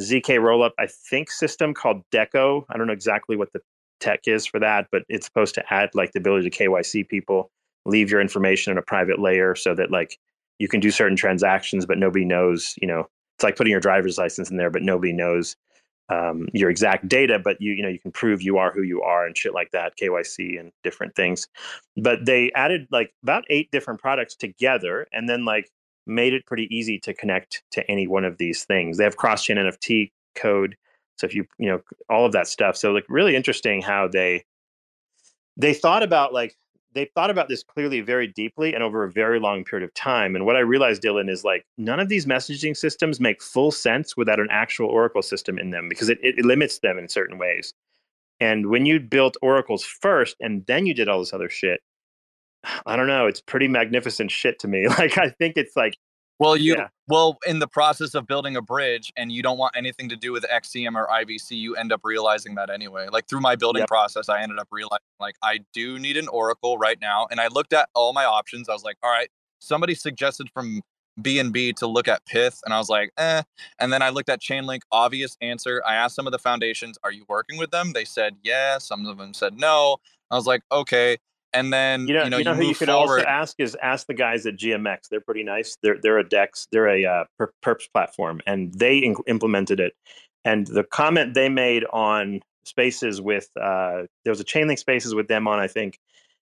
ZK 0.00 0.40
rollup, 0.40 0.72
I 0.78 0.88
think, 0.88 1.30
system 1.30 1.72
called 1.72 2.02
Deco. 2.12 2.64
I 2.68 2.76
don't 2.76 2.86
know 2.86 2.92
exactly 2.92 3.36
what 3.36 3.52
the 3.54 3.60
tech 4.00 4.20
is 4.26 4.46
for 4.46 4.60
that, 4.60 4.86
but 4.92 5.02
it's 5.08 5.26
supposed 5.26 5.54
to 5.54 5.64
add 5.72 5.90
like 5.94 6.12
the 6.12 6.18
ability 6.18 6.48
to 6.50 6.64
KYC 6.64 7.08
people, 7.08 7.50
leave 7.86 8.10
your 8.10 8.20
information 8.20 8.70
in 8.70 8.78
a 8.78 8.82
private 8.82 9.18
layer 9.18 9.54
so 9.54 9.74
that 9.74 9.90
like 9.90 10.18
you 10.58 10.68
can 10.68 10.80
do 10.80 10.90
certain 10.90 11.16
transactions, 11.16 11.86
but 11.86 11.98
nobody 11.98 12.24
knows, 12.24 12.74
you 12.80 12.88
know, 12.88 13.06
it's 13.36 13.44
like 13.44 13.56
putting 13.56 13.70
your 13.70 13.80
driver's 13.80 14.18
license 14.18 14.50
in 14.50 14.56
there, 14.56 14.70
but 14.70 14.82
nobody 14.82 15.12
knows 15.12 15.56
um, 16.08 16.48
your 16.52 16.70
exact 16.70 17.08
data, 17.08 17.38
but 17.38 17.56
you, 17.60 17.72
you 17.72 17.82
know, 17.82 17.88
you 17.88 17.98
can 17.98 18.12
prove 18.12 18.42
you 18.42 18.58
are 18.58 18.72
who 18.72 18.82
you 18.82 19.02
are 19.02 19.26
and 19.26 19.36
shit 19.36 19.54
like 19.54 19.70
that, 19.72 19.94
KYC 20.00 20.60
and 20.60 20.70
different 20.82 21.14
things. 21.14 21.48
But 21.96 22.26
they 22.26 22.52
added 22.52 22.86
like 22.90 23.12
about 23.22 23.44
eight 23.48 23.70
different 23.70 24.00
products 24.00 24.36
together 24.36 25.06
and 25.12 25.28
then 25.28 25.44
like 25.44 25.70
made 26.06 26.34
it 26.34 26.46
pretty 26.46 26.68
easy 26.70 26.98
to 27.00 27.14
connect 27.14 27.62
to 27.72 27.90
any 27.90 28.06
one 28.06 28.24
of 28.24 28.36
these 28.36 28.64
things. 28.64 28.98
They 28.98 29.04
have 29.04 29.16
cross 29.16 29.44
chain 29.44 29.56
NFT 29.56 30.10
code 30.34 30.76
so 31.16 31.26
if 31.26 31.34
you 31.34 31.46
you 31.58 31.68
know 31.68 31.80
all 32.08 32.26
of 32.26 32.32
that 32.32 32.46
stuff, 32.46 32.76
so 32.76 32.92
like 32.92 33.04
really 33.08 33.36
interesting 33.36 33.82
how 33.82 34.08
they 34.08 34.44
they 35.56 35.74
thought 35.74 36.02
about 36.02 36.32
like 36.32 36.56
they 36.94 37.10
thought 37.14 37.30
about 37.30 37.48
this 37.48 37.62
clearly 37.62 38.00
very 38.00 38.28
deeply 38.28 38.72
and 38.72 38.82
over 38.82 39.04
a 39.04 39.10
very 39.10 39.40
long 39.40 39.64
period 39.64 39.84
of 39.84 39.92
time. 39.94 40.36
And 40.36 40.46
what 40.46 40.56
I 40.56 40.60
realized, 40.60 41.02
Dylan, 41.02 41.28
is 41.28 41.44
like 41.44 41.66
none 41.76 42.00
of 42.00 42.08
these 42.08 42.24
messaging 42.24 42.76
systems 42.76 43.20
make 43.20 43.42
full 43.42 43.72
sense 43.72 44.16
without 44.16 44.40
an 44.40 44.48
actual 44.50 44.88
Oracle 44.88 45.22
system 45.22 45.58
in 45.58 45.70
them 45.70 45.88
because 45.88 46.08
it, 46.08 46.18
it 46.22 46.44
limits 46.44 46.78
them 46.78 46.98
in 46.98 47.08
certain 47.08 47.36
ways. 47.36 47.74
And 48.40 48.66
when 48.66 48.86
you 48.86 49.00
built 49.00 49.36
oracles 49.42 49.84
first 49.84 50.36
and 50.40 50.64
then 50.66 50.86
you 50.86 50.94
did 50.94 51.08
all 51.08 51.18
this 51.18 51.32
other 51.32 51.48
shit, 51.48 51.80
I 52.86 52.96
don't 52.96 53.08
know, 53.08 53.26
it's 53.26 53.40
pretty 53.40 53.68
magnificent 53.68 54.30
shit 54.30 54.58
to 54.60 54.68
me. 54.68 54.86
Like 54.98 55.18
I 55.18 55.30
think 55.30 55.56
it's 55.56 55.76
like 55.76 55.96
well, 56.38 56.56
you 56.56 56.74
yeah. 56.76 56.88
well 57.06 57.38
in 57.46 57.58
the 57.58 57.68
process 57.68 58.14
of 58.14 58.26
building 58.26 58.56
a 58.56 58.62
bridge, 58.62 59.12
and 59.16 59.30
you 59.30 59.42
don't 59.42 59.58
want 59.58 59.76
anything 59.76 60.08
to 60.08 60.16
do 60.16 60.32
with 60.32 60.44
XCM 60.44 60.94
or 60.96 61.06
IBC. 61.08 61.52
You 61.52 61.76
end 61.76 61.92
up 61.92 62.00
realizing 62.04 62.54
that 62.56 62.70
anyway. 62.70 63.08
Like 63.10 63.28
through 63.28 63.40
my 63.40 63.56
building 63.56 63.80
yep. 63.80 63.88
process, 63.88 64.28
I 64.28 64.42
ended 64.42 64.58
up 64.58 64.68
realizing 64.70 64.98
like 65.20 65.36
I 65.42 65.60
do 65.72 65.98
need 65.98 66.16
an 66.16 66.28
Oracle 66.28 66.76
right 66.78 66.98
now, 67.00 67.26
and 67.30 67.40
I 67.40 67.48
looked 67.48 67.72
at 67.72 67.88
all 67.94 68.12
my 68.12 68.24
options. 68.24 68.68
I 68.68 68.72
was 68.72 68.82
like, 68.82 68.96
all 69.02 69.10
right, 69.10 69.28
somebody 69.60 69.94
suggested 69.94 70.48
from 70.52 70.82
BNB 71.20 71.76
to 71.76 71.86
look 71.86 72.08
at 72.08 72.26
Pyth, 72.26 72.58
and 72.64 72.74
I 72.74 72.78
was 72.78 72.88
like, 72.88 73.12
eh. 73.16 73.42
And 73.78 73.92
then 73.92 74.02
I 74.02 74.08
looked 74.08 74.28
at 74.28 74.40
Chainlink. 74.40 74.80
Obvious 74.90 75.36
answer. 75.40 75.82
I 75.86 75.94
asked 75.94 76.16
some 76.16 76.26
of 76.26 76.32
the 76.32 76.38
foundations, 76.40 76.98
"Are 77.04 77.12
you 77.12 77.24
working 77.28 77.58
with 77.58 77.70
them?" 77.70 77.92
They 77.92 78.04
said 78.04 78.36
yes. 78.42 78.88
Some 78.88 79.06
of 79.06 79.18
them 79.18 79.34
said 79.34 79.54
no. 79.56 79.98
I 80.30 80.36
was 80.36 80.46
like, 80.46 80.62
okay 80.72 81.18
and 81.54 81.72
then 81.72 82.08
you 82.08 82.14
know, 82.14 82.24
you 82.24 82.30
know, 82.30 82.38
you 82.38 82.44
know 82.44 82.52
you 82.52 82.56
who 82.56 82.68
you 82.68 82.74
could 82.74 82.88
forward. 82.88 83.20
also 83.20 83.28
ask 83.28 83.56
is 83.58 83.76
ask 83.82 84.06
the 84.06 84.14
guys 84.14 84.44
at 84.46 84.56
GMX. 84.56 85.08
They're 85.10 85.20
pretty 85.20 85.44
nice. 85.44 85.76
They're 85.82 85.98
they're 86.02 86.18
a 86.18 86.28
Dex. 86.28 86.66
They're 86.70 86.88
a 86.88 87.04
uh, 87.04 87.24
perps 87.64 87.90
platform, 87.92 88.40
and 88.46 88.74
they 88.74 88.98
in- 88.98 89.16
implemented 89.26 89.80
it. 89.80 89.94
And 90.44 90.66
the 90.66 90.84
comment 90.84 91.34
they 91.34 91.48
made 91.48 91.84
on 91.92 92.40
Spaces 92.64 93.20
with 93.20 93.48
uh, 93.60 94.02
there 94.24 94.30
was 94.30 94.40
a 94.40 94.44
Chainlink 94.44 94.78
Spaces 94.78 95.14
with 95.14 95.28
them 95.28 95.46
on, 95.46 95.58
I 95.58 95.68
think, 95.68 95.98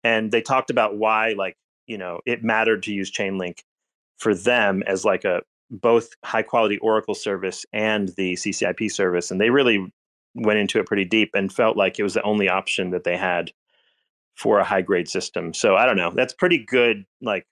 and 0.02 0.30
they 0.30 0.40
talked 0.40 0.70
about 0.70 0.96
why 0.96 1.34
like 1.36 1.56
you 1.86 1.98
know 1.98 2.20
it 2.24 2.44
mattered 2.44 2.82
to 2.84 2.92
use 2.92 3.10
Chainlink 3.10 3.60
for 4.18 4.34
them 4.34 4.82
as 4.86 5.04
like 5.04 5.24
a 5.24 5.42
both 5.70 6.10
high 6.24 6.42
quality 6.42 6.78
Oracle 6.78 7.14
service 7.14 7.66
and 7.72 8.08
the 8.16 8.34
CCIP 8.34 8.90
service, 8.92 9.30
and 9.30 9.40
they 9.40 9.50
really 9.50 9.92
went 10.34 10.58
into 10.58 10.78
it 10.78 10.86
pretty 10.86 11.04
deep 11.04 11.30
and 11.34 11.52
felt 11.52 11.76
like 11.76 11.98
it 11.98 12.02
was 12.02 12.14
the 12.14 12.22
only 12.22 12.48
option 12.48 12.90
that 12.90 13.04
they 13.04 13.16
had 13.16 13.52
for 14.34 14.58
a 14.58 14.64
high 14.64 14.82
grade 14.82 15.08
system. 15.08 15.54
So 15.54 15.76
I 15.76 15.86
don't 15.86 15.96
know. 15.96 16.10
That's 16.10 16.32
pretty 16.32 16.58
good, 16.58 17.04
like 17.20 17.46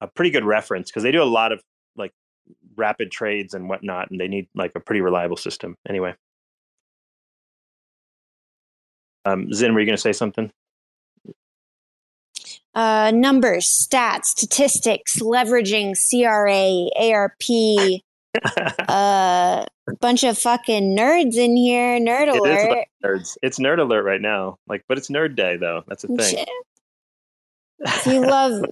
a 0.00 0.06
pretty 0.06 0.30
good 0.30 0.44
reference 0.44 0.90
because 0.90 1.02
they 1.02 1.12
do 1.12 1.22
a 1.22 1.24
lot 1.24 1.52
of 1.52 1.60
like 1.96 2.12
rapid 2.76 3.10
trades 3.10 3.54
and 3.54 3.68
whatnot, 3.68 4.10
and 4.10 4.20
they 4.20 4.28
need 4.28 4.48
like 4.54 4.72
a 4.74 4.80
pretty 4.80 5.00
reliable 5.00 5.36
system. 5.36 5.76
Anyway, 5.88 6.14
um, 9.24 9.52
Zin, 9.52 9.74
were 9.74 9.80
you 9.80 9.86
going 9.86 9.96
to 9.96 10.00
say 10.00 10.12
something? 10.12 10.50
Uh, 12.74 13.10
numbers, 13.14 13.66
stats, 13.66 14.26
statistics, 14.26 15.16
leveraging, 15.20 15.96
CRA, 15.96 16.90
ARP, 17.10 18.02
a 18.44 18.90
uh, 18.90 19.64
bunch 20.00 20.24
of 20.24 20.38
fucking 20.38 20.96
nerds 20.96 21.36
in 21.36 21.56
here. 21.56 21.98
Nerd 21.98 22.28
alert. 22.28 22.78
It 22.78 22.88
nerds. 23.04 23.36
It's 23.42 23.58
nerd 23.58 23.78
alert 23.78 24.02
right 24.02 24.20
now. 24.20 24.58
Like, 24.66 24.84
but 24.88 24.98
it's 24.98 25.08
nerd 25.08 25.36
day 25.36 25.56
though. 25.56 25.82
That's 25.86 26.04
a 26.04 26.08
thing. 26.08 26.46
if 27.80 28.06
you 28.06 28.20
love, 28.26 28.64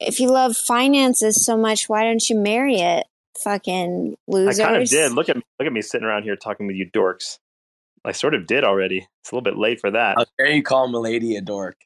if 0.00 0.20
you 0.20 0.30
love 0.30 0.56
finances 0.56 1.44
so 1.44 1.56
much, 1.56 1.88
why 1.88 2.04
don't 2.04 2.28
you 2.28 2.36
marry 2.36 2.76
it? 2.76 3.06
Fucking 3.42 4.16
losers. 4.26 4.60
I 4.60 4.64
kind 4.64 4.82
of 4.82 4.88
did. 4.88 5.12
Look 5.12 5.28
at 5.28 5.36
look 5.36 5.66
at 5.66 5.72
me 5.72 5.82
sitting 5.82 6.06
around 6.06 6.24
here 6.24 6.36
talking 6.36 6.66
with 6.66 6.76
you 6.76 6.90
dorks. 6.90 7.38
I 8.04 8.12
sort 8.12 8.34
of 8.34 8.46
did 8.46 8.64
already. 8.64 9.06
It's 9.20 9.30
a 9.30 9.34
little 9.34 9.44
bit 9.44 9.56
late 9.56 9.80
for 9.80 9.90
that. 9.90 10.16
How 10.18 10.24
dare 10.38 10.50
you 10.50 10.62
call 10.62 10.88
Milady 10.88 11.36
a 11.36 11.40
dork? 11.40 11.76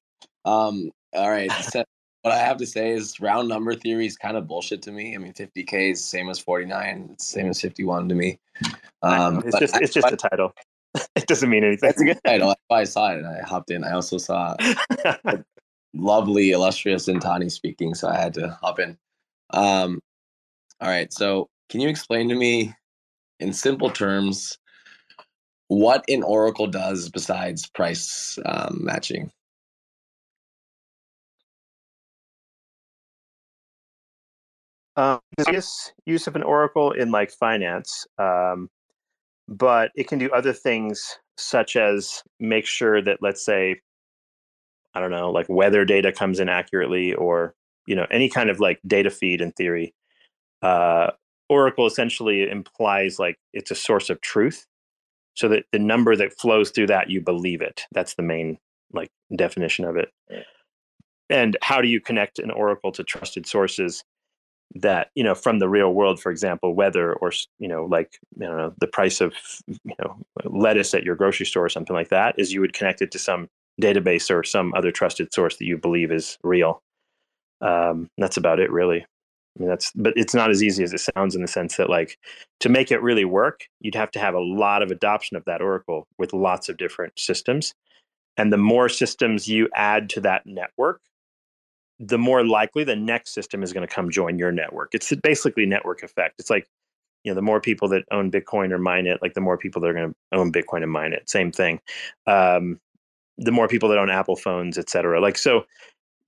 Um, 0.44 0.90
all 1.12 1.30
right. 1.30 1.50
So 1.62 1.84
what 2.26 2.34
I 2.34 2.38
have 2.38 2.56
to 2.56 2.66
say 2.66 2.90
is 2.90 3.20
round 3.20 3.48
number 3.48 3.72
theory 3.76 4.04
is 4.04 4.16
kind 4.16 4.36
of 4.36 4.48
bullshit 4.48 4.82
to 4.82 4.90
me. 4.90 5.14
I 5.14 5.18
mean, 5.18 5.32
50K 5.32 5.92
is 5.92 6.04
same 6.04 6.28
as 6.28 6.40
49. 6.40 7.10
It's 7.12 7.24
same 7.24 7.46
as 7.46 7.60
51 7.60 8.08
to 8.08 8.16
me. 8.16 8.40
Um, 9.04 9.44
it's 9.46 9.56
just, 9.60 9.76
it's 9.76 9.94
just 9.94 10.10
a 10.10 10.16
title. 10.16 10.52
it 11.14 11.28
doesn't 11.28 11.48
mean 11.48 11.62
anything. 11.62 11.88
It's 11.88 12.00
a 12.00 12.04
good 12.04 12.18
title. 12.26 12.56
I 12.68 12.82
saw 12.82 13.12
it 13.12 13.18
and 13.18 13.28
I 13.28 13.42
hopped 13.42 13.70
in. 13.70 13.84
I 13.84 13.92
also 13.92 14.18
saw 14.18 14.56
lovely, 15.94 16.50
illustrious 16.50 17.06
Xintani 17.06 17.48
speaking, 17.48 17.94
so 17.94 18.08
I 18.08 18.16
had 18.16 18.34
to 18.34 18.58
hop 18.60 18.80
in. 18.80 18.98
Um, 19.50 20.00
all 20.80 20.88
right. 20.88 21.12
So 21.12 21.48
can 21.68 21.80
you 21.80 21.88
explain 21.88 22.28
to 22.30 22.34
me 22.34 22.74
in 23.38 23.52
simple 23.52 23.90
terms 23.90 24.58
what 25.68 26.04
an 26.08 26.24
Oracle 26.24 26.66
does 26.66 27.08
besides 27.08 27.68
price 27.68 28.36
um, 28.44 28.80
matching? 28.82 29.30
Um, 34.96 35.20
biggest 35.36 35.92
use 36.06 36.26
of 36.26 36.36
an 36.36 36.42
Oracle 36.42 36.92
in 36.92 37.10
like 37.10 37.30
finance, 37.30 38.06
um, 38.18 38.70
but 39.46 39.90
it 39.94 40.08
can 40.08 40.18
do 40.18 40.30
other 40.30 40.54
things 40.54 41.18
such 41.36 41.76
as 41.76 42.22
make 42.40 42.64
sure 42.64 43.02
that, 43.02 43.18
let's 43.20 43.44
say, 43.44 43.80
I 44.94 45.00
don't 45.00 45.10
know, 45.10 45.30
like 45.30 45.48
weather 45.50 45.84
data 45.84 46.12
comes 46.12 46.40
in 46.40 46.48
accurately, 46.48 47.14
or 47.14 47.54
you 47.86 47.94
know, 47.94 48.06
any 48.10 48.30
kind 48.30 48.48
of 48.48 48.58
like 48.58 48.80
data 48.86 49.10
feed 49.10 49.42
in 49.42 49.52
theory. 49.52 49.94
Uh, 50.62 51.10
Oracle 51.50 51.86
essentially 51.86 52.48
implies 52.48 53.18
like 53.18 53.36
it's 53.52 53.70
a 53.70 53.74
source 53.74 54.08
of 54.08 54.20
truth, 54.22 54.66
so 55.34 55.48
that 55.48 55.64
the 55.72 55.78
number 55.78 56.16
that 56.16 56.38
flows 56.38 56.70
through 56.70 56.86
that 56.86 57.10
you 57.10 57.20
believe 57.20 57.60
it. 57.60 57.82
That's 57.92 58.14
the 58.14 58.22
main 58.22 58.56
like 58.94 59.10
definition 59.36 59.84
of 59.84 59.96
it. 59.96 60.08
And 61.28 61.56
how 61.60 61.82
do 61.82 61.88
you 61.88 62.00
connect 62.00 62.38
an 62.38 62.50
Oracle 62.50 62.92
to 62.92 63.04
trusted 63.04 63.46
sources? 63.46 64.02
That 64.74 65.10
you 65.14 65.22
know 65.22 65.34
from 65.34 65.58
the 65.58 65.68
real 65.68 65.92
world 65.94 66.20
for 66.20 66.30
example 66.30 66.74
weather 66.74 67.14
or 67.14 67.30
you 67.58 67.68
know 67.68 67.84
like 67.84 68.18
you 68.38 68.46
know 68.46 68.74
the 68.80 68.86
price 68.86 69.20
of 69.20 69.32
you 69.66 69.94
know 69.98 70.16
lettuce 70.44 70.92
at 70.92 71.04
your 71.04 71.14
grocery 71.14 71.46
store 71.46 71.64
or 71.64 71.68
something 71.68 71.94
like 71.94 72.08
that 72.08 72.34
is 72.38 72.52
you 72.52 72.60
would 72.60 72.72
connect 72.72 73.00
it 73.00 73.10
to 73.10 73.18
some 73.18 73.48
database 73.80 74.30
or 74.30 74.42
some 74.42 74.72
other 74.74 74.90
trusted 74.90 75.32
source 75.32 75.56
that 75.56 75.66
you 75.66 75.76
believe 75.76 76.10
is 76.10 76.38
real. 76.42 76.82
Um, 77.60 78.10
that's 78.18 78.36
about 78.36 78.60
it 78.60 78.70
really. 78.70 79.02
I 79.02 79.60
mean, 79.60 79.68
that's 79.68 79.92
but 79.94 80.12
it's 80.16 80.34
not 80.34 80.50
as 80.50 80.62
easy 80.62 80.82
as 80.82 80.92
it 80.92 81.00
sounds 81.14 81.34
in 81.34 81.42
the 81.42 81.48
sense 81.48 81.76
that 81.76 81.88
like 81.88 82.18
to 82.60 82.68
make 82.68 82.90
it 82.90 83.02
really 83.02 83.24
work 83.24 83.64
you'd 83.80 83.94
have 83.94 84.10
to 84.12 84.18
have 84.18 84.34
a 84.34 84.40
lot 84.40 84.82
of 84.82 84.90
adoption 84.90 85.36
of 85.36 85.44
that 85.46 85.62
oracle 85.62 86.06
with 86.18 86.32
lots 86.32 86.68
of 86.68 86.76
different 86.76 87.18
systems. 87.18 87.74
And 88.36 88.52
the 88.52 88.58
more 88.58 88.90
systems 88.90 89.48
you 89.48 89.68
add 89.74 90.10
to 90.10 90.20
that 90.22 90.42
network 90.44 91.00
the 91.98 92.18
more 92.18 92.44
likely 92.44 92.84
the 92.84 92.96
next 92.96 93.32
system 93.32 93.62
is 93.62 93.72
going 93.72 93.86
to 93.86 93.92
come 93.92 94.10
join 94.10 94.38
your 94.38 94.52
network. 94.52 94.94
It's 94.94 95.12
basically 95.22 95.66
network 95.66 96.02
effect. 96.02 96.34
It's 96.38 96.50
like, 96.50 96.68
you 97.24 97.30
know, 97.30 97.34
the 97.34 97.42
more 97.42 97.60
people 97.60 97.88
that 97.88 98.04
own 98.10 98.30
Bitcoin 98.30 98.70
or 98.70 98.78
mine 98.78 99.06
it, 99.06 99.20
like 99.22 99.34
the 99.34 99.40
more 99.40 99.56
people 99.56 99.80
that 99.80 99.88
are 99.88 99.94
going 99.94 100.10
to 100.10 100.38
own 100.38 100.52
Bitcoin 100.52 100.82
and 100.82 100.92
mine 100.92 101.12
it. 101.12 101.28
Same 101.28 101.50
thing. 101.50 101.80
Um, 102.26 102.80
the 103.38 103.52
more 103.52 103.68
people 103.68 103.88
that 103.88 103.98
own 103.98 104.10
Apple 104.10 104.36
phones, 104.36 104.78
et 104.78 104.88
cetera. 104.88 105.20
Like 105.20 105.38
so, 105.38 105.64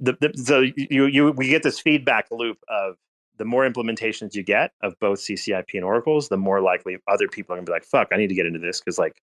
the, 0.00 0.16
the 0.20 0.32
so 0.36 0.60
you 0.60 1.06
you 1.06 1.32
we 1.32 1.48
get 1.48 1.62
this 1.62 1.80
feedback 1.80 2.26
loop 2.30 2.58
of 2.68 2.96
the 3.38 3.44
more 3.44 3.68
implementations 3.68 4.34
you 4.34 4.42
get 4.42 4.72
of 4.82 4.98
both 5.00 5.20
CCIP 5.20 5.74
and 5.74 5.84
Oracles, 5.84 6.28
the 6.28 6.36
more 6.36 6.60
likely 6.60 6.98
other 7.08 7.28
people 7.28 7.54
are 7.54 7.56
going 7.56 7.66
to 7.66 7.70
be 7.70 7.74
like, 7.74 7.84
"Fuck, 7.84 8.08
I 8.12 8.16
need 8.16 8.28
to 8.28 8.34
get 8.34 8.46
into 8.46 8.58
this 8.58 8.80
because 8.80 8.98
like, 8.98 9.22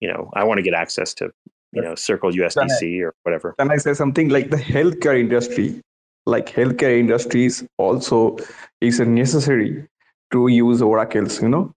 you 0.00 0.08
know, 0.08 0.30
I 0.34 0.44
want 0.44 0.58
to 0.58 0.62
get 0.62 0.74
access 0.74 1.14
to 1.14 1.32
you 1.72 1.82
know 1.82 1.94
circle 1.94 2.30
usdc 2.30 3.02
or 3.02 3.14
whatever. 3.22 3.54
can 3.58 3.70
i 3.70 3.76
say 3.76 3.92
something 3.94 4.28
like 4.28 4.50
the 4.50 4.56
healthcare 4.56 5.18
industry 5.18 5.80
like 6.26 6.46
healthcare 6.46 6.98
industries 6.98 7.64
also 7.78 8.36
is 8.80 9.00
necessary 9.00 9.86
to 10.32 10.48
use 10.48 10.82
oracles 10.82 11.40
you 11.42 11.48
know 11.48 11.72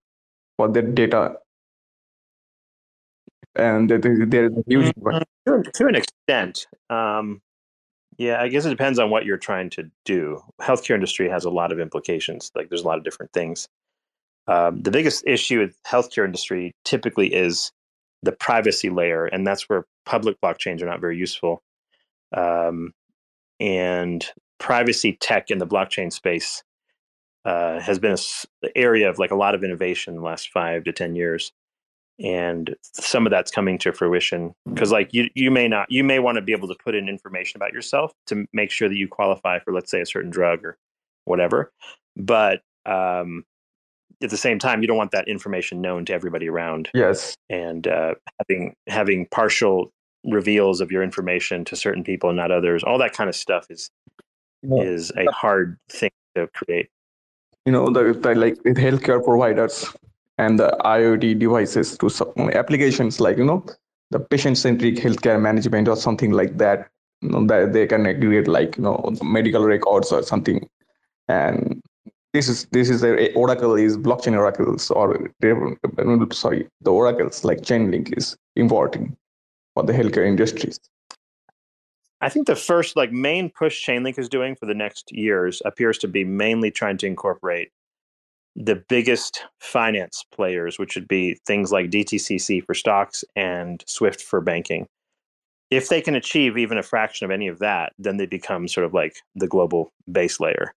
for 0.58 0.68
their 0.68 0.84
data. 0.84 1.36
And 3.56 3.90
there 3.90 4.00
is 4.00 4.52
a 4.58 4.64
huge 4.68 4.94
mm-hmm. 4.96 5.62
to 5.74 5.88
an 5.88 5.96
extent 5.96 6.68
um, 6.90 7.42
yeah 8.18 8.42
i 8.42 8.48
guess 8.48 8.66
it 8.66 8.70
depends 8.70 9.00
on 9.00 9.10
what 9.10 9.26
you're 9.26 9.38
trying 9.38 9.70
to 9.72 9.90
do. 10.06 10.42
Healthcare 10.62 10.96
industry 10.96 11.30
has 11.30 11.46
a 11.46 11.50
lot 11.50 11.72
of 11.72 11.80
implications 11.80 12.52
like 12.56 12.70
there's 12.70 12.84
a 12.84 12.88
lot 12.88 12.98
of 12.98 13.04
different 13.04 13.34
things. 13.34 13.68
Um, 14.48 14.82
the 14.82 14.92
biggest 14.92 15.24
issue 15.28 15.60
with 15.60 15.76
healthcare 15.84 16.26
industry 16.26 16.74
typically 16.86 17.34
is 17.34 17.72
the 18.24 18.32
privacy 18.32 18.90
layer, 18.90 19.26
and 19.26 19.46
that's 19.46 19.70
where 19.70 19.86
public 20.06 20.40
blockchains 20.42 20.82
are 20.82 20.86
not 20.86 21.02
very 21.02 21.18
useful. 21.18 21.62
Um, 22.36 22.94
and 23.60 24.26
privacy 24.60 25.18
tech 25.20 25.50
in 25.52 25.58
the 25.58 25.68
blockchain 25.68 26.12
space 26.12 26.64
uh, 27.46 27.80
has 27.80 28.00
been 28.00 28.12
an 28.12 28.70
area 28.76 29.10
of 29.10 29.18
like 29.18 29.32
a 29.32 29.36
lot 29.36 29.56
of 29.56 29.64
innovation 29.64 30.14
in 30.14 30.20
the 30.20 30.26
last 30.26 30.50
five 30.50 30.84
to 30.84 30.92
ten 30.92 31.16
years, 31.16 31.52
and 32.20 32.76
some 32.82 33.26
of 33.26 33.32
that's 33.32 33.52
coming 33.52 33.78
to 33.80 33.94
fruition 33.94 34.54
because 34.68 34.92
like 34.92 35.10
you 35.14 35.30
you 35.36 35.50
may 35.50 35.68
not 35.68 35.90
you 35.90 36.04
may 36.04 36.20
want 36.20 36.36
to 36.36 36.42
be 36.42 36.52
able 36.52 36.68
to 36.68 36.76
put 36.84 36.96
in 36.96 37.08
information 37.08 37.58
about 37.58 37.74
yourself 37.74 38.12
to 38.28 38.46
make 38.54 38.72
sure 38.72 38.90
that 38.90 38.98
you 38.98 39.08
qualify 39.08 39.60
for 39.60 39.74
let's 39.74 39.90
say 39.90 40.02
a 40.02 40.06
certain 40.06 40.30
drug 40.30 40.64
or 40.64 40.78
whatever, 41.26 41.72
but 42.18 42.62
um, 42.86 43.46
at 44.22 44.30
the 44.30 44.38
same 44.38 44.60
time, 44.60 44.82
you 44.82 44.88
don't 44.88 44.98
want 44.98 45.12
that 45.12 45.28
information 45.28 45.82
known 45.82 46.06
to 46.06 46.14
everybody 46.14 46.50
around. 46.50 46.90
Yes. 46.94 47.36
And 47.50 47.88
uh, 47.88 48.16
having 48.40 48.76
having 48.88 49.28
partial 49.28 49.92
reveals 50.26 50.82
of 50.82 50.92
your 50.92 51.04
information 51.04 51.64
to 51.66 51.76
certain 51.76 52.04
people 52.04 52.30
and 52.30 52.38
not 52.38 52.52
others, 52.52 52.84
all 52.84 52.98
that 52.98 53.14
kind 53.14 53.30
of 53.30 53.36
stuff 53.36 53.68
is 53.70 53.90
yeah. 54.62 54.84
is 54.84 55.12
a 55.16 55.32
hard 55.32 55.78
thing 55.90 56.12
to 56.36 56.48
create. 56.48 56.90
You 57.66 57.72
know, 57.72 57.90
the, 57.90 58.14
the 58.14 58.36
like 58.36 58.58
with 58.64 58.78
healthcare 58.78 59.24
providers 59.24 59.86
and 60.38 60.60
the 60.60 60.76
IoT 60.84 61.40
devices 61.40 61.98
to 61.98 62.10
some 62.10 62.34
applications 62.54 63.20
like 63.20 63.38
you 63.38 63.46
know 63.46 63.66
the 64.12 64.20
patient-centric 64.20 64.96
healthcare 64.96 65.40
management 65.40 65.88
or 65.88 65.96
something 65.96 66.32
like 66.32 66.58
that. 66.58 66.90
You 67.22 67.30
know, 67.30 67.46
that 67.48 67.74
they 67.74 67.86
can 67.86 68.06
aggregate 68.06 68.48
like 68.48 68.78
you 68.78 68.84
know 68.84 69.14
medical 69.22 69.64
records 69.64 70.12
or 70.12 70.24
something, 70.24 70.68
and 71.28 71.82
this 72.34 72.48
is 72.48 72.66
this 72.72 72.90
is 72.90 73.04
a, 73.04 73.34
oracle 73.34 73.76
is 73.76 73.98
blockchain 73.98 74.38
oracles 74.38 74.92
or 74.92 75.30
sorry 76.32 76.68
the 76.82 76.92
oracles 76.92 77.44
like 77.44 77.62
chainlink 77.62 78.16
is 78.18 78.38
important 78.56 79.18
for 79.74 79.84
the 79.84 79.94
healthcare 79.94 80.28
industries. 80.28 80.80
I 82.22 82.30
think 82.30 82.48
the 82.48 82.56
first 82.56 82.96
like 82.96 83.12
main 83.12 83.50
push 83.50 83.86
chainlink 83.88 84.20
is 84.20 84.30
doing 84.30 84.56
for 84.56 84.66
the 84.66 84.74
next 84.74 85.12
years 85.12 85.62
appears 85.66 85.98
to 86.00 86.08
be 86.08 86.24
mainly 86.24 86.70
trying 86.70 86.98
to 86.98 87.08
incorporate 87.08 87.72
the 88.56 88.84
biggest 88.90 89.46
finance 89.60 90.26
players 90.32 90.78
which 90.78 90.96
would 90.96 91.08
be 91.08 91.40
things 91.48 91.72
like 91.72 91.90
dtcc 91.90 92.64
for 92.66 92.74
stocks 92.74 93.24
and 93.36 93.84
swift 93.88 94.22
for 94.22 94.42
banking. 94.42 94.88
If 95.72 95.90
they 95.90 96.02
can 96.02 96.16
achieve 96.16 96.58
even 96.58 96.78
a 96.78 96.84
fraction 96.84 97.26
of 97.26 97.32
any 97.32 97.48
of 97.48 97.60
that 97.60 97.94
then 97.98 98.18
they 98.18 98.26
become 98.28 98.68
sort 98.68 98.86
of 98.86 98.94
like 98.94 99.16
the 99.34 99.48
global 99.48 99.94
base 100.12 100.40
layer 100.40 100.74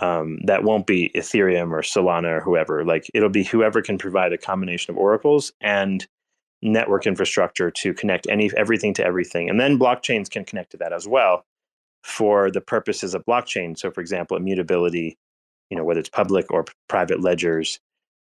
um, 0.00 0.38
that 0.46 0.64
won't 0.64 0.86
be 0.86 1.10
Ethereum 1.14 1.72
or 1.72 1.82
Solana 1.82 2.38
or 2.38 2.40
whoever. 2.40 2.84
Like 2.84 3.10
it'll 3.14 3.28
be 3.28 3.44
whoever 3.44 3.82
can 3.82 3.98
provide 3.98 4.32
a 4.32 4.38
combination 4.38 4.92
of 4.92 4.98
oracles 4.98 5.52
and 5.60 6.06
network 6.62 7.06
infrastructure 7.06 7.70
to 7.70 7.94
connect 7.94 8.26
any 8.28 8.50
everything 8.56 8.94
to 8.94 9.04
everything, 9.04 9.50
and 9.50 9.60
then 9.60 9.78
blockchains 9.78 10.30
can 10.30 10.44
connect 10.44 10.72
to 10.72 10.76
that 10.78 10.92
as 10.92 11.06
well 11.08 11.44
for 12.02 12.50
the 12.50 12.60
purposes 12.60 13.14
of 13.14 13.24
blockchain. 13.26 13.78
So, 13.78 13.90
for 13.90 14.00
example, 14.00 14.36
immutability, 14.36 15.16
you 15.70 15.76
know, 15.76 15.84
whether 15.84 16.00
it's 16.00 16.08
public 16.10 16.50
or 16.50 16.64
private 16.88 17.20
ledgers, 17.22 17.80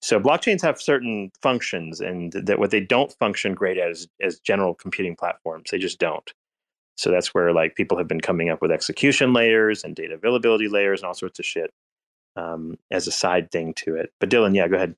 So 0.01 0.21
blockchains 0.21 0.63
have 0.63 0.81
certain 0.81 1.33
functions, 1.43 2.01
and 2.01 2.33
that 2.33 2.59
what 2.59 2.71
they 2.71 2.81
don't 2.81 3.13
function 3.19 3.55
great 3.55 3.79
as 3.79 4.07
as 4.23 4.39
general 4.41 4.75
computing 4.75 5.17
platforms. 5.17 5.71
They 5.71 5.79
just 5.79 5.99
don't. 5.99 6.33
So 6.99 7.11
that's 7.13 7.33
where 7.33 7.53
like 7.53 7.77
people 7.77 7.97
have 7.97 8.09
been 8.09 8.21
coming 8.21 8.51
up 8.51 8.61
with 8.61 8.73
execution 8.73 9.33
layers 9.33 9.85
and 9.85 9.95
data 9.95 10.15
availability 10.15 10.69
layers 10.69 11.01
and 11.01 11.07
all 11.07 11.15
sorts 11.15 11.39
of 11.39 11.47
shit 11.47 11.73
um, 12.35 12.77
as 12.91 13.07
a 13.07 13.13
side 13.13 13.53
thing 13.53 13.73
to 13.75 13.95
it. 13.95 14.13
But 14.19 14.31
Dylan, 14.31 14.55
yeah, 14.55 14.67
go 14.67 14.77
ahead. 14.77 14.97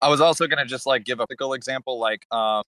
I 0.00 0.08
was 0.08 0.20
also 0.20 0.46
gonna 0.46 0.64
just 0.64 0.86
like 0.86 1.04
give 1.04 1.18
a 1.18 1.24
typical 1.24 1.52
example, 1.52 1.98
like 1.98 2.26
um, 2.32 2.62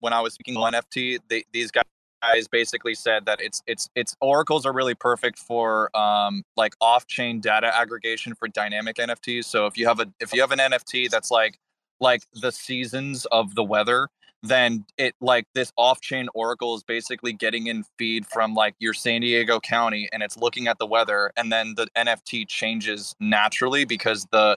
when 0.00 0.12
I 0.12 0.20
was 0.20 0.34
speaking 0.34 0.56
on 0.56 0.72
NFT, 0.72 1.20
they, 1.28 1.44
these 1.52 1.70
guys 1.70 1.84
guys 2.20 2.48
basically 2.48 2.96
said 2.96 3.26
that 3.26 3.40
it's 3.40 3.62
it's 3.68 3.88
it's 3.94 4.16
oracles 4.20 4.66
are 4.66 4.72
really 4.72 4.94
perfect 4.94 5.38
for 5.38 5.96
um 5.96 6.42
like 6.56 6.74
off-chain 6.80 7.40
data 7.40 7.72
aggregation 7.76 8.34
for 8.34 8.48
dynamic 8.48 8.96
nfts 8.96 9.44
so 9.44 9.66
if 9.66 9.78
you 9.78 9.86
have 9.86 10.00
a 10.00 10.06
if 10.18 10.34
you 10.34 10.40
have 10.40 10.50
an 10.50 10.58
nft 10.58 11.08
that's 11.10 11.30
like 11.30 11.58
like 12.00 12.24
the 12.34 12.50
seasons 12.50 13.24
of 13.26 13.54
the 13.54 13.62
weather 13.62 14.08
then 14.42 14.84
it 14.96 15.14
like 15.20 15.46
this 15.54 15.72
off-chain 15.76 16.28
oracle 16.34 16.74
is 16.74 16.82
basically 16.84 17.32
getting 17.32 17.66
in 17.66 17.84
feed 17.98 18.24
from 18.26 18.54
like 18.54 18.74
your 18.78 18.94
san 18.94 19.20
diego 19.20 19.58
county 19.58 20.08
and 20.12 20.22
it's 20.22 20.36
looking 20.36 20.68
at 20.68 20.78
the 20.78 20.86
weather 20.86 21.32
and 21.36 21.50
then 21.50 21.74
the 21.76 21.88
nft 21.96 22.46
changes 22.48 23.16
naturally 23.18 23.84
because 23.84 24.26
the 24.30 24.56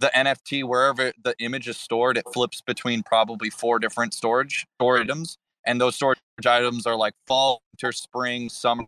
the 0.00 0.10
nft 0.16 0.64
wherever 0.64 1.12
the 1.22 1.34
image 1.38 1.68
is 1.68 1.76
stored 1.76 2.16
it 2.16 2.24
flips 2.32 2.60
between 2.60 3.02
probably 3.04 3.50
four 3.50 3.78
different 3.78 4.12
storage 4.12 4.66
store 4.78 4.98
items 4.98 5.38
and 5.66 5.80
those 5.80 5.94
storage 5.94 6.18
items 6.46 6.86
are 6.86 6.96
like 6.96 7.14
fall, 7.26 7.62
winter, 7.72 7.92
spring, 7.92 8.48
summer, 8.48 8.86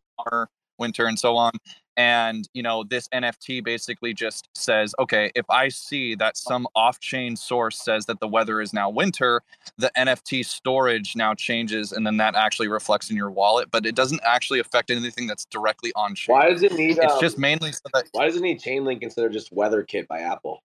winter, 0.78 1.06
and 1.06 1.18
so 1.18 1.36
on. 1.36 1.52
And 1.96 2.48
you 2.52 2.62
know, 2.62 2.84
this 2.84 3.08
NFT 3.08 3.64
basically 3.64 4.14
just 4.14 4.48
says, 4.54 4.94
okay, 4.98 5.30
if 5.34 5.48
I 5.50 5.68
see 5.68 6.14
that 6.16 6.36
some 6.36 6.66
off-chain 6.74 7.36
source 7.36 7.82
says 7.82 8.06
that 8.06 8.20
the 8.20 8.28
weather 8.28 8.60
is 8.60 8.72
now 8.72 8.90
winter, 8.90 9.42
the 9.78 9.90
NFT 9.96 10.44
storage 10.44 11.14
now 11.16 11.34
changes, 11.34 11.92
and 11.92 12.06
then 12.06 12.16
that 12.18 12.34
actually 12.34 12.68
reflects 12.68 13.10
in 13.10 13.16
your 13.16 13.30
wallet. 13.30 13.68
But 13.70 13.86
it 13.86 13.94
doesn't 13.94 14.20
actually 14.24 14.60
affect 14.60 14.90
anything 14.90 15.26
that's 15.26 15.44
directly 15.46 15.92
on 15.94 16.14
chain. 16.14 16.34
Why 16.34 16.48
does 16.48 16.62
it 16.62 16.72
need? 16.72 16.98
It's 16.98 17.14
um, 17.14 17.20
just 17.20 17.38
mainly 17.38 17.72
so 17.72 17.80
that. 17.92 18.08
Why 18.12 18.26
does 18.26 18.36
it 18.36 18.42
need 18.42 18.60
Chainlink 18.60 19.02
instead 19.02 19.24
of 19.24 19.32
just 19.32 19.54
WeatherKit 19.54 20.06
by 20.08 20.20
Apple? 20.20 20.62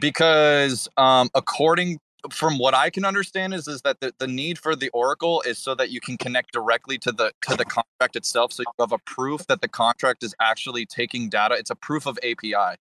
because 0.00 0.88
um, 0.96 1.30
according 1.34 1.98
from 2.30 2.58
what 2.58 2.74
I 2.74 2.90
can 2.90 3.04
understand 3.04 3.54
is 3.54 3.66
is 3.66 3.82
that 3.82 4.00
the, 4.00 4.14
the 4.18 4.26
need 4.26 4.58
for 4.58 4.76
the 4.76 4.90
Oracle 4.90 5.42
is 5.42 5.58
so 5.58 5.74
that 5.74 5.90
you 5.90 6.00
can 6.00 6.16
connect 6.16 6.52
directly 6.52 6.98
to 6.98 7.12
the 7.12 7.32
to 7.42 7.56
the 7.56 7.64
contract 7.64 8.16
itself. 8.16 8.52
So 8.52 8.62
you 8.62 8.72
have 8.78 8.92
a 8.92 8.98
proof 8.98 9.46
that 9.46 9.60
the 9.60 9.68
contract 9.68 10.22
is 10.22 10.34
actually 10.40 10.86
taking 10.86 11.28
data. 11.28 11.54
It's 11.54 11.70
a 11.70 11.74
proof 11.74 12.06
of 12.06 12.18
API. 12.22 12.76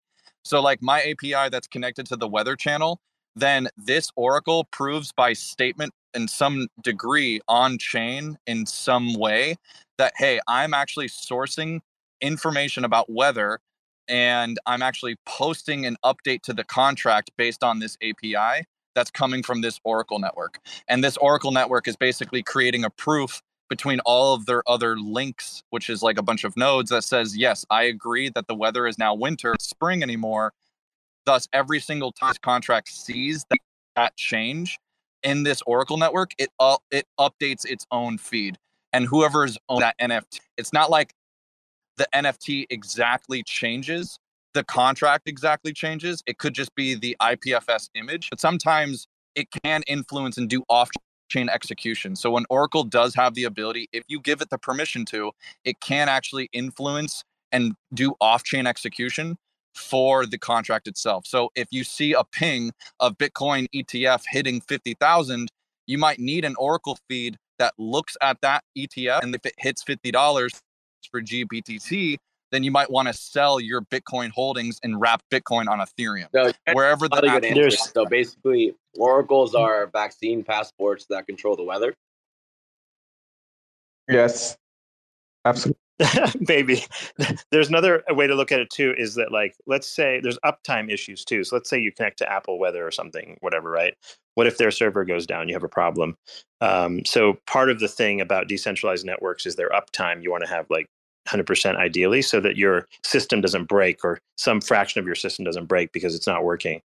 So 0.44 0.60
like 0.60 0.83
my 0.83 1.01
API 1.02 1.49
that's 1.51 1.67
connected 1.67 2.07
to 2.07 2.17
the 2.17 2.28
weather 2.28 2.57
channel, 2.57 3.01
then 3.35 3.69
this 3.77 4.10
Oracle 4.17 4.65
proves 4.70 5.12
by 5.12 5.33
statement 5.33 5.93
in 6.15 6.28
some 6.28 6.69
degree 6.83 7.41
on 7.49 7.78
chain 7.78 8.36
in 8.47 8.67
some 8.67 9.15
way 9.15 9.57
that 9.99 10.12
hey, 10.17 10.41
I'm 10.49 10.75
actually 10.75 11.09
sourcing 11.09 11.81
information 12.20 12.85
about 12.85 13.10
weather 13.10 13.60
and 14.09 14.59
I'm 14.67 14.83
actually 14.83 15.17
posting 15.25 15.86
an 15.86 15.97
update 16.05 16.43
to 16.43 16.52
the 16.52 16.65
contract 16.65 17.31
based 17.39 17.62
on 17.62 17.78
this 17.78 17.97
API 18.02 18.67
that's 18.94 19.10
coming 19.10 19.43
from 19.43 19.60
this 19.60 19.81
Oracle 19.85 20.19
network. 20.19 20.60
And 20.89 21.02
this 21.02 21.17
Oracle 21.17 21.51
network 21.51 21.89
is 21.89 21.97
basically 21.97 22.43
creating 22.43 22.85
a 22.85 22.91
proof 22.91 23.43
between 23.69 24.01
all 24.01 24.35
of 24.35 24.47
their 24.47 24.62
other 24.69 24.99
links, 24.99 25.62
which 25.70 25.89
is 25.89 26.02
like 26.02 26.19
a 26.19 26.23
bunch 26.23 26.44
of 26.44 26.57
nodes 26.57 26.91
that 26.91 27.05
says, 27.05 27.36
yes, 27.36 27.65
I 27.70 27.85
agree 27.85 28.28
that 28.31 28.49
the 28.49 28.55
weather 28.55 28.86
is 28.86 28.99
now 28.99 29.15
winter, 29.15 29.55
spring 29.60 30.02
anymore. 30.02 30.52
Thus, 31.25 31.49
every 31.52 31.81
single 31.81 32.12
time 32.12 32.35
contract 32.43 32.89
sees 32.89 33.44
that, 33.49 33.59
that 33.94 34.17
change 34.17 34.78
in 35.23 35.44
this 35.44 35.62
Oracle 35.67 35.99
network, 35.99 36.33
it 36.39 36.51
uh, 36.59 36.78
it 36.91 37.07
updates 37.19 37.65
its 37.65 37.86
own 37.93 38.19
feed. 38.19 38.59
And 38.93 39.07
whoever's 39.07 39.57
on 39.69 39.81
that 39.81 39.97
NFT, 40.01 40.41
it's 40.57 40.73
not 40.73 40.91
like 40.91 41.15
the 41.97 42.09
NFT 42.12 42.67
exactly 42.70 43.43
changes 43.44 44.19
the 44.55 44.65
contract 44.65 45.29
exactly 45.29 45.73
changes. 45.73 46.23
It 46.27 46.39
could 46.39 46.55
just 46.55 46.75
be 46.75 46.95
the 46.95 47.17
IPFS 47.20 47.91
image, 47.95 48.31
but 48.31 48.41
sometimes 48.41 49.07
it 49.35 49.49
can 49.65 49.83
influence 49.87 50.37
and 50.39 50.49
do 50.49 50.62
off 50.69 50.91
chain 51.29 51.49
execution. 51.49 52.17
So 52.17 52.33
when 52.33 52.45
Oracle 52.51 52.85
does 52.85 53.15
have 53.15 53.35
the 53.35 53.45
ability, 53.45 53.89
if 53.93 54.03
you 54.09 54.20
give 54.20 54.41
it 54.41 54.51
the 54.51 54.59
permission 54.59 55.05
to, 55.07 55.31
it 55.65 55.81
can 55.81 56.09
actually 56.09 56.49
influence 56.53 57.23
and 57.53 57.75
do 57.95 58.15
off 58.20 58.43
chain 58.45 58.67
execution 58.67 59.37
for 59.75 60.27
the 60.27 60.39
contract 60.39 60.89
itself. 60.89 61.27
So 61.27 61.51
if 61.55 61.69
you 61.70 61.85
see 61.85 62.12
a 62.12 62.25
ping 62.25 62.73
of 62.99 63.17
Bitcoin 63.17 63.69
ETF 63.75 64.25
hitting 64.29 64.61
50,000, 64.61 65.49
you 65.87 65.99
might 65.99 66.19
need 66.19 66.45
an 66.45 66.57
Oracle 66.59 66.99
feed 67.09 67.37
that 67.59 67.75
looks 67.79 68.17
at 68.20 68.41
that 68.43 68.65
ETF. 68.77 69.23
And 69.23 69.35
if 69.35 69.47
it 69.47 69.55
hits 69.59 69.85
$50 69.85 70.61
for 71.11 71.23
GBTC, 71.23 72.19
then 72.51 72.62
you 72.62 72.70
might 72.70 72.91
want 72.91 73.09
to 73.09 73.15
sell 73.15 73.61
your 73.61 73.83
Bitcoin 73.83 74.31
holdings 74.31 74.79
and 74.83 75.01
wrap 75.01 75.23
Bitcoin 75.31 75.69
on 75.69 75.79
Ethereum. 75.79 76.29
So, 76.35 76.53
Wherever 76.73 77.09
the 77.09 77.17
actual- 77.29 77.55
so 77.93 78.07
basically, 78.07 78.75
oracles 78.99 79.55
are 79.55 79.87
vaccine 79.89 80.43
passports 80.43 81.07
that 81.11 81.27
control 81.27 81.57
the 81.57 81.65
weather. 81.65 81.95
Yes, 84.09 84.57
absolutely. 85.45 85.79
Maybe 86.49 86.83
there's 87.51 87.69
another 87.69 88.03
way 88.09 88.27
to 88.27 88.35
look 88.35 88.53
at 88.53 88.61
it 88.61 88.70
too. 88.70 88.95
Is 88.97 89.15
that 89.17 89.31
like 89.33 89.55
let's 89.67 89.87
say 89.87 90.19
there's 90.20 90.39
uptime 90.45 90.91
issues 90.91 91.25
too. 91.25 91.45
So 91.45 91.57
let's 91.57 91.69
say 91.69 91.79
you 91.79 91.93
connect 91.93 92.19
to 92.19 92.33
Apple 92.33 92.59
Weather 92.59 92.87
or 92.87 92.91
something, 92.91 93.37
whatever, 93.41 93.70
right? 93.70 93.95
What 94.35 94.47
if 94.47 94.57
their 94.57 94.70
server 94.70 95.05
goes 95.05 95.27
down? 95.27 95.49
You 95.49 95.55
have 95.55 95.62
a 95.62 95.69
problem. 95.69 96.17
Um, 96.62 97.05
so 97.05 97.39
part 97.47 97.70
of 97.70 97.81
the 97.81 97.89
thing 97.89 98.20
about 98.20 98.49
decentralized 98.49 99.05
networks 99.05 99.45
is 99.45 99.57
their 99.57 99.70
uptime. 99.70 100.23
You 100.23 100.31
want 100.31 100.45
to 100.45 100.51
have 100.51 100.67
like 100.70 100.87
100% 101.31 101.76
ideally 101.76 102.23
so 102.23 102.41
that 102.41 102.57
your 102.57 102.86
system 103.05 103.41
doesn't 103.41 103.68
break 103.68 104.05
or 104.05 104.20
some 104.36 104.60
fraction 104.60 105.00
of 105.00 105.07
your 105.07 105.15
system 105.15 105.44
doesn't 105.44 105.67
break 105.67 105.92
because 105.92 106.15
it's 106.15 106.26
not 106.26 106.44
working. 106.44 106.81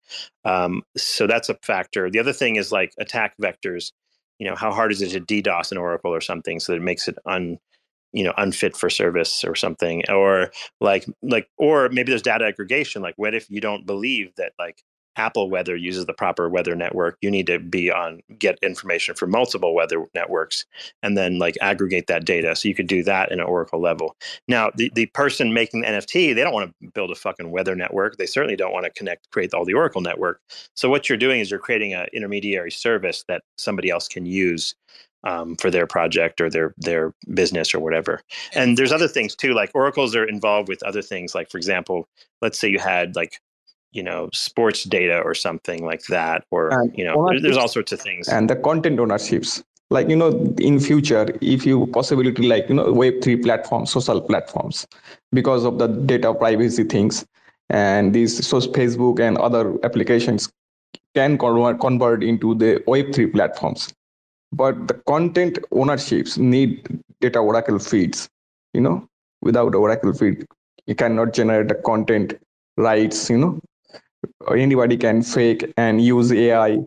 Um, 0.45 0.83
so 0.97 1.27
that's 1.27 1.49
a 1.49 1.55
factor. 1.63 2.11
The 2.11 2.19
other 2.19 2.33
thing 2.33 2.57
is 2.57 2.73
like 2.73 2.93
attack 2.99 3.35
vectors. 3.41 3.93
You 4.39 4.49
know 4.49 4.57
how 4.57 4.73
hard 4.73 4.93
is 4.93 5.01
it 5.01 5.11
to 5.11 5.21
ddos 5.21 5.71
an 5.71 5.79
oracle 5.79 6.13
or 6.13 6.21
something 6.21 6.59
so 6.59 6.73
that 6.73 6.79
it 6.79 6.83
makes 6.83 7.07
it 7.07 7.17
un 7.25 7.59
you 8.13 8.25
know 8.25 8.35
unfit 8.37 8.77
for 8.77 8.91
service 8.91 9.45
or 9.45 9.55
something? 9.55 10.03
Or 10.11 10.51
like 10.81 11.07
like 11.23 11.49
or 11.57 11.89
maybe 11.91 12.11
there's 12.11 12.23
data 12.23 12.45
aggregation 12.45 13.01
like 13.01 13.15
what 13.17 13.35
if 13.35 13.49
you 13.49 13.61
don't 13.61 13.87
believe 13.87 14.33
that 14.37 14.53
like 14.59 14.83
Apple 15.17 15.51
Weather 15.51 15.77
uses 15.77 16.07
the 16.07 16.13
proper 16.13 16.49
weather 16.49 16.75
network, 16.75 17.17
you 17.21 17.31
need 17.31 17.47
to 17.47 17.59
be 17.59 17.91
on 17.91 18.21
get 18.39 18.59
information 18.63 19.15
from 19.15 19.31
multiple 19.31 19.75
weather 19.75 20.07
networks 20.15 20.65
and 21.03 21.17
then 21.17 21.39
like 21.39 21.57
aggregate 21.61 22.07
that 22.09 22.25
data. 22.25 22.55
So 22.57 22.69
you 22.69 22.75
could 22.75 22.87
do 22.87 23.03
that 23.05 23.31
in 23.31 23.41
an 23.41 23.47
Oracle 23.47 23.81
level. 23.81 24.17
Now, 24.49 24.71
the, 24.75 24.91
the 24.95 25.07
person 25.07 25.55
making 25.55 25.83
the 25.83 25.89
NFT, 25.89 26.35
they 26.35 26.43
don't 26.43 26.53
want 26.53 26.75
to 26.81 26.91
build 26.93 27.11
a 27.11 27.15
fucking 27.15 27.51
weather 27.51 27.75
network. 27.75 28.17
They 28.17 28.27
certainly 28.27 28.57
don't 28.57 28.73
want 28.73 28.85
to 28.85 28.93
connect, 28.93 29.31
create 29.31 29.55
all 29.55 29.65
the 29.65 29.75
Oracle 29.75 30.01
network. 30.01 30.41
So 30.75 30.89
what 30.89 31.09
you're 31.09 31.19
doing 31.19 31.41
is 31.41 31.51
you're 31.51 31.61
creating 31.61 31.95
an 31.95 32.07
intermediary 32.13 32.71
service 32.71 33.25
that 33.29 33.43
somebody 33.57 33.91
else 33.91 34.09
can 34.09 34.27
use 34.27 34.75
um, 35.25 35.57
for 35.57 35.71
their 35.71 35.87
project 35.87 36.41
or 36.41 36.49
their 36.51 36.75
their 36.77 37.15
business 37.33 37.75
or 37.75 37.81
whatever. 37.81 38.21
And 38.55 38.77
there's 38.77 38.93
other 38.93 39.09
things 39.09 39.35
too, 39.35 39.55
like 39.55 39.71
oracles 39.75 40.15
are 40.15 40.25
involved 40.25 40.69
with 40.69 40.83
other 40.83 41.03
things. 41.03 41.35
Like 41.35 41.51
for 41.51 41.57
example, 41.57 42.09
let's 42.43 42.59
say 42.59 42.69
you 42.69 42.79
had 42.79 43.17
like 43.17 43.41
you 43.95 44.03
know 44.03 44.29
sports 44.33 44.85
data 44.85 45.21
or 45.21 45.35
something 45.35 45.87
like 45.87 46.03
that 46.07 46.45
or 46.51 46.69
and 46.69 46.93
you 46.99 47.05
know 47.05 47.31
there's 47.41 47.57
all 47.57 47.69
sorts 47.69 47.93
of 47.93 48.01
things. 48.01 48.29
And 48.29 48.51
the 48.51 48.57
content 48.57 49.01
ownerships. 49.01 49.63
Like 49.91 50.09
you 50.09 50.17
know 50.17 50.55
in 50.59 50.81
future 50.81 51.27
if 51.41 51.65
you 51.65 51.87
possibility 51.89 52.49
like 52.49 52.69
you 52.69 52.75
know 52.75 52.87
web3 52.87 53.43
platforms 53.43 53.93
social 53.93 54.21
platforms 54.21 54.87
because 55.33 55.65
of 55.65 55.79
the 55.79 55.87
data 55.87 56.33
privacy 56.35 56.85
things 56.85 57.25
and 57.69 58.15
these 58.15 58.45
so 58.47 58.61
facebook 58.61 59.21
and 59.21 59.37
other 59.39 59.75
applications 59.85 60.51
can 61.15 61.37
convert, 61.39 61.81
convert 61.81 62.25
into 62.25 62.55
the 62.55 62.83
web3 62.89 63.33
platforms. 63.33 63.93
But 64.53 64.89
the 64.89 64.95
content 65.07 65.59
ownerships 65.71 66.39
need 66.39 66.89
data 67.21 67.39
oracle 67.39 67.79
feeds 67.79 68.29
you 68.73 68.81
know? 68.81 69.07
Without 69.43 69.75
oracle 69.75 70.15
feed 70.15 70.47
you 70.87 70.95
cannot 70.95 71.35
generate 71.35 71.69
the 71.69 71.75
content 71.75 72.35
rights 72.79 73.31
you 73.31 73.39
know 73.39 73.61
anybody 74.51 74.97
can 74.97 75.23
fake 75.23 75.73
and 75.77 76.05
use 76.05 76.33
AI 76.33 76.79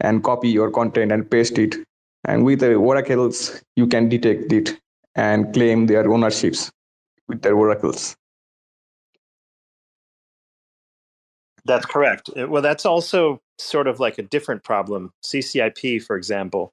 and 0.00 0.24
copy 0.24 0.48
your 0.48 0.70
content 0.70 1.12
and 1.12 1.30
paste 1.30 1.58
it. 1.58 1.76
And 2.24 2.44
with 2.44 2.60
the 2.60 2.74
oracles, 2.74 3.62
you 3.76 3.86
can 3.86 4.08
detect 4.08 4.52
it 4.52 4.78
and 5.14 5.52
claim 5.52 5.86
their 5.86 6.10
ownerships 6.10 6.70
with 7.28 7.42
their 7.42 7.54
oracles. 7.54 8.16
That's 11.64 11.86
correct. 11.86 12.30
Uh, 12.38 12.48
well, 12.48 12.62
that's 12.62 12.86
also 12.86 13.40
sort 13.58 13.86
of 13.86 14.00
like 14.00 14.18
a 14.18 14.22
different 14.22 14.64
problem. 14.64 15.12
CCIP, 15.24 16.02
for 16.02 16.16
example, 16.16 16.72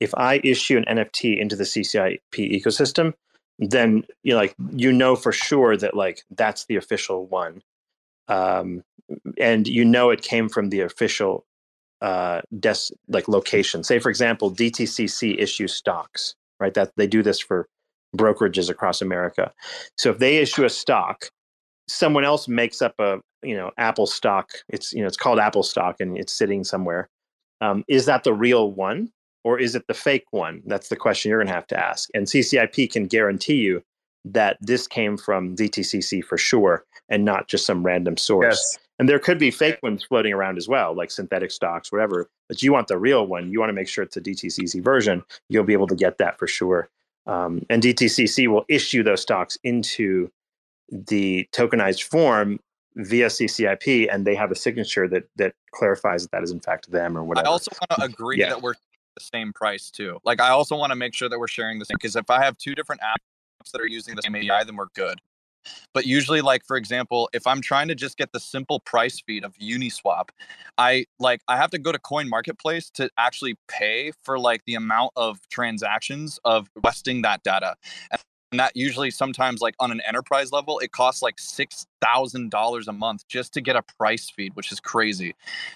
if 0.00 0.14
I 0.16 0.40
issue 0.42 0.76
an 0.76 0.84
NFT 0.98 1.38
into 1.38 1.56
the 1.56 1.64
CCIP 1.64 2.18
ecosystem, 2.36 3.14
then 3.58 4.04
you 4.22 4.32
know, 4.32 4.38
like 4.38 4.54
you 4.72 4.92
know 4.92 5.14
for 5.14 5.32
sure 5.32 5.76
that 5.76 5.96
like 5.96 6.22
that's 6.30 6.66
the 6.66 6.76
official 6.76 7.26
one 7.26 7.62
um, 8.28 8.82
and 9.38 9.68
you 9.68 9.84
know 9.84 10.10
it 10.10 10.22
came 10.22 10.48
from 10.48 10.70
the 10.70 10.80
official 10.80 11.44
uh, 12.00 12.42
des- 12.58 12.92
like 13.08 13.28
location. 13.28 13.84
Say, 13.84 13.98
for 13.98 14.10
example, 14.10 14.50
DTCC 14.50 15.38
issues 15.38 15.74
stocks, 15.74 16.34
right? 16.60 16.74
That 16.74 16.92
they 16.96 17.06
do 17.06 17.22
this 17.22 17.40
for 17.40 17.68
brokerages 18.16 18.70
across 18.70 19.02
America. 19.02 19.52
So 19.98 20.10
if 20.10 20.18
they 20.18 20.36
issue 20.36 20.64
a 20.64 20.70
stock, 20.70 21.30
someone 21.88 22.24
else 22.24 22.48
makes 22.48 22.82
up 22.82 22.94
a 22.98 23.18
you 23.42 23.56
know 23.56 23.70
Apple 23.78 24.06
stock. 24.06 24.50
It's 24.68 24.92
you 24.92 25.00
know 25.00 25.06
it's 25.06 25.16
called 25.16 25.38
Apple 25.38 25.62
stock 25.62 25.96
and 26.00 26.18
it's 26.18 26.32
sitting 26.32 26.64
somewhere. 26.64 27.08
Um, 27.60 27.84
is 27.88 28.06
that 28.06 28.24
the 28.24 28.32
real 28.32 28.70
one 28.70 29.10
or 29.44 29.58
is 29.58 29.74
it 29.74 29.86
the 29.86 29.94
fake 29.94 30.26
one? 30.30 30.62
That's 30.66 30.88
the 30.88 30.96
question 30.96 31.28
you're 31.28 31.38
going 31.38 31.48
to 31.48 31.54
have 31.54 31.66
to 31.68 31.78
ask. 31.78 32.08
And 32.14 32.26
CCIP 32.26 32.90
can 32.90 33.06
guarantee 33.06 33.56
you 33.56 33.82
that 34.24 34.56
this 34.60 34.86
came 34.86 35.16
from 35.16 35.54
DTCC 35.54 36.24
for 36.24 36.38
sure 36.38 36.84
and 37.08 37.24
not 37.24 37.48
just 37.48 37.66
some 37.66 37.84
random 37.84 38.16
source. 38.16 38.56
Yes. 38.56 38.78
And 38.98 39.08
there 39.08 39.18
could 39.18 39.38
be 39.38 39.50
fake 39.50 39.78
ones 39.82 40.04
floating 40.04 40.32
around 40.32 40.56
as 40.56 40.68
well, 40.68 40.94
like 40.94 41.10
synthetic 41.10 41.50
stocks, 41.50 41.90
whatever. 41.90 42.30
But 42.48 42.62
you 42.62 42.72
want 42.72 42.88
the 42.88 42.96
real 42.96 43.26
one. 43.26 43.50
You 43.50 43.58
want 43.58 43.70
to 43.70 43.74
make 43.74 43.88
sure 43.88 44.04
it's 44.04 44.16
a 44.16 44.20
DTCC 44.20 44.82
version. 44.82 45.22
You'll 45.48 45.64
be 45.64 45.72
able 45.72 45.88
to 45.88 45.96
get 45.96 46.18
that 46.18 46.38
for 46.38 46.46
sure. 46.46 46.88
Um, 47.26 47.64
and 47.68 47.82
DTCC 47.82 48.46
will 48.48 48.64
issue 48.68 49.02
those 49.02 49.22
stocks 49.22 49.58
into 49.64 50.30
the 50.90 51.48
tokenized 51.52 52.04
form 52.04 52.60
via 52.96 53.26
CCIP, 53.26 54.12
and 54.12 54.26
they 54.26 54.34
have 54.34 54.50
a 54.50 54.54
signature 54.54 55.08
that 55.08 55.24
that 55.36 55.54
clarifies 55.72 56.22
that 56.22 56.30
that 56.32 56.42
is 56.42 56.50
in 56.50 56.60
fact 56.60 56.90
them 56.90 57.16
or 57.16 57.24
whatever. 57.24 57.48
I 57.48 57.50
also 57.50 57.70
want 57.80 58.00
to 58.00 58.04
agree 58.04 58.38
yeah. 58.38 58.50
that 58.50 58.62
we're 58.62 58.74
the 59.16 59.24
same 59.24 59.52
price 59.52 59.90
too. 59.90 60.18
Like 60.24 60.40
I 60.40 60.50
also 60.50 60.76
want 60.76 60.90
to 60.90 60.96
make 60.96 61.14
sure 61.14 61.28
that 61.28 61.38
we're 61.38 61.48
sharing 61.48 61.78
the 61.78 61.86
same 61.86 61.96
because 61.96 62.16
if 62.16 62.28
I 62.30 62.44
have 62.44 62.58
two 62.58 62.74
different 62.74 63.00
apps 63.00 63.24
that 63.72 63.80
are 63.80 63.86
using 63.86 64.14
the 64.14 64.22
same 64.22 64.36
AI, 64.36 64.64
then 64.64 64.76
we're 64.76 64.86
good. 64.94 65.20
But 65.92 66.06
usually, 66.06 66.40
like 66.40 66.64
for 66.64 66.76
example, 66.76 67.30
if 67.32 67.46
I'm 67.46 67.60
trying 67.60 67.88
to 67.88 67.94
just 67.94 68.16
get 68.16 68.32
the 68.32 68.40
simple 68.40 68.80
price 68.80 69.20
feed 69.20 69.44
of 69.44 69.54
Uniswap, 69.54 70.28
I 70.78 71.06
like 71.18 71.40
I 71.48 71.56
have 71.56 71.70
to 71.70 71.78
go 71.78 71.92
to 71.92 71.98
Coin 71.98 72.28
Marketplace 72.28 72.90
to 72.90 73.10
actually 73.18 73.56
pay 73.68 74.12
for 74.22 74.38
like 74.38 74.62
the 74.66 74.74
amount 74.74 75.12
of 75.16 75.38
transactions 75.50 76.38
of 76.44 76.68
requesting 76.74 77.22
that 77.22 77.42
data. 77.42 77.76
And 78.52 78.60
that 78.60 78.76
usually 78.76 79.10
sometimes 79.10 79.60
like 79.60 79.74
on 79.80 79.90
an 79.90 80.00
enterprise 80.06 80.52
level, 80.52 80.78
it 80.78 80.92
costs 80.92 81.22
like 81.22 81.40
six 81.40 81.86
thousand 82.00 82.50
dollars 82.52 82.86
a 82.86 82.92
month 82.92 83.26
just 83.26 83.52
to 83.54 83.60
get 83.60 83.74
a 83.74 83.82
price 83.98 84.30
feed, 84.30 84.54
which 84.54 84.70
is 84.70 84.78
crazy. 84.78 85.34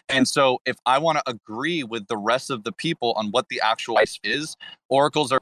And 0.08 0.28
so 0.28 0.60
if 0.64 0.76
I 0.86 0.98
want 0.98 1.18
to 1.18 1.28
agree 1.28 1.82
with 1.82 2.06
the 2.06 2.16
rest 2.16 2.50
of 2.50 2.62
the 2.62 2.70
people 2.70 3.14
on 3.16 3.32
what 3.32 3.48
the 3.48 3.60
actual 3.64 3.96
price 3.96 4.20
is, 4.22 4.56
oracles 4.88 5.32
are 5.32 5.40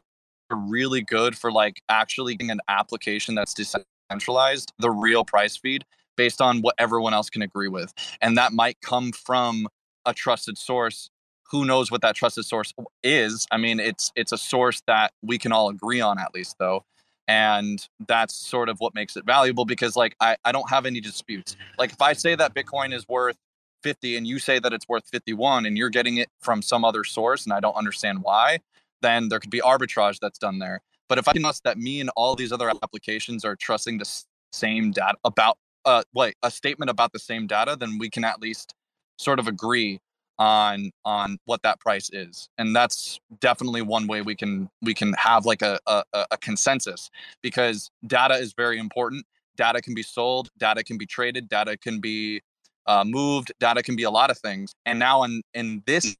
really 0.50 1.02
good 1.02 1.36
for 1.36 1.50
like 1.50 1.82
actually 1.88 2.34
getting 2.36 2.50
an 2.50 2.60
application 2.68 3.34
that's 3.34 3.54
decentralized, 3.54 4.72
the 4.78 4.90
real 4.90 5.24
price 5.24 5.56
feed 5.56 5.84
based 6.16 6.40
on 6.40 6.60
what 6.60 6.74
everyone 6.78 7.14
else 7.14 7.28
can 7.28 7.42
agree 7.42 7.68
with. 7.68 7.92
And 8.22 8.36
that 8.36 8.52
might 8.52 8.80
come 8.80 9.12
from 9.12 9.68
a 10.04 10.14
trusted 10.14 10.56
source. 10.56 11.10
Who 11.50 11.64
knows 11.64 11.90
what 11.90 12.00
that 12.02 12.14
trusted 12.16 12.44
source 12.44 12.72
is? 13.02 13.46
I 13.50 13.56
mean 13.56 13.80
it's 13.80 14.10
it's 14.16 14.32
a 14.32 14.38
source 14.38 14.82
that 14.86 15.12
we 15.22 15.38
can 15.38 15.52
all 15.52 15.68
agree 15.68 16.00
on 16.00 16.18
at 16.18 16.34
least 16.34 16.56
though. 16.58 16.84
And 17.28 17.86
that's 18.06 18.34
sort 18.34 18.68
of 18.68 18.78
what 18.78 18.94
makes 18.94 19.16
it 19.16 19.24
valuable 19.24 19.64
because 19.64 19.96
like 19.96 20.14
I, 20.20 20.36
I 20.44 20.52
don't 20.52 20.70
have 20.70 20.86
any 20.86 21.00
disputes. 21.00 21.56
Like 21.78 21.92
if 21.92 22.00
i 22.00 22.12
say 22.12 22.34
that 22.34 22.54
bitcoin 22.54 22.94
is 22.94 23.06
worth 23.08 23.36
50 23.82 24.16
and 24.16 24.26
you 24.26 24.38
say 24.38 24.58
that 24.58 24.72
it's 24.72 24.88
worth 24.88 25.04
51 25.12 25.66
and 25.66 25.76
you're 25.78 25.90
getting 25.90 26.16
it 26.16 26.28
from 26.40 26.62
some 26.62 26.84
other 26.84 27.04
source 27.04 27.44
and 27.44 27.52
i 27.52 27.60
don't 27.60 27.76
understand 27.76 28.20
why 28.22 28.58
then 29.02 29.28
there 29.28 29.38
could 29.38 29.50
be 29.50 29.60
arbitrage 29.60 30.18
that's 30.20 30.38
done 30.38 30.58
there. 30.58 30.80
But 31.08 31.18
if 31.18 31.28
i 31.28 31.32
trust 31.32 31.64
that 31.64 31.78
me 31.78 32.00
and 32.00 32.10
all 32.16 32.34
these 32.34 32.52
other 32.52 32.68
applications 32.68 33.44
are 33.44 33.56
trusting 33.56 33.98
the 33.98 34.24
same 34.52 34.90
data 34.90 35.16
about 35.24 35.58
uh 35.84 36.02
wait 36.14 36.34
a 36.42 36.50
statement 36.50 36.90
about 36.90 37.12
the 37.12 37.18
same 37.18 37.46
data 37.46 37.76
then 37.78 37.98
we 37.98 38.08
can 38.08 38.24
at 38.24 38.40
least 38.40 38.74
sort 39.18 39.38
of 39.38 39.46
agree 39.46 40.00
on 40.38 40.90
on 41.04 41.38
what 41.44 41.62
that 41.62 41.80
price 41.80 42.10
is. 42.12 42.48
And 42.58 42.74
that's 42.74 43.18
definitely 43.40 43.82
one 43.82 44.06
way 44.06 44.22
we 44.22 44.34
can 44.34 44.68
we 44.82 44.94
can 44.94 45.14
have 45.14 45.46
like 45.46 45.62
a, 45.62 45.78
a, 45.86 46.04
a 46.30 46.38
consensus 46.38 47.10
because 47.42 47.90
data 48.06 48.34
is 48.34 48.52
very 48.52 48.78
important. 48.78 49.24
Data 49.56 49.80
can 49.80 49.94
be 49.94 50.02
sold 50.02 50.50
data 50.58 50.84
can 50.84 50.98
be 50.98 51.06
traded 51.06 51.48
data 51.48 51.76
can 51.78 52.00
be 52.00 52.42
uh, 52.86 53.04
moved 53.04 53.52
data 53.58 53.82
can 53.82 53.96
be 53.96 54.02
a 54.02 54.10
lot 54.10 54.30
of 54.30 54.38
things. 54.38 54.74
And 54.84 54.98
now 54.98 55.22
in 55.22 55.42
in 55.54 55.82
this 55.86 56.16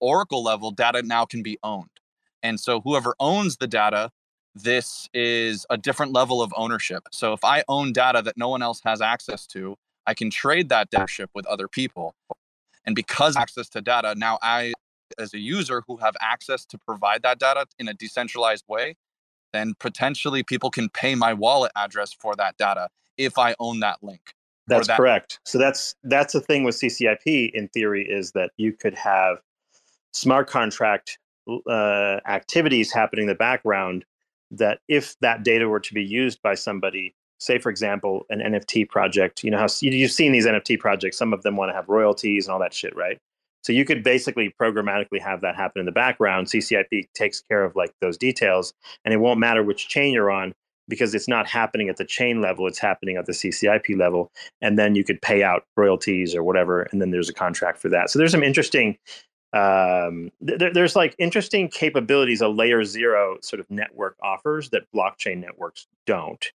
oracle 0.00 0.42
level 0.42 0.70
data 0.70 1.02
now 1.02 1.24
can 1.26 1.42
be 1.42 1.58
owned 1.62 1.90
and 2.42 2.58
so 2.60 2.80
whoever 2.80 3.14
owns 3.20 3.56
the 3.56 3.66
data 3.66 4.10
this 4.54 5.08
is 5.14 5.66
a 5.70 5.76
different 5.76 6.12
level 6.12 6.42
of 6.42 6.52
ownership 6.56 7.02
so 7.12 7.32
if 7.32 7.44
i 7.44 7.62
own 7.68 7.92
data 7.92 8.22
that 8.22 8.36
no 8.36 8.48
one 8.48 8.62
else 8.62 8.80
has 8.84 9.00
access 9.00 9.46
to 9.46 9.76
i 10.06 10.14
can 10.14 10.30
trade 10.30 10.68
that 10.68 10.90
data 10.90 11.28
with 11.34 11.46
other 11.46 11.68
people 11.68 12.14
and 12.88 12.96
because 12.96 13.36
access 13.36 13.68
to 13.70 13.82
data, 13.82 14.14
now 14.16 14.38
I, 14.40 14.72
as 15.18 15.34
a 15.34 15.38
user 15.38 15.82
who 15.86 15.98
have 15.98 16.16
access 16.22 16.64
to 16.64 16.78
provide 16.78 17.20
that 17.22 17.38
data 17.38 17.66
in 17.78 17.86
a 17.86 17.92
decentralized 17.92 18.64
way, 18.66 18.96
then 19.52 19.74
potentially 19.78 20.42
people 20.42 20.70
can 20.70 20.88
pay 20.88 21.14
my 21.14 21.34
wallet 21.34 21.70
address 21.76 22.14
for 22.14 22.34
that 22.36 22.56
data 22.56 22.88
if 23.18 23.36
I 23.36 23.54
own 23.60 23.80
that 23.80 23.98
link. 24.02 24.32
That's 24.68 24.86
that- 24.86 24.96
correct. 24.96 25.38
So 25.44 25.58
that's 25.58 25.96
that's 26.04 26.32
the 26.32 26.40
thing 26.40 26.64
with 26.64 26.76
CCIP 26.76 27.50
in 27.52 27.68
theory 27.68 28.08
is 28.08 28.32
that 28.32 28.52
you 28.56 28.72
could 28.72 28.94
have 28.94 29.36
smart 30.14 30.48
contract 30.48 31.18
uh, 31.68 32.20
activities 32.26 32.92
happening 32.92 33.24
in 33.24 33.28
the 33.28 33.34
background 33.34 34.04
that 34.50 34.80
if 34.88 35.16
that 35.20 35.42
data 35.42 35.68
were 35.68 35.80
to 35.80 35.94
be 35.94 36.02
used 36.02 36.40
by 36.42 36.54
somebody 36.54 37.14
say 37.40 37.58
for 37.58 37.70
example 37.70 38.26
an 38.30 38.40
nft 38.40 38.88
project 38.88 39.44
you 39.44 39.50
know 39.50 39.58
how 39.58 39.66
you've 39.80 40.10
seen 40.10 40.32
these 40.32 40.46
nft 40.46 40.78
projects 40.80 41.16
some 41.16 41.32
of 41.32 41.42
them 41.42 41.56
want 41.56 41.68
to 41.68 41.74
have 41.74 41.88
royalties 41.88 42.46
and 42.46 42.52
all 42.52 42.60
that 42.60 42.74
shit 42.74 42.94
right? 42.96 43.18
So 43.62 43.72
you 43.72 43.84
could 43.84 44.02
basically 44.02 44.54
programmatically 44.60 45.20
have 45.20 45.40
that 45.42 45.56
happen 45.56 45.80
in 45.80 45.86
the 45.86 45.92
background. 45.92 46.46
Ccip 46.46 47.06
takes 47.14 47.42
care 47.42 47.64
of 47.64 47.76
like 47.76 47.92
those 48.00 48.16
details 48.16 48.72
and 49.04 49.12
it 49.12 49.18
won't 49.18 49.40
matter 49.40 49.62
which 49.62 49.88
chain 49.88 50.12
you're 50.12 50.30
on 50.30 50.54
because 50.88 51.14
it's 51.14 51.28
not 51.28 51.46
happening 51.46 51.90
at 51.90 51.98
the 51.98 52.04
chain 52.04 52.40
level 52.40 52.66
it's 52.66 52.78
happening 52.78 53.16
at 53.16 53.26
the 53.26 53.32
ccip 53.32 53.94
level 53.98 54.30
and 54.62 54.78
then 54.78 54.94
you 54.94 55.04
could 55.04 55.20
pay 55.20 55.42
out 55.42 55.64
royalties 55.76 56.34
or 56.34 56.42
whatever 56.42 56.84
and 56.84 57.02
then 57.02 57.10
there's 57.10 57.28
a 57.28 57.34
contract 57.34 57.78
for 57.78 57.90
that. 57.90 58.08
So 58.08 58.18
there's 58.18 58.32
some 58.32 58.42
interesting 58.42 58.96
um, 59.52 60.30
th- 60.46 60.74
there's 60.74 60.94
like 60.94 61.14
interesting 61.18 61.68
capabilities 61.68 62.40
a 62.40 62.48
layer 62.48 62.84
zero 62.84 63.38
sort 63.40 63.60
of 63.60 63.70
network 63.70 64.16
offers 64.22 64.70
that 64.70 64.82
blockchain 64.94 65.38
networks 65.38 65.86
don't 66.06 66.52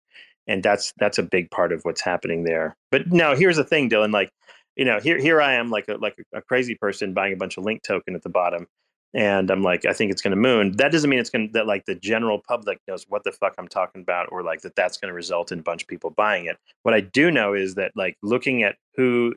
and 0.47 0.63
that's 0.63 0.93
that's 0.97 1.17
a 1.17 1.23
big 1.23 1.49
part 1.51 1.71
of 1.71 1.83
what's 1.83 2.01
happening 2.01 2.43
there. 2.43 2.75
But 2.91 3.11
now 3.11 3.35
here's 3.35 3.57
the 3.57 3.63
thing, 3.63 3.89
Dylan. 3.89 4.11
Like, 4.11 4.31
you 4.75 4.85
know, 4.85 4.99
here 4.99 5.19
here 5.19 5.41
I 5.41 5.53
am, 5.53 5.69
like 5.69 5.87
a 5.87 5.95
like 5.95 6.15
a, 6.33 6.41
crazy 6.41 6.75
person 6.75 7.13
buying 7.13 7.33
a 7.33 7.37
bunch 7.37 7.57
of 7.57 7.63
link 7.63 7.83
token 7.83 8.15
at 8.15 8.23
the 8.23 8.29
bottom, 8.29 8.67
and 9.13 9.49
I'm 9.51 9.61
like, 9.61 9.85
I 9.85 9.93
think 9.93 10.11
it's 10.11 10.21
going 10.21 10.31
to 10.31 10.37
moon. 10.37 10.75
That 10.77 10.91
doesn't 10.91 11.09
mean 11.09 11.19
it's 11.19 11.29
going 11.29 11.47
to 11.47 11.53
that 11.53 11.67
like 11.67 11.85
the 11.85 11.95
general 11.95 12.41
public 12.47 12.79
knows 12.87 13.05
what 13.07 13.23
the 13.23 13.31
fuck 13.31 13.53
I'm 13.57 13.67
talking 13.67 14.01
about, 14.01 14.27
or 14.31 14.43
like 14.43 14.61
that 14.61 14.75
that's 14.75 14.97
going 14.97 15.09
to 15.09 15.15
result 15.15 15.51
in 15.51 15.59
a 15.59 15.63
bunch 15.63 15.83
of 15.83 15.87
people 15.87 16.09
buying 16.09 16.45
it. 16.45 16.57
What 16.83 16.93
I 16.93 17.01
do 17.01 17.31
know 17.31 17.53
is 17.53 17.75
that 17.75 17.91
like 17.95 18.17
looking 18.21 18.63
at 18.63 18.75
who 18.95 19.33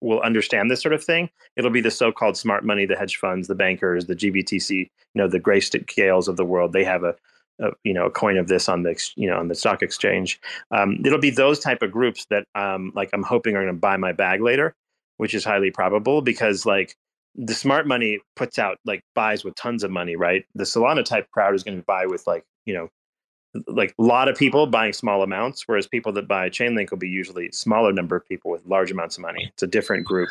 will 0.00 0.20
understand 0.20 0.70
this 0.70 0.82
sort 0.82 0.92
of 0.92 1.02
thing. 1.02 1.30
It'll 1.56 1.70
be 1.70 1.80
the 1.80 1.90
so-called 1.90 2.36
smart 2.36 2.64
money, 2.64 2.86
the 2.86 2.96
hedge 2.96 3.16
funds, 3.16 3.48
the 3.48 3.54
bankers, 3.54 4.06
the 4.06 4.16
GBTC, 4.16 4.70
you 4.70 4.88
know, 5.14 5.28
the 5.28 5.40
grayscales 5.40 6.28
of 6.28 6.36
the 6.36 6.44
world. 6.44 6.72
They 6.72 6.84
have 6.84 7.02
a 7.02 7.14
a, 7.58 7.70
you 7.84 7.94
know 7.94 8.06
a 8.06 8.10
coin 8.10 8.36
of 8.36 8.48
this 8.48 8.68
on 8.68 8.82
the 8.82 9.00
you 9.16 9.28
know 9.28 9.38
on 9.38 9.48
the 9.48 9.54
stock 9.54 9.82
exchange. 9.82 10.40
Um, 10.70 10.98
it'll 11.04 11.18
be 11.18 11.30
those 11.30 11.58
type 11.58 11.82
of 11.82 11.90
groups 11.90 12.26
that 12.30 12.46
um, 12.54 12.92
like 12.94 13.10
I'm 13.12 13.22
hoping 13.22 13.56
are 13.56 13.62
going 13.62 13.74
to 13.74 13.80
buy 13.80 13.96
my 13.96 14.12
bag 14.12 14.42
later, 14.42 14.74
which 15.16 15.34
is 15.34 15.44
highly 15.44 15.70
probable 15.70 16.22
because 16.22 16.66
like 16.66 16.96
the 17.34 17.54
smart 17.54 17.86
money 17.86 18.20
puts 18.34 18.58
out 18.58 18.78
like 18.84 19.02
buys 19.14 19.44
with 19.44 19.54
tons 19.54 19.84
of 19.84 19.90
money, 19.90 20.16
right? 20.16 20.44
The 20.54 20.64
Solana 20.64 21.04
type 21.04 21.30
crowd 21.30 21.54
is 21.54 21.62
going 21.62 21.78
to 21.78 21.84
buy 21.84 22.06
with 22.06 22.26
like 22.26 22.44
you 22.64 22.74
know 22.74 22.88
like 23.66 23.94
a 23.98 24.02
lot 24.02 24.28
of 24.28 24.36
people 24.36 24.66
buying 24.66 24.92
small 24.92 25.22
amounts, 25.22 25.66
whereas 25.66 25.86
people 25.86 26.12
that 26.12 26.26
buy 26.26 26.48
Chainlink 26.48 26.90
will 26.90 26.98
be 26.98 27.08
usually 27.08 27.50
smaller 27.52 27.92
number 27.92 28.16
of 28.16 28.26
people 28.26 28.50
with 28.50 28.64
large 28.66 28.90
amounts 28.90 29.16
of 29.16 29.22
money. 29.22 29.50
It's 29.52 29.62
a 29.62 29.66
different 29.66 30.04
group. 30.04 30.28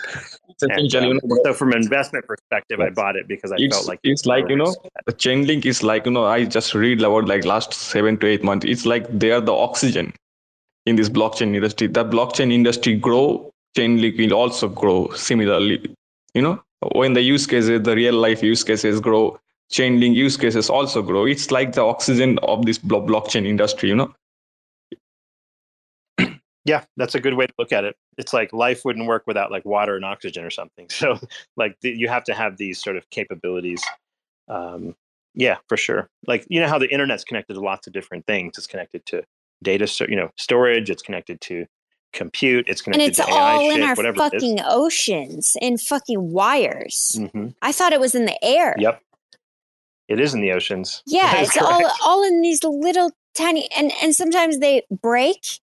and, 0.62 0.96
um, 0.96 1.20
so 1.44 1.54
from 1.54 1.72
an 1.72 1.78
investment 1.78 2.26
perspective, 2.26 2.80
I 2.80 2.90
bought 2.90 3.16
it 3.16 3.28
because 3.28 3.52
I 3.52 3.56
it's, 3.60 3.76
felt 3.76 3.88
like 3.88 4.00
it's 4.04 4.26
like 4.26 4.50
you 4.50 4.56
know 4.56 4.76
the 5.06 5.14
Chainlink 5.14 5.66
is 5.66 5.84
like 5.84 6.06
you 6.06 6.12
know 6.12 6.26
I 6.26 6.46
just 6.46 6.74
read 6.74 7.02
about 7.02 7.28
like 7.28 7.46
last 7.46 7.74
seven 7.74 8.18
to 8.18 8.28
eight 8.28 8.44
months. 8.44 8.66
It's 8.66 8.86
like 8.86 9.08
they 9.10 9.32
are 9.32 9.42
the 9.42 9.54
oxygen 9.54 10.14
in 10.86 10.96
this 10.96 11.10
blockchain 11.10 11.56
industry. 11.56 11.88
The 11.88 12.06
blockchain 12.06 12.52
industry 12.52 12.96
grow, 12.96 13.52
Chainlink 13.78 14.18
will 14.18 14.34
also 14.34 14.68
grow 14.70 15.10
similarly. 15.12 15.96
You 16.34 16.42
know 16.42 16.62
when 16.94 17.14
the 17.14 17.22
use 17.22 17.48
cases, 17.48 17.82
the 17.82 17.96
real 17.96 18.16
life 18.16 18.44
use 18.44 18.64
cases 18.64 19.00
grow, 19.00 19.40
Chainlink 19.72 20.14
use 20.14 20.38
cases 20.38 20.70
also 20.70 21.02
grow. 21.02 21.26
It's 21.26 21.52
like 21.52 21.74
the 21.74 21.82
oxygen 21.82 22.38
of 22.40 22.66
this 22.66 22.78
blockchain 22.78 23.46
industry, 23.48 23.90
you 23.90 23.96
know? 23.96 24.14
Yeah, 26.68 26.84
that's 26.98 27.14
a 27.14 27.20
good 27.20 27.36
way 27.36 27.46
to 27.46 27.54
look 27.60 27.72
at 27.72 27.84
it. 27.84 27.96
It's 28.18 28.34
like 28.34 28.52
life 28.52 28.82
wouldn't 28.86 29.06
work 29.06 29.26
without 29.28 29.52
like 29.52 29.66
water 29.66 29.96
and 29.96 30.04
oxygen 30.04 30.44
or 30.44 30.50
something. 30.50 30.88
So, 30.92 31.20
like, 31.56 31.78
the, 31.82 31.92
you 31.92 32.08
have 32.08 32.24
to 32.24 32.34
have 32.34 32.58
these 32.58 32.82
sort 32.82 32.98
of 32.98 33.08
capabilities. 33.12 33.84
Um, 34.48 34.96
yeah, 35.36 35.58
for 35.70 35.78
sure. 35.78 36.10
Like, 36.26 36.48
you 36.50 36.60
know 36.60 36.68
how 36.68 36.80
the 36.80 36.90
internet's 36.90 37.24
connected 37.24 37.54
to 37.54 37.60
lots 37.60 37.86
of 37.86 37.94
different 37.94 38.26
things. 38.26 38.58
It's 38.58 38.66
connected 38.66 39.06
to 39.08 39.24
data, 39.62 40.08
you 40.10 40.16
know, 40.16 40.32
storage. 40.38 40.90
It's 40.90 41.04
connected 41.04 41.40
to 41.42 41.68
compute. 42.16 42.66
It's 42.68 42.82
connected 42.82 43.14
to 43.16 43.22
whatever. 43.24 43.34
and 43.34 43.34
it's 43.34 43.36
to 43.36 43.36
all 43.36 43.62
AI 43.62 43.74
in 43.74 43.96
shit, 43.96 44.06
our 44.06 44.16
fucking 44.16 44.60
oceans 44.66 45.58
in 45.62 45.78
fucking 45.78 46.32
wires. 46.32 47.18
Mm-hmm. 47.20 47.50
I 47.62 47.72
thought 47.72 47.94
it 47.94 48.00
was 48.00 48.16
in 48.16 48.26
the 48.26 48.44
air. 48.44 48.76
Yep, 48.80 49.02
it 50.08 50.20
is 50.20 50.34
in 50.34 50.42
the 50.42 50.52
oceans. 50.52 51.02
Yeah, 51.08 51.42
it's 51.42 51.54
correct. 51.54 51.72
all 51.72 51.92
all 52.04 52.24
in 52.24 52.42
these 52.42 52.64
little 52.64 53.12
tiny 53.34 53.70
and 53.76 53.92
and 54.02 54.16
sometimes 54.16 54.60
they 54.60 54.84
break, 54.90 55.60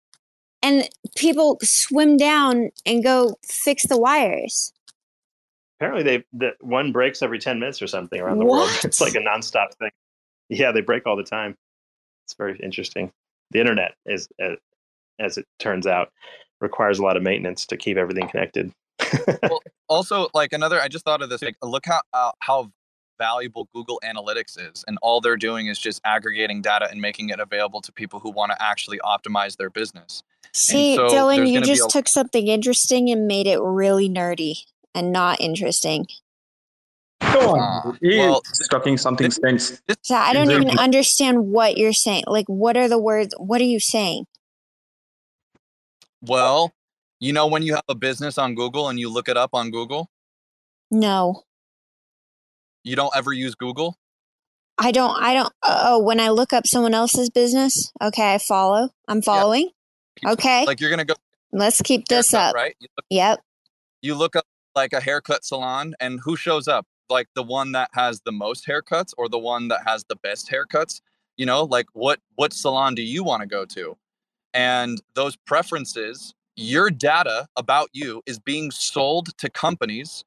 and 0.63 0.89
people 1.17 1.59
swim 1.63 2.17
down 2.17 2.71
and 2.87 3.03
go 3.03 3.37
fix 3.45 3.87
the 3.87 3.99
wires. 3.99 4.73
Apparently, 5.79 6.03
they 6.03 6.25
the 6.33 6.53
one 6.61 6.93
breaks 6.93 7.23
every 7.23 7.39
ten 7.39 7.59
minutes 7.59 7.83
or 7.83 7.87
something 7.87 8.21
around 8.21 8.39
the 8.39 8.45
what? 8.45 8.69
world. 8.69 8.71
It's 8.85 9.01
like 9.01 9.15
a 9.15 9.19
nonstop 9.19 9.75
thing. 9.75 9.91
Yeah, 10.49 10.73
they 10.73 10.81
break 10.81 11.07
all 11.07 11.17
the 11.17 11.25
time. 11.25 11.57
It's 12.27 12.35
very 12.35 12.59
interesting. 12.63 13.13
The 13.51 13.61
internet 13.61 13.95
is, 14.07 14.29
uh, 14.43 14.57
as 15.19 15.39
it 15.39 15.47
turns 15.59 15.87
out, 15.87 16.11
requires 16.61 16.99
a 16.99 17.03
lot 17.03 17.17
of 17.17 17.23
maintenance 17.23 17.67
to 17.67 17.77
keep 17.77 17.97
everything 17.97 18.29
connected. 18.29 18.73
well, 19.43 19.61
also, 19.89 20.29
like 20.33 20.53
another, 20.53 20.81
I 20.81 20.89
just 20.89 21.05
thought 21.05 21.23
of 21.23 21.29
this. 21.29 21.43
Like, 21.43 21.57
look 21.63 21.85
how 21.87 22.01
uh, 22.13 22.31
how 22.41 22.71
valuable 23.23 23.69
Google 23.73 24.01
Analytics 24.05 24.59
is, 24.59 24.85
and 24.89 24.99
all 25.01 25.21
they're 25.21 25.37
doing 25.37 25.69
is 25.69 25.79
just 25.79 26.01
aggregating 26.05 26.61
data 26.61 26.89
and 26.91 27.01
making 27.01 27.29
it 27.29 27.39
available 27.39 27.81
to 27.81 27.93
people 27.93 28.19
who 28.19 28.33
want 28.33 28.51
to 28.51 28.61
actually 28.61 28.99
optimize 29.05 29.57
their 29.57 29.71
business. 29.71 30.25
See, 30.53 30.97
so 30.97 31.07
Dylan, 31.09 31.49
you 31.49 31.61
just 31.61 31.87
a- 31.87 31.93
took 31.93 32.09
something 32.09 32.49
interesting 32.49 33.11
and 33.11 33.29
made 33.29 33.47
it 33.47 33.61
really 33.61 34.09
nerdy 34.09 34.65
and 34.93 35.13
not 35.13 35.41
interesting. 35.41 36.07
Go 37.21 37.51
on. 37.51 37.61
Uh, 37.61 37.93
well, 38.03 38.43
talking 38.69 38.99
something 38.99 39.31
sense. 39.31 39.81
So 40.03 40.17
I 40.17 40.33
don't 40.33 40.51
even 40.51 40.77
understand 40.81 41.53
what 41.53 41.77
you're 41.77 41.93
saying. 41.93 42.25
Like, 42.27 42.47
what 42.49 42.77
are 42.77 42.89
the 42.89 42.99
words? 42.99 43.33
What 43.39 43.61
are 43.61 43.71
you 43.77 43.79
saying? 43.79 44.27
Well, 46.21 46.75
you 47.21 47.33
know 47.33 47.47
when 47.47 47.63
you 47.63 47.75
have 47.75 47.85
a 47.89 47.95
business 47.95 48.37
on 48.37 48.57
Google 48.57 48.89
and 48.89 48.99
you 48.99 49.09
look 49.09 49.29
it 49.29 49.37
up 49.37 49.51
on 49.55 49.71
Google? 49.71 50.11
No. 50.91 51.45
You 52.85 52.97
don't 52.97 53.13
ever 53.15 53.33
use 53.33 53.55
Google? 53.55 53.97
I 54.79 54.91
don't 54.91 55.23
I 55.23 55.35
don't 55.35 55.53
uh, 55.63 55.83
oh 55.87 55.99
when 56.03 56.19
I 56.19 56.31
look 56.31 56.53
up 56.53 56.67
someone 56.67 56.95
else's 56.95 57.31
business, 57.31 57.93
okay, 58.03 58.35
I 58.35 58.39
follow. 58.39 58.91
I'm 59.07 59.23
following. 59.23 59.71
Okay. 60.27 60.65
Like 60.67 60.81
you're 60.81 60.91
going 60.91 60.99
to 60.99 61.05
go 61.05 61.15
Let's 61.53 61.83
keep 61.83 62.09
this 62.09 62.33
up. 62.33 62.55
Right? 62.55 62.75
You 62.81 62.89
look, 62.97 63.07
yep. 63.11 63.41
You 64.01 64.15
look 64.15 64.37
up 64.37 64.47
like 64.75 64.93
a 64.93 65.01
haircut 65.01 65.45
salon 65.45 65.95
and 66.01 66.21
who 66.25 66.37
shows 66.37 66.67
up? 66.67 66.87
Like 67.11 67.29
the 67.35 67.43
one 67.43 67.73
that 67.73 67.91
has 67.93 68.23
the 68.25 68.33
most 68.33 68.67
haircuts 68.67 69.13
or 69.19 69.29
the 69.29 69.39
one 69.39 69.69
that 69.69 69.81
has 69.87 70.05
the 70.09 70.17
best 70.17 70.51
haircuts? 70.51 71.01
You 71.37 71.47
know, 71.47 71.65
like 71.65 71.87
what 71.93 72.21
what 72.37 72.53
salon 72.53 72.95
do 72.95 73.03
you 73.03 73.23
want 73.23 73.43
to 73.43 73.47
go 73.47 73.65
to? 73.67 73.97
And 74.55 75.01
those 75.15 75.37
preferences, 75.37 76.35
your 76.57 76.91
data 76.91 77.47
about 77.57 77.91
you 77.93 78.23
is 78.27 78.39
being 78.39 78.71
sold 78.71 79.37
to 79.39 79.51
companies 79.51 80.25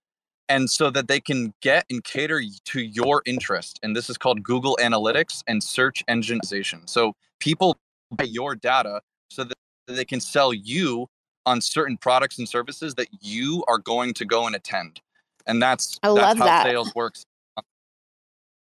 and 0.50 0.70
so 0.70 0.90
that 0.92 1.08
they 1.08 1.20
can 1.20 1.54
get 1.62 1.86
and 1.90 2.04
cater 2.04 2.42
to 2.66 2.82
your 2.82 3.22
interest. 3.26 3.80
And 3.84 3.96
this 3.96 4.10
is 4.10 4.18
called 4.18 4.44
Google 4.44 4.78
Analytics 4.82 5.44
and 5.48 5.64
search 5.64 6.04
engineization. 6.08 6.88
So 6.90 7.14
people 7.40 7.78
buy 8.12 8.26
your 8.26 8.56
data 8.56 9.02
so 9.30 9.44
that 9.44 9.56
they 9.88 10.06
can 10.06 10.20
sell 10.20 10.54
you 10.54 11.08
on 11.46 11.62
certain 11.62 11.98
products 11.98 12.38
and 12.40 12.48
services 12.48 12.96
that 12.96 13.08
you 13.22 13.64
are 13.68 13.78
going 13.78 14.14
to 14.16 14.26
go 14.26 14.48
and 14.48 14.56
attend. 14.56 15.02
And 15.46 15.62
that's 15.62 16.00
I 16.02 16.08
that's 16.08 16.18
love 16.18 16.38
how 16.38 16.46
that. 16.46 16.64
sales 16.64 16.94
works. 16.96 17.26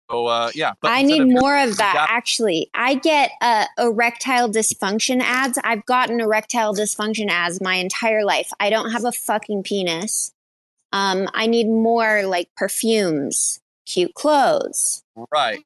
So 0.09 0.25
uh, 0.25 0.49
yeah, 0.55 0.73
I 0.83 1.03
need 1.03 1.21
of 1.21 1.27
more 1.27 1.55
of 1.57 1.77
that. 1.77 2.07
actually, 2.09 2.71
I 2.73 2.95
get 2.95 3.31
uh, 3.41 3.65
erectile 3.77 4.49
dysfunction 4.49 5.21
ads. 5.21 5.59
I've 5.63 5.85
gotten 5.85 6.19
erectile 6.19 6.73
dysfunction 6.73 7.29
ads 7.29 7.61
my 7.61 7.75
entire 7.75 8.23
life. 8.25 8.49
I 8.59 8.71
don't 8.71 8.91
have 8.91 9.05
a 9.05 9.11
fucking 9.11 9.63
penis. 9.63 10.31
Um, 10.91 11.27
I 11.33 11.47
need 11.47 11.67
more 11.67 12.23
like 12.23 12.49
perfumes, 12.55 13.59
cute 13.85 14.13
clothes. 14.13 15.03
Right. 15.31 15.59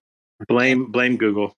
Blame 0.48 0.92
blame 0.92 1.18
Google. 1.18 1.54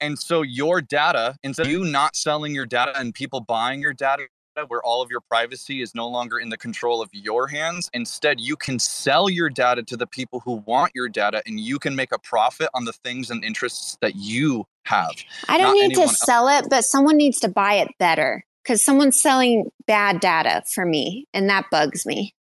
And 0.00 0.18
so 0.18 0.42
your 0.42 0.82
data, 0.82 1.36
instead 1.42 1.66
of 1.66 1.72
you 1.72 1.84
not 1.84 2.16
selling 2.16 2.54
your 2.54 2.66
data 2.66 2.92
and 2.96 3.14
people 3.14 3.40
buying 3.40 3.80
your 3.80 3.94
data, 3.94 4.24
where 4.68 4.82
all 4.82 5.02
of 5.02 5.10
your 5.10 5.20
privacy 5.20 5.82
is 5.82 5.94
no 5.94 6.08
longer 6.08 6.38
in 6.38 6.48
the 6.48 6.56
control 6.56 7.02
of 7.02 7.10
your 7.12 7.46
hands, 7.46 7.90
instead 7.92 8.40
you 8.40 8.56
can 8.56 8.78
sell 8.78 9.28
your 9.28 9.50
data 9.50 9.82
to 9.82 9.96
the 9.96 10.06
people 10.06 10.40
who 10.40 10.62
want 10.66 10.92
your 10.94 11.08
data, 11.08 11.42
and 11.46 11.60
you 11.60 11.78
can 11.78 11.94
make 11.94 12.12
a 12.12 12.18
profit 12.18 12.68
on 12.74 12.84
the 12.84 12.92
things 12.92 13.30
and 13.30 13.44
interests 13.44 13.98
that 14.00 14.16
you 14.16 14.66
have. 14.84 15.12
I 15.48 15.58
don't 15.58 15.74
need 15.74 15.94
to 15.94 16.02
else. 16.02 16.18
sell 16.24 16.48
it, 16.48 16.66
but 16.70 16.84
someone 16.84 17.16
needs 17.16 17.38
to 17.40 17.48
buy 17.48 17.74
it 17.74 17.88
better 17.98 18.44
because 18.62 18.82
someone's 18.82 19.20
selling 19.20 19.70
bad 19.86 20.20
data 20.20 20.62
for 20.66 20.84
me, 20.84 21.26
and 21.34 21.48
that 21.48 21.66
bugs 21.70 22.06
me. 22.06 22.34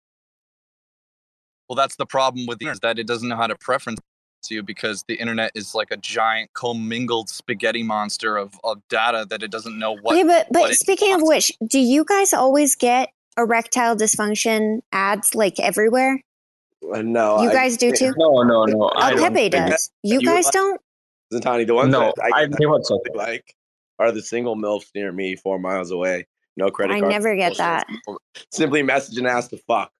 Well, 1.68 1.76
that's 1.76 1.96
the 1.96 2.06
problem 2.06 2.46
with 2.46 2.58
the 2.58 2.66
internet 2.66 2.82
that 2.82 2.98
it 2.98 3.06
doesn't 3.06 3.28
know 3.28 3.36
how 3.36 3.46
to 3.46 3.56
preference 3.56 4.00
you 4.50 4.62
because 4.62 5.04
the 5.08 5.14
internet 5.14 5.50
is 5.54 5.74
like 5.74 5.90
a 5.90 5.96
giant 5.96 6.52
commingled 6.52 7.30
spaghetti 7.30 7.82
monster 7.82 8.36
of, 8.36 8.54
of 8.62 8.86
data 8.88 9.26
that 9.30 9.42
it 9.42 9.50
doesn't 9.50 9.78
know 9.78 9.96
what. 10.02 10.16
Yeah, 10.16 10.24
but 10.24 10.48
but 10.50 10.74
speaking 10.74 11.10
wants. 11.10 11.22
of 11.22 11.28
which, 11.28 11.70
do 11.70 11.78
you 11.78 12.04
guys 12.04 12.32
always 12.32 12.74
get 12.74 13.10
erectile 13.38 13.96
dysfunction 13.96 14.80
ads 14.92 15.34
like 15.34 15.58
everywhere? 15.58 16.20
Uh, 16.92 17.00
no, 17.00 17.42
you 17.42 17.50
guys 17.50 17.76
do 17.76 17.92
too. 17.92 18.12
No, 18.18 18.42
no, 18.42 18.64
no. 18.64 18.90
Oh, 18.94 19.16
Pepe 19.16 19.48
does. 19.48 19.90
You, 20.02 20.20
you 20.20 20.26
guys 20.26 20.46
don't. 20.50 20.80
Xintani, 21.32 21.66
the 21.66 21.74
ones 21.74 21.90
no, 21.90 22.12
that 22.14 22.22
I, 22.22 22.42
I, 22.42 22.44
I 22.44 23.16
like 23.16 23.54
are 23.98 24.12
the 24.12 24.22
single 24.22 24.56
milfs 24.56 24.90
near 24.94 25.10
me, 25.10 25.36
four 25.36 25.58
miles 25.58 25.90
away. 25.90 26.26
No 26.56 26.70
credit. 26.70 27.00
Card. 27.00 27.04
I 27.04 27.08
never 27.08 27.34
get 27.34 27.56
that. 27.56 27.86
Simply 28.52 28.82
message 28.82 29.16
and 29.16 29.26
ask 29.26 29.50
to 29.50 29.56
fuck 29.56 29.90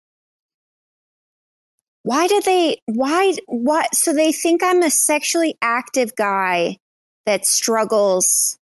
why 2.05 2.27
do 2.27 2.41
they 2.45 2.81
why 2.85 3.35
what 3.47 3.93
so 3.95 4.13
they 4.13 4.31
think 4.31 4.63
i'm 4.63 4.83
a 4.83 4.91
sexually 4.91 5.57
active 5.61 6.15
guy 6.15 6.77
that 7.27 7.45
struggles 7.45 8.59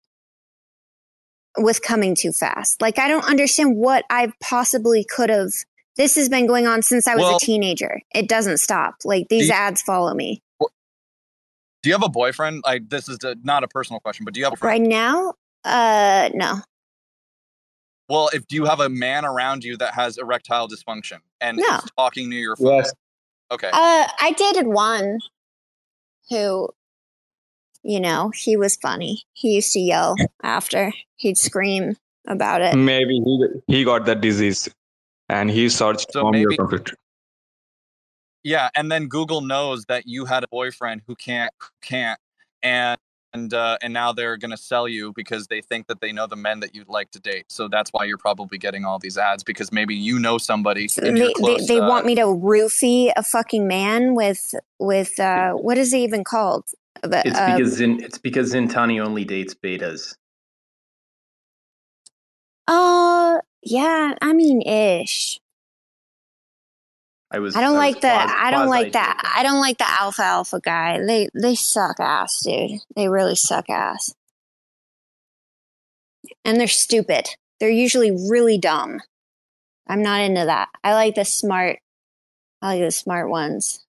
with 1.60 1.82
coming 1.82 2.16
too 2.16 2.32
fast. 2.32 2.82
Like 2.82 3.00
i 3.00 3.08
don't 3.08 3.26
understand 3.26 3.78
what 3.78 4.04
i 4.10 4.32
possibly 4.42 5.06
could 5.10 5.30
have 5.30 5.52
this 5.96 6.16
has 6.16 6.30
been 6.30 6.46
going 6.46 6.68
on 6.68 6.82
since 6.82 7.08
i 7.08 7.16
was 7.16 7.24
well, 7.24 7.38
a 7.38 7.40
teenager. 7.40 8.02
It 8.14 8.28
doesn't 8.28 8.58
stop. 8.58 8.96
Like 9.06 9.30
these 9.30 9.48
you, 9.48 9.54
ads 9.54 9.82
follow 9.82 10.14
me. 10.14 10.42
Do 10.60 11.90
you 11.90 11.94
have 11.94 12.04
a 12.04 12.10
boyfriend? 12.10 12.64
Like 12.66 12.90
this 12.90 13.08
is 13.08 13.24
a, 13.24 13.36
not 13.44 13.64
a 13.64 13.68
personal 13.68 14.00
question 14.00 14.26
but 14.26 14.34
do 14.34 14.40
you 14.40 14.46
have 14.46 14.54
a 14.54 14.58
friend? 14.58 14.84
right 14.84 14.90
now? 14.90 15.34
Uh 15.64 16.30
no. 16.34 16.62
Well 18.10 18.30
if 18.34 18.48
do 18.48 18.56
you 18.56 18.66
have 18.66 18.80
a 18.80 18.90
man 18.90 19.26
around 19.26 19.64
you 19.64 19.78
that 19.78 19.94
has 19.94 20.18
erectile 20.18 20.68
dysfunction 20.68 21.20
and 21.40 21.58
no. 21.58 21.76
is 21.76 21.92
talking 21.96 22.32
to 22.32 22.36
your 22.36 22.56
phone? 22.56 22.78
yes. 22.78 22.94
Okay. 23.52 23.70
Uh, 23.72 24.08
I 24.20 24.34
dated 24.38 24.68
one 24.68 25.20
who, 26.30 26.70
you 27.84 28.00
know, 28.00 28.32
he 28.36 28.58
was 28.58 28.76
funny. 28.76 29.24
He 29.34 29.56
used 29.56 29.72
to 29.74 29.80
yell 29.80 30.16
after 30.44 30.92
he'd 31.16 31.38
scream 31.38 31.96
about 32.28 32.62
it. 32.62 32.76
Maybe 32.76 33.22
he 33.24 33.48
he 33.68 33.84
got 33.84 34.06
that 34.06 34.22
disease, 34.22 34.70
and 35.30 35.50
he 35.50 35.70
searched 35.70 36.12
so 36.12 36.30
maybe, 36.30 36.42
your 36.42 36.56
computer. 36.58 36.96
Yeah, 38.44 38.70
and 38.76 38.92
then 38.92 39.08
Google 39.08 39.42
knows 39.42 39.86
that 39.86 40.06
you 40.06 40.26
had 40.26 40.44
a 40.44 40.48
boyfriend 40.48 41.02
who 41.08 41.16
can't 41.16 41.54
can't, 41.82 42.20
and 42.62 43.00
and 43.38 43.54
uh, 43.54 43.78
and 43.82 43.94
now 43.94 44.12
they're 44.12 44.38
going 44.38 44.52
to 44.52 44.58
sell 44.58 44.88
you 44.88 45.14
because 45.14 45.48
they 45.48 45.62
think 45.62 45.88
that 45.88 46.02
they 46.02 46.12
know 46.12 46.28
the 46.28 46.36
men 46.36 46.60
that 46.62 46.76
you'd 46.76 46.90
like 46.90 47.12
to 47.12 47.20
date. 47.20 47.46
So 47.50 47.68
that's 47.68 47.92
why 47.92 48.06
you're 48.06 48.18
probably 48.18 48.58
getting 48.58 48.86
all 48.86 49.00
these 49.00 49.18
ads 49.18 49.44
because 49.44 49.72
maybe 49.72 49.96
you 49.96 50.20
know 50.20 50.38
somebody. 50.38 50.88
So 50.88 51.02
they, 51.02 51.34
close, 51.34 51.68
they, 51.68 51.76
they 51.76 51.80
uh, 51.80 51.88
want 51.88 52.06
me 52.06 52.16
to 52.16 52.24
roofie 52.24 53.12
a 53.16 53.24
fucking 53.24 53.68
man 53.68 54.16
with 54.16 54.56
with 54.80 55.20
uh, 55.20 55.54
what 55.54 55.78
is 55.78 55.94
it 55.94 55.98
even 55.98 56.24
called? 56.24 56.66
It's 57.04 57.38
uh, 57.38 57.56
because 57.56 57.74
Zin, 57.74 58.02
it's 58.02 58.18
because 58.18 58.54
Xintani 58.54 59.04
only 59.04 59.24
dates 59.24 59.54
betas. 59.54 60.16
Uh, 62.68 63.40
yeah, 63.62 64.16
I 64.22 64.34
mean, 64.34 64.62
ish. 64.62 65.40
I 67.30 67.40
was. 67.40 67.56
I 67.56 67.62
don't 67.62 67.76
I 67.76 67.80
like 67.80 68.02
the. 68.02 68.12
I 68.12 68.52
don't 68.52 68.70
like 68.70 68.94
that. 68.94 69.22
I 69.36 69.44
don't 69.44 69.60
like 69.60 69.78
the 69.78 69.90
alpha 69.90 70.24
alpha 70.24 70.62
guy. 70.62 71.00
They 71.06 71.30
they 71.34 71.56
suck 71.56 72.00
ass, 72.00 72.42
dude. 72.44 72.80
They 72.96 73.10
really 73.10 73.36
suck 73.36 73.70
ass, 73.70 74.14
and 76.46 76.60
they're 76.60 76.68
stupid. 76.68 77.28
They're 77.60 77.70
usually 77.70 78.12
really 78.12 78.58
dumb. 78.58 79.02
I'm 79.88 80.02
not 80.02 80.22
into 80.22 80.46
that. 80.46 80.70
I 80.84 80.94
like 80.94 81.16
the 81.16 81.26
smart. 81.26 81.80
I 82.62 82.76
like 82.76 82.82
the 82.82 82.92
smart 82.92 83.30
ones. 83.30 83.84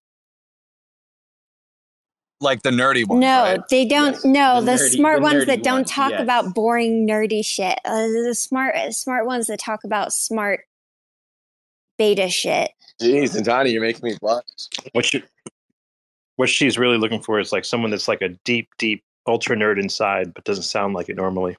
Like 2.41 2.62
the 2.62 2.70
nerdy 2.70 3.07
ones. 3.07 3.20
No, 3.20 3.42
right? 3.42 3.60
they 3.70 3.84
don't. 3.84 4.15
Yes. 4.15 4.25
No, 4.25 4.60
the, 4.60 4.67
the 4.67 4.73
nerdy, 4.73 4.91
smart 4.91 5.18
the 5.18 5.23
ones 5.23 5.47
that 5.47 5.62
don't 5.62 5.86
talk 5.86 6.10
yes. 6.10 6.23
about 6.23 6.55
boring 6.55 7.07
nerdy 7.07 7.44
shit. 7.44 7.78
Uh, 7.84 8.07
the 8.08 8.34
smart 8.34 8.75
smart 8.94 9.26
ones 9.26 9.47
that 9.47 9.60
talk 9.60 9.84
about 9.84 10.12
smart 10.12 10.68
beta 11.99 12.28
shit. 12.28 12.70
Jeez, 13.01 13.35
and 13.36 13.44
Donnie, 13.44 13.70
you're 13.70 13.83
making 13.83 14.02
me 14.02 14.17
blush. 14.20 14.43
What 14.93 15.05
she, 15.05 15.23
what 16.36 16.49
she's 16.49 16.78
really 16.78 16.99
looking 16.99 17.23
for 17.23 17.39
is 17.39 17.52
like 17.52 17.65
someone 17.65 17.91
that's 17.91 18.09
like 18.09 18.23
a 18.23 18.31
deep, 18.44 18.68
deep 18.78 19.05
ultra 19.27 19.57
nerd 19.57 19.81
inside, 19.81 20.33
but 20.35 20.44
doesn't 20.44 20.65
sound 20.65 20.94
like 20.94 21.09
it 21.09 21.17
normally. 21.17 21.57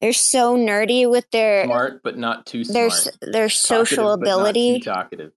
They're 0.00 0.12
so 0.12 0.56
nerdy 0.56 1.10
with 1.10 1.28
their 1.32 1.64
smart, 1.64 2.02
but 2.04 2.16
not 2.16 2.46
too 2.46 2.64
smart. 2.64 2.92
Their 3.20 3.32
their 3.32 3.48
social 3.48 4.04
talkative, 4.04 4.22
ability. 4.22 4.80
talkative. 4.80 5.32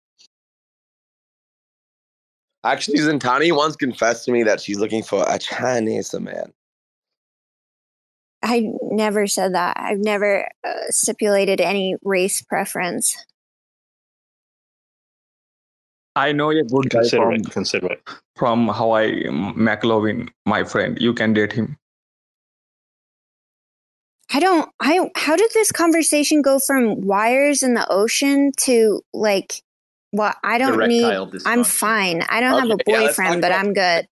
Actually, 2.64 3.00
Xintani 3.00 3.56
once 3.56 3.76
confessed 3.76 4.26
to 4.26 4.32
me 4.32 4.44
that 4.44 4.62
she's 4.62 4.78
looking 4.78 5.02
for 5.02 5.26
a 5.28 5.40
Chinese 5.40 6.14
man. 6.14 6.54
I 8.44 8.72
never 8.82 9.28
said 9.28 9.54
that. 9.54 9.78
I've 9.80 10.00
never 10.00 10.48
uh, 10.66 10.74
stipulated 10.90 11.62
any 11.62 11.96
race 12.04 12.42
preference. 12.42 13.16
I 16.16 16.32
know 16.34 16.50
a 16.50 16.64
good 16.64 16.90
guy 16.90 17.00
consider 17.00 17.24
from, 17.24 17.34
it, 17.34 17.52
consider 17.52 17.88
it. 17.94 18.10
from 18.36 18.68
Hawaii, 18.68 19.26
McLovin, 19.26 20.30
my 20.46 20.64
friend. 20.64 20.98
You 21.00 21.14
can 21.14 21.34
date 21.34 21.54
him. 21.54 21.78
I 24.34 24.40
don't. 24.40 24.70
I 24.80 25.10
how 25.16 25.36
did 25.36 25.52
this 25.54 25.72
conversation 25.72 26.42
go 26.42 26.60
from 26.60 27.02
wires 27.02 27.64
in 27.64 27.74
the 27.74 27.90
ocean 27.90 28.52
to 28.62 29.02
like? 29.14 29.62
Well, 30.14 30.34
I 30.44 30.58
don't 30.58 30.88
need. 30.88 31.06
I'm 31.46 31.64
fine. 31.64 32.24
I 32.30 32.42
don't 32.42 32.54
okay, 32.54 32.70
have 32.70 32.80
a 32.80 32.84
boyfriend, 32.86 33.36
yeah, 33.36 33.42
but 33.42 33.52
I'm 33.54 33.74
good. 33.74 34.08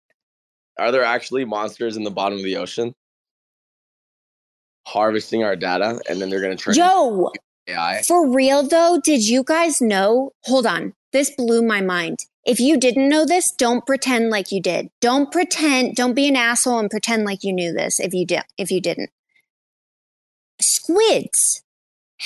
Are 0.78 0.92
there 0.94 1.04
actually 1.04 1.44
monsters 1.44 1.98
in 1.98 2.04
the 2.04 2.12
bottom 2.12 2.38
of 2.38 2.44
the 2.44 2.58
ocean 2.58 2.94
harvesting 4.86 5.44
our 5.44 5.56
data, 5.56 6.00
and 6.10 6.22
then 6.22 6.30
they're 6.30 6.42
going 6.42 6.56
to 6.56 6.64
turn? 6.64 6.76
Yo, 6.76 7.32
AI. 7.70 8.02
For 8.08 8.28
real 8.28 8.64
though, 8.64 9.00
did 9.04 9.28
you 9.28 9.44
guys 9.44 9.82
know? 9.82 10.32
Hold 10.44 10.66
on. 10.66 10.94
This 11.12 11.32
blew 11.32 11.62
my 11.62 11.82
mind. 11.82 12.20
If 12.46 12.60
you 12.60 12.78
didn't 12.78 13.10
know 13.10 13.26
this, 13.26 13.52
don't 13.52 13.86
pretend 13.86 14.30
like 14.30 14.52
you 14.52 14.62
did. 14.62 14.90
Don't 15.02 15.32
pretend, 15.32 15.96
don't 15.96 16.14
be 16.14 16.28
an 16.28 16.36
asshole 16.36 16.80
and 16.80 16.90
pretend 16.90 17.26
like 17.26 17.44
you 17.44 17.54
knew 17.54 17.74
this 17.74 18.00
if 18.00 18.14
you 18.14 18.26
did 18.26 18.44
if 18.58 18.72
you 18.72 18.82
didn't. 18.82 19.12
Squids 20.62 21.64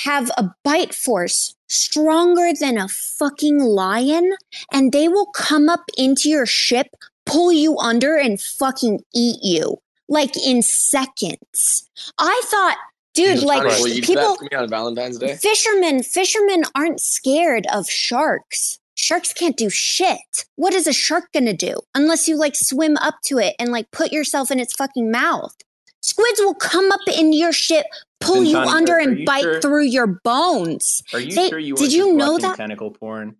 have 0.04 0.30
a 0.36 0.50
bite 0.64 0.94
force 0.94 1.54
stronger 1.68 2.52
than 2.58 2.78
a 2.78 2.88
fucking 2.88 3.58
lion 3.60 4.34
and 4.72 4.92
they 4.92 5.08
will 5.08 5.26
come 5.26 5.68
up 5.68 5.84
into 5.96 6.28
your 6.28 6.46
ship, 6.46 6.88
pull 7.26 7.52
you 7.52 7.76
under 7.78 8.16
and 8.16 8.40
fucking 8.40 9.00
eat 9.14 9.38
you 9.42 9.78
like 10.08 10.36
in 10.36 10.62
seconds. 10.62 11.88
I 12.18 12.42
thought 12.46 12.76
dude 13.14 13.42
like 13.42 13.62
people 14.02 14.36
on 14.56 14.68
valentine's 14.68 15.18
day? 15.18 15.36
fishermen 15.36 16.02
fishermen 16.02 16.64
aren't 16.74 17.00
scared 17.00 17.66
of 17.72 17.88
sharks. 17.88 18.78
Sharks 18.96 19.32
can't 19.32 19.56
do 19.56 19.70
shit. 19.70 20.46
What 20.56 20.72
is 20.72 20.86
a 20.86 20.92
shark 20.92 21.24
gonna 21.32 21.52
do 21.52 21.74
unless 21.94 22.28
you 22.28 22.36
like 22.36 22.54
swim 22.54 22.96
up 22.98 23.16
to 23.24 23.38
it 23.38 23.54
and 23.58 23.72
like 23.72 23.90
put 23.90 24.12
yourself 24.12 24.50
in 24.50 24.60
its 24.60 24.72
fucking 24.74 25.10
mouth? 25.10 25.54
Squids 26.00 26.38
will 26.40 26.54
come 26.54 26.92
up 26.92 27.00
in 27.08 27.32
your 27.32 27.52
ship 27.52 27.86
pull 28.24 28.44
you 28.44 28.58
under 28.58 28.98
and 28.98 29.20
you 29.20 29.26
bite 29.26 29.42
sure? 29.42 29.60
through 29.60 29.84
your 29.84 30.06
bones. 30.06 31.02
Are 31.12 31.20
you 31.20 31.34
they, 31.34 31.48
sure 31.48 31.58
you 31.58 31.76
did 31.76 31.92
you 31.92 32.12
know 32.14 32.38
that? 32.38 32.56
tentacle 32.56 32.90
porn? 32.90 33.36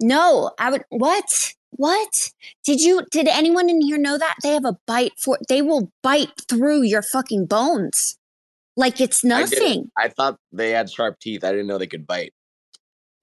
No 0.00 0.52
i 0.58 0.70
would 0.70 0.84
what 0.88 1.54
what 1.70 2.30
did 2.64 2.80
you 2.80 3.02
did 3.10 3.28
anyone 3.28 3.68
in 3.70 3.80
here 3.80 3.98
know 3.98 4.18
that 4.18 4.36
they 4.42 4.52
have 4.52 4.64
a 4.64 4.76
bite 4.86 5.12
for 5.22 5.38
they 5.48 5.62
will 5.62 5.90
bite 6.02 6.32
through 6.48 6.82
your 6.82 7.02
fucking 7.02 7.46
bones 7.46 8.18
like 8.76 9.00
it's 9.00 9.22
nothing. 9.24 9.90
I, 9.96 10.04
I, 10.04 10.08
thought 10.08 10.38
they 10.52 10.70
had 10.70 10.90
sharp 10.90 11.18
teeth. 11.20 11.44
I 11.44 11.50
didn't 11.50 11.66
know 11.66 11.78
they 11.78 11.86
could 11.86 12.06
bite. 12.06 12.32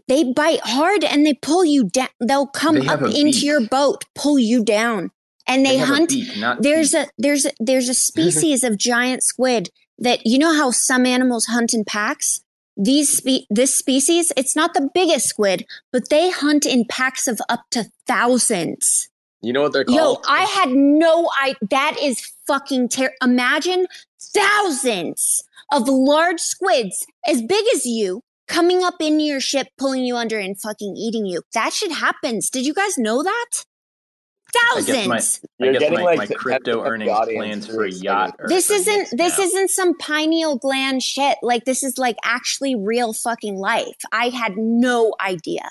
They 0.07 0.23
bite 0.23 0.61
hard 0.61 1.03
and 1.03 1.25
they 1.25 1.33
pull 1.33 1.65
you 1.65 1.89
down. 1.89 2.09
They'll 2.19 2.47
come 2.47 2.75
they 2.75 2.87
up 2.87 3.01
into 3.01 3.23
beak. 3.23 3.43
your 3.43 3.61
boat, 3.61 4.05
pull 4.15 4.39
you 4.39 4.63
down, 4.63 5.11
and 5.47 5.65
they, 5.65 5.77
they 5.77 5.83
hunt. 5.83 6.11
A 6.11 6.15
beak, 6.15 6.61
there's 6.61 6.91
teeth. 6.91 7.07
a 7.07 7.11
there's 7.17 7.45
a, 7.45 7.51
there's 7.59 7.89
a 7.89 7.93
species 8.09 8.63
of 8.63 8.77
giant 8.77 9.23
squid 9.23 9.69
that 9.99 10.25
you 10.25 10.37
know 10.37 10.55
how 10.55 10.71
some 10.71 11.05
animals 11.05 11.47
hunt 11.47 11.73
in 11.73 11.83
packs. 11.83 12.41
These 12.77 13.17
spe- 13.17 13.47
this 13.49 13.75
species, 13.75 14.31
it's 14.37 14.55
not 14.55 14.73
the 14.73 14.89
biggest 14.93 15.27
squid, 15.27 15.65
but 15.91 16.09
they 16.09 16.29
hunt 16.29 16.65
in 16.65 16.85
packs 16.85 17.27
of 17.27 17.41
up 17.49 17.61
to 17.71 17.85
thousands. 18.05 19.09
You 19.41 19.53
know 19.53 19.61
what 19.61 19.73
they're 19.73 19.85
called? 19.85 20.23
Yo, 20.25 20.31
I 20.31 20.41
had 20.43 20.69
no 20.69 21.29
I 21.33 21.55
that 21.69 21.97
is 22.01 22.31
fucking 22.47 22.89
ter- 22.89 23.13
imagine 23.21 23.87
thousands 24.19 25.43
of 25.71 25.87
large 25.87 26.39
squids 26.39 27.05
as 27.27 27.41
big 27.41 27.65
as 27.75 27.85
you 27.85 28.21
coming 28.47 28.83
up 28.83 28.95
in 29.01 29.19
your 29.19 29.39
ship, 29.39 29.67
pulling 29.77 30.03
you 30.05 30.15
under 30.15 30.39
and 30.39 30.59
fucking 30.59 30.95
eating 30.95 31.25
you. 31.25 31.41
That 31.53 31.73
shit 31.73 31.91
happens. 31.91 32.49
Did 32.49 32.65
you 32.65 32.73
guys 32.73 32.97
know 32.97 33.23
that? 33.23 33.65
Thousands. 34.53 34.89
I 34.89 34.93
guess 34.93 35.41
my, 35.59 35.67
I 35.67 35.71
guess 35.73 35.91
my, 35.91 36.15
my 36.15 36.27
crypto 36.27 36.83
earnings 36.83 37.11
plans 37.11 37.67
for 37.67 37.83
a 37.83 37.91
yacht. 37.91 38.35
This 38.47 38.69
isn't 38.69 39.09
this 39.17 39.37
now. 39.37 39.43
isn't 39.43 39.69
some 39.69 39.97
pineal 39.97 40.57
gland 40.57 41.03
shit. 41.03 41.37
Like 41.41 41.65
this 41.65 41.83
is 41.83 41.97
like 41.97 42.15
actually 42.23 42.75
real 42.75 43.13
fucking 43.13 43.57
life. 43.57 43.97
I 44.11 44.29
had 44.29 44.57
no 44.57 45.13
idea. 45.19 45.69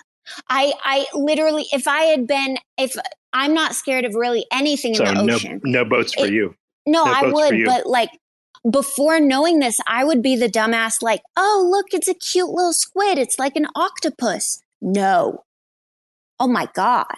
I 0.49 0.75
I 0.85 1.07
literally 1.15 1.67
if 1.73 1.89
I 1.89 2.03
had 2.03 2.27
been 2.27 2.59
if 2.77 2.97
I'm 3.33 3.55
not 3.55 3.75
scared 3.75 4.05
of 4.05 4.15
really 4.15 4.47
anything 4.53 4.95
so 4.95 5.05
in 5.05 5.27
the 5.27 5.33
ocean. 5.33 5.61
No, 5.65 5.83
no 5.83 5.89
boats 5.89 6.15
for 6.15 6.27
it, 6.27 6.33
you. 6.33 6.55
No, 6.87 7.05
no 7.05 7.13
I 7.13 7.31
would, 7.31 7.65
but 7.65 7.87
like 7.87 8.11
before 8.71 9.21
knowing 9.21 9.59
this, 9.59 9.79
I 9.87 10.05
would 10.05 10.23
be 10.23 10.37
the 10.37 10.49
dumbass, 10.49 11.03
like, 11.03 11.23
oh, 11.37 11.69
look, 11.71 11.87
it's 11.93 12.09
a 12.09 12.15
cute 12.15 12.51
little 12.51 12.73
squid. 12.73 13.19
It's 13.19 13.39
like 13.39 13.57
an 13.57 13.67
octopus. 13.75 14.61
No. 14.81 15.45
Oh 16.41 16.49
my 16.49 16.69
God. 16.75 17.17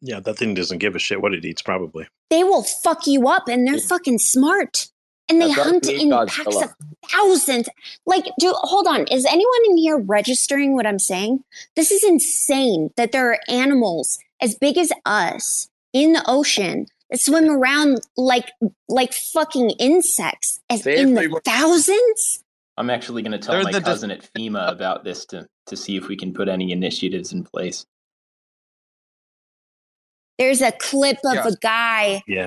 Yeah, 0.00 0.20
that 0.20 0.36
thing 0.36 0.54
doesn't 0.54 0.78
give 0.78 0.94
a 0.94 0.98
shit 0.98 1.20
what 1.20 1.34
it 1.34 1.44
eats, 1.44 1.62
probably. 1.62 2.06
They 2.30 2.44
will 2.44 2.62
fuck 2.62 3.06
you 3.06 3.28
up 3.28 3.48
and 3.48 3.66
they're 3.66 3.80
fucking 3.80 4.18
smart. 4.18 4.88
And 5.30 5.42
they 5.42 5.48
That's 5.48 5.60
hunt 5.60 5.88
in 5.88 6.10
packs 6.10 6.56
of 6.56 6.70
thousands. 7.10 7.68
Like, 8.06 8.24
do 8.40 8.54
hold 8.56 8.86
on. 8.86 9.06
Is 9.08 9.26
anyone 9.26 9.60
in 9.68 9.76
here 9.76 9.98
registering 9.98 10.74
what 10.74 10.86
I'm 10.86 10.98
saying? 10.98 11.44
This 11.76 11.90
is 11.90 12.02
insane 12.02 12.90
that 12.96 13.12
there 13.12 13.30
are 13.30 13.38
animals 13.46 14.18
as 14.40 14.54
big 14.54 14.78
as 14.78 14.90
us 15.04 15.68
in 15.92 16.14
the 16.14 16.24
ocean 16.26 16.86
that 17.10 17.20
swim 17.20 17.50
around 17.50 18.00
like 18.16 18.50
like 18.88 19.12
fucking 19.12 19.70
insects 19.78 20.60
as 20.70 20.86
in 20.86 21.14
the 21.14 21.40
thousands. 21.44 22.44
I'm 22.78 22.90
actually 22.90 23.22
going 23.22 23.32
to 23.32 23.38
tell 23.38 23.62
my 23.62 23.72
cousin 23.72 24.10
at 24.10 24.26
FEMA 24.32 24.70
about 24.70 25.04
this 25.04 25.26
to 25.26 25.46
to 25.66 25.76
see 25.76 25.96
if 25.96 26.08
we 26.08 26.16
can 26.16 26.32
put 26.32 26.48
any 26.48 26.72
initiatives 26.72 27.32
in 27.32 27.44
place. 27.44 27.84
There's 30.38 30.60
a 30.62 30.72
clip 30.72 31.18
of 31.24 31.34
yeah. 31.34 31.48
a 31.48 31.56
guy. 31.60 32.22
Yeah, 32.26 32.46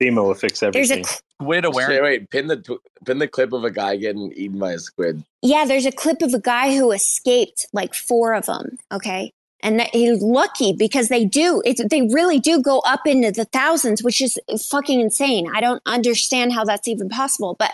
FEMA 0.00 0.22
will 0.24 0.34
fix 0.34 0.62
everything. 0.62 1.02
There's 1.02 1.08
a 1.08 1.20
squid 1.40 1.64
awareness. 1.64 2.00
Wait, 2.00 2.02
wait, 2.02 2.30
pin 2.30 2.46
the 2.48 2.78
pin 3.04 3.18
the 3.18 3.28
clip 3.28 3.52
of 3.52 3.64
a 3.64 3.70
guy 3.70 3.96
getting 3.96 4.32
eaten 4.32 4.58
by 4.58 4.72
a 4.72 4.78
squid. 4.78 5.24
Yeah, 5.42 5.64
there's 5.64 5.86
a 5.86 5.92
clip 5.92 6.22
of 6.22 6.34
a 6.34 6.40
guy 6.40 6.76
who 6.76 6.92
escaped 6.92 7.66
like 7.72 7.94
four 7.94 8.34
of 8.34 8.46
them. 8.46 8.76
Okay, 8.92 9.32
and 9.62 9.78
that 9.78 9.88
he's 9.94 10.22
lucky 10.22 10.72
because 10.72 11.08
they 11.08 11.24
do 11.24 11.62
it, 11.64 11.80
they 11.90 12.02
really 12.02 12.38
do 12.38 12.60
go 12.60 12.80
up 12.80 13.06
into 13.06 13.30
the 13.30 13.44
thousands 13.46 14.02
which 14.02 14.20
is 14.20 14.38
fucking 14.70 15.00
insane 15.00 15.48
i 15.54 15.60
don't 15.60 15.82
understand 15.86 16.52
how 16.52 16.64
that's 16.64 16.88
even 16.88 17.08
possible 17.08 17.56
but 17.58 17.72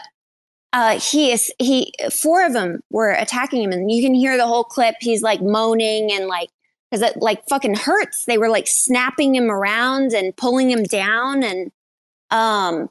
uh, 0.73 0.99
he 0.99 1.31
is 1.31 1.51
he 1.59 1.93
four 2.11 2.45
of 2.45 2.53
them 2.53 2.81
were 2.91 3.11
attacking 3.11 3.63
him 3.63 3.73
and 3.73 3.91
you 3.91 4.03
can 4.03 4.13
hear 4.13 4.37
the 4.37 4.47
whole 4.47 4.65
clip 4.65 4.95
he's 5.01 5.23
like 5.23 5.41
moaning 5.41 6.13
and 6.13 6.27
like 6.27 6.51
because 6.91 7.03
it 7.03 7.17
like 7.19 7.47
fucking 7.49 7.75
hurts 7.75 8.25
they 8.25 8.39
were 8.39 8.49
like 8.49 8.67
snapping 8.67 9.35
him 9.35 9.51
around 9.51 10.13
and 10.13 10.37
pulling 10.37 10.71
him 10.71 10.85
down 10.85 11.43
and 11.43 11.71
um 12.31 12.89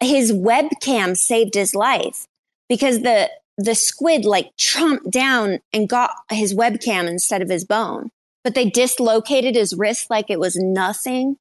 his 0.00 0.32
webcam 0.32 1.16
saved 1.16 1.54
his 1.54 1.74
life 1.74 2.26
because 2.68 3.00
the 3.00 3.30
the 3.56 3.74
squid 3.74 4.24
like 4.24 4.54
chomped 4.56 5.10
down 5.10 5.60
and 5.72 5.88
got 5.88 6.10
his 6.30 6.54
webcam 6.54 7.08
instead 7.08 7.40
of 7.40 7.48
his 7.48 7.64
bone 7.64 8.10
but 8.44 8.54
they 8.54 8.68
dislocated 8.68 9.56
his 9.56 9.74
wrist 9.74 10.10
like 10.10 10.30
it 10.30 10.38
was 10.38 10.54
nothing. 10.54 11.38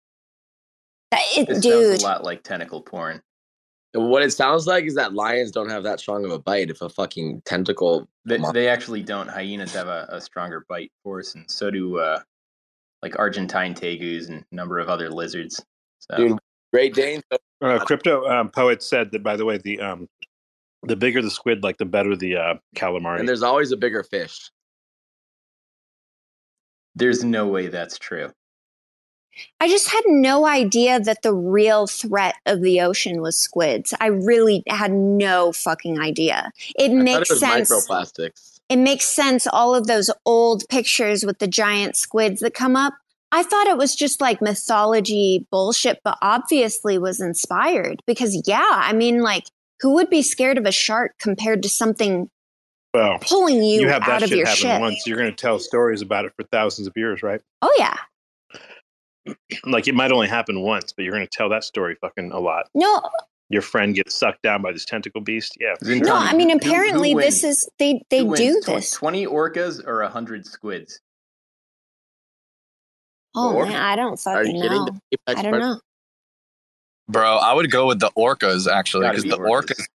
That, 1.12 1.22
it, 1.38 1.48
this 1.48 1.60
dude, 1.60 1.90
sounds 1.90 2.04
a 2.04 2.06
lot 2.06 2.24
like 2.24 2.42
tentacle 2.42 2.82
porn. 2.82 3.22
What 3.94 4.24
it 4.24 4.32
sounds 4.32 4.66
like 4.66 4.86
is 4.86 4.96
that 4.96 5.14
lions 5.14 5.52
don't 5.52 5.70
have 5.70 5.84
that 5.84 6.00
strong 6.00 6.26
of 6.26 6.32
a 6.32 6.40
bite. 6.40 6.72
If 6.72 6.82
a 6.82 6.90
fucking 6.90 7.44
tentacle, 7.46 8.08
they, 8.26 8.40
they 8.52 8.68
actually 8.68 9.04
don't. 9.04 9.28
Hyenas 9.28 9.74
have 9.74 9.88
a, 9.88 10.08
a, 10.10 10.20
stronger 10.20 10.66
bite 10.68 10.92
force, 11.04 11.36
and 11.36 11.50
so 11.50 11.70
do 11.70 12.00
uh, 12.00 12.20
like 13.04 13.20
Argentine 13.20 13.76
tegus 13.76 14.30
and 14.30 14.44
a 14.52 14.56
number 14.56 14.80
of 14.80 14.90
other 14.90 15.12
lizards. 15.12 15.64
So. 16.00 16.18
Dude, 16.18 16.40
Great 16.74 16.94
Dane. 16.94 17.22
Uh, 17.62 17.80
crypto 17.80 18.28
um, 18.28 18.50
poet 18.50 18.84
said 18.84 19.10
that. 19.10 19.24
By 19.24 19.38
the 19.38 19.46
way, 19.46 19.58
the 19.58 19.80
um, 19.80 20.10
the 20.82 20.98
bigger 20.98 21.22
the 21.22 21.32
squid, 21.32 21.64
like 21.64 21.78
the 21.78 21.86
better 21.86 22.14
the 22.14 22.36
uh, 22.36 22.56
calamari. 22.76 23.20
And 23.20 23.30
there's 23.30 23.42
always 23.42 23.72
a 23.72 23.78
bigger 23.78 24.04
fish. 24.04 24.52
There's 26.94 27.24
no 27.24 27.48
way 27.48 27.68
that's 27.68 27.98
true. 27.98 28.34
I 29.60 29.68
just 29.68 29.90
had 29.90 30.04
no 30.06 30.46
idea 30.46 31.00
that 31.00 31.22
the 31.22 31.34
real 31.34 31.88
threat 31.88 32.36
of 32.46 32.62
the 32.62 32.82
ocean 32.82 33.22
was 33.22 33.38
squids. 33.38 33.94
I 34.00 34.08
really 34.08 34.64
had 34.68 34.92
no 34.92 35.52
fucking 35.52 36.00
idea. 36.00 36.52
It 36.78 36.92
I 36.92 36.96
makes 36.96 37.32
it 37.32 37.40
sense. 37.40 37.72
Microplastics. 37.72 38.60
It 38.70 38.78
makes 38.78 39.06
sense. 39.06 39.48
All 39.48 39.76
of 39.76 39.88
those 39.88 40.10
old 40.26 40.64
pictures 40.70 41.24
with 41.26 41.40
the 41.40 41.48
giant 41.48 41.96
squids 41.96 42.42
that 42.42 42.54
come 42.54 42.76
up. 42.76 42.94
I 43.32 43.44
thought 43.44 43.68
it 43.68 43.78
was 43.78 43.96
just 43.96 44.22
like 44.22 44.42
mythology 44.42 45.48
bullshit, 45.52 46.02
but 46.04 46.18
obviously 46.22 47.00
was 47.00 47.20
inspired 47.20 48.02
because 48.06 48.42
yeah, 48.46 48.70
I 48.72 48.94
mean 48.94 49.22
like 49.22 49.46
who 49.82 49.96
would 49.96 50.10
be 50.10 50.22
scared 50.22 50.58
of 50.58 50.66
a 50.66 50.72
shark 50.72 51.16
compared 51.20 51.64
to 51.64 51.70
something 51.70 52.30
well, 52.94 53.18
pulling 53.20 53.64
you, 53.64 53.82
you 53.82 53.88
have 53.90 54.06
that 54.06 54.22
out 54.22 54.24
of 54.24 54.32
your 54.32 54.46
ship? 54.46 54.80
Once 54.80 55.08
you're 55.08 55.18
going 55.18 55.32
to 55.32 55.36
tell 55.36 55.58
stories 55.58 56.04
about 56.04 56.26
it 56.26 56.34
for 56.36 56.44
thousands 56.44 56.88
of 56.88 56.94
years, 56.96 57.24
right? 57.24 57.42
Oh 57.64 57.76
yeah. 57.80 57.98
Like 59.66 59.88
it 59.88 59.96
might 59.96 60.12
only 60.12 60.28
happen 60.28 60.62
once, 60.62 60.92
but 60.92 61.04
you're 61.04 61.14
going 61.14 61.26
to 61.26 61.32
tell 61.32 61.48
that 61.50 61.64
story 61.64 61.96
fucking 62.02 62.32
a 62.32 62.40
lot. 62.40 62.66
No, 62.74 62.98
uh, 62.98 63.10
your 63.50 63.62
friend 63.62 63.96
gets 63.96 64.18
sucked 64.18 64.42
down 64.42 64.62
by 64.62 64.72
this 64.72 64.84
tentacle 64.84 65.22
beast. 65.22 65.58
Yeah. 65.60 65.76
No, 65.82 66.16
I 66.16 66.34
mean 66.34 66.52
apparently 66.52 67.12
who, 67.12 67.20
who 67.20 67.24
this 67.24 67.44
is 67.44 67.70
they 67.80 68.02
they 68.10 68.24
do 68.24 68.62
this. 68.66 68.92
Twenty 68.92 69.26
orcas 69.26 69.86
or 69.86 70.02
hundred 70.04 70.46
squids. 70.46 71.00
Oh 73.36 73.64
man, 73.64 73.76
I 73.76 73.96
don't 73.96 74.20
fucking 74.20 74.60
know. 74.60 74.88
I 75.28 75.42
don't 75.42 75.60
know. 75.60 75.80
Bro, 77.08 77.38
I 77.38 77.54
would 77.54 77.70
go 77.70 77.88
with 77.88 78.00
the 78.00 78.12
orcas 78.18 78.72
actually 78.72 79.08
because 79.08 79.24
be 79.24 79.30
the 79.30 79.38
orcas. 79.38 79.72
orcas 79.72 79.88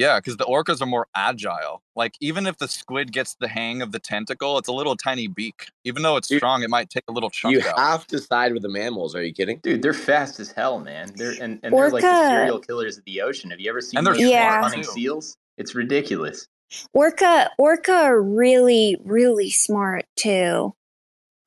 yeah, 0.00 0.18
because 0.18 0.38
the 0.38 0.46
orcas 0.46 0.80
are 0.80 0.86
more 0.86 1.06
agile. 1.14 1.82
Like 1.94 2.14
even 2.20 2.46
if 2.46 2.56
the 2.56 2.68
squid 2.68 3.12
gets 3.12 3.34
the 3.34 3.48
hang 3.48 3.82
of 3.82 3.92
the 3.92 3.98
tentacle, 3.98 4.56
it's 4.56 4.68
a 4.68 4.72
little 4.72 4.96
tiny 4.96 5.28
beak. 5.28 5.66
Even 5.84 6.02
though 6.02 6.16
it's 6.16 6.28
Dude, 6.28 6.38
strong, 6.38 6.62
it 6.62 6.70
might 6.70 6.88
take 6.88 7.04
a 7.06 7.12
little 7.12 7.28
chunk. 7.28 7.54
You 7.54 7.60
out. 7.68 7.78
have 7.78 8.06
to 8.06 8.18
side 8.18 8.54
with 8.54 8.62
the 8.62 8.70
mammals. 8.70 9.14
Are 9.14 9.22
you 9.22 9.34
kidding? 9.34 9.60
Dude, 9.62 9.82
they're 9.82 9.92
fast 9.92 10.40
as 10.40 10.52
hell, 10.52 10.80
man. 10.80 11.12
They're 11.14 11.32
and, 11.32 11.60
and 11.62 11.74
they're 11.74 11.90
like 11.90 12.02
the 12.02 12.28
serial 12.30 12.60
killers 12.60 12.96
of 12.96 13.04
the 13.04 13.20
ocean. 13.20 13.50
Have 13.50 13.60
you 13.60 13.68
ever 13.68 13.82
seen 13.82 13.98
and 13.98 14.06
they're 14.06 14.16
yeah. 14.16 14.62
hunting 14.62 14.84
seals? 14.84 15.36
It's 15.58 15.74
ridiculous. 15.74 16.46
Orca 16.94 17.50
orca 17.58 17.92
are 17.92 18.22
really, 18.22 18.96
really 19.04 19.50
smart 19.50 20.06
too. 20.16 20.74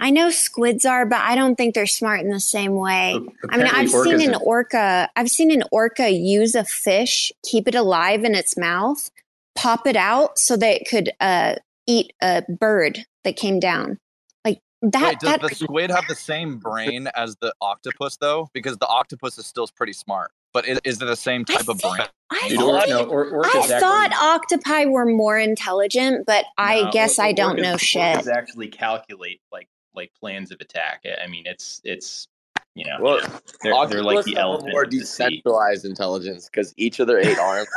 I 0.03 0.09
know 0.09 0.32
squids 0.32 0.85
are, 0.85 1.06
but 1.06 1.22
I 1.22 1.33
don't 1.33 1.56
think 1.56 1.75
they're 1.75 1.88
smart 1.88 2.19
in 2.19 2.30
the 2.30 2.41
same 2.41 2.75
way. 2.75 3.14
Apparently 3.15 3.49
I 3.49 3.57
mean, 3.57 3.67
I've 3.73 3.90
seen 3.90 4.30
an 4.30 4.35
orca, 4.43 5.09
I've 5.15 5.30
seen 5.30 5.49
an 5.49 5.64
orca 5.72 6.09
use 6.09 6.56
a 6.56 6.65
fish, 6.65 7.32
keep 7.41 7.69
it 7.69 7.73
alive 7.73 8.25
in 8.25 8.35
its 8.35 8.57
mouth, 8.57 9.09
pop 9.56 9.88
it 9.88 9.95
out 9.95 10.38
so 10.38 10.57
that 10.57 10.82
it 10.82 10.90
could 10.90 11.11
uh, 11.22 11.56
eat 11.88 12.11
a 12.22 12.43
bird 12.49 13.06
that 13.23 13.38
came 13.38 13.61
down. 13.61 13.98
Like 14.43 14.59
that. 14.82 15.03
Wait, 15.03 15.19
does 15.22 15.30
that, 15.30 15.41
the 15.41 15.56
squid 15.56 15.90
have 15.90 16.06
the 16.09 16.15
same 16.15 16.57
brain 16.57 17.07
as 17.15 17.38
the 17.38 17.53
octopus 17.61 18.17
though? 18.17 18.49
Because 18.53 18.77
the 18.80 18.88
octopus 18.88 19.38
is 19.38 19.45
still 19.45 19.69
pretty 19.73 19.93
smart. 19.93 20.32
But 20.51 20.67
is, 20.67 20.82
is 20.83 21.01
it 21.01 21.06
the 21.06 21.15
same 21.15 21.45
type 21.45 21.69
of 21.69 21.80
brain? 21.80 22.07
I, 22.30 22.56
thought, 22.56 22.90
know, 22.90 23.06
or, 23.06 23.25
or 23.25 23.45
I 23.45 23.80
thought 23.80 24.11
octopi 24.14 24.85
were 24.85 25.06
more 25.06 25.40
intelligent, 25.40 26.25
but 26.27 26.43
no, 26.59 26.65
I 26.65 26.91
guess 26.91 27.19
or, 27.19 27.23
I 27.23 27.32
don't 27.32 27.59
know 27.59 27.77
shit. 27.77 28.27
Actually, 28.27 28.67
calculate 28.67 29.40
like 29.51 29.69
like 29.95 30.11
plans 30.19 30.51
of 30.51 30.59
attack. 30.61 31.03
I 31.22 31.27
mean, 31.27 31.43
it's 31.45 31.81
it's 31.83 32.27
you 32.75 32.85
know, 32.85 32.97
well, 32.99 33.19
they're, 33.61 33.88
they're 33.88 34.03
like 34.03 34.25
the 34.25 34.38
elephant. 34.38 34.72
More 34.72 34.85
decentralized 34.85 35.85
intelligence 35.85 36.49
because 36.51 36.73
each 36.77 36.99
of 36.99 37.07
their 37.07 37.19
eight 37.19 37.38
arms. 37.38 37.67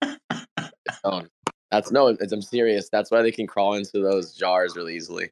oh, 1.04 1.22
that's 1.70 1.90
no, 1.90 2.08
I'm 2.08 2.42
serious. 2.42 2.88
That's 2.90 3.10
why 3.10 3.22
they 3.22 3.32
can 3.32 3.46
crawl 3.46 3.74
into 3.74 4.00
those 4.00 4.34
jars 4.34 4.76
really 4.76 4.94
easily. 4.94 5.30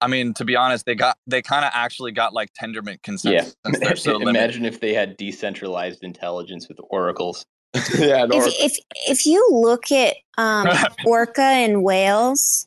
I 0.00 0.08
mean, 0.08 0.34
to 0.34 0.44
be 0.44 0.56
honest, 0.56 0.86
they 0.86 0.94
got 0.94 1.16
they 1.26 1.42
kind 1.42 1.64
of 1.64 1.70
actually 1.74 2.12
got 2.12 2.32
like 2.32 2.50
Tendermint 2.54 3.02
consensus. 3.02 3.54
Yeah. 3.64 3.94
So 3.96 4.20
Imagine 4.20 4.64
if 4.64 4.80
they 4.80 4.94
had 4.94 5.16
decentralized 5.16 6.02
intelligence 6.02 6.68
with 6.68 6.80
oracles. 6.90 7.44
yeah, 7.96 8.26
if, 8.28 8.46
if 8.58 8.78
if 9.08 9.26
you 9.26 9.46
look 9.52 9.92
at 9.92 10.16
um, 10.38 10.66
orca 11.06 11.42
and 11.42 11.84
whales, 11.84 12.66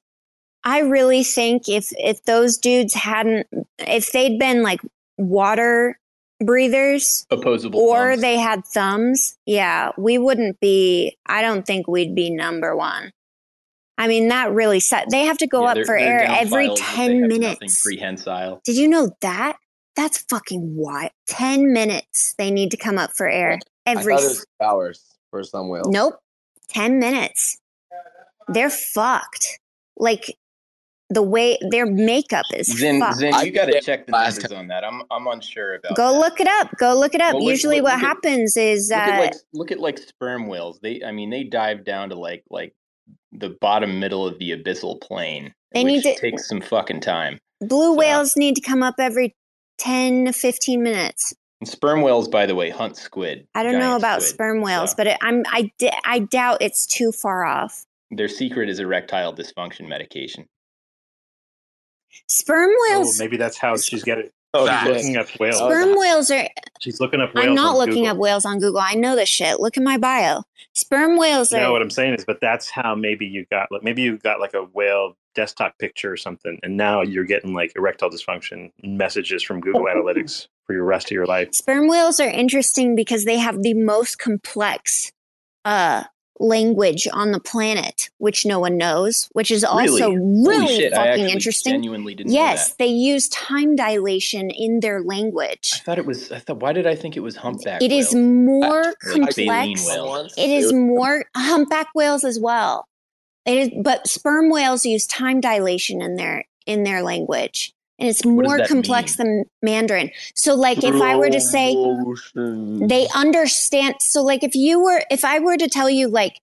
I 0.64 0.80
really 0.80 1.24
think 1.24 1.68
if 1.68 1.90
if 1.92 2.24
those 2.24 2.58
dudes 2.58 2.94
hadn't 2.94 3.48
if 3.80 4.12
they'd 4.12 4.40
been 4.40 4.64
like 4.64 4.80
water 5.18 6.00
breathers 6.40 7.26
opposable 7.30 7.80
or 7.80 8.12
thumbs. 8.12 8.22
they 8.22 8.38
had 8.38 8.66
thumbs, 8.66 9.38
yeah, 9.46 9.92
we 9.98 10.18
wouldn't 10.18 10.60
be 10.60 11.18
I 11.26 11.42
don't 11.42 11.66
think 11.66 11.88
we'd 11.88 12.16
be 12.16 12.30
number 12.30 12.76
1. 12.76 13.12
I 13.98 14.08
mean 14.08 14.30
that 14.30 14.52
really 14.52 14.80
set 14.80 15.10
they 15.12 15.26
have 15.26 15.38
to 15.40 15.48
go 15.48 15.64
yeah, 15.64 15.72
up 15.72 15.86
for 15.86 15.98
air 15.98 16.24
every 16.28 16.74
10 16.76 17.28
minutes. 17.28 17.82
Prehensile. 17.84 18.62
Did 18.64 18.78
you 18.78 18.88
know 18.88 19.12
that? 19.22 19.58
That's 19.96 20.20
fucking 20.30 20.76
wild. 20.76 21.12
10 21.28 21.74
minutes 21.74 22.36
they 22.38 22.52
need 22.52 22.72
to 22.72 22.78
come 22.78 22.98
up 22.98 23.12
for 23.16 23.28
air 23.28 23.60
every 23.86 24.18
hours 24.62 25.04
for 25.30 25.44
some 25.44 25.68
whales. 25.70 25.88
Nope. 25.90 26.20
10 26.70 27.00
minutes. 27.00 27.60
They're 28.48 28.70
fucked. 28.70 29.60
Like 29.98 30.36
the 31.14 31.22
way 31.22 31.58
their 31.70 31.86
makeup 31.86 32.46
is. 32.54 32.68
Zen, 32.68 33.02
Zen 33.14 33.46
you 33.46 33.52
got 33.52 33.66
to 33.66 33.80
check 33.82 34.06
the 34.06 34.12
numbers 34.12 34.52
on 34.52 34.68
that. 34.68 34.84
I'm 34.84 35.04
I'm 35.12 35.28
unsure 35.28 35.76
about. 35.76 35.96
Go 35.96 36.12
that. 36.12 36.20
look 36.20 36.40
it 36.40 36.48
up. 36.48 36.72
Go 36.78 36.98
look 36.98 37.16
it 37.16 37.22
up. 37.22 37.36
Well, 37.36 37.44
Usually, 37.44 37.78
look, 37.78 37.92
what 37.92 38.00
look 38.00 38.02
happens 38.02 38.58
at, 38.58 38.64
is 38.64 38.90
look, 38.90 39.00
uh, 39.00 39.02
at 39.02 39.20
like, 39.20 39.34
look 39.54 39.72
at 39.72 39.80
like 39.80 39.98
sperm 39.98 40.48
whales. 40.48 40.80
They, 40.82 41.04
I 41.04 41.12
mean, 41.12 41.30
they 41.30 41.44
dive 41.44 41.84
down 41.84 42.10
to 42.10 42.16
like 42.16 42.44
like 42.50 42.74
the 43.32 43.50
bottom 43.62 44.00
middle 44.00 44.26
of 44.26 44.40
the 44.40 44.52
abyssal 44.52 45.02
plain. 45.02 45.54
They 45.74 45.84
need 45.84 46.04
to 46.04 46.16
take 46.16 46.40
some 46.40 46.62
fucking 46.62 47.02
time. 47.02 47.40
Blue 47.62 47.94
so. 47.94 47.96
whales 47.96 48.36
need 48.36 48.56
to 48.56 48.62
come 48.62 48.84
up 48.84 48.96
every 49.00 49.36
10 49.80 50.26
to 50.26 50.34
15 50.34 50.84
minutes. 50.84 51.34
And 51.62 51.68
sperm 51.68 52.02
whales, 52.02 52.28
by 52.28 52.46
the 52.46 52.56
way, 52.56 52.70
hunt 52.70 52.98
squid. 52.98 53.48
I 53.56 53.64
don't 53.64 53.80
know 53.80 53.96
about 53.96 54.22
squid, 54.22 54.34
sperm 54.34 54.62
whales, 54.62 54.92
so. 54.92 54.98
but 54.98 55.08
it, 55.08 55.18
I'm 55.22 55.44
I, 55.48 55.72
I 56.06 56.20
doubt 56.20 56.58
it's 56.62 56.86
too 56.86 57.12
far 57.12 57.46
off. 57.46 57.86
Their 58.12 58.28
secret 58.28 58.70
is 58.70 58.80
erectile 58.80 59.34
dysfunction 59.34 59.88
medication. 59.88 60.46
Sperm 62.28 62.72
whales. 62.88 63.20
Oh, 63.20 63.24
maybe 63.24 63.38
that's 63.38 63.58
how 63.58 63.78
she's 63.78 64.04
getting. 64.04 64.30
Oh, 64.56 64.68
she's 64.68 64.88
looking 64.88 65.18
up 65.18 65.28
whales. 65.40 65.58
Sperm 65.58 65.98
whales 65.98 66.30
are. 66.30 66.48
She's 66.80 67.00
looking 67.00 67.22
up 67.22 67.34
whales. 67.34 67.48
I'm 67.48 67.56
not 67.56 67.76
looking 67.76 68.04
Google. 68.04 68.12
up 68.12 68.18
whales 68.18 68.46
on 68.46 68.60
Google. 68.60 68.80
I 68.80 68.94
know 68.94 69.16
this 69.16 69.30
shit. 69.30 69.60
Look 69.60 69.78
at 69.78 69.84
my 69.84 69.98
bio. 69.98 70.44
Sperm 70.74 71.18
whales 71.18 71.52
you 71.52 71.58
are. 71.58 71.62
know 71.62 71.72
what 71.72 71.82
I'm 71.82 71.90
saying 71.90 72.16
is, 72.16 72.26
but 72.26 72.40
that's 72.40 72.70
how 72.70 72.94
maybe 72.96 73.26
you 73.26 73.46
got. 73.50 73.72
Like 73.72 73.84
maybe 73.84 74.04
you 74.04 74.18
got 74.18 74.40
like 74.40 74.54
a 74.54 74.64
whale 74.64 75.16
desktop 75.36 75.78
picture 75.80 76.12
or 76.12 76.18
something, 76.18 76.60
and 76.62 76.78
now 76.78 77.02
you're 77.02 77.24
getting 77.24 77.54
like 77.54 77.74
erectile 77.76 78.10
dysfunction 78.10 78.72
messages 78.84 79.42
from 79.42 79.60
Google 79.60 79.86
Analytics 79.86 80.48
for 80.66 80.74
your 80.74 80.86
rest 80.86 81.08
of 81.08 81.12
your 81.12 81.26
life. 81.26 81.50
Sperm 81.54 81.88
whales 81.88 82.20
are 82.20 82.30
interesting 82.30 82.96
because 82.96 83.26
they 83.26 83.38
have 83.38 83.62
the 83.64 83.74
most 83.74 84.20
complex 84.20 85.12
uh 85.66 86.04
language 86.40 87.08
on 87.12 87.32
the 87.32 87.40
planet, 87.40 88.10
which 88.18 88.46
no 88.46 88.60
one 88.60 88.78
knows, 88.78 89.30
which 89.34 89.52
is 89.52 89.64
also 89.64 90.12
really, 90.12 90.18
really 90.18 90.90
fucking 90.90 91.30
interesting. 91.30 91.84
Yes, 92.26 92.74
they 92.76 92.88
use 92.88 93.30
time 93.30 93.76
dilation 93.76 94.50
in 94.50 94.80
their 94.80 95.02
language. 95.02 95.72
I 95.76 95.80
thought 95.80 95.98
it 96.00 96.06
was. 96.06 96.32
I 96.32 96.40
thought. 96.40 96.60
Why 96.60 96.74
did 96.74 96.88
I 96.88 96.96
think 96.96 97.16
it 97.18 97.22
was 97.22 97.36
humpback? 97.36 97.82
It 97.82 97.92
is 97.92 98.14
more 98.16 98.94
complex. 99.04 99.88
It 100.38 100.50
is 100.50 100.74
more 100.74 101.26
humpback 101.36 101.88
whales 101.94 102.24
as 102.24 102.40
well. 102.40 102.88
It 103.46 103.58
is, 103.58 103.70
but 103.84 104.08
sperm 104.08 104.50
whales 104.50 104.86
use 104.86 105.06
time 105.06 105.42
dilation 105.42 106.02
in 106.02 106.16
their 106.16 106.46
in 106.66 106.84
their 106.84 107.04
language 107.04 107.74
and 108.04 108.10
it's 108.10 108.26
more 108.26 108.60
complex 108.68 109.18
mean? 109.18 109.28
than 109.28 109.46
Mandarin. 109.62 110.12
So, 110.36 110.56
like, 110.56 110.84
if 110.84 110.94
I 110.94 111.16
were 111.16 111.30
to 111.30 111.40
say 111.40 111.74
they 112.86 113.08
understand, 113.16 113.96
so 114.02 114.22
like, 114.22 114.44
if 114.44 114.56
you 114.56 114.84
were, 114.84 115.02
if 115.10 115.24
I 115.24 115.40
were 115.40 115.56
to 115.56 115.70
tell 115.70 115.90
you, 115.90 116.10
like, 116.10 116.42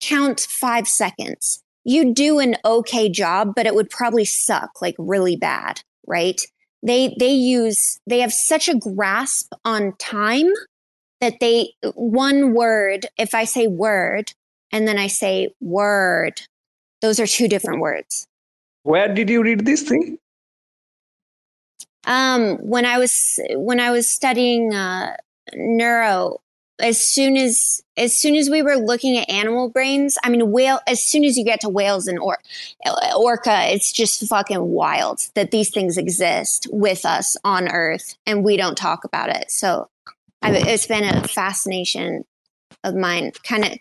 count 0.00 0.40
five 0.48 0.88
seconds, 0.88 1.62
you 1.84 2.14
do 2.14 2.38
an 2.38 2.56
okay 2.64 3.10
job, 3.10 3.52
but 3.54 3.66
it 3.66 3.74
would 3.74 3.90
probably 3.90 4.24
suck 4.24 4.80
like 4.80 4.94
really 4.98 5.36
bad, 5.36 5.82
right? 6.06 6.40
They 6.82 7.14
they 7.18 7.32
use 7.32 8.00
they 8.06 8.20
have 8.20 8.32
such 8.32 8.66
a 8.66 8.78
grasp 8.78 9.52
on 9.66 9.92
time 9.98 10.50
that 11.20 11.40
they 11.40 11.74
one 11.94 12.54
word. 12.54 13.04
If 13.18 13.34
I 13.34 13.44
say 13.44 13.66
word 13.66 14.32
and 14.72 14.88
then 14.88 14.96
I 14.96 15.08
say 15.08 15.50
word, 15.60 16.40
those 17.02 17.20
are 17.20 17.26
two 17.26 17.48
different 17.48 17.80
words. 17.80 18.26
Where 18.84 19.12
did 19.12 19.28
you 19.28 19.42
read 19.42 19.66
this 19.66 19.82
thing? 19.82 20.18
Um, 22.06 22.56
when 22.58 22.86
I 22.86 22.98
was 22.98 23.40
when 23.50 23.80
I 23.80 23.90
was 23.90 24.08
studying 24.08 24.74
uh, 24.74 25.16
neuro, 25.54 26.40
as 26.78 27.00
soon 27.00 27.36
as 27.36 27.82
as 27.96 28.16
soon 28.16 28.36
as 28.36 28.48
we 28.50 28.62
were 28.62 28.76
looking 28.76 29.16
at 29.16 29.30
animal 29.30 29.68
brains, 29.68 30.16
I 30.22 30.28
mean 30.28 30.50
whale. 30.50 30.80
As 30.86 31.02
soon 31.02 31.24
as 31.24 31.36
you 31.36 31.44
get 31.44 31.60
to 31.62 31.68
whales 31.68 32.06
and 32.06 32.18
or, 32.18 32.38
orca, 33.16 33.72
it's 33.72 33.92
just 33.92 34.26
fucking 34.28 34.62
wild 34.62 35.20
that 35.34 35.50
these 35.50 35.70
things 35.70 35.96
exist 35.96 36.66
with 36.70 37.04
us 37.04 37.36
on 37.44 37.68
Earth 37.68 38.16
and 38.26 38.44
we 38.44 38.56
don't 38.56 38.76
talk 38.76 39.04
about 39.04 39.30
it. 39.30 39.50
So 39.50 39.88
I've, 40.42 40.54
it's 40.54 40.86
been 40.86 41.04
a 41.04 41.26
fascination 41.26 42.24
of 42.84 42.94
mine, 42.94 43.32
kind 43.42 43.64
of 43.64 43.72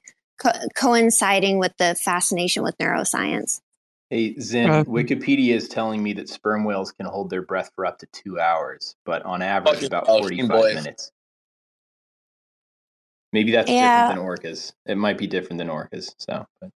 co- 0.41 0.67
coinciding 0.75 1.59
with 1.59 1.75
the 1.77 1.95
fascination 1.95 2.63
with 2.63 2.77
neuroscience. 2.77 3.61
Hey, 4.09 4.37
Zen, 4.39 4.69
uh, 4.69 4.83
Wikipedia 4.83 5.55
is 5.55 5.67
telling 5.67 6.03
me 6.03 6.13
that 6.13 6.29
sperm 6.29 6.63
whales 6.63 6.91
can 6.91 7.07
hold 7.07 7.29
their 7.29 7.41
breath 7.41 7.71
for 7.75 7.85
up 7.85 7.97
to 7.99 8.07
two 8.11 8.39
hours, 8.39 8.95
but 9.03 9.23
on 9.23 9.41
average, 9.41 9.83
about 9.83 10.05
45 10.05 10.75
minutes. 10.75 11.11
Maybe 13.33 13.51
that's 13.51 13.69
yeah. 13.69 14.07
different 14.07 14.19
than 14.19 14.51
orcas. 14.53 14.73
It 14.85 14.97
might 14.97 15.17
be 15.17 15.27
different 15.27 15.57
than 15.57 15.69
orcas. 15.69 16.13
So, 16.19 16.45
but. 16.61 16.69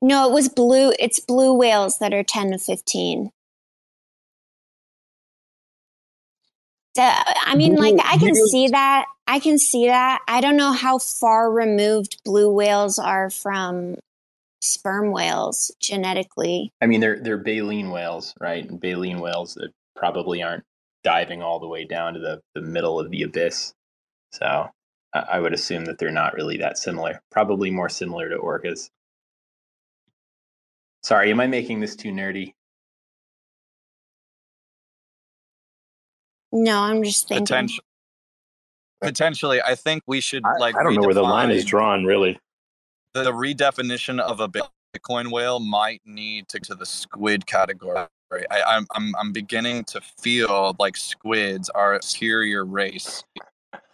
no, 0.00 0.28
it 0.28 0.32
was 0.32 0.48
blue. 0.48 0.92
It's 0.98 1.20
blue 1.20 1.52
whales 1.52 1.98
that 1.98 2.14
are 2.14 2.24
10 2.24 2.52
to 2.52 2.58
15. 2.58 3.30
I 6.98 7.54
mean, 7.54 7.76
like 7.76 7.96
I 8.04 8.18
can 8.18 8.34
see 8.34 8.68
that. 8.68 9.06
I 9.26 9.38
can 9.38 9.58
see 9.58 9.86
that. 9.86 10.20
I 10.26 10.40
don't 10.40 10.56
know 10.56 10.72
how 10.72 10.98
far 10.98 11.50
removed 11.50 12.22
blue 12.24 12.50
whales 12.50 12.98
are 12.98 13.30
from 13.30 13.96
sperm 14.62 15.10
whales 15.10 15.74
genetically. 15.80 16.72
I 16.80 16.86
mean, 16.86 17.00
they're 17.00 17.20
they're 17.20 17.36
baleen 17.36 17.90
whales, 17.90 18.34
right? 18.40 18.68
And 18.68 18.80
baleen 18.80 19.20
whales 19.20 19.54
that 19.54 19.70
probably 19.96 20.42
aren't 20.42 20.64
diving 21.04 21.42
all 21.42 21.58
the 21.58 21.68
way 21.68 21.84
down 21.84 22.14
to 22.14 22.20
the, 22.20 22.40
the 22.54 22.62
middle 22.62 22.98
of 22.98 23.10
the 23.10 23.22
abyss. 23.22 23.74
So 24.30 24.68
I, 25.14 25.18
I 25.18 25.40
would 25.40 25.52
assume 25.52 25.84
that 25.86 25.98
they're 25.98 26.10
not 26.10 26.34
really 26.34 26.56
that 26.58 26.78
similar. 26.78 27.20
Probably 27.30 27.70
more 27.70 27.88
similar 27.88 28.28
to 28.28 28.36
orcas. 28.38 28.88
Sorry, 31.02 31.30
am 31.32 31.40
I 31.40 31.48
making 31.48 31.80
this 31.80 31.96
too 31.96 32.12
nerdy? 32.12 32.54
No, 36.52 36.80
I'm 36.80 37.02
just 37.02 37.26
thinking. 37.28 37.46
Potentially, 37.46 37.86
potentially 39.00 39.62
I 39.62 39.74
think 39.74 40.04
we 40.06 40.20
should 40.20 40.44
like. 40.60 40.76
I 40.76 40.82
don't 40.82 40.94
know 40.94 41.02
where 41.02 41.14
the 41.14 41.22
line 41.22 41.50
is 41.50 41.64
drawn, 41.64 42.04
really. 42.04 42.38
The, 43.14 43.24
the 43.24 43.32
redefinition 43.32 44.20
of 44.20 44.40
a 44.40 44.48
Bitcoin 44.48 45.30
whale 45.30 45.60
might 45.60 46.00
need 46.06 46.48
to 46.48 46.60
to 46.60 46.74
the 46.74 46.86
squid 46.86 47.46
category. 47.46 48.06
I, 48.50 48.62
I'm 48.66 48.86
I'm 48.94 49.14
I'm 49.16 49.32
beginning 49.32 49.84
to 49.84 50.00
feel 50.00 50.74
like 50.78 50.96
squids 50.96 51.68
are 51.70 51.94
a 51.94 52.02
superior 52.02 52.64
race. 52.64 53.22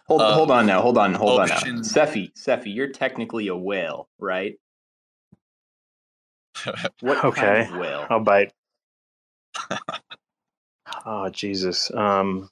Hold 0.07 0.21
uh, 0.21 0.33
hold 0.33 0.51
on 0.51 0.65
now, 0.65 0.81
hold 0.81 0.97
on, 0.97 1.13
hold 1.13 1.39
ocean. 1.39 1.69
on 1.69 1.75
now. 1.75 1.81
Seffi, 1.81 2.31
Cephii, 2.35 2.71
you're 2.71 2.87
technically 2.87 3.49
a 3.49 3.55
whale, 3.55 4.07
right? 4.17 4.57
what 7.01 7.23
okay. 7.25 7.41
Kind 7.41 7.73
of 7.73 7.79
whale? 7.79 8.07
I'll 8.09 8.19
bite. 8.21 8.53
oh 11.05 11.29
Jesus. 11.29 11.91
Um 11.93 12.49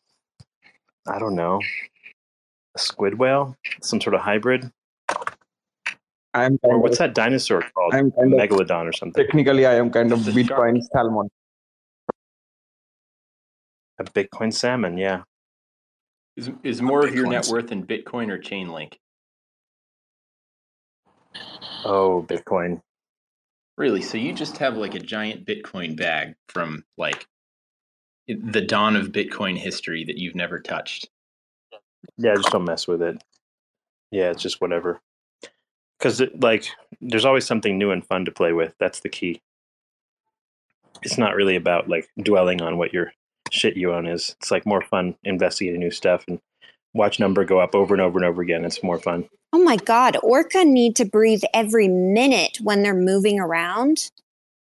I 1.07 1.19
don't 1.19 1.35
know. 1.35 1.61
A 2.75 2.79
squid 2.79 3.17
whale? 3.17 3.55
Some 3.81 4.01
sort 4.01 4.13
of 4.13 4.21
hybrid? 4.21 4.69
I'm 6.37 6.59
or 6.63 6.79
what's 6.79 6.97
that 6.99 7.13
dinosaur 7.15 7.63
called? 7.73 7.93
I'm 7.93 8.11
kind 8.11 8.33
Megalodon 8.33 8.85
or 8.85 8.93
something. 8.93 9.25
Technically 9.25 9.65
I 9.65 9.75
am 9.75 9.89
kind 9.89 10.11
of 10.11 10.19
Bitcoin 10.19 10.81
salmon. 10.93 11.29
A 13.99 14.03
Bitcoin 14.03 14.53
salmon, 14.53 14.97
yeah. 14.97 15.23
Is 16.35 16.51
is 16.63 16.81
more 16.81 17.05
of 17.05 17.15
your 17.15 17.25
net 17.25 17.47
worth 17.47 17.71
in 17.71 17.85
Bitcoin 17.85 18.29
or 18.29 18.37
Chainlink? 18.37 18.93
Oh, 21.83 22.23
Bitcoin. 22.27 22.81
Really? 23.77 24.01
So 24.01 24.17
you 24.17 24.33
just 24.33 24.57
have 24.57 24.77
like 24.77 24.93
a 24.93 24.99
giant 24.99 25.45
Bitcoin 25.45 25.95
bag 25.97 26.35
from 26.49 26.83
like 26.97 27.27
the 28.27 28.61
dawn 28.61 28.95
of 28.95 29.07
Bitcoin 29.07 29.57
history 29.57 30.03
that 30.03 30.17
you've 30.17 30.35
never 30.35 30.59
touched. 30.59 31.09
Yeah, 32.17 32.35
just 32.35 32.51
don't 32.51 32.65
mess 32.65 32.87
with 32.87 33.01
it. 33.01 33.23
Yeah, 34.11 34.31
it's 34.31 34.41
just 34.41 34.61
whatever. 34.61 35.01
Because 35.97 36.21
like, 36.39 36.67
there's 37.01 37.25
always 37.25 37.45
something 37.45 37.77
new 37.77 37.91
and 37.91 38.05
fun 38.05 38.25
to 38.25 38.31
play 38.31 38.53
with. 38.53 38.75
That's 38.79 38.99
the 38.99 39.09
key. 39.09 39.41
It's 41.03 41.17
not 41.17 41.35
really 41.35 41.55
about 41.55 41.89
like 41.89 42.09
dwelling 42.21 42.61
on 42.61 42.77
what 42.77 42.93
your 42.93 43.13
shit 43.51 43.77
you 43.77 43.93
own 43.93 44.07
is. 44.07 44.35
It's 44.39 44.51
like 44.51 44.65
more 44.65 44.81
fun 44.81 45.15
investigating 45.23 45.79
new 45.79 45.91
stuff 45.91 46.23
and 46.27 46.39
watch 46.93 47.19
number 47.19 47.45
go 47.45 47.59
up 47.59 47.75
over 47.75 47.93
and 47.93 48.01
over 48.01 48.17
and 48.17 48.25
over 48.25 48.41
again. 48.41 48.65
It's 48.65 48.83
more 48.83 48.99
fun. 48.99 49.29
Oh 49.53 49.63
my 49.63 49.77
god, 49.77 50.17
orca 50.21 50.65
need 50.65 50.95
to 50.97 51.05
breathe 51.05 51.43
every 51.53 51.87
minute 51.87 52.57
when 52.61 52.83
they're 52.83 52.93
moving 52.93 53.39
around 53.39 54.11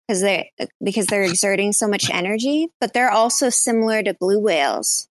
because 0.07 0.23
they 0.23 0.51
uh, 0.59 0.67
because 0.83 1.07
they're 1.07 1.23
exerting 1.23 1.73
so 1.73 1.87
much 1.87 2.11
energy, 2.11 2.69
but 2.81 2.93
they're 2.93 3.11
also 3.11 3.49
similar 3.49 4.03
to 4.03 4.15
blue 4.15 4.41
whales. 4.41 5.09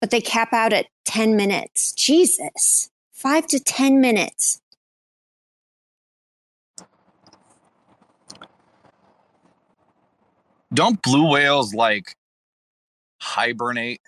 But 0.00 0.10
they 0.10 0.20
cap 0.20 0.52
out 0.52 0.72
at 0.72 0.86
10 1.04 1.36
minutes. 1.36 1.92
Jesus. 1.92 2.90
5 3.12 3.46
to 3.48 3.58
10 3.58 4.00
minutes. 4.00 4.60
Don't 10.72 11.00
blue 11.02 11.30
whales 11.30 11.74
like 11.74 12.14
hibernate? 13.20 14.00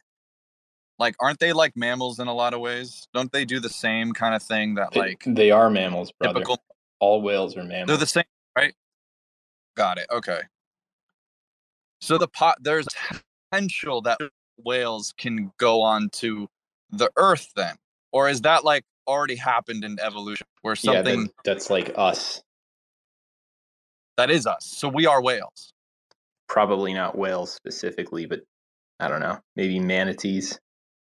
Like, 0.98 1.16
aren't 1.18 1.38
they 1.38 1.52
like 1.54 1.76
mammals 1.76 2.18
in 2.18 2.28
a 2.28 2.34
lot 2.34 2.52
of 2.52 2.60
ways? 2.60 3.08
Don't 3.14 3.32
they 3.32 3.46
do 3.46 3.58
the 3.58 3.70
same 3.70 4.12
kind 4.12 4.34
of 4.34 4.42
thing 4.42 4.74
that 4.74 4.94
like 4.94 5.22
they 5.26 5.50
are 5.50 5.70
mammals, 5.70 6.12
brother? 6.12 6.40
Typical, 6.40 6.58
All 6.98 7.22
whales 7.22 7.56
are 7.56 7.64
mammals. 7.64 7.88
They're 7.88 7.96
the 7.96 8.06
same, 8.06 8.24
right? 8.56 8.74
Got 9.76 9.98
it. 9.98 10.06
Okay. 10.12 10.40
So 12.02 12.18
the 12.18 12.28
pot 12.28 12.58
there's 12.60 12.86
potential 13.50 14.02
that 14.02 14.18
whales 14.62 15.14
can 15.16 15.52
go 15.58 15.80
on 15.80 16.10
to 16.10 16.48
the 16.90 17.10
Earth 17.16 17.50
then, 17.56 17.76
or 18.12 18.28
is 18.28 18.42
that 18.42 18.64
like 18.64 18.84
already 19.06 19.36
happened 19.36 19.84
in 19.84 19.98
evolution 20.00 20.46
where 20.60 20.76
something 20.76 21.20
yeah, 21.20 21.26
that, 21.26 21.44
that's 21.44 21.70
like 21.70 21.92
us? 21.96 22.42
That 24.18 24.30
is 24.30 24.46
us. 24.46 24.66
So 24.66 24.88
we 24.88 25.06
are 25.06 25.22
whales. 25.22 25.72
Probably 26.50 26.92
not 26.92 27.16
whales 27.16 27.52
specifically, 27.52 28.26
but 28.26 28.40
I 28.98 29.06
don't 29.06 29.20
know, 29.20 29.38
maybe 29.54 29.78
manatees. 29.78 30.58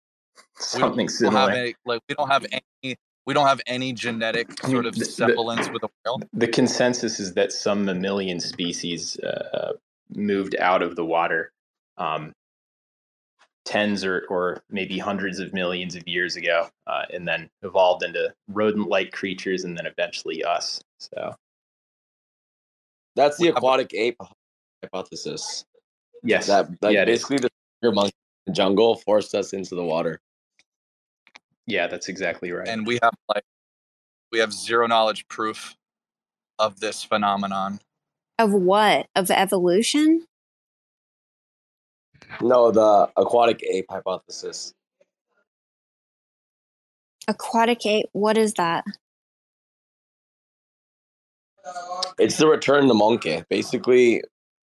Something 0.58 1.06
we 1.06 1.08
similar. 1.08 1.50
Any, 1.50 1.74
like 1.86 2.02
we 2.10 2.14
don't 2.14 2.30
have 2.30 2.44
any 2.52 2.96
we 3.26 3.32
don't 3.32 3.46
have 3.46 3.62
any 3.66 3.94
genetic 3.94 4.60
sort 4.66 4.84
of 4.84 4.94
semblance 4.94 5.70
with 5.70 5.82
a 5.82 5.88
whale. 6.04 6.20
The 6.34 6.46
consensus 6.46 7.18
is 7.18 7.32
that 7.34 7.52
some 7.52 7.86
mammalian 7.86 8.38
species 8.38 9.18
uh, 9.20 9.72
moved 10.14 10.56
out 10.58 10.82
of 10.82 10.94
the 10.94 11.06
water 11.06 11.52
um, 11.96 12.34
tens 13.64 14.04
or, 14.04 14.26
or 14.28 14.62
maybe 14.68 14.98
hundreds 14.98 15.38
of 15.38 15.54
millions 15.54 15.96
of 15.96 16.06
years 16.06 16.36
ago, 16.36 16.68
uh, 16.86 17.04
and 17.14 17.26
then 17.26 17.48
evolved 17.62 18.02
into 18.02 18.32
rodent-like 18.48 19.12
creatures, 19.12 19.64
and 19.64 19.78
then 19.78 19.86
eventually 19.86 20.44
us. 20.44 20.82
So 20.98 21.34
that's 23.16 23.38
the 23.38 23.48
aquatic 23.48 23.94
ape 23.94 24.20
hypothesis. 24.82 25.64
Yes, 26.22 26.46
that, 26.46 26.80
that 26.80 26.92
yeah, 26.92 27.04
basically 27.04 27.38
the 27.82 27.92
monkey 27.92 28.12
jungle 28.52 28.96
forced 28.96 29.34
us 29.34 29.52
into 29.52 29.74
the 29.74 29.84
water. 29.84 30.20
Yeah, 31.66 31.86
that's 31.86 32.08
exactly 32.08 32.50
right. 32.50 32.68
And 32.68 32.86
we 32.86 32.98
have 33.02 33.14
like 33.34 33.44
we 34.32 34.38
have 34.38 34.52
zero 34.52 34.86
knowledge 34.86 35.26
proof 35.28 35.76
of 36.58 36.80
this 36.80 37.02
phenomenon. 37.02 37.80
Of 38.38 38.52
what? 38.52 39.06
Of 39.14 39.30
evolution? 39.30 40.26
No, 42.40 42.70
the 42.70 43.08
aquatic 43.16 43.62
ape 43.62 43.86
hypothesis. 43.90 44.72
Aquatic 47.28 47.84
ape, 47.86 48.06
what 48.12 48.36
is 48.36 48.54
that? 48.54 48.84
It's 52.18 52.38
the 52.38 52.46
return 52.46 52.88
to 52.88 52.94
monkey. 52.94 53.44
Basically, 53.48 54.22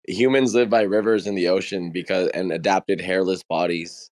humans 0.09 0.55
live 0.55 0.69
by 0.69 0.81
rivers 0.81 1.27
in 1.27 1.35
the 1.35 1.47
ocean 1.47 1.91
because 1.91 2.29
and 2.29 2.51
adapted 2.51 2.99
hairless 2.99 3.43
bodies 3.43 4.09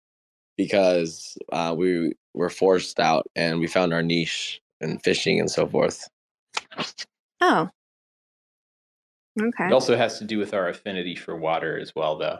because 0.57 1.37
uh, 1.51 1.73
we 1.77 2.13
were 2.33 2.49
forced 2.49 2.99
out 2.99 3.25
and 3.35 3.59
we 3.59 3.67
found 3.67 3.93
our 3.93 4.03
niche 4.03 4.61
in 4.79 4.99
fishing 4.99 5.39
and 5.39 5.49
so 5.49 5.67
forth. 5.67 6.07
Oh. 7.41 7.69
Okay. 9.39 9.67
It 9.67 9.73
also 9.73 9.95
has 9.95 10.17
to 10.19 10.25
do 10.25 10.37
with 10.37 10.53
our 10.53 10.69
affinity 10.69 11.15
for 11.15 11.35
water 11.35 11.79
as 11.79 11.93
well, 11.95 12.17
though, 12.17 12.39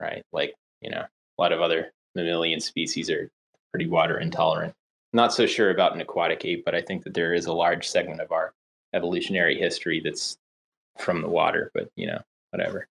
right? 0.00 0.22
Like, 0.32 0.54
you 0.80 0.90
know, 0.90 1.02
a 1.02 1.42
lot 1.42 1.52
of 1.52 1.60
other 1.60 1.92
mammalian 2.14 2.60
species 2.60 3.10
are 3.10 3.30
pretty 3.72 3.88
water 3.88 4.18
intolerant. 4.18 4.74
Not 5.12 5.32
so 5.32 5.46
sure 5.46 5.70
about 5.70 5.94
an 5.94 6.00
aquatic 6.00 6.44
ape, 6.44 6.64
but 6.64 6.74
I 6.74 6.82
think 6.82 7.04
that 7.04 7.14
there 7.14 7.32
is 7.32 7.46
a 7.46 7.52
large 7.52 7.88
segment 7.88 8.20
of 8.20 8.32
our 8.32 8.52
evolutionary 8.92 9.56
history 9.56 10.00
that's 10.04 10.36
from 10.98 11.22
the 11.22 11.28
water, 11.28 11.70
but, 11.74 11.88
you 11.96 12.06
know, 12.06 12.20
whatever. 12.56 12.88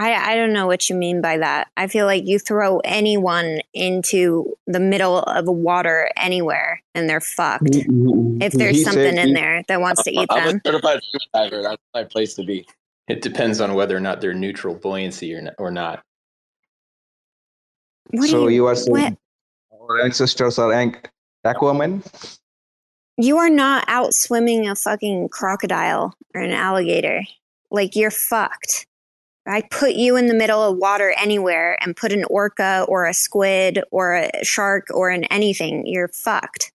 I, 0.00 0.32
I 0.32 0.36
don't 0.36 0.52
know 0.52 0.68
what 0.68 0.88
you 0.88 0.94
mean 0.94 1.20
by 1.20 1.38
that. 1.38 1.68
I 1.76 1.88
feel 1.88 2.06
like 2.06 2.24
you 2.24 2.38
throw 2.38 2.78
anyone 2.84 3.60
into 3.74 4.56
the 4.68 4.78
middle 4.78 5.18
of 5.18 5.46
water 5.46 6.08
anywhere 6.16 6.80
and 6.94 7.10
they're 7.10 7.20
fucked. 7.20 7.64
Mm-hmm. 7.64 8.40
If 8.40 8.52
there's 8.52 8.76
he 8.76 8.84
something 8.84 9.16
in 9.16 9.32
there 9.32 9.64
that 9.66 9.80
wants 9.80 10.04
to 10.04 10.12
eat 10.12 10.28
I'm 10.30 10.38
them. 10.38 10.48
I'm 10.48 10.56
a 10.56 10.60
certified 10.64 11.00
scuba 11.02 11.24
diver. 11.34 11.62
That's 11.62 11.82
my 11.94 12.04
place 12.04 12.34
to 12.34 12.44
be. 12.44 12.64
It 13.08 13.22
depends 13.22 13.60
on 13.60 13.74
whether 13.74 13.96
or 13.96 14.00
not 14.00 14.20
they're 14.20 14.34
neutral 14.34 14.76
buoyancy 14.76 15.34
or 15.34 15.42
not. 15.42 15.54
Or 15.58 15.72
not. 15.72 16.04
What 18.10 18.28
so 18.28 18.46
you, 18.46 18.54
you, 18.54 18.66
are 18.66 18.76
saying 18.76 19.18
our 19.72 20.00
ancestors 20.00 20.60
are 20.60 20.70
aquaman? 21.44 22.38
You 23.20 23.38
are 23.38 23.50
not 23.50 23.84
out 23.88 24.14
swimming 24.14 24.68
a 24.68 24.76
fucking 24.76 25.30
crocodile 25.30 26.14
or 26.36 26.40
an 26.40 26.52
alligator. 26.52 27.24
Like 27.68 27.96
you're 27.96 28.12
fucked. 28.12 28.86
I 29.44 29.62
put 29.62 29.94
you 29.94 30.16
in 30.16 30.28
the 30.28 30.34
middle 30.34 30.62
of 30.62 30.76
water 30.76 31.12
anywhere 31.18 31.76
and 31.82 31.96
put 31.96 32.12
an 32.12 32.22
orca 32.30 32.86
or 32.86 33.06
a 33.06 33.14
squid 33.14 33.82
or 33.90 34.14
a 34.14 34.30
shark 34.44 34.86
or 34.94 35.10
an 35.10 35.24
anything, 35.24 35.84
you're 35.84 36.06
fucked. 36.06 36.70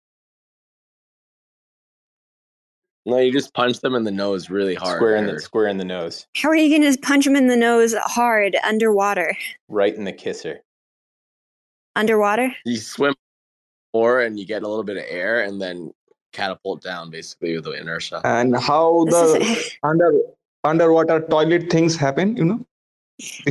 No, 3.05 3.19
you 3.19 3.31
just 3.31 3.53
punch 3.53 3.79
them 3.79 3.95
in 3.95 4.03
the 4.03 4.11
nose 4.11 4.49
really 4.49 4.75
hard. 4.75 4.97
Square 4.97 5.15
in 5.15 5.27
the 5.27 5.39
square 5.39 5.67
in 5.67 5.77
the 5.77 5.85
nose. 5.85 6.27
How 6.35 6.49
are 6.49 6.55
you 6.55 6.77
going 6.77 6.91
to 6.91 6.99
punch 6.99 7.23
them 7.23 7.37
in 7.37 7.47
the 7.47 7.55
nose 7.55 7.93
hard 7.93 8.57
underwater? 8.65 9.37
Right 9.69 9.95
in 9.95 10.03
the 10.03 10.13
kisser. 10.13 10.61
Underwater? 11.95 12.53
You 12.65 12.77
swim 12.77 13.13
more 13.93 14.21
and 14.21 14.37
you 14.37 14.45
get 14.45 14.63
a 14.63 14.67
little 14.67 14.83
bit 14.83 14.97
of 14.97 15.03
air 15.07 15.41
and 15.41 15.61
then 15.61 15.93
catapult 16.33 16.81
down 16.81 17.09
basically 17.09 17.55
with 17.55 17.63
the 17.63 17.71
inertia. 17.71 18.21
And 18.23 18.55
how 18.57 19.05
the 19.05 19.71
under 19.83 20.11
underwater 20.63 21.21
toilet 21.21 21.69
things 21.71 21.95
happen, 21.95 22.35
you 22.35 22.45
know? 22.45 22.65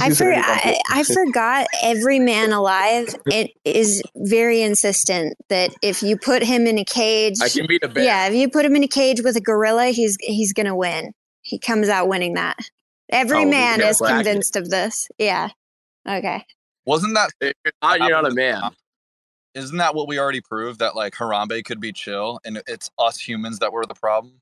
I, 0.00 0.10
for, 0.10 0.30
I, 0.34 0.76
I, 0.90 1.04
forgot 1.04 1.68
every 1.84 2.18
man 2.18 2.52
alive 2.52 3.14
it 3.26 3.52
is 3.64 4.02
very 4.16 4.60
insistent 4.60 5.34
that 5.50 5.72
if 5.82 6.02
you 6.02 6.16
put 6.18 6.42
him 6.42 6.66
in 6.66 6.78
a 6.78 6.84
cage 6.84 7.36
I 7.40 7.48
can 7.48 7.66
beat 7.68 7.84
a 7.84 7.88
bear. 7.88 8.02
Yeah, 8.02 8.26
if 8.26 8.34
you 8.34 8.50
put 8.50 8.64
him 8.64 8.74
in 8.74 8.82
a 8.82 8.88
cage 8.88 9.22
with 9.22 9.36
a 9.36 9.40
gorilla, 9.40 9.86
he's 9.86 10.18
he's 10.20 10.52
gonna 10.52 10.74
win. 10.74 11.12
He 11.42 11.60
comes 11.60 11.88
out 11.88 12.08
winning 12.08 12.34
that. 12.34 12.56
Every 13.08 13.44
oh, 13.44 13.48
man 13.48 13.80
is 13.80 13.98
convinced 13.98 14.56
of 14.56 14.68
this. 14.68 15.08
Yeah. 15.16 15.50
Okay. 16.08 16.44
Wasn't 16.84 17.14
that 17.14 17.30
not 17.80 18.00
you're 18.00 18.10
not 18.10 18.30
a 18.30 18.34
man. 18.34 18.62
Isn't 19.54 19.76
that 19.78 19.94
what 19.94 20.08
we 20.08 20.18
already 20.18 20.40
proved 20.40 20.78
that 20.80 20.96
like 20.96 21.14
Harambe 21.14 21.64
could 21.64 21.80
be 21.80 21.92
chill 21.92 22.40
and 22.44 22.62
it's 22.66 22.90
us 22.98 23.18
humans 23.18 23.58
that 23.58 23.72
were 23.72 23.84
the 23.84 23.94
problem? 23.94 24.40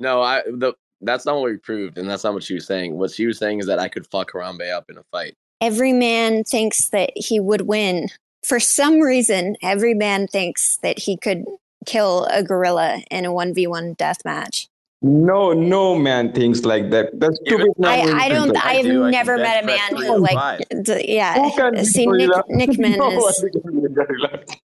No, 0.00 0.22
I 0.22 0.42
the 0.42 0.74
that's 1.00 1.26
not 1.26 1.36
what 1.36 1.44
we 1.44 1.56
proved, 1.56 1.98
and 1.98 2.08
that's 2.08 2.24
not 2.24 2.34
what 2.34 2.42
she 2.42 2.54
was 2.54 2.66
saying. 2.66 2.96
What 2.96 3.10
she 3.10 3.26
was 3.26 3.38
saying 3.38 3.60
is 3.60 3.66
that 3.66 3.78
I 3.78 3.88
could 3.88 4.06
fuck 4.06 4.32
Harambe 4.32 4.72
up 4.72 4.90
in 4.90 4.98
a 4.98 5.02
fight. 5.10 5.34
Every 5.60 5.92
man 5.92 6.44
thinks 6.44 6.88
that 6.88 7.10
he 7.14 7.40
would 7.40 7.62
win. 7.62 8.08
For 8.42 8.60
some 8.60 9.00
reason, 9.00 9.56
every 9.62 9.94
man 9.94 10.26
thinks 10.26 10.78
that 10.82 10.98
he 10.98 11.16
could 11.16 11.44
kill 11.86 12.26
a 12.26 12.42
gorilla 12.42 13.02
in 13.10 13.24
a 13.24 13.30
1v1 13.30 13.96
death 13.96 14.18
match. 14.24 14.68
No, 15.06 15.52
no 15.52 15.98
man 15.98 16.32
thinks 16.32 16.64
like 16.64 16.88
that. 16.88 17.20
That's 17.20 17.38
stupid. 17.44 17.72
I, 17.84 18.00
I 18.00 18.28
don't. 18.30 18.56
I 18.56 18.72
have 18.76 18.86
I 18.86 19.10
never 19.10 19.36
met 19.36 19.62
a 19.62 19.66
man 19.66 19.96
who 19.96 20.16
like. 20.16 20.66
D- 20.82 21.04
yeah. 21.14 21.50
See, 21.82 22.06
Nick, 22.06 22.30
Nickman 22.48 22.96
is. 23.18 24.56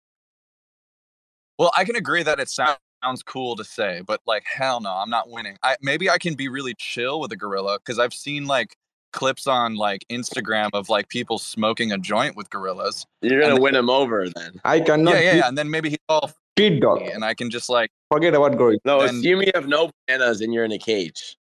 Well, 1.59 1.73
I 1.77 1.85
can 1.85 1.97
agree 1.97 2.23
that 2.23 2.39
it 2.39 2.49
sounds 2.49 2.79
sounds 3.03 3.25
cool 3.25 3.57
to 3.57 3.65
say, 3.65 4.01
but 4.07 4.21
like 4.29 4.45
hell 4.47 4.81
no, 4.81 4.93
I'm 4.93 5.11
not 5.11 5.29
winning. 5.29 5.57
I 5.65 5.75
maybe 5.83 6.09
I 6.09 6.19
can 6.19 6.35
be 6.35 6.49
really 6.49 6.75
chill 6.79 7.19
with 7.19 7.33
a 7.33 7.37
gorilla 7.37 7.81
because 7.81 7.99
I've 7.99 8.15
seen 8.15 8.47
like 8.47 8.77
clips 9.13 9.49
on 9.49 9.75
like 9.75 10.05
Instagram 10.09 10.71
of 10.73 10.89
like 10.89 11.09
people 11.09 11.39
smoking 11.39 11.91
a 11.91 11.99
joint 11.99 12.37
with 12.37 12.49
gorillas. 12.51 13.07
You're 13.23 13.41
gonna 13.41 13.61
win 13.61 13.75
him 13.75 13.91
over 13.91 14.29
then. 14.29 14.61
I 14.65 14.79
cannot. 14.79 15.15
Yeah, 15.15 15.21
yeah, 15.21 15.35
yeah. 15.35 15.49
And 15.49 15.59
then 15.59 15.69
maybe 15.69 15.91
he's 15.91 15.99
all 16.09 16.31
feed 16.59 16.81
dog, 16.81 17.03
and 17.03 17.25
I 17.25 17.35
can 17.35 17.51
just 17.51 17.69
like 17.69 17.91
forget 18.11 18.35
about 18.35 18.57
gorilla. 18.57 18.79
No, 18.85 19.01
then, 19.01 19.17
assume 19.17 19.43
you 19.43 19.51
have 19.55 19.67
no 19.67 19.91
bananas 20.07 20.41
and 20.41 20.53
you're 20.53 20.65
in 20.65 20.73
a 20.73 20.79
cage. 20.79 21.37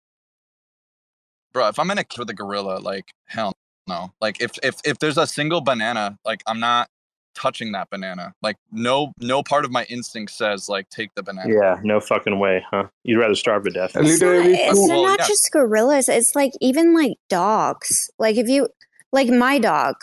Bro, 1.53 1.69
if 1.69 1.79
I'm 1.79 1.91
in 1.91 1.99
a 1.99 2.05
with 2.19 2.29
a 2.31 2.35
gorilla, 2.35 2.79
like 2.79 3.13
hell 3.27 3.55
no. 3.87 4.13
Like 4.21 4.41
if 4.41 4.53
if 4.63 4.77
if 4.85 4.99
there's 4.99 5.19
a 5.19 5.27
single 5.27 5.61
banana, 5.61 6.19
like 6.25 6.43
I'm 6.47 6.61
not 6.61 6.89
touching 7.35 7.73
that 7.73 7.91
banana. 7.91 8.33
Like 8.43 8.57
no 8.73 9.13
no 9.21 9.43
part 9.43 9.65
of 9.65 9.71
my 9.71 9.85
instinct 9.85 10.33
says 10.33 10.69
like 10.69 10.89
take 10.89 11.15
the 11.15 11.23
banana. 11.23 11.53
Yeah, 11.53 11.81
no 11.83 12.01
fucking 12.01 12.39
way, 12.39 12.65
huh? 12.71 12.89
You'd 13.03 13.19
rather 13.19 13.35
starve 13.35 13.65
to 13.65 13.71
death. 13.71 13.93
It's 13.95 14.21
not, 14.21 14.47
it's 14.47 14.79
well, 14.79 15.03
not 15.05 15.21
yeah. 15.21 15.27
just 15.27 15.51
gorillas. 15.53 16.09
It's 16.09 16.35
like 16.35 16.53
even 16.61 16.95
like 16.95 17.13
dogs. 17.29 18.11
Like 18.19 18.37
if 18.37 18.49
you 18.49 18.69
like 19.13 19.29
my 19.29 19.59
dog, 19.59 19.97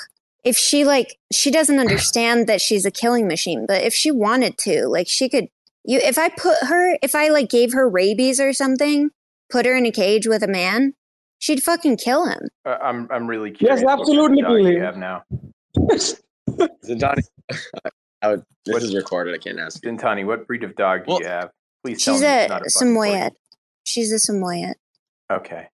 if 0.44 0.58
she 0.58 0.86
like 0.86 1.18
she 1.32 1.52
doesn't 1.52 1.80
understand 1.86 2.48
that 2.48 2.62
she's 2.62 2.86
a 2.86 2.92
killing 2.92 3.28
machine, 3.28 3.66
but 3.68 3.84
if 3.84 3.94
she 3.94 4.12
wanted 4.12 4.58
to, 4.60 4.88
like 4.88 5.08
she 5.08 5.30
could 5.30 5.48
you 5.84 6.00
if 6.00 6.18
I 6.18 6.30
put 6.30 6.58
her 6.62 6.98
if 7.02 7.16
I 7.16 7.30
like 7.30 7.50
gave 7.50 7.74
her 7.74 7.90
rabies 7.90 8.40
or 8.40 8.54
something, 8.54 9.10
put 9.50 9.66
her 9.66 9.76
in 9.76 9.86
a 9.86 9.92
cage 9.92 10.28
with 10.28 10.44
a 10.44 10.48
man, 10.48 10.94
she'd 11.40 11.64
fucking 11.64 11.98
kill 11.98 12.26
him. 12.26 12.50
Uh, 12.66 12.78
I'm 12.82 13.08
I'm 13.12 13.28
really 13.28 13.52
curious. 13.52 13.82
Yes, 13.82 13.90
absolutely. 13.90 14.44
What 14.44 14.64
you 14.64 14.82
have 14.82 14.98
now. 14.98 15.24
Xintani, 16.86 17.24
would, 18.24 18.44
this 18.66 18.74
what, 18.74 18.84
is 18.84 18.96
recorded. 18.96 19.34
I 19.34 19.38
can't 19.38 19.60
ask. 19.60 19.82
Xintani, 19.84 20.26
what 20.26 20.48
breed 20.48 20.64
of 20.64 20.76
dog 20.76 21.06
do 21.06 21.12
well, 21.12 21.22
you 21.22 21.28
have? 21.28 21.52
Please 21.84 22.04
tell 22.04 22.16
she's 22.16 22.24
a, 22.24 22.46
a 22.48 22.70
Samoyed. 22.70 23.32
She's 23.84 24.12
a 24.12 24.20
Samoyed. 24.20 24.76
Okay. 25.32 25.68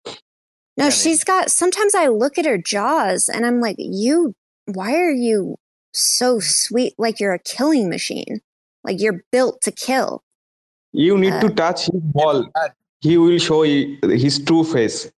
No, 0.77 0.85
yeah, 0.85 0.89
she's 0.89 1.23
got. 1.23 1.51
Sometimes 1.51 1.95
I 1.95 2.07
look 2.07 2.37
at 2.37 2.45
her 2.45 2.57
jaws 2.57 3.29
and 3.29 3.45
I'm 3.45 3.59
like, 3.59 3.75
you. 3.79 4.35
Why 4.67 4.95
are 4.95 5.11
you 5.11 5.57
so 5.93 6.39
sweet? 6.39 6.93
Like 6.97 7.19
you're 7.19 7.33
a 7.33 7.39
killing 7.39 7.89
machine. 7.89 8.41
Like 8.83 9.01
you're 9.01 9.23
built 9.31 9.61
to 9.61 9.71
kill. 9.71 10.23
You 10.93 11.17
need 11.17 11.33
uh, 11.33 11.41
to 11.41 11.49
touch 11.49 11.85
his 11.85 12.01
ball. 12.01 12.45
He 13.01 13.17
will 13.17 13.37
show 13.37 13.63
his 13.63 14.43
true 14.43 14.63
face 14.63 15.11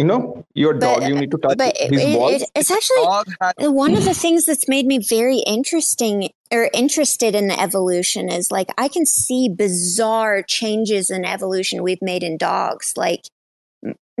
you 0.00 0.06
know 0.06 0.46
your 0.54 0.72
dog 0.72 1.02
you 1.02 1.14
need 1.14 1.30
to 1.30 1.36
touch 1.36 1.58
but 1.58 1.76
his 1.76 2.02
it, 2.02 2.18
balls. 2.18 2.42
It, 2.42 2.50
it's 2.54 2.70
actually 2.70 3.68
one 3.68 3.94
of 3.94 4.04
the 4.04 4.14
things 4.14 4.46
that's 4.46 4.66
made 4.66 4.86
me 4.86 4.98
very 4.98 5.40
interesting 5.40 6.30
or 6.50 6.70
interested 6.72 7.34
in 7.34 7.48
the 7.48 7.60
evolution 7.60 8.30
is 8.30 8.50
like 8.50 8.68
i 8.78 8.88
can 8.88 9.04
see 9.04 9.50
bizarre 9.50 10.42
changes 10.42 11.10
in 11.10 11.26
evolution 11.26 11.82
we've 11.82 12.00
made 12.00 12.22
in 12.22 12.38
dogs 12.38 12.94
like 12.96 13.28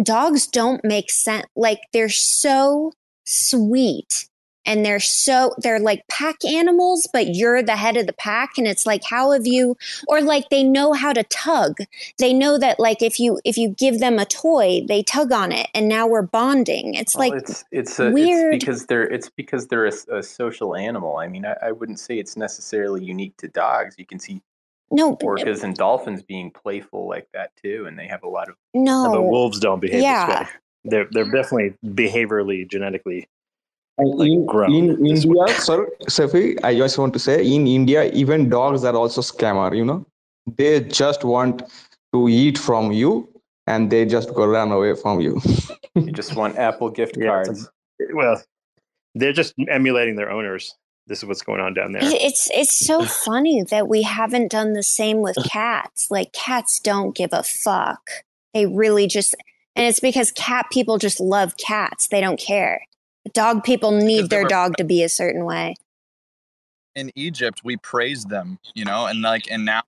dogs 0.02 0.46
don't 0.46 0.84
make 0.84 1.10
sense 1.10 1.46
like 1.56 1.80
they're 1.94 2.10
so 2.10 2.92
sweet. 3.24 4.26
And 4.66 4.84
they're 4.84 5.00
so 5.00 5.54
they're 5.58 5.80
like 5.80 6.06
pack 6.08 6.44
animals 6.44 7.08
but 7.14 7.34
you're 7.34 7.62
the 7.62 7.76
head 7.76 7.96
of 7.96 8.06
the 8.06 8.12
pack. 8.12 8.58
And 8.58 8.66
it's 8.66 8.84
like 8.84 9.02
how 9.02 9.32
have 9.32 9.46
you 9.46 9.76
or 10.06 10.20
like 10.20 10.50
they 10.50 10.62
know 10.62 10.92
how 10.92 11.14
to 11.14 11.22
tug. 11.24 11.78
They 12.18 12.34
know 12.34 12.58
that 12.58 12.78
like 12.78 13.00
if 13.00 13.18
you 13.18 13.40
if 13.44 13.56
you 13.56 13.70
give 13.70 14.00
them 14.00 14.18
a 14.18 14.26
toy 14.26 14.82
they 14.86 15.02
tug 15.02 15.32
on 15.32 15.50
it. 15.50 15.68
And 15.74 15.88
now 15.88 16.06
we're 16.06 16.22
bonding. 16.22 16.94
It's 16.94 17.16
well, 17.16 17.30
like 17.30 17.42
it's 17.42 17.64
it's, 17.72 17.98
a, 17.98 18.10
weird. 18.10 18.54
it's 18.54 18.64
because 18.64 18.86
they're 18.86 19.08
it's 19.08 19.30
because 19.30 19.66
they're 19.68 19.86
a, 19.86 19.92
a 20.12 20.22
social 20.22 20.76
animal. 20.76 21.16
I 21.16 21.26
mean 21.26 21.46
I, 21.46 21.56
I, 21.62 21.72
wouldn't 21.72 21.98
say 21.98 22.18
it's 22.18 22.36
necessarily 22.36 23.02
unique 23.02 23.38
to 23.38 23.48
dogs. 23.48 23.94
You 23.98 24.04
can 24.04 24.18
see 24.18 24.42
no 24.90 25.16
orcas 25.16 25.62
and 25.62 25.74
dolphins 25.74 26.22
being 26.22 26.50
playful 26.50 27.08
like 27.08 27.28
that 27.32 27.52
too 27.56 27.86
and 27.86 27.98
they 27.98 28.06
have 28.06 28.22
a 28.22 28.28
lot 28.28 28.48
of 28.48 28.56
no. 28.74 29.10
but 29.12 29.22
wolves 29.22 29.60
don't 29.60 29.80
behave 29.80 30.02
yeah. 30.02 30.48
This 30.84 30.92
way 30.92 31.06
they're 31.08 31.08
they're 31.10 31.30
definitely 31.30 31.74
behaviorally 31.84 32.68
genetically 32.68 33.28
like 34.02 34.70
in, 34.70 34.90
in 34.90 35.06
India, 35.06 35.48
sir, 35.58 35.88
Cephii, 36.08 36.56
I 36.62 36.76
just 36.76 36.98
want 36.98 37.12
to 37.12 37.18
say 37.18 37.44
in 37.44 37.66
India, 37.66 38.10
even 38.12 38.48
dogs 38.48 38.84
are 38.84 38.94
also 38.94 39.20
scammer, 39.20 39.76
you 39.76 39.84
know. 39.84 40.06
They 40.56 40.80
just 40.80 41.24
want 41.24 41.62
to 42.14 42.28
eat 42.28 42.58
from 42.58 42.92
you 42.92 43.28
and 43.66 43.90
they 43.90 44.06
just 44.06 44.34
go 44.34 44.46
run 44.46 44.72
away 44.72 44.94
from 44.94 45.20
you. 45.20 45.40
you 45.94 46.12
just 46.12 46.34
want 46.34 46.56
Apple 46.56 46.90
gift 46.90 47.16
yeah, 47.16 47.26
cards. 47.26 47.68
well, 48.12 48.42
they're 49.14 49.32
just 49.32 49.54
emulating 49.68 50.16
their 50.16 50.30
owners. 50.30 50.74
This 51.06 51.18
is 51.18 51.24
what's 51.24 51.42
going 51.42 51.60
on 51.60 51.74
down 51.74 51.92
there. 51.92 52.02
It's 52.02 52.48
it's 52.52 52.74
so 52.74 53.04
funny 53.04 53.64
that 53.64 53.88
we 53.88 54.02
haven't 54.02 54.50
done 54.50 54.74
the 54.74 54.82
same 54.82 55.22
with 55.22 55.36
cats. 55.50 56.08
Like 56.10 56.32
cats 56.32 56.78
don't 56.78 57.16
give 57.16 57.30
a 57.32 57.42
fuck. 57.42 58.10
They 58.54 58.66
really 58.66 59.08
just 59.08 59.34
and 59.80 59.88
it's 59.88 59.98
because 59.98 60.30
cat 60.32 60.66
people 60.70 60.98
just 60.98 61.20
love 61.20 61.56
cats. 61.56 62.08
They 62.08 62.20
don't 62.20 62.38
care. 62.38 62.82
Dog 63.32 63.64
people 63.64 63.92
need 63.92 64.28
their 64.28 64.44
dog 64.44 64.76
to 64.76 64.84
be 64.84 65.02
a 65.02 65.08
certain 65.08 65.46
way. 65.46 65.74
In 66.94 67.10
Egypt, 67.14 67.62
we 67.64 67.78
praise 67.78 68.24
them, 68.24 68.58
you 68.74 68.84
know, 68.84 69.06
and 69.06 69.22
like, 69.22 69.50
and 69.50 69.64
now 69.64 69.80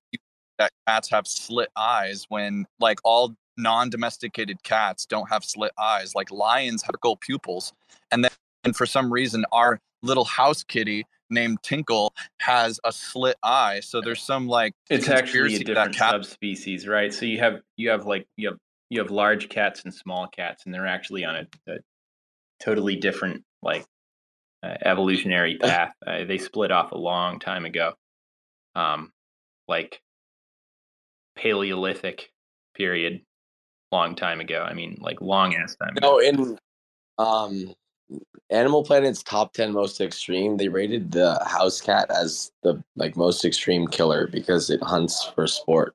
that 0.59 0.71
cats 0.87 1.11
have 1.11 1.27
slit 1.27 1.69
eyes 1.77 2.25
when 2.31 2.65
like 2.81 3.01
all 3.05 3.35
non-domesticated 3.59 4.63
cats 4.63 5.05
don't 5.05 5.29
have 5.29 5.45
slit 5.45 5.73
eyes. 5.79 6.15
Like 6.15 6.31
lions 6.31 6.83
have 6.85 6.99
gold 7.03 7.21
pupils, 7.21 7.75
and 8.11 8.25
then 8.25 8.31
and 8.65 8.75
for 8.75 8.87
some 8.87 9.13
reason 9.13 9.45
our 9.53 9.79
little 10.03 10.25
house 10.25 10.65
kitty 10.65 11.05
named 11.29 11.63
Tinkle 11.63 12.15
has 12.39 12.81
a 12.83 12.93
slit 12.93 13.37
eye. 13.43 13.81
So 13.81 14.01
there's 14.01 14.23
some 14.23 14.49
like 14.49 14.73
it's 14.89 15.11
actually 15.11 15.57
a 15.57 15.59
different 15.59 15.95
cat- 15.95 16.13
subspecies, 16.13 16.89
right? 16.89 17.13
So 17.13 17.27
you 17.27 17.41
have 17.41 17.61
you 17.77 17.91
have 17.91 18.07
like 18.07 18.27
you 18.39 18.49
have 18.49 18.59
you 18.93 18.99
have 18.99 19.11
large 19.11 19.49
cats 19.49 19.85
and 19.85 19.95
small 19.95 20.27
cats, 20.27 20.67
and 20.67 20.75
they're 20.75 20.87
actually 20.87 21.25
on 21.25 21.37
a, 21.37 21.73
a 21.73 21.77
totally 22.63 22.95
different 22.95 23.43
like 23.63 23.87
uh, 24.63 24.75
evolutionary 24.85 25.57
path. 25.63 25.95
Uh, 26.07 26.25
they 26.25 26.37
split 26.37 26.71
off 26.71 26.93
a 26.93 26.99
long 26.99 27.39
time 27.39 27.65
ago, 27.65 27.95
um, 28.75 29.11
like 29.67 30.03
Paleolithic 31.37 32.31
period, 32.75 33.23
long 33.91 34.15
time 34.15 34.41
ago. 34.41 34.61
I 34.61 34.75
mean, 34.75 34.99
like 35.01 35.23
long 35.23 35.55
ass 35.55 35.75
time. 35.77 35.95
No, 36.03 36.19
in 36.19 36.59
um, 37.17 37.73
Animal 38.51 38.85
Planet's 38.85 39.23
top 39.23 39.55
ten 39.55 39.73
most 39.73 40.03
extreme, 40.03 40.59
they 40.59 40.69
rated 40.69 41.13
the 41.13 41.43
house 41.47 41.81
cat 41.81 42.11
as 42.11 42.53
the 42.63 42.85
like 42.97 43.17
most 43.17 43.47
extreme 43.47 43.87
killer 43.87 44.27
because 44.27 44.69
it 44.69 44.83
hunts 44.83 45.25
for 45.35 45.47
sport. 45.47 45.95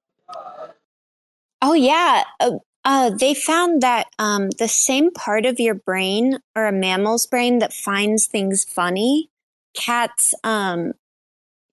Oh 1.61 1.73
yeah, 1.73 2.23
uh, 2.39 2.51
uh, 2.87 3.09
they 3.09 3.33
found 3.33 3.81
that 3.81 4.07
um, 4.17 4.49
the 4.51 4.67
same 4.69 5.11
part 5.11 5.45
of 5.45 5.59
your 5.59 5.73
brain 5.73 6.39
or 6.55 6.67
a 6.67 6.71
mammal's 6.71 7.27
brain 7.27 7.59
that 7.59 7.73
finds 7.73 8.27
things 8.27 8.63
funny, 8.63 9.29
cats, 9.73 10.33
um, 10.45 10.93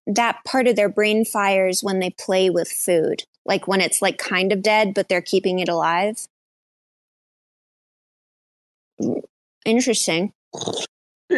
that 0.09 0.43
part 0.45 0.67
of 0.67 0.75
their 0.75 0.89
brain 0.89 1.25
fires 1.25 1.85
when 1.85 2.01
they 2.01 2.11
play 2.11 2.51
with 2.51 2.69
food, 2.69 3.23
like 3.47 3.69
when 3.69 3.81
it's 3.81 4.03
like 4.03 4.19
kind 4.19 4.51
of 4.51 4.61
dead, 4.61 4.93
but 4.93 5.09
they're 5.09 5.23
keeping 5.23 5.61
it 5.61 5.69
alive. 5.69 6.27
Interesting. 9.65 10.33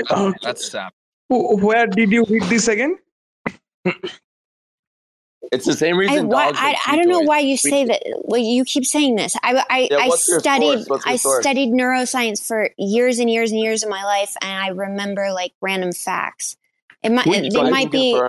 Oh, 0.09 0.33
that's 0.43 0.71
sad. 0.71 0.91
Where 1.29 1.87
did 1.87 2.11
you 2.13 2.25
read 2.25 2.45
this 2.45 2.67
again? 2.69 2.97
It's 5.53 5.65
the 5.65 5.73
same 5.73 5.97
reason. 5.97 6.19
I, 6.19 6.23
why, 6.23 6.53
I, 6.55 6.77
I, 6.87 6.97
don't 6.97 7.09
know 7.09 7.21
why 7.21 7.41
you 7.41 7.57
say 7.57 7.85
that. 7.85 8.03
Well, 8.25 8.41
you 8.41 8.65
keep 8.65 8.85
saying 8.85 9.17
this. 9.17 9.37
I 9.43 9.65
I, 9.69 9.89
yeah, 9.91 9.99
I 9.99 10.09
studied 10.11 10.87
I 11.05 11.17
studied 11.17 11.71
neuroscience 11.71 12.47
for 12.47 12.71
years 12.77 13.19
and 13.19 13.31
years 13.31 13.53
and 13.53 13.61
years 13.61 13.83
of 13.83 13.89
my 13.89 14.05
life, 14.05 14.35
and 14.41 14.51
I 14.51 14.69
remember 14.69 15.33
like 15.33 15.53
random 15.61 15.93
facts. 15.93 16.57
It 17.03 17.13
might 17.13 17.27
it, 17.27 17.55
it 17.55 17.71
might 17.71 17.91
be 17.91 18.21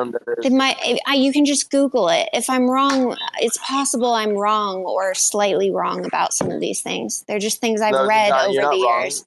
it 0.43 0.51
might 0.51 0.77
I, 1.07 1.15
you 1.15 1.33
can 1.33 1.45
just 1.45 1.71
Google 1.71 2.09
it. 2.09 2.29
If 2.33 2.49
I'm 2.49 2.69
wrong, 2.69 3.17
it's 3.39 3.57
possible 3.57 4.13
I'm 4.13 4.37
wrong 4.37 4.83
or 4.83 5.15
slightly 5.15 5.71
wrong 5.71 6.05
about 6.05 6.33
some 6.33 6.51
of 6.51 6.59
these 6.59 6.81
things. 6.81 7.23
They're 7.27 7.39
just 7.39 7.59
things 7.59 7.81
I've 7.81 7.93
no, 7.93 8.05
read 8.05 8.29
not, 8.29 8.49
over 8.49 8.53
the 8.53 8.83
wrong. 8.83 9.01
years. 9.03 9.25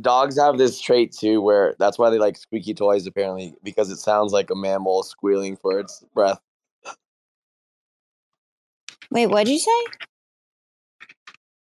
Dogs 0.00 0.38
have 0.38 0.58
this 0.58 0.80
trait 0.80 1.12
too, 1.12 1.40
where 1.40 1.74
that's 1.78 1.98
why 1.98 2.10
they 2.10 2.18
like 2.18 2.36
squeaky 2.36 2.74
toys 2.74 3.06
apparently 3.06 3.54
because 3.62 3.90
it 3.90 3.98
sounds 3.98 4.32
like 4.32 4.50
a 4.50 4.54
mammal 4.54 5.02
squealing 5.02 5.56
for 5.56 5.78
its 5.78 6.04
breath. 6.14 6.40
Wait, 9.10 9.26
what'd 9.26 9.48
you 9.48 9.58
say? 9.58 9.84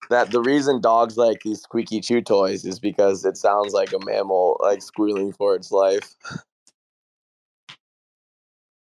That 0.10 0.32
the 0.32 0.42
reason 0.42 0.82
dogs 0.82 1.18
like 1.18 1.42
these 1.44 1.62
squeaky 1.62 2.02
chew 2.02 2.22
toys 2.22 2.66
is 2.66 2.80
because 2.80 3.26
it 3.26 3.38
sounds 3.38 3.74
like 3.74 3.94
a 3.94 4.04
mammal 4.04 4.58
like 4.62 4.82
squealing 4.82 5.34
for 5.34 5.56
its 5.56 5.72
life. 5.72 6.16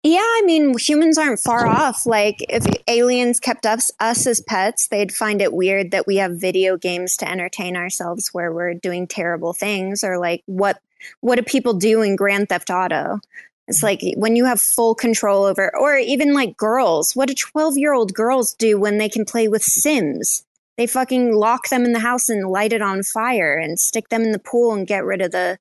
Yeah, 0.08 0.20
I 0.20 0.42
mean, 0.44 0.78
humans 0.78 1.18
aren't 1.18 1.40
far 1.40 1.66
off. 1.66 2.06
Like, 2.06 2.36
if 2.48 2.64
aliens 2.86 3.40
kept 3.40 3.66
us 3.66 3.90
us 3.98 4.24
as 4.28 4.40
pets, 4.40 4.86
they'd 4.86 5.12
find 5.12 5.42
it 5.42 5.52
weird 5.52 5.90
that 5.90 6.06
we 6.06 6.14
have 6.18 6.40
video 6.40 6.76
games 6.76 7.16
to 7.16 7.28
entertain 7.28 7.76
ourselves 7.76 8.28
where 8.30 8.52
we're 8.52 8.74
doing 8.74 9.08
terrible 9.08 9.52
things, 9.52 10.04
or 10.04 10.16
like 10.18 10.44
what 10.46 10.80
what 11.22 11.36
do 11.36 11.42
people 11.42 11.74
do 11.74 12.02
in 12.02 12.14
Grand 12.14 12.48
Theft 12.48 12.70
Auto? 12.70 13.18
It's 13.66 13.82
like 13.82 14.00
when 14.16 14.36
you 14.36 14.44
have 14.44 14.60
full 14.60 14.94
control 14.94 15.42
over, 15.42 15.76
or 15.76 15.96
even 15.96 16.34
like 16.34 16.56
girls. 16.56 17.16
What 17.16 17.26
do 17.26 17.34
12 17.34 17.76
year 17.76 17.92
old 17.92 18.14
girls 18.14 18.54
do 18.54 18.78
when 18.78 18.98
they 18.98 19.08
can 19.08 19.24
play 19.24 19.48
with 19.48 19.64
Sims? 19.64 20.44
They 20.76 20.86
fucking 20.86 21.34
lock 21.34 21.68
them 21.68 21.84
in 21.84 21.92
the 21.94 21.98
house 21.98 22.28
and 22.28 22.48
light 22.48 22.72
it 22.72 22.80
on 22.80 23.02
fire 23.02 23.58
and 23.58 23.76
stick 23.76 24.10
them 24.10 24.22
in 24.22 24.30
the 24.30 24.38
pool 24.38 24.72
and 24.72 24.86
get 24.86 25.04
rid 25.04 25.20
of 25.20 25.32
the, 25.32 25.58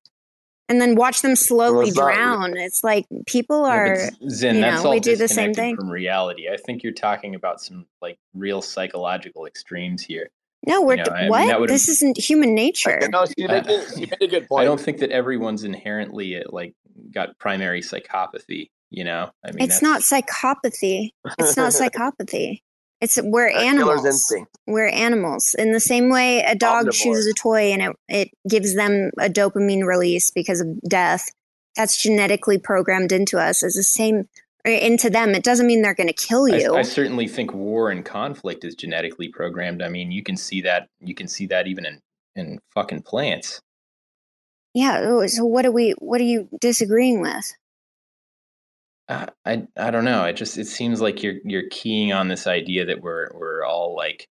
and 0.68 0.82
then 0.82 0.96
watch 0.96 1.22
them 1.22 1.36
slowly 1.36 1.92
well, 1.96 2.08
drown. 2.08 2.52
Not, 2.52 2.60
it's 2.60 2.84
like 2.84 3.06
people 3.26 3.66
are, 3.66 3.96
yeah, 3.96 4.30
Zen, 4.30 4.56
you 4.56 4.62
know, 4.62 4.90
we 4.90 5.00
do 5.00 5.16
the 5.16 5.28
same 5.28 5.54
thing 5.54 5.76
from 5.76 5.90
reality. 5.90 6.50
I 6.50 6.58
think 6.58 6.84
you're 6.84 6.94
talking 6.94 7.36
about 7.36 7.62
some 7.62 7.86
like 8.02 8.18
real 8.34 8.62
psychological 8.62 9.46
extremes 9.46 10.02
here. 10.02 10.30
No, 10.66 10.82
we're 10.82 10.98
you 10.98 11.04
know, 11.04 11.30
what? 11.30 11.54
I 11.54 11.58
mean, 11.58 11.68
this 11.68 11.88
isn't 11.90 12.18
human 12.18 12.56
nature. 12.56 13.00
No, 13.12 13.26
she 13.26 13.46
made, 13.46 13.66
she 13.94 14.02
made, 14.02 14.22
a 14.22 14.28
good 14.28 14.48
point. 14.48 14.64
I 14.64 14.66
don't 14.66 14.82
think 14.82 14.98
that 15.00 15.12
everyone's 15.12 15.64
inherently 15.64 16.38
uh, 16.38 16.44
like 16.50 16.74
got 17.12 17.38
primary 17.38 17.82
psychopathy. 17.82 18.72
You 18.90 19.04
know, 19.04 19.30
I 19.44 19.52
mean, 19.52 19.64
it's 19.64 19.82
not 19.82 20.02
psychopathy. 20.02 21.12
It's 21.38 21.58
not 21.58 21.72
psychopathy. 21.74 22.62
It's 23.02 23.20
we're 23.22 23.50
animals. 23.50 24.34
We're 24.66 24.88
animals. 24.88 25.56
In 25.58 25.74
the 25.74 25.80
same 25.80 26.10
way, 26.10 26.42
a 26.42 26.56
dog 26.56 26.88
Omnivore. 26.88 27.04
chooses 27.04 27.28
a 27.28 27.34
toy 27.34 27.72
and 27.72 27.82
it 27.82 27.96
it 28.08 28.30
gives 28.50 28.76
them 28.76 29.12
a 29.20 29.30
dopamine 29.30 29.86
release 29.86 30.32
because 30.32 30.62
of 30.62 30.82
death. 30.82 31.30
That's 31.76 32.02
genetically 32.02 32.58
programmed 32.58 33.12
into 33.12 33.38
us. 33.38 33.64
As 33.64 33.74
the 33.74 33.84
same 33.84 34.30
eh, 34.64 34.78
into 34.78 35.10
them. 35.10 35.36
It 35.36 35.44
doesn't 35.44 35.68
mean 35.68 35.82
they're 35.82 35.94
going 35.94 36.08
to 36.08 36.14
kill 36.14 36.48
you. 36.48 36.74
I, 36.74 36.80
I, 36.80 36.82
certainly 36.84 37.28
think 37.28 37.54
war 37.54 37.92
and 37.92 38.06
conflict 38.06 38.64
is 38.64 38.76
genetically 38.76 39.28
programmed. 39.28 39.82
I 39.82 39.90
mean, 39.90 40.12
you 40.12 40.24
can 40.24 40.38
see 40.38 40.62
that. 40.62 40.88
You 41.02 41.14
can 41.14 41.28
see 41.28 41.48
that 41.48 41.68
even 41.68 41.86
in 41.86 42.02
in 42.36 42.60
fucking 42.74 43.02
plants. 43.02 43.60
Yeah. 44.74 45.02
Oh, 45.04 45.28
so 45.28 45.44
what 45.44 45.66
are 45.66 45.72
we? 45.72 45.92
What 46.00 46.22
are 46.22 46.26
you 46.26 46.48
disagreeing 46.62 47.20
with? 47.20 47.54
Uh, 49.08 49.28
I 49.46 49.68
I 49.78 49.92
don't 49.92 50.06
know. 50.06 50.26
It 50.26 50.34
just 50.34 50.58
it 50.58 50.68
seems 50.68 51.02
like 51.02 51.22
you're 51.22 51.36
you're 51.44 51.70
keying 51.70 52.12
on 52.12 52.28
this 52.28 52.48
idea 52.48 52.86
that 52.86 53.02
we're 53.02 53.30
we're 53.34 53.64
all 53.64 53.96
like 53.96 54.28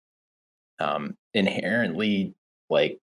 um 0.80 1.16
inherently 1.32 2.34
like 2.68 2.98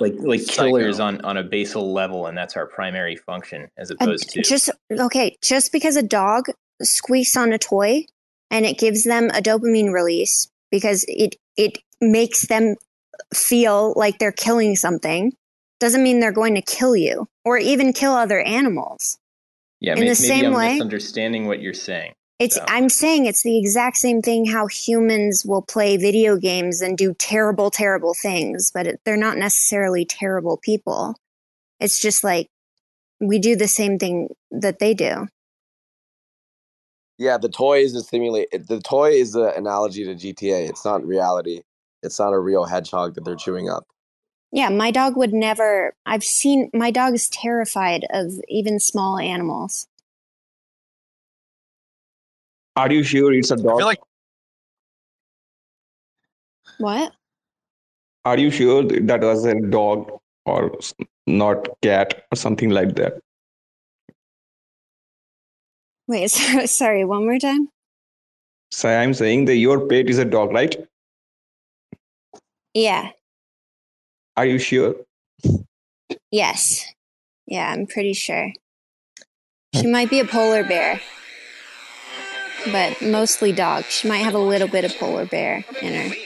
like 0.00 0.14
like 0.18 0.46
killers 0.46 1.00
on 1.00 1.20
on 1.22 1.36
a 1.36 1.42
basal 1.42 1.92
level 1.92 2.26
and 2.26 2.36
that's 2.36 2.56
our 2.56 2.66
primary 2.66 3.16
function 3.16 3.68
as 3.76 3.90
opposed 3.90 4.30
to 4.30 4.42
just 4.42 4.70
okay 4.98 5.36
just 5.42 5.72
because 5.72 5.96
a 5.96 6.02
dog 6.02 6.46
squeaks 6.82 7.36
on 7.36 7.52
a 7.52 7.58
toy 7.58 8.04
and 8.50 8.64
it 8.64 8.78
gives 8.78 9.04
them 9.04 9.26
a 9.30 9.42
dopamine 9.42 9.92
release 9.92 10.50
because 10.70 11.04
it 11.08 11.36
it 11.56 11.78
makes 12.00 12.46
them 12.48 12.76
feel 13.34 13.92
like 13.96 14.18
they're 14.18 14.32
killing 14.32 14.74
something 14.74 15.32
doesn't 15.84 16.02
mean 16.02 16.20
they're 16.20 16.32
going 16.32 16.54
to 16.54 16.62
kill 16.62 16.96
you 16.96 17.26
or 17.44 17.58
even 17.58 17.92
kill 17.92 18.12
other 18.12 18.40
animals 18.40 19.18
yeah 19.80 19.92
in 19.92 20.00
maybe, 20.00 20.08
the 20.08 20.16
same 20.16 20.46
I'm 20.46 20.54
way 20.54 20.72
misunderstanding 20.72 21.46
what 21.46 21.60
you're 21.60 21.74
saying 21.74 22.14
it's 22.40 22.56
so. 22.56 22.64
I'm 22.66 22.88
saying 22.88 23.26
it's 23.26 23.42
the 23.42 23.58
exact 23.58 23.96
same 23.96 24.20
thing 24.20 24.44
how 24.44 24.66
humans 24.66 25.44
will 25.46 25.62
play 25.62 25.96
video 25.96 26.36
games 26.36 26.80
and 26.80 26.98
do 26.98 27.14
terrible 27.14 27.70
terrible 27.70 28.12
things, 28.12 28.72
but 28.74 28.86
it, 28.86 29.00
they're 29.04 29.16
not 29.16 29.38
necessarily 29.38 30.04
terrible 30.04 30.56
people. 30.56 31.14
It's 31.78 32.00
just 32.00 32.24
like 32.24 32.48
we 33.20 33.38
do 33.38 33.54
the 33.54 33.68
same 33.68 33.98
thing 33.98 34.30
that 34.50 34.80
they 34.80 34.94
do. 34.94 35.28
Yeah, 37.18 37.38
the 37.38 37.48
toy 37.48 37.78
is 37.78 37.94
a 37.94 38.02
simulate. 38.02 38.48
The 38.50 38.80
toy 38.80 39.10
is 39.10 39.36
an 39.36 39.52
analogy 39.56 40.04
to 40.04 40.14
GTA. 40.14 40.68
It's 40.68 40.84
not 40.84 41.06
reality. 41.06 41.62
It's 42.02 42.18
not 42.18 42.32
a 42.32 42.38
real 42.38 42.64
hedgehog 42.64 43.14
that 43.14 43.24
they're 43.24 43.36
chewing 43.36 43.68
up. 43.68 43.86
Yeah, 44.54 44.68
my 44.68 44.92
dog 44.92 45.16
would 45.16 45.32
never. 45.32 45.96
I've 46.06 46.22
seen 46.22 46.70
my 46.72 46.92
dog 46.92 47.14
is 47.14 47.28
terrified 47.28 48.06
of 48.10 48.34
even 48.48 48.78
small 48.78 49.18
animals. 49.18 49.88
Are 52.76 52.92
you 52.92 53.02
sure 53.02 53.32
it's 53.32 53.50
a 53.50 53.56
dog? 53.56 53.74
I 53.74 53.78
feel 53.78 53.86
like 53.86 54.00
what? 56.78 57.12
Are 58.24 58.38
you 58.38 58.52
sure 58.52 58.84
that 58.84 59.22
was 59.22 59.44
a 59.44 59.60
dog 59.60 60.20
or 60.46 60.78
not 61.26 61.66
cat 61.82 62.22
or 62.30 62.36
something 62.36 62.70
like 62.70 62.94
that? 62.94 63.14
Wait, 66.06 66.30
sorry, 66.66 67.04
one 67.04 67.24
more 67.24 67.40
time. 67.40 67.70
So 68.70 68.88
I'm 68.88 69.14
saying 69.14 69.46
that 69.46 69.56
your 69.56 69.88
pet 69.88 70.08
is 70.08 70.18
a 70.18 70.24
dog, 70.24 70.52
right? 70.52 70.76
Yeah. 72.72 73.10
Are 74.36 74.46
you 74.46 74.58
sure? 74.58 74.96
Yes. 76.30 76.84
Yeah, 77.46 77.70
I'm 77.70 77.86
pretty 77.86 78.14
sure. 78.14 78.52
She 79.74 79.86
might 79.86 80.10
be 80.10 80.20
a 80.20 80.24
polar 80.24 80.64
bear 80.64 81.00
but 82.72 83.00
mostly 83.02 83.52
dog. 83.52 83.84
She 83.84 84.08
might 84.08 84.18
have 84.18 84.34
a 84.34 84.38
little 84.38 84.68
bit 84.68 84.84
of 84.84 84.96
polar 84.96 85.26
bear 85.26 85.64
in 85.80 85.94
her. 85.94 86.16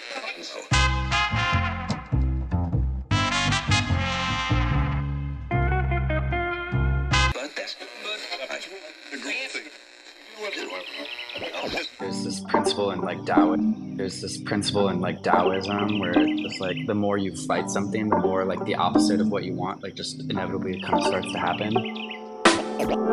There's 12.01 12.23
this 12.25 12.41
principle 12.41 12.93
in 12.93 13.01
like 13.01 13.25
Taoism. 13.25 13.97
There's 13.97 14.21
this 14.21 14.39
principle 14.39 14.89
in 14.89 15.01
like 15.01 15.23
Taoism 15.23 15.99
where 15.99 16.13
it's 16.17 16.61
like 16.61 16.77
the 16.87 16.95
more 16.95 17.19
you 17.19 17.35
fight 17.35 17.71
something, 17.71 18.09
the 18.09 18.19
more 18.19 18.45
like 18.45 18.65
the 18.65 18.77
opposite 18.77 19.21
of 19.21 19.29
what 19.29 19.45
you 19.45 19.55
want, 19.55 19.83
like 19.83 19.95
just 19.95 20.21
inevitably 20.31 20.81
kind 20.81 20.95
of 20.95 21.07
starts 21.07 21.33
to 21.33 21.39
happen. 21.39 21.75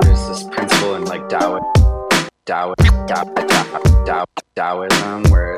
There's 0.02 0.28
this 0.28 0.44
principle 0.52 0.96
in 0.96 1.06
like 1.06 1.28
Taoism 1.30 1.66
Taoism, 2.46 3.08
Taoism, 4.56 5.24
where 5.32 5.58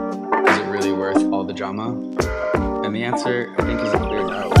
Really 0.81 0.93
worth 0.93 1.31
all 1.31 1.43
the 1.43 1.53
drama? 1.53 1.89
And 2.83 2.95
the 2.95 3.03
answer, 3.03 3.53
I 3.55 3.65
think, 3.65 3.79
is 3.81 3.91
clear 3.91 4.25
no. 4.25 4.60